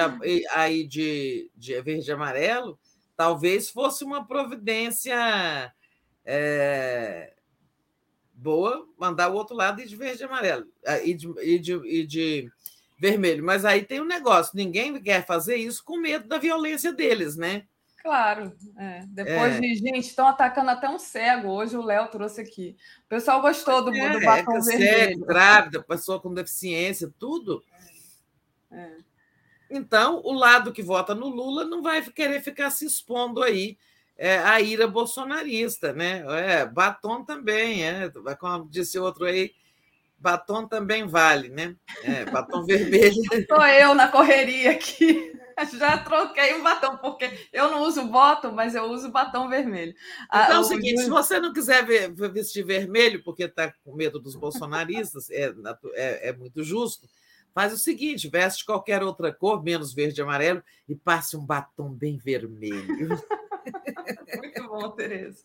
aí 0.52 0.86
de, 0.86 1.50
de 1.56 1.82
verde 1.82 2.10
e 2.10 2.14
amarelo, 2.14 2.78
talvez 3.16 3.70
fosse 3.70 4.04
uma 4.04 4.28
providência 4.28 5.74
é, 6.26 7.34
boa 8.34 8.88
mandar 8.98 9.30
o 9.30 9.36
outro 9.36 9.56
lado 9.56 9.82
ir 9.82 9.88
de 9.88 9.96
verde 9.96 10.24
e 10.24 10.26
amarelo, 10.26 10.66
ah, 10.86 11.00
e 11.00 11.14
de, 11.14 11.28
e 11.42 11.60
de, 11.60 11.74
e 11.86 12.06
de 12.06 12.52
vermelho. 13.00 13.44
Mas 13.44 13.64
aí 13.64 13.84
tem 13.84 14.02
um 14.02 14.06
negócio: 14.06 14.56
ninguém 14.56 15.02
quer 15.02 15.26
fazer 15.26 15.56
isso 15.56 15.84
com 15.84 15.98
medo 15.98 16.28
da 16.28 16.38
violência 16.38 16.92
deles, 16.92 17.38
né? 17.38 17.68
Claro. 18.02 18.52
É. 18.78 19.04
Depois 19.08 19.56
é. 19.56 19.60
de, 19.60 19.76
gente, 19.76 20.00
estão 20.00 20.28
atacando 20.28 20.72
até 20.72 20.90
um 20.90 20.98
cego. 20.98 21.50
Hoje 21.50 21.78
o 21.78 21.84
Léo 21.84 22.08
trouxe 22.08 22.42
aqui. 22.42 22.76
O 23.06 23.10
pessoal 23.10 23.42
gostou 23.42 23.84
do, 23.84 23.94
é, 23.96 24.10
do 24.10 24.26
batom 24.26 24.58
é, 24.58 24.62
vermelho. 24.62 25.00
Cego, 25.00 25.26
grávida, 25.26 25.84
pessoa 25.84 26.20
com 26.20 26.34
deficiência, 26.34 27.14
tudo. 27.20 27.64
É. 28.72 28.98
Então, 29.70 30.22
o 30.24 30.34
lado 30.34 30.74
que 30.74 30.82
vota 30.82 31.14
no 31.14 31.28
Lula 31.28 31.64
não 31.64 31.82
vai 31.82 32.02
querer 32.02 32.42
ficar 32.42 32.72
se 32.72 32.86
expondo 32.86 33.42
aí 33.42 33.78
é, 34.18 34.38
a 34.40 34.60
ira 34.60 34.88
bolsonarista, 34.88 35.94
né? 35.94 36.24
É, 36.28 36.66
batom 36.66 37.24
também, 37.24 37.84
é, 37.84 38.12
como 38.40 38.70
disse 38.70 39.00
outro 39.00 39.26
aí, 39.26 39.52
batom 40.18 40.68
também 40.68 41.08
vale, 41.08 41.50
né? 41.50 41.76
É, 42.04 42.26
batom 42.26 42.64
vermelho. 42.66 43.22
Estou 43.32 43.66
eu 43.66 43.94
na 43.96 44.08
correria 44.08 44.72
aqui. 44.72 45.34
Já 45.78 45.98
troquei 45.98 46.56
um 46.56 46.64
batom, 46.64 46.98
porque 46.98 47.30
eu 47.52 47.70
não 47.70 47.84
uso 47.84 48.06
bottom, 48.08 48.52
mas 48.52 48.76
eu 48.76 48.86
uso 48.86 49.12
batom 49.12 49.48
vermelho. 49.50 49.94
Ah, 50.30 50.44
então 50.46 50.58
é 50.58 50.60
o 50.60 50.64
seguinte: 50.64 51.04
se 51.04 51.10
você 51.10 51.40
não 51.40 51.54
quiser 51.54 51.86
ver, 51.86 52.12
vestir 52.32 52.64
vermelho, 52.64 53.24
porque 53.24 53.44
está 53.44 53.74
com 53.84 53.96
medo 53.96 54.20
dos 54.20 54.36
bolsonaristas, 54.36 55.30
é, 55.30 55.54
é, 55.96 56.30
é, 56.30 56.34
muito 56.34 56.64
justo, 56.64 57.08
faz 57.54 57.74
o 57.74 57.78
seguinte: 57.78 58.30
veste 58.30 58.66
qualquer 58.66 59.04
outra 59.04 59.34
cor, 59.34 59.64
menos 59.64 59.94
verde 59.94 60.22
e 60.22 60.24
amarelo, 60.24 60.64
e 60.88 60.96
passe 60.96 61.36
um 61.36 61.46
batom 61.46 61.90
bem 61.92 62.18
vermelho. 62.18 62.86
muito 64.38 64.68
bom, 64.68 64.90
Tereza. 64.92 65.44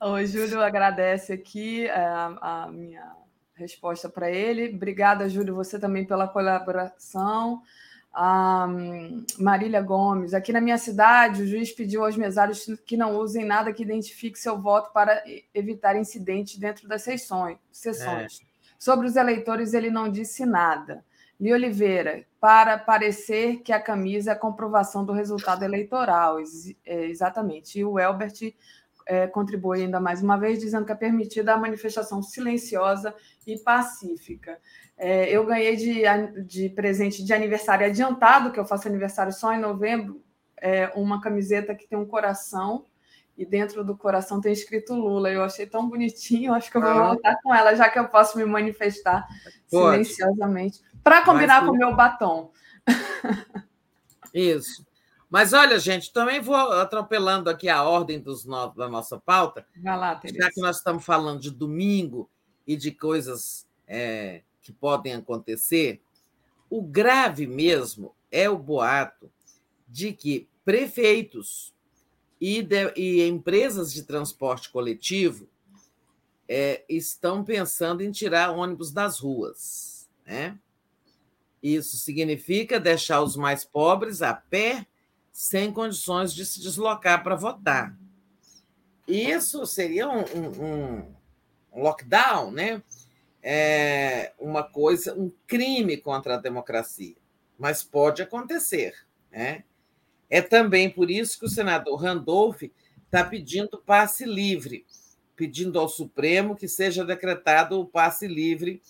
O 0.00 0.24
Júlio 0.24 0.60
agradece 0.60 1.32
aqui 1.32 1.88
a, 1.88 2.64
a 2.64 2.70
minha 2.70 3.16
resposta 3.54 4.08
para 4.08 4.30
ele. 4.30 4.74
Obrigada, 4.74 5.28
Júlio, 5.28 5.54
você 5.54 5.78
também 5.78 6.06
pela 6.06 6.28
colaboração. 6.28 7.62
Um, 8.18 9.24
Marília 9.38 9.80
Gomes, 9.80 10.34
aqui 10.34 10.52
na 10.52 10.60
minha 10.60 10.76
cidade, 10.76 11.42
o 11.42 11.46
juiz 11.46 11.70
pediu 11.70 12.04
aos 12.04 12.16
mesários 12.16 12.66
que 12.84 12.96
não 12.96 13.16
usem 13.16 13.44
nada 13.44 13.72
que 13.72 13.84
identifique 13.84 14.36
seu 14.36 14.60
voto 14.60 14.92
para 14.92 15.22
evitar 15.54 15.94
incidentes 15.94 16.58
dentro 16.58 16.88
das 16.88 17.02
sessões. 17.02 17.58
sessões. 17.70 18.40
É. 18.42 18.44
Sobre 18.76 19.06
os 19.06 19.14
eleitores, 19.14 19.72
ele 19.72 19.88
não 19.88 20.10
disse 20.10 20.44
nada. 20.44 21.04
Li 21.40 21.52
Oliveira, 21.52 22.26
para 22.40 22.76
parecer 22.76 23.58
que 23.58 23.72
a 23.72 23.80
camisa 23.80 24.30
é 24.30 24.34
a 24.34 24.38
comprovação 24.38 25.04
do 25.04 25.12
resultado 25.12 25.62
eleitoral, 25.62 26.38
é, 26.84 27.04
exatamente. 27.04 27.78
E 27.78 27.84
o 27.84 28.00
Elbert 28.00 28.52
é, 29.08 29.26
contribui 29.26 29.80
ainda 29.80 29.98
mais 29.98 30.22
uma 30.22 30.36
vez, 30.36 30.58
dizendo 30.58 30.84
que 30.84 30.92
é 30.92 30.94
permitida 30.94 31.54
a 31.54 31.56
manifestação 31.56 32.22
silenciosa 32.22 33.14
e 33.46 33.58
pacífica. 33.58 34.58
É, 34.98 35.30
eu 35.30 35.46
ganhei 35.46 35.76
de, 35.76 36.02
de 36.44 36.68
presente 36.68 37.24
de 37.24 37.32
aniversário 37.32 37.86
adiantado, 37.86 38.52
que 38.52 38.60
eu 38.60 38.66
faço 38.66 38.86
aniversário 38.86 39.32
só 39.32 39.54
em 39.54 39.60
novembro, 39.60 40.22
é, 40.60 40.92
uma 40.94 41.22
camiseta 41.22 41.74
que 41.74 41.88
tem 41.88 41.98
um 41.98 42.04
coração 42.04 42.84
e 43.36 43.46
dentro 43.46 43.82
do 43.82 43.96
coração 43.96 44.40
tem 44.40 44.52
escrito 44.52 44.94
Lula. 44.94 45.30
Eu 45.30 45.42
achei 45.42 45.64
tão 45.64 45.88
bonitinho, 45.88 46.52
acho 46.52 46.70
que 46.70 46.76
eu 46.76 46.82
vou 46.82 46.90
ah. 46.90 47.08
voltar 47.08 47.38
com 47.42 47.54
ela, 47.54 47.74
já 47.74 47.88
que 47.88 47.98
eu 47.98 48.08
posso 48.08 48.36
me 48.36 48.44
manifestar 48.44 49.26
Pode. 49.70 50.04
silenciosamente, 50.04 50.82
para 51.02 51.24
combinar 51.24 51.62
Mas, 51.62 51.70
com 51.70 51.76
o 51.76 51.78
meu 51.78 51.96
batom. 51.96 52.52
Isso. 54.34 54.87
Mas 55.30 55.52
olha, 55.52 55.78
gente, 55.78 56.12
também 56.12 56.40
vou 56.40 56.54
atropelando 56.54 57.50
aqui 57.50 57.68
a 57.68 57.82
ordem 57.82 58.18
dos 58.18 58.44
no... 58.44 58.68
da 58.68 58.88
nossa 58.88 59.18
pauta. 59.18 59.66
Vai 59.82 59.98
lá, 59.98 60.14
Teresa. 60.14 60.44
Já 60.44 60.50
que 60.50 60.60
nós 60.60 60.76
estamos 60.78 61.04
falando 61.04 61.40
de 61.40 61.50
domingo 61.50 62.30
e 62.66 62.76
de 62.76 62.90
coisas 62.90 63.68
é, 63.86 64.42
que 64.62 64.72
podem 64.72 65.14
acontecer, 65.14 66.00
o 66.70 66.82
grave 66.82 67.46
mesmo 67.46 68.14
é 68.30 68.48
o 68.48 68.58
boato 68.58 69.30
de 69.86 70.12
que 70.12 70.48
prefeitos 70.64 71.74
e, 72.40 72.62
de, 72.62 72.92
e 72.96 73.26
empresas 73.26 73.92
de 73.92 74.02
transporte 74.02 74.70
coletivo 74.70 75.48
é, 76.48 76.84
estão 76.88 77.44
pensando 77.44 78.02
em 78.02 78.10
tirar 78.10 78.50
ônibus 78.50 78.90
das 78.90 79.18
ruas. 79.18 80.08
Né? 80.26 80.58
Isso 81.62 81.96
significa 81.96 82.80
deixar 82.80 83.22
os 83.22 83.36
mais 83.36 83.64
pobres 83.64 84.22
a 84.22 84.32
pé, 84.32 84.86
sem 85.38 85.72
condições 85.72 86.34
de 86.34 86.44
se 86.44 86.60
deslocar 86.60 87.22
para 87.22 87.36
votar. 87.36 87.96
Isso 89.06 89.64
seria 89.66 90.08
um, 90.08 90.24
um, 90.36 91.14
um 91.72 91.82
lockdown, 91.82 92.50
né? 92.50 92.82
é 93.40 94.32
uma 94.36 94.64
coisa, 94.64 95.14
um 95.14 95.30
crime 95.46 95.96
contra 95.96 96.34
a 96.34 96.38
democracia, 96.38 97.14
mas 97.56 97.84
pode 97.84 98.20
acontecer. 98.20 98.92
Né? 99.30 99.62
É 100.28 100.42
também 100.42 100.90
por 100.90 101.08
isso 101.08 101.38
que 101.38 101.46
o 101.46 101.48
senador 101.48 102.02
Randolph 102.02 102.64
está 103.04 103.22
pedindo 103.22 103.78
passe 103.78 104.24
livre, 104.24 104.84
pedindo 105.36 105.78
ao 105.78 105.88
Supremo 105.88 106.56
que 106.56 106.66
seja 106.66 107.04
decretado 107.04 107.78
o 107.78 107.86
passe 107.86 108.26
livre 108.26 108.82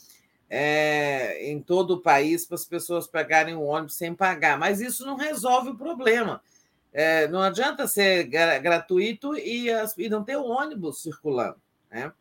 é, 0.50 1.50
em 1.50 1.60
todo 1.60 1.92
o 1.92 2.00
país 2.00 2.46
para 2.46 2.54
as 2.54 2.64
pessoas 2.64 3.06
pegarem 3.06 3.54
o 3.54 3.62
ônibus 3.62 3.94
sem 3.94 4.14
pagar. 4.14 4.58
Mas 4.58 4.80
isso 4.80 5.04
não 5.04 5.16
resolve 5.16 5.70
o 5.70 5.76
problema. 5.76 6.42
É, 6.92 7.28
não 7.28 7.42
adianta 7.42 7.86
ser 7.86 8.24
gratuito 8.24 9.36
e, 9.36 9.68
e 9.98 10.08
não 10.08 10.24
ter 10.24 10.36
ônibus 10.36 11.02
circulando. 11.02 11.60
Né? 11.90 12.12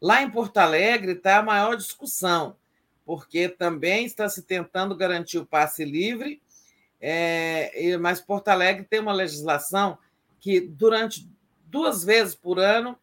Lá 0.00 0.22
em 0.22 0.30
Porto 0.30 0.58
Alegre 0.58 1.12
está 1.12 1.38
a 1.38 1.42
maior 1.42 1.76
discussão, 1.76 2.56
porque 3.04 3.48
também 3.48 4.06
está 4.06 4.28
se 4.28 4.42
tentando 4.42 4.96
garantir 4.96 5.38
o 5.38 5.46
passe 5.46 5.84
livre, 5.84 6.40
é, 7.00 7.96
mas 7.98 8.20
Porto 8.20 8.48
Alegre 8.48 8.84
tem 8.84 9.00
uma 9.00 9.12
legislação 9.12 9.98
que, 10.40 10.60
durante 10.60 11.28
duas 11.66 12.04
vezes 12.04 12.34
por 12.34 12.58
ano, 12.58 12.98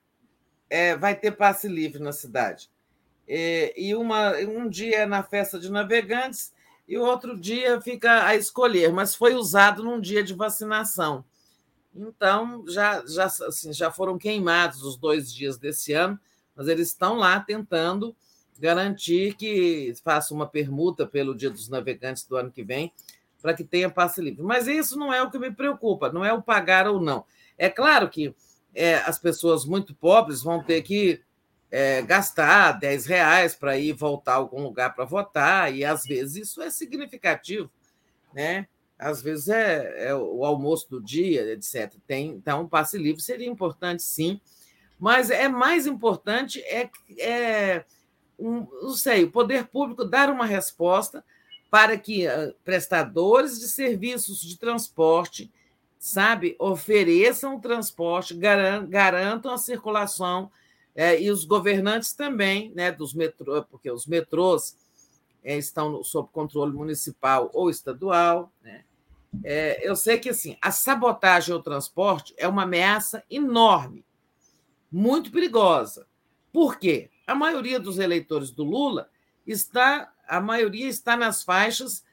é, 0.70 0.96
vai 0.96 1.16
ter 1.16 1.32
passe 1.32 1.68
livre 1.68 2.02
na 2.02 2.12
cidade. 2.12 2.70
É, 3.28 3.74
e 3.80 3.96
uma, 3.96 4.34
um 4.40 4.68
dia 4.68 5.00
é 5.00 5.06
na 5.06 5.24
festa 5.24 5.60
de 5.60 5.72
navegantes 5.72 6.54
e 6.88 6.98
outro 6.98 7.40
dia 7.40 7.80
fica 7.80 8.26
a 8.26 8.36
escolher, 8.36 8.92
mas 8.92 9.16
foi 9.16 9.34
usado 9.34 9.84
num 9.84 10.02
dia 10.02 10.24
de 10.24 10.34
vacinação. 10.34 11.24
Então, 11.96 12.66
já, 12.68 13.04
já, 13.06 13.26
assim, 13.26 13.72
já 13.72 13.92
foram 13.92 14.18
queimados 14.18 14.84
os 14.84 14.98
dois 14.98 15.34
dias 15.34 15.58
desse 15.58 15.94
ano 15.94 16.20
mas 16.56 16.68
eles 16.68 16.90
estão 16.90 17.16
lá 17.16 17.40
tentando 17.40 18.16
garantir 18.60 19.36
que 19.36 19.94
faça 20.04 20.34
uma 20.34 20.48
permuta 20.48 21.06
pelo 21.06 21.36
Dia 21.36 21.50
dos 21.50 21.68
Navegantes 21.70 22.26
do 22.26 22.36
ano 22.36 22.52
que 22.52 22.64
vem, 22.64 22.92
para 23.42 23.54
que 23.54 23.64
tenha 23.64 23.90
passe 23.90 24.22
livre. 24.22 24.44
Mas 24.44 24.68
isso 24.68 24.98
não 24.98 25.14
é 25.14 25.22
o 25.22 25.30
que 25.30 25.40
me 25.40 25.52
preocupa, 25.52 26.12
não 26.12 26.24
é 26.24 26.32
o 26.32 26.42
pagar 26.42 26.88
ou 26.88 27.02
não. 27.02 27.26
É 27.58 27.70
claro 27.70 28.10
que 28.10 28.34
é, 28.74 28.96
as 28.98 29.20
pessoas 29.20 29.66
muito 29.66 29.94
pobres 29.94 30.42
vão 30.42 30.64
ter 30.64 30.82
que 30.82 31.22
é, 31.76 32.04
gastar 32.04 32.74
10 32.74 33.08
reais 33.08 33.56
para 33.56 33.76
ir 33.76 33.94
voltar 33.94 34.34
a 34.34 34.36
algum 34.36 34.62
lugar 34.62 34.94
para 34.94 35.06
votar, 35.06 35.74
e 35.74 35.84
às 35.84 36.06
vezes 36.06 36.36
isso 36.36 36.62
é 36.62 36.70
significativo, 36.70 37.68
né? 38.32 38.68
Às 38.96 39.24
vezes 39.24 39.48
é, 39.48 40.10
é 40.10 40.16
o 40.16 40.46
almoço 40.46 40.88
do 40.88 41.02
dia, 41.02 41.52
etc. 41.52 41.96
Tem, 42.06 42.28
então, 42.30 42.62
o 42.62 42.70
passe 42.70 42.96
livre 42.96 43.24
seria 43.24 43.48
importante, 43.48 44.04
sim, 44.04 44.40
mas 45.00 45.32
é 45.32 45.50
mais 45.50 45.88
importante 45.88 46.62
é, 46.62 46.92
é 47.18 47.84
um, 48.38 48.68
não 48.84 48.94
sei, 48.94 49.24
o 49.24 49.32
poder 49.32 49.66
público 49.66 50.06
dar 50.06 50.30
uma 50.30 50.46
resposta 50.46 51.26
para 51.72 51.98
que 51.98 52.28
uh, 52.28 52.54
prestadores 52.64 53.60
de 53.60 53.68
serviços 53.68 54.42
de 54.42 54.60
transporte, 54.60 55.52
sabe, 55.98 56.56
ofereçam 56.60 57.60
transporte, 57.60 58.36
garantam 58.36 59.52
a 59.52 59.58
circulação 59.58 60.52
é, 60.96 61.20
e 61.22 61.32
os 61.32 61.46
governantes 61.46 62.14
também, 62.14 62.72
né, 62.76 62.92
dos 62.92 63.14
metrôs, 63.14 63.66
porque 63.70 63.90
os 63.90 64.06
metrôs 64.06 64.78
é, 65.44 65.58
estão 65.58 66.04
sob 66.04 66.30
controle 66.32 66.74
municipal 66.74 67.50
ou 67.54 67.70
estadual, 67.70 68.52
né? 68.62 68.84
É, 69.44 69.90
eu 69.90 69.96
sei 69.96 70.20
que 70.20 70.30
assim 70.30 70.56
a 70.62 70.72
sabotagem 70.72 71.56
ao 71.56 71.64
transporte 71.64 72.36
é 72.38 72.48
uma 72.48 72.64
ameaça 72.64 73.24
enorme 73.28 74.06
muito 74.92 75.32
perigosa. 75.32 76.06
Por 76.52 76.78
quê? 76.78 77.10
A 77.26 77.34
maioria 77.34 77.80
dos 77.80 77.98
eleitores 77.98 78.52
do 78.52 78.64
Lula 78.64 79.10
está, 79.48 80.14
a 80.28 80.40
maioria 80.40 80.88
está 80.88 81.18
nas 81.18 81.42
faixas 81.42 82.06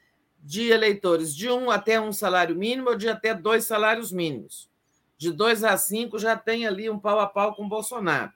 de 0.42 0.70
eleitores 0.70 1.36
de 1.36 1.50
um 1.50 1.70
até 1.70 2.00
um 2.00 2.10
salário 2.10 2.56
mínimo 2.56 2.88
ou 2.88 2.96
de 2.96 3.06
até 3.06 3.34
dois 3.34 3.66
salários 3.66 4.10
mínimos. 4.10 4.70
De 5.18 5.30
dois 5.30 5.62
a 5.62 5.76
cinco 5.76 6.18
já 6.18 6.34
tem 6.38 6.66
ali 6.66 6.88
um 6.88 6.98
pau 6.98 7.20
a 7.20 7.26
pau 7.26 7.54
com 7.54 7.68
Bolsonaro. 7.68 8.32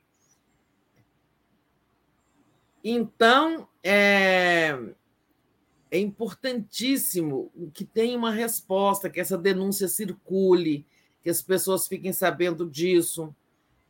Então, 2.87 3.67
é, 3.83 4.79
é 5.91 5.99
importantíssimo 5.99 7.51
que 7.73 7.83
tenha 7.83 8.19
uma 8.19 8.31
resposta, 8.31 9.09
que 9.09 9.19
essa 9.19 9.39
denúncia 9.39 9.89
circule, 9.89 10.87
que 11.23 11.31
as 11.31 11.41
pessoas 11.41 11.89
fiquem 11.89 12.13
sabendo 12.13 12.69
disso. 12.69 13.35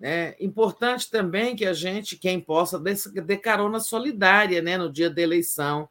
É 0.00 0.36
importante 0.38 1.10
também 1.10 1.56
que 1.56 1.66
a 1.66 1.72
gente, 1.72 2.16
quem 2.16 2.40
possa, 2.40 2.78
dê 2.78 3.36
carona 3.36 3.80
solidária 3.80 4.62
né, 4.62 4.78
no 4.78 4.92
dia 4.92 5.10
da 5.10 5.20
eleição, 5.20 5.88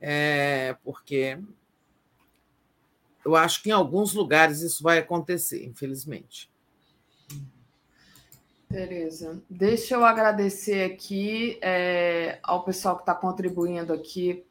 é, 0.00 0.76
porque 0.82 1.38
eu 3.24 3.36
acho 3.36 3.62
que 3.62 3.68
em 3.68 3.72
alguns 3.72 4.14
lugares 4.14 4.62
isso 4.62 4.82
vai 4.82 4.98
acontecer, 4.98 5.64
infelizmente. 5.64 6.51
Tereza, 8.72 9.42
deixa 9.50 9.94
eu 9.94 10.02
agradecer 10.02 10.90
aqui 10.90 11.58
é, 11.60 12.38
ao 12.42 12.64
pessoal 12.64 12.96
que 12.96 13.02
está 13.02 13.14
contribuindo 13.14 13.92
aqui 13.92 14.42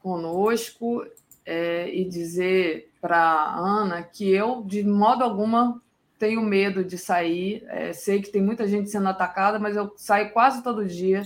conosco 0.00 1.06
é, 1.46 1.88
e 1.94 2.04
dizer 2.04 2.90
para 3.00 3.54
Ana 3.54 4.02
que 4.02 4.28
eu, 4.28 4.64
de 4.64 4.82
modo 4.82 5.22
alguma, 5.22 5.80
tenho 6.18 6.42
medo 6.42 6.84
de 6.84 6.98
sair. 6.98 7.64
É, 7.68 7.92
sei 7.92 8.20
que 8.20 8.30
tem 8.30 8.42
muita 8.42 8.66
gente 8.66 8.90
sendo 8.90 9.08
atacada, 9.08 9.60
mas 9.60 9.76
eu 9.76 9.92
saio 9.96 10.32
quase 10.32 10.64
todo 10.64 10.84
dia, 10.84 11.22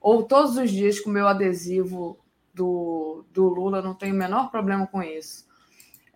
ou 0.00 0.24
todos 0.24 0.56
os 0.56 0.72
dias 0.72 0.98
com 0.98 1.10
o 1.10 1.12
meu 1.12 1.28
adesivo 1.28 2.18
do, 2.52 3.24
do 3.32 3.48
Lula, 3.48 3.80
não 3.80 3.94
tenho 3.94 4.14
o 4.14 4.18
menor 4.18 4.50
problema 4.50 4.84
com 4.84 5.00
isso. 5.00 5.46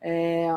É, 0.01 0.49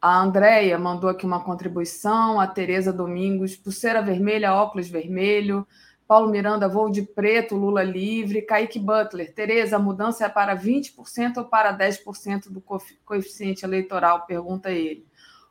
a 0.00 0.20
Andréia 0.20 0.78
mandou 0.78 1.10
aqui 1.10 1.26
uma 1.26 1.44
contribuição, 1.44 2.40
a 2.40 2.46
Tereza 2.46 2.92
Domingos, 2.92 3.56
pulseira 3.56 4.00
vermelha, 4.00 4.54
óculos 4.54 4.88
vermelho, 4.88 5.66
Paulo 6.10 6.28
Miranda, 6.28 6.66
voo 6.68 6.90
de 6.90 7.02
preto, 7.02 7.54
Lula 7.54 7.84
livre, 7.84 8.42
Kaique 8.42 8.80
Butler, 8.80 9.32
Tereza, 9.32 9.76
a 9.76 9.78
mudança 9.78 10.24
é 10.24 10.28
para 10.28 10.56
20% 10.56 11.36
ou 11.36 11.44
para 11.44 11.76
10% 11.76 12.50
do 12.50 12.60
coeficiente 13.04 13.64
eleitoral? 13.64 14.26
Pergunta 14.26 14.70
ele. 14.70 15.06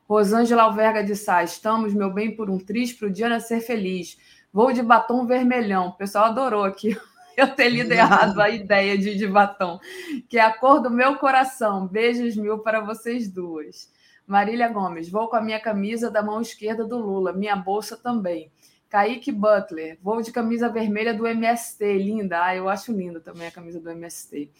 Rosângela 0.05 0.63
Alverga 0.63 1.03
de 1.03 1.15
Sá, 1.15 1.43
estamos, 1.43 1.93
meu 1.93 2.11
bem, 2.11 2.35
por 2.35 2.49
um 2.49 2.57
triz 2.57 2.91
para 2.91 3.07
o 3.07 3.11
dia 3.11 3.39
ser 3.39 3.61
feliz. 3.61 4.17
Vou 4.51 4.73
de 4.73 4.81
batom 4.81 5.25
vermelhão. 5.25 5.89
O 5.89 5.93
pessoal 5.93 6.25
adorou 6.25 6.63
aqui 6.63 6.97
eu 7.37 7.55
ter 7.55 7.69
lido 7.69 7.93
errado 7.93 8.41
a 8.41 8.49
ideia 8.49 8.97
de, 8.97 9.15
de 9.15 9.27
batom. 9.27 9.79
Que 10.27 10.39
é 10.39 10.41
a 10.41 10.51
cor 10.51 10.81
do 10.81 10.89
meu 10.89 11.15
coração. 11.17 11.87
Beijos 11.87 12.35
mil 12.35 12.59
para 12.59 12.81
vocês 12.81 13.31
duas. 13.31 13.89
Marília 14.29 14.69
Gomes, 14.69 15.09
vou 15.09 15.27
com 15.27 15.35
a 15.35 15.41
minha 15.41 15.59
camisa 15.59 16.11
da 16.11 16.21
mão 16.21 16.39
esquerda 16.39 16.85
do 16.85 16.99
Lula, 16.99 17.33
minha 17.33 17.55
bolsa 17.55 17.97
também. 17.97 18.51
Kaique 18.87 19.31
Butler, 19.31 19.97
vou 20.03 20.21
de 20.21 20.31
camisa 20.31 20.69
vermelha 20.69 21.15
do 21.15 21.25
MST, 21.25 21.97
linda. 21.97 22.45
Ah, 22.45 22.55
eu 22.55 22.69
acho 22.69 22.91
linda 22.91 23.19
também 23.19 23.47
a 23.47 23.51
camisa 23.51 23.79
do 23.79 23.89
MST. 23.89 24.51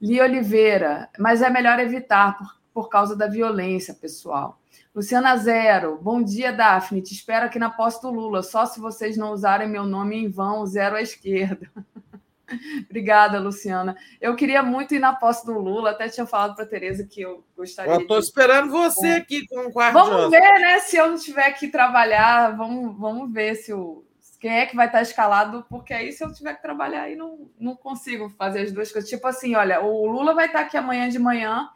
Li 0.00 0.18
Oliveira, 0.22 1.10
mas 1.18 1.42
é 1.42 1.50
melhor 1.50 1.78
evitar 1.78 2.38
por, 2.38 2.56
por 2.72 2.88
causa 2.88 3.14
da 3.14 3.26
violência, 3.26 3.92
pessoal. 3.92 4.58
Luciana 4.94 5.36
Zero, 5.36 5.98
bom 6.00 6.22
dia, 6.22 6.50
Daphne. 6.50 7.02
Te 7.02 7.12
espero 7.12 7.44
aqui 7.44 7.58
na 7.58 7.68
posse 7.68 8.00
do 8.00 8.10
Lula, 8.10 8.42
só 8.42 8.64
se 8.64 8.80
vocês 8.80 9.18
não 9.18 9.32
usarem 9.32 9.68
meu 9.68 9.84
nome 9.84 10.16
em 10.16 10.30
vão, 10.30 10.64
zero 10.64 10.96
à 10.96 11.02
esquerda. 11.02 11.70
Obrigada, 12.88 13.38
Luciana. 13.38 13.96
Eu 14.20 14.34
queria 14.36 14.62
muito 14.62 14.94
ir 14.94 14.98
na 14.98 15.14
posse 15.14 15.44
do 15.44 15.58
Lula, 15.58 15.90
até 15.90 16.08
tinha 16.08 16.26
falado 16.26 16.54
para 16.54 16.64
a 16.64 16.68
Tereza 16.68 17.06
que 17.06 17.20
eu 17.20 17.44
gostaria. 17.56 17.92
Eu 17.92 18.00
estou 18.00 18.18
de... 18.18 18.24
esperando 18.24 18.70
você 18.70 19.08
é. 19.08 19.16
aqui 19.16 19.46
com 19.46 19.60
um 19.60 19.70
quarto 19.70 19.94
Vamos 19.94 20.30
ver, 20.30 20.60
né? 20.60 20.80
Se 20.80 20.96
eu 20.96 21.08
não 21.08 21.16
tiver 21.16 21.50
que 21.52 21.68
trabalhar, 21.68 22.56
vamos, 22.56 22.98
vamos 22.98 23.32
ver 23.32 23.54
se 23.56 23.72
o. 23.72 24.04
Quem 24.38 24.58
é 24.58 24.64
que 24.64 24.74
vai 24.74 24.86
estar 24.86 25.02
escalado? 25.02 25.66
Porque 25.68 25.92
aí, 25.92 26.12
se 26.12 26.24
eu 26.24 26.32
tiver 26.32 26.54
que 26.54 26.62
trabalhar, 26.62 27.02
aí 27.02 27.14
não, 27.14 27.50
não 27.58 27.76
consigo 27.76 28.30
fazer 28.30 28.62
as 28.62 28.72
duas 28.72 28.90
coisas. 28.90 29.08
Tipo 29.08 29.26
assim, 29.26 29.54
olha, 29.54 29.82
o 29.82 30.06
Lula 30.06 30.34
vai 30.34 30.46
estar 30.46 30.60
aqui 30.60 30.78
amanhã 30.78 31.10
de 31.10 31.18
manhã, 31.18 31.68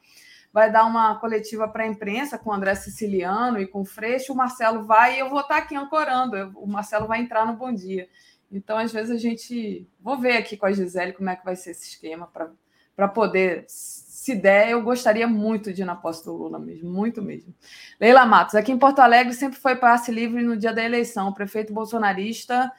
vai 0.50 0.72
dar 0.72 0.86
uma 0.86 1.16
coletiva 1.16 1.68
para 1.68 1.82
a 1.82 1.86
imprensa 1.86 2.38
com 2.38 2.48
o 2.48 2.52
André 2.52 2.74
Siciliano 2.74 3.60
e 3.60 3.66
com 3.66 3.82
o 3.82 3.84
Freixo, 3.84 4.32
o 4.32 4.36
Marcelo 4.36 4.84
vai 4.84 5.16
e 5.16 5.18
eu 5.18 5.28
vou 5.28 5.40
estar 5.40 5.58
aqui 5.58 5.76
ancorando. 5.76 6.52
O 6.54 6.66
Marcelo 6.66 7.06
vai 7.06 7.20
entrar 7.20 7.44
no 7.44 7.54
Bom 7.54 7.70
Dia. 7.70 8.08
Então, 8.56 8.78
às 8.78 8.92
vezes, 8.92 9.10
a 9.10 9.18
gente. 9.18 9.86
Vou 10.00 10.16
ver 10.18 10.36
aqui 10.36 10.56
com 10.56 10.66
a 10.66 10.72
Gisele 10.72 11.12
como 11.12 11.28
é 11.28 11.36
que 11.36 11.44
vai 11.44 11.56
ser 11.56 11.72
esse 11.72 11.90
esquema 11.90 12.30
para 12.96 13.08
poder. 13.08 13.64
Se 13.66 14.34
der, 14.34 14.70
eu 14.70 14.82
gostaria 14.82 15.26
muito 15.26 15.72
de 15.72 15.82
ir 15.82 15.84
na 15.84 15.94
posse 15.94 16.24
do 16.24 16.32
Lula 16.32 16.58
mesmo, 16.58 16.90
muito 16.90 17.20
mesmo. 17.20 17.54
Leila 18.00 18.24
Matos, 18.24 18.54
aqui 18.54 18.72
em 18.72 18.78
Porto 18.78 19.00
Alegre 19.00 19.34
sempre 19.34 19.58
foi 19.58 19.76
passe 19.76 20.10
livre 20.10 20.42
no 20.42 20.56
dia 20.56 20.72
da 20.72 20.82
eleição. 20.82 21.28
O 21.28 21.34
prefeito 21.34 21.74
bolsonarista 21.74 22.72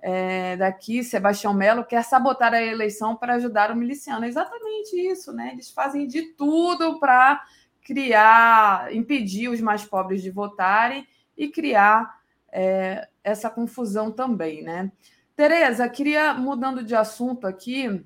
é, 0.00 0.56
daqui, 0.56 1.04
Sebastião 1.04 1.54
Melo, 1.54 1.84
quer 1.84 2.02
sabotar 2.02 2.52
a 2.54 2.62
eleição 2.62 3.14
para 3.14 3.34
ajudar 3.34 3.70
o 3.70 3.76
miliciano. 3.76 4.24
É 4.24 4.28
exatamente 4.28 4.96
isso, 4.96 5.32
né? 5.32 5.50
Eles 5.52 5.70
fazem 5.70 6.06
de 6.06 6.34
tudo 6.34 6.98
para 6.98 7.44
criar, 7.82 8.94
impedir 8.94 9.48
os 9.48 9.60
mais 9.60 9.84
pobres 9.84 10.22
de 10.22 10.30
votarem 10.30 11.06
e 11.36 11.48
criar 11.48 12.18
é, 12.52 13.08
essa 13.22 13.50
confusão 13.50 14.10
também, 14.10 14.62
né? 14.62 14.90
Tereza, 15.38 15.88
queria, 15.88 16.34
mudando 16.34 16.82
de 16.82 16.96
assunto 16.96 17.46
aqui, 17.46 18.04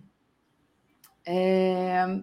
é, 1.24 2.20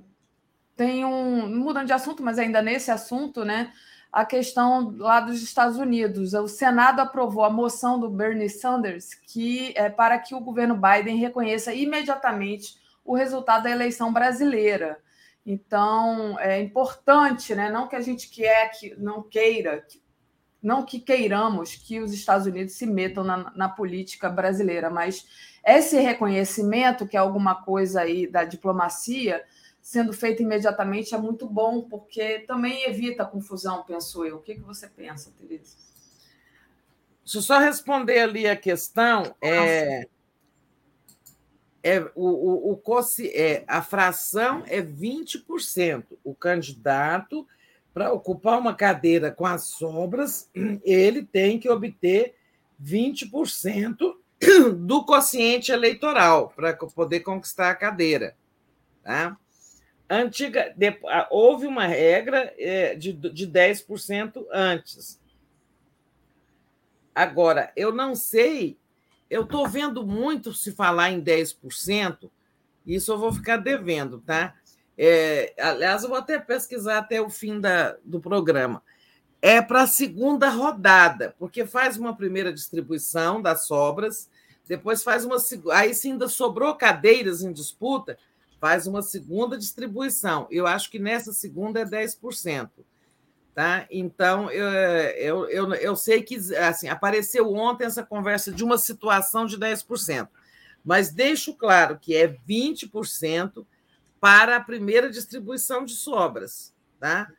tem 0.76 1.04
um. 1.04 1.50
Mudando 1.50 1.88
de 1.88 1.94
assunto, 1.94 2.22
mas 2.22 2.38
ainda 2.38 2.62
nesse 2.62 2.92
assunto, 2.92 3.44
né? 3.44 3.74
a 4.12 4.24
questão 4.24 4.96
lá 5.00 5.20
dos 5.20 5.42
Estados 5.42 5.78
Unidos. 5.78 6.36
O 6.36 6.48
Senado 6.48 7.00
aprovou 7.00 7.44
a 7.44 7.50
moção 7.50 8.00
do 8.00 8.08
Bernie 8.08 8.52
Sanders 8.52 9.16
que 9.16 9.74
é 9.76 9.90
para 9.90 10.20
que 10.20 10.36
o 10.36 10.40
governo 10.40 10.76
Biden 10.76 11.18
reconheça 11.18 11.74
imediatamente 11.74 12.76
o 13.04 13.16
resultado 13.16 13.64
da 13.64 13.72
eleição 13.72 14.14
brasileira. 14.14 15.00
Então, 15.44 16.40
é 16.40 16.62
importante, 16.62 17.56
né? 17.56 17.72
não 17.72 17.88
que 17.88 17.96
a 17.96 18.02
gente 18.02 18.30
quer 18.30 18.70
que 18.78 18.94
não 18.96 19.24
queira, 19.24 19.84
não 20.62 20.86
que 20.86 21.00
queiramos 21.00 21.76
que 21.76 22.00
os 22.00 22.14
Estados 22.14 22.46
Unidos 22.46 22.74
se 22.74 22.86
metam 22.86 23.24
na, 23.24 23.52
na 23.56 23.70
política 23.70 24.30
brasileira, 24.30 24.90
mas 24.90 25.26
esse 25.66 26.00
reconhecimento, 26.00 27.08
que 27.08 27.16
é 27.18 27.20
alguma 27.20 27.56
coisa 27.64 28.02
aí 28.02 28.28
da 28.28 28.44
diplomacia, 28.44 29.44
sendo 29.82 30.14
feito 30.14 30.42
imediatamente 30.44 31.16
é 31.16 31.18
muito 31.18 31.48
bom, 31.48 31.82
porque 31.82 32.40
também 32.40 32.84
evita 32.86 33.26
confusão, 33.26 33.84
penso 33.84 34.26
eu. 34.26 34.38
O 34.38 34.42
que, 34.42 34.56
que 34.56 34.62
você 34.62 34.88
pensa, 34.88 35.32
Teresa? 35.38 35.76
Deixa 37.24 37.38
eu 37.38 37.42
só 37.42 37.60
responder 37.60 38.20
ali 38.20 38.48
a 38.48 38.56
questão. 38.56 39.36
É, 39.42 40.08
é, 41.84 42.02
o, 42.16 42.26
o, 42.26 42.74
o, 42.74 42.82
é, 43.34 43.64
a 43.68 43.82
fração 43.82 44.64
é 44.68 44.82
20%. 44.82 46.04
O 46.24 46.34
candidato, 46.34 47.48
para 47.94 48.12
ocupar 48.14 48.60
uma 48.60 48.74
cadeira 48.74 49.32
com 49.32 49.46
as 49.46 49.64
sobras, 49.64 50.50
ele 50.84 51.24
tem 51.24 51.60
que 51.60 51.70
obter 51.70 52.36
20% 52.82 54.16
do 54.78 55.06
quociente 55.06 55.72
eleitoral 55.72 56.54
para 56.56 56.74
poder 56.74 57.22
conquistar 57.22 57.70
a 57.72 57.76
cadeira. 57.76 58.36
Tá? 59.04 59.38
Antiga, 60.10 60.74
de, 60.76 60.98
houve 61.30 61.68
uma 61.68 61.86
regra 61.86 62.54
é, 62.58 62.96
de, 62.96 63.14
de 63.14 63.48
10% 63.48 64.46
antes. 64.52 65.20
Agora, 67.14 67.72
eu 67.76 67.94
não 67.94 68.16
sei, 68.16 68.78
eu 69.30 69.44
estou 69.44 69.68
vendo 69.68 70.06
muito 70.06 70.54
se 70.54 70.72
falar 70.72 71.12
em 71.12 71.22
10%, 71.22 72.30
isso 72.88 73.12
eu 73.12 73.18
vou 73.18 73.32
ficar 73.34 73.58
devendo, 73.58 74.20
tá? 74.22 74.56
É, 75.02 75.54
aliás, 75.58 76.04
eu 76.04 76.10
vou 76.10 76.18
até 76.18 76.38
pesquisar 76.38 76.98
até 76.98 77.22
o 77.22 77.30
fim 77.30 77.58
da, 77.62 77.96
do 78.04 78.20
programa. 78.20 78.84
É 79.42 79.62
para 79.62 79.84
a 79.84 79.88
segunda 79.88 80.50
rodada, 80.50 81.34
porque 81.40 81.66
faz 81.66 81.96
uma 81.96 82.14
primeira 82.14 82.52
distribuição 82.52 83.42
das 83.42 83.66
sobras, 83.66 84.30
depois 84.68 85.02
faz 85.02 85.24
uma. 85.24 85.38
Aí, 85.72 85.96
se 85.96 86.12
ainda 86.12 86.28
sobrou 86.28 86.76
cadeiras 86.76 87.42
em 87.42 87.54
disputa, 87.54 88.18
faz 88.60 88.88
uma 88.88 89.02
segunda 89.02 89.58
distribuição. 89.58 90.46
Eu 90.52 90.68
acho 90.68 90.92
que 90.92 91.00
nessa 91.00 91.32
segunda 91.32 91.80
é 91.80 91.86
10%. 91.86 92.70
Tá? 93.56 93.88
Então, 93.90 94.52
eu, 94.52 94.68
eu, 94.68 95.50
eu, 95.50 95.74
eu 95.76 95.96
sei 95.96 96.22
que 96.24 96.36
assim, 96.56 96.90
apareceu 96.90 97.54
ontem 97.54 97.86
essa 97.86 98.04
conversa 98.04 98.52
de 98.52 98.66
uma 98.66 98.78
situação 98.78 99.46
de 99.46 99.58
10%, 99.58 100.28
mas 100.84 101.10
deixo 101.10 101.54
claro 101.54 101.98
que 101.98 102.16
é 102.16 102.28
20% 102.28 103.66
para 104.20 104.58
a 104.58 104.62
primeira 104.62 105.10
distribuição 105.10 105.86
de 105.86 105.94
sobras, 105.94 106.74
tá? 107.00 107.32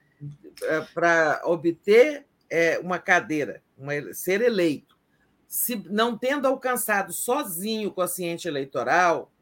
É, 0.62 0.81
para 0.94 1.42
obter 1.44 2.26
é, 2.49 2.78
uma 2.78 2.99
cadeira, 2.99 3.62
uma, 3.76 3.92
ser 4.12 4.41
eleito. 4.41 4.99
Se 5.47 5.76
não 5.89 6.17
tendo 6.17 6.47
alcançado 6.47 7.12
sozinho 7.12 7.89
o 7.89 7.92
quociente 7.92 8.47
eleitoral, 8.47 9.33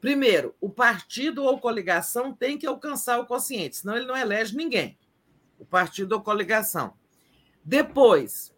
Primeiro, 0.00 0.54
o 0.60 0.70
partido 0.70 1.44
ou 1.44 1.60
coligação 1.60 2.32
tem 2.32 2.56
que 2.56 2.66
alcançar 2.66 3.20
o 3.20 3.26
quociente, 3.26 3.76
senão 3.76 3.96
ele 3.96 4.06
não 4.06 4.16
elege 4.16 4.56
ninguém. 4.56 4.96
O 5.58 5.64
partido 5.64 6.12
ou 6.12 6.22
coligação. 6.22 6.94
Depois, 7.62 8.54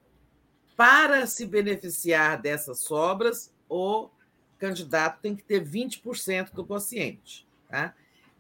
para 0.77 1.27
se 1.27 1.45
beneficiar 1.45 2.41
dessas 2.41 2.79
sobras, 2.81 3.53
o 3.69 4.09
candidato 4.57 5.21
tem 5.21 5.35
que 5.35 5.43
ter 5.43 5.65
20% 5.65 6.53
do 6.53 6.65
quociente. 6.65 7.45
Tá? 7.69 7.93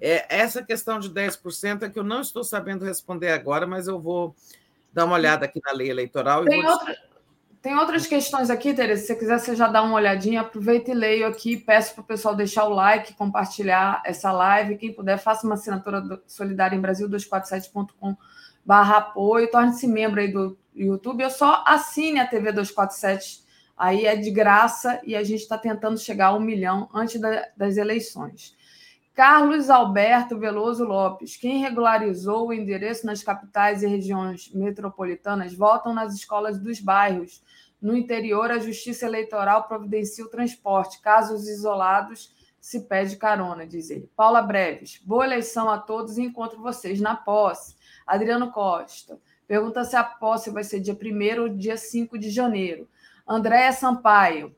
É, 0.05 0.27
essa 0.29 0.65
questão 0.65 0.99
de 0.99 1.09
10% 1.09 1.83
é 1.85 1.89
que 1.89 1.97
eu 1.97 2.03
não 2.03 2.21
estou 2.21 2.43
sabendo 2.43 2.85
responder 2.85 3.31
agora, 3.31 3.69
mas 3.69 3.87
eu 3.87 4.01
vou 4.01 4.35
dar 4.93 5.05
uma 5.05 5.15
olhada 5.15 5.45
aqui 5.45 5.61
na 5.65 5.73
lei 5.73 5.89
eleitoral. 5.89 6.45
Tem, 6.45 6.67
outra, 6.67 6.97
tem 7.63 7.79
outras 7.79 8.05
questões 8.09 8.51
aqui, 8.51 8.75
Tereza. 8.75 9.03
Se 9.03 9.07
você 9.07 9.15
quiser, 9.15 9.39
você 9.39 9.55
já 9.55 9.69
dá 9.69 9.81
uma 9.81 9.95
olhadinha, 9.95 10.41
aproveita 10.41 10.91
e 10.91 10.95
leio 10.95 11.29
aqui. 11.29 11.57
Peço 11.57 11.95
para 11.95 12.03
o 12.03 12.05
pessoal 12.05 12.35
deixar 12.35 12.65
o 12.65 12.75
like, 12.75 13.15
compartilhar 13.15 14.03
essa 14.05 14.33
live. 14.33 14.77
Quem 14.77 14.93
puder, 14.93 15.19
faça 15.19 15.47
uma 15.47 15.55
assinatura 15.55 16.21
solidária 16.27 16.75
em 16.75 16.83
Brasil247.com 16.83 18.17
barra 18.65 18.99
apoio, 18.99 19.51
torne-se 19.51 19.87
membro 19.87 20.21
aí 20.21 20.33
do 20.33 20.57
YouTube, 20.75 21.25
ou 21.25 21.31
só 21.31 21.63
assine 21.67 22.21
a 22.21 22.27
TV 22.27 22.53
247, 22.53 23.43
aí 23.77 24.07
é 24.07 24.17
de 24.17 24.31
graça 24.31 25.01
e 25.05 25.15
a 25.15 25.23
gente 25.23 25.43
está 25.43 25.59
tentando 25.59 25.99
chegar 25.99 26.29
a 26.29 26.35
um 26.35 26.41
milhão 26.41 26.89
antes 26.95 27.21
da, 27.21 27.49
das 27.57 27.77
eleições. 27.77 28.57
Carlos 29.15 29.69
Alberto 29.69 30.39
Veloso 30.39 30.85
Lopes. 30.85 31.37
Quem 31.37 31.59
regularizou 31.59 32.49
o 32.49 32.53
endereço 32.53 33.05
nas 33.05 33.23
capitais 33.23 33.83
e 33.83 33.87
regiões 33.87 34.51
metropolitanas 34.55 35.55
votam 35.55 35.93
nas 35.93 36.15
escolas 36.15 36.59
dos 36.59 36.81
bairros. 36.81 37.45
No 37.81 37.95
interior, 37.95 38.51
a 38.51 38.59
Justiça 38.59 39.05
Eleitoral 39.05 39.65
providencia 39.69 40.25
o 40.25 40.31
transporte. 40.31 41.03
Casos 41.03 41.47
isolados, 41.47 42.35
se 42.59 42.81
pede 42.81 43.17
carona, 43.17 43.67
diz 43.67 43.91
ele. 43.91 44.09
Paula 44.17 44.41
Breves. 44.41 44.99
Boa 45.05 45.27
eleição 45.27 45.69
a 45.69 45.77
todos 45.77 46.17
e 46.17 46.23
encontro 46.23 46.63
vocês 46.63 46.99
na 46.99 47.15
posse. 47.15 47.77
Adriano 48.07 48.51
Costa. 48.51 49.21
Pergunta 49.47 49.85
se 49.85 49.95
a 49.95 50.05
posse 50.05 50.49
vai 50.49 50.65
ser 50.65 50.81
dia 50.81 50.95
1 50.95 51.43
ou 51.43 51.49
dia 51.51 51.77
5 51.77 52.19
de 52.19 52.31
janeiro. 52.31 52.89
Andréia 53.29 53.73
Sampaio. 53.73 54.55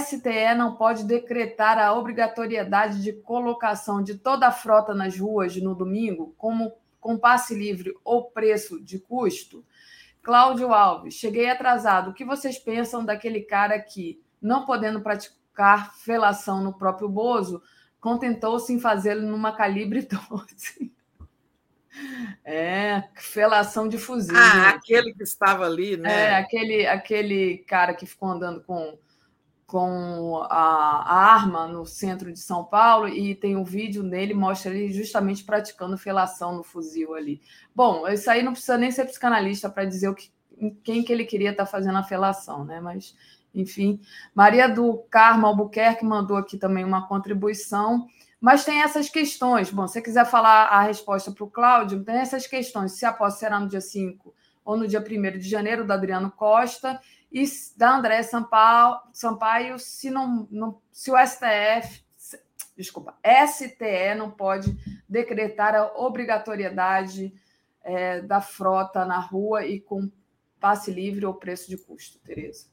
STE 0.00 0.54
não 0.56 0.76
pode 0.76 1.04
decretar 1.04 1.78
a 1.78 1.92
obrigatoriedade 1.94 3.02
de 3.02 3.12
colocação 3.12 4.02
de 4.02 4.16
toda 4.16 4.46
a 4.46 4.52
frota 4.52 4.94
nas 4.94 5.18
ruas 5.18 5.56
no 5.56 5.74
domingo, 5.74 6.34
como 6.38 6.72
com 7.00 7.18
passe 7.18 7.54
livre 7.54 7.92
ou 8.04 8.30
preço 8.30 8.80
de 8.80 8.98
custo? 8.98 9.64
Cláudio 10.22 10.72
Alves, 10.72 11.14
cheguei 11.14 11.50
atrasado. 11.50 12.10
O 12.10 12.14
que 12.14 12.24
vocês 12.24 12.56
pensam 12.58 13.04
daquele 13.04 13.40
cara 13.40 13.78
que, 13.80 14.22
não 14.40 14.64
podendo 14.64 15.00
praticar 15.00 15.92
felação 15.96 16.62
no 16.62 16.72
próprio 16.72 17.08
Bozo, 17.08 17.60
contentou-se 18.00 18.72
em 18.72 18.78
fazê-lo 18.78 19.22
numa 19.22 19.50
calibre 19.50 20.02
12? 20.06 20.92
É, 22.44 23.04
felação 23.16 23.88
de 23.88 23.98
fuzil. 23.98 24.36
Ah, 24.36 24.70
gente. 24.70 24.76
aquele 24.76 25.12
que 25.12 25.22
estava 25.24 25.66
ali, 25.66 25.96
né? 25.96 26.30
É, 26.30 26.34
aquele, 26.36 26.86
aquele 26.86 27.58
cara 27.58 27.94
que 27.94 28.06
ficou 28.06 28.30
andando 28.30 28.62
com 28.62 28.96
com 29.72 30.36
a, 30.50 31.02
a, 31.02 31.32
arma 31.32 31.66
no 31.66 31.86
centro 31.86 32.30
de 32.30 32.38
São 32.38 32.62
Paulo 32.62 33.08
e 33.08 33.34
tem 33.34 33.56
um 33.56 33.64
vídeo 33.64 34.02
nele, 34.02 34.34
mostra 34.34 34.70
ele 34.70 34.92
justamente 34.92 35.42
praticando 35.44 35.96
felação 35.96 36.54
no 36.54 36.62
fuzil 36.62 37.14
ali. 37.14 37.40
Bom, 37.74 38.06
isso 38.06 38.30
aí 38.30 38.42
não 38.42 38.52
precisa 38.52 38.76
nem 38.76 38.90
ser 38.90 39.06
psicanalista 39.06 39.70
para 39.70 39.86
dizer 39.86 40.10
o 40.10 40.14
que, 40.14 40.30
quem 40.84 41.02
que 41.02 41.10
ele 41.10 41.24
queria 41.24 41.52
estar 41.52 41.64
tá 41.64 41.70
fazendo 41.70 41.96
a 41.96 42.02
felação, 42.02 42.66
né? 42.66 42.82
Mas, 42.82 43.16
enfim. 43.54 43.98
Maria 44.34 44.68
do 44.68 44.98
Carmo 45.10 45.46
Albuquerque 45.46 46.04
mandou 46.04 46.36
aqui 46.36 46.58
também 46.58 46.84
uma 46.84 47.08
contribuição. 47.08 48.06
Mas 48.38 48.66
tem 48.66 48.82
essas 48.82 49.08
questões. 49.08 49.70
Bom, 49.70 49.86
se 49.86 49.94
você 49.94 50.02
quiser 50.02 50.26
falar 50.26 50.64
a 50.64 50.82
resposta 50.82 51.32
para 51.32 51.44
o 51.44 51.50
Cláudio, 51.50 52.04
tem 52.04 52.16
essas 52.16 52.46
questões. 52.46 52.92
Se 52.92 53.06
a 53.06 53.12
posse 53.12 53.38
será 53.38 53.58
no 53.58 53.68
dia 53.68 53.80
5 53.80 54.34
ou 54.66 54.76
no 54.76 54.86
dia 54.86 55.00
1 55.00 55.38
de 55.38 55.48
janeiro, 55.48 55.86
do 55.86 55.92
Adriano 55.94 56.30
Costa 56.30 57.00
e 57.32 57.44
da 57.76 57.96
André 57.96 58.22
Sampaio, 58.22 59.00
Sampaio 59.12 59.78
se, 59.78 60.10
não, 60.10 60.46
não, 60.50 60.78
se 60.92 61.10
o 61.10 61.14
STF, 61.16 62.04
desculpa, 62.76 63.16
STE 63.46 64.14
não 64.16 64.30
pode 64.30 64.76
decretar 65.08 65.74
a 65.74 65.86
obrigatoriedade 65.96 67.32
é, 67.82 68.20
da 68.20 68.40
frota 68.40 69.06
na 69.06 69.18
rua 69.18 69.64
e 69.64 69.80
com 69.80 70.10
passe 70.60 70.92
livre 70.92 71.24
ou 71.24 71.34
preço 71.34 71.68
de 71.70 71.78
custo, 71.78 72.18
Tereza. 72.18 72.66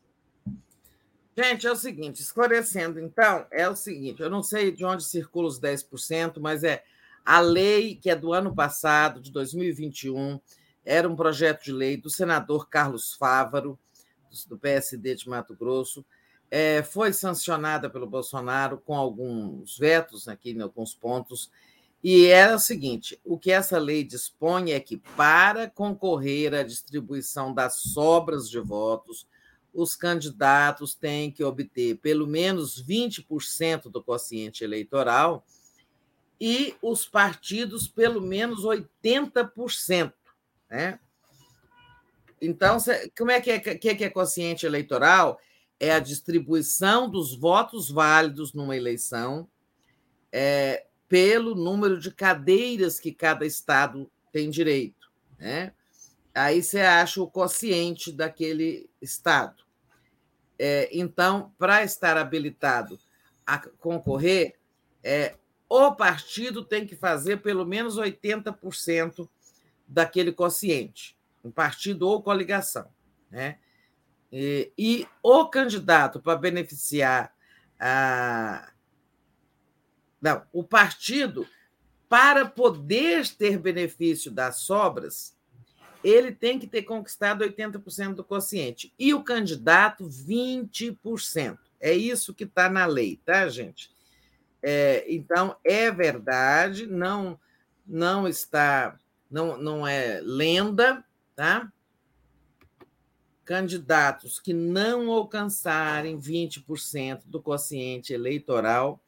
Gente, 1.35 1.65
é 1.65 1.71
o 1.71 1.75
seguinte, 1.75 2.21
esclarecendo, 2.21 2.99
então, 2.99 3.47
é 3.49 3.67
o 3.69 3.75
seguinte, 3.75 4.21
eu 4.21 4.29
não 4.29 4.43
sei 4.43 4.71
de 4.71 4.83
onde 4.83 5.05
circula 5.05 5.47
os 5.47 5.59
10%, 5.59 6.37
mas 6.41 6.65
é 6.65 6.83
a 7.25 7.39
lei 7.39 7.95
que 7.95 8.09
é 8.09 8.15
do 8.15 8.33
ano 8.33 8.53
passado, 8.53 9.21
de 9.21 9.31
2021, 9.31 10.39
era 10.83 11.07
um 11.07 11.15
projeto 11.15 11.63
de 11.63 11.71
lei 11.71 11.95
do 11.95 12.09
senador 12.09 12.67
Carlos 12.67 13.13
Fávaro, 13.13 13.79
do 14.47 14.57
PSD 14.57 15.15
de 15.15 15.29
Mato 15.29 15.55
Grosso, 15.55 16.05
é, 16.51 16.81
foi 16.81 17.13
sancionada 17.13 17.89
pelo 17.89 18.07
Bolsonaro 18.07 18.77
com 18.79 18.95
alguns 18.95 19.77
vetos 19.77 20.27
aqui 20.27 20.51
em 20.51 20.61
alguns 20.61 20.93
pontos, 20.93 21.51
e 22.03 22.27
era 22.27 22.55
o 22.55 22.59
seguinte: 22.59 23.19
o 23.23 23.37
que 23.37 23.51
essa 23.51 23.77
lei 23.77 24.03
dispõe 24.03 24.71
é 24.71 24.79
que, 24.79 24.97
para 24.97 25.69
concorrer 25.69 26.53
à 26.53 26.63
distribuição 26.63 27.53
das 27.53 27.75
sobras 27.75 28.49
de 28.49 28.59
votos, 28.59 29.27
os 29.73 29.95
candidatos 29.95 30.95
têm 30.95 31.31
que 31.31 31.43
obter 31.43 31.97
pelo 31.97 32.25
menos 32.25 32.83
20% 32.83 33.83
do 33.89 34.03
quociente 34.03 34.63
eleitoral 34.63 35.45
e 36.39 36.75
os 36.81 37.05
partidos 37.05 37.87
pelo 37.87 38.21
menos 38.21 38.63
80%. 38.63 40.13
Né? 40.69 40.99
Então, 42.41 42.77
como 43.17 43.31
é 43.31 43.41
que 43.41 43.51
é, 43.51 43.59
que 43.59 44.03
é 44.03 44.09
consciente 44.09 44.65
eleitoral? 44.65 45.39
É 45.79 45.91
a 45.91 45.99
distribuição 45.99 47.09
dos 47.09 47.35
votos 47.35 47.89
válidos 47.89 48.53
numa 48.53 48.75
eleição 48.75 49.49
é, 50.31 50.85
pelo 51.07 51.55
número 51.55 51.99
de 51.99 52.11
cadeiras 52.11 52.99
que 52.99 53.11
cada 53.11 53.45
estado 53.45 54.09
tem 54.31 54.49
direito. 54.49 55.09
Né? 55.37 55.73
Aí 56.33 56.61
você 56.61 56.81
acha 56.81 57.21
o 57.21 57.29
quociente 57.29 58.11
daquele 58.11 58.89
estado. 59.01 59.63
É, 60.57 60.89
então, 60.91 61.53
para 61.57 61.83
estar 61.83 62.17
habilitado 62.17 62.99
a 63.45 63.57
concorrer, 63.57 64.55
é, 65.03 65.35
o 65.67 65.93
partido 65.93 66.63
tem 66.63 66.85
que 66.85 66.95
fazer 66.95 67.37
pelo 67.37 67.65
menos 67.65 67.97
80% 67.97 69.29
daquele 69.87 70.31
quociente 70.31 71.18
um 71.43 71.51
partido 71.51 72.07
ou 72.07 72.21
coligação. 72.21 72.87
Né? 73.29 73.57
E, 74.31 74.71
e 74.77 75.07
o 75.23 75.45
candidato 75.45 76.19
para 76.19 76.37
beneficiar 76.37 77.33
a. 77.79 78.71
Não, 80.21 80.43
o 80.51 80.63
partido, 80.63 81.47
para 82.09 82.45
poder 82.45 83.27
ter 83.29 83.57
benefício 83.57 84.29
das 84.29 84.57
sobras, 84.57 85.37
ele 86.03 86.31
tem 86.31 86.59
que 86.59 86.67
ter 86.67 86.83
conquistado 86.83 87.43
80% 87.43 88.15
do 88.15 88.23
quociente. 88.23 88.93
E 88.99 89.13
o 89.13 89.23
candidato, 89.23 90.07
20%. 90.07 91.57
É 91.79 91.93
isso 91.93 92.33
que 92.33 92.43
está 92.43 92.69
na 92.69 92.85
lei, 92.85 93.21
tá, 93.25 93.47
gente? 93.47 93.91
É, 94.61 95.05
então, 95.07 95.55
é 95.63 95.89
verdade, 95.89 96.85
não, 96.85 97.39
não 97.87 98.27
está, 98.27 98.97
não, 99.31 99.57
não 99.57 99.87
é 99.87 100.19
lenda, 100.21 101.03
tá? 101.39 101.71
Candidatos 103.45 104.41
que 104.41 104.51
não 104.51 105.09
alcançarem 105.09 106.19
20% 106.19 107.21
do 107.27 107.41
quociente 107.41 108.11
eleitoral 108.11 109.01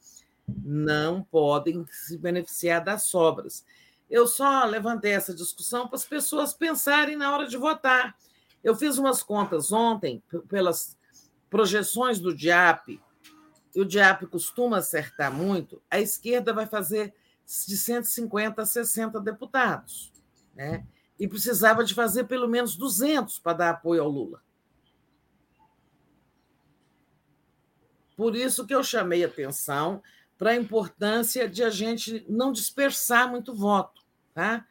não 0.48 1.24
podem 1.24 1.86
se 1.92 2.18
beneficiar 2.18 2.82
das 2.82 3.04
sobras. 3.04 3.66
Eu 4.10 4.28
só 4.28 4.64
levantei 4.64 5.12
essa 5.12 5.36
discussão 5.36 5.90
para 5.90 5.98
as 5.98 6.06
pessoas 6.06 6.54
pensarem 6.54 7.18
na 7.18 7.34
hora 7.34 7.46
de 7.50 7.58
votar. 7.58 8.16
Eu 8.64 8.78
fiz 8.78 8.98
umas 8.98 9.22
contas 9.22 9.74
ontem 9.74 10.24
pelas 10.48 10.98
projeções 11.50 12.18
do 12.18 12.34
DIAP, 12.34 13.02
e 13.76 13.82
o 13.82 13.86
DIAP 13.86 14.26
costuma 14.28 14.78
acertar 14.78 15.34
muito, 15.34 15.82
a 15.92 16.00
esquerda 16.00 16.54
vai 16.54 16.66
fazer 16.66 17.14
de 17.68 17.76
150 17.78 18.62
a 18.62 18.66
60 18.66 19.20
deputados. 19.20 20.14
Né? 20.56 20.86
E 21.22 21.28
precisava 21.28 21.84
de 21.84 21.94
fazer 21.94 22.24
pelo 22.24 22.48
menos 22.48 22.76
200 22.76 23.38
para 23.38 23.54
dar 23.54 23.70
apoio 23.70 24.02
ao 24.02 24.10
Lula. 24.10 24.42
Por 28.18 28.36
isso 28.36 28.66
que 28.66 28.74
eu 28.74 28.84
chamei 28.84 29.24
atenção 29.24 30.02
para 30.36 30.50
a 30.50 30.56
importância 30.56 31.48
de 31.48 31.64
a 31.64 31.70
gente 31.70 32.26
não 32.28 32.52
dispersar 32.52 33.30
muito 33.30 33.54
voto, 33.54 34.02
tá? 34.34 34.66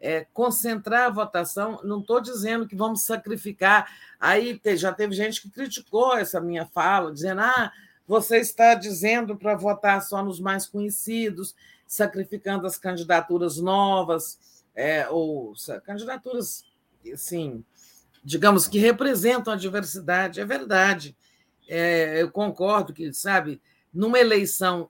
É, 0.00 0.24
concentrar 0.32 1.06
a 1.06 1.10
votação. 1.10 1.80
Não 1.82 1.98
estou 1.98 2.20
dizendo 2.20 2.68
que 2.68 2.76
vamos 2.76 3.02
sacrificar. 3.02 3.92
Aí 4.20 4.60
já 4.76 4.92
teve 4.92 5.16
gente 5.16 5.42
que 5.42 5.50
criticou 5.50 6.16
essa 6.16 6.40
minha 6.40 6.64
fala, 6.66 7.12
dizendo: 7.12 7.40
ah, 7.40 7.72
você 8.06 8.36
está 8.36 8.76
dizendo 8.76 9.36
para 9.36 9.56
votar 9.56 10.00
só 10.00 10.22
nos 10.22 10.38
mais 10.38 10.64
conhecidos, 10.64 11.56
sacrificando 11.88 12.68
as 12.68 12.78
candidaturas 12.78 13.56
novas, 13.56 14.57
é, 14.78 15.08
ou 15.08 15.54
candidaturas, 15.84 16.64
assim, 17.12 17.64
digamos, 18.22 18.68
que 18.68 18.78
representam 18.78 19.52
a 19.52 19.56
diversidade. 19.56 20.40
É 20.40 20.44
verdade. 20.44 21.16
É, 21.68 22.22
eu 22.22 22.30
concordo 22.30 22.92
que, 22.92 23.12
sabe, 23.12 23.60
numa 23.92 24.20
eleição 24.20 24.88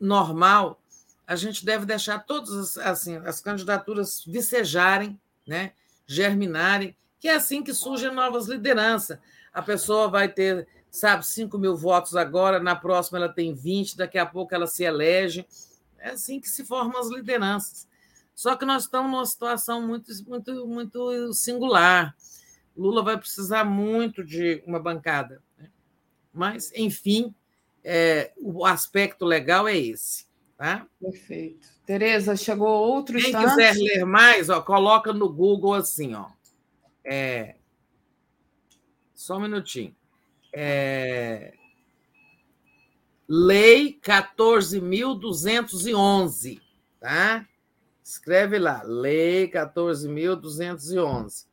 normal, 0.00 0.82
a 1.24 1.36
gente 1.36 1.64
deve 1.64 1.86
deixar 1.86 2.18
todas 2.18 2.76
assim, 2.78 3.18
as 3.18 3.40
candidaturas 3.40 4.24
vicejarem, 4.26 5.18
né, 5.46 5.74
germinarem, 6.04 6.96
que 7.20 7.28
é 7.28 7.36
assim 7.36 7.62
que 7.62 7.72
surgem 7.72 8.12
novas 8.12 8.48
lideranças. 8.48 9.16
A 9.52 9.62
pessoa 9.62 10.08
vai 10.08 10.28
ter 10.28 10.66
sabe, 10.90 11.24
5 11.24 11.56
mil 11.56 11.76
votos 11.76 12.16
agora, 12.16 12.58
na 12.58 12.74
próxima 12.74 13.18
ela 13.18 13.28
tem 13.28 13.54
20, 13.54 13.96
daqui 13.96 14.18
a 14.18 14.26
pouco 14.26 14.52
ela 14.52 14.66
se 14.66 14.82
elege. 14.82 15.46
É 16.00 16.10
assim 16.10 16.40
que 16.40 16.48
se 16.48 16.64
formam 16.64 17.00
as 17.00 17.08
lideranças. 17.10 17.88
Só 18.40 18.56
que 18.56 18.64
nós 18.64 18.84
estamos 18.84 19.12
numa 19.12 19.26
situação 19.26 19.86
muito, 19.86 20.10
muito, 20.26 20.66
muito 20.66 21.34
singular. 21.34 22.16
Lula 22.74 23.02
vai 23.02 23.18
precisar 23.18 23.64
muito 23.64 24.24
de 24.24 24.62
uma 24.66 24.80
bancada. 24.80 25.42
Né? 25.58 25.68
Mas, 26.32 26.72
enfim, 26.74 27.34
é, 27.84 28.32
o 28.38 28.64
aspecto 28.64 29.26
legal 29.26 29.68
é 29.68 29.76
esse. 29.76 30.24
Tá? 30.56 30.86
Perfeito. 30.98 31.68
Tereza, 31.84 32.34
chegou 32.34 32.66
outro 32.66 33.18
Quem 33.18 33.26
instante. 33.26 33.50
quiser 33.50 33.74
ler 33.74 34.06
mais, 34.06 34.48
ó, 34.48 34.62
coloca 34.62 35.12
no 35.12 35.30
Google 35.30 35.74
assim, 35.74 36.14
ó. 36.14 36.30
É... 37.04 37.56
Só 39.12 39.36
um 39.36 39.40
minutinho 39.40 39.94
é, 40.50 41.52
Lei 43.28 44.00
14.211, 44.02 46.58
tá? 46.98 47.46
Escreve 48.10 48.58
lá, 48.58 48.82
Lei 48.82 49.48
14.211. 49.48 51.46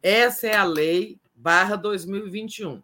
Essa 0.00 0.46
é 0.46 0.54
a 0.54 0.62
lei 0.62 1.18
barra 1.34 1.74
2021. 1.74 2.80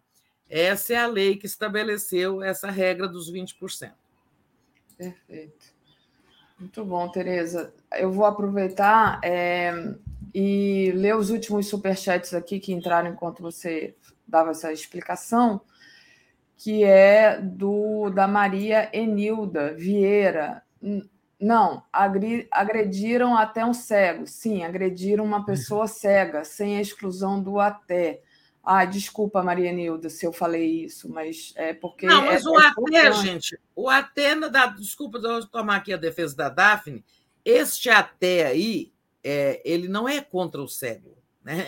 Essa 0.49 0.93
é 0.93 0.97
a 0.97 1.07
lei 1.07 1.37
que 1.37 1.45
estabeleceu 1.45 2.43
essa 2.43 2.69
regra 2.69 3.07
dos 3.07 3.31
20%. 3.31 3.93
Perfeito. 4.97 5.73
Muito 6.59 6.83
bom, 6.83 7.09
Tereza. 7.09 7.73
Eu 7.93 8.11
vou 8.11 8.25
aproveitar 8.25 9.21
é, 9.23 9.71
e 10.35 10.91
ler 10.93 11.15
os 11.15 11.29
últimos 11.29 11.67
superchats 11.67 12.33
aqui 12.33 12.59
que 12.59 12.73
entraram 12.73 13.11
enquanto 13.11 13.41
você 13.41 13.95
dava 14.27 14.51
essa 14.51 14.73
explicação, 14.73 15.61
que 16.57 16.83
é 16.83 17.39
do 17.39 18.09
da 18.09 18.27
Maria 18.27 18.89
Enilda 18.91 19.73
Vieira. 19.73 20.61
Não, 21.43 21.83
agrediram 21.91 23.35
até 23.35 23.65
um 23.65 23.73
cego. 23.73 24.25
Sim, 24.25 24.63
agrediram 24.63 25.25
uma 25.25 25.45
pessoa 25.45 25.87
cega, 25.87 26.45
sem 26.45 26.77
a 26.77 26.81
exclusão 26.81 27.43
do 27.43 27.59
até. 27.59 28.21
Ah, 28.63 28.85
desculpa, 28.85 29.43
Maria 29.43 29.69
Enilda, 29.69 30.09
se 30.09 30.25
eu 30.25 30.31
falei 30.31 30.85
isso, 30.85 31.11
mas 31.11 31.51
é 31.57 31.73
porque. 31.73 32.05
Não, 32.05 32.25
mas 32.25 32.45
é, 32.45 32.49
o 32.49 32.57
é 32.57 32.67
até, 32.67 33.11
gente, 33.11 33.59
o 33.75 33.89
até, 33.89 34.39
da, 34.49 34.67
desculpa, 34.67 35.17
eu 35.17 35.45
tomar 35.45 35.75
aqui 35.75 35.91
a 35.91 35.97
defesa 35.97 36.33
da 36.33 36.47
Daphne, 36.47 37.03
este 37.43 37.89
até 37.89 38.45
aí, 38.45 38.93
é, 39.21 39.61
ele 39.65 39.89
não 39.89 40.07
é 40.07 40.21
contra 40.21 40.61
o 40.61 40.67
cego. 40.67 41.17
Né? 41.43 41.65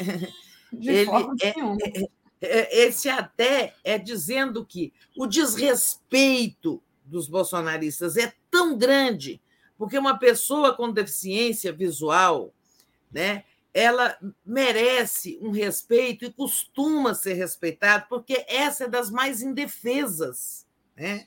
De 0.72 0.90
ele 0.90 1.06
forma 1.06 1.36
é, 1.42 1.50
é, 1.50 2.08
é, 2.42 2.86
esse 2.86 3.10
até 3.10 3.74
é 3.84 3.98
dizendo 3.98 4.66
que 4.66 4.94
o 5.18 5.28
desrespeito 5.28 6.82
dos 7.04 7.28
bolsonaristas 7.28 8.16
é 8.16 8.34
tão 8.50 8.78
grande, 8.78 9.42
porque 9.78 9.98
uma 9.98 10.18
pessoa 10.18 10.74
com 10.76 10.92
deficiência 10.92 11.72
visual, 11.72 12.54
né, 13.12 13.44
ela 13.74 14.18
merece 14.46 15.38
um 15.42 15.52
respeito 15.52 16.24
e 16.24 16.32
costuma 16.32 17.14
ser 17.14 17.34
respeitada, 17.34 18.06
porque 18.08 18.46
essa 18.48 18.86
é 18.86 18.88
das 18.88 19.10
mais 19.12 19.42
indefesas. 19.42 20.66
Né? 20.96 21.26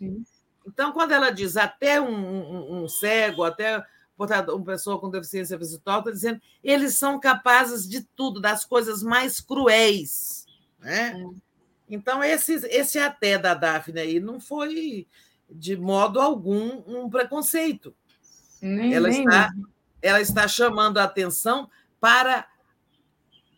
Então, 0.66 0.92
quando 0.92 1.12
ela 1.12 1.30
diz 1.30 1.58
até 1.58 2.00
um, 2.00 2.08
um, 2.08 2.82
um 2.84 2.88
cego, 2.88 3.44
até 3.44 3.84
uma 4.16 4.64
pessoa 4.64 4.98
com 4.98 5.10
deficiência 5.10 5.58
visual, 5.58 5.98
está 5.98 6.10
dizendo 6.10 6.40
eles 6.64 6.94
são 6.98 7.20
capazes 7.20 7.86
de 7.86 8.02
tudo, 8.16 8.40
das 8.40 8.64
coisas 8.64 9.02
mais 9.02 9.40
cruéis. 9.40 10.46
Né? 10.78 11.20
É. 11.20 11.48
Então, 11.90 12.24
esse, 12.24 12.54
esse 12.66 12.98
até 12.98 13.38
da 13.38 13.54
Daphne 13.54 14.00
aí 14.00 14.20
não 14.20 14.40
foi, 14.40 15.06
de 15.50 15.76
modo 15.76 16.20
algum, 16.20 16.82
um 16.86 17.08
preconceito. 17.08 17.94
Nem, 18.60 18.94
ela, 18.94 19.08
nem 19.08 19.24
está, 19.24 19.50
ela 20.02 20.20
está 20.20 20.48
chamando 20.48 20.98
a 20.98 21.04
atenção 21.04 21.68
para 22.00 22.46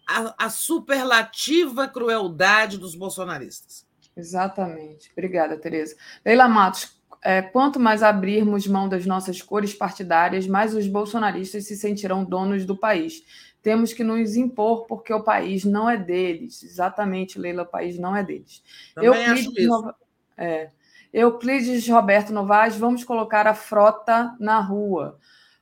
a, 0.09 0.47
a 0.47 0.51
superlativa 0.51 1.89
crueldade 1.89 2.79
dos 2.79 2.95
bolsonaristas. 2.95 3.87
Exatamente. 4.17 5.11
Obrigada, 5.13 5.57
Tereza. 5.57 5.97
Leila 6.25 6.49
Matos, 6.49 7.01
é, 7.23 7.41
quanto 7.43 7.79
mais 7.79 8.03
abrirmos 8.03 8.67
mão 8.67 8.89
das 8.89 9.07
nossas 9.07 9.41
cores 9.41 9.75
partidárias, 9.75 10.47
mais 10.47 10.75
os 10.75 10.87
bolsonaristas 10.87 11.67
se 11.67 11.77
sentirão 11.77 12.25
donos 12.25 12.65
do 12.65 12.77
país 12.77 13.23
temos 13.63 13.93
que 13.93 14.03
nos 14.03 14.37
impor 14.37 14.87
porque 14.87 15.13
o 15.13 15.23
país 15.23 15.65
não 15.65 15.89
é 15.89 15.97
deles. 15.97 16.63
Exatamente, 16.63 17.39
Leila, 17.39 17.63
o 17.63 17.67
país 17.67 17.99
não 17.99 18.17
é 18.17 18.23
deles. 18.23 18.63
Também 18.95 19.09
Euclides, 19.09 19.47
acho 19.47 19.61
isso. 19.61 19.69
Nova... 19.69 19.97
é. 20.37 20.71
Euclides 21.13 21.89
Roberto 21.89 22.33
Novaes, 22.33 22.77
vamos 22.77 23.03
colocar 23.05 23.47
a 23.47 23.55
frota 23.55 24.37
na 24.39 24.61
rua. 24.61 25.19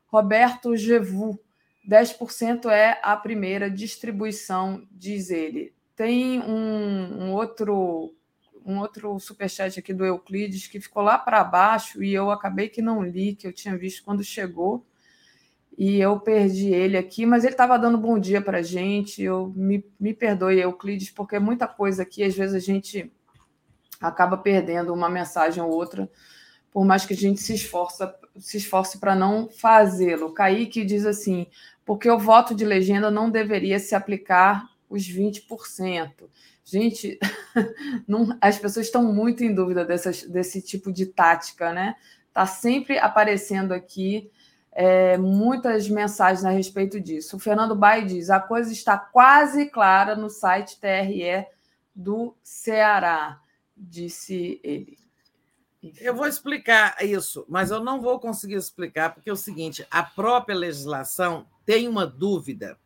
Roberto 0.06 0.76
Gevu, 0.76 1.40
10% 1.88 2.70
é 2.70 3.00
a 3.02 3.16
primeira 3.16 3.70
distribuição, 3.70 4.86
diz 4.90 5.30
ele. 5.30 5.74
Tem 5.96 6.40
um, 6.40 7.24
um 7.24 7.32
outro 7.32 8.14
um 8.64 8.80
outro 8.80 9.18
superchat 9.18 9.78
aqui 9.78 9.94
do 9.94 10.04
Euclides 10.04 10.66
que 10.66 10.78
ficou 10.78 11.02
lá 11.02 11.16
para 11.16 11.42
baixo 11.42 12.02
e 12.02 12.12
eu 12.12 12.30
acabei 12.30 12.68
que 12.68 12.82
não 12.82 13.02
li, 13.02 13.34
que 13.34 13.46
eu 13.46 13.52
tinha 13.52 13.74
visto 13.78 14.04
quando 14.04 14.22
chegou 14.22 14.84
e 15.78 16.00
eu 16.00 16.18
perdi 16.18 16.74
ele 16.74 16.96
aqui, 16.96 17.24
mas 17.24 17.44
ele 17.44 17.54
estava 17.54 17.78
dando 17.78 17.96
bom 17.96 18.18
dia 18.18 18.42
para 18.42 18.58
a 18.58 18.62
gente. 18.62 19.22
Eu 19.22 19.52
me, 19.54 19.84
me 19.98 20.12
perdoe, 20.12 20.60
Euclides, 20.60 21.08
porque 21.10 21.38
muita 21.38 21.68
coisa 21.68 22.02
aqui, 22.02 22.24
às 22.24 22.34
vezes 22.34 22.54
a 22.54 22.58
gente 22.58 23.12
acaba 24.00 24.36
perdendo 24.36 24.92
uma 24.92 25.08
mensagem 25.08 25.62
ou 25.62 25.70
outra, 25.70 26.10
por 26.70 26.84
mais 26.84 27.04
que 27.04 27.14
a 27.14 27.16
gente 27.16 27.40
se 27.40 27.54
esforça, 27.54 28.14
se 28.36 28.56
esforce 28.56 28.98
para 28.98 29.14
não 29.14 29.48
fazê-lo. 29.48 30.32
Kaique 30.32 30.84
diz 30.84 31.04
assim: 31.06 31.46
porque 31.84 32.10
o 32.10 32.18
voto 32.18 32.54
de 32.54 32.64
legenda 32.64 33.10
não 33.10 33.30
deveria 33.30 33.78
se 33.78 33.94
aplicar 33.94 34.68
os 34.90 35.02
20%. 35.02 36.28
Gente, 36.64 37.18
não, 38.06 38.36
as 38.40 38.58
pessoas 38.58 38.86
estão 38.86 39.02
muito 39.02 39.42
em 39.42 39.54
dúvida 39.54 39.84
dessas, 39.84 40.22
desse 40.24 40.60
tipo 40.60 40.92
de 40.92 41.06
tática, 41.06 41.72
né? 41.72 41.96
Está 42.28 42.44
sempre 42.44 42.98
aparecendo 42.98 43.72
aqui 43.72 44.30
é, 44.70 45.16
muitas 45.16 45.88
mensagens 45.88 46.44
a 46.44 46.50
respeito 46.50 47.00
disso. 47.00 47.36
O 47.36 47.40
Fernando 47.40 47.74
Bai 47.74 48.04
diz: 48.04 48.30
a 48.30 48.38
coisa 48.38 48.72
está 48.72 48.98
quase 48.98 49.66
clara 49.66 50.14
no 50.14 50.28
site 50.28 50.78
TRE 50.78 51.46
do 51.94 52.36
Ceará, 52.42 53.40
disse 53.78 54.60
ele. 54.62 54.98
Enfim. 55.82 56.04
Eu 56.04 56.14
vou 56.14 56.26
explicar 56.26 56.96
isso, 57.04 57.44
mas 57.48 57.70
eu 57.70 57.82
não 57.82 58.00
vou 58.00 58.18
conseguir 58.18 58.56
explicar, 58.56 59.14
porque 59.14 59.30
é 59.30 59.32
o 59.32 59.36
seguinte: 59.36 59.86
a 59.90 60.02
própria 60.02 60.56
legislação 60.56 61.46
tem 61.64 61.86
uma 61.86 62.06
dúvida 62.06 62.78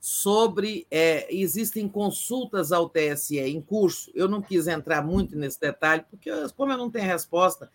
sobre. 0.00 0.86
É, 0.90 1.26
existem 1.34 1.88
consultas 1.88 2.70
ao 2.70 2.88
TSE 2.88 3.38
em 3.38 3.60
curso, 3.60 4.10
eu 4.14 4.28
não 4.28 4.40
quis 4.40 4.66
entrar 4.68 5.02
muito 5.02 5.36
nesse 5.36 5.60
detalhe, 5.60 6.04
porque, 6.08 6.30
como 6.56 6.72
eu 6.72 6.78
não 6.78 6.90
tenho 6.90 7.06
resposta, 7.06 7.70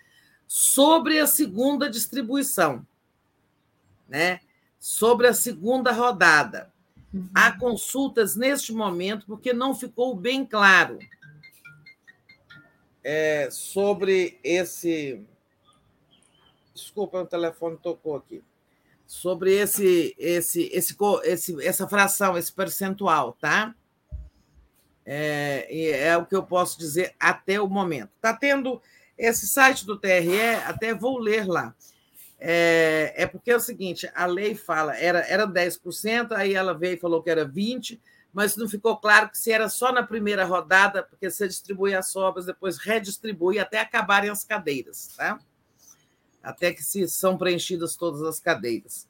sobre 0.48 1.19
a 1.19 1.27
segunda 1.27 1.90
distribuição 1.90 2.85
né, 4.11 4.41
sobre 4.77 5.25
a 5.27 5.33
segunda 5.33 5.93
rodada. 5.93 6.69
Uhum. 7.14 7.30
Há 7.33 7.58
consultas 7.58 8.35
neste 8.35 8.74
momento, 8.74 9.25
porque 9.25 9.53
não 9.53 9.74
ficou 9.74 10.14
bem 10.14 10.45
claro 10.45 11.00
é, 13.03 13.49
sobre 13.51 14.39
esse. 14.43 15.21
Desculpa, 16.73 17.21
o 17.21 17.25
telefone 17.25 17.77
tocou 17.77 18.15
aqui. 18.15 18.43
Sobre 19.05 19.53
esse, 19.53 20.15
esse, 20.17 20.69
esse, 20.71 20.95
esse, 21.23 21.67
essa 21.67 21.88
fração, 21.88 22.38
esse 22.38 22.51
percentual, 22.51 23.33
tá? 23.33 23.75
É, 25.05 26.07
é 26.07 26.17
o 26.17 26.25
que 26.25 26.35
eu 26.35 26.43
posso 26.43 26.80
dizer 26.80 27.13
até 27.19 27.59
o 27.59 27.67
momento. 27.67 28.09
Está 28.15 28.33
tendo 28.33 28.81
esse 29.17 29.47
site 29.47 29.85
do 29.85 29.97
TRE, 29.97 30.55
até 30.65 30.93
vou 30.93 31.17
ler 31.17 31.45
lá. 31.45 31.75
É, 32.39 33.13
é 33.17 33.27
porque 33.27 33.51
é 33.51 33.55
o 33.55 33.59
seguinte: 33.59 34.09
a 34.15 34.25
lei 34.25 34.55
fala, 34.55 34.97
era, 34.97 35.19
era 35.27 35.47
10%, 35.47 36.31
aí 36.31 36.55
ela 36.55 36.73
veio 36.73 36.95
e 36.95 36.99
falou 36.99 37.21
que 37.21 37.30
era 37.30 37.47
20%, 37.47 37.99
mas 38.34 38.56
não 38.56 38.68
ficou 38.68 38.98
claro 38.98 39.30
que 39.30 39.38
se 39.38 39.51
era 39.51 39.68
só 39.68 39.92
na 39.92 40.03
primeira 40.03 40.45
rodada, 40.45 41.03
porque 41.03 41.30
você 41.30 41.48
distribui 41.48 41.93
as 41.93 42.10
sobras, 42.10 42.45
depois 42.45 42.77
redistribui 42.77 43.60
até 43.60 43.80
acabarem 43.80 44.30
as 44.30 44.43
cadeiras, 44.43 45.14
tá? 45.18 45.40
Até 46.42 46.74
que 46.74 46.84
se 46.84 47.08
são 47.08 47.38
preenchidas 47.38 47.95
todas 47.95 48.22
as 48.24 48.40
cadeiras. 48.40 49.08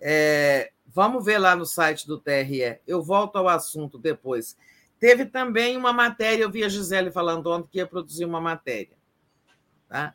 É, 0.00 0.72
vamos 0.86 1.24
ver 1.24 1.38
lá 1.38 1.54
no 1.54 1.66
site 1.66 2.06
do 2.06 2.18
TRE. 2.18 2.80
Eu 2.86 3.02
volto 3.02 3.36
ao 3.36 3.48
assunto 3.48 3.98
depois. 3.98 4.56
Teve 4.98 5.26
também 5.26 5.76
uma 5.76 5.92
matéria, 5.92 6.44
eu 6.44 6.50
vi 6.50 6.64
a 6.64 6.68
Gisele 6.68 7.10
falando 7.10 7.50
ontem 7.50 7.68
que 7.70 7.78
ia 7.78 7.86
produzir 7.86 8.24
uma 8.24 8.40
matéria. 8.40 8.96
Tá? 9.88 10.14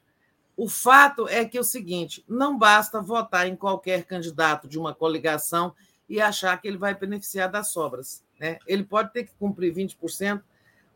O 0.58 0.70
fato 0.70 1.28
é 1.28 1.44
que 1.44 1.58
é 1.58 1.62
o 1.62 1.64
seguinte: 1.64 2.24
não 2.28 2.58
basta 2.58 3.02
votar 3.02 3.48
em 3.48 3.56
qualquer 3.56 4.06
candidato 4.06 4.68
de 4.68 4.80
uma 4.80 4.96
coligação 4.96 5.76
e 6.08 6.22
achar 6.22 6.60
que 6.62 6.68
ele 6.68 6.78
vai 6.78 6.96
beneficiar 6.96 7.52
das 7.52 7.70
sobras. 7.70 8.24
Né? 8.40 8.60
Ele 8.68 8.84
pode 8.84 9.12
ter 9.14 9.24
que 9.24 9.34
cumprir 9.36 9.74
20%, 9.74 10.42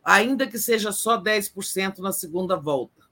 ainda 0.04 0.48
que 0.48 0.58
seja 0.58 0.92
só 0.92 1.22
10% 1.22 2.00
na 2.00 2.12
segunda 2.12 2.56
volta. 2.56 3.04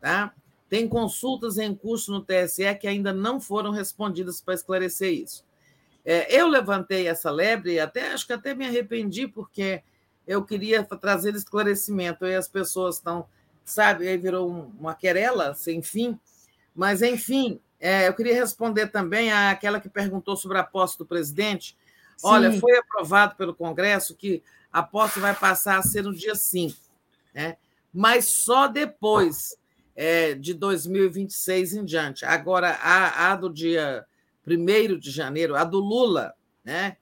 Tá? 0.00 0.34
Tem 0.68 0.86
consultas 0.86 1.58
em 1.58 1.74
curso 1.74 2.12
no 2.12 2.22
TSE 2.22 2.74
que 2.80 2.86
ainda 2.86 3.12
não 3.12 3.40
foram 3.40 3.70
respondidas 3.70 4.40
para 4.40 4.54
esclarecer 4.54 5.12
isso. 5.12 5.44
É, 6.04 6.34
eu 6.34 6.46
levantei 6.48 7.06
essa 7.08 7.30
lebre 7.30 7.80
até 7.80 8.12
acho 8.12 8.26
que 8.26 8.32
até 8.32 8.54
me 8.54 8.66
arrependi, 8.66 9.26
porque 9.26 9.82
eu 10.26 10.44
queria 10.44 10.84
trazer 10.84 11.34
esclarecimento, 11.34 12.26
e 12.26 12.34
as 12.34 12.46
pessoas 12.46 12.96
estão, 12.96 13.26
sabe, 13.64 14.06
aí 14.06 14.16
virou 14.16 14.48
uma 14.78 14.94
querela 14.94 15.54
sem 15.54 15.82
fim. 15.82 16.18
Mas, 16.74 17.00
enfim, 17.02 17.60
é, 17.80 18.08
eu 18.08 18.14
queria 18.14 18.34
responder 18.34 18.88
também 18.88 19.32
àquela 19.32 19.80
que 19.80 19.88
perguntou 19.88 20.36
sobre 20.36 20.58
a 20.58 20.64
posse 20.64 20.98
do 20.98 21.06
presidente. 21.06 21.76
Sim. 22.18 22.26
Olha, 22.26 22.52
foi 22.60 22.76
aprovado 22.76 23.36
pelo 23.36 23.54
Congresso 23.54 24.16
que 24.16 24.42
a 24.72 24.82
posse 24.82 25.20
vai 25.20 25.34
passar 25.34 25.78
a 25.78 25.82
ser 25.82 26.02
no 26.02 26.12
dia 26.12 26.34
5, 26.34 26.76
né? 27.32 27.56
mas 27.94 28.26
só 28.26 28.66
depois 28.66 29.56
é, 29.94 30.34
de 30.34 30.52
2026 30.52 31.74
em 31.74 31.84
diante. 31.84 32.24
Agora, 32.24 32.72
a, 32.82 33.30
a 33.30 33.36
do 33.36 33.48
dia 33.48 34.04
1 34.46 34.98
de 34.98 35.10
janeiro, 35.12 35.54
a 35.54 35.62
do 35.62 35.78
Lula, 35.78 36.34
né, 36.64 36.96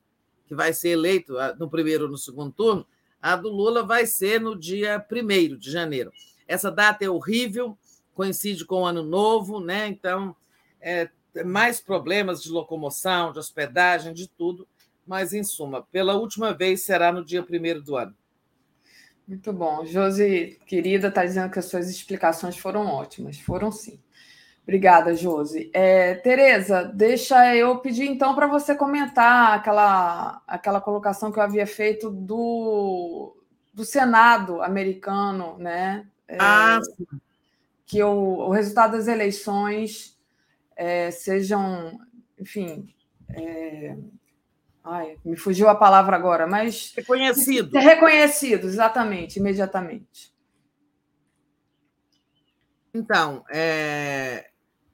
que 0.46 0.54
vai 0.54 0.74
ser 0.74 0.90
eleito 0.90 1.34
no 1.58 1.68
primeiro 1.68 2.04
ou 2.04 2.10
no 2.10 2.18
segundo 2.18 2.52
turno, 2.52 2.86
a 3.20 3.34
do 3.36 3.48
Lula 3.48 3.82
vai 3.82 4.06
ser 4.06 4.38
no 4.38 4.54
dia 4.54 5.04
1 5.10 5.56
de 5.56 5.70
janeiro. 5.70 6.12
Essa 6.46 6.70
data 6.70 7.04
é 7.04 7.10
horrível, 7.10 7.76
coincide 8.14 8.66
com 8.66 8.82
o 8.82 8.86
ano 8.86 9.02
novo, 9.02 9.60
né? 9.60 9.88
então 9.88 10.36
é, 10.78 11.08
mais 11.44 11.80
problemas 11.80 12.42
de 12.42 12.50
locomoção, 12.50 13.32
de 13.32 13.38
hospedagem, 13.38 14.12
de 14.12 14.28
tudo, 14.28 14.68
mas 15.06 15.32
em 15.32 15.44
suma, 15.44 15.82
pela 15.90 16.14
última 16.14 16.52
vez 16.52 16.84
será 16.84 17.12
no 17.12 17.24
dia 17.24 17.42
1 17.42 17.80
do 17.82 17.96
ano. 17.96 18.14
Muito 19.26 19.52
bom. 19.52 19.84
Josi, 19.84 20.58
querida, 20.66 21.08
está 21.08 21.24
dizendo 21.24 21.50
que 21.50 21.58
as 21.58 21.64
suas 21.64 21.90
explicações 21.90 22.56
foram 22.56 22.86
ótimas. 22.86 23.38
Foram 23.40 23.72
sim. 23.72 24.00
Obrigada, 24.62 25.14
Josi. 25.14 25.70
É, 25.72 26.14
Tereza, 26.14 26.82
deixa 26.84 27.54
eu 27.54 27.78
pedir 27.78 28.06
então 28.06 28.34
para 28.34 28.46
você 28.46 28.74
comentar 28.74 29.54
aquela, 29.54 30.42
aquela 30.46 30.80
colocação 30.80 31.30
que 31.30 31.38
eu 31.38 31.42
havia 31.42 31.66
feito 31.66 32.10
do, 32.10 33.36
do 33.72 33.84
Senado 33.84 34.60
americano, 34.62 35.56
né? 35.58 36.06
É, 36.26 36.36
ah, 36.40 36.80
que 37.84 38.02
o, 38.02 38.10
o 38.10 38.50
resultado 38.50 38.92
das 38.92 39.06
eleições 39.06 40.18
é, 40.76 41.10
sejam, 41.12 42.00
enfim, 42.38 42.92
é, 43.28 43.96
ai, 44.86 45.18
me 45.24 45.36
fugiu 45.36 45.68
a 45.68 45.74
palavra 45.74 46.14
agora, 46.14 46.46
mas 46.46 46.92
reconhecido, 46.96 47.76
reconhecido, 47.76 48.66
exatamente, 48.66 49.38
imediatamente. 49.38 50.32
Então, 52.94 53.44
é, 53.50 54.50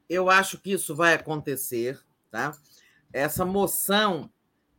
eu 0.08 0.30
acho 0.30 0.58
que 0.58 0.72
isso 0.72 0.96
vai 0.96 1.14
acontecer, 1.14 2.00
tá? 2.30 2.52
Essa 3.12 3.44
moção 3.44 4.30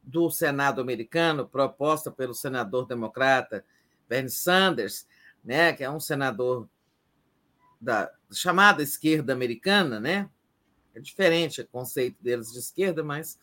do 0.02 0.30
Senado 0.30 0.82
americano, 0.82 1.48
proposta 1.48 2.12
pelo 2.12 2.34
senador 2.34 2.88
democrata 2.88 3.64
Bernie 4.10 4.30
Sanders, 4.30 5.08
né, 5.44 5.74
que 5.74 5.84
é 5.84 5.90
um 5.90 6.00
senador 6.00 6.68
da 7.80 8.12
chamada 8.32 8.82
esquerda 8.82 9.32
americana, 9.32 10.00
né? 10.00 10.30
É 10.96 11.00
diferente 11.00 11.62
o 11.62 11.68
conceito 11.68 12.18
deles 12.22 12.52
de 12.52 12.60
esquerda, 12.60 13.04
mas 13.04 13.38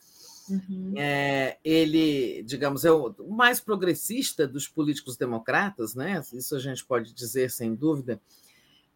uhum. 0.50 0.94
é, 0.96 1.58
ele, 1.64 2.42
digamos, 2.42 2.84
é 2.84 2.90
o 2.90 3.14
mais 3.28 3.60
progressista 3.60 4.46
dos 4.46 4.68
políticos 4.68 5.16
democratas, 5.16 5.94
né? 5.94 6.22
Isso 6.32 6.54
a 6.54 6.58
gente 6.58 6.84
pode 6.84 7.14
dizer 7.14 7.50
sem 7.50 7.74
dúvida. 7.74 8.20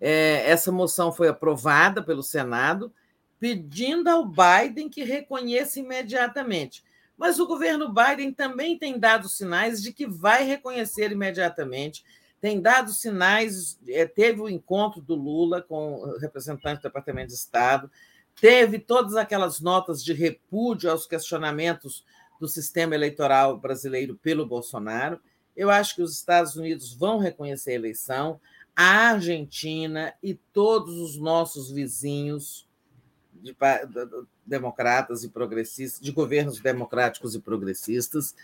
É, 0.00 0.50
essa 0.50 0.70
moção 0.70 1.12
foi 1.12 1.28
aprovada 1.28 2.02
pelo 2.02 2.22
Senado, 2.22 2.92
pedindo 3.38 4.08
ao 4.08 4.26
Biden 4.26 4.88
que 4.88 5.04
reconheça 5.04 5.80
imediatamente. 5.80 6.82
Mas 7.16 7.38
o 7.38 7.46
governo 7.46 7.92
Biden 7.92 8.32
também 8.32 8.76
tem 8.76 8.98
dado 8.98 9.28
sinais 9.28 9.82
de 9.82 9.92
que 9.92 10.06
vai 10.06 10.44
reconhecer 10.44 11.12
imediatamente, 11.12 12.04
tem 12.40 12.60
dado 12.60 12.92
sinais. 12.92 13.78
É, 13.88 14.04
teve 14.04 14.40
o 14.40 14.48
encontro 14.48 15.00
do 15.00 15.14
Lula 15.14 15.62
com 15.62 15.94
o 15.94 16.18
representante 16.18 16.80
do 16.80 16.82
Departamento 16.82 17.28
de 17.28 17.34
Estado, 17.34 17.90
teve 18.40 18.78
todas 18.78 19.16
aquelas 19.16 19.60
notas 19.60 20.02
de 20.02 20.12
repúdio 20.12 20.90
aos 20.90 21.06
questionamentos 21.06 22.04
do 22.40 22.48
sistema 22.48 22.94
eleitoral 22.94 23.56
brasileiro 23.56 24.16
pelo 24.16 24.46
Bolsonaro. 24.46 25.20
Eu 25.56 25.70
acho 25.70 25.94
que 25.94 26.02
os 26.02 26.14
Estados 26.14 26.56
Unidos 26.56 26.92
vão 26.92 27.18
reconhecer 27.18 27.72
a 27.72 27.74
eleição 27.74 28.40
a 28.76 29.10
Argentina 29.10 30.12
e 30.20 30.34
todos 30.34 30.98
os 30.98 31.16
nossos 31.16 31.70
vizinhos 31.70 32.68
de, 33.32 33.56
democratas 34.44 35.22
e 35.22 35.28
progressistas, 35.28 36.00
de 36.00 36.10
governos 36.10 36.58
democráticos 36.60 37.36
e 37.36 37.40
progressistas, 37.40 38.34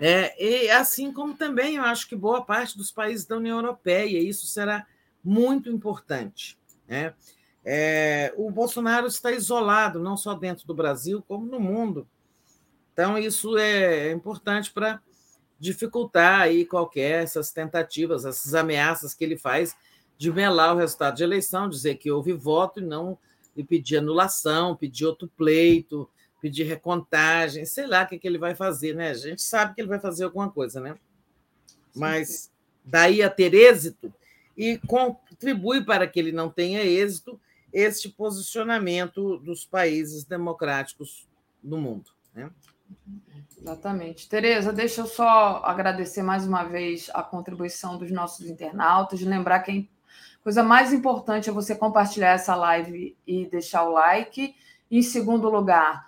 é, 0.00 0.34
e 0.42 0.70
assim 0.70 1.12
como 1.12 1.34
também 1.34 1.76
eu 1.76 1.82
acho 1.82 2.08
que 2.08 2.16
boa 2.16 2.42
parte 2.42 2.76
dos 2.76 2.90
países 2.90 3.26
da 3.26 3.36
União 3.36 3.58
Europeia, 3.58 4.18
isso 4.18 4.46
será 4.46 4.86
muito 5.22 5.68
importante. 5.68 6.58
Né? 6.88 7.12
É, 7.64 8.32
o 8.36 8.50
Bolsonaro 8.50 9.06
está 9.06 9.32
isolado, 9.32 9.98
não 9.98 10.16
só 10.16 10.34
dentro 10.34 10.66
do 10.66 10.74
Brasil, 10.74 11.22
como 11.26 11.46
no 11.46 11.60
mundo. 11.60 12.06
Então, 12.92 13.18
isso 13.18 13.56
é 13.58 14.10
importante 14.12 14.70
para 14.70 15.00
dificultar 15.58 16.40
aí 16.40 16.64
qualquer 16.64 17.22
essas 17.22 17.52
tentativas, 17.52 18.24
essas 18.24 18.54
ameaças 18.54 19.12
que 19.12 19.22
ele 19.22 19.36
faz 19.36 19.76
de 20.16 20.32
melar 20.32 20.74
o 20.74 20.78
resultado 20.78 21.16
de 21.16 21.22
eleição, 21.22 21.68
dizer 21.68 21.96
que 21.96 22.10
houve 22.10 22.32
voto 22.32 22.80
e 22.80 22.84
não 22.84 23.18
e 23.56 23.64
pedir 23.64 23.98
anulação, 23.98 24.76
pedir 24.76 25.04
outro 25.04 25.28
pleito, 25.36 26.08
pedir 26.40 26.64
recontagem, 26.64 27.64
sei 27.66 27.86
lá 27.86 28.02
o 28.02 28.06
que, 28.06 28.18
que 28.18 28.26
ele 28.26 28.38
vai 28.38 28.54
fazer, 28.54 28.94
né? 28.94 29.10
A 29.10 29.14
gente 29.14 29.42
sabe 29.42 29.74
que 29.74 29.80
ele 29.80 29.88
vai 29.88 30.00
fazer 30.00 30.24
alguma 30.24 30.50
coisa, 30.50 30.80
né? 30.80 30.94
Mas 31.94 32.50
daí 32.84 33.22
a 33.22 33.28
ter 33.28 33.52
êxito 33.52 34.12
e 34.56 34.78
contribui 34.86 35.84
para 35.84 36.06
que 36.06 36.18
ele 36.18 36.32
não 36.32 36.48
tenha 36.48 36.82
êxito 36.82 37.38
este 37.72 38.08
posicionamento 38.08 39.38
dos 39.38 39.64
países 39.64 40.24
democráticos 40.24 41.28
no 41.62 41.78
mundo. 41.78 42.10
Né? 42.34 42.50
Exatamente. 43.60 44.28
Tereza, 44.28 44.72
deixa 44.72 45.02
eu 45.02 45.06
só 45.06 45.62
agradecer 45.64 46.22
mais 46.22 46.46
uma 46.46 46.64
vez 46.64 47.10
a 47.12 47.22
contribuição 47.22 47.98
dos 47.98 48.10
nossos 48.10 48.48
internautas, 48.48 49.20
lembrar 49.20 49.60
que 49.60 49.88
a 50.40 50.42
coisa 50.42 50.62
mais 50.62 50.92
importante 50.92 51.50
é 51.50 51.52
você 51.52 51.74
compartilhar 51.74 52.30
essa 52.30 52.56
live 52.56 53.16
e 53.26 53.46
deixar 53.46 53.84
o 53.84 53.92
like. 53.92 54.54
Em 54.90 55.02
segundo 55.02 55.50
lugar, 55.50 56.06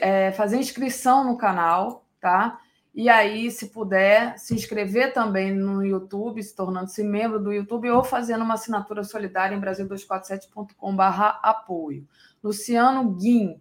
é, 0.00 0.32
fazer 0.32 0.56
inscrição 0.56 1.24
no 1.24 1.36
canal, 1.36 2.04
tá? 2.20 2.58
E 2.94 3.08
aí, 3.08 3.50
se 3.50 3.68
puder, 3.68 4.38
se 4.38 4.54
inscrever 4.54 5.12
também 5.12 5.54
no 5.54 5.84
YouTube, 5.84 6.42
se 6.42 6.54
tornando-se 6.54 7.04
membro 7.04 7.38
do 7.38 7.52
YouTube 7.52 7.90
ou 7.90 8.02
fazendo 8.02 8.42
uma 8.42 8.54
assinatura 8.54 9.04
solidária 9.04 9.54
em 9.54 9.60
brasil247.com/apoio. 9.60 12.08
Luciano 12.42 13.10
Guim 13.12 13.60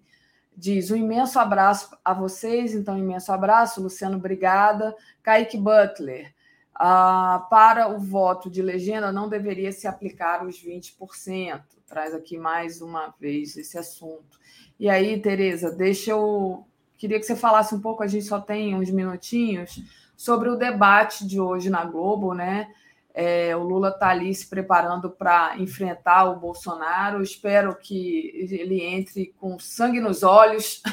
diz 0.58 0.90
um 0.92 0.96
imenso 0.96 1.38
abraço 1.40 1.98
a 2.04 2.14
vocês, 2.14 2.74
então, 2.74 2.96
um 2.96 3.00
imenso 3.00 3.32
abraço, 3.32 3.82
Luciano, 3.82 4.18
obrigada. 4.18 4.96
Kaique 5.24 5.58
Butler, 5.58 6.34
ah, 6.82 7.46
para 7.50 7.90
o 7.90 8.00
voto 8.00 8.50
de 8.50 8.62
legenda 8.62 9.12
não 9.12 9.28
deveria 9.28 9.72
se 9.72 9.86
aplicar 9.86 10.46
os 10.46 10.64
20%. 10.64 11.62
Traz 11.86 12.14
aqui 12.14 12.38
mais 12.38 12.82
uma 12.82 13.14
vez 13.20 13.58
esse 13.58 13.78
assunto. 13.78 14.40
E 14.80 14.90
aí, 14.90 15.22
Tereza, 15.22 15.72
deixa 15.72 16.12
eu. 16.12 16.66
Queria 17.00 17.18
que 17.18 17.26
você 17.26 17.36
falasse 17.36 17.74
um 17.74 17.80
pouco, 17.80 18.04
a 18.04 18.08
gente 18.08 18.26
só 18.26 18.42
tem 18.42 18.76
uns 18.76 18.92
minutinhos, 18.92 19.82
sobre 20.18 20.50
o 20.50 20.58
debate 20.58 21.26
de 21.26 21.40
hoje 21.40 21.70
na 21.70 21.86
Globo, 21.86 22.34
né? 22.34 22.68
É, 23.14 23.56
o 23.56 23.64
Lula 23.64 23.88
está 23.88 24.10
ali 24.10 24.36
se 24.36 24.50
preparando 24.50 25.10
para 25.10 25.58
enfrentar 25.58 26.26
o 26.26 26.38
Bolsonaro. 26.38 27.24
Espero 27.24 27.74
que 27.74 28.48
ele 28.52 28.82
entre 28.82 29.34
com 29.38 29.58
sangue 29.58 30.02
nos 30.02 30.24
olhos 30.24 30.84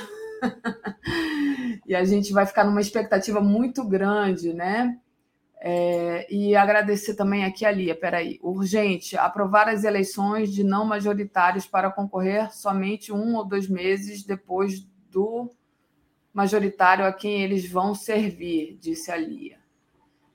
e 1.84 1.92
a 1.92 2.04
gente 2.04 2.32
vai 2.32 2.46
ficar 2.46 2.62
numa 2.62 2.80
expectativa 2.80 3.40
muito 3.40 3.82
grande, 3.84 4.52
né? 4.52 4.96
É, 5.60 6.32
e 6.32 6.54
agradecer 6.54 7.16
também 7.16 7.44
aqui 7.44 7.64
a 7.66 7.72
Lia, 7.72 7.96
peraí, 7.96 8.38
urgente, 8.40 9.16
aprovar 9.16 9.68
as 9.68 9.82
eleições 9.82 10.54
de 10.54 10.62
não 10.62 10.84
majoritários 10.84 11.66
para 11.66 11.90
concorrer 11.90 12.54
somente 12.54 13.12
um 13.12 13.34
ou 13.34 13.44
dois 13.44 13.68
meses 13.68 14.22
depois 14.22 14.86
do 15.10 15.50
majoritário 16.36 17.06
a 17.06 17.12
quem 17.14 17.42
eles 17.42 17.66
vão 17.66 17.94
servir, 17.94 18.76
disse 18.78 19.10
a 19.10 19.16
Lia. 19.16 19.56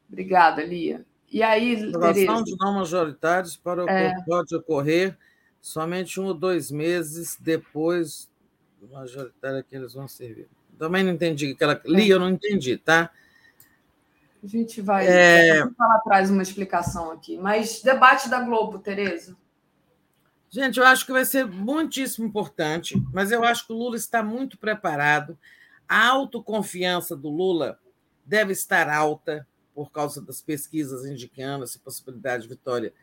Obrigada, 0.09 0.63
Lia. 0.63 1.05
E 1.31 1.43
aí, 1.43 1.75
Aprovação 1.89 2.43
de 2.43 2.55
não 2.57 2.73
majoritários 2.73 3.55
para 3.55 3.85
o 3.85 3.88
é... 3.88 4.15
pode 4.25 4.55
ocorrer 4.55 5.15
somente 5.61 6.19
um 6.19 6.25
ou 6.25 6.33
dois 6.33 6.71
meses 6.71 7.38
depois 7.39 8.31
do 8.80 8.88
majoritário 8.88 9.59
a 9.59 9.63
quem 9.63 9.77
eles 9.77 9.93
vão 9.93 10.07
servir. 10.07 10.49
Também 10.75 11.03
não 11.03 11.11
entendi 11.11 11.51
aquela. 11.51 11.73
É. 11.73 11.81
Lia, 11.85 12.15
eu 12.15 12.19
não 12.19 12.31
entendi, 12.31 12.77
tá? 12.77 13.11
A 14.43 14.47
gente 14.47 14.81
vai 14.81 15.05
é... 15.07 15.63
falar 15.77 15.97
atrás 15.97 16.31
uma 16.31 16.41
explicação 16.41 17.11
aqui. 17.11 17.38
Mas 17.38 17.83
debate 17.83 18.27
da 18.27 18.39
Globo, 18.39 18.80
Tereza. 18.80 19.38
Gente, 20.49 20.80
eu 20.80 20.85
acho 20.85 21.05
que 21.05 21.11
vai 21.11 21.25
ser 21.25 21.45
muitíssimo 21.45 22.25
importante, 22.25 22.99
mas 23.13 23.31
eu 23.31 23.43
acho 23.43 23.67
que 23.67 23.71
o 23.71 23.75
Lula 23.75 23.95
está 23.95 24.23
muito 24.23 24.57
preparado. 24.57 25.38
A 25.91 26.07
autoconfiança 26.07 27.17
do 27.17 27.27
Lula 27.27 27.77
deve 28.25 28.53
estar 28.53 28.87
alta 28.87 29.45
por 29.75 29.91
causa 29.91 30.21
das 30.21 30.41
pesquisas 30.41 31.05
indicando 31.05 31.65
essa 31.65 31.77
possibilidade 31.79 32.43
de 32.43 32.47
vitória 32.47 32.93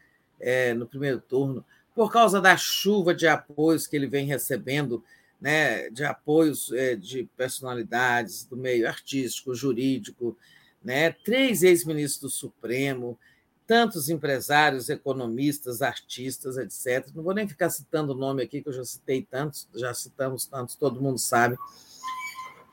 é, 0.40 0.72
no 0.72 0.86
primeiro 0.86 1.20
turno, 1.20 1.62
por 1.94 2.10
causa 2.10 2.40
da 2.40 2.56
chuva 2.56 3.14
de 3.14 3.28
apoios 3.28 3.86
que 3.86 3.94
ele 3.94 4.06
vem 4.06 4.24
recebendo, 4.24 5.04
né, 5.38 5.90
de 5.90 6.02
apoios 6.02 6.72
é, 6.72 6.96
de 6.96 7.28
personalidades 7.36 8.44
do 8.44 8.56
meio 8.56 8.88
artístico, 8.88 9.54
jurídico, 9.54 10.34
né? 10.82 11.10
três 11.10 11.62
ex-ministros 11.62 12.22
do 12.22 12.30
Supremo, 12.30 13.18
tantos 13.66 14.08
empresários, 14.08 14.88
economistas, 14.88 15.82
artistas, 15.82 16.56
etc. 16.56 17.06
Não 17.14 17.22
vou 17.22 17.34
nem 17.34 17.46
ficar 17.46 17.68
citando 17.68 18.14
o 18.14 18.16
nome 18.16 18.42
aqui, 18.42 18.62
que 18.62 18.70
eu 18.70 18.72
já 18.72 18.84
citei 18.86 19.20
tantos, 19.30 19.68
já 19.74 19.92
citamos 19.92 20.46
tantos, 20.46 20.74
todo 20.74 21.02
mundo 21.02 21.18
sabe. 21.18 21.58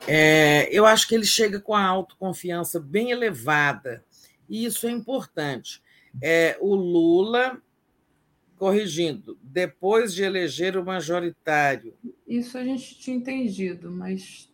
É, 0.08 0.70
eu 0.72 0.86
acho 0.86 1.08
que 1.08 1.16
ele 1.16 1.26
chega 1.26 1.60
com 1.60 1.74
a 1.74 1.84
autoconfiança 1.84 2.80
bem 2.80 3.12
elevada, 3.12 4.04
e 4.48 4.66
isso 4.66 4.88
é 4.88 4.92
importante. 4.92 5.82
É, 6.22 6.58
o 6.62 6.76
Lula, 6.76 7.60
corrigindo, 8.58 9.38
depois 9.42 10.14
de 10.14 10.24
eleger 10.24 10.78
o 10.78 10.86
majoritário. 10.86 11.94
Isso 12.28 12.58
a 12.58 12.64
gente 12.64 12.98
tinha 13.00 13.18
entendido, 13.18 13.92
mas 13.92 14.52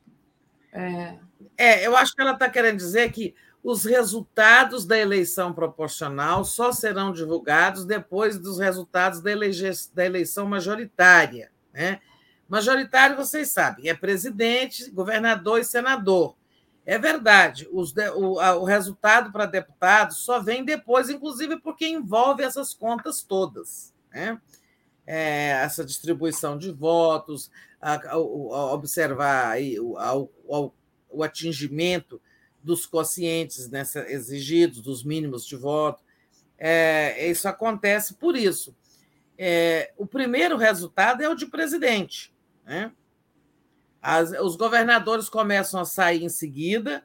é, 0.71 1.17
é 1.57 1.85
eu 1.85 1.95
acho 1.95 2.15
que 2.15 2.21
ela 2.21 2.31
está 2.31 2.49
querendo 2.49 2.77
dizer 2.77 3.11
que 3.11 3.35
os 3.63 3.85
resultados 3.85 4.85
da 4.85 4.97
eleição 4.97 5.53
proporcional 5.53 6.43
só 6.43 6.71
serão 6.71 7.11
divulgados 7.11 7.85
depois 7.85 8.39
dos 8.39 8.57
resultados 8.57 9.21
da, 9.21 9.31
da 9.93 10.05
eleição 10.05 10.47
majoritária. 10.47 11.51
Né? 11.71 11.99
Majoritário, 12.51 13.15
vocês 13.15 13.49
sabem, 13.49 13.87
é 13.87 13.93
presidente, 13.93 14.91
governador 14.91 15.61
e 15.61 15.63
senador. 15.63 16.35
É 16.85 16.99
verdade, 16.99 17.65
os, 17.71 17.93
o, 18.17 18.41
a, 18.41 18.57
o 18.57 18.65
resultado 18.65 19.31
para 19.31 19.45
deputados 19.45 20.17
só 20.17 20.37
vem 20.37 20.65
depois, 20.65 21.09
inclusive 21.09 21.61
porque 21.61 21.87
envolve 21.87 22.43
essas 22.43 22.73
contas 22.73 23.23
todas. 23.23 23.93
Né? 24.11 24.37
É, 25.07 25.51
essa 25.63 25.85
distribuição 25.85 26.57
de 26.57 26.73
votos, 26.73 27.49
a, 27.81 27.93
a, 27.93 28.15
a 28.15 28.73
observar 28.73 29.51
aí, 29.51 29.79
o, 29.79 29.95
o, 30.45 30.71
o 31.09 31.23
atingimento 31.23 32.21
dos 32.61 32.85
quocientes 32.85 33.69
nessa, 33.69 34.01
exigidos, 34.11 34.81
dos 34.81 35.05
mínimos 35.05 35.45
de 35.45 35.55
voto. 35.55 36.03
É, 36.57 37.29
isso 37.29 37.47
acontece 37.47 38.15
por 38.15 38.35
isso. 38.35 38.75
É, 39.37 39.93
o 39.97 40.05
primeiro 40.05 40.57
resultado 40.57 41.23
é 41.23 41.29
o 41.29 41.33
de 41.33 41.45
presidente. 41.45 42.29
Né? 42.65 42.91
As, 44.01 44.31
os 44.31 44.55
governadores 44.55 45.29
começam 45.29 45.79
a 45.79 45.85
sair 45.85 46.23
em 46.23 46.29
seguida, 46.29 47.03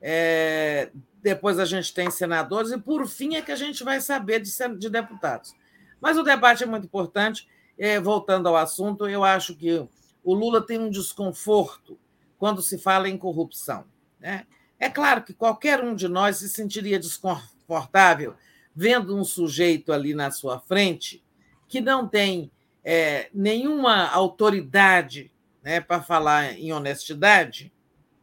é, 0.00 0.90
depois 1.22 1.58
a 1.58 1.64
gente 1.64 1.92
tem 1.92 2.10
senadores, 2.10 2.72
e 2.72 2.78
por 2.78 3.06
fim 3.06 3.36
é 3.36 3.42
que 3.42 3.52
a 3.52 3.56
gente 3.56 3.84
vai 3.84 4.00
saber 4.00 4.40
de, 4.40 4.50
de 4.78 4.90
deputados. 4.90 5.54
Mas 6.00 6.18
o 6.18 6.22
debate 6.22 6.64
é 6.64 6.66
muito 6.66 6.84
importante. 6.84 7.48
É, 7.78 7.98
voltando 8.00 8.48
ao 8.48 8.56
assunto, 8.56 9.08
eu 9.08 9.24
acho 9.24 9.54
que 9.54 9.86
o 10.22 10.34
Lula 10.34 10.60
tem 10.60 10.78
um 10.78 10.90
desconforto 10.90 11.98
quando 12.38 12.60
se 12.60 12.76
fala 12.76 13.08
em 13.08 13.16
corrupção. 13.16 13.84
Né? 14.18 14.46
É 14.78 14.88
claro 14.88 15.22
que 15.22 15.32
qualquer 15.32 15.82
um 15.82 15.94
de 15.94 16.08
nós 16.08 16.38
se 16.38 16.48
sentiria 16.48 16.98
desconfortável 16.98 18.34
vendo 18.74 19.16
um 19.16 19.24
sujeito 19.24 19.92
ali 19.92 20.14
na 20.14 20.30
sua 20.30 20.58
frente 20.58 21.22
que 21.68 21.80
não 21.80 22.08
tem 22.08 22.50
é, 22.84 23.28
nenhuma 23.32 24.08
autoridade 24.08 25.30
né, 25.62 25.80
para 25.80 26.02
falar 26.02 26.52
em 26.58 26.72
honestidade, 26.72 27.72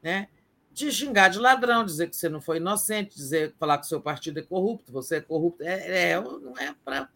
né, 0.01 0.27
de 0.71 0.91
xingar 0.91 1.29
de 1.29 1.39
ladrão, 1.39 1.83
dizer 1.83 2.09
que 2.09 2.15
você 2.15 2.29
não 2.29 2.41
foi 2.41 2.57
inocente, 2.57 3.15
dizer 3.15 3.53
falar 3.59 3.77
que 3.77 3.85
o 3.85 3.89
seu 3.89 4.01
partido 4.01 4.39
é 4.39 4.43
corrupto, 4.43 4.91
você 4.91 5.17
é 5.17 5.21
corrupto, 5.21 5.63
é, 5.63 6.11
é 6.11 6.21
não 6.21 6.57
é 6.57 6.73
pra, 6.83 7.09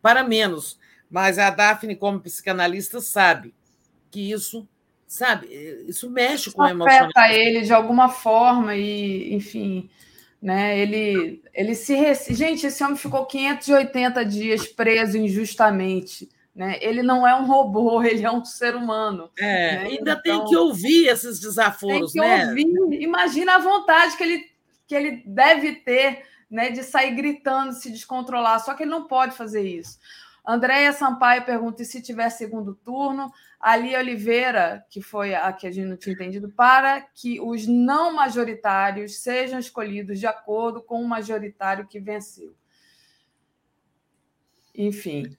para 0.00 0.24
menos. 0.24 0.78
Mas 1.10 1.38
a 1.38 1.50
Daphne, 1.50 1.94
como 1.94 2.20
psicanalista, 2.20 3.00
sabe 3.00 3.54
que 4.10 4.30
isso 4.32 4.68
sabe? 5.06 5.46
Isso 5.86 6.10
mexe 6.10 6.50
com 6.50 6.62
o 6.62 6.68
emocional. 6.68 7.08
Afeta 7.14 7.32
ele 7.32 7.62
de 7.62 7.72
alguma 7.72 8.08
forma 8.08 8.74
e, 8.74 9.32
enfim, 9.32 9.88
né? 10.42 10.78
Ele, 10.78 11.40
ele 11.52 11.74
se 11.74 11.94
gente, 12.34 12.66
esse 12.66 12.82
homem 12.82 12.96
ficou 12.96 13.24
580 13.24 14.24
dias 14.24 14.66
preso 14.66 15.16
injustamente. 15.16 16.28
Né? 16.54 16.78
Ele 16.80 17.02
não 17.02 17.26
é 17.26 17.34
um 17.34 17.46
robô, 17.46 18.02
ele 18.04 18.24
é 18.24 18.30
um 18.30 18.44
ser 18.44 18.76
humano. 18.76 19.30
É, 19.38 19.76
né? 19.76 19.82
Ainda 19.86 20.12
então, 20.12 20.22
tem 20.22 20.44
que 20.44 20.56
ouvir 20.56 21.08
esses 21.08 21.40
desaforos, 21.40 22.12
tem 22.12 22.22
que 22.22 22.28
né? 22.28 22.48
Ouvir. 22.48 23.02
Imagina 23.02 23.56
a 23.56 23.58
vontade 23.58 24.16
que 24.16 24.22
ele, 24.22 24.44
que 24.86 24.94
ele 24.94 25.22
deve 25.26 25.76
ter 25.76 26.24
né, 26.50 26.70
de 26.70 26.82
sair 26.82 27.14
gritando, 27.14 27.72
se 27.72 27.90
descontrolar, 27.90 28.60
só 28.60 28.74
que 28.74 28.84
ele 28.84 28.90
não 28.90 29.08
pode 29.08 29.36
fazer 29.36 29.62
isso. 29.62 29.98
Andréia 30.46 30.92
Sampaio 30.92 31.44
pergunta 31.44 31.82
e 31.82 31.86
se 31.86 32.02
tiver 32.02 32.28
segundo 32.28 32.74
turno. 32.74 33.32
Ali 33.58 33.96
Oliveira, 33.96 34.84
que 34.90 35.00
foi 35.00 35.34
a 35.34 35.50
que 35.50 35.66
a 35.66 35.72
gente 35.72 35.86
não 35.86 35.96
tinha 35.96 36.12
entendido, 36.12 36.50
para 36.50 37.00
que 37.00 37.40
os 37.40 37.66
não 37.66 38.12
majoritários 38.12 39.16
sejam 39.16 39.58
escolhidos 39.58 40.20
de 40.20 40.26
acordo 40.26 40.82
com 40.82 41.00
o 41.00 41.08
majoritário 41.08 41.88
que 41.88 41.98
venceu. 41.98 42.54
Enfim. 44.74 45.34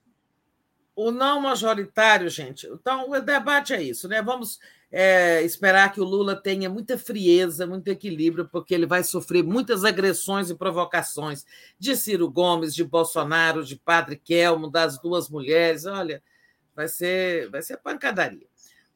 O 0.96 1.12
não 1.12 1.42
majoritário, 1.42 2.30
gente. 2.30 2.66
Então, 2.68 3.10
o 3.10 3.20
debate 3.20 3.74
é 3.74 3.82
isso, 3.82 4.08
né? 4.08 4.22
Vamos 4.22 4.60
é, 4.92 5.42
esperar 5.42 5.92
que 5.92 6.00
o 6.00 6.06
Lula 6.06 6.36
tenha 6.36 6.70
muita 6.70 6.98
frieza, 6.98 7.68
muito 7.68 7.90
equilíbrio, 7.90 8.48
porque 8.50 8.74
ele 8.74 8.86
vai 8.86 9.04
sofrer 9.04 9.44
muitas 9.44 9.84
agressões 9.84 10.50
e 10.50 10.56
provocações 10.56 11.46
de 11.78 11.98
Ciro 11.98 12.32
Gomes, 12.32 12.74
de 12.74 12.84
Bolsonaro, 12.84 13.64
de 13.64 13.76
Padre 13.76 14.16
Kelmo, 14.16 14.72
das 14.72 14.98
duas 14.98 15.30
mulheres. 15.30 15.86
Olha, 15.86 16.24
vai 16.74 16.88
ser, 16.88 17.50
vai 17.50 17.62
ser 17.62 17.76
pancadaria. 17.78 18.48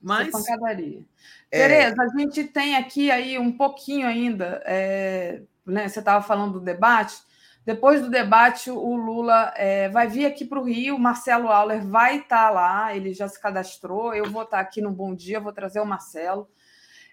Mas, 0.01 0.31
pancadaria. 0.31 1.03
É... 1.51 1.67
Tereza, 1.67 2.01
a 2.01 2.17
gente 2.17 2.45
tem 2.45 2.77
aqui 2.77 3.11
aí 3.11 3.37
um 3.37 3.51
pouquinho 3.51 4.07
ainda, 4.07 4.61
é, 4.65 5.41
né, 5.65 5.87
você 5.89 5.99
estava 5.99 6.23
falando 6.25 6.53
do 6.53 6.59
debate, 6.61 7.17
depois 7.65 8.01
do 8.01 8.09
debate, 8.09 8.71
o 8.71 8.95
Lula 8.95 9.53
é, 9.55 9.89
vai 9.89 10.07
vir 10.07 10.25
aqui 10.25 10.45
para 10.45 10.59
o 10.59 10.63
Rio, 10.63 10.97
Marcelo 10.97 11.49
Auler 11.49 11.85
vai 11.85 12.17
estar 12.17 12.47
tá 12.47 12.49
lá, 12.49 12.95
ele 12.95 13.13
já 13.13 13.27
se 13.27 13.39
cadastrou. 13.39 14.13
Eu 14.13 14.25
vou 14.31 14.43
estar 14.43 14.57
tá 14.57 14.63
aqui 14.63 14.81
no 14.81 14.91
Bom 14.91 15.13
Dia, 15.13 15.39
vou 15.39 15.53
trazer 15.53 15.79
o 15.79 15.85
Marcelo. 15.85 16.49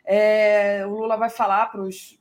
É, 0.04 0.84
o 0.86 0.90
Lula 0.90 1.16
vai 1.16 1.28
falar 1.28 1.66
para 1.66 1.82
os 1.82 2.20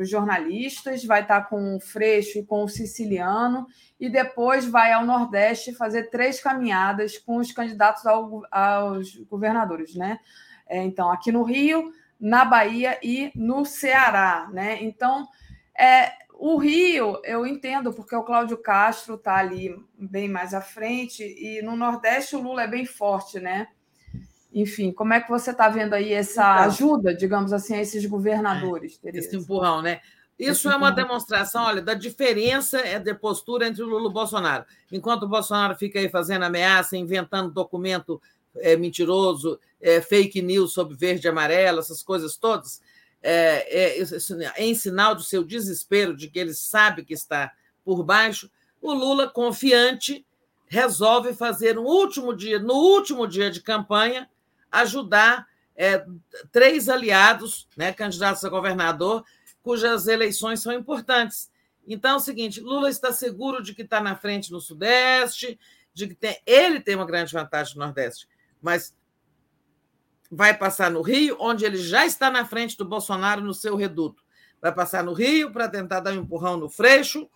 jornalistas, 0.00 1.04
vai 1.04 1.22
estar 1.22 1.42
tá 1.42 1.46
com 1.46 1.76
o 1.76 1.80
Freixo 1.80 2.38
e 2.38 2.44
com 2.44 2.64
o 2.64 2.68
Siciliano, 2.68 3.66
e 4.00 4.10
depois 4.10 4.66
vai 4.66 4.92
ao 4.92 5.06
Nordeste 5.06 5.74
fazer 5.74 6.10
três 6.10 6.42
caminhadas 6.42 7.16
com 7.18 7.36
os 7.36 7.52
candidatos 7.52 8.04
ao, 8.04 8.42
aos 8.50 9.16
governadores, 9.30 9.94
né? 9.94 10.18
É, 10.66 10.82
então, 10.82 11.10
aqui 11.10 11.30
no 11.30 11.44
Rio, 11.44 11.92
na 12.18 12.44
Bahia 12.44 12.98
e 13.02 13.30
no 13.34 13.64
Ceará, 13.64 14.48
né? 14.52 14.78
Então, 14.82 15.28
é, 15.78 16.12
o 16.44 16.56
Rio, 16.56 17.20
eu 17.22 17.46
entendo, 17.46 17.92
porque 17.92 18.16
o 18.16 18.24
Cláudio 18.24 18.56
Castro 18.56 19.14
está 19.14 19.36
ali 19.36 19.76
bem 19.96 20.28
mais 20.28 20.52
à 20.52 20.60
frente, 20.60 21.22
e 21.22 21.62
no 21.62 21.76
Nordeste 21.76 22.34
o 22.34 22.42
Lula 22.42 22.64
é 22.64 22.66
bem 22.66 22.84
forte, 22.84 23.38
né? 23.38 23.68
Enfim, 24.52 24.90
como 24.90 25.12
é 25.14 25.20
que 25.20 25.30
você 25.30 25.52
está 25.52 25.68
vendo 25.68 25.94
aí 25.94 26.12
essa 26.12 26.42
então, 26.42 26.64
ajuda, 26.64 27.14
digamos 27.14 27.52
assim, 27.52 27.76
a 27.76 27.80
esses 27.80 28.04
governadores? 28.06 28.98
É, 29.04 29.16
esse 29.16 29.36
empurrão, 29.36 29.80
né? 29.80 30.00
Isso 30.36 30.68
é 30.68 30.74
uma 30.74 30.90
demonstração, 30.90 31.62
olha, 31.62 31.80
da 31.80 31.94
diferença 31.94 32.80
é 32.80 32.98
de 32.98 33.14
postura 33.14 33.68
entre 33.68 33.84
o 33.84 33.86
Lula 33.86 34.06
e 34.06 34.08
o 34.08 34.12
Bolsonaro. 34.12 34.64
Enquanto 34.90 35.22
o 35.22 35.28
Bolsonaro 35.28 35.76
fica 35.76 36.00
aí 36.00 36.08
fazendo 36.08 36.42
ameaça, 36.42 36.96
inventando 36.96 37.52
documento 37.52 38.20
é 38.56 38.76
mentiroso, 38.76 39.60
é, 39.80 40.00
fake 40.00 40.42
news 40.42 40.72
sobre 40.72 40.96
verde 40.96 41.24
e 41.24 41.30
amarelo, 41.30 41.78
essas 41.78 42.02
coisas 42.02 42.36
todas, 42.36 42.82
é, 43.22 44.00
é, 44.00 44.02
é, 44.02 44.64
em 44.64 44.74
sinal 44.74 45.14
do 45.14 45.22
seu 45.22 45.44
desespero, 45.44 46.16
de 46.16 46.28
que 46.28 46.38
ele 46.38 46.54
sabe 46.54 47.04
que 47.04 47.14
está 47.14 47.52
por 47.84 48.02
baixo, 48.02 48.50
o 48.80 48.92
Lula, 48.92 49.28
confiante, 49.28 50.26
resolve 50.66 51.34
fazer 51.34 51.78
um 51.78 51.84
último 51.84 52.34
dia, 52.34 52.58
no 52.58 52.74
último 52.74 53.26
dia 53.26 53.50
de 53.50 53.60
campanha, 53.60 54.28
ajudar 54.70 55.46
é, 55.76 56.04
três 56.50 56.88
aliados, 56.88 57.68
né, 57.76 57.92
candidatos 57.92 58.44
a 58.44 58.48
governador, 58.48 59.24
cujas 59.62 60.06
eleições 60.08 60.60
são 60.60 60.72
importantes. 60.72 61.50
Então 61.86 62.12
é 62.12 62.16
o 62.16 62.20
seguinte: 62.20 62.60
Lula 62.60 62.90
está 62.90 63.12
seguro 63.12 63.62
de 63.62 63.74
que 63.74 63.82
está 63.82 64.00
na 64.00 64.16
frente 64.16 64.50
no 64.50 64.60
Sudeste, 64.60 65.58
de 65.94 66.08
que 66.08 66.14
tem, 66.14 66.40
ele 66.46 66.80
tem 66.80 66.96
uma 66.96 67.06
grande 67.06 67.32
vantagem 67.32 67.76
no 67.76 67.84
Nordeste, 67.84 68.28
mas 68.60 68.94
vai 70.34 70.56
passar 70.56 70.90
no 70.90 71.02
Rio, 71.02 71.36
onde 71.38 71.66
ele 71.66 71.76
já 71.76 72.06
está 72.06 72.30
na 72.30 72.46
frente 72.46 72.74
do 72.78 72.86
Bolsonaro 72.86 73.42
no 73.42 73.52
seu 73.52 73.76
reduto. 73.76 74.22
Vai 74.62 74.72
passar 74.72 75.04
no 75.04 75.12
Rio 75.12 75.52
para 75.52 75.68
tentar 75.68 76.00
dar 76.00 76.12
um 76.12 76.22
empurrão 76.22 76.56
no 76.56 76.70
Freixo, 76.70 77.28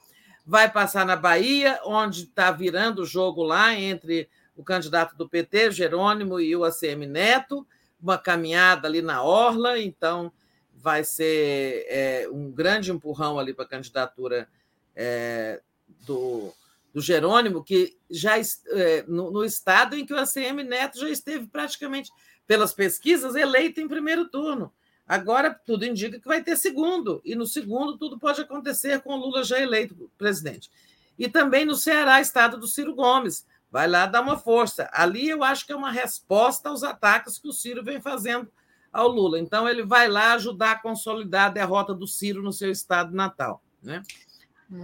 vai 0.47 0.73
passar 0.73 1.05
na 1.05 1.15
Bahia, 1.15 1.79
onde 1.85 2.23
está 2.23 2.51
virando 2.51 3.03
o 3.03 3.07
jogo 3.07 3.43
lá 3.43 3.75
entre 3.75 4.31
o 4.57 4.65
candidato 4.65 5.15
do 5.15 5.29
PT, 5.29 5.73
Jerônimo, 5.73 6.41
e 6.41 6.57
o 6.57 6.65
ACM 6.65 7.05
Neto, 7.07 7.67
uma 8.01 8.17
caminhada 8.17 8.89
ali 8.89 9.03
na 9.03 9.23
Orla, 9.23 9.79
então 9.79 10.33
vai 10.73 11.05
ser 11.05 11.85
é, 11.89 12.29
um 12.33 12.51
grande 12.51 12.91
empurrão 12.91 13.39
ali 13.39 13.53
para 13.53 13.67
a 13.67 13.69
candidatura 13.69 14.49
é, 14.95 15.61
do, 16.07 16.51
do 16.95 17.03
Jerônimo, 17.03 17.63
que 17.63 17.99
já 18.11 18.39
é, 18.39 19.05
no, 19.07 19.31
no, 19.31 19.45
estado 19.45 19.97
em 19.97 20.07
que 20.07 20.15
o 20.15 20.19
ACM 20.19 20.63
Neto 20.65 20.99
já 20.99 21.11
esteve 21.11 21.47
praticamente, 21.47 22.11
pelas 22.47 22.73
pesquisas, 22.73 23.35
eleito 23.35 23.81
em 23.81 23.89
primeiro 23.89 24.29
turno. 24.29 24.73
Agora 25.07 25.55
tudo 25.55 25.85
indica 25.85 26.19
que 26.19 26.27
vai 26.27 26.43
ter 26.43 26.57
segundo, 26.57 27.21
e 27.25 27.35
no 27.35 27.47
segundo 27.47 27.97
tudo 27.97 28.19
pode 28.19 28.41
acontecer 28.41 29.01
com 29.01 29.15
o 29.15 29.17
Lula 29.17 29.45
já 29.45 29.61
eleito 29.61 30.11
presidente. 30.19 30.71
E 31.19 31.29
também 31.29 31.65
no 31.65 31.75
Ceará, 31.75 32.21
estado 32.21 32.59
do 32.59 32.67
Ciro 32.67 32.95
Gomes. 32.95 33.47
Vai 33.71 33.89
lá 33.89 34.07
dar 34.07 34.21
uma 34.21 34.39
força. 34.39 34.89
Ali 34.93 35.29
eu 35.29 35.43
acho 35.43 35.67
que 35.67 35.73
é 35.73 35.77
uma 35.77 35.91
resposta 35.91 36.69
aos 36.69 36.83
ataques 36.83 37.39
que 37.39 37.49
o 37.49 37.53
Ciro 37.53 37.83
vem 37.83 38.01
fazendo 38.01 38.51
ao 38.93 39.09
Lula. 39.09 39.39
Então, 39.39 39.69
ele 39.69 39.85
vai 39.85 40.09
lá 40.09 40.33
ajudar 40.35 40.73
a 40.73 40.79
consolidar 40.79 41.47
a 41.47 41.51
derrota 41.51 41.95
do 41.95 42.07
Ciro 42.07 42.43
no 42.43 42.53
seu 42.53 42.71
estado 42.71 43.15
natal. 43.15 43.63
Né? 43.83 44.03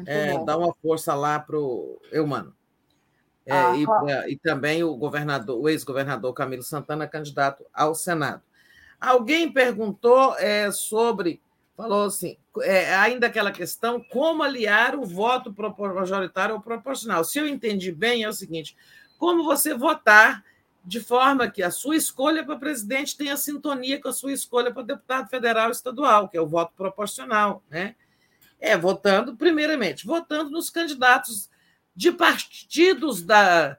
É, 0.07 0.45
dar 0.45 0.59
uma 0.59 0.75
força 0.83 1.15
lá 1.15 1.39
para 1.39 1.59
o 1.59 2.01
Eumano. 2.11 2.55
É, 3.45 3.53
ah, 3.53 3.77
e, 3.77 3.85
pra, 3.85 4.29
e, 4.29 4.37
também 4.37 4.85
o 4.85 4.95
governador, 4.95 5.61
o 5.61 5.69
ex-governador 5.69 6.33
Camilo 6.33 6.63
Santana, 6.63 7.09
candidato 7.09 7.65
ao 7.75 7.95
Senado. 7.95 8.43
Alguém 9.01 9.53
perguntou 9.53 10.37
é, 10.39 10.71
sobre, 10.71 11.43
falou 11.77 12.05
assim, 12.05 12.37
é, 12.61 12.95
ainda 12.95 13.27
aquela 13.27 13.51
questão, 13.51 14.01
como 14.11 14.45
aliar 14.45 14.95
o 14.95 15.05
voto 15.05 15.53
majoritário 15.95 16.55
ao 16.55 16.61
proporcional. 16.61 17.25
Se 17.25 17.39
eu 17.39 17.49
entendi 17.49 17.91
bem, 17.91 18.23
é 18.23 18.29
o 18.29 18.33
seguinte: 18.33 18.77
como 19.19 19.43
você 19.43 19.75
votar 19.75 20.45
de 20.85 21.01
forma 21.01 21.51
que 21.51 21.63
a 21.63 21.71
sua 21.71 21.97
escolha 21.97 22.45
para 22.45 22.57
presidente 22.57 23.17
tenha 23.17 23.37
sintonia 23.37 24.01
com 24.01 24.09
a 24.09 24.13
sua 24.13 24.33
escolha 24.33 24.73
para 24.73 24.83
deputado 24.83 25.29
federal 25.29 25.69
e 25.69 25.73
estadual, 25.73 26.29
que 26.29 26.37
é 26.37 26.41
o 26.41 26.47
voto 26.47 26.73
proporcional, 26.77 27.63
né? 27.71 27.95
É 28.61 28.77
votando, 28.77 29.37
primeiramente, 29.37 30.07
votando 30.07 30.51
nos 30.51 30.71
candidatos 30.71 31.51
de 31.95 32.13
partidos 32.13 33.23
da, 33.23 33.79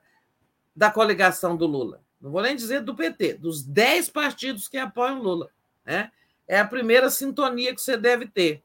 da 0.75 0.91
coligação 0.91 1.55
do 1.55 1.65
Lula. 1.65 2.01
Não 2.21 2.31
vou 2.31 2.41
nem 2.41 2.55
dizer 2.55 2.81
do 2.81 2.95
PT, 2.95 3.33
dos 3.33 3.63
10 3.63 4.09
partidos 4.09 4.67
que 4.67 4.77
apoiam 4.77 5.21
Lula, 5.21 5.49
né? 5.85 6.11
É 6.47 6.59
a 6.59 6.67
primeira 6.67 7.09
sintonia 7.09 7.73
que 7.73 7.81
você 7.81 7.97
deve 7.97 8.27
ter. 8.27 8.63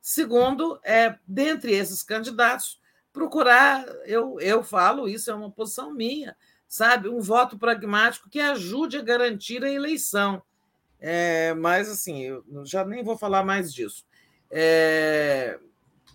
Segundo, 0.00 0.80
é 0.82 1.16
dentre 1.26 1.72
esses 1.72 2.02
candidatos, 2.02 2.80
procurar, 3.12 3.84
eu, 4.06 4.40
eu 4.40 4.62
falo, 4.62 5.08
isso 5.08 5.30
é 5.30 5.34
uma 5.34 5.50
posição 5.50 5.92
minha, 5.92 6.36
sabe? 6.68 7.08
Um 7.08 7.20
voto 7.20 7.58
pragmático 7.58 8.30
que 8.30 8.40
ajude 8.40 8.98
a 8.98 9.02
garantir 9.02 9.64
a 9.64 9.70
eleição. 9.70 10.42
É, 10.98 11.54
mas, 11.54 11.88
assim, 11.88 12.22
eu 12.22 12.44
já 12.64 12.84
nem 12.84 13.02
vou 13.02 13.16
falar 13.16 13.44
mais 13.44 13.72
disso. 13.72 14.04
É, 14.50 15.58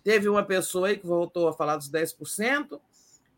teve 0.06 0.30
uma 0.30 0.44
pessoa 0.44 0.90
aí 0.90 0.98
que 0.98 1.08
voltou 1.08 1.48
a 1.48 1.54
falar 1.54 1.78
dos 1.78 1.90
10%, 1.90 2.80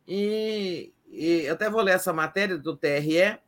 e, 0.05 0.91
e 1.07 1.47
até 1.47 1.69
vou 1.69 1.81
ler 1.81 1.95
essa 1.95 2.11
matéria 2.11 2.57
do 2.57 2.75
TRE, 2.75 3.39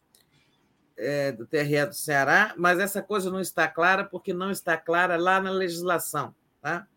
é, 0.98 1.32
do 1.34 1.46
TRE 1.46 1.86
do 1.86 1.94
Ceará, 1.94 2.54
mas 2.58 2.80
essa 2.80 3.02
coisa 3.02 3.30
não 3.30 3.42
está 3.42 3.68
clara 3.68 4.06
porque 4.06 4.34
não 4.34 4.50
está 4.50 4.78
clara 4.78 5.18
lá 5.18 5.42
na 5.42 5.52
legislação. 5.52 6.34
Tá? 6.62 6.88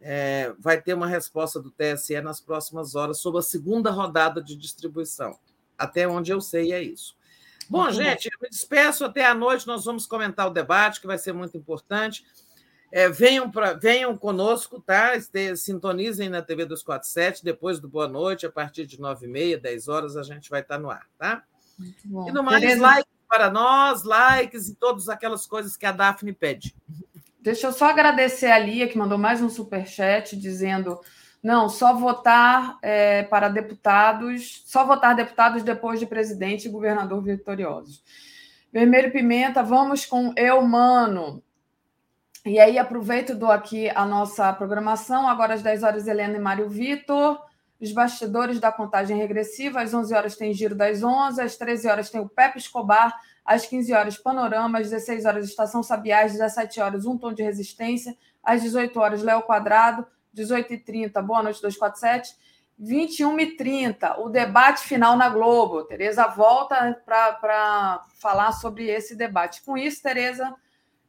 É, 0.00 0.54
vai 0.58 0.80
ter 0.80 0.94
uma 0.94 1.06
resposta 1.06 1.60
do 1.60 1.70
TSE 1.70 2.18
nas 2.22 2.40
próximas 2.40 2.94
horas 2.94 3.18
sobre 3.18 3.40
a 3.40 3.42
segunda 3.42 3.90
rodada 3.90 4.42
de 4.42 4.56
distribuição. 4.56 5.38
Até 5.76 6.08
onde 6.08 6.32
eu 6.32 6.40
sei 6.40 6.72
é 6.72 6.82
isso. 6.82 7.14
Bom, 7.68 7.82
muito 7.84 7.96
gente, 7.96 8.30
bom. 8.30 8.34
eu 8.34 8.38
me 8.42 8.48
despeço 8.48 9.04
até 9.04 9.26
a 9.26 9.34
noite. 9.34 9.66
Nós 9.66 9.84
vamos 9.84 10.06
comentar 10.06 10.46
o 10.46 10.52
debate, 10.52 11.02
que 11.02 11.06
vai 11.06 11.18
ser 11.18 11.34
muito 11.34 11.56
importante. 11.56 12.24
É, 12.92 13.08
venham, 13.08 13.50
pra, 13.50 13.72
venham 13.74 14.16
conosco, 14.16 14.80
tá? 14.80 15.14
Este, 15.16 15.56
sintonizem 15.56 16.28
na 16.28 16.42
TV 16.42 16.64
247, 16.64 17.44
depois 17.44 17.78
do 17.78 17.88
Boa 17.88 18.08
Noite, 18.08 18.46
a 18.46 18.50
partir 18.50 18.86
de 18.86 18.98
9h30, 18.98 19.60
10 19.60 19.88
horas, 19.88 20.16
a 20.16 20.22
gente 20.22 20.50
vai 20.50 20.60
estar 20.60 20.78
no 20.78 20.90
ar, 20.90 21.06
tá? 21.16 21.42
E 21.78 22.32
no 22.32 22.42
mais, 22.42 22.60
Tereza... 22.60 22.82
likes 22.82 23.12
para 23.28 23.48
nós, 23.48 24.02
likes 24.02 24.68
e 24.68 24.74
todas 24.74 25.08
aquelas 25.08 25.46
coisas 25.46 25.76
que 25.76 25.86
a 25.86 25.92
Daphne 25.92 26.32
pede. 26.32 26.74
Deixa 27.40 27.68
eu 27.68 27.72
só 27.72 27.88
agradecer 27.88 28.50
a 28.50 28.58
Lia, 28.58 28.88
que 28.88 28.98
mandou 28.98 29.16
mais 29.16 29.40
um 29.40 29.48
superchat, 29.48 30.36
dizendo 30.36 31.00
não, 31.42 31.70
só 31.70 31.94
votar 31.94 32.78
é, 32.82 33.22
para 33.22 33.48
deputados, 33.48 34.62
só 34.66 34.84
votar 34.84 35.14
deputados 35.16 35.62
depois 35.62 35.98
de 35.98 36.06
presidente 36.06 36.66
e 36.66 36.70
governador 36.70 37.22
vitoriosos. 37.22 38.02
Vermelho 38.70 39.10
Pimenta, 39.10 39.62
vamos 39.62 40.04
com 40.04 40.34
Eu 40.36 40.60
Mano. 40.62 41.42
E 42.44 42.58
aí, 42.58 42.78
aproveito 42.78 43.30
e 43.30 43.34
dou 43.34 43.50
aqui 43.50 43.90
a 43.90 44.06
nossa 44.06 44.50
programação. 44.54 45.28
Agora, 45.28 45.54
às 45.54 45.62
10 45.62 45.82
horas, 45.82 46.06
Helena 46.06 46.36
e 46.36 46.40
Mário 46.40 46.68
Vitor. 46.68 47.38
Os 47.78 47.92
bastidores 47.92 48.58
da 48.58 48.72
contagem 48.72 49.16
regressiva. 49.16 49.82
Às 49.82 49.92
11 49.92 50.14
horas 50.14 50.36
tem 50.36 50.54
Giro 50.54 50.74
das 50.74 51.02
11. 51.02 51.40
Às 51.40 51.56
13 51.56 51.88
horas 51.88 52.08
tem 52.10 52.20
o 52.20 52.28
Pepe 52.28 52.58
Escobar. 52.58 53.14
Às 53.44 53.66
15 53.66 53.92
horas, 53.92 54.16
Panorama. 54.16 54.78
Às 54.78 54.88
16 54.88 55.26
horas, 55.26 55.46
Estação 55.46 55.82
Sabiá. 55.82 56.24
Às 56.24 56.32
17 56.32 56.80
horas, 56.80 57.04
Um 57.04 57.18
Tom 57.18 57.32
de 57.32 57.42
Resistência. 57.42 58.16
Às 58.42 58.62
18 58.62 58.98
horas, 58.98 59.22
Léo 59.22 59.42
Quadrado. 59.42 60.06
18h30, 60.34 61.20
boa 61.22 61.42
noite, 61.42 61.60
247. 61.60 62.34
21h30, 62.80 64.18
o 64.20 64.30
debate 64.30 64.80
final 64.80 65.14
na 65.14 65.28
Globo. 65.28 65.84
Tereza 65.84 66.26
volta 66.28 66.98
para 67.04 68.02
falar 68.18 68.52
sobre 68.52 68.88
esse 68.88 69.14
debate. 69.14 69.62
Com 69.62 69.76
isso, 69.76 70.02
Tereza, 70.02 70.54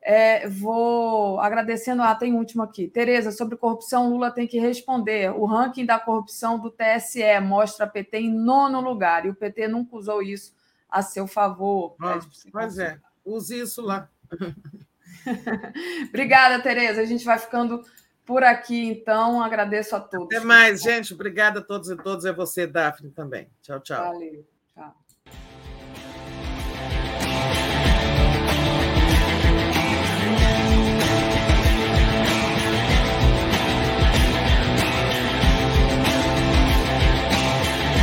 é, 0.02 0.48
vou 0.48 1.40
agradecendo. 1.40 2.02
Ah, 2.02 2.16
tem 2.16 2.34
último 2.34 2.64
aqui. 2.64 2.88
Tereza, 2.88 3.32
sobre 3.32 3.56
corrupção, 3.56 4.10
Lula 4.10 4.32
tem 4.32 4.48
que 4.48 4.60
responder. 4.60 5.32
O 5.32 5.46
ranking 5.46 5.86
da 5.86 6.00
corrupção 6.00 6.60
do 6.60 6.72
TSE 6.72 7.40
mostra 7.42 7.86
a 7.86 7.90
PT 7.90 8.18
em 8.18 8.34
nono 8.34 8.82
lugar, 8.82 9.26
e 9.26 9.30
o 9.30 9.36
PT 9.36 9.68
nunca 9.68 9.96
usou 9.96 10.22
isso 10.22 10.54
a 10.90 11.02
seu 11.02 11.28
favor. 11.28 11.96
Ah, 12.02 12.20
pois 12.52 12.78
é, 12.80 13.00
use 13.24 13.60
isso 13.60 13.82
lá. 13.82 14.10
Obrigada, 16.10 16.62
Tereza. 16.62 17.02
A 17.02 17.06
gente 17.06 17.24
vai 17.24 17.38
ficando 17.38 17.84
por 18.26 18.44
aqui, 18.44 18.88
então. 18.88 19.42
Agradeço 19.42 19.96
a 19.96 20.00
todos. 20.00 20.26
Até 20.26 20.40
mais, 20.40 20.82
gente. 20.82 21.14
Obrigada 21.14 21.60
a 21.60 21.64
todos 21.64 21.90
e 21.90 21.96
todas. 21.96 22.26
E 22.26 22.30
a 22.30 22.34
você, 22.34 22.66
Daphne, 22.66 23.12
também. 23.12 23.48
Tchau, 23.62 23.80
tchau. 23.80 24.14
Valeu. 24.14 24.46